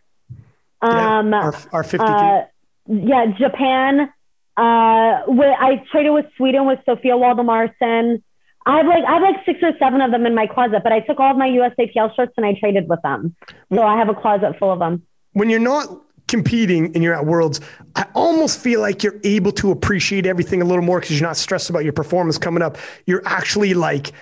Um, 0.81 1.31
yeah, 1.31 1.41
our, 1.41 1.55
our 1.73 1.83
fifty. 1.83 2.05
Uh, 2.05 2.43
yeah, 2.87 3.25
Japan. 3.37 4.11
Uh, 4.57 5.23
with, 5.27 5.55
I 5.57 5.83
traded 5.91 6.13
with 6.13 6.25
Sweden 6.35 6.65
with 6.65 6.79
Sofia 6.85 7.13
Waldemarson. 7.13 8.21
I 8.65 8.77
have 8.77 8.85
like 8.85 9.03
I 9.05 9.13
have 9.13 9.21
like 9.21 9.45
six 9.45 9.59
or 9.61 9.71
seven 9.79 10.01
of 10.01 10.11
them 10.11 10.25
in 10.25 10.35
my 10.35 10.47
closet, 10.47 10.81
but 10.83 10.91
I 10.91 10.99
took 10.99 11.19
all 11.19 11.31
of 11.31 11.37
my 11.37 11.47
USAPL 11.47 12.15
shirts 12.15 12.33
and 12.37 12.45
I 12.45 12.53
traded 12.59 12.87
with 12.89 13.01
them. 13.01 13.35
So 13.73 13.81
I 13.81 13.97
have 13.97 14.09
a 14.09 14.13
closet 14.13 14.57
full 14.59 14.71
of 14.71 14.79
them. 14.79 15.03
When 15.33 15.49
you're 15.49 15.59
not 15.59 15.89
competing 16.29 16.93
and 16.95 17.03
you're 17.03 17.13
at 17.13 17.25
worlds 17.25 17.59
i 17.95 18.05
almost 18.15 18.59
feel 18.59 18.79
like 18.79 19.03
you're 19.03 19.19
able 19.23 19.51
to 19.51 19.71
appreciate 19.71 20.25
everything 20.25 20.61
a 20.61 20.65
little 20.65 20.83
more 20.83 20.99
because 20.99 21.19
you're 21.19 21.27
not 21.27 21.35
stressed 21.35 21.69
about 21.69 21.83
your 21.83 21.93
performance 21.93 22.37
coming 22.37 22.63
up 22.63 22.77
you're 23.05 23.23
actually 23.25 23.73
like 23.73 24.13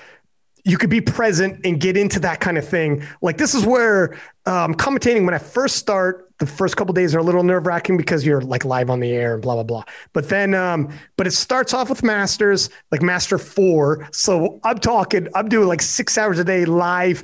you 0.64 0.78
could 0.78 0.90
be 0.90 1.00
present 1.00 1.64
and 1.66 1.80
get 1.80 1.96
into 1.96 2.20
that 2.20 2.40
kind 2.40 2.58
of 2.58 2.68
thing 2.68 3.06
like 3.22 3.38
this 3.38 3.54
is 3.54 3.66
where 3.66 4.18
um, 4.46 4.74
commentating 4.74 5.26
when 5.26 5.36
i 5.36 5.38
first 5.38 5.76
start 5.76 6.28
the 6.40 6.46
first 6.46 6.78
couple 6.78 6.94
days 6.94 7.16
are 7.16 7.20
a 7.20 7.24
little 7.24 7.44
nerve 7.44 7.66
wracking 7.66 7.98
because 7.98 8.26
you're 8.26 8.42
like 8.42 8.64
live 8.64 8.90
on 8.90 9.00
the 9.00 9.12
air 9.12 9.34
and 9.34 9.42
blah 9.42 9.56
blah 9.56 9.64
blah. 9.64 9.84
But 10.14 10.30
then, 10.30 10.54
um, 10.54 10.90
but 11.16 11.26
it 11.26 11.32
starts 11.32 11.74
off 11.74 11.90
with 11.90 12.04
masters, 12.04 12.70
like 12.92 13.02
master 13.02 13.38
four. 13.38 14.08
So 14.12 14.60
I'm 14.64 14.78
talking, 14.78 15.28
I'm 15.34 15.50
doing 15.50 15.68
like 15.68 15.82
six 15.82 16.18
hours 16.18 16.38
a 16.38 16.44
day 16.44 16.66
live 16.66 17.24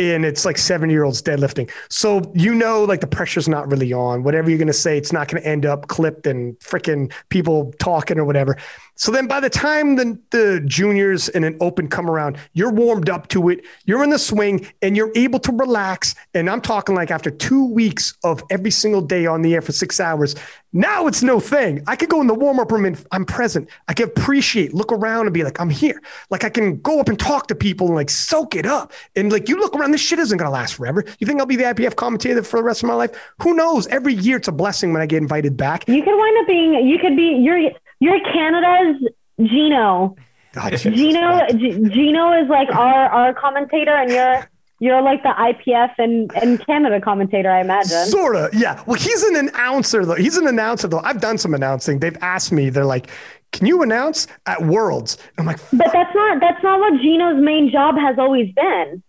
and 0.00 0.24
it's 0.24 0.44
like 0.44 0.56
seven 0.56 0.88
year 0.90 1.04
olds 1.04 1.22
deadlifting. 1.22 1.70
So 1.88 2.22
you 2.34 2.54
know, 2.54 2.84
like 2.84 3.00
the 3.00 3.06
pressure's 3.06 3.48
not 3.48 3.70
really 3.70 3.92
on. 3.92 4.22
Whatever 4.22 4.48
you're 4.48 4.58
going 4.58 4.66
to 4.68 4.72
say, 4.72 4.96
it's 4.96 5.12
not 5.12 5.28
going 5.28 5.42
to 5.42 5.48
end 5.48 5.66
up 5.66 5.88
clipped 5.88 6.26
and 6.26 6.58
freaking 6.60 7.12
people 7.28 7.72
talking 7.78 8.18
or 8.18 8.24
whatever. 8.24 8.56
So 9.00 9.10
then 9.10 9.26
by 9.26 9.40
the 9.40 9.48
time 9.48 9.96
the, 9.96 10.18
the 10.28 10.62
juniors 10.66 11.30
and 11.30 11.42
an 11.42 11.56
open 11.58 11.88
come 11.88 12.10
around, 12.10 12.36
you're 12.52 12.70
warmed 12.70 13.08
up 13.08 13.28
to 13.28 13.48
it. 13.48 13.64
You're 13.86 14.04
in 14.04 14.10
the 14.10 14.18
swing 14.18 14.70
and 14.82 14.94
you're 14.94 15.10
able 15.14 15.38
to 15.38 15.52
relax. 15.52 16.14
And 16.34 16.50
I'm 16.50 16.60
talking 16.60 16.94
like 16.94 17.10
after 17.10 17.30
two 17.30 17.64
weeks 17.64 18.12
of 18.24 18.44
every 18.50 18.70
single 18.70 19.00
day 19.00 19.24
on 19.24 19.40
the 19.40 19.54
air 19.54 19.62
for 19.62 19.72
six 19.72 20.00
hours, 20.00 20.34
now 20.74 21.06
it's 21.06 21.22
no 21.22 21.40
thing. 21.40 21.82
I 21.86 21.96
could 21.96 22.10
go 22.10 22.20
in 22.20 22.26
the 22.26 22.34
warm 22.34 22.60
up 22.60 22.70
room 22.70 22.84
and 22.84 23.02
I'm 23.10 23.24
present. 23.24 23.70
I 23.88 23.94
can 23.94 24.04
appreciate, 24.04 24.74
look 24.74 24.92
around 24.92 25.24
and 25.24 25.32
be 25.32 25.44
like, 25.44 25.58
I'm 25.58 25.70
here. 25.70 26.02
Like 26.28 26.44
I 26.44 26.50
can 26.50 26.78
go 26.82 27.00
up 27.00 27.08
and 27.08 27.18
talk 27.18 27.46
to 27.46 27.54
people 27.54 27.86
and 27.86 27.96
like 27.96 28.10
soak 28.10 28.54
it 28.54 28.66
up. 28.66 28.92
And 29.16 29.32
like 29.32 29.48
you 29.48 29.58
look 29.58 29.74
around, 29.74 29.92
this 29.92 30.02
shit 30.02 30.18
isn't 30.18 30.36
going 30.36 30.46
to 30.46 30.52
last 30.52 30.74
forever. 30.74 31.06
You 31.18 31.26
think 31.26 31.40
I'll 31.40 31.46
be 31.46 31.56
the 31.56 31.64
IPF 31.64 31.96
commentator 31.96 32.42
for 32.42 32.58
the 32.58 32.64
rest 32.64 32.82
of 32.82 32.88
my 32.88 32.94
life? 32.94 33.12
Who 33.40 33.54
knows? 33.54 33.86
Every 33.86 34.12
year 34.12 34.36
it's 34.36 34.48
a 34.48 34.52
blessing 34.52 34.92
when 34.92 35.00
I 35.00 35.06
get 35.06 35.22
invited 35.22 35.56
back. 35.56 35.88
You 35.88 36.02
could 36.02 36.18
wind 36.18 36.38
up 36.38 36.46
being, 36.46 36.86
you 36.86 36.98
could 36.98 37.16
be, 37.16 37.38
you're, 37.42 37.70
you're 38.00 38.20
Canada's 38.20 39.08
Gino. 39.40 40.16
Oh, 40.16 40.22
God, 40.52 40.76
Gino, 40.76 41.46
G- 41.52 41.88
Gino 41.90 42.32
is 42.42 42.48
like 42.48 42.68
our 42.74 43.08
our 43.08 43.34
commentator, 43.34 43.92
and 43.92 44.10
you're 44.10 44.50
you're 44.80 45.02
like 45.02 45.22
the 45.22 45.28
IPF 45.28 45.90
and, 45.98 46.32
and 46.42 46.64
Canada 46.64 47.00
commentator, 47.02 47.50
I 47.50 47.60
imagine. 47.60 48.06
Sorta, 48.06 48.48
yeah. 48.54 48.82
Well, 48.86 48.98
he's 48.98 49.22
an 49.24 49.36
announcer 49.36 50.04
though. 50.04 50.14
He's 50.14 50.36
an 50.38 50.48
announcer 50.48 50.88
though. 50.88 51.00
I've 51.00 51.20
done 51.20 51.38
some 51.38 51.54
announcing. 51.54 52.00
They've 52.00 52.16
asked 52.22 52.50
me. 52.50 52.70
They're 52.70 52.86
like, 52.86 53.08
"Can 53.52 53.66
you 53.66 53.82
announce 53.82 54.26
at 54.46 54.62
Worlds?" 54.64 55.18
I'm 55.38 55.46
like, 55.46 55.58
Fuck. 55.58 55.78
"But 55.78 55.92
that's 55.92 56.14
not 56.14 56.40
that's 56.40 56.62
not 56.64 56.80
what 56.80 57.00
Gino's 57.00 57.40
main 57.42 57.70
job 57.70 57.96
has 57.96 58.18
always 58.18 58.52
been." 58.54 59.02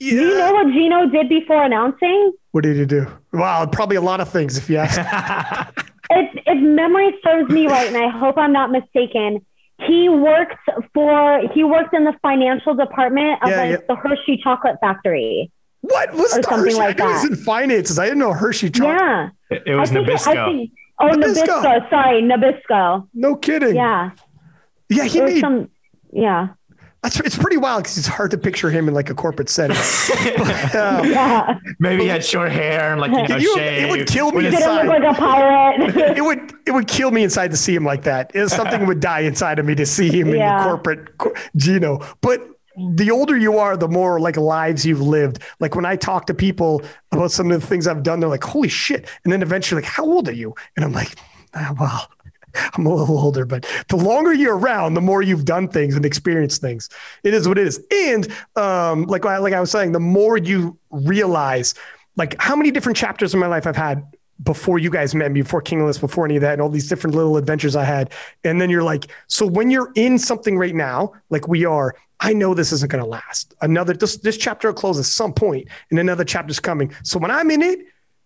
Yeah. 0.00 0.10
Do 0.10 0.16
you 0.16 0.38
know 0.38 0.52
what 0.52 0.66
Gino 0.66 1.06
did 1.08 1.28
before 1.28 1.62
announcing? 1.62 2.32
What 2.50 2.64
did 2.64 2.76
he 2.76 2.84
do? 2.84 3.06
Wow, 3.32 3.64
probably 3.66 3.96
a 3.96 4.00
lot 4.02 4.20
of 4.20 4.28
things 4.28 4.58
if 4.58 4.68
you 4.68 4.76
ask. 4.78 5.00
if, 6.10 6.42
if 6.46 6.62
memory 6.62 7.14
serves 7.24 7.50
me 7.50 7.66
right, 7.66 7.88
and 7.88 7.96
I 7.96 8.08
hope 8.08 8.36
I'm 8.38 8.52
not 8.52 8.70
mistaken, 8.70 9.44
he 9.86 10.08
worked 10.08 10.56
for 10.92 11.42
he 11.52 11.64
worked 11.64 11.94
in 11.94 12.04
the 12.04 12.14
financial 12.22 12.74
department 12.74 13.42
of 13.42 13.50
yeah, 13.50 13.56
like 13.56 13.70
yeah. 13.70 13.76
the 13.88 13.96
Hershey 13.96 14.40
Chocolate 14.42 14.76
Factory. 14.80 15.50
What 15.80 16.12
was 16.14 16.36
or 16.36 16.42
something 16.42 16.58
Hershey? 16.58 16.76
like 16.76 17.00
I 17.00 17.06
that? 17.06 17.20
He 17.20 17.28
was 17.28 17.38
in 17.38 17.44
finances. 17.44 17.98
I 17.98 18.04
didn't 18.04 18.20
know 18.20 18.32
Hershey 18.32 18.70
Chocolate. 18.70 18.96
Yeah, 19.00 19.28
it, 19.50 19.62
it 19.66 19.74
was 19.74 19.90
Nabisco. 19.90 20.32
It, 20.32 20.52
think, 20.52 20.70
oh, 21.00 21.08
Nabisco. 21.08 21.44
Nabisco. 21.44 21.90
Sorry, 21.90 22.22
Nabisco. 22.22 23.08
No 23.12 23.36
kidding. 23.36 23.74
Yeah. 23.74 24.10
Yeah, 24.88 25.04
he 25.04 25.20
made. 25.20 25.40
Some, 25.40 25.70
yeah. 26.12 26.48
That's 27.04 27.20
it's 27.20 27.36
pretty 27.36 27.58
wild 27.58 27.82
because 27.82 27.98
it's 27.98 28.06
hard 28.06 28.30
to 28.30 28.38
picture 28.38 28.70
him 28.70 28.88
in 28.88 28.94
like 28.94 29.10
a 29.10 29.14
corporate 29.14 29.50
setting. 29.50 29.76
but, 30.38 30.74
um, 30.74 31.06
yeah. 31.06 31.58
Maybe 31.78 32.04
he 32.04 32.08
had 32.08 32.24
short 32.24 32.50
hair 32.50 32.92
and 32.92 33.00
like 33.00 33.10
you 33.10 33.28
know, 33.28 33.36
you, 33.36 33.54
It 33.58 33.90
would 33.90 34.08
kill 34.08 34.32
me 34.32 34.46
inside. 34.46 34.86
Look 34.86 35.00
like 35.00 35.14
a 35.14 35.18
pirate. 35.18 35.96
it 36.16 36.24
would 36.24 36.54
it 36.66 36.70
would 36.70 36.88
kill 36.88 37.10
me 37.10 37.22
inside 37.22 37.50
to 37.50 37.58
see 37.58 37.74
him 37.74 37.84
like 37.84 38.04
that. 38.04 38.30
It, 38.34 38.48
something 38.48 38.86
would 38.86 39.00
die 39.00 39.20
inside 39.20 39.58
of 39.58 39.66
me 39.66 39.74
to 39.74 39.84
see 39.84 40.08
him 40.08 40.28
yeah. 40.28 40.56
in 40.56 40.58
the 40.58 40.64
corporate 40.64 41.10
Gino. 41.56 42.00
But 42.22 42.40
the 42.94 43.10
older 43.10 43.36
you 43.36 43.58
are, 43.58 43.76
the 43.76 43.86
more 43.86 44.18
like 44.18 44.38
lives 44.38 44.86
you've 44.86 45.02
lived. 45.02 45.42
Like 45.60 45.74
when 45.74 45.84
I 45.84 45.96
talk 45.96 46.24
to 46.28 46.34
people 46.34 46.82
about 47.12 47.32
some 47.32 47.50
of 47.50 47.60
the 47.60 47.66
things 47.66 47.86
I've 47.86 48.02
done, 48.02 48.20
they're 48.20 48.30
like, 48.30 48.44
"Holy 48.44 48.68
shit!" 48.68 49.06
And 49.24 49.32
then 49.32 49.42
eventually, 49.42 49.82
like, 49.82 49.90
"How 49.90 50.06
old 50.06 50.26
are 50.26 50.32
you?" 50.32 50.54
And 50.74 50.86
I'm 50.86 50.92
like, 50.92 51.18
ah, 51.52 51.74
"Well." 51.78 52.08
I'm 52.74 52.86
a 52.86 52.94
little 52.94 53.18
older, 53.18 53.44
but 53.44 53.66
the 53.88 53.96
longer 53.96 54.32
you're 54.32 54.56
around, 54.56 54.94
the 54.94 55.00
more 55.00 55.22
you've 55.22 55.44
done 55.44 55.68
things 55.68 55.96
and 55.96 56.04
experienced 56.04 56.60
things. 56.60 56.88
It 57.22 57.34
is 57.34 57.48
what 57.48 57.58
it 57.58 57.66
is. 57.66 57.84
And 57.90 58.28
um, 58.56 59.04
like 59.04 59.24
like 59.24 59.52
I 59.52 59.60
was 59.60 59.70
saying, 59.70 59.92
the 59.92 60.00
more 60.00 60.36
you 60.36 60.78
realize, 60.90 61.74
like 62.16 62.36
how 62.40 62.56
many 62.56 62.70
different 62.70 62.96
chapters 62.96 63.34
in 63.34 63.40
my 63.40 63.46
life 63.46 63.66
I've 63.66 63.76
had 63.76 64.04
before 64.42 64.78
you 64.78 64.90
guys 64.90 65.14
met 65.14 65.30
me, 65.30 65.42
before 65.42 65.62
Kingless, 65.62 66.00
before 66.00 66.24
any 66.24 66.36
of 66.36 66.42
that, 66.42 66.54
and 66.54 66.62
all 66.62 66.68
these 66.68 66.88
different 66.88 67.14
little 67.14 67.36
adventures 67.36 67.76
I 67.76 67.84
had. 67.84 68.12
And 68.42 68.60
then 68.60 68.68
you're 68.68 68.82
like, 68.82 69.06
so 69.28 69.46
when 69.46 69.70
you're 69.70 69.92
in 69.94 70.18
something 70.18 70.58
right 70.58 70.74
now, 70.74 71.12
like 71.30 71.46
we 71.46 71.64
are, 71.64 71.94
I 72.20 72.32
know 72.32 72.54
this 72.54 72.72
isn't 72.72 72.90
going 72.90 73.02
to 73.02 73.08
last. 73.08 73.54
Another 73.60 73.92
this 73.92 74.16
this 74.18 74.36
chapter 74.36 74.68
will 74.68 74.74
close 74.74 74.98
at 74.98 75.04
some 75.04 75.32
point, 75.32 75.68
and 75.90 75.98
another 75.98 76.24
chapter's 76.24 76.60
coming. 76.60 76.94
So 77.02 77.18
when 77.18 77.30
I'm 77.30 77.50
in 77.50 77.62
it, 77.62 77.80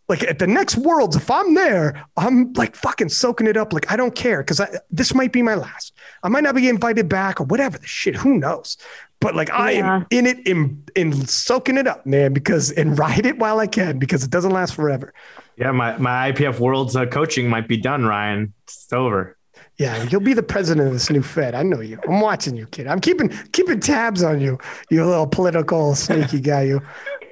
like 0.08 0.22
at 0.22 0.38
the 0.38 0.46
next 0.46 0.76
worlds, 0.76 1.16
if 1.16 1.30
I'm 1.30 1.54
there, 1.54 2.04
I'm 2.16 2.52
like 2.54 2.74
fucking 2.74 3.10
soaking 3.10 3.46
it 3.46 3.56
up. 3.56 3.72
Like 3.72 3.90
I 3.92 3.96
don't 3.96 4.14
care 4.14 4.42
because 4.42 4.60
this 4.90 5.14
might 5.14 5.32
be 5.32 5.42
my 5.42 5.54
last. 5.54 5.94
I 6.22 6.28
might 6.28 6.44
not 6.44 6.54
be 6.54 6.68
invited 6.68 7.08
back 7.08 7.40
or 7.40 7.44
whatever 7.44 7.78
the 7.78 7.86
shit. 7.86 8.16
Who 8.16 8.38
knows? 8.38 8.78
But 9.20 9.34
like 9.34 9.50
I 9.50 9.72
yeah. 9.72 9.96
am 9.96 10.06
in 10.10 10.26
it, 10.26 10.46
in 10.46 10.82
in 10.96 11.26
soaking 11.26 11.76
it 11.76 11.86
up, 11.86 12.06
man. 12.06 12.32
Because 12.32 12.70
and 12.70 12.98
ride 12.98 13.26
it 13.26 13.38
while 13.38 13.58
I 13.58 13.66
can 13.66 13.98
because 13.98 14.24
it 14.24 14.30
doesn't 14.30 14.52
last 14.52 14.74
forever. 14.74 15.12
Yeah, 15.56 15.72
my 15.72 15.98
my 15.98 16.32
IPF 16.32 16.58
Worlds 16.58 16.96
uh, 16.96 17.06
coaching 17.06 17.48
might 17.48 17.68
be 17.68 17.76
done, 17.76 18.04
Ryan. 18.04 18.54
It's 18.64 18.92
over. 18.92 19.36
Yeah, 19.76 20.02
you'll 20.04 20.20
be 20.20 20.34
the 20.34 20.42
president 20.42 20.88
of 20.88 20.92
this 20.92 21.08
new 21.08 21.22
Fed. 21.22 21.54
I 21.54 21.62
know 21.62 21.80
you. 21.80 22.00
I'm 22.08 22.20
watching 22.20 22.56
you, 22.56 22.66
kid. 22.66 22.88
I'm 22.88 23.00
keeping 23.00 23.28
keeping 23.52 23.78
tabs 23.78 24.24
on 24.24 24.40
you. 24.40 24.58
You 24.90 25.04
little 25.04 25.26
political 25.26 25.94
sneaky 25.94 26.40
guy. 26.40 26.62
You. 26.62 26.82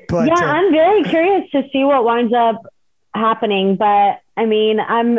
But, 0.09 0.28
yeah, 0.28 0.35
uh, 0.35 0.53
I'm 0.53 0.73
very 0.73 1.03
curious 1.05 1.51
to 1.53 1.62
see 1.73 1.85
what 1.85 2.05
winds 2.05 2.33
up 2.33 2.62
happening. 3.15 3.77
But 3.77 4.20
I 4.37 4.47
mean, 4.47 4.81
I'm 4.81 5.19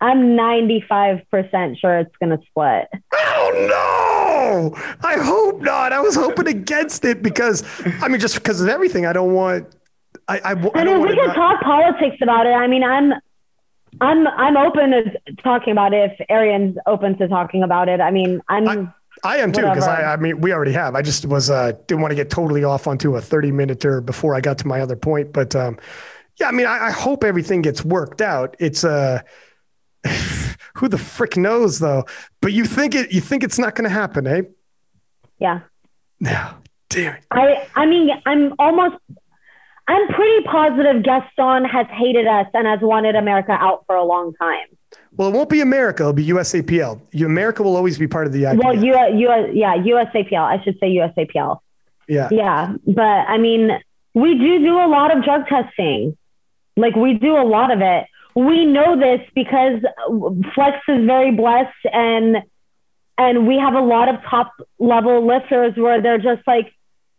I'm 0.00 0.36
95% 0.36 1.78
sure 1.78 1.98
it's 1.98 2.16
going 2.20 2.36
to 2.36 2.44
split. 2.46 2.88
Oh 3.12 3.66
no! 3.68 4.98
I 5.02 5.14
hope 5.18 5.60
not. 5.60 5.92
I 5.92 6.00
was 6.00 6.14
hoping 6.14 6.46
against 6.46 7.04
it 7.04 7.22
because 7.22 7.64
I 8.00 8.08
mean, 8.08 8.20
just 8.20 8.34
because 8.36 8.60
of 8.60 8.68
everything, 8.68 9.06
I 9.06 9.12
don't 9.12 9.32
want. 9.32 9.74
I 10.28 10.38
I, 10.38 10.50
I, 10.50 10.70
I 10.74 10.84
mean, 10.84 11.00
we 11.02 11.14
can 11.14 11.26
not... 11.26 11.34
talk 11.34 11.62
politics 11.62 12.16
about 12.22 12.46
it. 12.46 12.52
I 12.52 12.66
mean, 12.66 12.84
I'm. 12.84 13.12
I'm 14.00 14.28
I'm 14.28 14.56
open 14.56 14.90
to 14.90 15.32
talking 15.42 15.72
about 15.72 15.94
it 15.94 16.12
if 16.12 16.26
Arian's 16.28 16.76
open 16.86 17.16
to 17.18 17.26
talking 17.26 17.62
about 17.62 17.88
it. 17.88 18.00
I 18.00 18.10
mean, 18.10 18.40
I'm 18.48 18.68
I, 18.68 18.94
I 19.24 19.38
am 19.38 19.52
too 19.52 19.62
because 19.62 19.86
I, 19.86 20.12
I 20.12 20.16
mean 20.16 20.40
we 20.40 20.52
already 20.52 20.72
have. 20.72 20.94
I 20.94 21.02
just 21.02 21.26
was 21.26 21.50
uh, 21.50 21.72
didn't 21.86 22.00
want 22.00 22.12
to 22.12 22.16
get 22.16 22.30
totally 22.30 22.64
off 22.64 22.86
onto 22.86 23.16
a 23.16 23.20
thirty 23.20 23.52
minute 23.52 23.84
or 23.84 24.00
before 24.00 24.34
I 24.34 24.40
got 24.40 24.58
to 24.58 24.66
my 24.66 24.80
other 24.80 24.96
point, 24.96 25.32
but 25.32 25.54
um, 25.56 25.78
yeah, 26.36 26.48
I 26.48 26.52
mean 26.52 26.66
I, 26.66 26.86
I 26.86 26.90
hope 26.90 27.24
everything 27.24 27.62
gets 27.62 27.84
worked 27.84 28.20
out. 28.20 28.56
It's 28.58 28.84
uh, 28.84 29.22
who 30.74 30.88
the 30.88 30.98
frick 30.98 31.36
knows 31.36 31.78
though? 31.78 32.04
But 32.40 32.52
you 32.52 32.64
think 32.64 32.94
it? 32.94 33.12
You 33.12 33.20
think 33.20 33.44
it's 33.44 33.58
not 33.58 33.74
going 33.74 33.88
to 33.88 33.94
happen, 33.94 34.26
eh? 34.26 34.42
Yeah. 35.38 35.60
No, 36.20 36.50
damn 36.88 37.14
it. 37.14 37.24
I 37.30 37.68
I 37.74 37.86
mean 37.86 38.10
I'm 38.26 38.54
almost. 38.58 38.96
I'm 39.90 40.06
pretty 40.08 40.44
positive 40.44 41.02
Gaston 41.02 41.64
has 41.64 41.86
hated 41.90 42.26
us 42.26 42.46
and 42.52 42.66
has 42.66 42.80
wanted 42.82 43.16
America 43.16 43.52
out 43.52 43.84
for 43.86 43.96
a 43.96 44.04
long 44.04 44.34
time. 44.34 44.77
Well, 45.16 45.28
it 45.28 45.32
won't 45.32 45.50
be 45.50 45.60
America. 45.60 46.04
It'll 46.04 46.12
be 46.12 46.26
USAPL. 46.26 47.00
America 47.24 47.62
will 47.62 47.76
always 47.76 47.98
be 47.98 48.06
part 48.06 48.26
of 48.26 48.32
the 48.32 48.44
IPL. 48.44 48.64
Well, 48.64 48.84
U, 48.84 49.18
U, 49.18 49.50
yeah, 49.52 49.76
USAPL. 49.76 50.40
I 50.40 50.62
should 50.62 50.78
say 50.78 50.94
USAPL. 50.96 51.58
Yeah. 52.08 52.28
Yeah. 52.30 52.74
But 52.86 53.02
I 53.02 53.38
mean, 53.38 53.70
we 54.14 54.38
do 54.38 54.58
do 54.60 54.80
a 54.80 54.88
lot 54.88 55.16
of 55.16 55.24
drug 55.24 55.46
testing. 55.46 56.16
Like 56.76 56.94
we 56.96 57.14
do 57.14 57.36
a 57.36 57.44
lot 57.44 57.70
of 57.70 57.80
it. 57.80 58.06
We 58.34 58.64
know 58.64 58.98
this 58.98 59.20
because 59.34 59.80
Flex 60.54 60.78
is 60.88 61.04
very 61.04 61.32
blessed 61.32 61.84
and 61.92 62.36
and 63.18 63.48
we 63.48 63.58
have 63.58 63.74
a 63.74 63.80
lot 63.80 64.08
of 64.08 64.22
top 64.30 64.52
level 64.78 65.26
lifters 65.26 65.76
where 65.76 66.00
they're 66.00 66.18
just 66.18 66.46
like, 66.46 66.72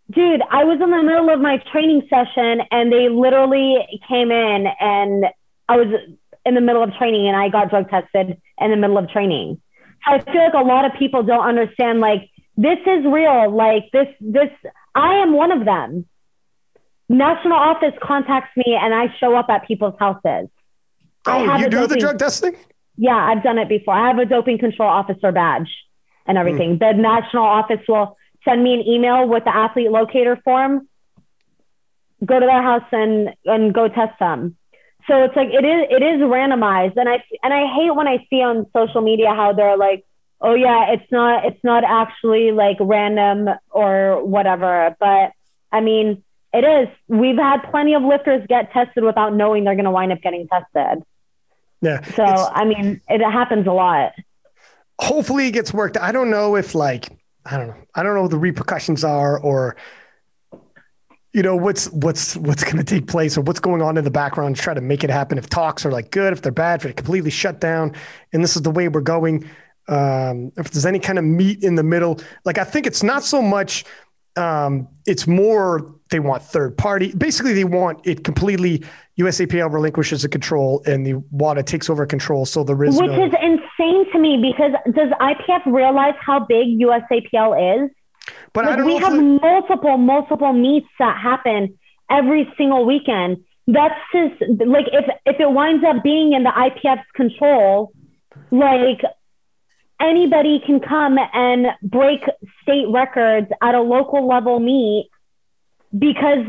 dude, 0.09 0.41
I 0.49 0.63
was 0.63 0.79
in 0.81 0.89
the 0.89 1.03
middle 1.03 1.29
of 1.29 1.41
my 1.41 1.57
training 1.73 2.07
session 2.09 2.61
and 2.71 2.91
they 2.91 3.09
literally 3.09 3.85
came 4.07 4.31
in 4.31 4.67
and 4.79 5.25
I 5.67 5.75
was 5.75 5.87
in 6.49 6.55
the 6.55 6.61
middle 6.61 6.83
of 6.83 6.93
training 6.95 7.27
and 7.27 7.37
I 7.37 7.47
got 7.47 7.69
drug 7.69 7.89
tested 7.89 8.41
in 8.59 8.71
the 8.71 8.75
middle 8.75 8.97
of 8.97 9.09
training. 9.09 9.61
So 10.05 10.13
I 10.13 10.19
feel 10.19 10.43
like 10.43 10.53
a 10.53 10.65
lot 10.65 10.83
of 10.85 10.93
people 10.99 11.23
don't 11.23 11.45
understand 11.45 11.99
like 11.99 12.29
this 12.57 12.79
is 12.85 13.05
real. 13.05 13.49
Like 13.55 13.85
this, 13.93 14.07
this, 14.19 14.49
I 14.93 15.15
am 15.19 15.31
one 15.33 15.51
of 15.51 15.63
them. 15.63 16.05
National 17.07 17.57
office 17.57 17.93
contacts 18.01 18.55
me 18.57 18.77
and 18.79 18.93
I 18.93 19.13
show 19.19 19.35
up 19.35 19.49
at 19.49 19.65
people's 19.65 19.95
houses. 19.97 20.49
Oh, 21.25 21.57
you 21.57 21.65
do 21.65 21.69
doping, 21.69 21.89
the 21.89 21.97
drug 21.97 22.19
testing? 22.19 22.55
Yeah, 22.97 23.15
I've 23.15 23.43
done 23.43 23.57
it 23.57 23.69
before. 23.69 23.93
I 23.93 24.07
have 24.07 24.19
a 24.19 24.25
doping 24.25 24.57
control 24.57 24.89
officer 24.89 25.31
badge 25.31 25.69
and 26.25 26.37
everything. 26.37 26.77
Mm. 26.77 26.79
The 26.79 27.01
national 27.01 27.43
office 27.43 27.79
will 27.87 28.17
send 28.45 28.63
me 28.63 28.73
an 28.73 28.81
email 28.81 29.27
with 29.27 29.43
the 29.45 29.55
athlete 29.55 29.91
locator 29.91 30.37
form. 30.43 30.87
Go 32.25 32.39
to 32.39 32.45
their 32.45 32.61
house 32.61 32.87
and 32.91 33.29
and 33.45 33.73
go 33.73 33.87
test 33.87 34.19
them. 34.19 34.57
So 35.09 35.23
it's 35.23 35.35
like 35.35 35.49
it 35.49 35.65
is 35.65 35.87
it 35.89 36.03
is 36.03 36.21
randomized, 36.21 36.95
and 36.95 37.09
I 37.09 37.23
and 37.43 37.51
I 37.51 37.65
hate 37.73 37.93
when 37.95 38.07
I 38.07 38.25
see 38.29 38.43
on 38.43 38.67
social 38.71 39.01
media 39.01 39.33
how 39.33 39.53
they're 39.53 39.75
like, 39.75 40.05
oh 40.39 40.53
yeah, 40.53 40.91
it's 40.91 41.11
not 41.11 41.45
it's 41.45 41.63
not 41.63 41.83
actually 41.83 42.51
like 42.51 42.77
random 42.79 43.49
or 43.71 44.23
whatever. 44.23 44.95
But 44.99 45.31
I 45.71 45.81
mean, 45.81 46.23
it 46.53 46.63
is. 46.63 46.87
We've 47.07 47.37
had 47.37 47.63
plenty 47.71 47.95
of 47.95 48.03
lifters 48.03 48.45
get 48.47 48.71
tested 48.71 49.03
without 49.03 49.33
knowing 49.33 49.63
they're 49.63 49.73
going 49.73 49.85
to 49.85 49.91
wind 49.91 50.11
up 50.11 50.21
getting 50.21 50.47
tested. 50.47 51.03
Yeah. 51.81 52.03
So 52.15 52.23
I 52.23 52.65
mean, 52.65 53.01
it 53.09 53.21
happens 53.21 53.65
a 53.65 53.71
lot. 53.71 54.13
Hopefully, 54.99 55.47
it 55.47 55.51
gets 55.51 55.73
worked. 55.73 55.97
I 55.97 56.11
don't 56.11 56.29
know 56.29 56.55
if 56.55 56.75
like 56.75 57.09
I 57.45 57.57
don't 57.57 57.67
know. 57.67 57.77
I 57.95 58.03
don't 58.03 58.13
know 58.13 58.21
what 58.21 58.31
the 58.31 58.37
repercussions 58.37 59.03
are 59.03 59.39
or 59.39 59.75
you 61.33 61.43
know 61.43 61.55
what's 61.55 61.85
what's 61.91 62.35
what's 62.37 62.63
going 62.63 62.77
to 62.77 62.83
take 62.83 63.07
place 63.07 63.37
or 63.37 63.41
what's 63.41 63.59
going 63.59 63.81
on 63.81 63.97
in 63.97 64.03
the 64.03 64.11
background 64.11 64.55
to 64.55 64.61
try 64.61 64.73
to 64.73 64.81
make 64.81 65.03
it 65.03 65.09
happen 65.09 65.37
if 65.37 65.49
talks 65.49 65.85
are 65.85 65.91
like 65.91 66.11
good 66.11 66.33
if 66.33 66.41
they're 66.41 66.51
bad 66.51 66.79
if 66.79 66.83
they're 66.83 66.93
completely 66.93 67.29
shut 67.29 67.59
down. 67.59 67.93
And 68.33 68.43
this 68.43 68.55
is 68.55 68.61
the 68.63 68.71
way 68.71 68.87
we're 68.87 69.01
going. 69.01 69.49
Um, 69.87 70.51
if 70.55 70.69
there's 70.69 70.85
any 70.85 70.99
kind 70.99 71.17
of 71.17 71.25
meet 71.25 71.63
in 71.63 71.73
the 71.73 71.81
middle 71.81 72.19
like 72.45 72.59
i 72.59 72.63
think 72.63 72.85
it's 72.85 73.01
not 73.01 73.23
so 73.23 73.41
much 73.41 73.85
um, 74.39 74.87
it's 75.05 75.27
more 75.27 75.95
they 76.09 76.19
want 76.19 76.41
third 76.41 76.77
party. 76.77 77.13
Basically 77.13 77.53
they 77.53 77.65
want 77.65 78.05
it 78.05 78.23
completely 78.23 78.83
usapl 79.19 79.71
relinquishes 79.71 80.21
the 80.21 80.29
control 80.29 80.81
and 80.85 81.05
the 81.05 81.21
WADA 81.31 81.63
takes 81.63 81.89
over 81.89 82.05
control. 82.05 82.45
So 82.45 82.63
there 82.63 82.81
is 82.83 82.97
which 82.97 83.11
no- 83.11 83.25
is 83.25 83.33
insane 83.41 84.11
to 84.11 84.19
me 84.19 84.37
because 84.37 84.71
does 84.95 85.09
ipf 85.09 85.65
realize 85.65 86.15
how 86.19 86.39
big 86.39 86.79
usapl 86.79 87.85
is 87.85 87.91
but 88.53 88.65
like, 88.65 88.73
I 88.73 88.77
don't 88.77 88.85
we 88.85 88.97
have 88.97 89.41
multiple, 89.41 89.97
multiple 89.97 90.53
meets 90.53 90.87
that 90.99 91.19
happen 91.21 91.77
every 92.09 92.51
single 92.57 92.85
weekend. 92.85 93.43
That's 93.67 93.99
just 94.11 94.41
like 94.65 94.87
if 94.91 95.05
if 95.25 95.39
it 95.39 95.51
winds 95.51 95.83
up 95.85 96.03
being 96.03 96.33
in 96.33 96.43
the 96.43 96.49
IPF's 96.49 97.05
control, 97.13 97.91
like 98.51 99.01
anybody 99.99 100.61
can 100.65 100.79
come 100.79 101.17
and 101.33 101.67
break 101.83 102.21
state 102.63 102.87
records 102.89 103.47
at 103.61 103.75
a 103.75 103.81
local 103.81 104.27
level 104.27 104.59
meet 104.59 105.09
because 105.97 106.45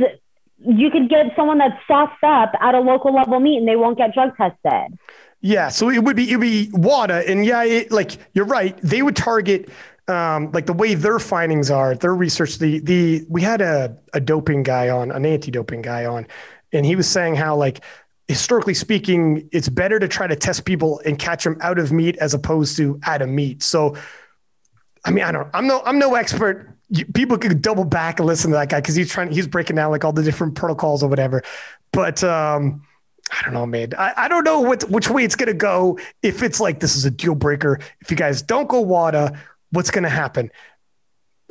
you 0.59 0.91
could 0.91 1.09
get 1.09 1.27
someone 1.37 1.59
that's 1.59 1.77
sauced 1.87 2.23
up 2.23 2.53
at 2.61 2.75
a 2.75 2.81
local 2.81 3.15
level 3.15 3.41
meet 3.41 3.59
and 3.59 3.69
they 3.69 3.77
won't 3.77 3.97
get 3.97 4.13
drug 4.15 4.37
tested. 4.37 4.99
Yeah, 5.43 5.69
so 5.71 5.89
it 5.89 6.05
would 6.05 6.17
be 6.17 6.31
it 6.31 6.37
would 6.37 6.43
be 6.43 6.69
WADA, 6.73 7.27
and 7.27 7.47
yeah, 7.47 7.65
it, 7.65 7.91
like 7.91 8.19
you're 8.35 8.45
right, 8.45 8.77
they 8.83 9.01
would 9.01 9.17
target 9.17 9.71
um, 10.11 10.51
like 10.53 10.67
the 10.67 10.75
way 10.75 10.95
their 10.95 11.19
findings 11.19 11.71
are, 11.71 11.95
their 11.95 12.15
research, 12.15 12.59
the 12.59 12.81
the 12.81 13.25
we 13.29 13.41
had 13.41 13.63
a, 13.63 13.97
a 14.13 14.21
doping 14.21 14.63
guy 14.63 14.91
on, 14.91 15.11
an 15.11 15.25
anti-doping 15.25 15.81
guy 15.81 16.05
on, 16.05 16.27
and 16.73 16.85
he 16.85 16.97
was 16.97 17.09
saying 17.09 17.37
how 17.37 17.57
like 17.57 17.81
historically 18.31 18.75
speaking, 18.75 19.49
it's 19.51 19.69
better 19.69 19.99
to 19.99 20.07
try 20.07 20.27
to 20.27 20.37
test 20.37 20.65
people 20.65 21.01
and 21.05 21.19
catch 21.19 21.43
them 21.43 21.57
out 21.63 21.81
of 21.81 21.91
meet 21.91 22.17
as 22.19 22.33
opposed 22.33 22.77
to 22.77 23.01
out 23.03 23.23
of 23.23 23.29
meet. 23.29 23.61
So, 23.61 23.97
I 25.05 25.11
mean, 25.11 25.25
I 25.25 25.33
don't, 25.33 25.49
I'm 25.53 25.67
no, 25.67 25.83
I'm 25.85 25.99
no 25.99 26.15
expert. 26.15 26.77
People 27.13 27.39
could 27.39 27.61
double 27.61 27.85
back 27.85 28.21
and 28.21 28.27
listen 28.27 28.53
to 28.53 28.57
that 28.57 28.69
guy 28.69 28.81
because 28.81 28.95
he's 28.95 29.11
trying, 29.11 29.33
he's 29.33 29.49
breaking 29.49 29.77
down 29.77 29.91
like 29.91 30.05
all 30.05 30.13
the 30.13 30.23
different 30.23 30.55
protocols 30.55 31.03
or 31.03 31.09
whatever. 31.09 31.43
But 31.93 32.23
um, 32.23 32.83
I 33.33 33.43
don't 33.45 33.55
know, 33.55 33.67
man. 33.67 33.95
I, 33.99 34.13
I 34.17 34.29
don't 34.29 34.45
know 34.45 34.61
what 34.61 34.89
which 34.91 35.11
way 35.11 35.25
it's 35.25 35.37
gonna 35.37 35.53
go. 35.53 35.99
If 36.23 36.43
it's 36.43 36.61
like 36.61 36.79
this 36.81 36.95
is 36.95 37.05
a 37.05 37.11
deal 37.11 37.35
breaker, 37.35 37.81
if 38.01 38.13
you 38.13 38.17
guys 38.17 38.43
don't 38.43 38.69
go 38.69 38.81
WADA, 38.81 39.39
what's 39.71 39.91
going 39.91 40.05
to 40.05 40.11
happen? 40.11 40.51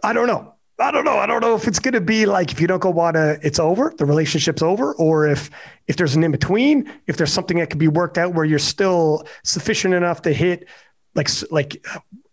I 0.04 0.14
don't 0.14 0.28
know. 0.28 0.56
I 0.80 0.92
don't 0.92 1.04
know. 1.04 1.18
I 1.18 1.26
don't 1.26 1.42
know 1.42 1.56
if 1.56 1.68
it's 1.68 1.80
going 1.80 1.94
to 1.94 2.02
be 2.02 2.26
like 2.26 2.54
if 2.54 2.62
you 2.62 2.68
don't 2.68 2.80
go 2.80 2.90
WADA, 2.90 3.40
it's 3.44 3.60
over, 3.60 3.94
the 3.98 4.06
relationship's 4.06 4.62
over, 4.62 4.94
or 4.94 5.28
if 5.28 5.50
if 5.88 5.98
there's 5.98 6.16
an 6.16 6.24
in 6.24 6.32
between, 6.32 6.90
if 7.06 7.18
there's 7.18 7.34
something 7.34 7.58
that 7.58 7.70
can 7.70 7.80
be 7.80 7.90
worked 7.90 8.18
out 8.18 8.34
where 8.34 8.46
you're 8.46 8.60
still 8.60 9.28
sufficient 9.44 9.94
enough 9.94 10.22
to 10.22 10.32
hit, 10.32 10.70
like 11.16 11.28
like 11.52 11.86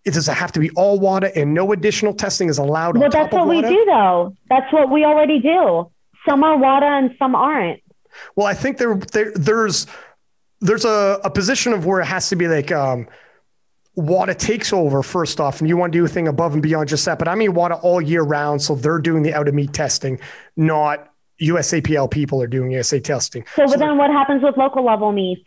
it 0.05 0.15
does 0.15 0.29
it 0.29 0.35
have 0.35 0.53
to 0.53 0.61
be 0.61 0.71
all 0.71 1.01
WADA 1.01 1.37
and 1.37 1.53
no 1.53 1.73
additional 1.73 2.15
testing 2.15 2.49
is 2.49 2.59
allowed? 2.59 2.97
Well, 2.97 3.11
that's 3.11 3.33
what 3.33 3.49
we 3.49 3.61
do, 3.61 3.85
though. 3.87 4.37
That's 4.49 4.73
what 4.73 4.91
we 4.91 5.05
already 5.05 5.41
do. 5.41 5.91
Some 6.25 6.45
are 6.45 6.57
WADA 6.57 6.87
and 6.87 7.17
some 7.19 7.35
aren't. 7.35 7.83
Well, 8.37 8.47
I 8.47 8.55
think 8.55 8.79
there, 8.79 8.95
there 9.13 9.33
there's 9.35 9.89
there's 10.61 10.85
a, 10.85 11.21
a 11.25 11.31
position 11.31 11.73
of 11.73 11.85
where 11.85 12.01
it 12.01 12.07
has 12.07 12.29
to 12.29 12.37
be 12.37 12.47
like 12.47 12.71
um, 12.71 13.09
WADA 13.97 14.35
takes 14.35 14.73
over 14.73 15.03
first 15.03 15.41
off, 15.41 15.61
and 15.61 15.69
you 15.69 15.77
want 15.77 15.93
to 15.93 15.99
do 15.99 16.05
a 16.05 16.09
thing 16.09 16.29
above 16.29 16.53
and 16.53 16.63
beyond 16.63 16.89
just 16.89 17.05
that. 17.07 17.19
But 17.19 17.29
I 17.29 17.35
mean 17.35 17.55
WADA 17.55 17.77
all 17.77 18.01
year 18.01 18.23
round, 18.23 18.61
so 18.61 18.75
they're 18.75 18.99
doing 18.99 19.23
the 19.23 19.33
out 19.35 19.49
of 19.49 19.55
meet 19.55 19.73
testing, 19.73 20.21
not 20.57 21.11
USAPL 21.41 22.11
people 22.11 22.43
are 22.43 22.47
doing 22.47 22.71
USA 22.71 23.01
testing. 23.01 23.45
So, 23.55 23.67
but 23.67 23.79
then 23.79 23.97
what 23.97 24.11
happens 24.11 24.43
with 24.43 24.57
local 24.57 24.85
level 24.85 25.13
meets? 25.13 25.43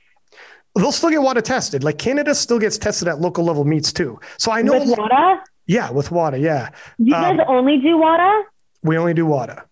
They'll 0.76 0.92
still 0.92 1.10
get 1.10 1.22
WADA 1.22 1.42
tested. 1.44 1.84
Like 1.84 1.98
Canada 2.00 2.34
still 2.34 2.60
gets 2.60 2.78
tested 2.78 3.08
at 3.08 3.20
local 3.22 3.44
level 3.44 3.66
meets 3.66 3.94
too. 3.94 4.20
So 4.38 4.52
I 4.52 4.62
know. 4.62 4.80
With 4.80 4.98
WADA? 4.98 5.42
Yeah, 5.68 5.92
with 5.92 6.10
WADA. 6.12 6.40
Yeah. 6.40 6.70
You 6.98 7.14
guys 7.14 7.40
Um, 7.40 7.46
only 7.48 7.78
do 7.78 7.98
WADA? 7.98 8.44
We 8.82 8.98
only 8.98 9.14
do 9.14 9.26
WADA. 9.26 9.64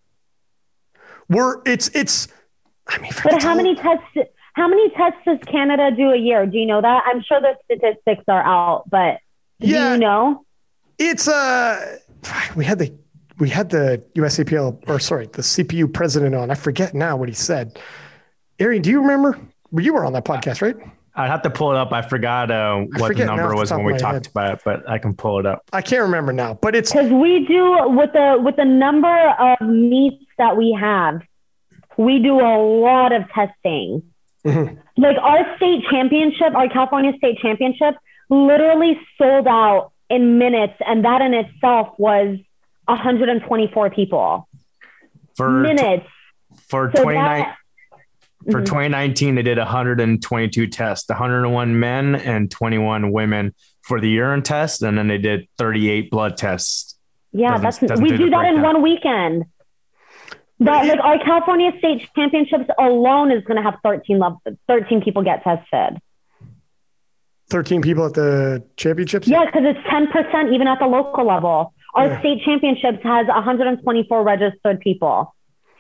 We're 1.29 1.61
it's 1.65 1.89
it's. 1.93 2.27
I 2.87 2.99
mean, 2.99 3.11
But 3.23 3.41
how 3.43 3.55
many 3.55 3.75
tests? 3.75 4.05
How 4.57 4.67
many 4.67 4.89
tests 4.89 5.19
does 5.23 5.37
Canada 5.45 5.91
do 5.95 6.09
a 6.09 6.17
year? 6.17 6.47
Do 6.47 6.57
you 6.57 6.65
know 6.65 6.81
that? 6.81 7.03
I'm 7.05 7.21
sure 7.21 7.39
the 7.39 7.55
statistics 7.65 8.23
are 8.27 8.41
out, 8.41 8.89
but 8.89 9.19
do 9.59 9.67
Yeah. 9.67 9.93
you 9.93 9.99
know? 9.99 10.43
It's 10.97 11.27
uh, 11.27 11.99
we 12.55 12.65
had 12.65 12.79
the 12.79 12.91
we 13.37 13.49
had 13.49 13.69
the 13.69 14.03
USAPL 14.15 14.89
or 14.89 14.99
sorry, 14.99 15.27
the 15.27 15.43
CPU 15.43 15.93
president 15.93 16.33
on. 16.33 16.49
I 16.49 16.55
forget 16.55 16.95
now 16.95 17.15
what 17.17 17.29
he 17.29 17.35
said. 17.35 17.77
Arian, 18.59 18.81
do 18.81 18.89
you 18.89 18.99
remember? 19.01 19.37
You 19.71 19.93
were 19.93 20.03
on 20.03 20.13
that 20.13 20.25
podcast, 20.25 20.63
right? 20.63 20.75
I'd 21.13 21.29
have 21.29 21.43
to 21.43 21.51
pull 21.51 21.71
it 21.71 21.77
up. 21.77 21.93
I 21.93 22.01
forgot 22.01 22.49
uh, 22.49 22.77
what 22.77 22.91
the 22.97 23.05
forget 23.07 23.27
now 23.27 23.35
number 23.35 23.43
off 23.45 23.49
the 23.51 23.59
was 23.59 23.71
when 23.71 23.83
we 23.85 23.93
talked 23.93 24.13
head. 24.13 24.27
about 24.27 24.53
it, 24.55 24.61
but 24.65 24.89
I 24.89 24.97
can 24.97 25.13
pull 25.13 25.39
it 25.39 25.45
up. 25.45 25.61
I 25.71 25.83
can't 25.83 26.01
remember 26.01 26.33
now, 26.33 26.55
but 26.55 26.75
it's 26.75 26.91
Because 26.91 27.11
we 27.11 27.45
do 27.45 27.89
with 27.89 28.11
the 28.13 28.37
with 28.39 28.55
the 28.55 28.65
number 28.65 29.29
of 29.39 29.67
meets 29.67 30.25
that 30.39 30.57
we 30.57 30.75
have, 30.79 31.21
we 31.97 32.17
do 32.23 32.39
a 32.39 32.57
lot 32.81 33.11
of 33.13 33.23
testing. 33.29 34.01
Mhm. 34.47 34.77
Like 34.97 35.17
our 35.21 35.55
state 35.57 35.83
championship, 35.89 36.55
our 36.55 36.69
California 36.69 37.13
state 37.17 37.39
championship, 37.39 37.95
literally 38.29 38.99
sold 39.17 39.47
out 39.47 39.91
in 40.09 40.37
minutes, 40.37 40.73
and 40.85 41.03
that 41.05 41.21
in 41.21 41.33
itself 41.33 41.89
was 41.97 42.37
124 42.87 43.89
people. 43.89 44.47
For 45.35 45.49
minutes. 45.49 46.05
for 46.69 46.91
So 46.95 47.03
29 47.03 47.39
that, 47.39 47.55
for 48.51 48.61
Mhm. 48.61 48.65
2019 48.65 49.35
they 49.35 49.43
did 49.43 49.59
122 49.59 50.65
tests, 50.67 51.07
101 51.09 51.79
men 51.79 52.15
and 52.15 52.49
21 52.49 53.11
women 53.11 53.53
for 53.83 53.99
the 53.99 54.09
urine 54.09 54.41
test, 54.41 54.81
and 54.81 54.97
then 54.97 55.07
they 55.07 55.17
did 55.19 55.47
38 55.57 56.09
blood 56.09 56.35
tests. 56.37 56.97
yeah, 57.33 57.49
doesn't- 57.49 57.63
that's 57.63 57.79
doesn't 57.79 58.03
we 58.03 58.09
do 58.09 58.17
do 58.17 58.29
that 58.31 58.45
in 58.45 58.61
one 58.61 58.81
weekend. 58.81 59.45
That 60.59 60.87
like 60.87 60.99
our 60.99 61.19
California 61.23 61.71
state 61.77 62.09
championships 62.15 62.65
alone 62.79 63.31
is 63.31 63.43
going 63.43 63.57
to 63.57 63.63
have 63.63 63.75
13 63.83 64.17
level, 64.17 64.41
13 64.67 65.01
people 65.01 65.23
get 65.23 65.43
tested. 65.43 65.99
13 67.49 67.81
people 67.81 68.05
at 68.05 68.13
the 68.13 68.63
championships. 68.75 69.27
Yeah, 69.27 69.45
because 69.45 69.61
it's 69.65 69.79
10% 69.87 70.53
even 70.53 70.67
at 70.67 70.79
the 70.79 70.87
local 70.87 71.25
level. 71.25 71.73
Our 71.93 72.07
Yeah. 72.07 72.19
state 72.19 72.41
championships 72.43 73.01
has 73.03 73.27
124 73.27 74.23
registered 74.23 74.79
people. 74.81 75.33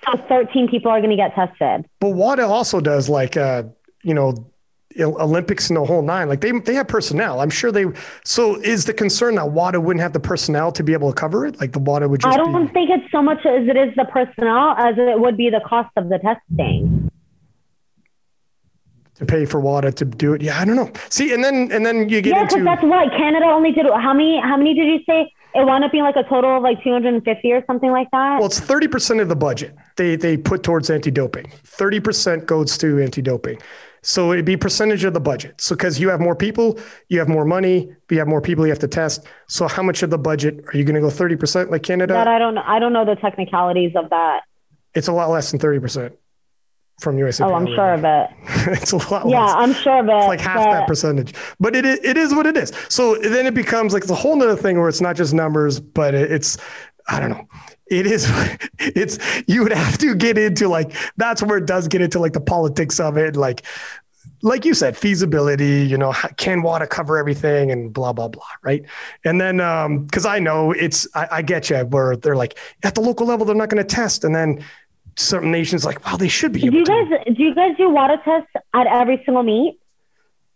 So 0.05 0.15
13 0.29 0.69
people 0.69 0.91
are 0.91 0.99
going 1.01 1.09
to 1.09 1.15
get 1.17 1.33
tested. 1.35 1.85
But 1.99 2.11
WADA 2.11 2.45
also 2.47 2.79
does 2.79 3.09
like 3.09 3.35
uh, 3.35 3.63
you 4.03 4.13
know, 4.13 4.33
Olympics 4.99 5.69
and 5.69 5.77
the 5.77 5.85
whole 5.85 6.01
nine. 6.01 6.27
Like 6.29 6.41
they 6.41 6.51
they 6.51 6.73
have 6.73 6.87
personnel. 6.87 7.41
I'm 7.41 7.49
sure 7.49 7.71
they. 7.71 7.85
So 8.23 8.55
is 8.61 8.85
the 8.85 8.93
concern 8.93 9.35
that 9.35 9.49
WADA 9.51 9.79
wouldn't 9.79 10.01
have 10.01 10.13
the 10.13 10.19
personnel 10.19 10.71
to 10.73 10.83
be 10.83 10.93
able 10.93 11.11
to 11.11 11.15
cover 11.15 11.45
it? 11.45 11.59
Like 11.59 11.73
the 11.73 11.79
WADA 11.79 12.07
would 12.09 12.21
just. 12.21 12.33
I 12.33 12.37
don't 12.37 12.67
be, 12.67 12.73
think 12.73 12.89
it's 12.89 13.11
so 13.11 13.21
much 13.21 13.45
as 13.45 13.67
it 13.67 13.77
is 13.77 13.93
the 13.95 14.05
personnel 14.05 14.75
as 14.77 14.95
it 14.97 15.19
would 15.19 15.37
be 15.37 15.49
the 15.49 15.61
cost 15.65 15.91
of 15.97 16.09
the 16.09 16.19
testing. 16.19 17.09
to 19.15 19.25
pay 19.25 19.45
for 19.45 19.59
WADA 19.59 19.91
to 19.93 20.05
do 20.05 20.33
it. 20.33 20.41
Yeah, 20.41 20.59
I 20.59 20.65
don't 20.65 20.75
know. 20.75 20.91
See, 21.09 21.33
and 21.33 21.43
then 21.43 21.71
and 21.71 21.85
then 21.85 22.09
you 22.09 22.21
get 22.21 22.35
Yeah, 22.35 22.43
because 22.43 22.53
into 22.53 22.65
that's 22.65 22.83
why 22.83 23.07
Canada 23.09 23.45
only 23.45 23.71
did 23.71 23.85
how 23.87 24.13
many? 24.13 24.39
How 24.39 24.57
many 24.57 24.73
did 24.73 24.87
you 24.87 24.99
say? 25.07 25.31
It 25.55 25.65
wound 25.65 25.83
up 25.83 25.91
being 25.91 26.03
like 26.03 26.17
a 26.17 26.23
total 26.23 26.57
of 26.57 26.61
like 26.61 26.83
250 26.83 27.51
or 27.51 27.63
something 27.65 27.89
like 27.89 28.09
that. 28.11 28.37
well, 28.37 28.45
it's 28.45 28.59
thirty 28.59 28.87
percent 28.87 29.21
of 29.21 29.29
the 29.29 29.35
budget 29.35 29.75
they 29.95 30.15
they 30.15 30.37
put 30.37 30.61
towards 30.61 30.89
anti-doping. 30.91 31.51
Thirty 31.63 31.99
percent 31.99 32.45
goes 32.45 32.77
to 32.79 32.99
anti-doping. 33.01 33.57
So 34.07 34.31
it'd 34.31 34.45
be 34.45 34.55
percentage 34.55 35.03
of 35.03 35.13
the 35.13 35.19
budget. 35.19 35.59
So 35.59 35.75
because 35.75 35.99
you 35.99 36.07
have 36.07 36.21
more 36.21 36.33
people, 36.33 36.79
you 37.09 37.19
have 37.19 37.27
more 37.27 37.43
money, 37.43 37.93
you 38.09 38.19
have 38.19 38.27
more 38.29 38.39
people 38.39 38.65
you 38.65 38.71
have 38.71 38.79
to 38.79 38.87
test. 38.87 39.25
So 39.49 39.67
how 39.67 39.83
much 39.83 40.01
of 40.01 40.09
the 40.09 40.17
budget 40.17 40.63
are 40.73 40.77
you 40.77 40.85
going 40.85 40.95
to 40.95 41.01
go 41.01 41.09
thirty 41.09 41.35
percent 41.35 41.71
like 41.71 41.83
Canada? 41.83 42.13
that 42.13 42.25
I 42.25 42.39
don't 42.39 42.55
know. 42.55 42.63
I 42.65 42.79
don't 42.79 42.93
know 42.93 43.03
the 43.03 43.17
technicalities 43.17 43.91
of 43.97 44.09
that. 44.11 44.43
it's 44.93 45.09
a 45.09 45.11
lot 45.11 45.29
less 45.29 45.51
than 45.51 45.59
thirty 45.59 45.79
percent 45.81 46.13
from 47.01 47.17
USA. 47.17 47.43
Oh, 47.43 47.53
I'm 47.53 47.67
sure 47.67 47.93
of 47.95 48.05
it. 48.05 48.29
it's 48.81 48.93
a 48.93 48.97
lot 49.11 49.27
less. 49.27 49.31
Yeah, 49.33 49.43
less. 49.43 49.55
I'm 49.57 49.73
sure 49.73 49.99
of 49.99 50.07
it. 50.07 50.13
It's 50.13 50.27
like 50.27 50.39
half 50.39 50.63
but- 50.63 50.71
that 50.71 50.87
percentage, 50.87 51.33
but 51.59 51.75
it 51.75 51.83
it 51.83 52.15
is 52.15 52.33
what 52.33 52.45
it 52.45 52.55
is. 52.55 52.71
So 52.87 53.17
then 53.17 53.45
it 53.45 53.55
becomes 53.55 53.91
like 53.93 54.03
it's 54.03 54.11
a 54.11 54.15
whole 54.15 54.37
nother 54.37 54.55
thing 54.55 54.79
where 54.79 54.87
it's 54.87 55.01
not 55.01 55.17
just 55.17 55.33
numbers, 55.33 55.81
but 55.81 56.15
it- 56.15 56.31
it's 56.31 56.57
I 57.09 57.19
don't 57.19 57.31
know. 57.31 57.45
It 57.89 58.05
is 58.05 58.27
it's 58.79 59.19
you 59.47 59.63
would 59.63 59.73
have 59.73 59.97
to 59.99 60.15
get 60.15 60.37
into 60.37 60.67
like 60.67 60.93
that's 61.17 61.43
where 61.43 61.57
it 61.57 61.65
does 61.65 61.87
get 61.87 62.01
into 62.01 62.19
like 62.19 62.33
the 62.33 62.41
politics 62.41 62.99
of 62.99 63.17
it, 63.17 63.35
like 63.35 63.63
like 64.41 64.65
you 64.65 64.73
said, 64.73 64.95
feasibility. 64.95 65.85
You 65.85 65.97
know, 65.97 66.13
can 66.37 66.61
WADA 66.61 66.87
cover 66.87 67.17
everything 67.17 67.71
and 67.71 67.91
blah 67.93 68.13
blah 68.13 68.27
blah, 68.27 68.43
right? 68.61 68.83
And 69.23 69.39
then 69.39 69.59
um 69.59 70.05
because 70.05 70.25
I 70.25 70.39
know 70.39 70.71
it's 70.71 71.07
I, 71.15 71.27
I 71.31 71.41
get 71.41 71.69
you 71.69 71.77
where 71.85 72.15
they're 72.15 72.35
like 72.35 72.57
at 72.83 72.95
the 72.95 73.01
local 73.01 73.25
level 73.25 73.45
they're 73.45 73.55
not 73.55 73.69
going 73.69 73.85
to 73.85 73.95
test, 73.95 74.23
and 74.23 74.35
then 74.35 74.63
certain 75.15 75.51
nations 75.51 75.83
like 75.83 76.05
wow 76.05 76.17
they 76.17 76.27
should 76.27 76.53
be. 76.53 76.61
Do 76.61 76.67
you 76.67 76.85
to. 76.85 76.91
guys 76.91 77.35
do 77.35 77.43
you 77.43 77.55
guys 77.55 77.75
do 77.77 77.89
WADA 77.89 78.21
tests 78.23 78.51
at 78.73 78.87
every 78.87 79.21
single 79.25 79.43
meet? 79.43 79.79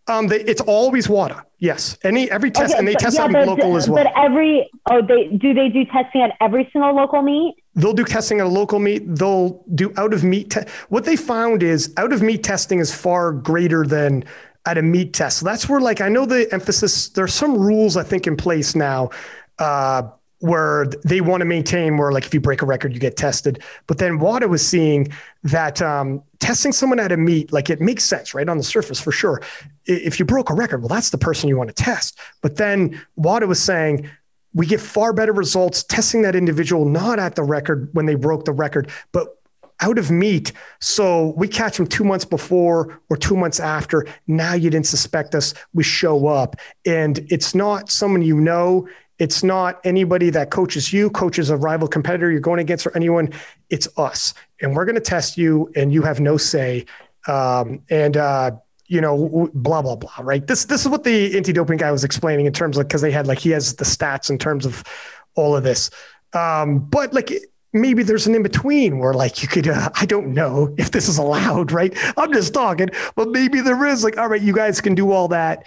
Um, 0.07 0.27
they, 0.27 0.41
it's 0.41 0.61
always 0.61 1.07
WADA. 1.07 1.45
Yes, 1.61 1.95
any 2.03 2.29
every 2.31 2.49
test, 2.49 2.71
Okay, 2.71 2.79
and 2.79 2.87
they 2.87 2.95
test 2.95 3.17
yeah, 3.17 3.25
on 3.25 3.33
but, 3.33 3.47
local 3.47 3.77
as 3.77 3.87
well. 3.87 4.03
But 4.03 4.11
every 4.17 4.67
oh 4.89 4.99
they 5.05 5.27
do 5.27 5.53
they 5.53 5.69
do 5.69 5.85
testing 5.85 6.23
at 6.23 6.35
every 6.41 6.67
single 6.73 6.95
local 6.95 7.21
meet? 7.21 7.53
They'll 7.75 7.93
do 7.93 8.03
testing 8.03 8.39
at 8.39 8.47
a 8.47 8.49
local 8.49 8.79
meet. 8.79 9.03
They'll 9.05 9.63
do 9.75 9.93
out 9.95 10.11
of 10.11 10.23
meet. 10.23 10.49
Te- 10.49 10.65
what 10.89 11.05
they 11.05 11.15
found 11.15 11.61
is 11.61 11.93
out 11.97 12.13
of 12.13 12.23
meet 12.23 12.43
testing 12.43 12.79
is 12.79 12.91
far 12.91 13.31
greater 13.31 13.85
than 13.85 14.25
at 14.65 14.79
a 14.79 14.81
meet 14.81 15.13
test. 15.13 15.37
So 15.37 15.45
that's 15.45 15.69
where 15.69 15.79
like 15.79 16.01
I 16.01 16.09
know 16.09 16.25
the 16.25 16.51
emphasis. 16.51 17.09
There's 17.09 17.33
some 17.35 17.55
rules 17.55 17.95
I 17.95 18.01
think 18.01 18.25
in 18.25 18.37
place 18.37 18.73
now. 18.73 19.11
Uh, 19.59 20.09
where 20.41 20.87
they 21.05 21.21
want 21.21 21.41
to 21.41 21.45
maintain 21.45 21.97
where 21.97 22.11
like 22.11 22.25
if 22.25 22.33
you 22.33 22.41
break 22.41 22.61
a 22.61 22.65
record 22.65 22.93
you 22.93 22.99
get 22.99 23.15
tested 23.15 23.61
but 23.87 23.99
then 23.99 24.19
WADA 24.19 24.47
was 24.47 24.65
seeing 24.65 25.07
that 25.43 25.81
um, 25.81 26.21
testing 26.39 26.71
someone 26.71 26.99
at 26.99 27.11
a 27.11 27.17
meet 27.17 27.53
like 27.53 27.69
it 27.69 27.79
makes 27.79 28.03
sense 28.03 28.33
right 28.33 28.49
on 28.49 28.57
the 28.57 28.63
surface 28.63 28.99
for 28.99 29.11
sure 29.11 29.41
if 29.85 30.19
you 30.19 30.25
broke 30.25 30.49
a 30.49 30.53
record 30.53 30.79
well 30.79 30.89
that's 30.89 31.11
the 31.11 31.17
person 31.17 31.47
you 31.47 31.57
want 31.57 31.69
to 31.69 31.75
test 31.75 32.17
but 32.41 32.57
then 32.57 32.99
WADA 33.15 33.47
was 33.47 33.61
saying 33.61 34.09
we 34.53 34.65
get 34.65 34.81
far 34.81 35.13
better 35.13 35.31
results 35.31 35.83
testing 35.83 36.23
that 36.23 36.35
individual 36.35 36.85
not 36.85 37.19
at 37.19 37.35
the 37.35 37.43
record 37.43 37.89
when 37.93 38.05
they 38.05 38.15
broke 38.15 38.45
the 38.45 38.51
record 38.51 38.89
but 39.11 39.37
out 39.81 39.97
of 39.97 40.11
meet. 40.11 40.53
So 40.79 41.33
we 41.35 41.47
catch 41.47 41.77
them 41.77 41.87
two 41.87 42.03
months 42.03 42.25
before 42.25 42.99
or 43.09 43.17
two 43.17 43.35
months 43.35 43.59
after. 43.59 44.05
Now 44.27 44.53
you 44.53 44.69
didn't 44.69 44.87
suspect 44.87 45.35
us. 45.35 45.53
We 45.73 45.83
show 45.83 46.27
up. 46.27 46.55
And 46.85 47.19
it's 47.29 47.53
not 47.53 47.91
someone 47.91 48.21
you 48.21 48.39
know. 48.39 48.87
It's 49.21 49.43
not 49.43 49.79
anybody 49.83 50.31
that 50.31 50.49
coaches 50.49 50.91
you, 50.91 51.11
coaches 51.11 51.51
a 51.51 51.55
rival 51.55 51.87
competitor 51.87 52.31
you're 52.31 52.41
going 52.41 52.59
against 52.59 52.87
or 52.87 52.97
anyone. 52.97 53.29
It's 53.69 53.87
us. 53.95 54.33
And 54.61 54.75
we're 54.75 54.85
going 54.85 54.95
to 54.95 55.01
test 55.15 55.37
you 55.37 55.71
and 55.75 55.93
you 55.93 56.01
have 56.01 56.19
no 56.19 56.37
say. 56.37 56.85
Um, 57.27 57.83
and, 57.91 58.17
uh, 58.17 58.51
you 58.87 58.99
know, 58.99 59.47
blah 59.53 59.83
blah 59.83 59.95
blah. 59.95 60.11
Right. 60.21 60.45
This 60.45 60.65
this 60.65 60.81
is 60.81 60.89
what 60.89 61.03
the 61.03 61.37
anti-doping 61.37 61.77
guy 61.77 61.91
was 61.91 62.03
explaining 62.03 62.47
in 62.47 62.51
terms 62.51 62.77
of 62.77 62.87
because 62.87 63.01
they 63.01 63.11
had 63.11 63.27
like 63.27 63.37
he 63.37 63.51
has 63.51 63.75
the 63.75 63.85
stats 63.85 64.31
in 64.31 64.39
terms 64.39 64.65
of 64.65 64.83
all 65.35 65.55
of 65.55 65.63
this. 65.63 65.91
Um, 66.33 66.79
but 66.79 67.13
like 67.13 67.31
maybe 67.73 68.03
there's 68.03 68.27
an 68.27 68.35
in 68.35 68.43
between 68.43 68.99
where 68.99 69.13
like 69.13 69.41
you 69.41 69.47
could 69.47 69.67
uh, 69.67 69.89
I 69.95 70.05
don't 70.05 70.33
know 70.33 70.73
if 70.77 70.91
this 70.91 71.07
is 71.07 71.17
allowed, 71.17 71.71
right? 71.71 71.93
I'm 72.17 72.33
just 72.33 72.53
talking, 72.53 72.89
but 73.15 73.29
maybe 73.29 73.61
there 73.61 73.85
is 73.85 74.03
like 74.03 74.17
all 74.17 74.27
right, 74.27 74.41
you 74.41 74.53
guys 74.53 74.81
can 74.81 74.95
do 74.95 75.11
all 75.11 75.27
that, 75.29 75.65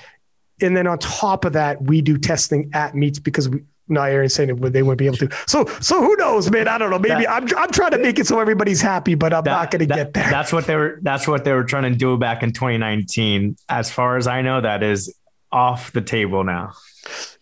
and 0.61 0.77
then 0.77 0.87
on 0.87 0.99
top 0.99 1.45
of 1.45 1.53
that, 1.55 1.83
we 1.83 2.01
do 2.03 2.19
testing 2.19 2.71
at 2.73 2.95
meets 2.95 3.19
because 3.19 3.49
we. 3.49 3.63
No, 3.87 4.01
Arian's 4.01 4.33
saying 4.33 4.49
it, 4.49 4.73
they 4.73 4.83
wouldn't 4.83 4.97
be 4.97 5.05
able 5.05 5.19
to. 5.19 5.29
So, 5.47 5.67
so 5.79 6.01
who 6.01 6.17
knows, 6.17 6.51
man? 6.51 6.69
I 6.69 6.79
don't 6.79 6.89
know. 6.89 6.99
Maybe 6.99 7.29
I'm, 7.29 7.47
I'm 7.55 7.71
trying 7.71 7.91
to 7.91 7.99
make 7.99 8.19
it 8.19 8.27
so 8.27 8.41
everybody's 8.41 8.81
happy, 8.81 9.15
but 9.15 9.35
I'm 9.35 9.45
not 9.45 9.71
going 9.71 9.87
to 9.87 9.95
get 9.95 10.15
there. 10.15 10.31
That's 10.31 10.55
what 10.55 10.67
they 10.67 10.75
were. 10.75 10.99
That's 11.03 11.29
what 11.29 11.45
they 11.45 11.53
were 11.53 11.65
trying 11.65 11.93
to 11.93 11.95
do 11.95 12.17
back 12.17 12.43
in 12.43 12.55
2019. 12.55 13.59
As 13.69 13.91
far 13.91 14.17
as 14.17 14.27
I 14.27 14.41
know, 14.41 14.63
that 14.63 14.83
is 14.83 15.15
off 15.53 15.93
the 15.93 16.01
table 16.01 16.45
now. 16.45 16.73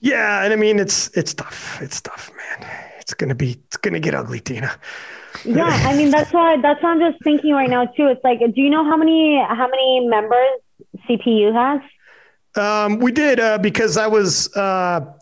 Yeah, 0.00 0.44
and 0.44 0.52
I 0.52 0.56
mean 0.56 0.78
it's 0.78 1.08
it's 1.16 1.34
tough. 1.34 1.80
It's 1.80 2.00
tough, 2.00 2.30
man. 2.30 2.68
It's 2.98 3.14
gonna 3.14 3.34
be 3.34 3.52
it's 3.66 3.76
gonna 3.78 4.00
get 4.00 4.14
ugly, 4.14 4.40
Tina. 4.40 4.72
Yeah, 5.44 5.64
I 5.64 5.96
mean 5.96 6.10
that's 6.10 6.32
why 6.32 6.60
that's 6.60 6.82
why 6.82 6.90
I'm 6.90 7.00
just 7.00 7.22
thinking 7.24 7.52
right 7.52 7.70
now 7.70 7.86
too. 7.86 8.08
It's 8.08 8.22
like, 8.22 8.40
do 8.40 8.60
you 8.60 8.70
know 8.70 8.84
how 8.84 8.96
many 8.96 9.42
how 9.42 9.68
many 9.68 10.06
members 10.06 10.60
CPU 11.08 11.52
has? 11.54 11.80
Um, 12.56 12.98
we 12.98 13.12
did 13.12 13.40
uh, 13.40 13.58
because 13.58 13.96
I 13.96 14.06
was. 14.06 14.54
Uh, 14.56 15.12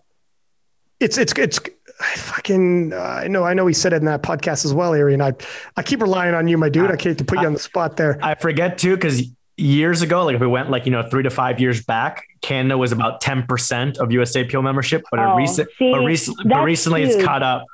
it's 0.98 1.16
it's 1.18 1.32
it's. 1.32 1.60
I 2.00 2.14
fucking 2.16 2.92
uh, 2.92 2.96
I 2.96 3.28
know 3.28 3.44
I 3.44 3.52
know 3.54 3.66
he 3.66 3.74
said 3.74 3.92
it 3.92 3.96
in 3.96 4.06
that 4.06 4.22
podcast 4.22 4.64
as 4.64 4.72
well, 4.72 4.94
Arian. 4.94 5.20
I 5.20 5.32
I 5.76 5.82
keep 5.82 6.00
relying 6.00 6.34
on 6.34 6.48
you, 6.48 6.56
my 6.58 6.68
dude. 6.68 6.90
I 6.90 6.96
can't 6.96 7.18
to 7.18 7.24
put 7.24 7.40
you 7.40 7.46
on 7.46 7.52
the 7.52 7.58
spot 7.58 7.96
there. 7.96 8.18
I 8.22 8.34
forget 8.34 8.78
too 8.78 8.94
because 8.96 9.22
years 9.58 10.00
ago, 10.00 10.24
like 10.24 10.34
if 10.34 10.40
we 10.40 10.46
went 10.46 10.70
like 10.70 10.86
you 10.86 10.92
know 10.92 11.02
three 11.02 11.22
to 11.22 11.30
five 11.30 11.60
years 11.60 11.84
back, 11.84 12.24
Canada 12.40 12.78
was 12.78 12.92
about 12.92 13.22
10% 13.22 13.98
of 13.98 14.08
USAPL 14.08 14.62
membership, 14.62 15.04
but, 15.10 15.20
Oh, 15.20 15.34
it 15.34 15.36
recent, 15.36 15.68
see, 15.78 15.92
but, 15.92 16.04
rec- 16.04 16.18
but 16.38 16.48
that's 16.48 16.64
recently 16.64 17.02
it's 17.02 17.22
caught 17.22 17.42
up. 17.42 17.66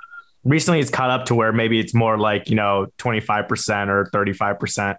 Recently 0.45 0.81
it's 0.81 0.91
caught 0.91 1.11
up 1.11 1.27
to 1.27 1.35
where 1.35 1.53
maybe 1.53 1.79
it's 1.79 1.95
more 1.95 2.19
like, 2.19 2.49
you 2.51 2.57
know, 2.57 2.87
25% 2.99 3.89
or 3.89 4.11
35%. 4.13 4.97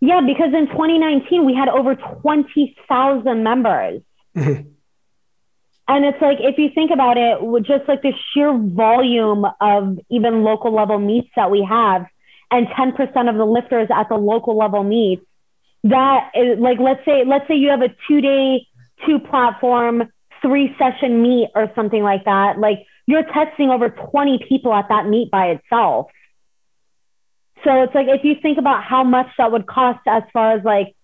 Yeah, 0.00 0.20
because 0.20 0.52
in 0.52 0.66
2019 0.68 1.44
we 1.44 1.54
had 1.54 1.68
over 1.68 1.94
20,000 1.94 3.42
members. 3.42 4.02
And 5.88 6.04
it's 6.04 6.20
like 6.20 6.38
if 6.40 6.58
you 6.58 6.70
think 6.74 6.90
about 6.90 7.16
it, 7.16 7.38
just 7.64 7.88
like 7.88 8.02
the 8.02 8.12
sheer 8.32 8.56
volume 8.56 9.46
of 9.60 9.98
even 10.10 10.42
local 10.42 10.74
level 10.74 10.98
meets 10.98 11.28
that 11.36 11.50
we 11.50 11.64
have, 11.68 12.06
and 12.50 12.66
10% 12.68 13.28
of 13.28 13.36
the 13.36 13.44
lifters 13.44 13.88
at 13.94 14.08
the 14.08 14.16
local 14.16 14.56
level 14.56 14.82
meets, 14.82 15.24
that 15.84 16.30
is 16.34 16.58
like 16.58 16.78
let's 16.80 17.04
say 17.04 17.24
let's 17.24 17.46
say 17.46 17.54
you 17.54 17.70
have 17.70 17.82
a 17.82 17.94
two 18.08 18.20
day, 18.20 18.66
two 19.06 19.20
platform, 19.20 20.10
three 20.42 20.74
session 20.76 21.22
meet 21.22 21.50
or 21.54 21.70
something 21.76 22.02
like 22.02 22.24
that. 22.24 22.58
Like 22.58 22.78
you're 23.06 23.24
testing 23.24 23.70
over 23.70 23.90
20 23.90 24.44
people 24.48 24.74
at 24.74 24.88
that 24.88 25.06
meet 25.06 25.30
by 25.30 25.50
itself. 25.50 26.06
So 27.66 27.82
it's 27.82 27.94
like 27.96 28.06
if 28.06 28.22
you 28.22 28.36
think 28.40 28.58
about 28.58 28.84
how 28.84 29.02
much 29.02 29.26
that 29.38 29.50
would 29.50 29.66
cost 29.66 29.98
as 30.06 30.22
far 30.32 30.52
as 30.52 30.64
like 30.64 30.94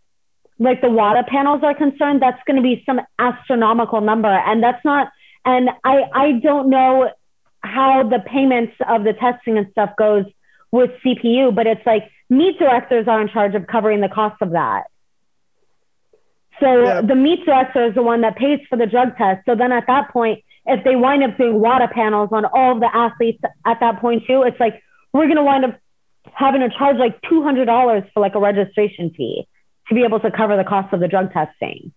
like 0.60 0.80
the 0.80 0.90
WADA 0.90 1.24
panels 1.24 1.62
are 1.64 1.74
concerned, 1.74 2.22
that's 2.22 2.40
going 2.46 2.54
to 2.56 2.62
be 2.62 2.84
some 2.86 3.00
astronomical 3.18 4.00
number, 4.00 4.28
and 4.28 4.62
that's 4.62 4.84
not. 4.84 5.10
And 5.44 5.70
I 5.82 6.04
I 6.14 6.32
don't 6.40 6.70
know 6.70 7.10
how 7.64 8.08
the 8.08 8.20
payments 8.20 8.74
of 8.88 9.02
the 9.02 9.12
testing 9.12 9.58
and 9.58 9.66
stuff 9.72 9.90
goes 9.98 10.24
with 10.70 10.90
CPU, 11.04 11.52
but 11.52 11.66
it's 11.66 11.84
like 11.84 12.08
meet 12.30 12.60
directors 12.60 13.08
are 13.08 13.20
in 13.20 13.28
charge 13.28 13.56
of 13.56 13.66
covering 13.66 14.00
the 14.00 14.08
cost 14.08 14.40
of 14.40 14.52
that. 14.52 14.84
So 16.60 16.84
Yeah. 16.84 17.00
the 17.00 17.16
meet 17.16 17.44
director 17.44 17.86
is 17.86 17.94
the 17.94 18.02
one 18.04 18.20
that 18.20 18.36
pays 18.36 18.60
for 18.70 18.76
the 18.76 18.86
drug 18.86 19.16
test. 19.16 19.44
So 19.46 19.56
then 19.56 19.72
at 19.72 19.88
that 19.88 20.10
point, 20.10 20.44
if 20.66 20.84
they 20.84 20.94
wind 20.94 21.24
up 21.24 21.36
doing 21.36 21.58
WADA 21.60 21.88
panels 21.88 22.28
on 22.30 22.44
all 22.44 22.70
of 22.72 22.80
the 22.80 22.94
athletes 22.94 23.42
at 23.66 23.80
that 23.80 24.00
point 24.00 24.26
too, 24.28 24.44
it's 24.44 24.60
like 24.60 24.80
we're 25.12 25.24
going 25.26 25.36
to 25.36 25.42
wind 25.42 25.64
up 25.64 25.81
having 26.34 26.60
to 26.60 26.70
charge 26.70 26.96
like 26.96 27.20
$200 27.22 28.12
for 28.12 28.20
like 28.20 28.34
a 28.34 28.40
registration 28.40 29.12
fee 29.16 29.46
to 29.88 29.94
be 29.94 30.04
able 30.04 30.20
to 30.20 30.30
cover 30.30 30.56
the 30.56 30.64
cost 30.64 30.92
of 30.92 31.00
the 31.00 31.08
drug 31.08 31.32
testing, 31.32 31.92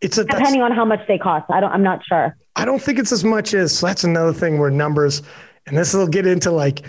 It's 0.00 0.18
a, 0.18 0.24
depending 0.24 0.62
on 0.62 0.72
how 0.72 0.84
much 0.84 1.00
they 1.08 1.18
cost. 1.18 1.46
I 1.50 1.60
don't, 1.60 1.72
I'm 1.72 1.82
not 1.82 2.04
sure. 2.04 2.36
I 2.56 2.64
don't 2.64 2.82
think 2.82 2.98
it's 2.98 3.12
as 3.12 3.24
much 3.24 3.54
as 3.54 3.78
so 3.78 3.86
that's 3.86 4.04
another 4.04 4.32
thing 4.32 4.58
where 4.58 4.70
numbers, 4.70 5.22
and 5.66 5.76
this 5.76 5.94
will 5.94 6.06
get 6.06 6.26
into 6.26 6.50
like 6.50 6.84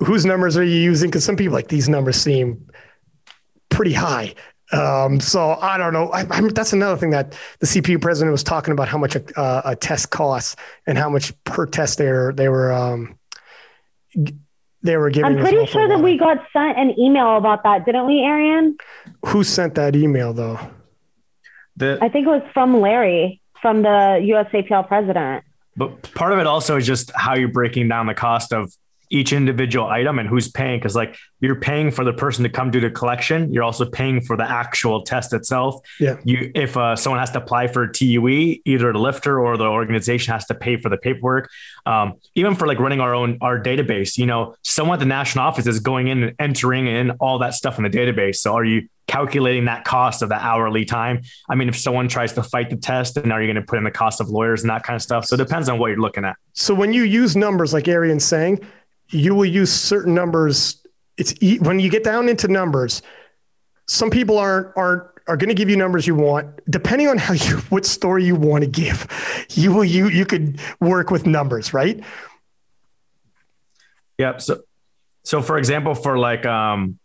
whose 0.00 0.26
numbers 0.26 0.56
are 0.56 0.64
you 0.64 0.78
using? 0.78 1.10
Because 1.10 1.24
some 1.24 1.36
people 1.36 1.54
like 1.54 1.68
these 1.68 1.88
numbers 1.88 2.16
seem 2.16 2.68
pretty 3.68 3.92
high. 3.92 4.34
Um, 4.72 5.20
so 5.20 5.56
I 5.60 5.78
don't 5.78 5.92
know. 5.92 6.10
I, 6.10 6.24
that's 6.24 6.72
another 6.72 6.96
thing 6.96 7.10
that 7.10 7.36
the 7.60 7.66
CPU 7.66 8.00
president 8.00 8.32
was 8.32 8.42
talking 8.42 8.72
about 8.72 8.88
how 8.88 8.98
much 8.98 9.14
a, 9.14 9.40
uh, 9.40 9.62
a 9.64 9.76
test 9.76 10.10
costs 10.10 10.56
and 10.86 10.98
how 10.98 11.08
much 11.08 11.32
per 11.44 11.66
test 11.66 11.98
they 11.98 12.10
were 12.10 12.32
they 12.32 12.48
were 12.48 12.72
um, 12.72 13.16
they 14.86 14.96
were 14.96 15.10
giving. 15.10 15.32
I'm 15.32 15.38
pretty 15.38 15.56
well 15.56 15.66
for 15.66 15.72
sure 15.72 15.88
that 15.88 16.00
we 16.00 16.16
got 16.16 16.38
sent 16.52 16.78
an 16.78 16.98
email 16.98 17.36
about 17.36 17.62
that, 17.64 17.84
didn't 17.84 18.06
we, 18.06 18.22
Arian? 18.22 18.76
Who 19.26 19.44
sent 19.44 19.74
that 19.74 19.94
email 19.94 20.32
though? 20.32 20.58
The, 21.76 21.98
I 22.00 22.08
think 22.08 22.26
it 22.26 22.30
was 22.30 22.42
from 22.54 22.80
Larry, 22.80 23.40
from 23.60 23.82
the 23.82 23.88
USAPL 23.88 24.88
president. 24.88 25.44
But 25.76 26.14
part 26.14 26.32
of 26.32 26.38
it 26.38 26.46
also 26.46 26.76
is 26.76 26.86
just 26.86 27.12
how 27.14 27.34
you're 27.34 27.48
breaking 27.48 27.88
down 27.88 28.06
the 28.06 28.14
cost 28.14 28.52
of 28.52 28.72
each 29.10 29.32
individual 29.32 29.86
item 29.86 30.18
and 30.18 30.28
who's 30.28 30.48
paying. 30.48 30.80
Cause 30.80 30.96
like 30.96 31.16
you're 31.40 31.60
paying 31.60 31.90
for 31.90 32.04
the 32.04 32.12
person 32.12 32.42
to 32.44 32.48
come 32.48 32.70
do 32.70 32.80
the 32.80 32.90
collection. 32.90 33.52
You're 33.52 33.62
also 33.62 33.88
paying 33.88 34.20
for 34.20 34.36
the 34.36 34.48
actual 34.48 35.02
test 35.02 35.32
itself. 35.32 35.80
Yeah. 36.00 36.16
You, 36.24 36.50
if 36.54 36.76
uh, 36.76 36.96
someone 36.96 37.20
has 37.20 37.30
to 37.32 37.38
apply 37.38 37.68
for 37.68 37.84
a 37.84 37.92
TUE, 37.92 38.60
either 38.64 38.92
the 38.92 38.98
lifter 38.98 39.40
or 39.40 39.56
the 39.56 39.64
organization 39.64 40.32
has 40.32 40.46
to 40.46 40.54
pay 40.54 40.76
for 40.76 40.88
the 40.88 40.96
paperwork. 40.96 41.50
Um, 41.84 42.14
even 42.34 42.54
for 42.54 42.66
like 42.66 42.78
running 42.78 43.00
our 43.00 43.14
own, 43.14 43.38
our 43.40 43.60
database, 43.60 44.16
you 44.16 44.26
know, 44.26 44.56
someone 44.62 44.96
at 44.96 45.00
the 45.00 45.06
national 45.06 45.44
office 45.44 45.66
is 45.66 45.80
going 45.80 46.08
in 46.08 46.22
and 46.22 46.34
entering 46.38 46.86
in 46.86 47.12
all 47.12 47.38
that 47.38 47.54
stuff 47.54 47.78
in 47.78 47.84
the 47.84 47.90
database. 47.90 48.36
So 48.36 48.54
are 48.54 48.64
you 48.64 48.88
calculating 49.06 49.66
that 49.66 49.84
cost 49.84 50.22
of 50.22 50.28
the 50.28 50.34
hourly 50.34 50.84
time? 50.84 51.22
I 51.48 51.54
mean, 51.54 51.68
if 51.68 51.78
someone 51.78 52.08
tries 52.08 52.32
to 52.34 52.42
fight 52.42 52.70
the 52.70 52.76
test, 52.76 53.14
then 53.14 53.30
are 53.30 53.40
you 53.40 53.46
going 53.46 53.62
to 53.62 53.66
put 53.66 53.78
in 53.78 53.84
the 53.84 53.90
cost 53.90 54.20
of 54.20 54.28
lawyers 54.28 54.62
and 54.62 54.70
that 54.70 54.82
kind 54.82 54.96
of 54.96 55.02
stuff? 55.02 55.26
So 55.26 55.34
it 55.34 55.38
depends 55.38 55.68
on 55.68 55.78
what 55.78 55.88
you're 55.88 56.00
looking 56.00 56.24
at. 56.24 56.36
So 56.54 56.74
when 56.74 56.92
you 56.92 57.02
use 57.02 57.36
numbers 57.36 57.72
like 57.72 57.86
Arian's 57.88 58.24
saying, 58.24 58.66
you 59.08 59.34
will 59.34 59.44
use 59.44 59.72
certain 59.72 60.14
numbers. 60.14 60.84
It's 61.16 61.34
when 61.60 61.80
you 61.80 61.90
get 61.90 62.04
down 62.04 62.28
into 62.28 62.48
numbers. 62.48 63.02
Some 63.86 64.10
people 64.10 64.38
aren't 64.38 64.76
aren't 64.76 65.04
are 65.28 65.36
going 65.36 65.48
to 65.48 65.54
give 65.54 65.68
you 65.68 65.76
numbers 65.76 66.06
you 66.06 66.14
want, 66.14 66.60
depending 66.70 67.08
on 67.08 67.18
how 67.18 67.34
you 67.34 67.56
what 67.68 67.84
story 67.84 68.24
you 68.24 68.36
want 68.36 68.64
to 68.64 68.70
give. 68.70 69.06
You 69.50 69.72
will 69.72 69.84
you 69.84 70.08
you 70.08 70.26
could 70.26 70.60
work 70.80 71.10
with 71.10 71.26
numbers, 71.26 71.72
right? 71.72 72.02
Yep. 74.18 74.40
So, 74.40 74.60
so 75.24 75.42
for 75.42 75.58
example, 75.58 75.94
for 75.94 76.18
like 76.18 76.46
um, 76.46 76.98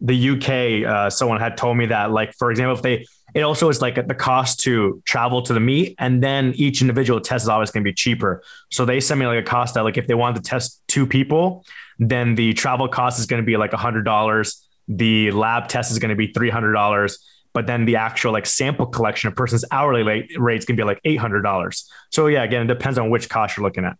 the 0.00 0.30
UK, 0.30 0.88
uh, 0.88 1.10
someone 1.10 1.40
had 1.40 1.56
told 1.56 1.76
me 1.76 1.86
that, 1.86 2.10
like, 2.10 2.34
for 2.34 2.50
example, 2.50 2.76
if 2.76 2.82
they, 2.82 3.06
it 3.34 3.42
also 3.42 3.68
is 3.68 3.80
like 3.80 3.94
the 4.06 4.14
cost 4.14 4.60
to 4.60 5.02
travel 5.04 5.42
to 5.42 5.52
the 5.52 5.60
meet, 5.60 5.94
and 5.98 6.22
then 6.22 6.52
each 6.56 6.80
individual 6.80 7.20
test 7.20 7.44
is 7.44 7.48
always 7.48 7.70
going 7.70 7.84
to 7.84 7.88
be 7.88 7.94
cheaper. 7.94 8.42
So 8.70 8.84
they 8.84 9.00
sent 9.00 9.20
me 9.20 9.26
like 9.26 9.38
a 9.38 9.42
cost 9.42 9.74
that, 9.74 9.84
like, 9.84 9.96
if 9.96 10.06
they 10.06 10.14
wanted 10.14 10.42
to 10.42 10.50
test 10.50 10.82
two 10.88 11.06
people, 11.06 11.64
then 11.98 12.34
the 12.34 12.52
travel 12.52 12.88
cost 12.88 13.18
is 13.18 13.26
going 13.26 13.42
to 13.42 13.46
be 13.46 13.56
like 13.56 13.72
a 13.72 13.76
hundred 13.78 14.04
dollars. 14.04 14.66
The 14.88 15.30
lab 15.30 15.68
test 15.68 15.90
is 15.90 15.98
going 15.98 16.10
to 16.10 16.16
be 16.16 16.32
three 16.32 16.50
hundred 16.50 16.72
dollars. 16.72 17.18
But 17.54 17.66
then 17.66 17.84
the 17.84 17.96
actual 17.96 18.32
like 18.32 18.46
sample 18.46 18.86
collection, 18.86 19.28
of 19.28 19.36
person's 19.36 19.64
hourly 19.70 20.02
rate 20.02 20.30
rate's 20.38 20.64
gonna 20.64 20.76
be 20.78 20.84
like 20.84 21.00
eight 21.04 21.16
hundred 21.16 21.42
dollars. 21.42 21.86
So 22.10 22.26
yeah, 22.26 22.44
again, 22.44 22.62
it 22.62 22.66
depends 22.66 22.98
on 22.98 23.10
which 23.10 23.28
cost 23.28 23.56
you're 23.56 23.64
looking 23.64 23.84
at. 23.84 23.98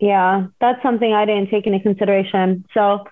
Yeah, 0.00 0.46
that's 0.60 0.82
something 0.82 1.12
I 1.12 1.26
didn't 1.26 1.50
take 1.50 1.66
into 1.66 1.80
consideration. 1.80 2.64
So, 2.72 3.04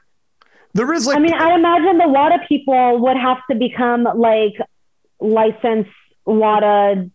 There 0.76 0.92
is 0.92 1.06
like 1.06 1.16
I 1.16 1.20
mean, 1.20 1.32
I 1.32 1.54
imagine 1.54 1.96
the 1.96 2.08
WADA 2.08 2.40
people 2.48 2.98
would 3.00 3.16
have 3.16 3.38
to 3.50 3.56
become 3.56 4.04
like 4.04 4.54
licensed 5.20 5.90
WADA 6.26 7.10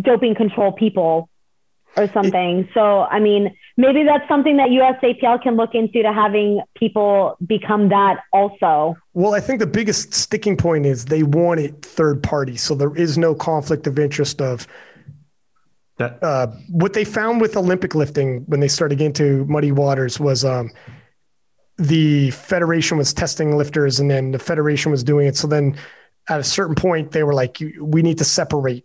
doping 0.00 0.34
control 0.34 0.72
people 0.72 1.28
or 1.96 2.08
something. 2.12 2.68
So, 2.74 3.02
I 3.02 3.20
mean, 3.20 3.56
maybe 3.76 4.02
that's 4.02 4.28
something 4.28 4.56
that 4.56 4.68
USAPL 4.68 5.42
can 5.42 5.56
look 5.56 5.74
into 5.74 6.02
to 6.02 6.12
having 6.12 6.60
people 6.74 7.36
become 7.46 7.88
that 7.90 8.22
also. 8.32 8.96
Well, 9.14 9.34
I 9.34 9.40
think 9.40 9.60
the 9.60 9.66
biggest 9.66 10.12
sticking 10.12 10.56
point 10.56 10.86
is 10.86 11.04
they 11.04 11.22
want 11.22 11.60
it 11.60 11.82
third 11.82 12.20
party, 12.22 12.56
so 12.56 12.74
there 12.74 12.94
is 12.96 13.16
no 13.16 13.34
conflict 13.34 13.86
of 13.86 13.96
interest 13.98 14.42
of 14.42 14.66
That 15.98 16.20
uh, 16.22 16.48
what 16.68 16.94
they 16.94 17.04
found 17.04 17.40
with 17.40 17.56
Olympic 17.56 17.94
lifting 17.94 18.44
when 18.46 18.58
they 18.58 18.68
started 18.68 18.96
getting 18.98 19.06
into 19.06 19.44
muddy 19.46 19.70
waters 19.70 20.18
was 20.18 20.44
um, 20.44 20.70
the 21.78 22.30
federation 22.30 22.98
was 22.98 23.12
testing 23.12 23.56
lifters, 23.56 24.00
and 24.00 24.10
then 24.10 24.32
the 24.32 24.38
federation 24.38 24.90
was 24.90 25.04
doing 25.04 25.26
it. 25.26 25.36
So 25.36 25.46
then, 25.46 25.76
at 26.28 26.40
a 26.40 26.44
certain 26.44 26.74
point, 26.74 27.12
they 27.12 27.22
were 27.22 27.34
like, 27.34 27.58
"We 27.80 28.02
need 28.02 28.18
to 28.18 28.24
separate." 28.24 28.84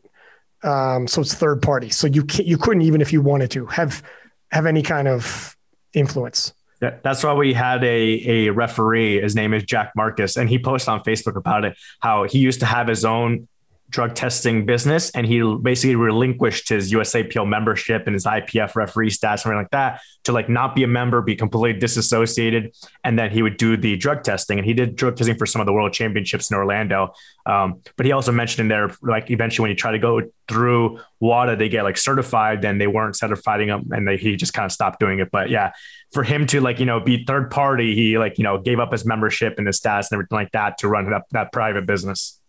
Um, 0.63 1.07
so 1.07 1.21
it's 1.21 1.33
third 1.33 1.61
party. 1.61 1.89
So 1.89 2.07
you 2.07 2.23
can't, 2.23 2.47
you 2.47 2.57
couldn't 2.57 2.83
even 2.83 3.01
if 3.01 3.11
you 3.11 3.21
wanted 3.21 3.51
to 3.51 3.65
have 3.67 4.03
have 4.51 4.65
any 4.65 4.81
kind 4.81 5.07
of 5.07 5.55
influence. 5.93 6.53
That's 6.81 7.23
why 7.23 7.33
we 7.33 7.53
had 7.53 7.83
a, 7.83 8.47
a 8.47 8.49
referee. 8.49 9.21
His 9.21 9.35
name 9.35 9.53
is 9.53 9.63
Jack 9.63 9.91
Marcus, 9.95 10.35
and 10.35 10.49
he 10.49 10.57
posted 10.57 10.89
on 10.89 11.01
Facebook 11.01 11.35
about 11.35 11.63
it 11.63 11.77
how 11.99 12.23
he 12.23 12.39
used 12.39 12.59
to 12.61 12.65
have 12.65 12.87
his 12.87 13.05
own 13.05 13.47
drug 13.91 14.15
testing 14.15 14.65
business 14.65 15.11
and 15.11 15.27
he 15.27 15.41
basically 15.61 15.95
relinquished 15.95 16.69
his 16.69 16.91
USAPL 16.91 17.47
membership 17.47 18.07
and 18.07 18.13
his 18.13 18.25
IPF 18.25 18.75
referee 18.75 19.09
stats, 19.09 19.39
something 19.39 19.57
like 19.57 19.69
that, 19.71 20.01
to 20.23 20.31
like 20.31 20.49
not 20.49 20.75
be 20.75 20.83
a 20.83 20.87
member, 20.87 21.21
be 21.21 21.35
completely 21.35 21.79
disassociated. 21.79 22.73
And 23.03 23.19
then 23.19 23.29
he 23.31 23.41
would 23.41 23.57
do 23.57 23.77
the 23.77 23.97
drug 23.97 24.23
testing. 24.23 24.57
And 24.57 24.65
he 24.65 24.73
did 24.73 24.95
drug 24.95 25.17
testing 25.17 25.35
for 25.35 25.45
some 25.45 25.61
of 25.61 25.67
the 25.67 25.73
world 25.73 25.93
championships 25.93 26.49
in 26.49 26.57
Orlando. 26.57 27.13
Um, 27.45 27.81
but 27.97 28.05
he 28.05 28.13
also 28.13 28.31
mentioned 28.31 28.61
in 28.61 28.67
there, 28.69 28.95
like 29.01 29.29
eventually 29.29 29.65
when 29.65 29.71
you 29.71 29.75
try 29.75 29.91
to 29.91 29.99
go 29.99 30.21
through 30.47 30.99
WADA, 31.19 31.57
they 31.57 31.69
get 31.69 31.83
like 31.83 31.97
certified, 31.97 32.61
then 32.61 32.77
they 32.77 32.87
weren't 32.87 33.15
certifying 33.15 33.67
them 33.67 33.89
and 33.91 34.07
they, 34.07 34.17
he 34.17 34.35
just 34.37 34.53
kind 34.53 34.65
of 34.65 34.71
stopped 34.71 34.99
doing 34.99 35.19
it. 35.19 35.29
But 35.31 35.49
yeah, 35.49 35.73
for 36.13 36.23
him 36.23 36.47
to 36.47 36.61
like, 36.61 36.79
you 36.79 36.85
know, 36.85 36.99
be 36.99 37.25
third 37.25 37.51
party, 37.51 37.93
he 37.93 38.17
like, 38.17 38.37
you 38.37 38.43
know, 38.43 38.57
gave 38.57 38.79
up 38.79 38.91
his 38.91 39.05
membership 39.05 39.55
and 39.57 39.67
his 39.67 39.79
stats 39.79 40.09
and 40.09 40.13
everything 40.13 40.37
like 40.37 40.51
that 40.51 40.77
to 40.79 40.87
run 40.87 41.09
that, 41.09 41.23
that 41.31 41.51
private 41.51 41.85
business. 41.85 42.40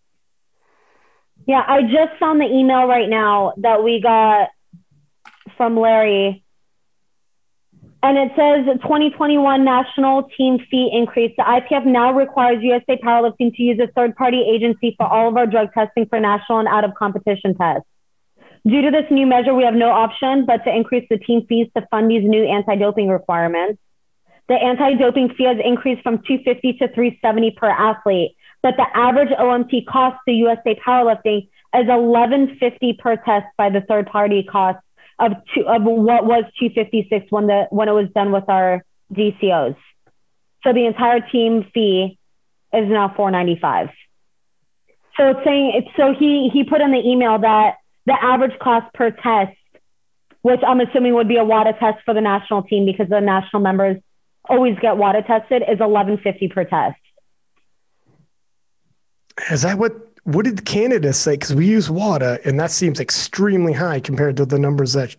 Yeah, 1.46 1.64
I 1.66 1.82
just 1.82 2.18
found 2.20 2.40
the 2.40 2.46
email 2.46 2.86
right 2.86 3.08
now 3.08 3.54
that 3.58 3.82
we 3.82 4.00
got 4.00 4.50
from 5.56 5.78
Larry. 5.78 6.44
And 8.04 8.18
it 8.18 8.32
says 8.34 8.66
2021 8.82 9.64
national 9.64 10.28
team 10.36 10.58
fee 10.70 10.90
increase. 10.92 11.32
The 11.36 11.44
IPF 11.44 11.86
now 11.86 12.12
requires 12.12 12.62
USA 12.62 12.96
Powerlifting 12.96 13.54
to 13.54 13.62
use 13.62 13.78
a 13.78 13.86
third 13.92 14.16
party 14.16 14.42
agency 14.42 14.94
for 14.96 15.06
all 15.06 15.28
of 15.28 15.36
our 15.36 15.46
drug 15.46 15.72
testing 15.72 16.06
for 16.06 16.18
national 16.18 16.58
and 16.58 16.68
out 16.68 16.84
of 16.84 16.94
competition 16.94 17.54
tests. 17.54 17.86
Due 18.66 18.82
to 18.82 18.90
this 18.90 19.06
new 19.10 19.26
measure, 19.26 19.54
we 19.54 19.64
have 19.64 19.74
no 19.74 19.90
option 19.90 20.46
but 20.46 20.64
to 20.64 20.74
increase 20.74 21.06
the 21.10 21.18
team 21.18 21.46
fees 21.48 21.68
to 21.76 21.86
fund 21.90 22.10
these 22.10 22.24
new 22.24 22.44
anti 22.44 22.76
doping 22.76 23.08
requirements. 23.08 23.80
The 24.48 24.54
anti 24.54 24.94
doping 24.94 25.34
fee 25.34 25.44
has 25.44 25.58
increased 25.64 26.02
from 26.02 26.18
250 26.18 26.72
to 26.74 26.88
370 26.88 27.52
per 27.52 27.68
athlete 27.68 28.36
but 28.62 28.76
the 28.76 28.86
average 28.94 29.30
OMT 29.30 29.86
cost 29.86 30.18
to 30.26 30.32
USA 30.32 30.78
Powerlifting 30.86 31.48
is 31.74 31.86
1150 31.86 32.92
per 32.94 33.16
test 33.16 33.46
by 33.56 33.70
the 33.70 33.80
third 33.80 34.06
party 34.06 34.42
cost 34.44 34.78
of 35.18 35.32
two, 35.54 35.66
of 35.66 35.82
what 35.82 36.24
was 36.24 36.44
256 36.58 37.26
when 37.30 37.46
the 37.46 37.66
when 37.70 37.88
it 37.88 37.92
was 37.92 38.08
done 38.14 38.32
with 38.32 38.48
our 38.48 38.84
DCOs. 39.12 39.76
So 40.62 40.72
the 40.72 40.86
entire 40.86 41.20
team 41.20 41.66
fee 41.74 42.18
is 42.72 42.88
now 42.88 43.12
495. 43.16 43.88
So 45.16 45.30
it's 45.30 45.40
saying 45.44 45.72
it's 45.74 45.96
so 45.96 46.14
he 46.18 46.50
he 46.52 46.64
put 46.64 46.80
in 46.80 46.92
the 46.92 47.02
email 47.04 47.38
that 47.38 47.76
the 48.06 48.16
average 48.20 48.58
cost 48.58 48.92
per 48.94 49.10
test, 49.10 49.56
which 50.42 50.60
I'm 50.66 50.80
assuming 50.80 51.14
would 51.14 51.28
be 51.28 51.36
a 51.36 51.44
WADA 51.44 51.74
test 51.78 51.98
for 52.04 52.14
the 52.14 52.20
national 52.20 52.62
team 52.62 52.86
because 52.86 53.08
the 53.08 53.20
national 53.20 53.62
members 53.62 53.98
always 54.48 54.76
get 54.80 54.96
WADA 54.96 55.22
tested, 55.22 55.62
is 55.62 55.78
1150 55.78 56.48
per 56.48 56.64
test. 56.64 57.01
Is 59.50 59.62
that 59.62 59.78
what 59.78 59.94
what 60.24 60.44
did 60.44 60.64
Canada 60.64 61.12
say? 61.12 61.32
Because 61.32 61.54
we 61.54 61.66
use 61.66 61.90
WADA, 61.90 62.40
and 62.44 62.58
that 62.60 62.70
seems 62.70 63.00
extremely 63.00 63.72
high 63.72 63.98
compared 64.00 64.36
to 64.36 64.46
the 64.46 64.58
numbers 64.58 64.92
that. 64.92 65.16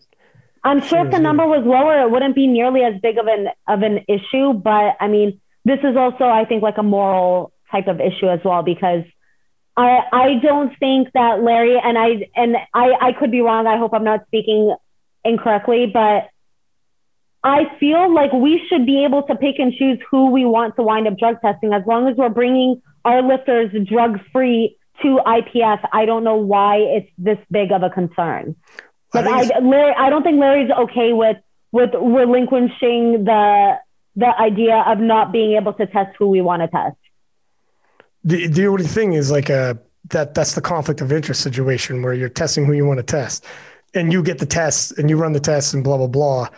I'm 0.64 0.82
sure 0.82 1.06
if 1.06 1.11
the 1.11 1.19
number 1.19 1.45
was 1.45 1.66
lower, 1.66 2.00
it 2.00 2.09
wouldn't 2.09 2.35
be 2.35 2.48
nearly 2.48 2.83
as 2.83 2.93
big 3.01 3.17
of 3.17 3.27
an 3.27 3.50
of 3.67 3.82
an 3.82 4.06
issue. 4.08 4.53
But 4.53 4.95
I 5.01 5.08
mean, 5.08 5.42
this 5.66 5.80
is 5.83 5.98
also, 5.98 6.25
I 6.25 6.45
think, 6.45 6.64
like 6.64 6.77
a 6.77 6.83
moral 6.83 7.51
type 7.69 7.88
of 7.88 8.00
issue 8.00 8.30
as 8.30 8.40
well 8.45 8.64
because 8.64 9.03
I 9.75 10.00
I 10.14 10.35
don't 10.42 10.77
think 10.80 11.11
that 11.14 11.42
Larry 11.42 11.77
and 11.77 11.98
I 11.98 12.30
and 12.35 12.56
I 12.74 12.93
I 13.01 13.11
could 13.14 13.32
be 13.32 13.42
wrong. 13.42 13.67
I 13.67 13.77
hope 13.77 13.93
I'm 13.93 14.06
not 14.06 14.25
speaking 14.27 14.74
incorrectly, 15.25 15.88
but 15.88 16.30
I 17.43 17.75
feel 17.77 18.14
like 18.14 18.32
we 18.32 18.66
should 18.69 18.85
be 18.85 19.03
able 19.03 19.24
to 19.24 19.35
pick 19.35 19.59
and 19.59 19.74
choose 19.74 20.00
who 20.09 20.32
we 20.32 20.45
want 20.45 20.77
to 20.77 20.83
wind 20.83 21.08
up 21.08 21.17
drug 21.17 21.42
testing 21.42 21.74
as 21.74 21.83
long 21.85 22.08
as 22.08 22.16
we're 22.16 22.30
bringing 22.30 22.82
our 23.06 23.22
lifters 23.22 23.72
drug 23.88 24.20
free 24.32 24.78
to 25.02 25.20
IPF. 25.26 25.88
I 25.92 26.06
don't 26.06 26.24
know 26.24 26.36
why 26.36 26.78
it's 26.78 27.10
this 27.18 27.38
big 27.52 27.72
of 27.72 27.84
a 27.84 27.90
concern. 27.90 28.56
Like 29.14 29.26
I, 29.26 29.60
Larry, 29.60 29.94
I 29.98 30.10
don't 30.10 30.24
think 30.24 30.40
Larry's 30.40 30.72
okay 30.72 31.14
with 31.14 31.38
with 31.72 31.92
relinquishing 31.94 33.26
the 33.26 33.78
the 34.16 34.40
idea 34.40 34.84
of 34.88 35.00
not 35.00 35.32
being 35.32 35.56
able 35.56 35.74
to 35.74 35.86
test 35.88 36.16
who 36.18 36.28
we 36.28 36.42
want 36.42 36.62
to 36.62 36.68
test. 36.68 36.98
The 38.24 38.48
the 38.48 38.68
only 38.68 38.86
thing 38.86 39.14
is 39.14 39.32
like 39.32 39.50
a 39.50 39.56
uh, 39.56 39.74
that 40.10 40.34
that's 40.34 40.56
the 40.56 40.62
conflict 40.62 41.02
of 41.02 41.12
interest 41.12 41.42
situation 41.42 42.02
where 42.02 42.14
you're 42.14 42.30
testing 42.30 42.66
who 42.66 42.74
you 42.74 42.86
want 42.86 43.00
to 43.00 43.04
test, 43.04 43.46
and 43.94 44.12
you 44.12 44.24
get 44.24 44.40
the 44.40 44.46
tests 44.46 44.92
and 44.92 45.10
you 45.10 45.18
run 45.18 45.34
the 45.34 45.40
tests 45.40 45.74
and 45.74 45.84
blah 45.84 45.98
blah 45.98 46.08
blah. 46.08 46.50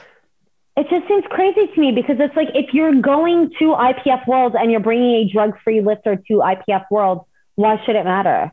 It 0.77 0.87
just 0.89 1.07
seems 1.07 1.23
crazy 1.29 1.67
to 1.67 1.79
me 1.79 1.91
because 1.93 2.17
it's 2.19 2.35
like 2.35 2.49
if 2.53 2.73
you're 2.73 2.93
going 2.93 3.49
to 3.59 3.65
IPF 3.65 4.27
World 4.27 4.55
and 4.55 4.69
you're 4.69 4.81
bringing 4.81 5.15
a 5.15 5.31
drug-free 5.31 5.81
lifter 5.81 6.17
to 6.17 6.33
IPF 6.33 6.83
World, 6.91 7.25
why 7.55 7.81
should 7.85 7.95
it 7.95 8.03
matter? 8.03 8.51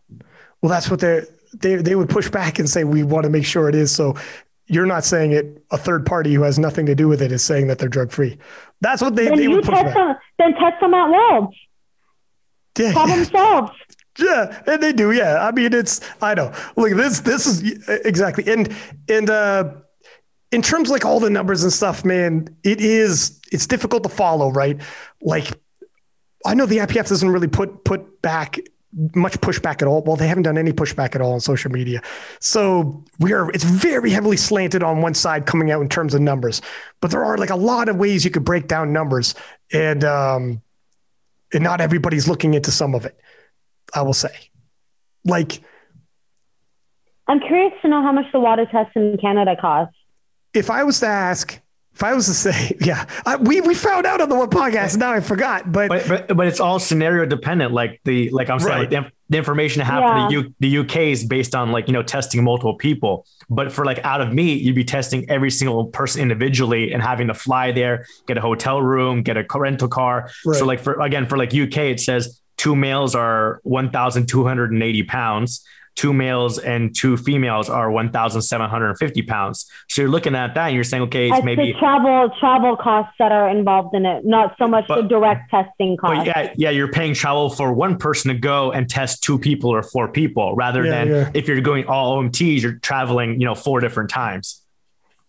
Well, 0.61 0.71
that's 0.71 0.89
what 0.89 1.01
they 1.01 1.23
they 1.53 1.77
they 1.77 1.97
would 1.97 2.09
push 2.09 2.31
back 2.31 2.61
and 2.61 2.71
say 2.71 2.85
we 2.85 3.03
want 3.03 3.25
to 3.25 3.31
make 3.31 3.45
sure 3.45 3.69
it 3.69 3.75
is. 3.75 3.91
So 3.93 4.15
you're 4.69 4.87
not 4.87 5.05
saying 5.05 5.33
it. 5.33 5.65
A 5.73 5.79
third 5.79 6.07
party 6.07 6.33
who 6.33 6.43
has 6.43 6.59
nothing 6.59 6.87
to 6.87 6.95
do 6.95 7.09
with 7.09 7.21
it 7.21 7.33
is 7.33 7.43
saying 7.43 7.67
that 7.67 7.79
they're 7.79 7.89
drug-free. 7.89 8.39
That's 8.81 9.03
what 9.03 9.17
they, 9.17 9.27
then 9.27 9.39
they 9.39 9.49
would 9.49 9.65
push 9.65 9.75
back. 9.75 9.95
Them, 9.95 10.17
then 10.39 10.55
test 10.55 10.81
them 10.81 10.95
at 10.95 11.11
Worlds. 11.11 11.57
Yeah, 12.79 12.93
Problem 12.93 13.25
solved. 13.25 13.73
Yeah, 14.19 14.63
and 14.67 14.83
they 14.83 14.93
do. 14.93 15.11
Yeah, 15.11 15.47
I 15.47 15.51
mean, 15.51 15.73
it's 15.73 16.01
I 16.21 16.35
know. 16.35 16.53
Look, 16.77 16.93
this 16.97 17.21
this 17.21 17.47
is 17.47 17.89
exactly 17.89 18.47
and 18.47 18.73
and 19.09 19.29
uh 19.29 19.73
in 20.53 20.61
terms 20.61 20.91
like 20.91 21.05
all 21.05 21.19
the 21.19 21.31
numbers 21.31 21.63
and 21.63 21.73
stuff, 21.73 22.05
man, 22.05 22.55
it 22.63 22.81
is 22.81 23.41
it's 23.51 23.67
difficult 23.67 24.03
to 24.05 24.09
follow, 24.09 24.51
right? 24.51 24.81
Like 25.23 25.59
I 26.45 26.55
know 26.55 26.67
the 26.67 26.79
IPF 26.79 27.09
doesn't 27.09 27.31
really 27.31 27.49
put 27.49 27.85
put 27.85 28.21
back 28.23 28.59
much 29.15 29.41
pushback 29.41 29.81
at 29.81 29.89
all. 29.89 30.03
Well, 30.03 30.17
they 30.17 30.29
haven't 30.29 30.43
done 30.43 30.59
any 30.59 30.73
pushback 30.73 31.15
at 31.15 31.23
all 31.23 31.33
on 31.33 31.41
social 31.41 31.73
media. 31.73 32.03
So 32.41 33.03
we 33.19 33.33
are 33.33 33.51
it's 33.51 33.65
very 33.65 34.11
heavily 34.11 34.37
slanted 34.37 34.83
on 34.83 35.01
one 35.01 35.15
side 35.15 35.47
coming 35.47 35.71
out 35.71 35.81
in 35.81 35.89
terms 35.89 36.13
of 36.13 36.21
numbers. 36.21 36.61
But 37.01 37.11
there 37.11 37.25
are 37.25 37.39
like 37.39 37.51
a 37.51 37.57
lot 37.57 37.89
of 37.89 37.97
ways 37.97 38.25
you 38.25 38.31
could 38.31 38.45
break 38.45 38.69
down 38.69 38.93
numbers 38.93 39.35
and 39.73 40.05
um 40.05 40.63
and 41.55 41.65
not 41.65 41.81
everybody's 41.81 42.29
looking 42.29 42.53
into 42.55 42.71
some 42.71 42.95
of 42.95 43.07
it. 43.07 43.19
I 43.95 44.03
will 44.03 44.15
say. 44.15 44.51
Like 45.25 45.63
I'm 47.27 47.41
curious 47.41 47.73
to 47.81 47.89
know 47.89 48.03
how 48.03 48.13
much 48.13 48.27
the 48.33 48.41
WADA 48.41 48.67
test 48.67 48.95
in 48.97 49.17
Canada 49.17 49.57
costs 49.59 49.97
if 50.55 50.71
I 50.71 50.85
was 50.85 51.01
to 51.01 51.07
ask, 51.07 51.59
if 51.95 52.03
I 52.03 52.15
was 52.15 52.27
to 52.27 52.35
say, 52.35 52.77
yeah, 52.81 53.07
I, 53.27 53.37
we 53.37 53.61
we 53.61 53.75
found 53.75 54.07
out 54.07 54.21
on 54.21 54.29
the 54.29 54.35
one 54.35 54.51
podcast. 54.51 54.97
Now 54.97 55.13
I 55.13 55.21
forgot, 55.21 55.71
but 55.71 55.89
but, 55.89 56.09
but, 56.09 56.37
but 56.37 56.47
it's 56.47 56.61
all 56.61 56.79
scenario 56.79 57.27
dependent. 57.27 57.73
Like 57.73 58.01
the 58.05 58.31
like 58.31 58.49
I'm 58.51 58.59
saying, 58.59 58.71
right. 58.71 58.93
like 58.93 59.05
the, 59.05 59.13
the, 59.29 59.39
information 59.39 59.83
I 59.83 59.85
have 59.87 60.03
yeah. 60.03 60.29
for 60.29 60.29
the 60.29 60.35
U, 60.35 60.55
the 60.61 60.79
UK 60.79 60.97
is 61.13 61.25
based 61.25 61.55
on 61.55 61.71
like 61.71 61.89
you 61.89 61.93
know 61.93 62.03
testing 62.03 62.43
multiple 62.43 62.75
people. 62.75 63.27
But 63.51 63.73
for 63.73 63.85
like 63.85 63.99
out 64.05 64.21
of 64.21 64.33
me, 64.33 64.55
you'd 64.55 64.75
be 64.75 64.85
testing 64.85 65.29
every 65.29 65.51
single 65.51 65.87
person 65.87 66.23
individually 66.23 66.93
and 66.93 67.03
having 67.03 67.29
to 67.29 67.35
fly 67.35 67.73
there, 67.73 68.07
get 68.27 68.39
a 68.39 68.41
hotel 68.41 68.81
room, 68.81 69.23
get 69.23 69.37
a 69.37 69.45
rental 69.55 69.89
car. 69.89 70.31
Right. 70.47 70.59
So 70.59 70.65
like 70.65 70.81
for 70.81 71.01
again 71.01 71.27
for 71.27 71.37
like 71.37 71.55
UK, 71.55 71.77
it 71.79 72.01
says 72.01 72.41
two 72.57 72.77
males 72.77 73.15
are 73.15 73.61
1,280 73.65 75.03
pounds 75.05 75.65
two 75.95 76.13
males 76.13 76.59
and 76.59 76.95
two 76.97 77.17
females 77.17 77.69
are 77.69 77.91
1,750 77.91 79.23
pounds. 79.23 79.71
So 79.89 80.03
you're 80.03 80.11
looking 80.11 80.35
at 80.35 80.55
that 80.55 80.69
and 80.69 80.75
you're 80.75 80.85
saying, 80.85 81.05
okay, 81.05 81.31
it's, 81.31 81.45
maybe 81.45 81.75
travel 81.79 82.31
travel 82.41 82.77
costs 82.77 83.15
that 83.19 83.33
are 83.33 83.49
involved 83.49 83.95
in 83.95 84.07
it, 84.07 84.25
not 84.25 84.55
so 84.59 84.67
much 84.67 84.87
but, 84.89 85.03
the 85.03 85.09
direct 85.09 85.51
testing 85.51 85.97
cost. 85.97 86.27
yeah, 86.27 86.53
yeah, 86.57 86.71
you're 86.71 86.93
paying 86.93 87.15
travel 87.15 87.51
for 87.51 87.73
one 87.73 87.99
person 87.99 88.33
to 88.33 88.39
go 88.39 88.73
and 88.73 88.89
test 88.89 89.23
two 89.23 89.39
people 89.39 89.71
or 89.71 89.83
four 89.83 90.09
people, 90.09 90.55
rather 90.55 90.85
yeah, 90.85 90.91
than 90.91 91.09
yeah. 91.09 91.31
if 91.35 91.47
you're 91.47 91.61
going 91.61 91.87
all 91.87 92.23
OMTs, 92.23 92.63
you're 92.63 92.79
traveling, 92.79 93.41
you 93.41 93.47
know, 93.47 93.55
four 93.55 93.81
different 93.81 94.11
times. 94.11 94.61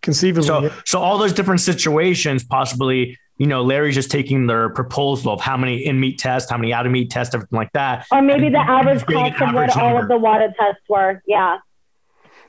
Conceivably. 0.01 0.47
So, 0.47 0.71
so 0.85 0.99
all 0.99 1.17
those 1.17 1.33
different 1.33 1.61
situations 1.61 2.43
possibly 2.43 3.17
you 3.43 3.49
know, 3.49 3.61
Larry's 3.61 3.95
just 3.95 4.09
taking 4.09 4.47
their 4.47 4.69
proposal 4.69 5.33
of 5.33 5.41
how 5.41 5.57
many 5.57 5.85
in 5.85 5.99
meet 5.99 6.17
tests, 6.17 6.49
how 6.49 6.55
many 6.55 6.71
out 6.71 6.85
of 6.85 6.93
meet 6.93 7.11
tests, 7.11 7.35
everything 7.35 7.57
like 7.57 7.73
that. 7.73 8.07
Or 8.09 8.21
maybe 8.21 8.47
the 8.47 8.57
average 8.57 9.05
cost 9.05 9.41
of 9.41 9.53
what 9.53 9.77
all 9.77 10.01
of 10.01 10.07
the 10.07 10.17
WADA 10.17 10.53
tests 10.57 10.83
were. 10.87 11.21
Yeah. 11.27 11.57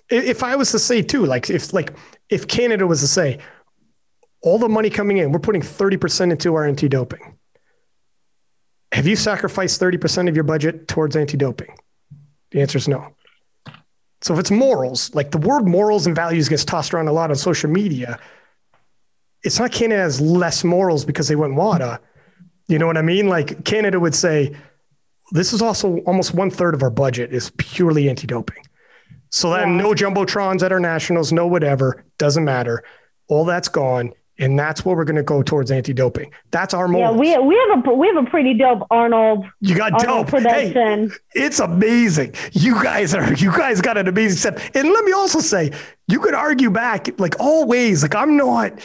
If 0.09 0.45
I 0.45 0.55
was 0.55 0.71
to 0.71 0.79
say 0.79 1.03
too, 1.03 1.27
like 1.27 1.51
if 1.51 1.73
like 1.73 1.97
if 2.29 2.47
Canada 2.47 2.87
was 2.87 3.01
to 3.01 3.09
say, 3.09 3.41
all 4.41 4.57
the 4.57 4.69
money 4.69 4.89
coming 4.89 5.17
in, 5.17 5.33
we're 5.33 5.41
putting 5.41 5.63
30% 5.63 6.31
into 6.31 6.55
our 6.55 6.65
anti-doping. 6.65 7.39
Have 8.93 9.09
you 9.09 9.17
sacrificed 9.17 9.81
30% 9.81 10.29
of 10.29 10.37
your 10.37 10.45
budget 10.45 10.87
towards 10.87 11.17
anti-doping? 11.17 11.77
The 12.53 12.61
answer 12.61 12.79
is 12.79 12.87
no. 12.87 13.17
So 14.23 14.33
if 14.33 14.39
it's 14.39 14.53
morals, 14.53 15.13
like 15.13 15.33
the 15.33 15.39
word 15.39 15.67
morals 15.67 16.07
and 16.07 16.15
values 16.15 16.49
gets 16.49 16.65
tossed 16.65 16.95
around 16.95 17.09
a 17.09 17.13
lot 17.13 17.31
on 17.31 17.37
social 17.37 17.69
media, 17.69 18.21
it's 19.45 19.59
not 19.59 19.71
Canada 19.71 20.01
has 20.01 20.21
less 20.21 20.65
morals 20.65 21.05
because 21.05 21.29
they 21.29 21.37
went 21.37 21.55
WADA. 21.55 22.01
You 22.67 22.79
know 22.79 22.87
what 22.87 22.97
I 22.97 23.03
mean? 23.03 23.29
Like 23.29 23.65
Canada 23.65 24.01
would 24.01 24.15
say, 24.15 24.57
this 25.33 25.53
is 25.53 25.63
also 25.63 25.99
almost 25.99 26.35
one 26.35 26.51
third 26.51 26.75
of 26.75 26.83
our 26.83 26.91
budget 26.91 27.33
is 27.33 27.51
purely 27.59 28.09
anti-doping. 28.09 28.65
So 29.31 29.51
that 29.51 29.67
yeah. 29.67 29.75
no 29.75 29.93
jumbotrons 29.93 30.63
at 30.63 30.73
our 30.73 30.81
nationals, 30.81 31.33
no 31.33 31.47
whatever, 31.47 32.05
doesn't 32.19 32.45
matter. 32.45 32.85
All 33.29 33.45
that's 33.45 33.69
gone, 33.69 34.13
and 34.39 34.59
that's 34.59 34.85
what 34.85 34.97
we're 34.97 35.05
going 35.05 35.17
to 35.17 35.23
go 35.23 35.43
towards 35.43 35.71
anti-doping. 35.71 36.33
That's 36.51 36.73
our 36.73 36.87
morals. 36.89 37.27
Yeah, 37.27 37.39
we 37.41 37.49
we 37.49 37.69
have 37.69 37.87
a 37.87 37.95
we 37.95 38.07
have 38.07 38.25
a 38.25 38.31
pretty 38.31 38.55
dope 38.55 38.87
Arnold. 38.91 39.45
You 39.61 39.77
got 39.77 39.93
Arnold 39.95 40.27
dope 40.27 40.29
production. 40.29 41.11
Hey, 41.11 41.47
it's 41.47 41.59
amazing. 41.59 42.35
You 42.53 42.83
guys 42.83 43.15
are 43.15 43.33
you 43.35 43.51
guys 43.51 43.81
got 43.81 43.99
an 43.99 44.09
amazing 44.09 44.39
set. 44.39 44.77
And 44.77 44.89
let 44.89 45.05
me 45.05 45.13
also 45.13 45.41
say, 45.41 45.73
you 46.07 46.21
could 46.21 46.35
argue 46.35 46.71
back 46.71 47.19
like 47.19 47.41
always. 47.41 48.03
Like 48.03 48.15
I'm 48.15 48.37
not 48.37 48.79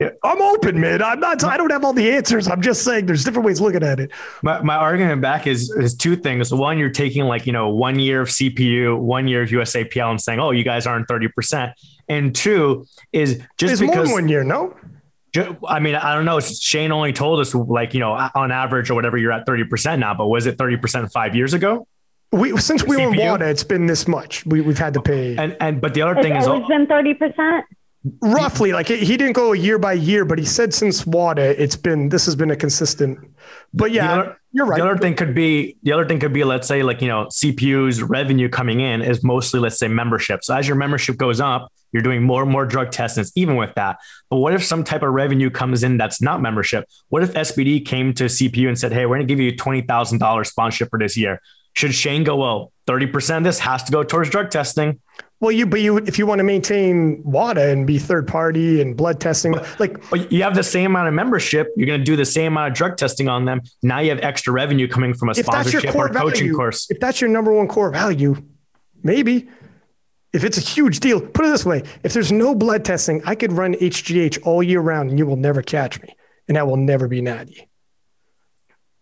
I'm 0.00 0.42
open, 0.42 0.78
man. 0.78 1.02
I'm 1.02 1.20
not. 1.20 1.42
I 1.42 1.56
don't 1.56 1.70
have 1.70 1.82
all 1.82 1.94
the 1.94 2.10
answers. 2.10 2.48
I'm 2.48 2.60
just 2.60 2.84
saying 2.84 3.06
there's 3.06 3.24
different 3.24 3.46
ways 3.46 3.62
looking 3.62 3.82
at 3.82 3.98
it. 3.98 4.10
My, 4.42 4.60
my 4.60 4.76
argument 4.76 5.22
back 5.22 5.46
is 5.46 5.70
is 5.70 5.94
two 5.94 6.16
things. 6.16 6.52
One, 6.52 6.78
you're 6.78 6.90
taking 6.90 7.24
like 7.24 7.46
you 7.46 7.52
know 7.52 7.70
one 7.70 7.98
year 7.98 8.20
of 8.20 8.28
CPU, 8.28 8.98
one 8.98 9.26
year 9.26 9.42
of 9.42 9.48
USAPL, 9.48 10.10
and 10.10 10.20
saying, 10.20 10.38
oh, 10.38 10.50
you 10.50 10.64
guys 10.64 10.86
aren't 10.86 11.08
thirty 11.08 11.28
percent. 11.28 11.72
And 12.08 12.34
two 12.34 12.86
is 13.12 13.40
just 13.56 13.72
it's 13.72 13.80
because 13.80 14.12
one 14.12 14.28
year, 14.28 14.44
no. 14.44 14.76
I 15.66 15.80
mean, 15.80 15.94
I 15.94 16.14
don't 16.14 16.24
know. 16.26 16.40
Shane 16.40 16.92
only 16.92 17.12
told 17.14 17.40
us 17.40 17.54
like 17.54 17.94
you 17.94 18.00
know 18.00 18.12
on 18.34 18.52
average 18.52 18.90
or 18.90 18.94
whatever 18.94 19.16
you're 19.16 19.32
at 19.32 19.46
thirty 19.46 19.64
percent 19.64 20.00
now, 20.00 20.12
but 20.12 20.26
was 20.26 20.44
it 20.44 20.58
thirty 20.58 20.76
percent 20.76 21.10
five 21.10 21.34
years 21.34 21.54
ago? 21.54 21.88
We 22.32 22.54
since 22.58 22.84
we 22.84 22.96
CPU? 22.96 23.06
were 23.06 23.12
in 23.14 23.18
WADA, 23.30 23.48
it's 23.48 23.64
been 23.64 23.86
this 23.86 24.06
much. 24.06 24.44
We 24.44 24.60
we've 24.60 24.78
had 24.78 24.92
to 24.92 25.00
pay. 25.00 25.36
And 25.38 25.56
and 25.58 25.80
but 25.80 25.94
the 25.94 26.02
other 26.02 26.20
thing 26.20 26.36
is, 26.36 26.46
it's 26.46 26.68
been 26.68 26.86
thirty 26.86 27.14
percent 27.14 27.64
roughly 28.20 28.72
like 28.72 28.88
he 28.88 29.16
didn't 29.16 29.32
go 29.32 29.52
year 29.52 29.78
by 29.78 29.92
year 29.92 30.24
but 30.24 30.38
he 30.38 30.44
said 30.44 30.72
since 30.72 31.06
WADA 31.06 31.60
it's 31.60 31.76
been 31.76 32.08
this 32.08 32.24
has 32.26 32.36
been 32.36 32.50
a 32.50 32.56
consistent 32.56 33.18
but 33.72 33.90
yeah 33.90 34.12
other, 34.12 34.40
you're 34.52 34.66
right. 34.66 34.78
the 34.78 34.84
other 34.84 34.98
thing 34.98 35.14
could 35.14 35.34
be 35.34 35.76
the 35.82 35.92
other 35.92 36.06
thing 36.06 36.20
could 36.20 36.32
be 36.32 36.44
let's 36.44 36.68
say 36.68 36.82
like 36.82 37.00
you 37.00 37.08
know 37.08 37.26
cpu's 37.26 38.02
revenue 38.02 38.48
coming 38.48 38.80
in 38.80 39.02
is 39.02 39.24
mostly 39.24 39.60
let's 39.60 39.78
say 39.78 39.88
membership. 39.88 40.44
So 40.44 40.54
as 40.54 40.68
your 40.68 40.76
membership 40.76 41.16
goes 41.16 41.40
up 41.40 41.72
you're 41.92 42.02
doing 42.02 42.22
more 42.22 42.42
and 42.42 42.50
more 42.50 42.66
drug 42.66 42.90
tests 42.90 43.32
even 43.36 43.56
with 43.56 43.74
that. 43.76 43.96
But 44.28 44.38
what 44.38 44.52
if 44.52 44.62
some 44.62 44.84
type 44.84 45.02
of 45.02 45.12
revenue 45.12 45.50
comes 45.50 45.82
in 45.82 45.96
that's 45.96 46.20
not 46.20 46.42
membership? 46.42 46.88
What 47.08 47.22
if 47.22 47.32
sbd 47.32 47.86
came 47.86 48.12
to 48.14 48.24
cpu 48.24 48.68
and 48.68 48.78
said 48.78 48.92
hey 48.92 49.06
we're 49.06 49.16
going 49.16 49.26
to 49.26 49.32
give 49.32 49.40
you 49.40 49.52
$20000 49.52 50.46
sponsorship 50.46 50.90
for 50.90 50.98
this 50.98 51.16
year. 51.16 51.40
Should 51.72 51.94
shane 51.94 52.24
go 52.24 52.36
well 52.36 52.72
30% 52.86 53.38
of 53.38 53.44
this 53.44 53.58
has 53.60 53.82
to 53.84 53.92
go 53.92 54.04
towards 54.04 54.30
drug 54.30 54.50
testing. 54.50 55.00
Well, 55.38 55.52
you 55.52 55.66
but 55.66 55.80
you 55.80 55.98
if 55.98 56.18
you 56.18 56.26
want 56.26 56.38
to 56.38 56.44
maintain 56.44 57.22
WADA 57.22 57.68
and 57.68 57.86
be 57.86 57.98
third 57.98 58.26
party 58.26 58.80
and 58.80 58.96
blood 58.96 59.20
testing, 59.20 59.54
like 59.78 60.08
But 60.08 60.32
you 60.32 60.42
have 60.42 60.54
the 60.54 60.62
same 60.62 60.92
amount 60.92 61.08
of 61.08 61.14
membership. 61.14 61.68
You're 61.76 61.86
going 61.86 62.00
to 62.00 62.04
do 62.04 62.16
the 62.16 62.24
same 62.24 62.52
amount 62.52 62.72
of 62.72 62.76
drug 62.76 62.96
testing 62.96 63.28
on 63.28 63.44
them. 63.44 63.60
Now 63.82 63.98
you 63.98 64.10
have 64.10 64.20
extra 64.20 64.52
revenue 64.52 64.88
coming 64.88 65.12
from 65.12 65.28
a 65.28 65.32
if 65.32 65.44
that's 65.44 65.72
your 65.72 65.82
sponsorship 65.82 65.94
or 65.94 66.08
coaching 66.08 66.46
value, 66.46 66.54
course. 66.54 66.90
if 66.90 67.00
that's 67.00 67.20
your 67.20 67.28
number 67.28 67.52
one 67.52 67.68
core 67.68 67.90
value, 67.90 68.36
maybe. 69.02 69.48
If 70.32 70.44
it's 70.44 70.58
a 70.58 70.62
huge 70.62 71.00
deal, 71.00 71.20
put 71.20 71.44
it 71.44 71.48
this 71.48 71.66
way: 71.66 71.82
if 72.02 72.14
there's 72.14 72.32
no 72.32 72.54
blood 72.54 72.84
testing, 72.84 73.22
I 73.24 73.34
could 73.34 73.52
run 73.52 73.74
HGH 73.74 74.46
all 74.46 74.62
year 74.62 74.80
round, 74.80 75.10
and 75.10 75.18
you 75.18 75.26
will 75.26 75.36
never 75.36 75.60
catch 75.60 76.00
me, 76.00 76.08
and 76.48 76.56
I 76.56 76.62
will 76.62 76.76
never 76.76 77.08
be 77.08 77.20
natty. 77.20 77.68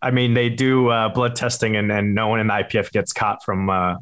I 0.03 0.11
mean, 0.11 0.35
they 0.35 0.51
do 0.51 0.89
uh, 0.89 1.09
blood 1.09 1.35
testing, 1.35 1.77
and, 1.77 1.91
and 1.91 2.15
no 2.15 2.29
one 2.29 2.41
in 2.41 2.49
the 2.49 2.53
IPF 2.53 2.93
gets 2.93 3.13
caught 3.13 3.43
from 3.43 3.71
uh, 3.71 3.95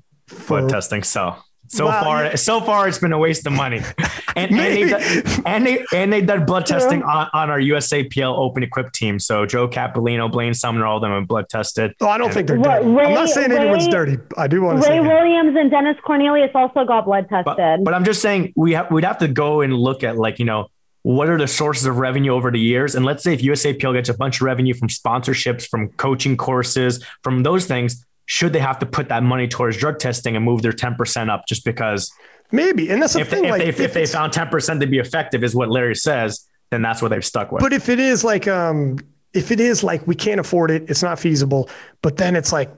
blood 0.47 0.65
For- 0.65 0.69
testing. 0.69 1.03
So 1.05 1.37
so 1.73 1.87
Wow, 1.87 2.03
far, 2.05 2.25
yeah. 2.25 2.35
so 2.37 2.61
far, 2.61 2.87
it's 2.87 2.99
been 2.99 3.13
a 3.13 3.19
waste 3.19 3.47
of 3.47 3.53
money. 3.53 3.81
And 4.35 4.51
and 4.51 4.59
they 4.61 4.85
Maybe. 4.85 4.91
done- 4.91 5.43
and 5.45 5.67
they 5.67 5.85
and 5.93 6.11
they 6.11 6.23
done 6.23 6.47
blood 6.47 6.65
testing 6.65 7.03
on, 7.03 7.29
on 7.35 7.51
our 7.51 7.59
USAPL 7.61 8.35
Open 8.39 8.63
Equip 8.63 8.91
team. 8.93 9.19
So 9.19 9.45
Joe 9.45 9.69
Cappellino, 9.69 10.33
Blaine 10.33 10.55
Sumner, 10.55 10.87
all 10.87 10.97
of 10.97 11.03
them 11.03 11.11
have 11.11 11.29
blood 11.29 11.51
tested. 11.51 11.95
Oh, 12.01 12.09
I 12.09 12.17
don't 12.17 12.33
think 12.33 12.47
they're 12.49 12.57
Ray- 12.57 12.63
dirty. 12.83 12.87
I'm 13.09 13.13
not 13.15 13.29
saying 13.29 13.51
Ray- 13.51 13.59
anyone's 13.59 13.89
dirty. 13.89 14.17
I 14.39 14.47
do 14.47 14.63
want 14.63 14.83
to 14.83 14.89
Ray 14.89 14.97
say 14.97 15.03
that. 15.03 15.07
Williams 15.23 15.55
and 15.55 15.71
Dennis 15.71 15.99
Cornelius 16.03 16.51
also 16.55 16.87
got 16.87 17.05
blood 17.05 17.29
tested. 17.29 17.57
But, 17.59 17.85
but 17.85 17.93
I'm 17.93 18.05
just 18.07 18.23
saying 18.23 18.55
we 18.57 18.73
have 18.73 18.91
we'd 18.91 19.05
have 19.05 19.19
to 19.19 19.29
go 19.29 19.61
and 19.61 19.75
look 19.75 20.03
at 20.03 20.17
like 20.17 20.39
you 20.39 20.47
know 20.47 20.69
what 21.03 21.29
are 21.29 21.37
the 21.37 21.49
sources 21.49 21.85
of 21.85 21.99
revenue 21.99 22.33
over 22.33 22.51
the 22.51 22.61
years, 22.61 22.95
and 22.95 23.05
let's 23.05 23.23
say 23.23 23.35
if 23.35 23.43
USAPL 23.43 23.93
gets 23.93 24.09
a 24.09 24.15
bunch 24.15 24.37
of 24.41 24.47
revenue 24.47 24.73
from 24.73 24.89
sponsorships, 24.89 25.69
from 25.69 25.89
coaching 25.99 26.39
courses, 26.39 27.05
from 27.23 27.43
those 27.43 27.67
things, 27.67 28.07
should 28.27 28.53
they 28.53 28.59
have 28.61 28.79
to 28.79 28.87
put 28.87 29.09
that 29.09 29.23
money 29.23 29.49
towards 29.49 29.77
drug 29.77 29.99
testing 29.99 30.37
and 30.37 30.45
move 30.45 30.63
their 30.63 30.73
10% 30.73 31.29
up 31.31 31.47
just 31.47 31.65
because 31.65 32.11
maybe, 32.51 32.91
and 32.91 33.03
that's 33.03 33.15
the 33.15 33.21
if, 33.21 33.29
thing. 33.31 33.43
they, 33.43 33.49
if, 33.49 33.53
like, 33.53 33.63
they, 33.63 33.69
if, 33.69 33.81
if 33.81 33.93
they 33.95 34.07
found 34.07 34.33
10% 34.33 34.81
to 34.81 34.87
be 34.87 34.99
effective 34.99 35.43
is 35.45 35.55
what 35.55 35.71
Larry 35.71 35.95
says, 35.97 36.47
then 36.71 36.83
that's 36.83 37.03
what 37.03 37.09
they've 37.09 37.25
stuck 37.25 37.53
with. 37.53 37.61
But 37.63 37.73
if 37.73 37.89
it 37.89 37.99
is 37.99 38.25
like, 38.25 38.49
um, 38.49 38.99
if 39.35 39.51
it 39.51 39.61
is 39.61 39.83
like 39.83 40.07
we 40.07 40.15
can't 40.15 40.41
afford 40.41 40.71
it, 40.71 40.89
it's 40.89 41.03
not 41.03 41.19
feasible. 41.19 41.69
But 42.03 42.17
then 42.17 42.37
it's 42.37 42.53
like 42.53 42.71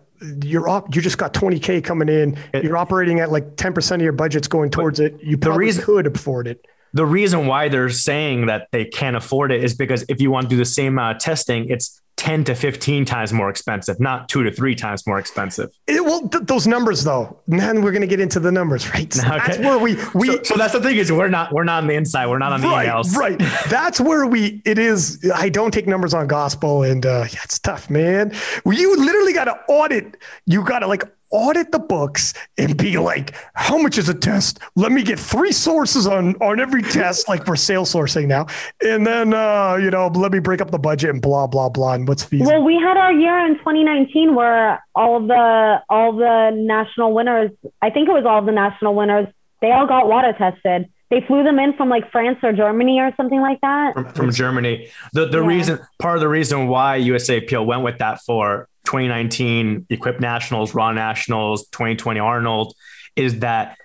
you're 0.42 0.68
op- 0.68 0.94
you 0.94 1.02
just 1.02 1.18
got 1.18 1.34
20k 1.34 1.84
coming 1.84 2.08
in. 2.08 2.38
You're 2.62 2.76
operating 2.76 3.20
at 3.20 3.30
like 3.30 3.56
10% 3.56 3.94
of 3.96 4.00
your 4.00 4.12
budget's 4.12 4.48
going 4.48 4.70
towards 4.70 5.00
it. 5.00 5.18
You 5.22 5.36
probably 5.36 5.66
reason- 5.66 5.84
could 5.84 6.06
afford 6.06 6.46
it. 6.48 6.64
the 6.92 7.04
reason 7.04 7.46
why 7.46 7.68
they're 7.68 7.88
saying 7.90 8.46
that 8.46 8.68
they 8.70 8.84
can't 8.84 9.16
afford 9.16 9.50
it 9.52 9.62
is 9.62 9.74
because 9.74 10.04
if 10.08 10.20
you 10.20 10.30
want 10.30 10.44
to 10.44 10.48
do 10.48 10.56
the 10.56 10.64
same 10.64 10.94
amount 10.94 11.16
of 11.16 11.22
testing, 11.22 11.68
it's 11.68 12.00
10 12.24 12.42
to 12.44 12.54
15 12.54 13.04
times 13.04 13.34
more 13.34 13.50
expensive, 13.50 14.00
not 14.00 14.30
two 14.30 14.42
to 14.42 14.50
three 14.50 14.74
times 14.74 15.06
more 15.06 15.18
expensive. 15.18 15.68
It, 15.86 16.02
well, 16.02 16.26
th- 16.26 16.44
those 16.44 16.66
numbers 16.66 17.04
though. 17.04 17.38
Then 17.46 17.82
we're 17.82 17.92
gonna 17.92 18.06
get 18.06 18.18
into 18.18 18.40
the 18.40 18.50
numbers, 18.50 18.88
right? 18.94 19.12
So 19.12 19.26
Okay. 19.34 19.36
That's 19.36 19.58
where 19.58 19.78
we 19.78 19.96
we 20.14 20.28
so, 20.28 20.42
so 20.42 20.54
that's 20.56 20.72
the 20.72 20.80
thing 20.80 20.96
is 20.96 21.12
we're 21.12 21.28
not 21.28 21.52
we're 21.52 21.64
not 21.64 21.82
on 21.82 21.86
the 21.86 21.92
inside. 21.92 22.28
We're 22.28 22.38
not 22.38 22.54
on 22.54 22.62
the 22.62 22.68
right, 22.68 23.04
right. 23.14 23.38
That's 23.68 24.00
where 24.00 24.26
we. 24.26 24.62
It 24.64 24.78
is. 24.78 25.30
I 25.34 25.50
don't 25.50 25.70
take 25.70 25.86
numbers 25.86 26.14
on 26.14 26.26
gospel, 26.26 26.82
and 26.82 27.04
uh, 27.04 27.26
yeah, 27.30 27.40
it's 27.44 27.58
tough, 27.58 27.90
man. 27.90 28.32
You 28.64 28.96
literally 28.96 29.34
got 29.34 29.44
to 29.44 29.60
audit. 29.68 30.16
You 30.46 30.64
got 30.64 30.78
to 30.78 30.86
like 30.86 31.04
audit 31.34 31.72
the 31.72 31.78
books 31.80 32.32
and 32.56 32.76
be 32.76 32.96
like, 32.96 33.34
how 33.54 33.76
much 33.76 33.98
is 33.98 34.08
a 34.08 34.14
test? 34.14 34.60
Let 34.76 34.92
me 34.92 35.02
get 35.02 35.18
three 35.18 35.52
sources 35.52 36.06
on 36.06 36.36
on 36.36 36.60
every 36.60 36.82
test, 36.82 37.28
like 37.28 37.46
we're 37.46 37.56
sales 37.56 37.92
sourcing 37.92 38.26
now, 38.28 38.46
and 38.82 39.06
then 39.06 39.34
uh, 39.34 39.74
you 39.80 39.90
know, 39.90 40.06
let 40.06 40.30
me 40.32 40.38
break 40.38 40.60
up 40.60 40.70
the 40.70 40.78
budget 40.78 41.10
and 41.10 41.20
blah 41.20 41.46
blah 41.46 41.68
blah, 41.68 41.94
and 41.94 42.06
what's 42.06 42.22
feasible. 42.24 42.52
well, 42.52 42.62
we 42.64 42.76
had 42.76 42.96
our 42.96 43.12
year 43.12 43.38
in 43.46 43.58
2019 43.58 44.34
where 44.34 44.82
all 44.94 45.26
the 45.26 45.82
all 45.90 46.12
the 46.12 46.50
national 46.54 47.12
winners, 47.12 47.50
I 47.82 47.90
think 47.90 48.08
it 48.08 48.12
was 48.12 48.24
all 48.24 48.42
the 48.42 48.52
national 48.52 48.94
winners, 48.94 49.26
they 49.60 49.72
all 49.72 49.86
got 49.86 50.06
WADA 50.06 50.34
tested. 50.38 50.88
They 51.10 51.20
flew 51.26 51.44
them 51.44 51.58
in 51.58 51.74
from 51.76 51.88
like 51.90 52.10
France 52.10 52.38
or 52.42 52.52
Germany 52.52 52.98
or 52.98 53.12
something 53.16 53.40
like 53.40 53.60
that. 53.60 53.92
From, 53.94 54.12
from 54.14 54.30
Germany. 54.32 54.88
The 55.12 55.26
the 55.26 55.40
Yeah. 55.42 55.46
reason 55.46 55.78
part 56.00 56.16
of 56.16 56.20
the 56.22 56.28
reason 56.28 56.66
why 56.68 56.98
USAPL 57.00 57.64
went 57.66 57.82
with 57.82 57.98
that 57.98 58.20
for 58.22 58.68
2019 58.84 59.86
Equip 59.90 60.20
Nationals, 60.20 60.74
Raw 60.74 60.92
Nationals, 60.92 61.66
2020 61.68 62.20
Arnold 62.20 62.74
is 63.16 63.40
that 63.40 63.76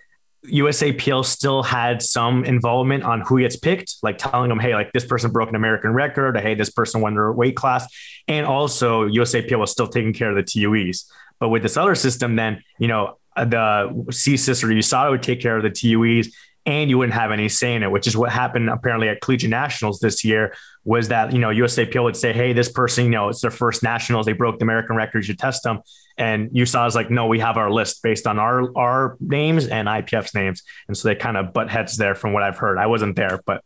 USAPL 0.46 1.26
still 1.26 1.64
had 1.64 2.02
some 2.02 2.46
involvement 2.46 3.04
on 3.04 3.22
who 3.22 3.40
gets 3.40 3.58
picked, 3.58 3.96
like 4.02 4.18
telling 4.18 4.50
them, 4.50 4.60
hey, 4.60 4.74
like 4.74 4.92
this 4.94 5.06
person 5.06 5.32
broke 5.32 5.50
an 5.50 5.56
American 5.56 5.92
record, 5.92 6.38
or 6.38 6.42
hey, 6.42 6.56
this 6.56 6.70
person 6.70 7.02
won 7.02 7.14
their 7.14 7.32
weight 7.32 7.56
class. 7.56 7.86
And 8.28 8.46
also 8.46 9.08
USAPL 9.08 9.60
was 9.60 9.72
still 9.72 9.88
taking 9.88 10.14
care 10.14 10.30
of 10.30 10.36
the 10.36 10.44
TUEs. 10.44 11.12
But 11.40 11.50
with 11.50 11.64
this 11.64 11.78
other 11.78 11.96
system, 11.96 12.36
then, 12.36 12.64
you 12.78 12.88
know, 12.88 13.18
the 13.36 13.90
CSIS 14.10 14.64
or 14.64 14.68
USADA 14.68 15.12
would 15.12 15.24
take 15.24 15.42
care 15.42 15.58
of 15.58 15.64
the 15.64 15.70
TUEs 15.70 16.34
and 16.66 16.90
you 16.90 16.98
wouldn't 16.98 17.14
have 17.14 17.32
any 17.32 17.50
say 17.50 17.76
in 17.76 17.84
it, 17.84 17.92
which 17.92 18.08
is 18.08 18.16
what 18.16 18.32
happened 18.32 18.70
apparently 18.70 19.10
at 19.10 19.22
Collegiate 19.22 19.50
Nationals 19.50 20.00
this 20.00 20.24
year. 20.24 20.54
Was 20.86 21.10
that 21.10 21.34
you 21.34 21.40
know 21.40 21.50
USAPL 21.50 22.04
would 22.04 22.18
say, 22.18 22.34
"Hey, 22.34 22.54
this 22.54 22.72
person, 22.72 23.06
you 23.06 23.12
know, 23.12 23.30
it's 23.30 23.42
their 23.42 23.52
first 23.52 23.84
nationals. 23.84 24.26
They 24.26 24.34
broke 24.34 24.60
the 24.60 24.64
American 24.64 24.96
record. 24.96 25.20
You 25.20 25.24
should 25.24 25.40
test 25.40 25.64
them." 25.64 25.82
And 26.18 26.50
USADA's 26.52 26.96
like, 26.96 27.10
"No, 27.10 27.28
we 27.28 27.40
have 27.40 27.58
our 27.58 27.70
list 27.70 28.02
based 28.02 28.26
on 28.26 28.40
our 28.40 28.76
our 28.78 29.18
names 29.20 29.68
and 29.68 29.88
IPF's 29.88 30.34
names." 30.34 30.64
And 30.88 30.98
so 30.98 31.08
they 31.08 31.16
kind 31.16 31.38
of 31.38 31.54
butt 31.54 31.70
heads 31.70 31.98
there, 31.98 32.16
from 32.16 32.34
what 32.34 32.44
I've 32.44 32.58
heard. 32.58 32.78
I 32.78 32.88
wasn't 32.88 33.16
there, 33.16 33.42
but 33.46 33.64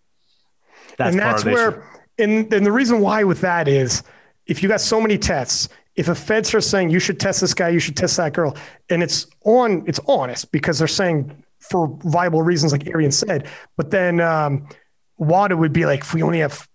that's 0.98 1.14
and 1.16 1.22
part 1.22 1.44
that's 1.44 1.46
of 1.46 1.54
where 1.54 1.84
and, 2.18 2.52
and 2.54 2.66
the 2.66 2.72
reason 2.72 3.00
why 3.00 3.24
with 3.24 3.42
that 3.42 3.68
is 3.68 4.04
if 4.46 4.62
you 4.62 4.70
got 4.70 4.82
so 4.82 5.00
many 5.00 5.18
tests 5.18 5.70
if 5.96 6.08
a 6.08 6.16
feds 6.16 6.54
are 6.54 6.62
saying 6.62 6.90
you 6.90 7.00
should 7.00 7.20
test 7.20 7.42
this 7.42 7.54
guy 7.54 7.70
you 7.70 7.80
should 7.80 7.98
test 7.98 8.18
that 8.18 8.34
girl 8.34 8.56
and 8.90 9.02
it's 9.04 9.28
on 9.46 9.84
it's 9.88 10.00
honest 10.08 10.52
because 10.52 10.80
they're 10.80 10.88
saying 10.88 11.44
for 11.70 11.98
viable 12.04 12.42
reasons 12.42 12.72
like 12.72 12.88
arian 12.88 13.12
said. 13.12 13.48
But 13.78 13.92
then 13.92 14.20
um 14.20 14.68
wada 15.18 15.56
would 15.56 15.74
be 15.74 15.86
like 15.86 16.02
if 16.02 16.14
we 16.14 16.24
only 16.24 16.40
have 16.40 16.68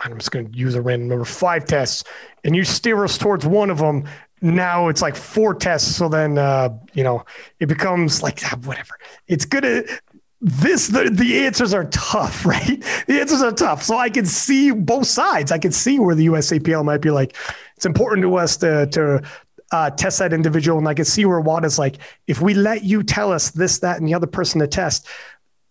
i'm 0.00 0.18
just 0.18 0.30
going 0.30 0.50
to 0.50 0.58
use 0.58 0.74
a 0.74 0.82
random 0.82 1.08
number 1.08 1.24
five 1.24 1.64
tests 1.64 2.04
and 2.44 2.54
you 2.54 2.64
steer 2.64 3.02
us 3.04 3.16
towards 3.16 3.46
one 3.46 3.70
of 3.70 3.78
them 3.78 4.04
now 4.40 4.88
it's 4.88 5.02
like 5.02 5.16
four 5.16 5.54
tests. 5.54 5.96
So 5.96 6.08
then 6.08 6.38
uh 6.38 6.70
you 6.94 7.04
know 7.04 7.24
it 7.60 7.66
becomes 7.66 8.22
like 8.22 8.40
ah, 8.44 8.56
whatever. 8.64 8.94
It's 9.26 9.44
good. 9.44 9.62
To, 9.62 10.00
this 10.40 10.86
the, 10.86 11.10
the 11.10 11.44
answers 11.44 11.74
are 11.74 11.84
tough 11.86 12.46
right? 12.46 12.82
The 13.06 13.20
answers 13.20 13.42
are 13.42 13.52
tough. 13.52 13.82
So 13.82 13.96
i 13.96 14.08
can 14.10 14.26
see 14.26 14.70
both 14.70 15.06
sides. 15.06 15.50
I 15.50 15.58
can 15.58 15.72
see 15.72 15.98
where 15.98 16.14
the 16.14 16.26
usapl 16.26 16.84
might 16.84 17.00
be 17.00 17.10
like 17.10 17.36
it's 17.76 17.86
important 17.86 18.22
to 18.22 18.36
us 18.36 18.56
to 18.58 18.86
to 18.86 19.22
uh, 19.70 19.90
test 19.90 20.18
that 20.18 20.32
individual. 20.32 20.78
And 20.78 20.88
i 20.88 20.94
can 20.94 21.04
see 21.04 21.24
where 21.24 21.40
wada's 21.40 21.78
like 21.78 21.98
if 22.26 22.40
we 22.40 22.54
let 22.54 22.84
you 22.84 23.02
tell 23.02 23.32
us 23.32 23.50
this 23.50 23.78
that 23.80 23.98
and 23.98 24.08
the 24.08 24.14
other 24.14 24.26
person 24.26 24.60
to 24.60 24.66
test 24.66 25.06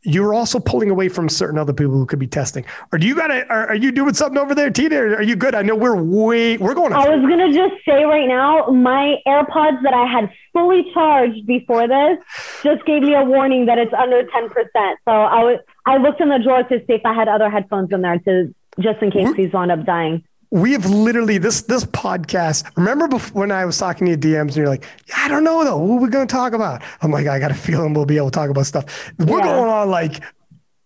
you're 0.07 0.33
also 0.33 0.57
pulling 0.59 0.89
away 0.89 1.09
from 1.09 1.27
certain 1.27 1.59
other 1.59 1.73
people 1.73 1.93
who 1.93 2.05
could 2.05 2.19
be 2.19 2.27
testing. 2.27 2.63
Or 2.93 2.97
do 2.97 3.05
you 3.05 3.13
got 3.13 3.27
to 3.27 3.45
are, 3.47 3.67
are 3.67 3.75
you 3.75 3.91
doing 3.91 4.13
something 4.13 4.37
over 4.37 4.55
there 4.55 4.69
tina? 4.69 4.95
Are 4.95 5.21
you 5.21 5.35
good? 5.35 5.53
I 5.53 5.63
know 5.63 5.75
we're 5.75 6.01
way 6.01 6.57
we're 6.57 6.75
going 6.75 6.93
I 6.93 7.09
was 7.09 7.27
gonna 7.27 7.51
just 7.51 7.83
say 7.85 8.05
right 8.05 8.27
now, 8.27 8.67
my 8.67 9.17
AirPods 9.27 9.83
that 9.83 9.93
I 9.93 10.05
had 10.05 10.31
fully 10.53 10.89
charged 10.93 11.45
before 11.45 11.87
this 11.87 12.19
just 12.63 12.85
gave 12.85 13.01
me 13.01 13.15
a 13.15 13.23
warning 13.23 13.65
that 13.65 13.77
it's 13.77 13.93
under 13.93 14.23
ten 14.27 14.49
percent. 14.49 14.99
So 15.03 15.11
I 15.11 15.43
was 15.43 15.59
I 15.85 15.97
looked 15.97 16.21
in 16.21 16.29
the 16.29 16.39
drawer 16.39 16.63
to 16.63 16.79
see 16.79 16.93
if 16.93 17.05
I 17.05 17.13
had 17.13 17.27
other 17.27 17.49
headphones 17.49 17.91
in 17.91 18.01
there 18.01 18.19
to 18.19 18.55
just 18.79 19.01
in 19.01 19.11
case 19.11 19.35
these 19.35 19.51
wound 19.51 19.71
up 19.71 19.85
dying. 19.85 20.23
We 20.49 20.71
have 20.73 20.85
literally 20.85 21.37
this 21.39 21.63
this 21.63 21.83
podcast. 21.83 22.63
Remember 22.77 23.07
before 23.07 23.41
when 23.41 23.51
I 23.51 23.65
was 23.65 23.77
talking 23.77 24.05
to 24.05 24.11
you 24.11 24.17
DMs 24.17 24.47
and 24.47 24.55
you're 24.55 24.69
like, 24.69 24.85
I 25.15 25.27
don't 25.27 25.43
know 25.43 25.63
though. 25.63 25.77
What 25.77 25.97
are 25.97 26.01
we 26.01 26.09
going 26.09 26.27
to 26.27 26.31
talk 26.33 26.53
about? 26.53 26.81
I'm 27.01 27.11
like, 27.11 27.27
I 27.27 27.37
got 27.39 27.51
a 27.51 27.55
feeling 27.55 27.93
we'll 27.93 28.05
be 28.05 28.17
able 28.17 28.31
to 28.31 28.35
talk 28.35 28.49
about 28.49 28.65
stuff. 28.65 29.11
We're 29.19 29.39
Yeah. 29.39 29.43
going 29.43 29.69
on 29.69 29.89
like 29.89 30.23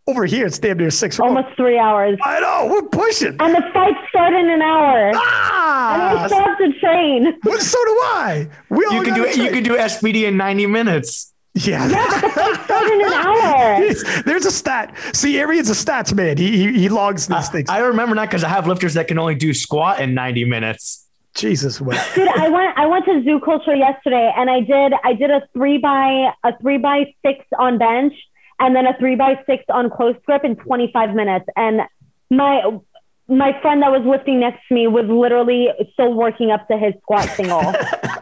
over 0.07 0.25
here. 0.25 0.47
It's 0.47 0.57
damn 0.57 0.77
near 0.77 0.89
six. 0.89 1.19
We're 1.19 1.27
Almost 1.27 1.55
three 1.55 1.77
hours. 1.77 2.17
I 2.23 2.39
know 2.39 2.69
we're 2.71 2.89
pushing. 2.89 3.35
And 3.39 3.53
the 3.55 3.61
fight 3.71 3.93
started 4.09 4.39
in 4.39 4.49
an 4.49 4.61
hour. 4.63 5.09
And 5.09 5.15
I 5.17 5.19
Ah, 5.21 6.23
still 6.27 6.39
have 6.39 6.57
to 6.57 6.79
train. 6.79 7.33
well, 7.45 7.59
so 7.59 7.77
do 7.85 7.91
I. 7.91 8.47
We 8.71 8.83
all 8.85 8.93
You 8.95 9.01
can 9.03 9.13
do 9.13 9.25
gotta. 9.25 9.43
You 9.43 9.51
can 9.51 9.63
do 9.63 9.77
SBD 9.77 10.25
in 10.27 10.37
90 10.37 10.65
minutes. 10.65 11.30
Yeah. 11.53 11.87
Started 11.87 12.93
in 12.93 13.05
an 13.05 13.13
hour. 13.13 13.83
It's- 13.83 14.23
There's 14.23 14.45
a 14.45 14.51
stat. 14.51 14.95
See, 15.13 15.37
Arian's 15.39 15.69
a 15.69 15.73
stats 15.73 16.13
man. 16.13 16.37
He 16.37 16.55
he, 16.57 16.73
he 16.79 16.89
logs 16.89 17.27
these 17.27 17.49
things. 17.49 17.69
I 17.69 17.79
remember 17.79 18.15
that 18.15 18.29
because 18.29 18.43
I 18.43 18.49
have 18.49 18.67
lifters 18.67 18.93
that 18.93 19.07
can 19.07 19.19
only 19.19 19.35
do 19.35 19.53
squat 19.53 19.99
in 19.99 20.13
90 20.13 20.45
minutes. 20.45 21.07
Jesus, 21.35 21.79
what? 21.81 21.97
Dude, 22.15 22.27
I 22.27 22.49
went 22.49 22.77
I 22.77 22.85
went 22.87 23.05
to 23.05 23.21
Zoo 23.23 23.39
Culture 23.39 23.75
yesterday 23.75 24.33
and 24.35 24.49
I 24.49 24.61
did 24.61 24.93
I 25.03 25.13
did 25.13 25.29
a 25.31 25.41
three 25.53 25.77
by 25.77 26.31
a 26.43 26.57
three 26.61 26.77
by 26.77 27.13
six 27.25 27.45
on 27.57 27.77
bench 27.77 28.13
and 28.59 28.75
then 28.75 28.85
a 28.85 28.97
three 28.97 29.15
by 29.15 29.41
six 29.45 29.63
on 29.69 29.89
close 29.89 30.15
grip 30.25 30.43
in 30.43 30.55
25 30.57 31.13
minutes. 31.15 31.45
And 31.55 31.81
my 32.29 32.61
my 33.29 33.57
friend 33.61 33.81
that 33.81 33.91
was 33.91 34.05
lifting 34.05 34.39
next 34.41 34.59
to 34.67 34.73
me 34.73 34.87
was 34.87 35.05
literally 35.07 35.69
still 35.93 36.13
working 36.13 36.51
up 36.51 36.67
to 36.67 36.77
his 36.77 36.93
squat 37.01 37.27
single. 37.29 37.61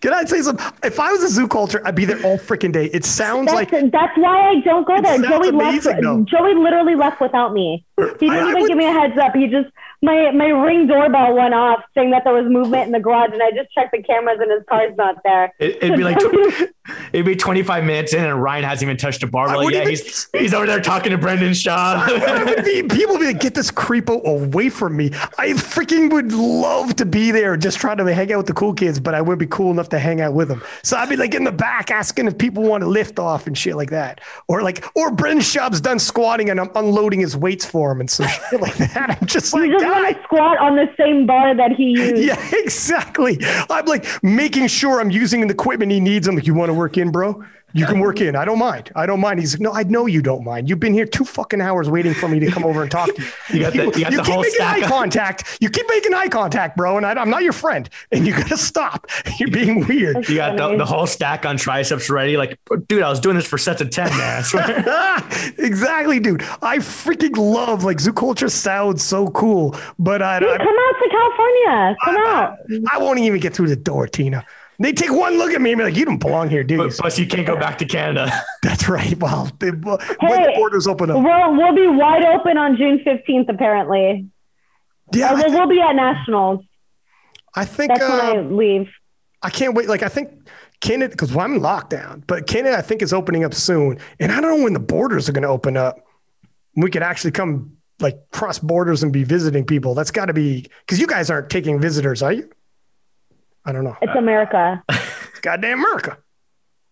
Can 0.00 0.12
I 0.14 0.24
say 0.24 0.40
something? 0.42 0.64
If 0.84 1.00
I 1.00 1.10
was 1.12 1.22
a 1.24 1.28
zoo 1.28 1.48
culture, 1.48 1.80
I'd 1.84 1.94
be 1.94 2.04
there 2.04 2.22
all 2.24 2.38
freaking 2.38 2.72
day. 2.72 2.86
It 2.86 3.04
sounds 3.04 3.46
That's, 3.46 3.72
like 3.72 3.90
that's 3.90 4.16
why 4.16 4.50
I 4.50 4.60
don't 4.60 4.86
go 4.86 5.00
there. 5.00 5.18
Joey 5.18 5.48
amazing, 5.48 6.00
though. 6.02 6.16
left. 6.18 6.28
Joey 6.30 6.54
literally 6.54 6.94
left 6.94 7.20
without 7.20 7.52
me. 7.52 7.84
He 7.96 8.04
didn't 8.04 8.30
I- 8.30 8.36
I 8.38 8.42
even 8.50 8.62
would- 8.62 8.68
give 8.68 8.78
me 8.78 8.86
a 8.86 8.92
heads 8.92 9.18
up. 9.18 9.34
He 9.34 9.48
just 9.48 9.68
my 10.00 10.30
my 10.30 10.46
ring 10.46 10.86
doorbell 10.86 11.34
went 11.34 11.54
off 11.54 11.80
saying 11.94 12.10
that 12.10 12.22
there 12.24 12.32
was 12.32 12.46
movement 12.46 12.86
in 12.86 12.92
the 12.92 13.00
garage, 13.00 13.30
and 13.32 13.42
I 13.42 13.50
just 13.50 13.72
checked 13.72 13.92
the 13.92 14.02
cameras 14.02 14.38
and 14.40 14.50
his 14.50 14.62
car's 14.68 14.96
not 14.96 15.16
there. 15.24 15.52
It, 15.58 15.82
would 15.82 15.96
be 15.96 16.04
like 16.04 16.18
it'd 17.12 17.26
be 17.26 17.36
25 17.36 17.84
minutes 17.84 18.14
in, 18.14 18.24
and 18.24 18.40
Ryan 18.40 18.64
hasn't 18.64 18.86
even 18.86 18.96
touched 18.96 19.22
a 19.22 19.26
bar. 19.26 19.48
Like, 19.56 19.72
yeah, 19.72 19.80
even, 19.80 19.90
he's 19.90 20.28
he's 20.32 20.54
over 20.54 20.66
there 20.66 20.80
talking 20.80 21.10
to 21.10 21.18
Brendan 21.18 21.54
Shaw. 21.54 22.06
be, 22.64 22.82
people 22.84 23.14
would 23.14 23.20
be 23.20 23.26
like, 23.26 23.40
"Get 23.40 23.54
this 23.54 23.70
creepo 23.70 24.22
away 24.24 24.68
from 24.68 24.96
me!" 24.96 25.10
I 25.36 25.48
freaking 25.50 26.12
would 26.12 26.32
love 26.32 26.94
to 26.96 27.06
be 27.06 27.32
there, 27.32 27.56
just 27.56 27.78
trying 27.78 27.96
to 27.98 28.14
hang 28.14 28.32
out 28.32 28.38
with 28.38 28.46
the 28.46 28.54
cool 28.54 28.74
kids, 28.74 29.00
but 29.00 29.14
I 29.14 29.20
wouldn't 29.20 29.40
be 29.40 29.46
cool 29.46 29.70
enough 29.70 29.88
to 29.90 29.98
hang 29.98 30.20
out 30.20 30.34
with 30.34 30.48
them. 30.48 30.62
So 30.82 30.96
I'd 30.96 31.08
be 31.08 31.16
like 31.16 31.34
in 31.34 31.44
the 31.44 31.52
back 31.52 31.90
asking 31.90 32.28
if 32.28 32.38
people 32.38 32.62
want 32.62 32.82
to 32.82 32.88
lift 32.88 33.18
off 33.18 33.46
and 33.46 33.58
shit 33.58 33.74
like 33.74 33.90
that, 33.90 34.20
or 34.46 34.62
like, 34.62 34.84
or 34.94 35.10
Brendan 35.10 35.42
Shaw's 35.42 35.80
done 35.80 35.98
squatting 35.98 36.50
and 36.50 36.60
I'm 36.60 36.70
unloading 36.74 37.20
his 37.20 37.36
weights 37.36 37.64
for 37.64 37.90
him 37.90 38.00
and 38.00 38.08
some 38.08 38.26
shit 38.50 38.60
like 38.60 38.76
that. 38.76 39.18
I'm 39.20 39.26
just 39.26 39.52
like, 39.52 39.70
just 39.88 40.02
want 40.02 40.16
to 40.16 40.22
squat 40.22 40.58
on 40.58 40.76
the 40.76 40.88
same 40.98 41.26
bar 41.26 41.54
that 41.54 41.72
he 41.72 41.84
used. 41.98 42.22
Yeah, 42.22 42.38
exactly. 42.52 43.38
I'm 43.70 43.86
like 43.86 44.06
making 44.22 44.68
sure 44.68 45.00
I'm 45.00 45.10
using 45.10 45.46
the 45.46 45.54
equipment 45.54 45.92
he 45.92 46.00
needs. 46.00 46.28
I'm 46.28 46.34
like, 46.34 46.46
you 46.46 46.54
want 46.54 46.70
to 46.70 46.74
work 46.74 46.96
in, 46.96 47.10
bro? 47.10 47.44
You 47.78 47.86
can 47.86 48.00
work 48.00 48.20
in. 48.20 48.36
I 48.36 48.44
don't 48.44 48.58
mind. 48.58 48.90
I 48.94 49.06
don't 49.06 49.20
mind. 49.20 49.40
He's 49.40 49.54
like, 49.54 49.60
no, 49.60 49.72
I 49.72 49.82
know 49.84 50.06
you 50.06 50.22
don't 50.22 50.44
mind. 50.44 50.68
You've 50.68 50.80
been 50.80 50.94
here 50.94 51.06
two 51.06 51.24
fucking 51.24 51.60
hours 51.60 51.88
waiting 51.88 52.14
for 52.14 52.28
me 52.28 52.38
to 52.40 52.50
come 52.50 52.64
over 52.64 52.82
and 52.82 52.90
talk 52.90 53.14
to 53.14 53.22
you. 53.22 53.28
You 53.48 53.60
got 53.60 53.72
the, 53.72 53.78
you 53.78 53.90
got 54.04 54.10
you 54.12 54.16
the 54.18 54.22
keep 54.22 54.32
whole 54.32 54.42
making 54.42 54.54
stack 54.56 54.76
eye 54.76 54.84
of- 54.84 54.90
contact. 54.90 55.58
You 55.60 55.70
keep 55.70 55.88
making 55.88 56.12
eye 56.12 56.28
contact, 56.28 56.76
bro, 56.76 56.96
and 56.98 57.06
I, 57.06 57.20
am 57.20 57.30
not 57.30 57.42
your 57.42 57.54
friend. 57.54 57.88
And 58.12 58.26
you 58.26 58.34
got 58.34 58.48
to 58.48 58.56
stop. 58.58 59.06
You're 59.38 59.50
being 59.50 59.86
weird. 59.86 60.28
You 60.28 60.36
got 60.36 60.56
the, 60.56 60.76
the 60.76 60.84
whole 60.84 61.06
stack 61.06 61.46
on 61.46 61.56
triceps 61.56 62.10
ready. 62.10 62.36
Like, 62.36 62.58
dude, 62.88 63.02
I 63.02 63.08
was 63.08 63.20
doing 63.20 63.36
this 63.36 63.46
for 63.46 63.56
sets 63.56 63.80
of 63.80 63.90
10, 63.90 64.08
man. 64.18 64.44
exactly, 65.58 66.20
dude. 66.20 66.42
I 66.62 66.78
freaking 66.78 67.36
love 67.36 67.84
like 67.84 68.00
zoo 68.00 68.12
culture 68.12 68.48
sounds 68.48 69.02
so 69.02 69.28
cool, 69.28 69.74
but 69.98 70.20
I, 70.20 70.40
dude, 70.40 70.50
I 70.50 70.58
come 70.58 70.66
out 70.68 70.94
to 71.02 71.08
California. 71.10 71.96
Come 72.04 72.16
I, 72.16 72.30
out. 72.30 72.58
I, 72.92 72.96
I 72.96 72.98
won't 72.98 73.18
even 73.20 73.40
get 73.40 73.54
through 73.54 73.68
the 73.68 73.76
door, 73.76 74.06
Tina. 74.06 74.44
They 74.80 74.92
take 74.92 75.10
one 75.10 75.36
look 75.38 75.52
at 75.52 75.60
me 75.60 75.72
and 75.72 75.78
be 75.78 75.84
like, 75.84 75.96
"You 75.96 76.04
don't 76.04 76.20
belong 76.20 76.50
here, 76.50 76.62
dude." 76.62 76.78
But, 76.78 76.92
plus, 76.92 77.18
you 77.18 77.26
can't 77.26 77.46
go 77.46 77.56
back 77.56 77.78
to 77.78 77.84
Canada. 77.84 78.30
That's 78.62 78.88
right. 78.88 79.18
Well, 79.18 79.50
they, 79.58 79.72
well 79.72 79.98
Hey, 79.98 80.16
when 80.28 80.42
the 80.44 80.52
borders 80.54 80.86
open 80.86 81.10
up, 81.10 81.16
We'll, 81.22 81.56
we'll 81.56 81.74
be 81.74 81.88
wide 81.88 82.24
open 82.24 82.56
on 82.56 82.76
June 82.76 83.00
15th, 83.04 83.48
apparently. 83.48 84.28
yeah, 85.12 85.32
Or 85.32 85.36
I, 85.36 85.40
we'll, 85.42 85.52
we'll 85.52 85.68
be 85.68 85.80
at 85.80 85.94
Nationals. 85.94 86.64
I 87.56 87.64
think 87.64 87.88
That's 87.90 88.08
when 88.08 88.20
I 88.20 88.36
uh, 88.38 88.42
leave. 88.42 88.88
I 89.42 89.50
can't 89.50 89.74
wait. 89.74 89.88
Like 89.88 90.04
I 90.04 90.08
think 90.08 90.30
Canada, 90.80 91.10
because 91.10 91.32
well, 91.32 91.44
I'm 91.44 91.54
in 91.54 91.60
lockdown, 91.60 92.22
but 92.28 92.46
Canada 92.46 92.76
I 92.78 92.82
think 92.82 93.02
is 93.02 93.12
opening 93.12 93.44
up 93.44 93.54
soon, 93.54 93.98
and 94.20 94.30
I 94.30 94.40
don't 94.40 94.58
know 94.58 94.64
when 94.64 94.74
the 94.74 94.80
borders 94.80 95.28
are 95.28 95.32
going 95.32 95.42
to 95.42 95.48
open 95.48 95.76
up. 95.76 96.04
We 96.76 96.88
could 96.90 97.02
actually 97.02 97.32
come 97.32 97.76
like 97.98 98.16
cross 98.30 98.60
borders 98.60 99.02
and 99.02 99.12
be 99.12 99.24
visiting 99.24 99.64
people. 99.64 99.94
That's 99.94 100.12
got 100.12 100.26
to 100.26 100.32
be 100.32 100.66
because 100.86 101.00
you 101.00 101.08
guys 101.08 101.30
aren't 101.30 101.50
taking 101.50 101.80
visitors, 101.80 102.22
are 102.22 102.32
you? 102.32 102.48
I 103.68 103.72
don't 103.72 103.84
know. 103.84 103.98
It's 104.00 104.16
America. 104.16 104.82
It's 104.88 105.40
goddamn 105.42 105.80
America. 105.80 106.16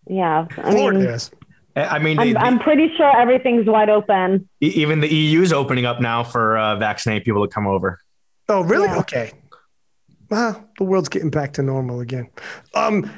Yeah. 0.05 0.45
I 0.59 0.71
Florida 0.71 0.99
mean, 0.99 1.07
is. 1.07 1.31
I 1.75 1.97
mean, 1.97 2.19
I'm, 2.19 2.37
I'm 2.37 2.59
pretty 2.59 2.91
sure 2.95 3.19
everything's 3.19 3.65
wide 3.65 3.89
open. 3.89 4.47
even 4.61 4.99
the 4.99 5.07
EU's 5.07 5.51
opening 5.51 5.87
up 5.87 5.99
now 5.99 6.23
for 6.23 6.55
uh, 6.55 6.75
vaccinated 6.75 7.25
people 7.25 7.47
to 7.47 7.51
come 7.51 7.65
over. 7.65 7.99
Oh, 8.47 8.61
really? 8.61 8.85
Yeah. 8.85 8.99
Okay. 8.99 9.31
Well, 10.29 10.69
the 10.77 10.83
world's 10.83 11.09
getting 11.09 11.31
back 11.31 11.53
to 11.53 11.63
normal 11.63 11.99
again. 11.99 12.29
Um, 12.75 13.11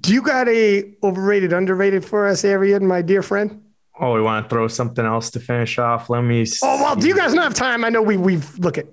do 0.00 0.12
you 0.12 0.20
got 0.20 0.46
a 0.48 0.94
overrated, 1.02 1.54
underrated 1.54 2.04
for 2.04 2.26
us, 2.26 2.44
Arian, 2.44 2.86
my 2.86 3.00
dear 3.00 3.22
friend? 3.22 3.62
Oh, 3.98 4.12
we 4.12 4.20
want 4.20 4.44
to 4.44 4.50
throw 4.50 4.68
something 4.68 5.06
else 5.06 5.30
to 5.30 5.40
finish 5.40 5.78
off. 5.78 6.10
Let 6.10 6.20
me. 6.20 6.44
See. 6.44 6.58
Oh 6.62 6.82
well, 6.82 6.96
do 6.96 7.08
you 7.08 7.16
guys 7.16 7.32
not 7.32 7.44
have 7.44 7.54
time? 7.54 7.82
I 7.82 7.88
know 7.88 8.02
we 8.02 8.18
we've 8.18 8.58
look 8.58 8.76
at. 8.76 8.86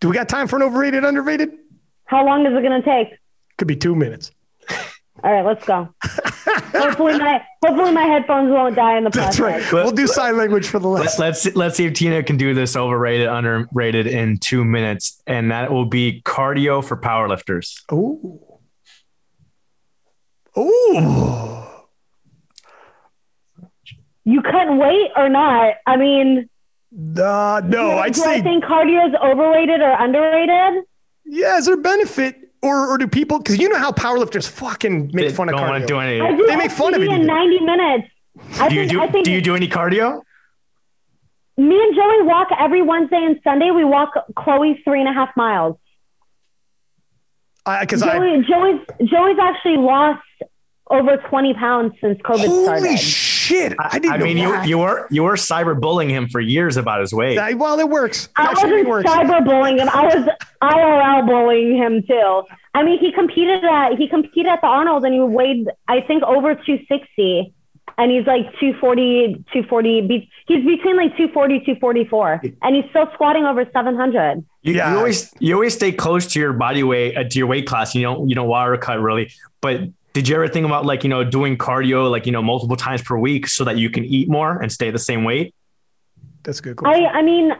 Do 0.00 0.08
we 0.08 0.14
got 0.14 0.28
time 0.28 0.46
for 0.46 0.54
an 0.56 0.62
overrated, 0.62 1.04
underrated? 1.04 1.50
How 2.04 2.24
long 2.24 2.46
is 2.46 2.52
it 2.52 2.62
going 2.62 2.80
to 2.80 2.88
take? 2.88 3.18
Could 3.58 3.68
be 3.68 3.76
two 3.76 3.94
minutes. 3.94 4.30
All 5.24 5.32
right, 5.32 5.44
let's 5.44 5.64
go. 5.64 5.88
hopefully 6.04 7.18
my 7.18 7.42
hopefully 7.64 7.90
my 7.92 8.02
headphones 8.04 8.50
won't 8.52 8.76
die 8.76 8.98
in 8.98 9.04
the 9.04 9.10
process. 9.10 9.38
That's 9.38 9.40
right. 9.40 9.72
We'll 9.72 9.90
do 9.92 10.06
sign 10.06 10.36
language 10.36 10.68
for 10.68 10.78
the 10.78 10.88
Let's 10.88 11.18
last. 11.18 11.44
let's 11.46 11.56
let's 11.56 11.76
see 11.76 11.86
if 11.86 11.94
Tina 11.94 12.22
can 12.22 12.36
do 12.36 12.52
this 12.52 12.76
overrated, 12.76 13.26
underrated 13.26 14.06
in 14.06 14.36
two 14.38 14.62
minutes, 14.64 15.22
and 15.26 15.50
that 15.50 15.72
will 15.72 15.86
be 15.86 16.20
cardio 16.24 16.84
for 16.84 16.96
powerlifters. 16.98 17.82
Oh. 17.90 18.60
Oh. 20.54 21.84
You 24.24 24.42
couldn't 24.42 24.78
wait 24.78 25.10
or 25.16 25.28
not? 25.28 25.74
I 25.86 25.96
mean, 25.96 26.48
Uh, 26.92 27.62
no, 27.64 27.98
I'd 27.98 28.14
do 28.14 28.20
say 28.20 28.34
I 28.36 28.40
think 28.42 28.64
cardio 28.64 29.08
is 29.08 29.14
overrated 29.22 29.80
or 29.80 29.90
underrated? 29.92 30.84
yeah. 31.24 31.58
Is 31.58 31.66
there 31.66 31.74
a 31.74 31.78
benefit, 31.78 32.45
or 32.66 32.88
or 32.88 32.98
do 32.98 33.06
people? 33.08 33.38
Because 33.38 33.58
you 33.58 33.68
know 33.68 33.78
how 33.78 33.92
powerlifters 33.92 34.48
fucking 34.48 35.10
make 35.12 35.28
They 35.28 35.32
fun 35.34 35.48
of 35.48 35.56
don't 35.56 35.68
want 35.68 35.84
cardio. 35.84 35.86
do 35.88 35.98
any. 36.00 36.20
I 36.20 36.36
do 36.36 36.46
They 36.46 36.56
make 36.56 36.70
fun 36.70 36.94
of 36.94 37.00
FTP 37.00 37.12
it 37.12 37.20
in 37.20 37.26
90 37.26 37.60
minutes. 37.60 38.08
I 38.58 38.68
Do 38.68 38.74
you 38.74 38.80
think, 38.82 38.90
do 38.92 39.00
I 39.02 39.08
think 39.08 39.24
do 39.24 39.32
you 39.32 39.40
do 39.40 39.54
any 39.56 39.68
cardio? 39.68 40.22
me 41.58 41.74
and 41.82 41.94
Joey 41.96 42.22
walk 42.22 42.48
every 42.58 42.82
Wednesday 42.82 43.16
and 43.24 43.40
Sunday. 43.42 43.70
We 43.70 43.84
walk 43.84 44.10
Chloe's 44.36 44.76
three 44.84 45.00
and 45.00 45.08
a 45.08 45.12
half 45.14 45.30
miles. 45.36 45.76
Because 47.80 48.02
I, 48.02 48.18
Joey, 48.18 48.44
Joey's 48.48 48.80
Joey's 49.10 49.38
actually 49.40 49.78
lost 49.78 50.22
over 50.90 51.16
20 51.16 51.54
pounds 51.54 51.94
since 52.00 52.20
COVID 52.20 52.46
holy 52.46 52.64
started. 52.64 52.98
Shit, 53.46 53.74
I 53.78 53.98
didn't 53.98 54.14
I 54.14 54.16
know 54.18 54.24
mean, 54.24 54.36
you 54.38 54.50
that. 54.52 54.68
you 54.68 54.78
were 54.78 55.06
you 55.10 55.22
were 55.22 55.34
cyberbullying 55.34 56.10
him 56.10 56.28
for 56.28 56.40
years 56.40 56.76
about 56.76 57.00
his 57.00 57.12
weight. 57.12 57.38
I- 57.38 57.54
well, 57.54 57.78
it 57.78 57.88
works. 57.88 58.28
I 58.36 58.52
wasn't 58.52 58.88
works. 58.88 59.08
cyberbullying 59.10 59.78
him. 59.80 59.88
I 59.88 60.04
was 60.04 60.28
IRL 60.62 61.26
bullying 61.26 61.76
him 61.76 62.02
too. 62.06 62.42
I 62.74 62.82
mean, 62.82 62.98
he 62.98 63.12
competed 63.12 63.64
at 63.64 63.92
he 63.98 64.08
competed 64.08 64.46
at 64.46 64.60
the 64.60 64.66
Arnold 64.66 65.04
and 65.04 65.14
he 65.14 65.20
weighed 65.20 65.68
I 65.88 66.00
think 66.02 66.22
over 66.24 66.54
260, 66.54 67.54
and 67.98 68.10
he's 68.10 68.26
like 68.26 68.44
240, 68.60 69.44
240. 69.52 70.28
He's 70.46 70.64
between 70.64 70.96
like 70.96 71.16
240, 71.16 71.60
244, 71.60 72.42
and 72.62 72.76
he's 72.76 72.84
still 72.90 73.08
squatting 73.14 73.44
over 73.44 73.64
700. 73.72 74.44
You, 74.62 74.74
Yeah. 74.74 74.92
you 74.92 74.98
always 74.98 75.32
you 75.40 75.54
always 75.54 75.74
stay 75.74 75.92
close 75.92 76.26
to 76.32 76.40
your 76.40 76.52
body 76.52 76.82
weight 76.82 77.16
uh, 77.16 77.24
to 77.24 77.38
your 77.38 77.46
weight 77.46 77.66
class. 77.66 77.94
You 77.94 78.02
don't 78.02 78.28
you 78.28 78.34
don't 78.34 78.48
water 78.48 78.76
cut 78.76 79.00
really. 79.00 79.32
But 79.62 79.80
did 80.16 80.28
you 80.28 80.34
ever 80.34 80.48
think 80.48 80.64
about 80.64 80.86
like 80.86 81.04
you 81.04 81.10
know 81.10 81.24
doing 81.24 81.58
cardio 81.58 82.10
like 82.10 82.24
you 82.24 82.32
know 82.32 82.40
multiple 82.40 82.74
times 82.74 83.02
per 83.02 83.18
week 83.18 83.46
so 83.46 83.64
that 83.64 83.76
you 83.76 83.90
can 83.90 84.02
eat 84.02 84.30
more 84.30 84.58
and 84.58 84.72
stay 84.72 84.90
the 84.90 84.98
same 84.98 85.24
weight? 85.24 85.54
That's 86.42 86.58
a 86.58 86.62
good. 86.62 86.78
Question. 86.78 87.04
I 87.04 87.18
I 87.18 87.22
mean, 87.22 87.52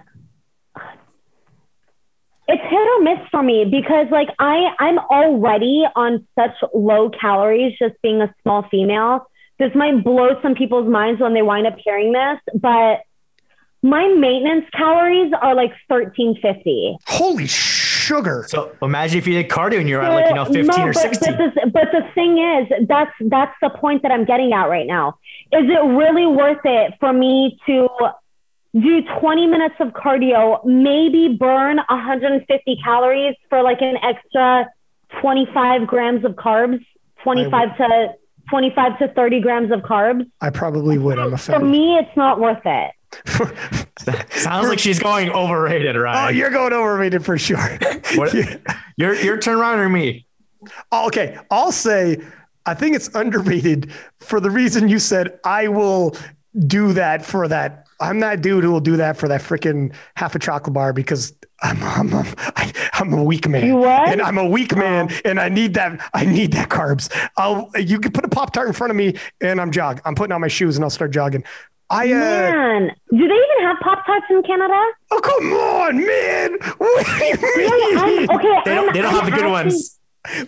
it's 2.48 2.62
hit 2.62 2.72
or 2.72 3.02
miss 3.02 3.18
for 3.30 3.42
me 3.42 3.66
because 3.66 4.06
like 4.10 4.30
I 4.38 4.70
I'm 4.78 4.98
already 4.98 5.84
on 5.94 6.26
such 6.34 6.56
low 6.72 7.10
calories 7.10 7.76
just 7.78 8.00
being 8.00 8.22
a 8.22 8.34
small 8.42 8.66
female. 8.70 9.26
This 9.58 9.74
might 9.74 10.02
blow 10.02 10.40
some 10.40 10.54
people's 10.54 10.88
minds 10.88 11.20
when 11.20 11.34
they 11.34 11.42
wind 11.42 11.66
up 11.66 11.76
hearing 11.84 12.12
this, 12.12 12.38
but 12.54 13.02
my 13.82 14.08
maintenance 14.08 14.64
calories 14.72 15.30
are 15.42 15.54
like 15.54 15.72
1350. 15.88 16.96
Holy 17.06 17.46
sugar! 18.06 18.44
So 18.48 18.72
imagine 18.82 19.18
if 19.18 19.26
you 19.26 19.34
did 19.34 19.48
cardio 19.48 19.80
and 19.80 19.88
you're 19.88 20.02
at 20.02 20.12
like 20.12 20.28
you 20.28 20.34
know 20.34 20.44
15 20.44 20.66
no, 20.66 20.84
or 20.84 20.92
but, 20.92 21.00
16. 21.00 21.36
But, 21.36 21.38
this, 21.38 21.72
but 21.72 21.88
the 21.92 22.02
thing 22.14 22.38
is, 22.38 22.86
that's 22.88 23.12
that's 23.20 23.54
the 23.60 23.70
point 23.70 24.02
that 24.02 24.12
I'm 24.12 24.24
getting 24.24 24.52
at 24.52 24.66
right 24.66 24.86
now. 24.86 25.18
Is 25.52 25.64
it 25.64 25.84
really 25.96 26.26
worth 26.26 26.64
it 26.64 26.94
for 27.00 27.12
me 27.12 27.58
to 27.66 27.88
do 28.80 29.02
20 29.20 29.46
minutes 29.46 29.76
of 29.80 29.88
cardio, 29.88 30.64
maybe 30.64 31.28
burn 31.28 31.76
150 31.76 32.78
calories 32.84 33.34
for 33.48 33.62
like 33.62 33.80
an 33.80 33.96
extra 34.02 34.66
25 35.20 35.86
grams 35.86 36.24
of 36.24 36.32
carbs, 36.32 36.84
25 37.22 37.76
to 37.78 38.14
25 38.50 38.98
to 38.98 39.08
30 39.08 39.40
grams 39.40 39.72
of 39.72 39.80
carbs? 39.80 40.30
I 40.40 40.50
probably 40.50 40.98
would. 40.98 41.18
I'm 41.18 41.34
a 41.34 41.38
For 41.38 41.58
me, 41.58 41.96
it's 41.96 42.16
not 42.16 42.38
worth 42.38 42.62
it. 42.64 42.92
Sounds 44.30 44.68
like 44.68 44.78
she's 44.78 44.98
going 44.98 45.30
overrated, 45.30 45.96
oh, 45.96 46.00
right? 46.00 46.34
you're 46.34 46.50
going 46.50 46.72
overrated 46.72 47.24
for 47.24 47.38
sure. 47.38 47.78
What- 48.14 48.34
Yeah. 48.34 48.56
Your 48.96 49.14
your 49.14 49.36
turn 49.36 49.58
around 49.58 49.80
or 49.80 49.88
me? 49.88 50.26
Oh, 50.90 51.06
okay, 51.08 51.38
I'll 51.50 51.72
say 51.72 52.22
I 52.64 52.74
think 52.74 52.96
it's 52.96 53.08
underrated 53.14 53.92
for 54.20 54.40
the 54.40 54.50
reason 54.50 54.88
you 54.88 54.98
said. 54.98 55.38
I 55.44 55.68
will 55.68 56.16
do 56.66 56.92
that 56.94 57.24
for 57.24 57.46
that. 57.48 57.86
I'm 58.00 58.20
that 58.20 58.42
dude 58.42 58.64
who 58.64 58.72
will 58.72 58.80
do 58.80 58.96
that 58.96 59.16
for 59.16 59.28
that 59.28 59.40
freaking 59.40 59.94
half 60.16 60.34
a 60.34 60.38
chocolate 60.38 60.74
bar 60.74 60.92
because 60.92 61.32
I'm 61.62 61.82
I'm 61.82 62.12
a, 62.12 62.26
I, 62.38 62.72
I'm 62.94 63.12
a 63.12 63.22
weak 63.22 63.48
man. 63.48 63.66
You 63.66 63.76
what? 63.76 64.08
And 64.08 64.20
I'm 64.20 64.36
a 64.36 64.46
weak 64.46 64.74
oh. 64.74 64.78
man, 64.78 65.10
and 65.24 65.40
I 65.40 65.48
need 65.48 65.74
that. 65.74 66.10
I 66.12 66.24
need 66.24 66.52
that 66.52 66.68
carbs. 66.68 67.10
I'll 67.36 67.70
you 67.78 67.98
can 67.98 68.12
put 68.12 68.24
a 68.24 68.28
pop 68.28 68.52
tart 68.52 68.66
in 68.66 68.74
front 68.74 68.90
of 68.90 68.96
me, 68.96 69.14
and 69.40 69.60
I'm 69.60 69.70
jog. 69.70 70.00
I'm 70.04 70.14
putting 70.14 70.32
on 70.32 70.40
my 70.40 70.48
shoes, 70.48 70.76
and 70.76 70.84
I'll 70.84 70.90
start 70.90 71.12
jogging. 71.12 71.44
I 71.88 72.10
uh, 72.10 72.16
Man, 72.16 72.90
do 73.10 73.18
they 73.18 73.24
even 73.24 73.60
have 73.60 73.76
Pop 73.80 74.04
Tarts 74.06 74.26
in 74.30 74.42
Canada? 74.42 74.80
oh 75.12 75.20
come 75.20 75.52
on, 75.52 76.04
man. 76.04 76.58
What 76.78 77.06
do 77.06 77.24
you 77.24 77.68
mean? 77.68 77.98
I'm, 77.98 78.30
okay, 78.38 78.60
They 78.64 78.74
don't 78.74 78.92
they 78.92 79.02
don't 79.02 79.14
have 79.14 79.26
the 79.26 79.36
good 79.36 79.50
ones. 79.50 79.98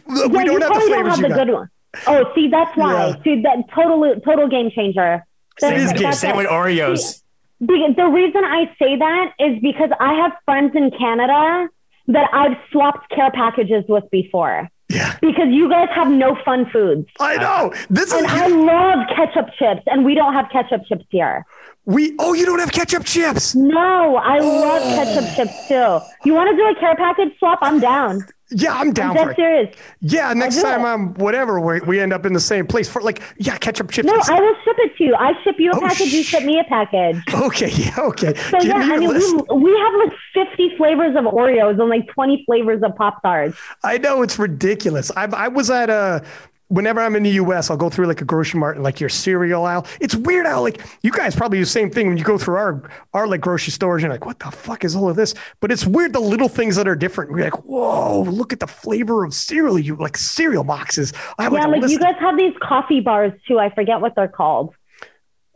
Look, 0.06 0.32
we 0.32 0.44
don't 0.44 0.60
have 0.60 0.74
the 0.74 0.80
flavors 0.80 1.18
don't 1.18 1.30
have 1.30 1.30
the 1.30 1.44
good 1.44 1.52
one. 1.52 1.68
Oh, 2.06 2.30
see, 2.34 2.48
that's 2.48 2.76
why. 2.76 2.92
Yeah. 2.92 3.22
See, 3.22 3.42
that 3.42 3.64
total 3.74 4.20
total 4.20 4.48
game 4.48 4.70
changer. 4.74 5.24
Same, 5.60 5.74
is 5.74 5.86
That's- 5.92 6.00
good. 6.00 6.14
same 6.14 6.36
with 6.36 6.46
Oreos. 6.48 7.22
The, 7.60 7.92
the 7.96 8.06
reason 8.06 8.44
I 8.44 8.66
say 8.78 8.96
that 8.96 9.32
is 9.40 9.58
because 9.60 9.90
I 9.98 10.14
have 10.14 10.32
friends 10.44 10.76
in 10.76 10.90
Canada 10.92 11.68
that 12.08 12.30
I've 12.32 12.56
swapped 12.70 13.10
care 13.10 13.30
packages 13.32 13.84
with 13.88 14.04
before 14.10 14.68
Yeah. 14.88 15.18
because 15.20 15.48
you 15.50 15.68
guys 15.68 15.88
have 15.94 16.10
no 16.10 16.34
fun 16.44 16.68
foods. 16.70 17.08
I 17.20 17.36
know. 17.36 17.72
This 17.90 18.10
And 18.12 18.24
is 18.24 18.32
I 18.32 18.46
love 18.46 19.06
ketchup 19.14 19.50
chips, 19.58 19.82
and 19.86 20.04
we 20.04 20.14
don't 20.14 20.32
have 20.32 20.48
ketchup 20.50 20.82
chips 20.86 21.04
here. 21.10 21.44
We 21.88 22.14
oh, 22.18 22.34
you 22.34 22.44
don't 22.44 22.58
have 22.58 22.70
ketchup 22.70 23.04
chips. 23.04 23.54
No, 23.54 24.16
I 24.16 24.38
love 24.40 24.82
Oh. 24.84 24.94
ketchup 24.94 25.34
chips 25.36 25.68
too. 25.68 25.98
You 26.26 26.34
want 26.34 26.50
to 26.50 26.56
do 26.56 26.66
a 26.68 26.74
care 26.78 26.94
package 26.96 27.32
swap? 27.38 27.58
I'm 27.62 27.80
down. 27.80 28.26
Yeah, 28.50 28.74
I'm 28.74 28.92
down 28.92 29.16
I'm 29.16 29.24
for 29.24 29.30
it. 29.32 29.36
serious. 29.36 29.76
Yeah, 30.00 30.32
next 30.34 30.60
time 30.62 30.80
it. 30.82 30.86
um 30.86 31.14
whatever 31.14 31.60
we, 31.60 31.80
we 31.80 32.00
end 32.00 32.12
up 32.12 32.24
in 32.26 32.32
the 32.34 32.40
same 32.40 32.66
place 32.66 32.88
for 32.88 33.00
like 33.02 33.22
yeah, 33.38 33.56
ketchup 33.58 33.90
chips. 33.90 34.06
No, 34.06 34.14
I 34.14 34.40
will 34.40 34.54
ship 34.64 34.76
it 34.78 34.96
to 34.98 35.04
you. 35.04 35.14
I 35.16 35.32
ship 35.44 35.56
you 35.58 35.70
a 35.72 35.76
Oh, 35.76 35.80
package. 35.80 36.12
You 36.12 36.22
ship 36.22 36.44
me 36.44 36.58
a 36.58 36.64
package. 36.64 37.22
okay, 37.34 37.70
yeah, 37.72 37.94
okay. 37.98 38.34
So 38.50 38.58
Give 38.60 38.68
yeah, 38.68 38.74
I 38.76 38.98
mean, 38.98 39.08
list. 39.08 39.34
we, 39.50 39.56
we 39.64 39.78
have 39.78 39.94
like 40.08 40.46
50 40.48 40.76
flavors 40.76 41.16
of 41.16 41.24
Oreos 41.24 41.80
and 41.80 41.88
like 41.90 42.06
20 42.08 42.42
flavors 42.46 42.82
of 42.82 42.94
Pop 42.96 43.20
Tarts. 43.22 43.56
I 43.82 43.96
know 43.98 44.22
it's 44.22 44.38
ridiculous. 44.38 45.10
I 45.16 45.24
I 45.24 45.48
was 45.48 45.68
at 45.70 45.90
a 45.90 46.22
whenever 46.68 47.00
I'm 47.00 47.16
in 47.16 47.22
the 47.22 47.30
US, 47.32 47.70
I'll 47.70 47.76
go 47.76 47.90
through 47.90 48.06
like 48.06 48.20
a 48.20 48.24
grocery 48.24 48.60
mart 48.60 48.76
and 48.76 48.84
like 48.84 49.00
your 49.00 49.08
cereal 49.08 49.64
aisle. 49.64 49.86
It's 50.00 50.14
weird 50.14 50.46
how 50.46 50.62
like 50.62 50.80
you 51.02 51.10
guys 51.10 51.34
probably 51.34 51.58
do 51.58 51.64
the 51.64 51.70
same 51.70 51.90
thing 51.90 52.08
when 52.08 52.16
you 52.16 52.24
go 52.24 52.38
through 52.38 52.56
our 52.56 52.90
our 53.14 53.26
like 53.26 53.40
grocery 53.40 53.72
stores. 53.72 54.02
You're 54.02 54.10
like, 54.10 54.26
what 54.26 54.38
the 54.38 54.50
fuck 54.50 54.84
is 54.84 54.94
all 54.94 55.08
of 55.08 55.16
this? 55.16 55.34
But 55.60 55.72
it's 55.72 55.86
weird 55.86 56.12
the 56.12 56.20
little 56.20 56.48
things 56.48 56.76
that 56.76 56.86
are 56.86 56.94
different. 56.96 57.32
We're 57.32 57.44
like, 57.44 57.64
whoa, 57.64 58.22
look 58.22 58.52
at 58.52 58.60
the 58.60 58.66
flavor 58.66 59.24
of 59.24 59.34
cereal. 59.34 59.78
You 59.78 59.96
like 59.96 60.16
cereal 60.16 60.64
boxes. 60.64 61.12
I 61.38 61.44
have 61.44 61.52
Yeah, 61.52 61.66
like, 61.66 61.82
like 61.82 61.90
you 61.90 61.98
guys 61.98 62.14
have 62.20 62.36
these 62.36 62.54
coffee 62.62 63.00
bars 63.00 63.32
too. 63.46 63.58
I 63.58 63.74
forget 63.74 64.00
what 64.00 64.14
they're 64.14 64.28
called. 64.28 64.74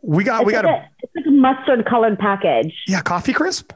we 0.01 0.23
got 0.23 0.41
It's, 0.41 0.47
we 0.47 0.51
got 0.53 0.65
a 0.65 0.69
a, 0.69 0.89
it's 1.01 1.15
like 1.15 1.25
a 1.27 1.31
mustard 1.31 1.85
colored 1.85 2.17
package. 2.19 2.73
yeah 2.87 3.01
coffee 3.01 3.33
crisp. 3.33 3.71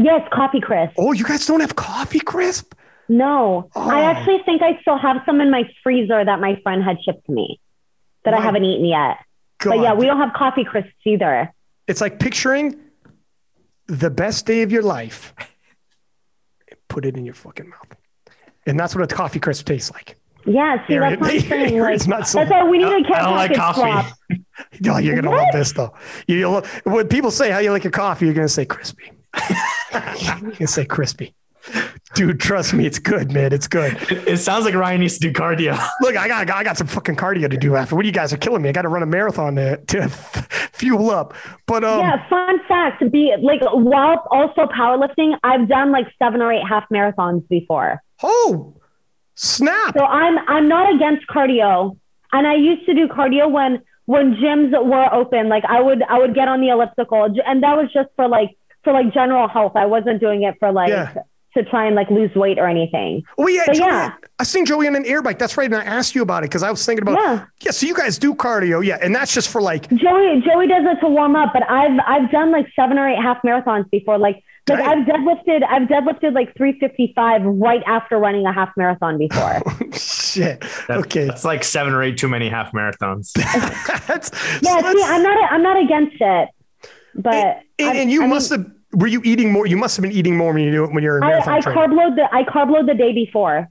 Yes, 0.00 0.20
Coffee 0.32 0.60
Crisp. 0.60 0.94
Oh, 0.96 1.10
you 1.10 1.24
guys 1.24 1.44
don't 1.44 1.58
have 1.58 1.74
coffee 1.74 2.20
crisp? 2.20 2.72
No, 3.08 3.70
Oh. 3.74 3.88
I 3.90 4.02
actually 4.02 4.40
think 4.44 4.62
I 4.62 4.78
still 4.82 4.98
have 4.98 5.22
some 5.24 5.40
in 5.40 5.50
my 5.50 5.64
freezer 5.82 6.24
that 6.24 6.40
my 6.40 6.60
friend 6.62 6.82
had 6.82 6.98
shipped 7.02 7.24
to 7.26 7.32
me 7.32 7.58
that 8.24 8.34
I 8.34 8.40
haven't 8.40 8.64
eaten 8.64 8.84
yet. 8.84 9.16
God. 9.58 9.70
But 9.70 9.80
yeah, 9.80 9.94
we 9.94 10.06
don't 10.06 10.18
have 10.18 10.34
Coffee 10.34 10.64
Crisps 10.64 10.92
either. 11.04 11.52
it's 11.86 12.00
like 12.00 12.18
picturing 12.18 12.76
the 13.86 14.10
best 14.10 14.44
day 14.46 14.62
of 14.62 14.70
your 14.70 14.82
life. 14.82 15.32
And 16.70 16.78
put 16.88 17.06
it 17.06 17.16
in 17.16 17.24
your 17.24 17.34
fucking 17.34 17.68
mouth. 17.70 17.86
And 18.66 18.78
that's 18.78 18.94
what 18.94 19.02
a 19.10 19.14
coffee 19.14 19.40
crisp 19.40 19.64
tastes 19.66 19.90
like. 19.90 20.16
Yeah, 20.44 20.86
see, 20.86 20.92
Here, 20.94 21.00
that's 21.00 21.20
what 21.20 21.30
I'm. 21.30 21.78
Like, 21.80 21.94
it's 21.94 22.06
not 22.06 22.28
so- 22.28 22.38
that's 22.40 22.50
why 22.50 22.64
we 22.64 22.78
need 22.78 22.84
I 22.84 22.98
a 22.98 23.02
care 23.04 23.16
don't 23.22 23.34
like 23.34 23.54
coffee. 23.54 24.04
Oh, 24.90 24.98
you're 24.98 25.16
gonna 25.16 25.34
love 25.34 25.48
this 25.52 25.72
though. 25.72 25.94
You, 26.26 26.36
you'll, 26.36 26.60
when 26.84 27.08
people 27.08 27.30
say 27.30 27.50
how 27.50 27.58
you 27.58 27.70
like 27.72 27.84
your 27.84 27.90
coffee, 27.90 28.26
you're 28.26 28.34
gonna 28.34 28.48
say 28.48 28.66
crispy. 28.66 29.10
you're 29.92 30.00
gonna 30.52 30.66
say 30.66 30.84
crispy. 30.84 31.34
Dude, 32.14 32.40
trust 32.40 32.72
me, 32.74 32.86
it's 32.86 32.98
good, 32.98 33.30
man. 33.32 33.52
It's 33.52 33.68
good. 33.68 33.94
It, 34.10 34.26
it 34.26 34.36
sounds 34.38 34.64
like 34.64 34.74
Ryan 34.74 35.00
needs 35.00 35.14
to 35.14 35.20
do 35.20 35.32
cardio. 35.32 35.78
Look, 36.00 36.16
I 36.16 36.26
got 36.26 36.50
I 36.50 36.64
got 36.64 36.76
some 36.76 36.86
fucking 36.86 37.16
cardio 37.16 37.50
to 37.50 37.56
do 37.56 37.76
after. 37.76 37.94
What 37.94 38.02
do 38.02 38.08
you 38.08 38.12
guys 38.12 38.32
are 38.32 38.38
killing 38.38 38.62
me. 38.62 38.68
I 38.68 38.72
got 38.72 38.82
to 38.82 38.88
run 38.88 39.02
a 39.02 39.06
marathon 39.06 39.56
to, 39.56 39.76
to 39.76 40.08
fuel 40.72 41.10
up. 41.10 41.34
But 41.66 41.84
um, 41.84 42.00
Yeah, 42.00 42.28
fun 42.28 42.60
fact, 42.66 43.02
be 43.12 43.34
like 43.40 43.60
while 43.62 44.26
also 44.30 44.66
powerlifting, 44.66 45.36
I've 45.42 45.68
done 45.68 45.92
like 45.92 46.06
seven 46.18 46.40
or 46.40 46.52
eight 46.52 46.66
half 46.66 46.84
marathons 46.92 47.46
before. 47.48 48.02
oh, 48.22 48.74
snap! 49.34 49.94
So 49.96 50.04
I'm 50.04 50.38
I'm 50.48 50.68
not 50.68 50.94
against 50.94 51.26
cardio. 51.28 51.96
And 52.32 52.46
I 52.46 52.56
used 52.56 52.84
to 52.86 52.94
do 52.94 53.08
cardio 53.08 53.50
when 53.50 53.82
when 54.06 54.34
gyms 54.36 54.72
were 54.84 55.12
open. 55.14 55.48
Like 55.48 55.64
I 55.66 55.80
would 55.80 56.02
I 56.02 56.18
would 56.18 56.34
get 56.34 56.48
on 56.48 56.60
the 56.60 56.68
elliptical 56.68 57.24
and 57.24 57.62
that 57.62 57.76
was 57.76 57.92
just 57.92 58.08
for 58.16 58.26
like 58.28 58.56
for 58.82 58.92
like 58.92 59.12
general 59.12 59.48
health. 59.48 59.72
I 59.76 59.86
wasn't 59.86 60.20
doing 60.20 60.42
it 60.42 60.56
for 60.58 60.72
like 60.72 60.88
Yeah. 60.88 61.14
To 61.54 61.64
try 61.64 61.86
and 61.86 61.94
like 61.96 62.10
lose 62.10 62.34
weight 62.34 62.58
or 62.58 62.66
anything. 62.66 63.22
Oh 63.38 63.48
yeah, 63.48 63.62
But 63.66 63.76
Joey, 63.76 63.86
yeah. 63.86 64.12
I 64.38 64.44
seen 64.44 64.64
Joey 64.66 64.86
on 64.86 64.94
an 64.96 65.04
air 65.06 65.22
bike. 65.22 65.38
That's 65.38 65.56
right, 65.56 65.66
and 65.66 65.74
I 65.74 65.82
asked 65.84 66.14
you 66.14 66.22
about 66.22 66.44
it 66.44 66.50
because 66.50 66.62
I 66.62 66.70
was 66.70 66.84
thinking 66.84 67.02
about 67.02 67.18
Yeah. 67.18 67.44
yeah. 67.60 67.70
So 67.70 67.86
you 67.86 67.94
guys 67.94 68.18
do 68.18 68.34
cardio, 68.34 68.84
yeah, 68.84 68.98
and 69.02 69.14
that's 69.14 69.32
just 69.34 69.48
for 69.48 69.60
like 69.62 69.88
Joey 69.90 70.42
Joey 70.46 70.66
does 70.68 70.84
it 70.86 71.00
to 71.00 71.08
warm 71.08 71.36
up, 71.36 71.52
but 71.52 71.68
I've 71.70 71.98
I've 72.06 72.30
done 72.30 72.50
like 72.52 72.66
seven 72.76 72.98
or 72.98 73.08
eight 73.08 73.18
half 73.20 73.38
marathons 73.42 73.90
before. 73.90 74.18
Like 74.18 74.42
like 74.68 74.80
I've 74.80 75.06
deadlifted 75.06 75.62
I've 75.66 75.88
deadlifted 75.88 76.34
like 76.34 76.54
355 76.54 77.42
right 77.42 77.82
after 77.86 78.18
running 78.18 78.44
a 78.44 78.52
half 78.52 78.68
marathon 78.76 79.16
before. 79.18 79.62
Oh, 79.80 79.96
shit. 79.96 80.60
That- 80.88 80.98
okay, 80.98 81.24
That's 81.26 81.44
like 81.44 81.64
seven 81.64 81.94
or 81.94 82.02
eight 82.02 82.18
too 82.18 82.28
many 82.28 82.50
half 82.50 82.72
marathons. 82.72 83.32
that's 84.06 84.30
yeah, 84.62 84.80
so 84.82 84.92
see, 84.92 85.02
I'm 85.04 85.22
not 85.22 85.52
I'm 85.52 85.62
not 85.62 85.82
against 85.82 86.16
it. 86.20 86.48
But 87.14 87.34
and, 87.78 87.88
I- 87.88 87.94
and 87.94 88.10
you 88.12 88.20
I 88.20 88.24
mean, 88.24 88.30
must 88.34 88.50
have 88.50 88.70
were 88.92 89.06
you 89.06 89.20
eating 89.24 89.52
more? 89.52 89.66
You 89.66 89.76
must 89.76 89.96
have 89.96 90.02
been 90.02 90.12
eating 90.12 90.36
more 90.36 90.52
when 90.52 90.62
you 90.62 90.70
do 90.70 90.84
it 90.84 90.92
when 90.92 91.02
you're 91.02 91.18
in 91.18 91.22
I, 91.24 91.28
marathon 91.28 91.54
I 91.54 91.60
training. 91.60 91.78
carb 91.82 91.96
load 91.96 92.16
the 92.16 92.28
I 92.34 92.42
carb 92.44 92.70
load 92.70 92.86
the 92.88 92.94
day 92.94 93.12
before. 93.12 93.68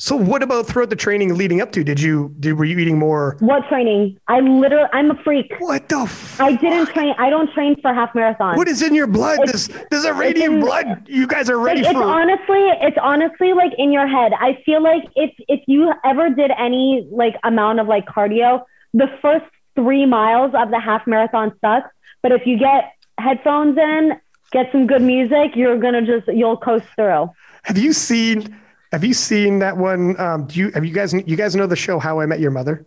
so 0.00 0.14
what 0.14 0.42
about 0.44 0.66
throughout 0.68 0.90
the 0.90 0.96
training 0.96 1.34
leading 1.36 1.60
up 1.60 1.72
to? 1.72 1.82
Did 1.82 2.00
you 2.00 2.34
did 2.38 2.52
were 2.58 2.64
you 2.66 2.78
eating 2.78 2.98
more? 2.98 3.36
What 3.40 3.66
training? 3.68 4.18
I 4.28 4.40
literally 4.40 4.88
I'm 4.92 5.10
a 5.10 5.14
freak. 5.24 5.52
What 5.58 5.88
the? 5.88 6.06
Fuck? 6.06 6.46
I 6.46 6.52
didn't 6.54 6.86
train. 6.94 7.14
I 7.18 7.30
don't 7.30 7.50
train 7.52 7.80
for 7.80 7.92
half 7.94 8.12
marathons. 8.12 8.56
What 8.58 8.68
is 8.68 8.82
in 8.82 8.94
your 8.94 9.06
blood? 9.06 9.38
It's- 9.40 9.66
This 9.68 9.86
there's 9.90 10.04
Iranian 10.04 10.54
in- 10.54 10.60
blood. 10.60 10.86
You 11.08 11.26
guys 11.26 11.48
are 11.50 11.58
ready 11.58 11.80
it's 11.80 11.90
for. 11.92 12.02
honestly, 12.04 12.62
it's 12.86 12.98
honestly 13.02 13.54
like 13.54 13.72
in 13.78 13.90
your 13.90 14.06
head. 14.06 14.32
I 14.38 14.58
feel 14.66 14.82
like 14.82 15.04
if 15.16 15.32
if 15.48 15.60
you 15.66 15.92
ever 16.04 16.28
did 16.30 16.50
any 16.58 17.08
like 17.10 17.36
amount 17.42 17.80
of 17.80 17.88
like 17.88 18.04
cardio, 18.06 18.62
the 18.92 19.08
first 19.22 19.46
three 19.74 20.04
miles 20.06 20.52
of 20.54 20.70
the 20.70 20.78
half 20.78 21.06
marathon 21.06 21.52
sucks. 21.62 21.88
But 22.22 22.32
if 22.32 22.42
you 22.46 22.58
get 22.58 22.92
headphones 23.18 23.76
in, 23.78 24.12
get 24.52 24.70
some 24.72 24.86
good 24.86 25.02
music, 25.02 25.54
you're 25.54 25.78
gonna 25.78 26.02
just 26.04 26.28
you'll 26.28 26.56
coast 26.56 26.86
through. 26.96 27.30
Have 27.64 27.78
you 27.78 27.92
seen? 27.92 28.56
Have 28.92 29.04
you 29.04 29.12
seen 29.14 29.58
that 29.58 29.76
one? 29.76 30.18
Um, 30.20 30.46
do 30.46 30.58
you 30.58 30.70
have 30.72 30.84
you 30.84 30.92
guys 30.94 31.12
you 31.12 31.36
guys 31.36 31.54
know 31.54 31.66
the 31.66 31.76
show 31.76 31.98
How 31.98 32.20
I 32.20 32.26
Met 32.26 32.40
Your 32.40 32.50
Mother? 32.50 32.86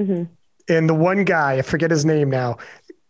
Mhm. 0.00 0.28
And 0.68 0.88
the 0.88 0.94
one 0.94 1.24
guy, 1.24 1.54
I 1.58 1.62
forget 1.62 1.90
his 1.90 2.04
name 2.04 2.30
now. 2.30 2.56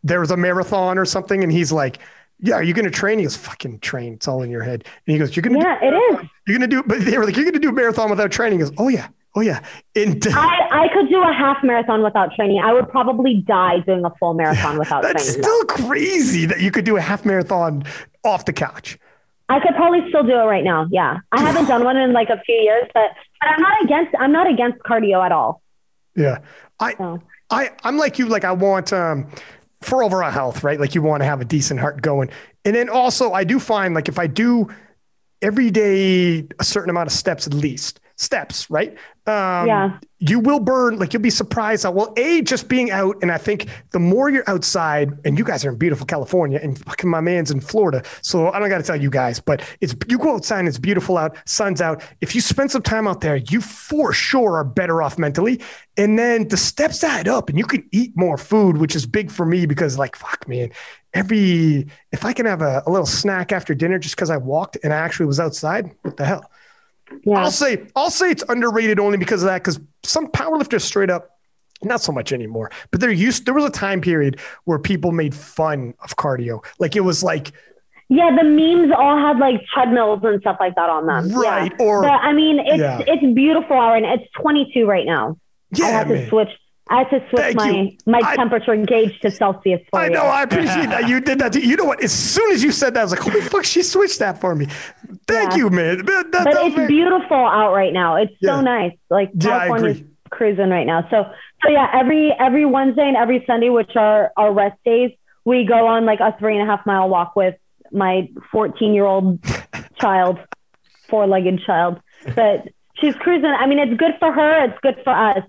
There 0.02 0.18
was 0.20 0.30
a 0.30 0.36
marathon 0.36 0.98
or 0.98 1.04
something, 1.04 1.42
and 1.44 1.52
he's 1.52 1.70
like, 1.70 1.98
"Yeah, 2.40 2.54
are 2.54 2.62
you 2.62 2.74
going 2.74 2.86
to 2.86 2.90
train?" 2.90 3.18
He 3.18 3.24
goes, 3.24 3.36
"Fucking 3.36 3.78
train. 3.80 4.14
It's 4.14 4.26
all 4.26 4.42
in 4.42 4.50
your 4.50 4.62
head." 4.62 4.84
And 5.06 5.12
he 5.12 5.18
goes, 5.18 5.36
"You're 5.36 5.42
going 5.42 5.60
to 5.60 5.64
Yeah, 5.64 5.78
it 5.80 5.94
is. 5.94 6.28
You're 6.48 6.58
going 6.58 6.68
to 6.68 6.76
do." 6.76 6.82
But 6.84 7.04
they 7.04 7.16
were 7.18 7.24
like, 7.24 7.36
"You're 7.36 7.44
going 7.44 7.54
to 7.54 7.60
do 7.60 7.68
a 7.68 7.72
marathon 7.72 8.10
without 8.10 8.32
training." 8.32 8.58
He 8.58 8.64
goes, 8.64 8.74
"Oh 8.78 8.88
yeah, 8.88 9.08
oh 9.34 9.40
yeah." 9.40 9.60
And 9.94 10.26
I, 10.30 10.84
I 10.84 10.88
could 10.92 11.08
do 11.08 11.22
a 11.22 11.32
half 11.32 11.62
marathon 11.62 12.02
without 12.02 12.34
training. 12.34 12.60
I 12.64 12.72
would 12.72 12.88
probably 12.88 13.42
die 13.46 13.80
doing 13.80 14.04
a 14.04 14.10
full 14.18 14.34
marathon 14.34 14.78
without 14.78 15.02
that's 15.02 15.24
training. 15.24 15.42
That's 15.42 15.74
still 15.74 15.86
crazy 15.86 16.46
that 16.46 16.60
you 16.60 16.70
could 16.70 16.84
do 16.84 16.96
a 16.96 17.00
half 17.00 17.24
marathon 17.24 17.84
off 18.24 18.44
the 18.44 18.52
couch. 18.52 18.98
I 19.48 19.60
could 19.60 19.74
probably 19.76 20.08
still 20.08 20.22
do 20.22 20.32
it 20.32 20.44
right 20.44 20.64
now. 20.64 20.86
Yeah. 20.90 21.18
I 21.30 21.40
haven't 21.46 21.66
done 21.66 21.84
one 21.84 21.96
in 21.96 22.12
like 22.12 22.30
a 22.30 22.40
few 22.40 22.54
years, 22.54 22.88
but, 22.94 23.10
but 23.40 23.50
I'm 23.50 23.60
not 23.60 23.84
against 23.84 24.14
I'm 24.18 24.32
not 24.32 24.50
against 24.50 24.78
cardio 24.80 25.24
at 25.24 25.32
all. 25.32 25.62
Yeah, 26.16 26.38
I 26.80 26.94
So 26.94 27.22
I 27.50 27.70
I'm 27.84 27.96
like 27.96 28.18
you. 28.18 28.26
Like 28.26 28.44
I 28.44 28.52
want 28.52 28.92
um 28.92 29.28
for 29.80 30.02
overall 30.02 30.30
health, 30.30 30.62
right? 30.62 30.78
Like 30.78 30.94
you 30.94 31.02
want 31.02 31.22
to 31.22 31.24
have 31.24 31.40
a 31.40 31.44
decent 31.44 31.80
heart 31.80 32.02
going, 32.02 32.30
and 32.64 32.74
then 32.74 32.88
also 32.88 33.32
I 33.32 33.44
do 33.44 33.58
find 33.58 33.94
like 33.94 34.08
if 34.08 34.18
I 34.18 34.26
do 34.26 34.68
every 35.40 35.70
day 35.70 36.46
a 36.58 36.64
certain 36.64 36.90
amount 36.90 37.08
of 37.08 37.12
steps 37.12 37.46
at 37.46 37.54
least 37.54 37.98
steps, 38.22 38.70
right? 38.70 38.96
Um, 39.26 39.66
Yeah. 39.66 39.98
You 40.24 40.38
will 40.38 40.60
burn 40.60 41.00
like 41.00 41.12
you'll 41.12 41.22
be 41.22 41.30
surprised. 41.30 41.82
How, 41.82 41.90
well, 41.90 42.12
a 42.16 42.42
just 42.42 42.68
being 42.68 42.92
out, 42.92 43.16
and 43.22 43.32
I 43.32 43.38
think 43.38 43.68
the 43.90 43.98
more 43.98 44.30
you're 44.30 44.48
outside, 44.48 45.18
and 45.24 45.36
you 45.36 45.44
guys 45.44 45.64
are 45.64 45.70
in 45.70 45.78
beautiful 45.78 46.06
California, 46.06 46.60
and 46.62 46.78
fucking 46.78 47.10
my 47.10 47.20
man's 47.20 47.50
in 47.50 47.60
Florida, 47.60 48.04
so 48.20 48.52
I 48.52 48.60
don't 48.60 48.68
got 48.68 48.78
to 48.78 48.84
tell 48.84 49.00
you 49.00 49.10
guys, 49.10 49.40
but 49.40 49.62
it's 49.80 49.96
you 50.08 50.18
go 50.18 50.36
outside 50.36 50.60
and 50.60 50.68
it's 50.68 50.78
beautiful 50.78 51.18
out, 51.18 51.36
sun's 51.44 51.80
out. 51.80 52.04
If 52.20 52.36
you 52.36 52.40
spend 52.40 52.70
some 52.70 52.82
time 52.82 53.08
out 53.08 53.20
there, 53.20 53.34
you 53.36 53.60
for 53.60 54.12
sure 54.12 54.58
are 54.58 54.64
better 54.64 55.02
off 55.02 55.18
mentally. 55.18 55.60
And 55.96 56.16
then 56.16 56.46
the 56.46 56.56
steps 56.56 57.02
add 57.02 57.26
up, 57.26 57.48
and 57.48 57.58
you 57.58 57.64
can 57.64 57.84
eat 57.90 58.12
more 58.14 58.38
food, 58.38 58.76
which 58.76 58.94
is 58.94 59.06
big 59.06 59.28
for 59.30 59.44
me 59.44 59.66
because 59.66 59.98
like 59.98 60.14
fuck, 60.14 60.46
man, 60.46 60.70
every 61.14 61.88
if 62.12 62.24
I 62.24 62.32
can 62.32 62.46
have 62.46 62.62
a, 62.62 62.84
a 62.86 62.90
little 62.90 63.06
snack 63.06 63.50
after 63.50 63.74
dinner 63.74 63.98
just 63.98 64.14
because 64.14 64.30
I 64.30 64.36
walked 64.36 64.78
and 64.84 64.92
I 64.92 64.98
actually 64.98 65.26
was 65.26 65.40
outside, 65.40 65.90
what 66.02 66.16
the 66.16 66.24
hell? 66.24 66.48
Yeah. 67.24 67.38
I'll 67.38 67.50
say 67.50 67.86
I'll 67.96 68.10
say 68.10 68.30
it's 68.30 68.44
underrated 68.48 68.98
only 68.98 69.18
because 69.18 69.42
of 69.42 69.46
that. 69.48 69.58
Because 69.62 69.80
some 70.02 70.26
powerlifters 70.28 70.82
straight 70.82 71.10
up, 71.10 71.38
not 71.82 72.00
so 72.00 72.12
much 72.12 72.32
anymore. 72.32 72.70
But 72.90 73.00
there 73.00 73.10
used 73.10 73.44
there 73.46 73.54
was 73.54 73.64
a 73.64 73.70
time 73.70 74.00
period 74.00 74.38
where 74.64 74.78
people 74.78 75.12
made 75.12 75.34
fun 75.34 75.94
of 76.02 76.16
cardio. 76.16 76.64
Like 76.78 76.96
it 76.96 77.00
was 77.00 77.22
like 77.22 77.52
Yeah, 78.08 78.34
the 78.36 78.44
memes 78.44 78.92
all 78.96 79.16
had 79.18 79.38
like 79.38 79.60
treadmills 79.72 80.20
and 80.24 80.40
stuff 80.40 80.56
like 80.60 80.74
that 80.76 80.90
on 80.90 81.06
them. 81.06 81.30
right 81.32 81.72
Yeah. 81.78 81.86
or 81.86 82.02
But 82.02 82.20
I 82.20 82.32
mean 82.32 82.58
it's 82.60 82.78
Yeah. 82.78 83.02
it's 83.06 83.34
beautiful 83.34 83.76
now. 83.76 83.94
It's 84.14 84.24
twenty 84.40 84.70
two 84.74 84.86
right 84.86 85.06
now. 85.06 85.36
I 85.74 85.78
yeah, 85.78 85.86
had 85.90 86.08
to 86.08 86.28
switch 86.28 86.50
I 86.88 86.98
had 86.98 87.10
to 87.10 87.18
switch 87.30 87.40
Thank 87.40 87.56
my 87.56 87.70
you. 87.70 87.96
my 88.06 88.20
I- 88.24 88.36
temperature 88.36 88.76
gauge 88.76 89.18
to 89.20 89.30
Celsius 89.30 89.80
for 89.90 90.00
I 90.00 90.04
you. 90.06 90.10
know. 90.10 90.22
I 90.24 90.42
appreciate 90.42 90.88
that 90.90 91.08
you 91.08 91.20
did 91.20 91.38
that. 91.38 91.52
Too. 91.52 91.60
You 91.60 91.76
know 91.76 91.84
what? 91.84 92.02
As 92.02 92.12
soon 92.12 92.52
as 92.52 92.62
you 92.62 92.72
said 92.72 92.94
that, 92.94 93.00
I 93.00 93.02
was 93.04 93.12
like, 93.12 93.20
"Holy 93.20 93.40
fuck!" 93.40 93.64
She 93.64 93.82
switched 93.82 94.18
that 94.18 94.40
for 94.40 94.54
me. 94.54 94.66
Thank 95.28 95.52
Yeah. 95.52 95.56
you, 95.58 95.70
man. 95.70 95.98
That- 96.04 96.32
that- 96.32 96.44
but 96.44 96.54
it's 96.66 96.74
very- 96.74 96.88
beautiful 96.88 97.36
out 97.36 97.72
right 97.72 97.92
now. 97.92 98.16
It's 98.16 98.34
Yeah. 98.40 98.56
so 98.56 98.60
nice. 98.62 98.92
Like 99.10 99.30
California's 99.38 100.02
cruising 100.30 100.70
right 100.70 100.86
now. 100.86 101.06
So 101.10 101.26
so 101.62 101.70
yeah, 101.70 101.88
every 101.94 102.32
every 102.32 102.64
Wednesday 102.66 103.06
and 103.06 103.16
every 103.16 103.44
Sunday, 103.46 103.68
which 103.70 103.94
are 103.96 104.32
our 104.36 104.52
rest 104.52 104.76
days, 104.84 105.12
we 105.44 105.64
go 105.64 105.86
on 105.86 106.04
like 106.04 106.20
a 106.20 106.34
three 106.38 106.58
and 106.58 106.68
a 106.68 106.70
half 106.70 106.84
mile 106.84 107.08
walk 107.08 107.36
with 107.36 107.54
my 107.92 108.28
14 108.50 108.92
year 108.92 109.04
old 109.06 109.38
child. 110.00 110.38
four-legged 111.08 111.60
child, 111.66 112.00
but 112.34 112.66
she's 112.94 113.14
cruising. 113.16 113.44
I 113.50 113.66
mean, 113.66 113.78
it's 113.78 113.94
good 113.98 114.14
for 114.18 114.32
her. 114.32 114.64
It's 114.64 114.78
good 114.82 114.96
for 115.04 115.10
us. 115.12 115.44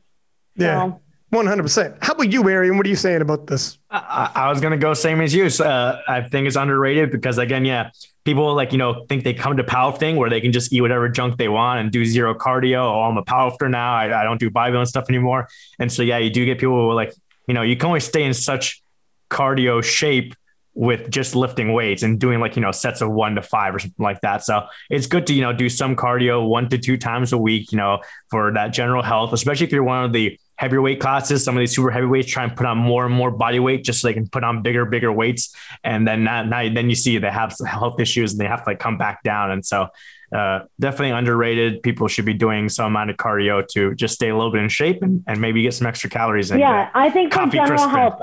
Yeah. 0.57 0.87
So, 0.87 0.99
One 1.33 1.47
hundred 1.47 1.63
percent. 1.63 1.95
How 1.99 2.13
about 2.13 2.31
you, 2.31 2.47
Arian? 2.47 2.77
What 2.77 2.85
are 2.85 2.89
you 2.89 2.95
saying 2.95 3.23
about 3.23 3.47
this? 3.47 3.79
I, 3.89 4.29
I 4.35 4.49
was 4.49 4.61
gonna 4.61 4.77
go 4.77 4.93
same 4.93 5.19
as 5.19 5.33
you. 5.33 5.49
So, 5.49 5.65
uh, 5.65 5.99
I 6.07 6.21
think 6.21 6.45
it's 6.45 6.55
underrated 6.55 7.09
because 7.09 7.39
again, 7.39 7.65
yeah, 7.65 7.89
people 8.23 8.53
like 8.53 8.71
you 8.71 8.77
know 8.77 9.03
think 9.09 9.23
they 9.23 9.33
come 9.33 9.57
to 9.57 9.63
powerlifting 9.63 10.17
where 10.17 10.29
they 10.29 10.41
can 10.41 10.51
just 10.51 10.71
eat 10.71 10.81
whatever 10.81 11.09
junk 11.09 11.37
they 11.37 11.49
want 11.49 11.79
and 11.79 11.91
do 11.91 12.05
zero 12.05 12.35
cardio. 12.35 12.83
Oh, 12.83 13.01
I'm 13.01 13.17
a 13.17 13.23
powerlifter 13.23 13.67
now. 13.67 13.95
I, 13.95 14.21
I 14.21 14.23
don't 14.23 14.39
do 14.39 14.51
bodybuilding 14.51 14.85
stuff 14.85 15.05
anymore. 15.09 15.47
And 15.79 15.91
so 15.91 16.03
yeah, 16.03 16.19
you 16.19 16.29
do 16.29 16.45
get 16.45 16.59
people 16.59 16.75
who 16.75 16.91
are 16.91 16.93
like 16.93 17.15
you 17.47 17.55
know 17.55 17.63
you 17.63 17.77
can 17.77 17.87
only 17.87 17.99
stay 17.99 18.23
in 18.23 18.35
such 18.35 18.83
cardio 19.31 19.83
shape 19.83 20.35
with 20.75 21.09
just 21.09 21.35
lifting 21.35 21.73
weights 21.73 22.03
and 22.03 22.19
doing 22.19 22.41
like 22.41 22.55
you 22.55 22.61
know 22.61 22.71
sets 22.71 23.01
of 23.01 23.11
one 23.11 23.33
to 23.33 23.41
five 23.41 23.73
or 23.73 23.79
something 23.79 24.03
like 24.03 24.21
that. 24.21 24.43
So 24.43 24.67
it's 24.91 25.07
good 25.07 25.25
to 25.25 25.33
you 25.33 25.41
know 25.41 25.51
do 25.51 25.67
some 25.67 25.95
cardio 25.95 26.47
one 26.47 26.69
to 26.69 26.77
two 26.77 26.95
times 26.95 27.33
a 27.33 27.39
week. 27.39 27.71
You 27.71 27.79
know 27.79 28.01
for 28.29 28.53
that 28.53 28.67
general 28.67 29.01
health, 29.01 29.33
especially 29.33 29.65
if 29.65 29.71
you're 29.71 29.83
one 29.83 30.03
of 30.03 30.13
the 30.13 30.37
heavier 30.55 30.81
weight 30.81 30.99
classes. 30.99 31.43
Some 31.43 31.55
of 31.55 31.59
these 31.59 31.75
super 31.75 31.91
heavyweights 31.91 32.31
try 32.31 32.43
and 32.43 32.55
put 32.55 32.65
on 32.65 32.77
more 32.77 33.05
and 33.05 33.13
more 33.13 33.31
body 33.31 33.59
weight 33.59 33.83
just 33.83 34.01
so 34.01 34.07
they 34.07 34.13
can 34.13 34.27
put 34.27 34.43
on 34.43 34.61
bigger, 34.61 34.85
bigger 34.85 35.11
weights. 35.11 35.55
And 35.83 36.07
then 36.07 36.23
now, 36.23 36.47
then 36.49 36.89
you 36.89 36.95
see 36.95 37.17
they 37.17 37.29
have 37.29 37.53
some 37.53 37.67
health 37.67 37.99
issues 37.99 38.31
and 38.31 38.41
they 38.41 38.45
have 38.45 38.63
to 38.63 38.69
like 38.71 38.79
come 38.79 38.97
back 38.97 39.23
down. 39.23 39.51
And 39.51 39.65
so 39.65 39.87
uh, 40.33 40.61
definitely 40.79 41.11
underrated. 41.11 41.83
People 41.83 42.07
should 42.07 42.25
be 42.25 42.33
doing 42.33 42.69
some 42.69 42.87
amount 42.87 43.09
of 43.09 43.17
cardio 43.17 43.67
to 43.69 43.93
just 43.95 44.15
stay 44.15 44.29
a 44.29 44.35
little 44.35 44.51
bit 44.51 44.63
in 44.63 44.69
shape 44.69 45.03
and, 45.03 45.23
and 45.27 45.39
maybe 45.39 45.61
get 45.61 45.73
some 45.73 45.87
extra 45.87 46.09
calories 46.09 46.49
in. 46.49 46.59
yeah, 46.59 46.89
I 46.93 47.09
think 47.09 47.33
for 47.33 47.45
general 47.47 47.87
health, 47.87 48.21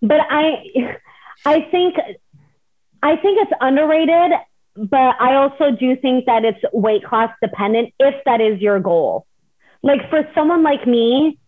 but 0.00 0.20
I, 0.30 0.96
I 1.44 1.62
think, 1.70 1.96
I 3.02 3.16
think 3.16 3.40
it's 3.40 3.52
underrated. 3.60 4.38
But 4.76 5.20
I 5.20 5.34
also 5.34 5.72
do 5.72 5.96
think 5.96 6.26
that 6.26 6.44
it's 6.44 6.60
weight 6.72 7.04
class 7.04 7.34
dependent 7.42 7.92
if 7.98 8.14
that 8.24 8.40
is 8.40 8.60
your 8.60 8.78
goal. 8.78 9.26
Like 9.82 10.08
for 10.08 10.26
someone 10.32 10.62
like 10.62 10.86
me, 10.86 11.39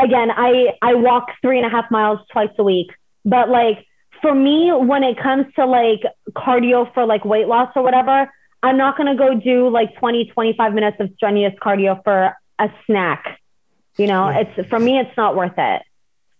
again, 0.00 0.30
I 0.30 0.74
I 0.82 0.94
walk 0.94 1.28
three 1.42 1.58
and 1.58 1.66
a 1.66 1.70
half 1.70 1.90
miles 1.90 2.20
twice 2.32 2.50
a 2.58 2.62
week. 2.64 2.88
But 3.24 3.48
like 3.48 3.84
for 4.22 4.34
me, 4.34 4.70
when 4.72 5.02
it 5.02 5.18
comes 5.18 5.46
to 5.56 5.66
like 5.66 6.00
cardio 6.32 6.92
for 6.94 7.04
like 7.06 7.24
weight 7.24 7.46
loss 7.48 7.70
or 7.76 7.82
whatever, 7.82 8.30
I'm 8.62 8.76
not 8.76 8.96
gonna 8.96 9.16
go 9.16 9.34
do 9.38 9.68
like 9.68 9.96
20, 9.98 10.26
25 10.26 10.74
minutes 10.74 10.96
of 11.00 11.10
strenuous 11.16 11.54
cardio 11.60 12.02
for 12.04 12.34
a 12.58 12.70
snack. 12.86 13.38
You 13.96 14.06
know, 14.06 14.28
it's 14.28 14.68
for 14.68 14.78
me, 14.78 14.98
it's 14.98 15.16
not 15.16 15.36
worth 15.36 15.54
it. 15.56 15.82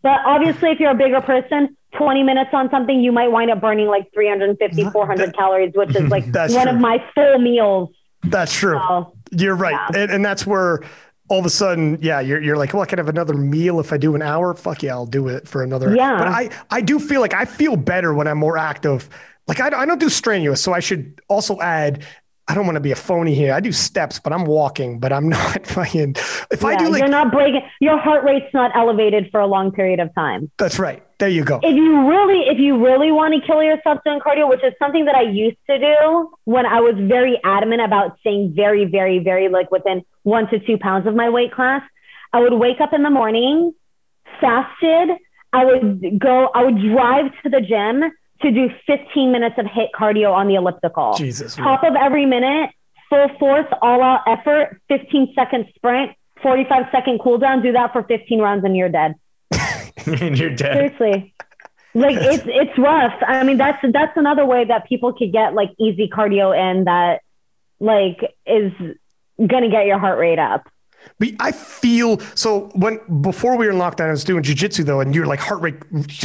But 0.02 0.20
obviously, 0.24 0.70
if 0.70 0.78
you're 0.80 0.90
a 0.90 0.94
bigger 0.94 1.20
person, 1.20 1.76
20 1.96 2.22
minutes 2.22 2.50
on 2.52 2.70
something, 2.70 3.00
you 3.00 3.10
might 3.12 3.28
wind 3.28 3.50
up 3.50 3.60
burning 3.60 3.86
like 3.88 4.12
350, 4.12 4.90
400 4.90 5.34
calories, 5.36 5.72
which 5.74 5.96
is 5.96 6.02
like 6.10 6.24
one 6.32 6.50
true. 6.50 6.68
of 6.68 6.76
my 6.78 7.02
full 7.14 7.38
meals. 7.38 7.88
That's 8.22 8.54
true. 8.54 8.78
So, 8.88 9.14
You're 9.32 9.54
right, 9.56 9.72
Yeah. 9.94 10.02
and, 10.02 10.10
and 10.12 10.24
that's 10.24 10.46
where 10.46 10.82
all 11.28 11.38
of 11.38 11.46
a 11.46 11.50
sudden, 11.50 11.98
yeah, 12.00 12.20
you're, 12.20 12.40
you're 12.40 12.56
like, 12.56 12.72
well, 12.72 12.82
I 12.82 12.86
can 12.86 12.98
have 12.98 13.08
another 13.08 13.34
meal 13.34 13.80
if 13.80 13.92
I 13.92 13.96
do 13.96 14.14
an 14.14 14.22
hour. 14.22 14.54
Fuck 14.54 14.82
yeah, 14.82 14.92
I'll 14.92 15.06
do 15.06 15.28
it 15.28 15.48
for 15.48 15.62
another. 15.62 15.94
Yeah. 15.94 16.18
But 16.18 16.28
I, 16.28 16.50
I 16.70 16.80
do 16.80 16.98
feel 16.98 17.20
like 17.20 17.34
I 17.34 17.44
feel 17.44 17.76
better 17.76 18.14
when 18.14 18.28
I'm 18.28 18.38
more 18.38 18.56
active. 18.56 19.08
Like 19.46 19.60
I, 19.60 19.66
I 19.68 19.86
don't 19.86 19.98
do 19.98 20.08
strenuous, 20.08 20.60
so 20.62 20.72
I 20.72 20.80
should 20.80 21.20
also 21.28 21.60
add. 21.60 22.04
I 22.48 22.54
don't 22.54 22.64
want 22.64 22.76
to 22.76 22.80
be 22.80 22.92
a 22.92 22.96
phony 22.96 23.34
here. 23.34 23.52
I 23.52 23.58
do 23.60 23.72
steps, 23.72 24.20
but 24.20 24.32
I'm 24.32 24.44
walking, 24.44 25.00
but 25.00 25.12
I'm 25.12 25.28
not 25.38 25.66
fucking. 25.66 26.16
If 26.50 26.64
I 26.64 26.72
yeah, 26.72 26.78
do 26.78 26.88
like, 26.90 27.00
you're 27.00 27.08
not 27.08 27.32
breaking, 27.32 27.62
your 27.80 27.98
heart 27.98 28.22
rate's 28.24 28.52
not 28.54 28.70
elevated 28.76 29.30
for 29.32 29.40
a 29.40 29.46
long 29.46 29.72
period 29.72 29.98
of 30.00 30.14
time. 30.14 30.50
that's 30.58 30.78
right. 30.78 31.02
There 31.18 31.30
you 31.30 31.44
go. 31.44 31.60
if 31.62 31.74
you 31.74 32.08
really 32.10 32.40
if 32.46 32.58
you 32.58 32.84
really 32.84 33.10
want 33.10 33.32
to 33.34 33.40
kill 33.46 33.62
yourself 33.62 34.00
doing 34.04 34.20
cardio 34.20 34.50
which 34.50 34.62
is 34.62 34.74
something 34.78 35.06
that 35.06 35.14
i 35.14 35.22
used 35.22 35.56
to 35.66 35.78
do 35.78 36.30
when 36.44 36.66
i 36.66 36.78
was 36.80 36.94
very 36.98 37.40
adamant 37.42 37.80
about 37.80 38.18
staying 38.20 38.52
very 38.54 38.84
very 38.84 39.18
very 39.18 39.48
like 39.48 39.70
within 39.70 40.04
one 40.24 40.46
to 40.50 40.58
two 40.58 40.76
pounds 40.76 41.06
of 41.06 41.14
my 41.14 41.30
weight 41.30 41.54
class 41.54 41.80
i 42.34 42.38
would 42.38 42.52
wake 42.52 42.82
up 42.82 42.92
in 42.92 43.02
the 43.02 43.08
morning 43.08 43.72
fasted 44.42 45.16
i 45.54 45.64
would 45.64 46.18
go 46.18 46.48
i 46.54 46.62
would 46.62 46.78
drive 46.82 47.26
to 47.42 47.48
the 47.48 47.62
gym 47.62 48.02
to 48.42 48.50
do 48.50 48.68
15 48.86 49.32
minutes 49.32 49.56
of 49.58 49.66
hit 49.66 49.90
cardio 49.94 50.32
on 50.32 50.48
the 50.48 50.54
elliptical. 50.54 51.14
Jesus. 51.14 51.56
top 51.56 51.82
of 51.84 51.94
every 51.94 52.26
minute 52.26 52.70
full 53.08 53.28
force 53.38 53.66
all 53.82 54.02
out 54.02 54.22
effort 54.26 54.80
15 54.88 55.32
second 55.34 55.66
sprint 55.76 56.12
45 56.42 56.86
second 56.90 57.20
cool 57.22 57.38
down 57.38 57.62
do 57.62 57.72
that 57.72 57.92
for 57.92 58.02
15 58.02 58.40
rounds 58.40 58.64
and 58.64 58.76
you're 58.76 58.88
dead. 58.88 59.14
And 60.06 60.38
you're 60.38 60.50
dead. 60.54 60.74
seriously. 60.74 61.34
Like 61.92 62.16
it's 62.16 62.44
it's 62.46 62.78
rough. 62.78 63.14
I 63.26 63.42
mean 63.42 63.56
that's 63.56 63.78
that's 63.92 64.16
another 64.16 64.44
way 64.44 64.64
that 64.66 64.86
people 64.86 65.14
could 65.14 65.32
get 65.32 65.54
like 65.54 65.70
easy 65.80 66.08
cardio 66.08 66.54
in 66.54 66.84
that 66.84 67.22
like 67.80 68.18
is 68.46 68.72
gonna 69.38 69.70
get 69.70 69.86
your 69.86 69.98
heart 69.98 70.18
rate 70.18 70.38
up 70.38 70.68
I 71.40 71.52
feel 71.52 72.20
so 72.34 72.70
when 72.74 73.00
before 73.20 73.56
we 73.56 73.66
were 73.66 73.72
in 73.72 73.78
lockdown, 73.78 74.08
I 74.08 74.10
was 74.10 74.24
doing 74.24 74.42
jujitsu 74.42 74.84
though, 74.84 75.00
and 75.00 75.14
you're 75.14 75.26
like 75.26 75.40
heart 75.40 75.60
rate 75.60 75.76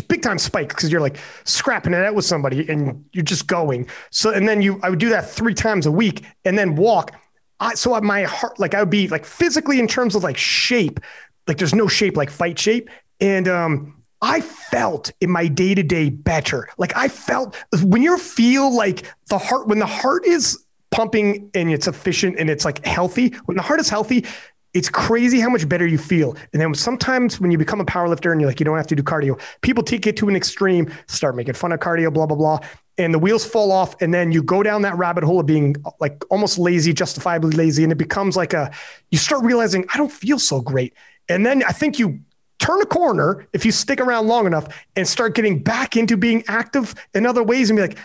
big 0.07 0.21
time 0.21 0.37
spike 0.37 0.69
because 0.69 0.91
you're 0.91 1.01
like 1.01 1.17
scrapping 1.45 1.93
it 1.93 2.03
out 2.03 2.15
with 2.15 2.25
somebody 2.25 2.67
and 2.69 3.05
you're 3.13 3.23
just 3.23 3.47
going. 3.47 3.87
So 4.09 4.31
and 4.31 4.47
then 4.47 4.61
you 4.61 4.79
I 4.83 4.89
would 4.89 4.99
do 4.99 5.09
that 5.09 5.29
three 5.29 5.53
times 5.53 5.85
a 5.85 5.91
week 5.91 6.25
and 6.45 6.57
then 6.57 6.75
walk. 6.75 7.15
I 7.59 7.75
so 7.75 7.99
my 8.01 8.23
heart 8.23 8.59
like 8.59 8.73
I 8.73 8.79
would 8.81 8.89
be 8.89 9.07
like 9.07 9.25
physically 9.25 9.79
in 9.79 9.87
terms 9.87 10.15
of 10.15 10.23
like 10.23 10.37
shape, 10.37 10.99
like 11.47 11.57
there's 11.57 11.75
no 11.75 11.87
shape 11.87 12.17
like 12.17 12.29
fight 12.29 12.57
shape. 12.57 12.89
And 13.19 13.47
um 13.47 14.01
I 14.21 14.41
felt 14.41 15.11
in 15.19 15.31
my 15.31 15.47
day 15.47 15.73
to 15.73 15.83
day 15.83 16.09
better. 16.09 16.69
Like 16.77 16.95
I 16.95 17.07
felt 17.07 17.55
when 17.83 18.03
you 18.03 18.17
feel 18.17 18.73
like 18.73 19.11
the 19.29 19.37
heart, 19.39 19.67
when 19.67 19.79
the 19.79 19.87
heart 19.87 20.25
is 20.25 20.63
pumping 20.91 21.49
and 21.55 21.71
it's 21.71 21.87
efficient 21.87 22.37
and 22.37 22.49
it's 22.49 22.63
like 22.63 22.85
healthy, 22.85 23.29
when 23.45 23.57
the 23.57 23.63
heart 23.63 23.79
is 23.79 23.89
healthy, 23.89 24.25
it's 24.73 24.89
crazy 24.89 25.39
how 25.39 25.49
much 25.49 25.67
better 25.67 25.85
you 25.85 25.97
feel. 25.97 26.35
And 26.53 26.61
then 26.61 26.73
sometimes 26.73 27.39
when 27.39 27.51
you 27.51 27.57
become 27.57 27.81
a 27.81 27.85
powerlifter 27.85 28.31
and 28.31 28.39
you're 28.39 28.49
like, 28.49 28.59
you 28.59 28.63
don't 28.63 28.77
have 28.77 28.87
to 28.87 28.95
do 28.95 29.03
cardio, 29.03 29.39
people 29.61 29.83
take 29.83 30.07
it 30.07 30.15
to 30.17 30.29
an 30.29 30.35
extreme, 30.35 30.91
start 31.07 31.35
making 31.35 31.55
fun 31.55 31.71
of 31.71 31.79
cardio, 31.79 32.13
blah, 32.13 32.25
blah, 32.25 32.37
blah. 32.37 32.59
And 32.97 33.13
the 33.13 33.19
wheels 33.19 33.45
fall 33.45 33.71
off. 33.71 34.01
And 34.01 34.13
then 34.13 34.31
you 34.31 34.43
go 34.43 34.63
down 34.63 34.83
that 34.83 34.97
rabbit 34.97 35.23
hole 35.23 35.39
of 35.39 35.45
being 35.45 35.75
like 35.99 36.23
almost 36.29 36.57
lazy, 36.57 36.93
justifiably 36.93 37.51
lazy. 37.51 37.83
And 37.83 37.91
it 37.91 37.97
becomes 37.97 38.37
like 38.37 38.53
a, 38.53 38.71
you 39.09 39.17
start 39.17 39.43
realizing, 39.43 39.85
I 39.93 39.97
don't 39.97 40.11
feel 40.11 40.39
so 40.39 40.61
great. 40.61 40.93
And 41.27 41.45
then 41.45 41.63
I 41.63 41.71
think 41.71 41.99
you 41.99 42.21
turn 42.59 42.81
a 42.81 42.85
corner 42.85 43.47
if 43.53 43.65
you 43.65 43.71
stick 43.71 43.99
around 43.99 44.27
long 44.27 44.45
enough 44.45 44.67
and 44.95 45.07
start 45.07 45.35
getting 45.35 45.63
back 45.63 45.97
into 45.97 46.15
being 46.15 46.43
active 46.47 46.93
in 47.13 47.25
other 47.25 47.43
ways 47.43 47.69
and 47.69 47.77
be 47.77 47.81
like, 47.81 47.97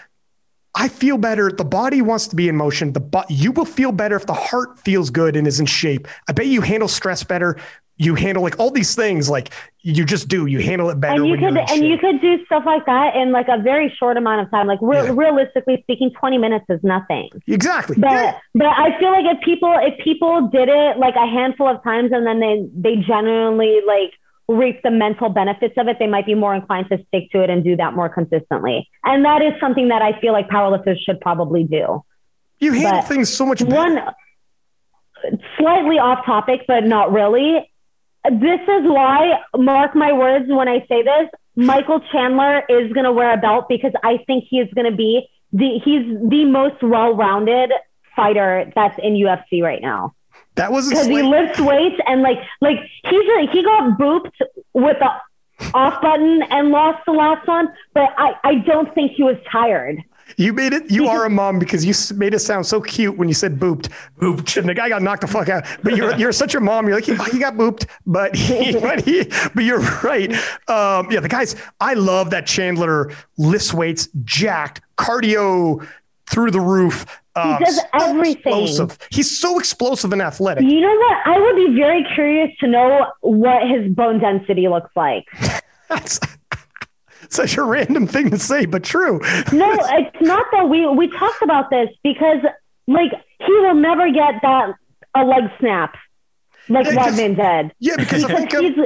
I 0.78 0.88
feel 0.88 1.16
better. 1.18 1.50
The 1.50 1.64
body 1.64 2.02
wants 2.02 2.26
to 2.28 2.36
be 2.36 2.48
in 2.48 2.56
motion. 2.56 2.92
The 2.92 3.00
bo- 3.00 3.24
you 3.30 3.50
will 3.52 3.64
feel 3.64 3.92
better 3.92 4.14
if 4.16 4.26
the 4.26 4.34
heart 4.34 4.78
feels 4.78 5.08
good 5.10 5.34
and 5.36 5.46
is 5.46 5.58
in 5.58 5.66
shape. 5.66 6.06
I 6.28 6.32
bet 6.32 6.46
you 6.46 6.60
handle 6.60 6.88
stress 6.88 7.24
better. 7.24 7.56
You 7.98 8.14
handle 8.14 8.42
like 8.42 8.58
all 8.60 8.70
these 8.70 8.94
things, 8.94 9.30
like 9.30 9.54
you 9.80 10.04
just 10.04 10.28
do. 10.28 10.44
You 10.44 10.60
handle 10.60 10.90
it 10.90 11.00
better. 11.00 11.22
and 11.22 11.30
you 11.30 11.38
could 11.38 11.56
and 11.56 11.82
you 11.86 11.96
could 11.96 12.20
do 12.20 12.44
stuff 12.44 12.64
like 12.66 12.84
that 12.84 13.16
in 13.16 13.32
like 13.32 13.48
a 13.48 13.56
very 13.62 13.88
short 13.98 14.18
amount 14.18 14.42
of 14.42 14.50
time 14.50 14.66
like 14.66 14.78
re- 14.82 14.98
Yeah. 15.02 15.14
realistically 15.16 15.80
speaking 15.82 16.10
20 16.20 16.36
minutes 16.36 16.66
is 16.68 16.80
nothing 16.82 17.30
exactly. 17.48 17.96
but 17.98 18.10
Yeah. 18.10 18.38
but 18.54 18.66
I 18.66 18.98
feel 18.98 19.12
like 19.12 19.24
if 19.34 19.40
people 19.42 19.74
if 19.80 19.98
people 20.04 20.46
did 20.48 20.68
it 20.68 20.98
like 20.98 21.14
a 21.16 21.26
handful 21.26 21.68
of 21.68 21.82
times 21.82 22.10
and 22.12 22.26
then 22.26 22.38
they 22.38 22.68
they 22.74 22.96
genuinely 22.96 23.80
like 23.86 24.12
reap 24.48 24.82
the 24.82 24.90
mental 24.90 25.28
benefits 25.28 25.74
of 25.76 25.88
it, 25.88 25.98
they 25.98 26.06
might 26.06 26.26
be 26.26 26.34
more 26.34 26.54
inclined 26.54 26.88
to 26.90 26.98
stick 27.08 27.30
to 27.32 27.42
it 27.42 27.50
and 27.50 27.64
do 27.64 27.76
that 27.76 27.94
more 27.94 28.08
consistently. 28.08 28.88
And 29.04 29.24
that 29.24 29.42
is 29.42 29.52
something 29.60 29.88
that 29.88 30.02
I 30.02 30.18
feel 30.20 30.32
like 30.32 30.48
powerlifters 30.48 30.98
should 31.04 31.20
probably 31.20 31.64
do. 31.64 32.04
You 32.58 32.72
handle 32.72 33.00
but 33.00 33.08
things 33.08 33.32
so 33.32 33.44
much 33.44 33.58
better. 33.58 33.74
One 33.74 34.14
slightly 35.58 35.98
off 35.98 36.24
topic, 36.24 36.62
but 36.68 36.84
not 36.84 37.12
really. 37.12 37.70
This 38.24 38.60
is 38.60 38.82
why, 38.84 39.40
mark 39.56 39.94
my 39.94 40.12
words 40.12 40.46
when 40.48 40.68
I 40.68 40.80
say 40.88 41.02
this, 41.02 41.28
Michael 41.56 42.00
Chandler 42.12 42.62
is 42.68 42.92
going 42.92 43.04
to 43.04 43.12
wear 43.12 43.32
a 43.32 43.36
belt 43.36 43.66
because 43.68 43.92
I 44.02 44.18
think 44.26 44.44
he 44.48 44.58
is 44.58 44.72
going 44.74 44.90
to 44.90 44.96
be 44.96 45.28
the 45.52 45.80
he's 45.82 46.04
the 46.28 46.44
most 46.44 46.82
well-rounded 46.82 47.72
fighter 48.14 48.70
that's 48.74 48.98
in 48.98 49.14
UFC 49.14 49.62
right 49.62 49.80
now 49.80 50.15
that 50.56 50.72
was 50.72 50.88
because 50.88 51.06
he 51.06 51.22
lifts 51.22 51.60
weights 51.60 52.00
and 52.06 52.22
like 52.22 52.38
like 52.60 52.78
he's 53.04 53.28
a, 53.38 53.46
he 53.52 53.62
got 53.62 53.98
booped 53.98 54.32
with 54.74 54.98
the 54.98 55.10
off 55.72 56.02
button 56.02 56.42
and 56.50 56.68
lost 56.68 57.04
the 57.06 57.12
last 57.12 57.46
one, 57.48 57.68
but 57.94 58.12
I 58.18 58.34
I 58.44 58.54
don't 58.56 58.92
think 58.94 59.12
he 59.12 59.22
was 59.22 59.36
tired. 59.50 60.02
you 60.36 60.52
made 60.52 60.72
it. 60.72 60.90
You 60.90 61.08
are 61.08 61.24
a 61.24 61.30
mom 61.30 61.58
because 61.58 61.84
you 61.84 61.94
made 62.16 62.34
it 62.34 62.40
sound 62.40 62.66
so 62.66 62.80
cute 62.80 63.16
when 63.16 63.28
you 63.28 63.34
said 63.34 63.58
booped. 63.60 63.88
Booped, 64.18 64.56
and 64.56 64.68
the 64.68 64.74
guy 64.74 64.88
got 64.88 65.00
knocked 65.00 65.20
the 65.22 65.28
fuck 65.28 65.48
out. 65.48 65.64
But 65.82 65.96
you're 65.96 66.16
you're 66.16 66.32
such 66.32 66.54
a 66.54 66.60
mom. 66.60 66.86
You're 66.88 66.96
like 66.96 67.08
oh, 67.08 67.24
he 67.24 67.38
got 67.38 67.54
booped, 67.54 67.86
but 68.06 68.34
he, 68.34 68.72
but 68.80 69.02
he 69.04 69.24
but 69.54 69.64
you're 69.64 69.80
right. 70.02 70.32
Um, 70.68 71.10
yeah, 71.10 71.20
the 71.20 71.28
guys. 71.28 71.54
I 71.80 71.94
love 71.94 72.30
that 72.30 72.46
Chandler 72.46 73.12
lifts 73.38 73.72
weights, 73.72 74.08
jacked, 74.24 74.80
cardio 74.96 75.86
through 76.28 76.50
the 76.50 76.60
roof. 76.60 77.06
Um, 77.34 77.58
does 77.62 77.80
everything. 77.94 78.34
Explosive. 78.64 78.98
He's 79.10 79.38
so 79.38 79.58
explosive 79.58 80.12
and 80.12 80.22
athletic. 80.22 80.64
You 80.64 80.80
know 80.80 80.94
what? 80.96 81.16
I 81.26 81.38
would 81.38 81.56
be 81.56 81.76
very 81.76 82.04
curious 82.14 82.50
to 82.60 82.66
know 82.66 83.06
what 83.20 83.68
his 83.68 83.92
bone 83.92 84.18
density 84.18 84.68
looks 84.68 84.90
like. 84.96 85.24
That's 85.88 86.18
such 87.28 87.56
a 87.56 87.62
random 87.62 88.06
thing 88.06 88.30
to 88.30 88.38
say, 88.38 88.66
but 88.66 88.84
true. 88.84 89.20
No, 89.52 89.72
it's 89.72 90.16
not 90.20 90.46
that 90.52 90.68
we 90.68 90.86
we 90.86 91.08
talked 91.08 91.42
about 91.42 91.70
this 91.70 91.90
because 92.02 92.38
like 92.86 93.12
he 93.38 93.52
will 93.52 93.74
never 93.74 94.10
get 94.10 94.34
that 94.42 94.74
a 95.14 95.24
leg 95.24 95.44
snap 95.60 95.94
like 96.68 96.86
Yeah, 96.86 96.92
Weidman 96.94 97.36
did. 97.36 97.74
Yeah, 97.78 97.96
because 97.96 98.24
Because 98.24 98.60
he's 98.60 98.76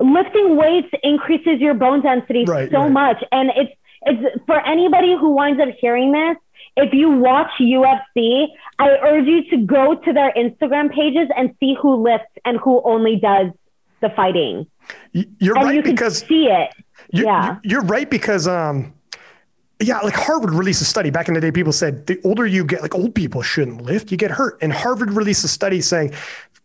lifting 0.00 0.56
weights 0.56 0.88
increases 1.02 1.60
your 1.60 1.74
bone 1.74 2.02
density 2.02 2.44
Right, 2.46 2.70
so 2.70 2.80
right. 2.80 2.90
much, 2.92 3.24
and 3.30 3.50
it's 3.56 3.72
it's 4.04 4.44
for 4.46 4.60
anybody 4.66 5.14
who 5.18 5.30
winds 5.30 5.60
up 5.60 5.68
hearing 5.78 6.12
this. 6.12 6.36
If 6.76 6.92
you 6.94 7.10
watch 7.10 7.50
UFC, 7.60 8.46
I 8.78 8.88
urge 9.02 9.26
you 9.26 9.44
to 9.50 9.58
go 9.58 9.94
to 9.94 10.12
their 10.12 10.32
Instagram 10.32 10.90
pages 10.92 11.28
and 11.36 11.54
see 11.60 11.76
who 11.80 12.02
lifts 12.02 12.32
and 12.44 12.58
who 12.58 12.80
only 12.84 13.16
does 13.16 13.48
the 14.00 14.10
fighting, 14.10 14.66
you're 15.12 15.56
and 15.56 15.66
right 15.66 15.74
you 15.76 15.82
can 15.82 15.94
because 15.94 16.18
see 16.20 16.46
it. 16.46 16.70
You're, 17.12 17.26
Yeah. 17.26 17.56
you're 17.62 17.82
right 17.82 18.08
because 18.08 18.48
um, 18.48 18.92
yeah, 19.80 19.98
like 19.98 20.14
Harvard 20.14 20.52
released 20.54 20.80
a 20.82 20.84
study 20.84 21.10
back 21.10 21.28
in 21.28 21.34
the 21.34 21.40
day. 21.40 21.52
People 21.52 21.72
said 21.72 22.06
the 22.06 22.20
older 22.24 22.46
you 22.46 22.64
get, 22.64 22.82
like 22.82 22.94
old 22.94 23.14
people 23.14 23.42
shouldn't 23.42 23.82
lift, 23.82 24.10
you 24.10 24.16
get 24.16 24.30
hurt. 24.30 24.58
And 24.62 24.72
Harvard 24.72 25.12
released 25.12 25.44
a 25.44 25.48
study 25.48 25.80
saying 25.80 26.14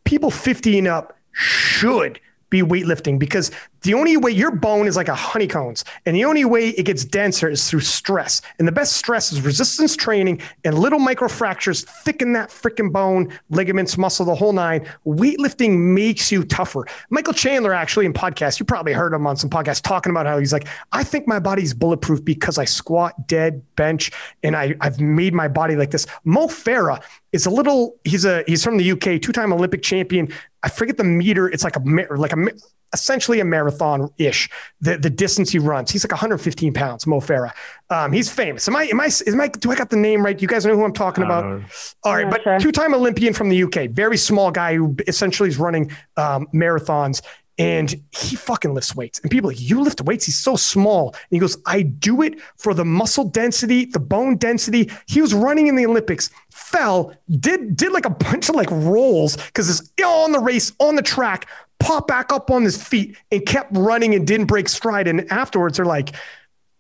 people 0.04 0.32
50 0.32 0.78
and 0.80 0.88
up 0.88 1.18
should 1.32 2.20
be 2.50 2.62
weightlifting 2.62 3.20
because 3.20 3.52
the 3.82 3.94
only 3.94 4.18
way 4.18 4.32
your 4.32 4.52
bone 4.52 4.88
is 4.88 4.96
like 4.96 5.08
a 5.08 5.16
honeycombs 5.16 5.84
and 6.06 6.16
the 6.16 6.26
only 6.26 6.46
way 6.46 6.70
it 6.70 6.84
gets 6.84 7.06
denser 7.06 7.50
is 7.50 7.70
through 7.70 7.82
stress. 7.82 8.42
And 8.60 8.68
the 8.68 8.72
best 8.72 8.94
stress 8.94 9.32
is 9.32 9.42
resistance 9.42 9.96
training 9.96 10.42
and 10.64 10.78
little 10.78 11.00
micro 11.00 11.28
fractures 11.28 11.84
thicken 11.84 12.34
that 12.34 12.50
freaking 12.50 12.92
bone, 12.92 13.32
ligaments, 13.50 13.98
muscle, 13.98 14.26
the 14.26 14.36
whole 14.36 14.54
nine. 14.54 14.88
Weightlifting 15.06 15.78
makes 15.94 16.32
you 16.32 16.44
tougher. 16.44 16.86
Michael 17.10 17.34
Chandler 17.34 17.74
actually 17.74 18.06
in 18.06 18.14
podcast 18.14 18.60
you 18.60 18.66
probably 18.66 18.94
heard 18.94 19.14
him 19.14 19.28
on 19.28 19.38
some 19.38 19.50
podcasts 19.50 19.82
talking 19.82 20.12
about 20.12 20.26
how 20.26 20.38
he's 20.38 20.54
like, 20.54 20.68
I 20.92 21.04
think 21.04 21.28
my 21.28 21.40
body's 21.40 21.74
bulletproof 21.74 22.24
because 22.24 22.58
I 22.58 22.66
squat, 22.66 23.28
dead, 23.28 23.64
bench, 23.76 24.12
and 24.44 24.56
I, 24.56 24.76
I've 24.82 25.00
made 25.00 25.34
my 25.34 25.48
body 25.48 25.76
like 25.76 25.92
this. 25.92 26.06
Mo 26.24 26.48
Farah 26.48 27.02
is 27.32 27.46
a 27.46 27.50
little, 27.50 27.96
he's 28.04 28.26
a 28.26 28.44
he's 28.48 28.64
from 28.64 28.78
the 28.78 28.92
UK, 28.92 29.22
two-time 29.22 29.54
Olympic 29.54 29.82
champion. 29.84 30.30
I 30.64 30.70
forget 30.70 30.98
the 30.98 31.04
meter. 31.04 31.48
It's 31.48 31.64
like 31.64 31.76
a 31.76 31.80
like 32.16 32.34
a 32.34 32.48
essentially 32.94 33.40
a 33.40 33.46
marathon 33.46 34.10
ish. 34.18 34.50
The 34.82 34.98
the 34.98 35.10
distance 35.10 35.52
he 35.52 35.60
runs. 35.60 35.92
He's 35.92 36.04
like 36.04 36.12
115 36.12 36.74
pounds. 36.74 37.06
Mo 37.08 37.20
Farah. 37.20 37.52
Um, 37.90 38.12
he's 38.12 38.30
famous. 38.30 38.68
Am 38.68 38.76
I 38.76 38.84
am 38.84 39.00
I 39.00 39.06
is 39.06 39.36
my 39.36 39.48
do 39.48 39.72
I 39.72 39.76
got 39.76 39.90
the 39.90 39.96
name 39.98 40.24
right? 40.24 40.42
You 40.42 40.48
guys 40.48 40.66
know 40.66 40.76
who 40.76 40.84
I'm 40.84 40.94
talking 40.94 41.24
about? 41.24 41.46
know. 41.46 41.64
All 42.04 42.14
right, 42.16 42.26
Yeah, 42.26 42.30
but 42.30 42.44
sure. 42.44 42.60
two-time 42.60 42.94
Olympian 42.94 43.34
from 43.34 43.50
the 43.50 43.64
UK, 43.64 43.90
very 43.90 44.18
small 44.18 44.52
guy 44.52 44.76
who 44.76 44.96
essentially 45.08 45.50
is 45.50 45.58
running 45.58 45.92
um, 46.18 46.48
marathons, 46.54 47.22
and 47.58 47.90
he 48.12 48.36
fucking 48.36 48.74
lifts 48.74 48.96
weights. 48.96 49.20
And 49.20 49.32
people 49.32 49.50
are 49.50 49.54
like, 49.54 49.62
you 49.62 49.82
lift 49.82 50.02
weights? 50.02 50.26
He's 50.26 50.38
so 50.38 50.56
small. 50.56 51.10
And 51.14 51.22
he 51.32 51.40
goes, 51.40 51.58
I 51.66 51.82
do 51.82 52.22
it 52.22 52.40
for 52.56 52.74
the 52.76 52.86
muscle 52.86 53.24
density, 53.26 53.86
the 53.86 54.00
bone 54.00 54.38
density. 54.38 54.92
He 55.08 55.22
was 55.22 55.34
running 55.34 55.66
in 55.68 55.76
the 55.76 55.86
Olympics, 55.86 56.30
fell, 56.52 57.14
did 57.40 57.76
did 57.76 57.92
like 57.94 58.06
a 58.06 58.12
bunch 58.12 58.50
of 58.50 58.56
like 58.56 58.70
rolls 58.72 59.38
because 59.38 59.70
it's 59.70 59.92
on 60.04 60.32
the 60.34 60.40
race 60.40 60.72
on 60.80 60.96
the 60.96 61.02
track, 61.02 61.48
popped 61.80 62.08
back 62.08 62.32
up 62.32 62.50
on 62.52 62.64
his 62.64 62.82
feet 62.82 63.16
and 63.32 63.46
kept 63.46 63.76
running 63.76 64.16
and 64.16 64.26
didn't 64.28 64.48
break 64.48 64.68
stride. 64.70 65.08
And 65.08 65.32
afterwards, 65.32 65.78
they're 65.78 65.86
like. 65.86 66.16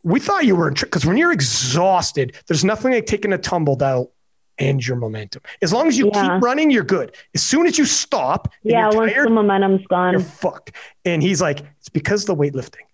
We 0.03 0.21
thought 0.21 0.45
you 0.45 0.55
were 0.55 0.69
in 0.69 0.75
because 0.75 1.05
when 1.05 1.17
you're 1.17 1.33
exhausted, 1.33 2.33
there's 2.47 2.63
nothing 2.63 2.93
like 2.93 3.07
taking 3.07 3.33
a 3.33 3.37
tumble 3.37 3.75
that'll 3.75 4.13
end 4.57 4.87
your 4.87 4.95
momentum. 4.95 5.41
As 5.61 5.73
long 5.73 5.87
as 5.89 5.97
you 5.97 6.09
Yeah. 6.13 6.21
keep 6.35 6.41
running, 6.43 6.71
you're 6.71 6.83
good. 6.85 7.13
As 7.35 7.41
soon 7.43 7.65
as 7.67 7.77
you 7.77 7.83
stop, 7.83 8.47
Yeah, 8.63 8.89
you're 8.89 8.99
once 9.01 9.11
tired, 9.11 9.25
the 9.25 9.31
momentum's 9.31 9.81
you're 9.81 9.87
gone. 9.89 10.19
fucked. 10.21 10.71
And 11.03 11.21
he's 11.21 11.41
like, 11.41 11.59
it's 11.79 11.89
because 11.89 12.21
of 12.21 12.27
the 12.27 12.41
weightlifting. 12.41 12.85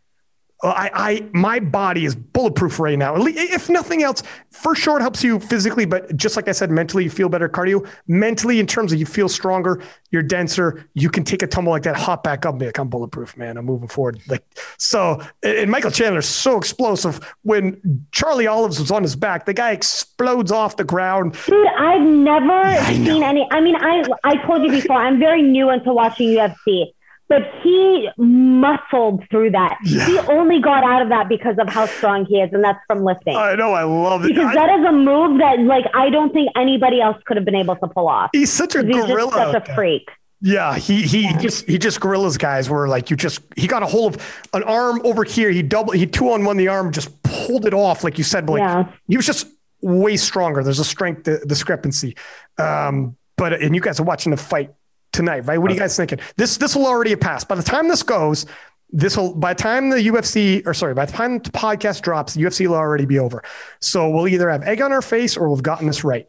Well, 0.64 0.72
I, 0.72 0.90
I, 0.94 1.30
my 1.34 1.60
body 1.60 2.06
is 2.06 2.16
bulletproof 2.16 2.80
right 2.80 2.98
now. 2.98 3.16
If 3.18 3.70
nothing 3.70 4.02
else, 4.02 4.24
for 4.50 4.74
sure, 4.76 4.98
it 4.98 5.02
helps 5.02 5.22
you 5.22 5.42
physically, 5.42 5.84
but 5.84 6.16
just 6.16 6.38
like 6.38 6.48
I 6.48 6.54
said, 6.54 6.72
mentally, 6.72 7.04
you 7.04 7.10
feel 7.10 7.28
better. 7.28 7.50
Cardio, 7.50 7.86
mentally, 8.08 8.62
in 8.62 8.68
terms 8.68 8.94
of 8.94 9.00
you 9.00 9.06
feel 9.06 9.28
stronger, 9.28 9.84
you're 10.12 10.24
denser. 10.24 10.86
You 10.94 11.10
can 11.10 11.26
take 11.26 11.44
a 11.44 11.48
tumble 11.48 11.72
like 11.72 11.84
that, 11.84 11.98
hop 11.98 12.24
back 12.24 12.46
up, 12.46 12.54
and 12.54 12.60
be 12.62 12.66
like, 12.68 12.78
I'm 12.78 12.88
bulletproof, 12.88 13.36
man. 13.36 13.58
I'm 13.58 13.66
moving 13.66 13.90
forward. 13.90 14.22
Like 14.30 14.46
so. 14.78 15.22
And 15.44 15.70
Michael 15.70 15.92
Chandler's 15.92 16.30
so 16.30 16.58
explosive. 16.58 17.20
When 17.42 18.06
Charlie 18.12 18.48
Olives 18.48 18.80
was 18.80 18.90
on 18.90 19.04
his 19.04 19.18
back, 19.18 19.46
the 19.46 19.54
guy 19.54 19.72
explodes 19.72 20.50
off 20.50 20.78
the 20.78 20.86
ground. 20.86 21.36
Dude, 21.46 21.68
I've 21.68 22.02
never 22.02 22.82
seen 22.86 23.22
any. 23.22 23.46
I 23.52 23.60
mean, 23.60 23.76
I 23.76 24.06
I 24.24 24.38
told 24.46 24.64
you 24.64 24.72
before, 24.72 24.96
I'm 24.96 25.20
very 25.20 25.42
new 25.42 25.72
into 25.72 25.92
watching 25.92 26.30
UFC, 26.30 26.94
but 27.40 27.52
he 27.64 28.10
muscled 28.18 29.24
through 29.30 29.52
that. 29.52 29.78
Yeah. 29.84 30.06
He 30.06 30.20
only 30.20 30.60
got 30.62 30.84
out 30.84 31.02
of 31.02 31.10
that 31.10 31.30
because 31.30 31.56
of 31.58 31.68
how 31.70 31.86
strong 31.86 32.26
he 32.26 32.40
is, 32.42 32.52
and 32.54 32.64
that's 32.64 32.80
from 32.88 33.04
lifting. 33.04 33.36
I 33.36 33.56
know, 33.56 33.74
I 33.74 33.84
love 33.84 34.24
it. 34.26 34.30
because 34.30 34.50
I- 34.50 34.54
that 34.56 34.80
is 34.80 34.86
a 34.86 34.92
move 34.92 35.40
that, 35.40 35.60
like, 35.60 35.86
I 35.94 36.10
don't 36.10 36.32
think 36.34 36.50
anybody 36.56 37.02
else 37.02 37.18
could 37.26 37.38
have 37.38 37.46
been 37.46 37.56
able 37.56 37.76
to 37.78 37.88
pull 37.88 38.08
off. 38.08 38.30
he's 38.34 38.52
such 38.52 38.76
a 38.76 38.84
He's 38.86 38.96
just 38.96 39.08
gorilla. 39.08 39.32
such 39.54 39.70
a 39.70 39.76
freak. 39.76 40.10
Yeah, 40.46 40.76
he 40.78 41.04
he 41.04 41.34
just 41.38 41.66
he 41.70 41.78
just 41.78 42.02
gorillas 42.02 42.38
guys 42.38 42.70
were 42.70 42.90
like 42.90 43.10
you 43.10 43.16
just 43.16 43.40
he 43.56 43.66
got 43.66 43.82
a 43.82 43.86
hold 43.86 44.16
of 44.18 44.42
an 44.54 44.64
arm 44.64 45.00
over 45.06 45.24
here. 45.24 45.50
He 45.50 45.62
double 45.64 45.94
he 45.94 46.06
two 46.06 46.32
on 46.32 46.44
one 46.44 46.58
the 46.58 46.68
arm, 46.68 46.92
just 46.92 47.24
pulled 47.24 47.66
it 47.66 47.74
off 47.74 48.04
like 48.04 48.18
you 48.18 48.26
said. 48.26 48.46
But 48.46 48.54
like 48.54 48.62
Yeah. 48.62 48.92
he 49.08 49.16
was 49.16 49.26
just 49.26 49.48
way 49.82 50.18
stronger. 50.18 50.62
There's 50.62 50.80
a 50.80 50.84
strength 50.84 51.24
discrepancy. 51.48 52.18
Um, 52.58 53.16
but 53.38 53.54
and 53.54 53.74
you 53.74 53.80
guys 53.80 54.02
are 54.02 54.04
watching 54.04 54.32
the 54.32 54.38
fight 54.38 54.72
tonight, 55.14 55.42
right? 55.46 55.58
What 55.58 55.72
are 55.72 55.74
you 55.74 55.80
guys 55.80 55.96
thinking? 55.96 56.20
This 56.36 56.58
this 56.58 56.76
will 56.76 56.86
already 56.86 57.12
have 57.12 57.22
passed 57.22 57.48
by 57.48 57.56
the 57.56 57.64
time 57.64 57.88
this 57.88 58.04
goes. 58.04 58.46
This 58.90 59.16
will 59.18 59.34
by 59.34 59.54
the 59.54 59.62
time 59.64 59.90
the 59.90 59.98
UFC 59.98 60.66
or 60.68 60.74
sorry 60.74 60.94
by 60.94 61.06
the 61.06 61.14
time 61.14 61.40
the 61.40 61.50
podcast 61.52 62.02
drops, 62.02 62.34
the 62.34 62.44
UFC 62.44 62.68
will 62.68 62.76
already 62.76 63.06
be 63.06 63.18
over. 63.20 63.42
So 63.80 64.10
we'll 64.10 64.28
either 64.28 64.50
have 64.50 64.64
egg 64.64 64.82
on 64.82 64.92
our 64.92 65.02
face 65.02 65.38
or 65.38 65.50
we've 65.50 65.64
gotten 65.64 65.88
this 65.88 66.04
right. 66.04 66.28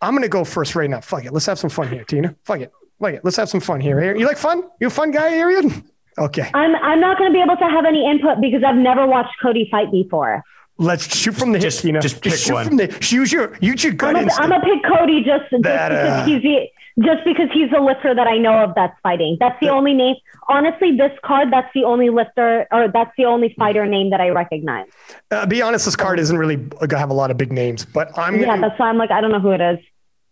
I'm 0.00 0.14
gonna 0.14 0.28
go 0.28 0.44
first 0.44 0.74
right 0.76 0.88
now. 0.88 1.00
Fuck 1.00 1.24
it. 1.24 1.32
Let's 1.32 1.46
have 1.46 1.58
some 1.58 1.70
fun 1.70 1.88
here, 1.88 2.04
Tina. 2.04 2.34
Fuck 2.44 2.60
it. 2.60 2.72
Fuck 3.00 3.14
it. 3.14 3.24
Let's 3.24 3.36
have 3.36 3.48
some 3.48 3.60
fun 3.60 3.80
here. 3.80 4.14
You 4.16 4.26
like 4.26 4.38
fun? 4.38 4.62
You 4.80 4.86
a 4.86 4.90
fun 4.90 5.10
guy, 5.10 5.34
Arian? 5.34 5.84
Okay. 6.18 6.50
I'm 6.54 6.74
I'm 6.76 7.00
not 7.00 7.16
going 7.18 7.30
to 7.30 7.34
be 7.34 7.40
able 7.42 7.56
to 7.56 7.64
have 7.64 7.84
any 7.86 8.08
input 8.10 8.40
because 8.40 8.62
I've 8.66 8.76
never 8.76 9.06
watched 9.06 9.34
Cody 9.40 9.68
fight 9.70 9.90
before. 9.90 10.42
Let's 10.76 11.14
shoot 11.16 11.34
from 11.34 11.52
the 11.52 11.58
hip, 11.58 11.64
Just- 11.64 11.82
Tina. 11.82 12.00
just 12.00 12.20
pick 12.22 12.32
shoot 12.34 12.54
one. 12.54 12.66
from 12.66 12.76
the 12.78 12.86
use 13.10 13.32
your 13.32 13.56
use 13.60 13.84
your 13.84 13.92
gut 13.92 14.10
I'm 14.16 14.16
a, 14.16 14.20
instinct. 14.22 14.64
Pick 14.64 14.84
Cody 14.84 15.22
just, 15.22 15.50
just 15.50 15.62
That, 15.62 15.92
uh, 15.92 16.24
because 16.24 16.26
he's 16.26 16.42
the 16.42 16.68
just 17.02 17.24
because 17.24 17.48
he's 17.52 17.70
the 17.70 17.80
lifter 17.80 18.14
that 18.14 18.26
I 18.26 18.36
know 18.38 18.64
of 18.64 18.74
that's 18.74 18.96
fighting. 19.02 19.36
That's 19.40 19.58
the 19.60 19.68
only 19.70 19.94
name. 19.94 20.16
Honestly, 20.48 20.96
this 20.96 21.12
card 21.24 21.52
that's 21.52 21.72
the 21.74 21.84
only 21.84 22.10
lifter 22.10 22.66
or 22.72 22.88
that's 22.88 23.12
the 23.16 23.24
only 23.24 23.54
fighter 23.58 23.86
name 23.86 24.10
that 24.10 24.20
I 24.20 24.28
recognize. 24.30 24.86
uh, 25.30 25.46
be 25.46 25.62
honest, 25.62 25.84
this 25.84 25.96
card 25.96 26.18
isn't 26.18 26.36
really 26.36 26.56
gonna 26.56 26.98
have 26.98 27.10
a 27.10 27.14
lot 27.14 27.30
of 27.30 27.36
big 27.36 27.52
names, 27.52 27.84
but 27.84 28.16
I'm 28.18 28.40
Yeah, 28.40 28.40
gonna, 28.40 28.60
that's 28.60 28.78
why 28.78 28.88
I'm 28.88 28.98
like 28.98 29.10
I 29.10 29.20
don't 29.20 29.30
know 29.32 29.40
who 29.40 29.52
it 29.52 29.60
is. 29.60 29.78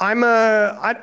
I'm 0.00 0.22
a 0.22 0.78
I 0.80 0.96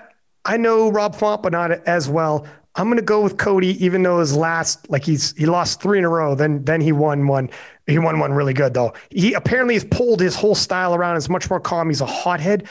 I 0.46 0.58
know 0.58 0.90
Rob 0.90 1.16
Font, 1.16 1.44
but 1.44 1.52
not 1.52 1.72
as 1.72 2.10
well. 2.10 2.48
I'm 2.76 2.90
gonna 2.90 3.02
go 3.02 3.22
with 3.22 3.38
Cody, 3.38 3.84
even 3.84 4.04
though 4.04 4.20
his 4.20 4.36
last 4.36 4.90
like 4.90 5.04
he's 5.04 5.36
he 5.38 5.46
lost 5.46 5.82
three 5.82 5.98
in 5.98 6.06
a 6.06 6.10
row. 6.10 6.36
Then 6.36 6.64
then 6.64 6.82
he 6.82 6.92
won 6.92 7.28
one. 7.28 7.50
He 7.88 8.00
won 8.00 8.20
one 8.20 8.34
really 8.34 8.54
good 8.54 8.74
though. 8.74 8.94
He 9.12 9.34
apparently 9.34 9.76
has 9.76 9.86
pulled 9.86 10.20
his 10.20 10.36
whole 10.36 10.56
style 10.56 10.94
around. 10.96 11.18
It's 11.18 11.30
much 11.30 11.50
more 11.50 11.60
calm. 11.60 11.90
He's 11.90 12.02
a 12.02 12.06
hothead. 12.06 12.68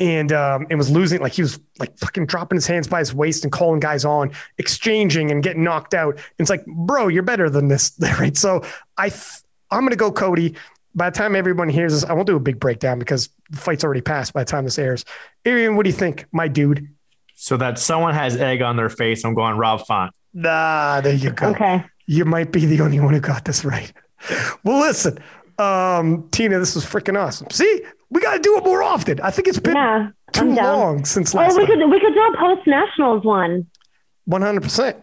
And 0.00 0.32
um, 0.32 0.66
and 0.70 0.78
was 0.78 0.90
losing 0.90 1.20
like 1.20 1.32
he 1.32 1.42
was 1.42 1.58
like 1.80 1.98
fucking 1.98 2.26
dropping 2.26 2.56
his 2.56 2.68
hands 2.68 2.86
by 2.86 3.00
his 3.00 3.12
waist 3.12 3.42
and 3.42 3.50
calling 3.50 3.80
guys 3.80 4.04
on, 4.04 4.30
exchanging 4.58 5.32
and 5.32 5.42
getting 5.42 5.64
knocked 5.64 5.92
out. 5.92 6.14
And 6.14 6.22
it's 6.38 6.50
like, 6.50 6.64
bro, 6.66 7.08
you're 7.08 7.24
better 7.24 7.50
than 7.50 7.66
this, 7.66 7.92
right? 8.20 8.36
So 8.36 8.62
I 8.96 9.08
th- 9.08 9.42
I'm 9.70 9.82
gonna 9.82 9.96
go 9.96 10.12
Cody. 10.12 10.54
By 10.94 11.10
the 11.10 11.16
time 11.16 11.34
everyone 11.34 11.68
hears 11.68 11.92
this, 11.92 12.04
I 12.04 12.12
won't 12.12 12.26
do 12.26 12.36
a 12.36 12.40
big 12.40 12.60
breakdown 12.60 12.98
because 12.98 13.28
the 13.50 13.58
fight's 13.58 13.82
already 13.84 14.00
passed 14.00 14.32
by 14.32 14.42
the 14.42 14.50
time 14.50 14.64
this 14.64 14.78
airs. 14.78 15.04
Arian, 15.44 15.76
what 15.76 15.84
do 15.84 15.90
you 15.90 15.96
think, 15.96 16.26
my 16.32 16.48
dude? 16.48 16.88
So 17.34 17.56
that 17.56 17.78
someone 17.78 18.14
has 18.14 18.36
egg 18.36 18.62
on 18.62 18.76
their 18.76 18.88
face. 18.88 19.24
I'm 19.24 19.34
going 19.34 19.56
Rob 19.56 19.86
Font. 19.86 20.12
Nah, 20.34 21.00
there 21.00 21.14
you 21.14 21.30
go. 21.30 21.48
Okay. 21.50 21.84
You 22.06 22.24
might 22.24 22.52
be 22.52 22.66
the 22.66 22.80
only 22.80 23.00
one 23.00 23.14
who 23.14 23.20
got 23.20 23.44
this 23.44 23.64
right. 23.64 23.92
Well, 24.64 24.80
listen, 24.80 25.20
um, 25.58 26.28
Tina, 26.32 26.58
this 26.58 26.74
was 26.74 26.84
freaking 26.84 27.16
awesome. 27.16 27.48
See, 27.50 27.82
we 28.10 28.20
got 28.20 28.34
to 28.34 28.40
do 28.40 28.56
it 28.58 28.64
more 28.64 28.82
often. 28.82 29.20
I 29.20 29.30
think 29.30 29.48
it's 29.48 29.58
been 29.58 29.76
Yeah. 29.76 30.08
too 30.32 30.54
long 30.54 31.04
since 31.04 31.34
last 31.34 31.56
we 31.56 31.66
time. 31.66 31.78
could 31.80 31.90
we 31.90 32.00
could 32.00 32.14
do 32.14 32.20
a 32.20 32.36
post 32.38 32.66
nationals 32.66 33.24
one. 33.24 33.66
One 34.24 34.42
hundred 34.42 34.62
percent. 34.62 34.96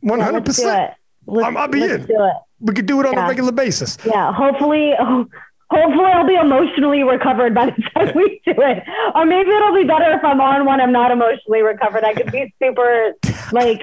One 0.00 0.20
hundred 0.20 0.44
percent. 0.44 0.92
I'll 1.28 1.68
be 1.68 1.82
in. 1.84 2.06
do 2.06 2.24
it. 2.24 2.32
We 2.60 2.74
could 2.74 2.86
do 2.86 3.00
it 3.00 3.06
on 3.06 3.16
a 3.16 3.26
regular 3.28 3.52
basis. 3.52 3.96
Yeah. 4.04 4.32
Hopefully, 4.32 4.92
hopefully 4.98 6.04
I'll 6.12 6.26
be 6.26 6.34
emotionally 6.34 7.02
recovered 7.04 7.54
by 7.54 7.66
the 7.66 7.82
time 7.94 8.12
we 8.14 8.40
do 8.46 8.54
it. 8.60 8.82
Or 9.14 9.24
maybe 9.24 9.50
it'll 9.50 9.74
be 9.74 9.84
better 9.84 10.12
if 10.12 10.24
I'm 10.24 10.40
on 10.40 10.64
one. 10.64 10.80
I'm 10.80 10.92
not 10.92 11.10
emotionally 11.10 11.62
recovered. 11.62 12.04
I 12.04 12.14
could 12.14 12.30
be 12.32 12.52
super 12.62 13.14
like 13.52 13.80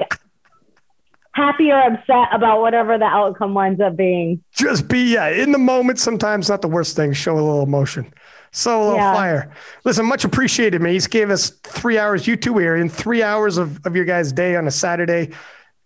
happy 1.34 1.72
or 1.72 1.80
upset 1.80 2.28
about 2.34 2.60
whatever 2.62 2.98
the 2.98 3.06
outcome 3.06 3.54
winds 3.54 3.80
up 3.82 3.96
being. 3.96 4.44
Just 4.54 4.88
be 4.88 5.14
yeah 5.14 5.30
in 5.30 5.52
the 5.52 5.58
moment. 5.60 6.00
Sometimes 6.00 6.50
not 6.50 6.62
the 6.62 6.68
worst 6.68 6.96
thing. 6.96 7.14
Show 7.14 7.34
a 7.34 7.36
little 7.36 7.64
emotion. 7.64 8.14
So 8.52 8.82
a 8.82 8.84
little 8.84 8.98
Yeah. 8.98 9.14
fire. 9.14 9.52
Listen, 9.86 10.06
much 10.06 10.24
appreciated, 10.26 10.82
man. 10.82 10.94
You 10.94 11.02
gave 11.02 11.30
us 11.30 11.52
three 11.64 11.98
hours. 11.98 12.28
You 12.28 12.36
too, 12.36 12.54
in 12.78 12.90
Three 12.90 13.22
hours 13.24 13.58
of, 13.58 13.80
of 13.86 13.96
your 13.96 14.06
guys' 14.06 14.32
day 14.32 14.56
on 14.56 14.68
a 14.68 14.72
Saturday. 14.72 15.32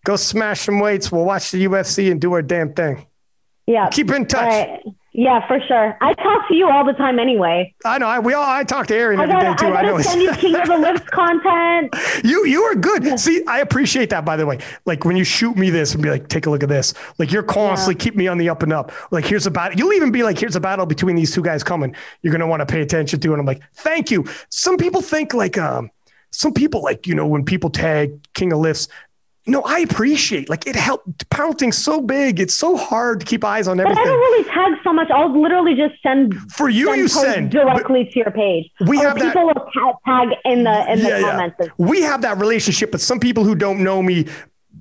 Go 0.05 0.15
smash 0.15 0.61
some 0.61 0.79
weights. 0.79 1.11
We'll 1.11 1.25
watch 1.25 1.51
the 1.51 1.65
UFC 1.65 2.11
and 2.11 2.19
do 2.19 2.33
our 2.33 2.41
damn 2.41 2.73
thing. 2.73 3.05
Yeah. 3.67 3.89
Keep 3.89 4.11
in 4.11 4.25
touch. 4.25 4.69
Yeah, 5.15 5.45
for 5.47 5.59
sure. 5.67 5.95
I 6.01 6.15
talk 6.15 6.47
to 6.47 6.55
you 6.55 6.67
all 6.67 6.83
the 6.83 6.93
time 6.93 7.19
anyway. 7.19 7.71
I 7.85 7.99
know. 7.99 8.07
I, 8.07 8.17
we 8.17 8.33
all. 8.33 8.43
I 8.43 8.63
talk 8.63 8.87
to 8.87 8.95
Arian 8.95 9.21
every 9.21 9.31
gotta, 9.31 9.49
day 9.49 9.55
too. 9.55 9.65
I 9.67 9.77
I, 9.77 9.81
gotta 9.83 9.97
know. 9.97 10.01
send 10.01 10.21
you 10.23 10.31
King 10.37 10.55
of 10.55 10.67
the 10.67 10.77
Lifts 10.77 11.07
content. 11.09 11.93
you 12.23 12.43
you 12.47 12.63
are 12.63 12.73
good. 12.73 13.19
See, 13.19 13.45
I 13.45 13.59
appreciate 13.59 14.09
that. 14.09 14.25
By 14.25 14.37
the 14.37 14.47
way, 14.47 14.57
like 14.85 15.05
when 15.05 15.15
you 15.15 15.23
shoot 15.23 15.55
me 15.55 15.69
this 15.69 15.93
and 15.93 16.01
be 16.01 16.09
like, 16.09 16.29
take 16.29 16.47
a 16.47 16.49
look 16.49 16.63
at 16.63 16.69
this. 16.69 16.95
Like 17.19 17.31
you're 17.31 17.43
constantly 17.43 17.93
keep 17.93 18.15
me 18.15 18.27
on 18.27 18.39
the 18.39 18.49
up 18.49 18.63
and 18.63 18.73
up. 18.73 18.91
Like 19.11 19.25
here's 19.25 19.45
a 19.45 19.51
battle. 19.51 19.77
You'll 19.77 19.93
even 19.93 20.11
be 20.11 20.23
like, 20.23 20.39
here's 20.39 20.55
a 20.55 20.59
battle 20.59 20.87
between 20.87 21.15
these 21.15 21.31
two 21.31 21.43
guys 21.43 21.63
coming. 21.63 21.95
You're 22.23 22.31
gonna 22.31 22.47
want 22.47 22.61
to 22.61 22.65
pay 22.65 22.81
attention 22.81 23.19
to. 23.19 23.31
And 23.33 23.39
I'm 23.39 23.45
like, 23.45 23.61
thank 23.75 24.09
you. 24.09 24.25
Some 24.49 24.77
people 24.77 25.03
think 25.03 25.35
like 25.35 25.59
um, 25.59 25.91
some 26.31 26.55
people 26.55 26.81
like 26.81 27.05
you 27.05 27.13
know 27.13 27.27
when 27.27 27.45
people 27.45 27.69
tag 27.69 28.19
King 28.33 28.51
of 28.51 28.59
Lifts. 28.59 28.87
No, 29.45 29.61
I 29.63 29.79
appreciate 29.79 30.49
like 30.49 30.65
it 30.67 30.75
helped. 30.75 31.29
Pounding's 31.29 31.77
so 31.77 31.99
big. 31.99 32.39
It's 32.39 32.53
so 32.53 32.77
hard 32.77 33.19
to 33.19 33.25
keep 33.25 33.43
eyes 33.43 33.67
on 33.67 33.79
everything. 33.79 34.01
But 34.01 34.09
I 34.09 34.11
don't 34.11 34.19
really 34.19 34.43
tag 34.45 34.73
so 34.83 34.93
much. 34.93 35.09
I'll 35.11 35.37
literally 35.41 35.75
just 35.75 35.95
send 36.01 36.33
For 36.53 36.69
you, 36.69 36.85
send 36.87 36.97
you 36.99 37.07
send. 37.09 37.51
directly 37.51 38.05
to 38.05 38.19
your 38.19 38.31
page. 38.31 38.69
We 38.87 38.97
have 38.99 39.19
that- 39.19 39.33
people 39.33 39.47
will 39.47 39.97
tag 40.05 40.29
in 40.45 40.63
the 40.63 40.91
in 40.91 40.99
the 41.03 41.19
comments. 41.21 41.55
as- 41.59 41.67
We 41.77 42.01
have 42.03 42.21
that 42.21 42.37
relationship, 42.37 42.91
but 42.91 43.01
some 43.01 43.19
people 43.19 43.43
who 43.43 43.53
don't 43.55 43.79
know 43.81 44.01
me, 44.01 44.27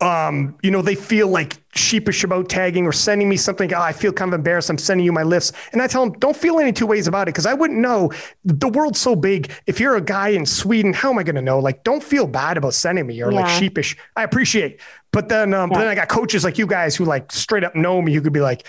um, 0.03 0.57
you 0.65 0.71
know, 0.73 0.83
they 0.83 0.97
feel 0.97 1.29
like 1.29 1.63
sheepish 1.77 2.25
about 2.25 2.49
tagging 2.49 2.87
or 2.87 2.93
sending 2.93 3.29
me 3.29 3.37
something. 3.37 3.73
Oh, 3.73 3.81
I 3.81 3.93
feel 3.93 4.13
kind 4.13 4.29
of 4.31 4.35
embarrassed. 4.35 4.69
I'm 4.69 4.77
sending 4.77 5.07
you 5.07 5.13
my 5.13 5.23
lifts. 5.23 5.53
And 5.71 5.81
I 5.81 5.87
tell 5.87 6.05
them, 6.05 6.19
don't 6.19 6.37
feel 6.37 6.59
any 6.59 6.73
two 6.73 6.87
ways 6.87 7.07
about 7.07 7.29
it 7.29 7.33
because 7.33 7.47
I 7.47 7.55
wouldn't 7.55 7.79
know. 7.79 8.11
The 8.45 8.69
world's 8.69 8.99
so 8.99 9.15
big. 9.15 9.53
If 9.69 9.79
you're 9.79 9.95
a 9.95 10.01
guy 10.01 10.31
in 10.31 10.45
Sweden, 10.45 10.93
how 10.93 11.11
am 11.11 11.19
I 11.19 11.23
going 11.23 11.37
to 11.37 11.43
know? 11.43 11.61
Like, 11.61 11.85
don't 11.85 12.03
feel 12.03 12.27
bad 12.27 12.57
about 12.57 12.75
sending 12.75 13.07
me 13.07 13.23
or 13.23 13.31
like 13.31 13.49
sheepish. 13.49 13.97
I 14.17 14.25
appreciate. 14.25 14.81
But 15.13 15.29
then, 15.29 15.55
um, 15.55 15.71
but 15.71 15.79
then 15.79 15.87
I 15.87 15.95
got 15.95 16.09
coaches 16.09 16.43
like 16.43 16.59
you 16.59 16.67
guys 16.67 16.97
who 16.97 17.05
like 17.05 17.31
straight 17.31 17.63
up 17.63 17.77
know 17.77 18.03
me 18.03 18.13
who 18.13 18.23
could 18.23 18.33
be 18.33 18.41
like, 18.41 18.67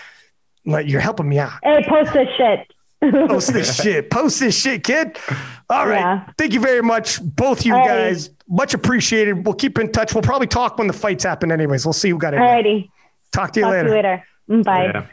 like 0.64 0.86
you're 0.88 1.00
helping 1.00 1.28
me 1.28 1.40
out. 1.40 1.52
Hey, 1.64 1.84
post 1.88 2.12
this 2.12 2.28
shit. 2.36 2.70
Post 3.28 3.52
this 3.52 3.82
shit. 3.82 4.10
Post 4.10 4.40
this 4.40 4.58
shit, 4.58 4.82
kid. 4.82 5.18
All 5.68 5.86
right. 5.86 6.00
Yeah. 6.00 6.30
Thank 6.38 6.54
you 6.54 6.60
very 6.60 6.80
much, 6.80 7.20
both 7.22 7.66
you 7.66 7.74
guys. 7.74 8.30
Much 8.48 8.74
appreciated. 8.74 9.44
We'll 9.44 9.54
keep 9.54 9.78
in 9.78 9.90
touch. 9.92 10.14
We'll 10.14 10.22
probably 10.22 10.46
talk 10.46 10.76
when 10.78 10.86
the 10.86 10.92
fights 10.92 11.24
happen, 11.24 11.50
anyways. 11.50 11.86
We'll 11.86 11.92
see 11.94 12.10
who 12.10 12.18
got 12.18 12.34
it. 12.34 12.38
Alrighty. 12.38 12.90
Talk 13.32 13.52
to 13.52 13.60
you 13.60 13.64
Talk 13.64 13.72
later. 13.72 13.82
to 13.84 13.88
you 13.90 13.94
later. 13.96 14.24
Mm, 14.50 14.64
Bye. 14.64 14.84
Yeah. 14.84 15.06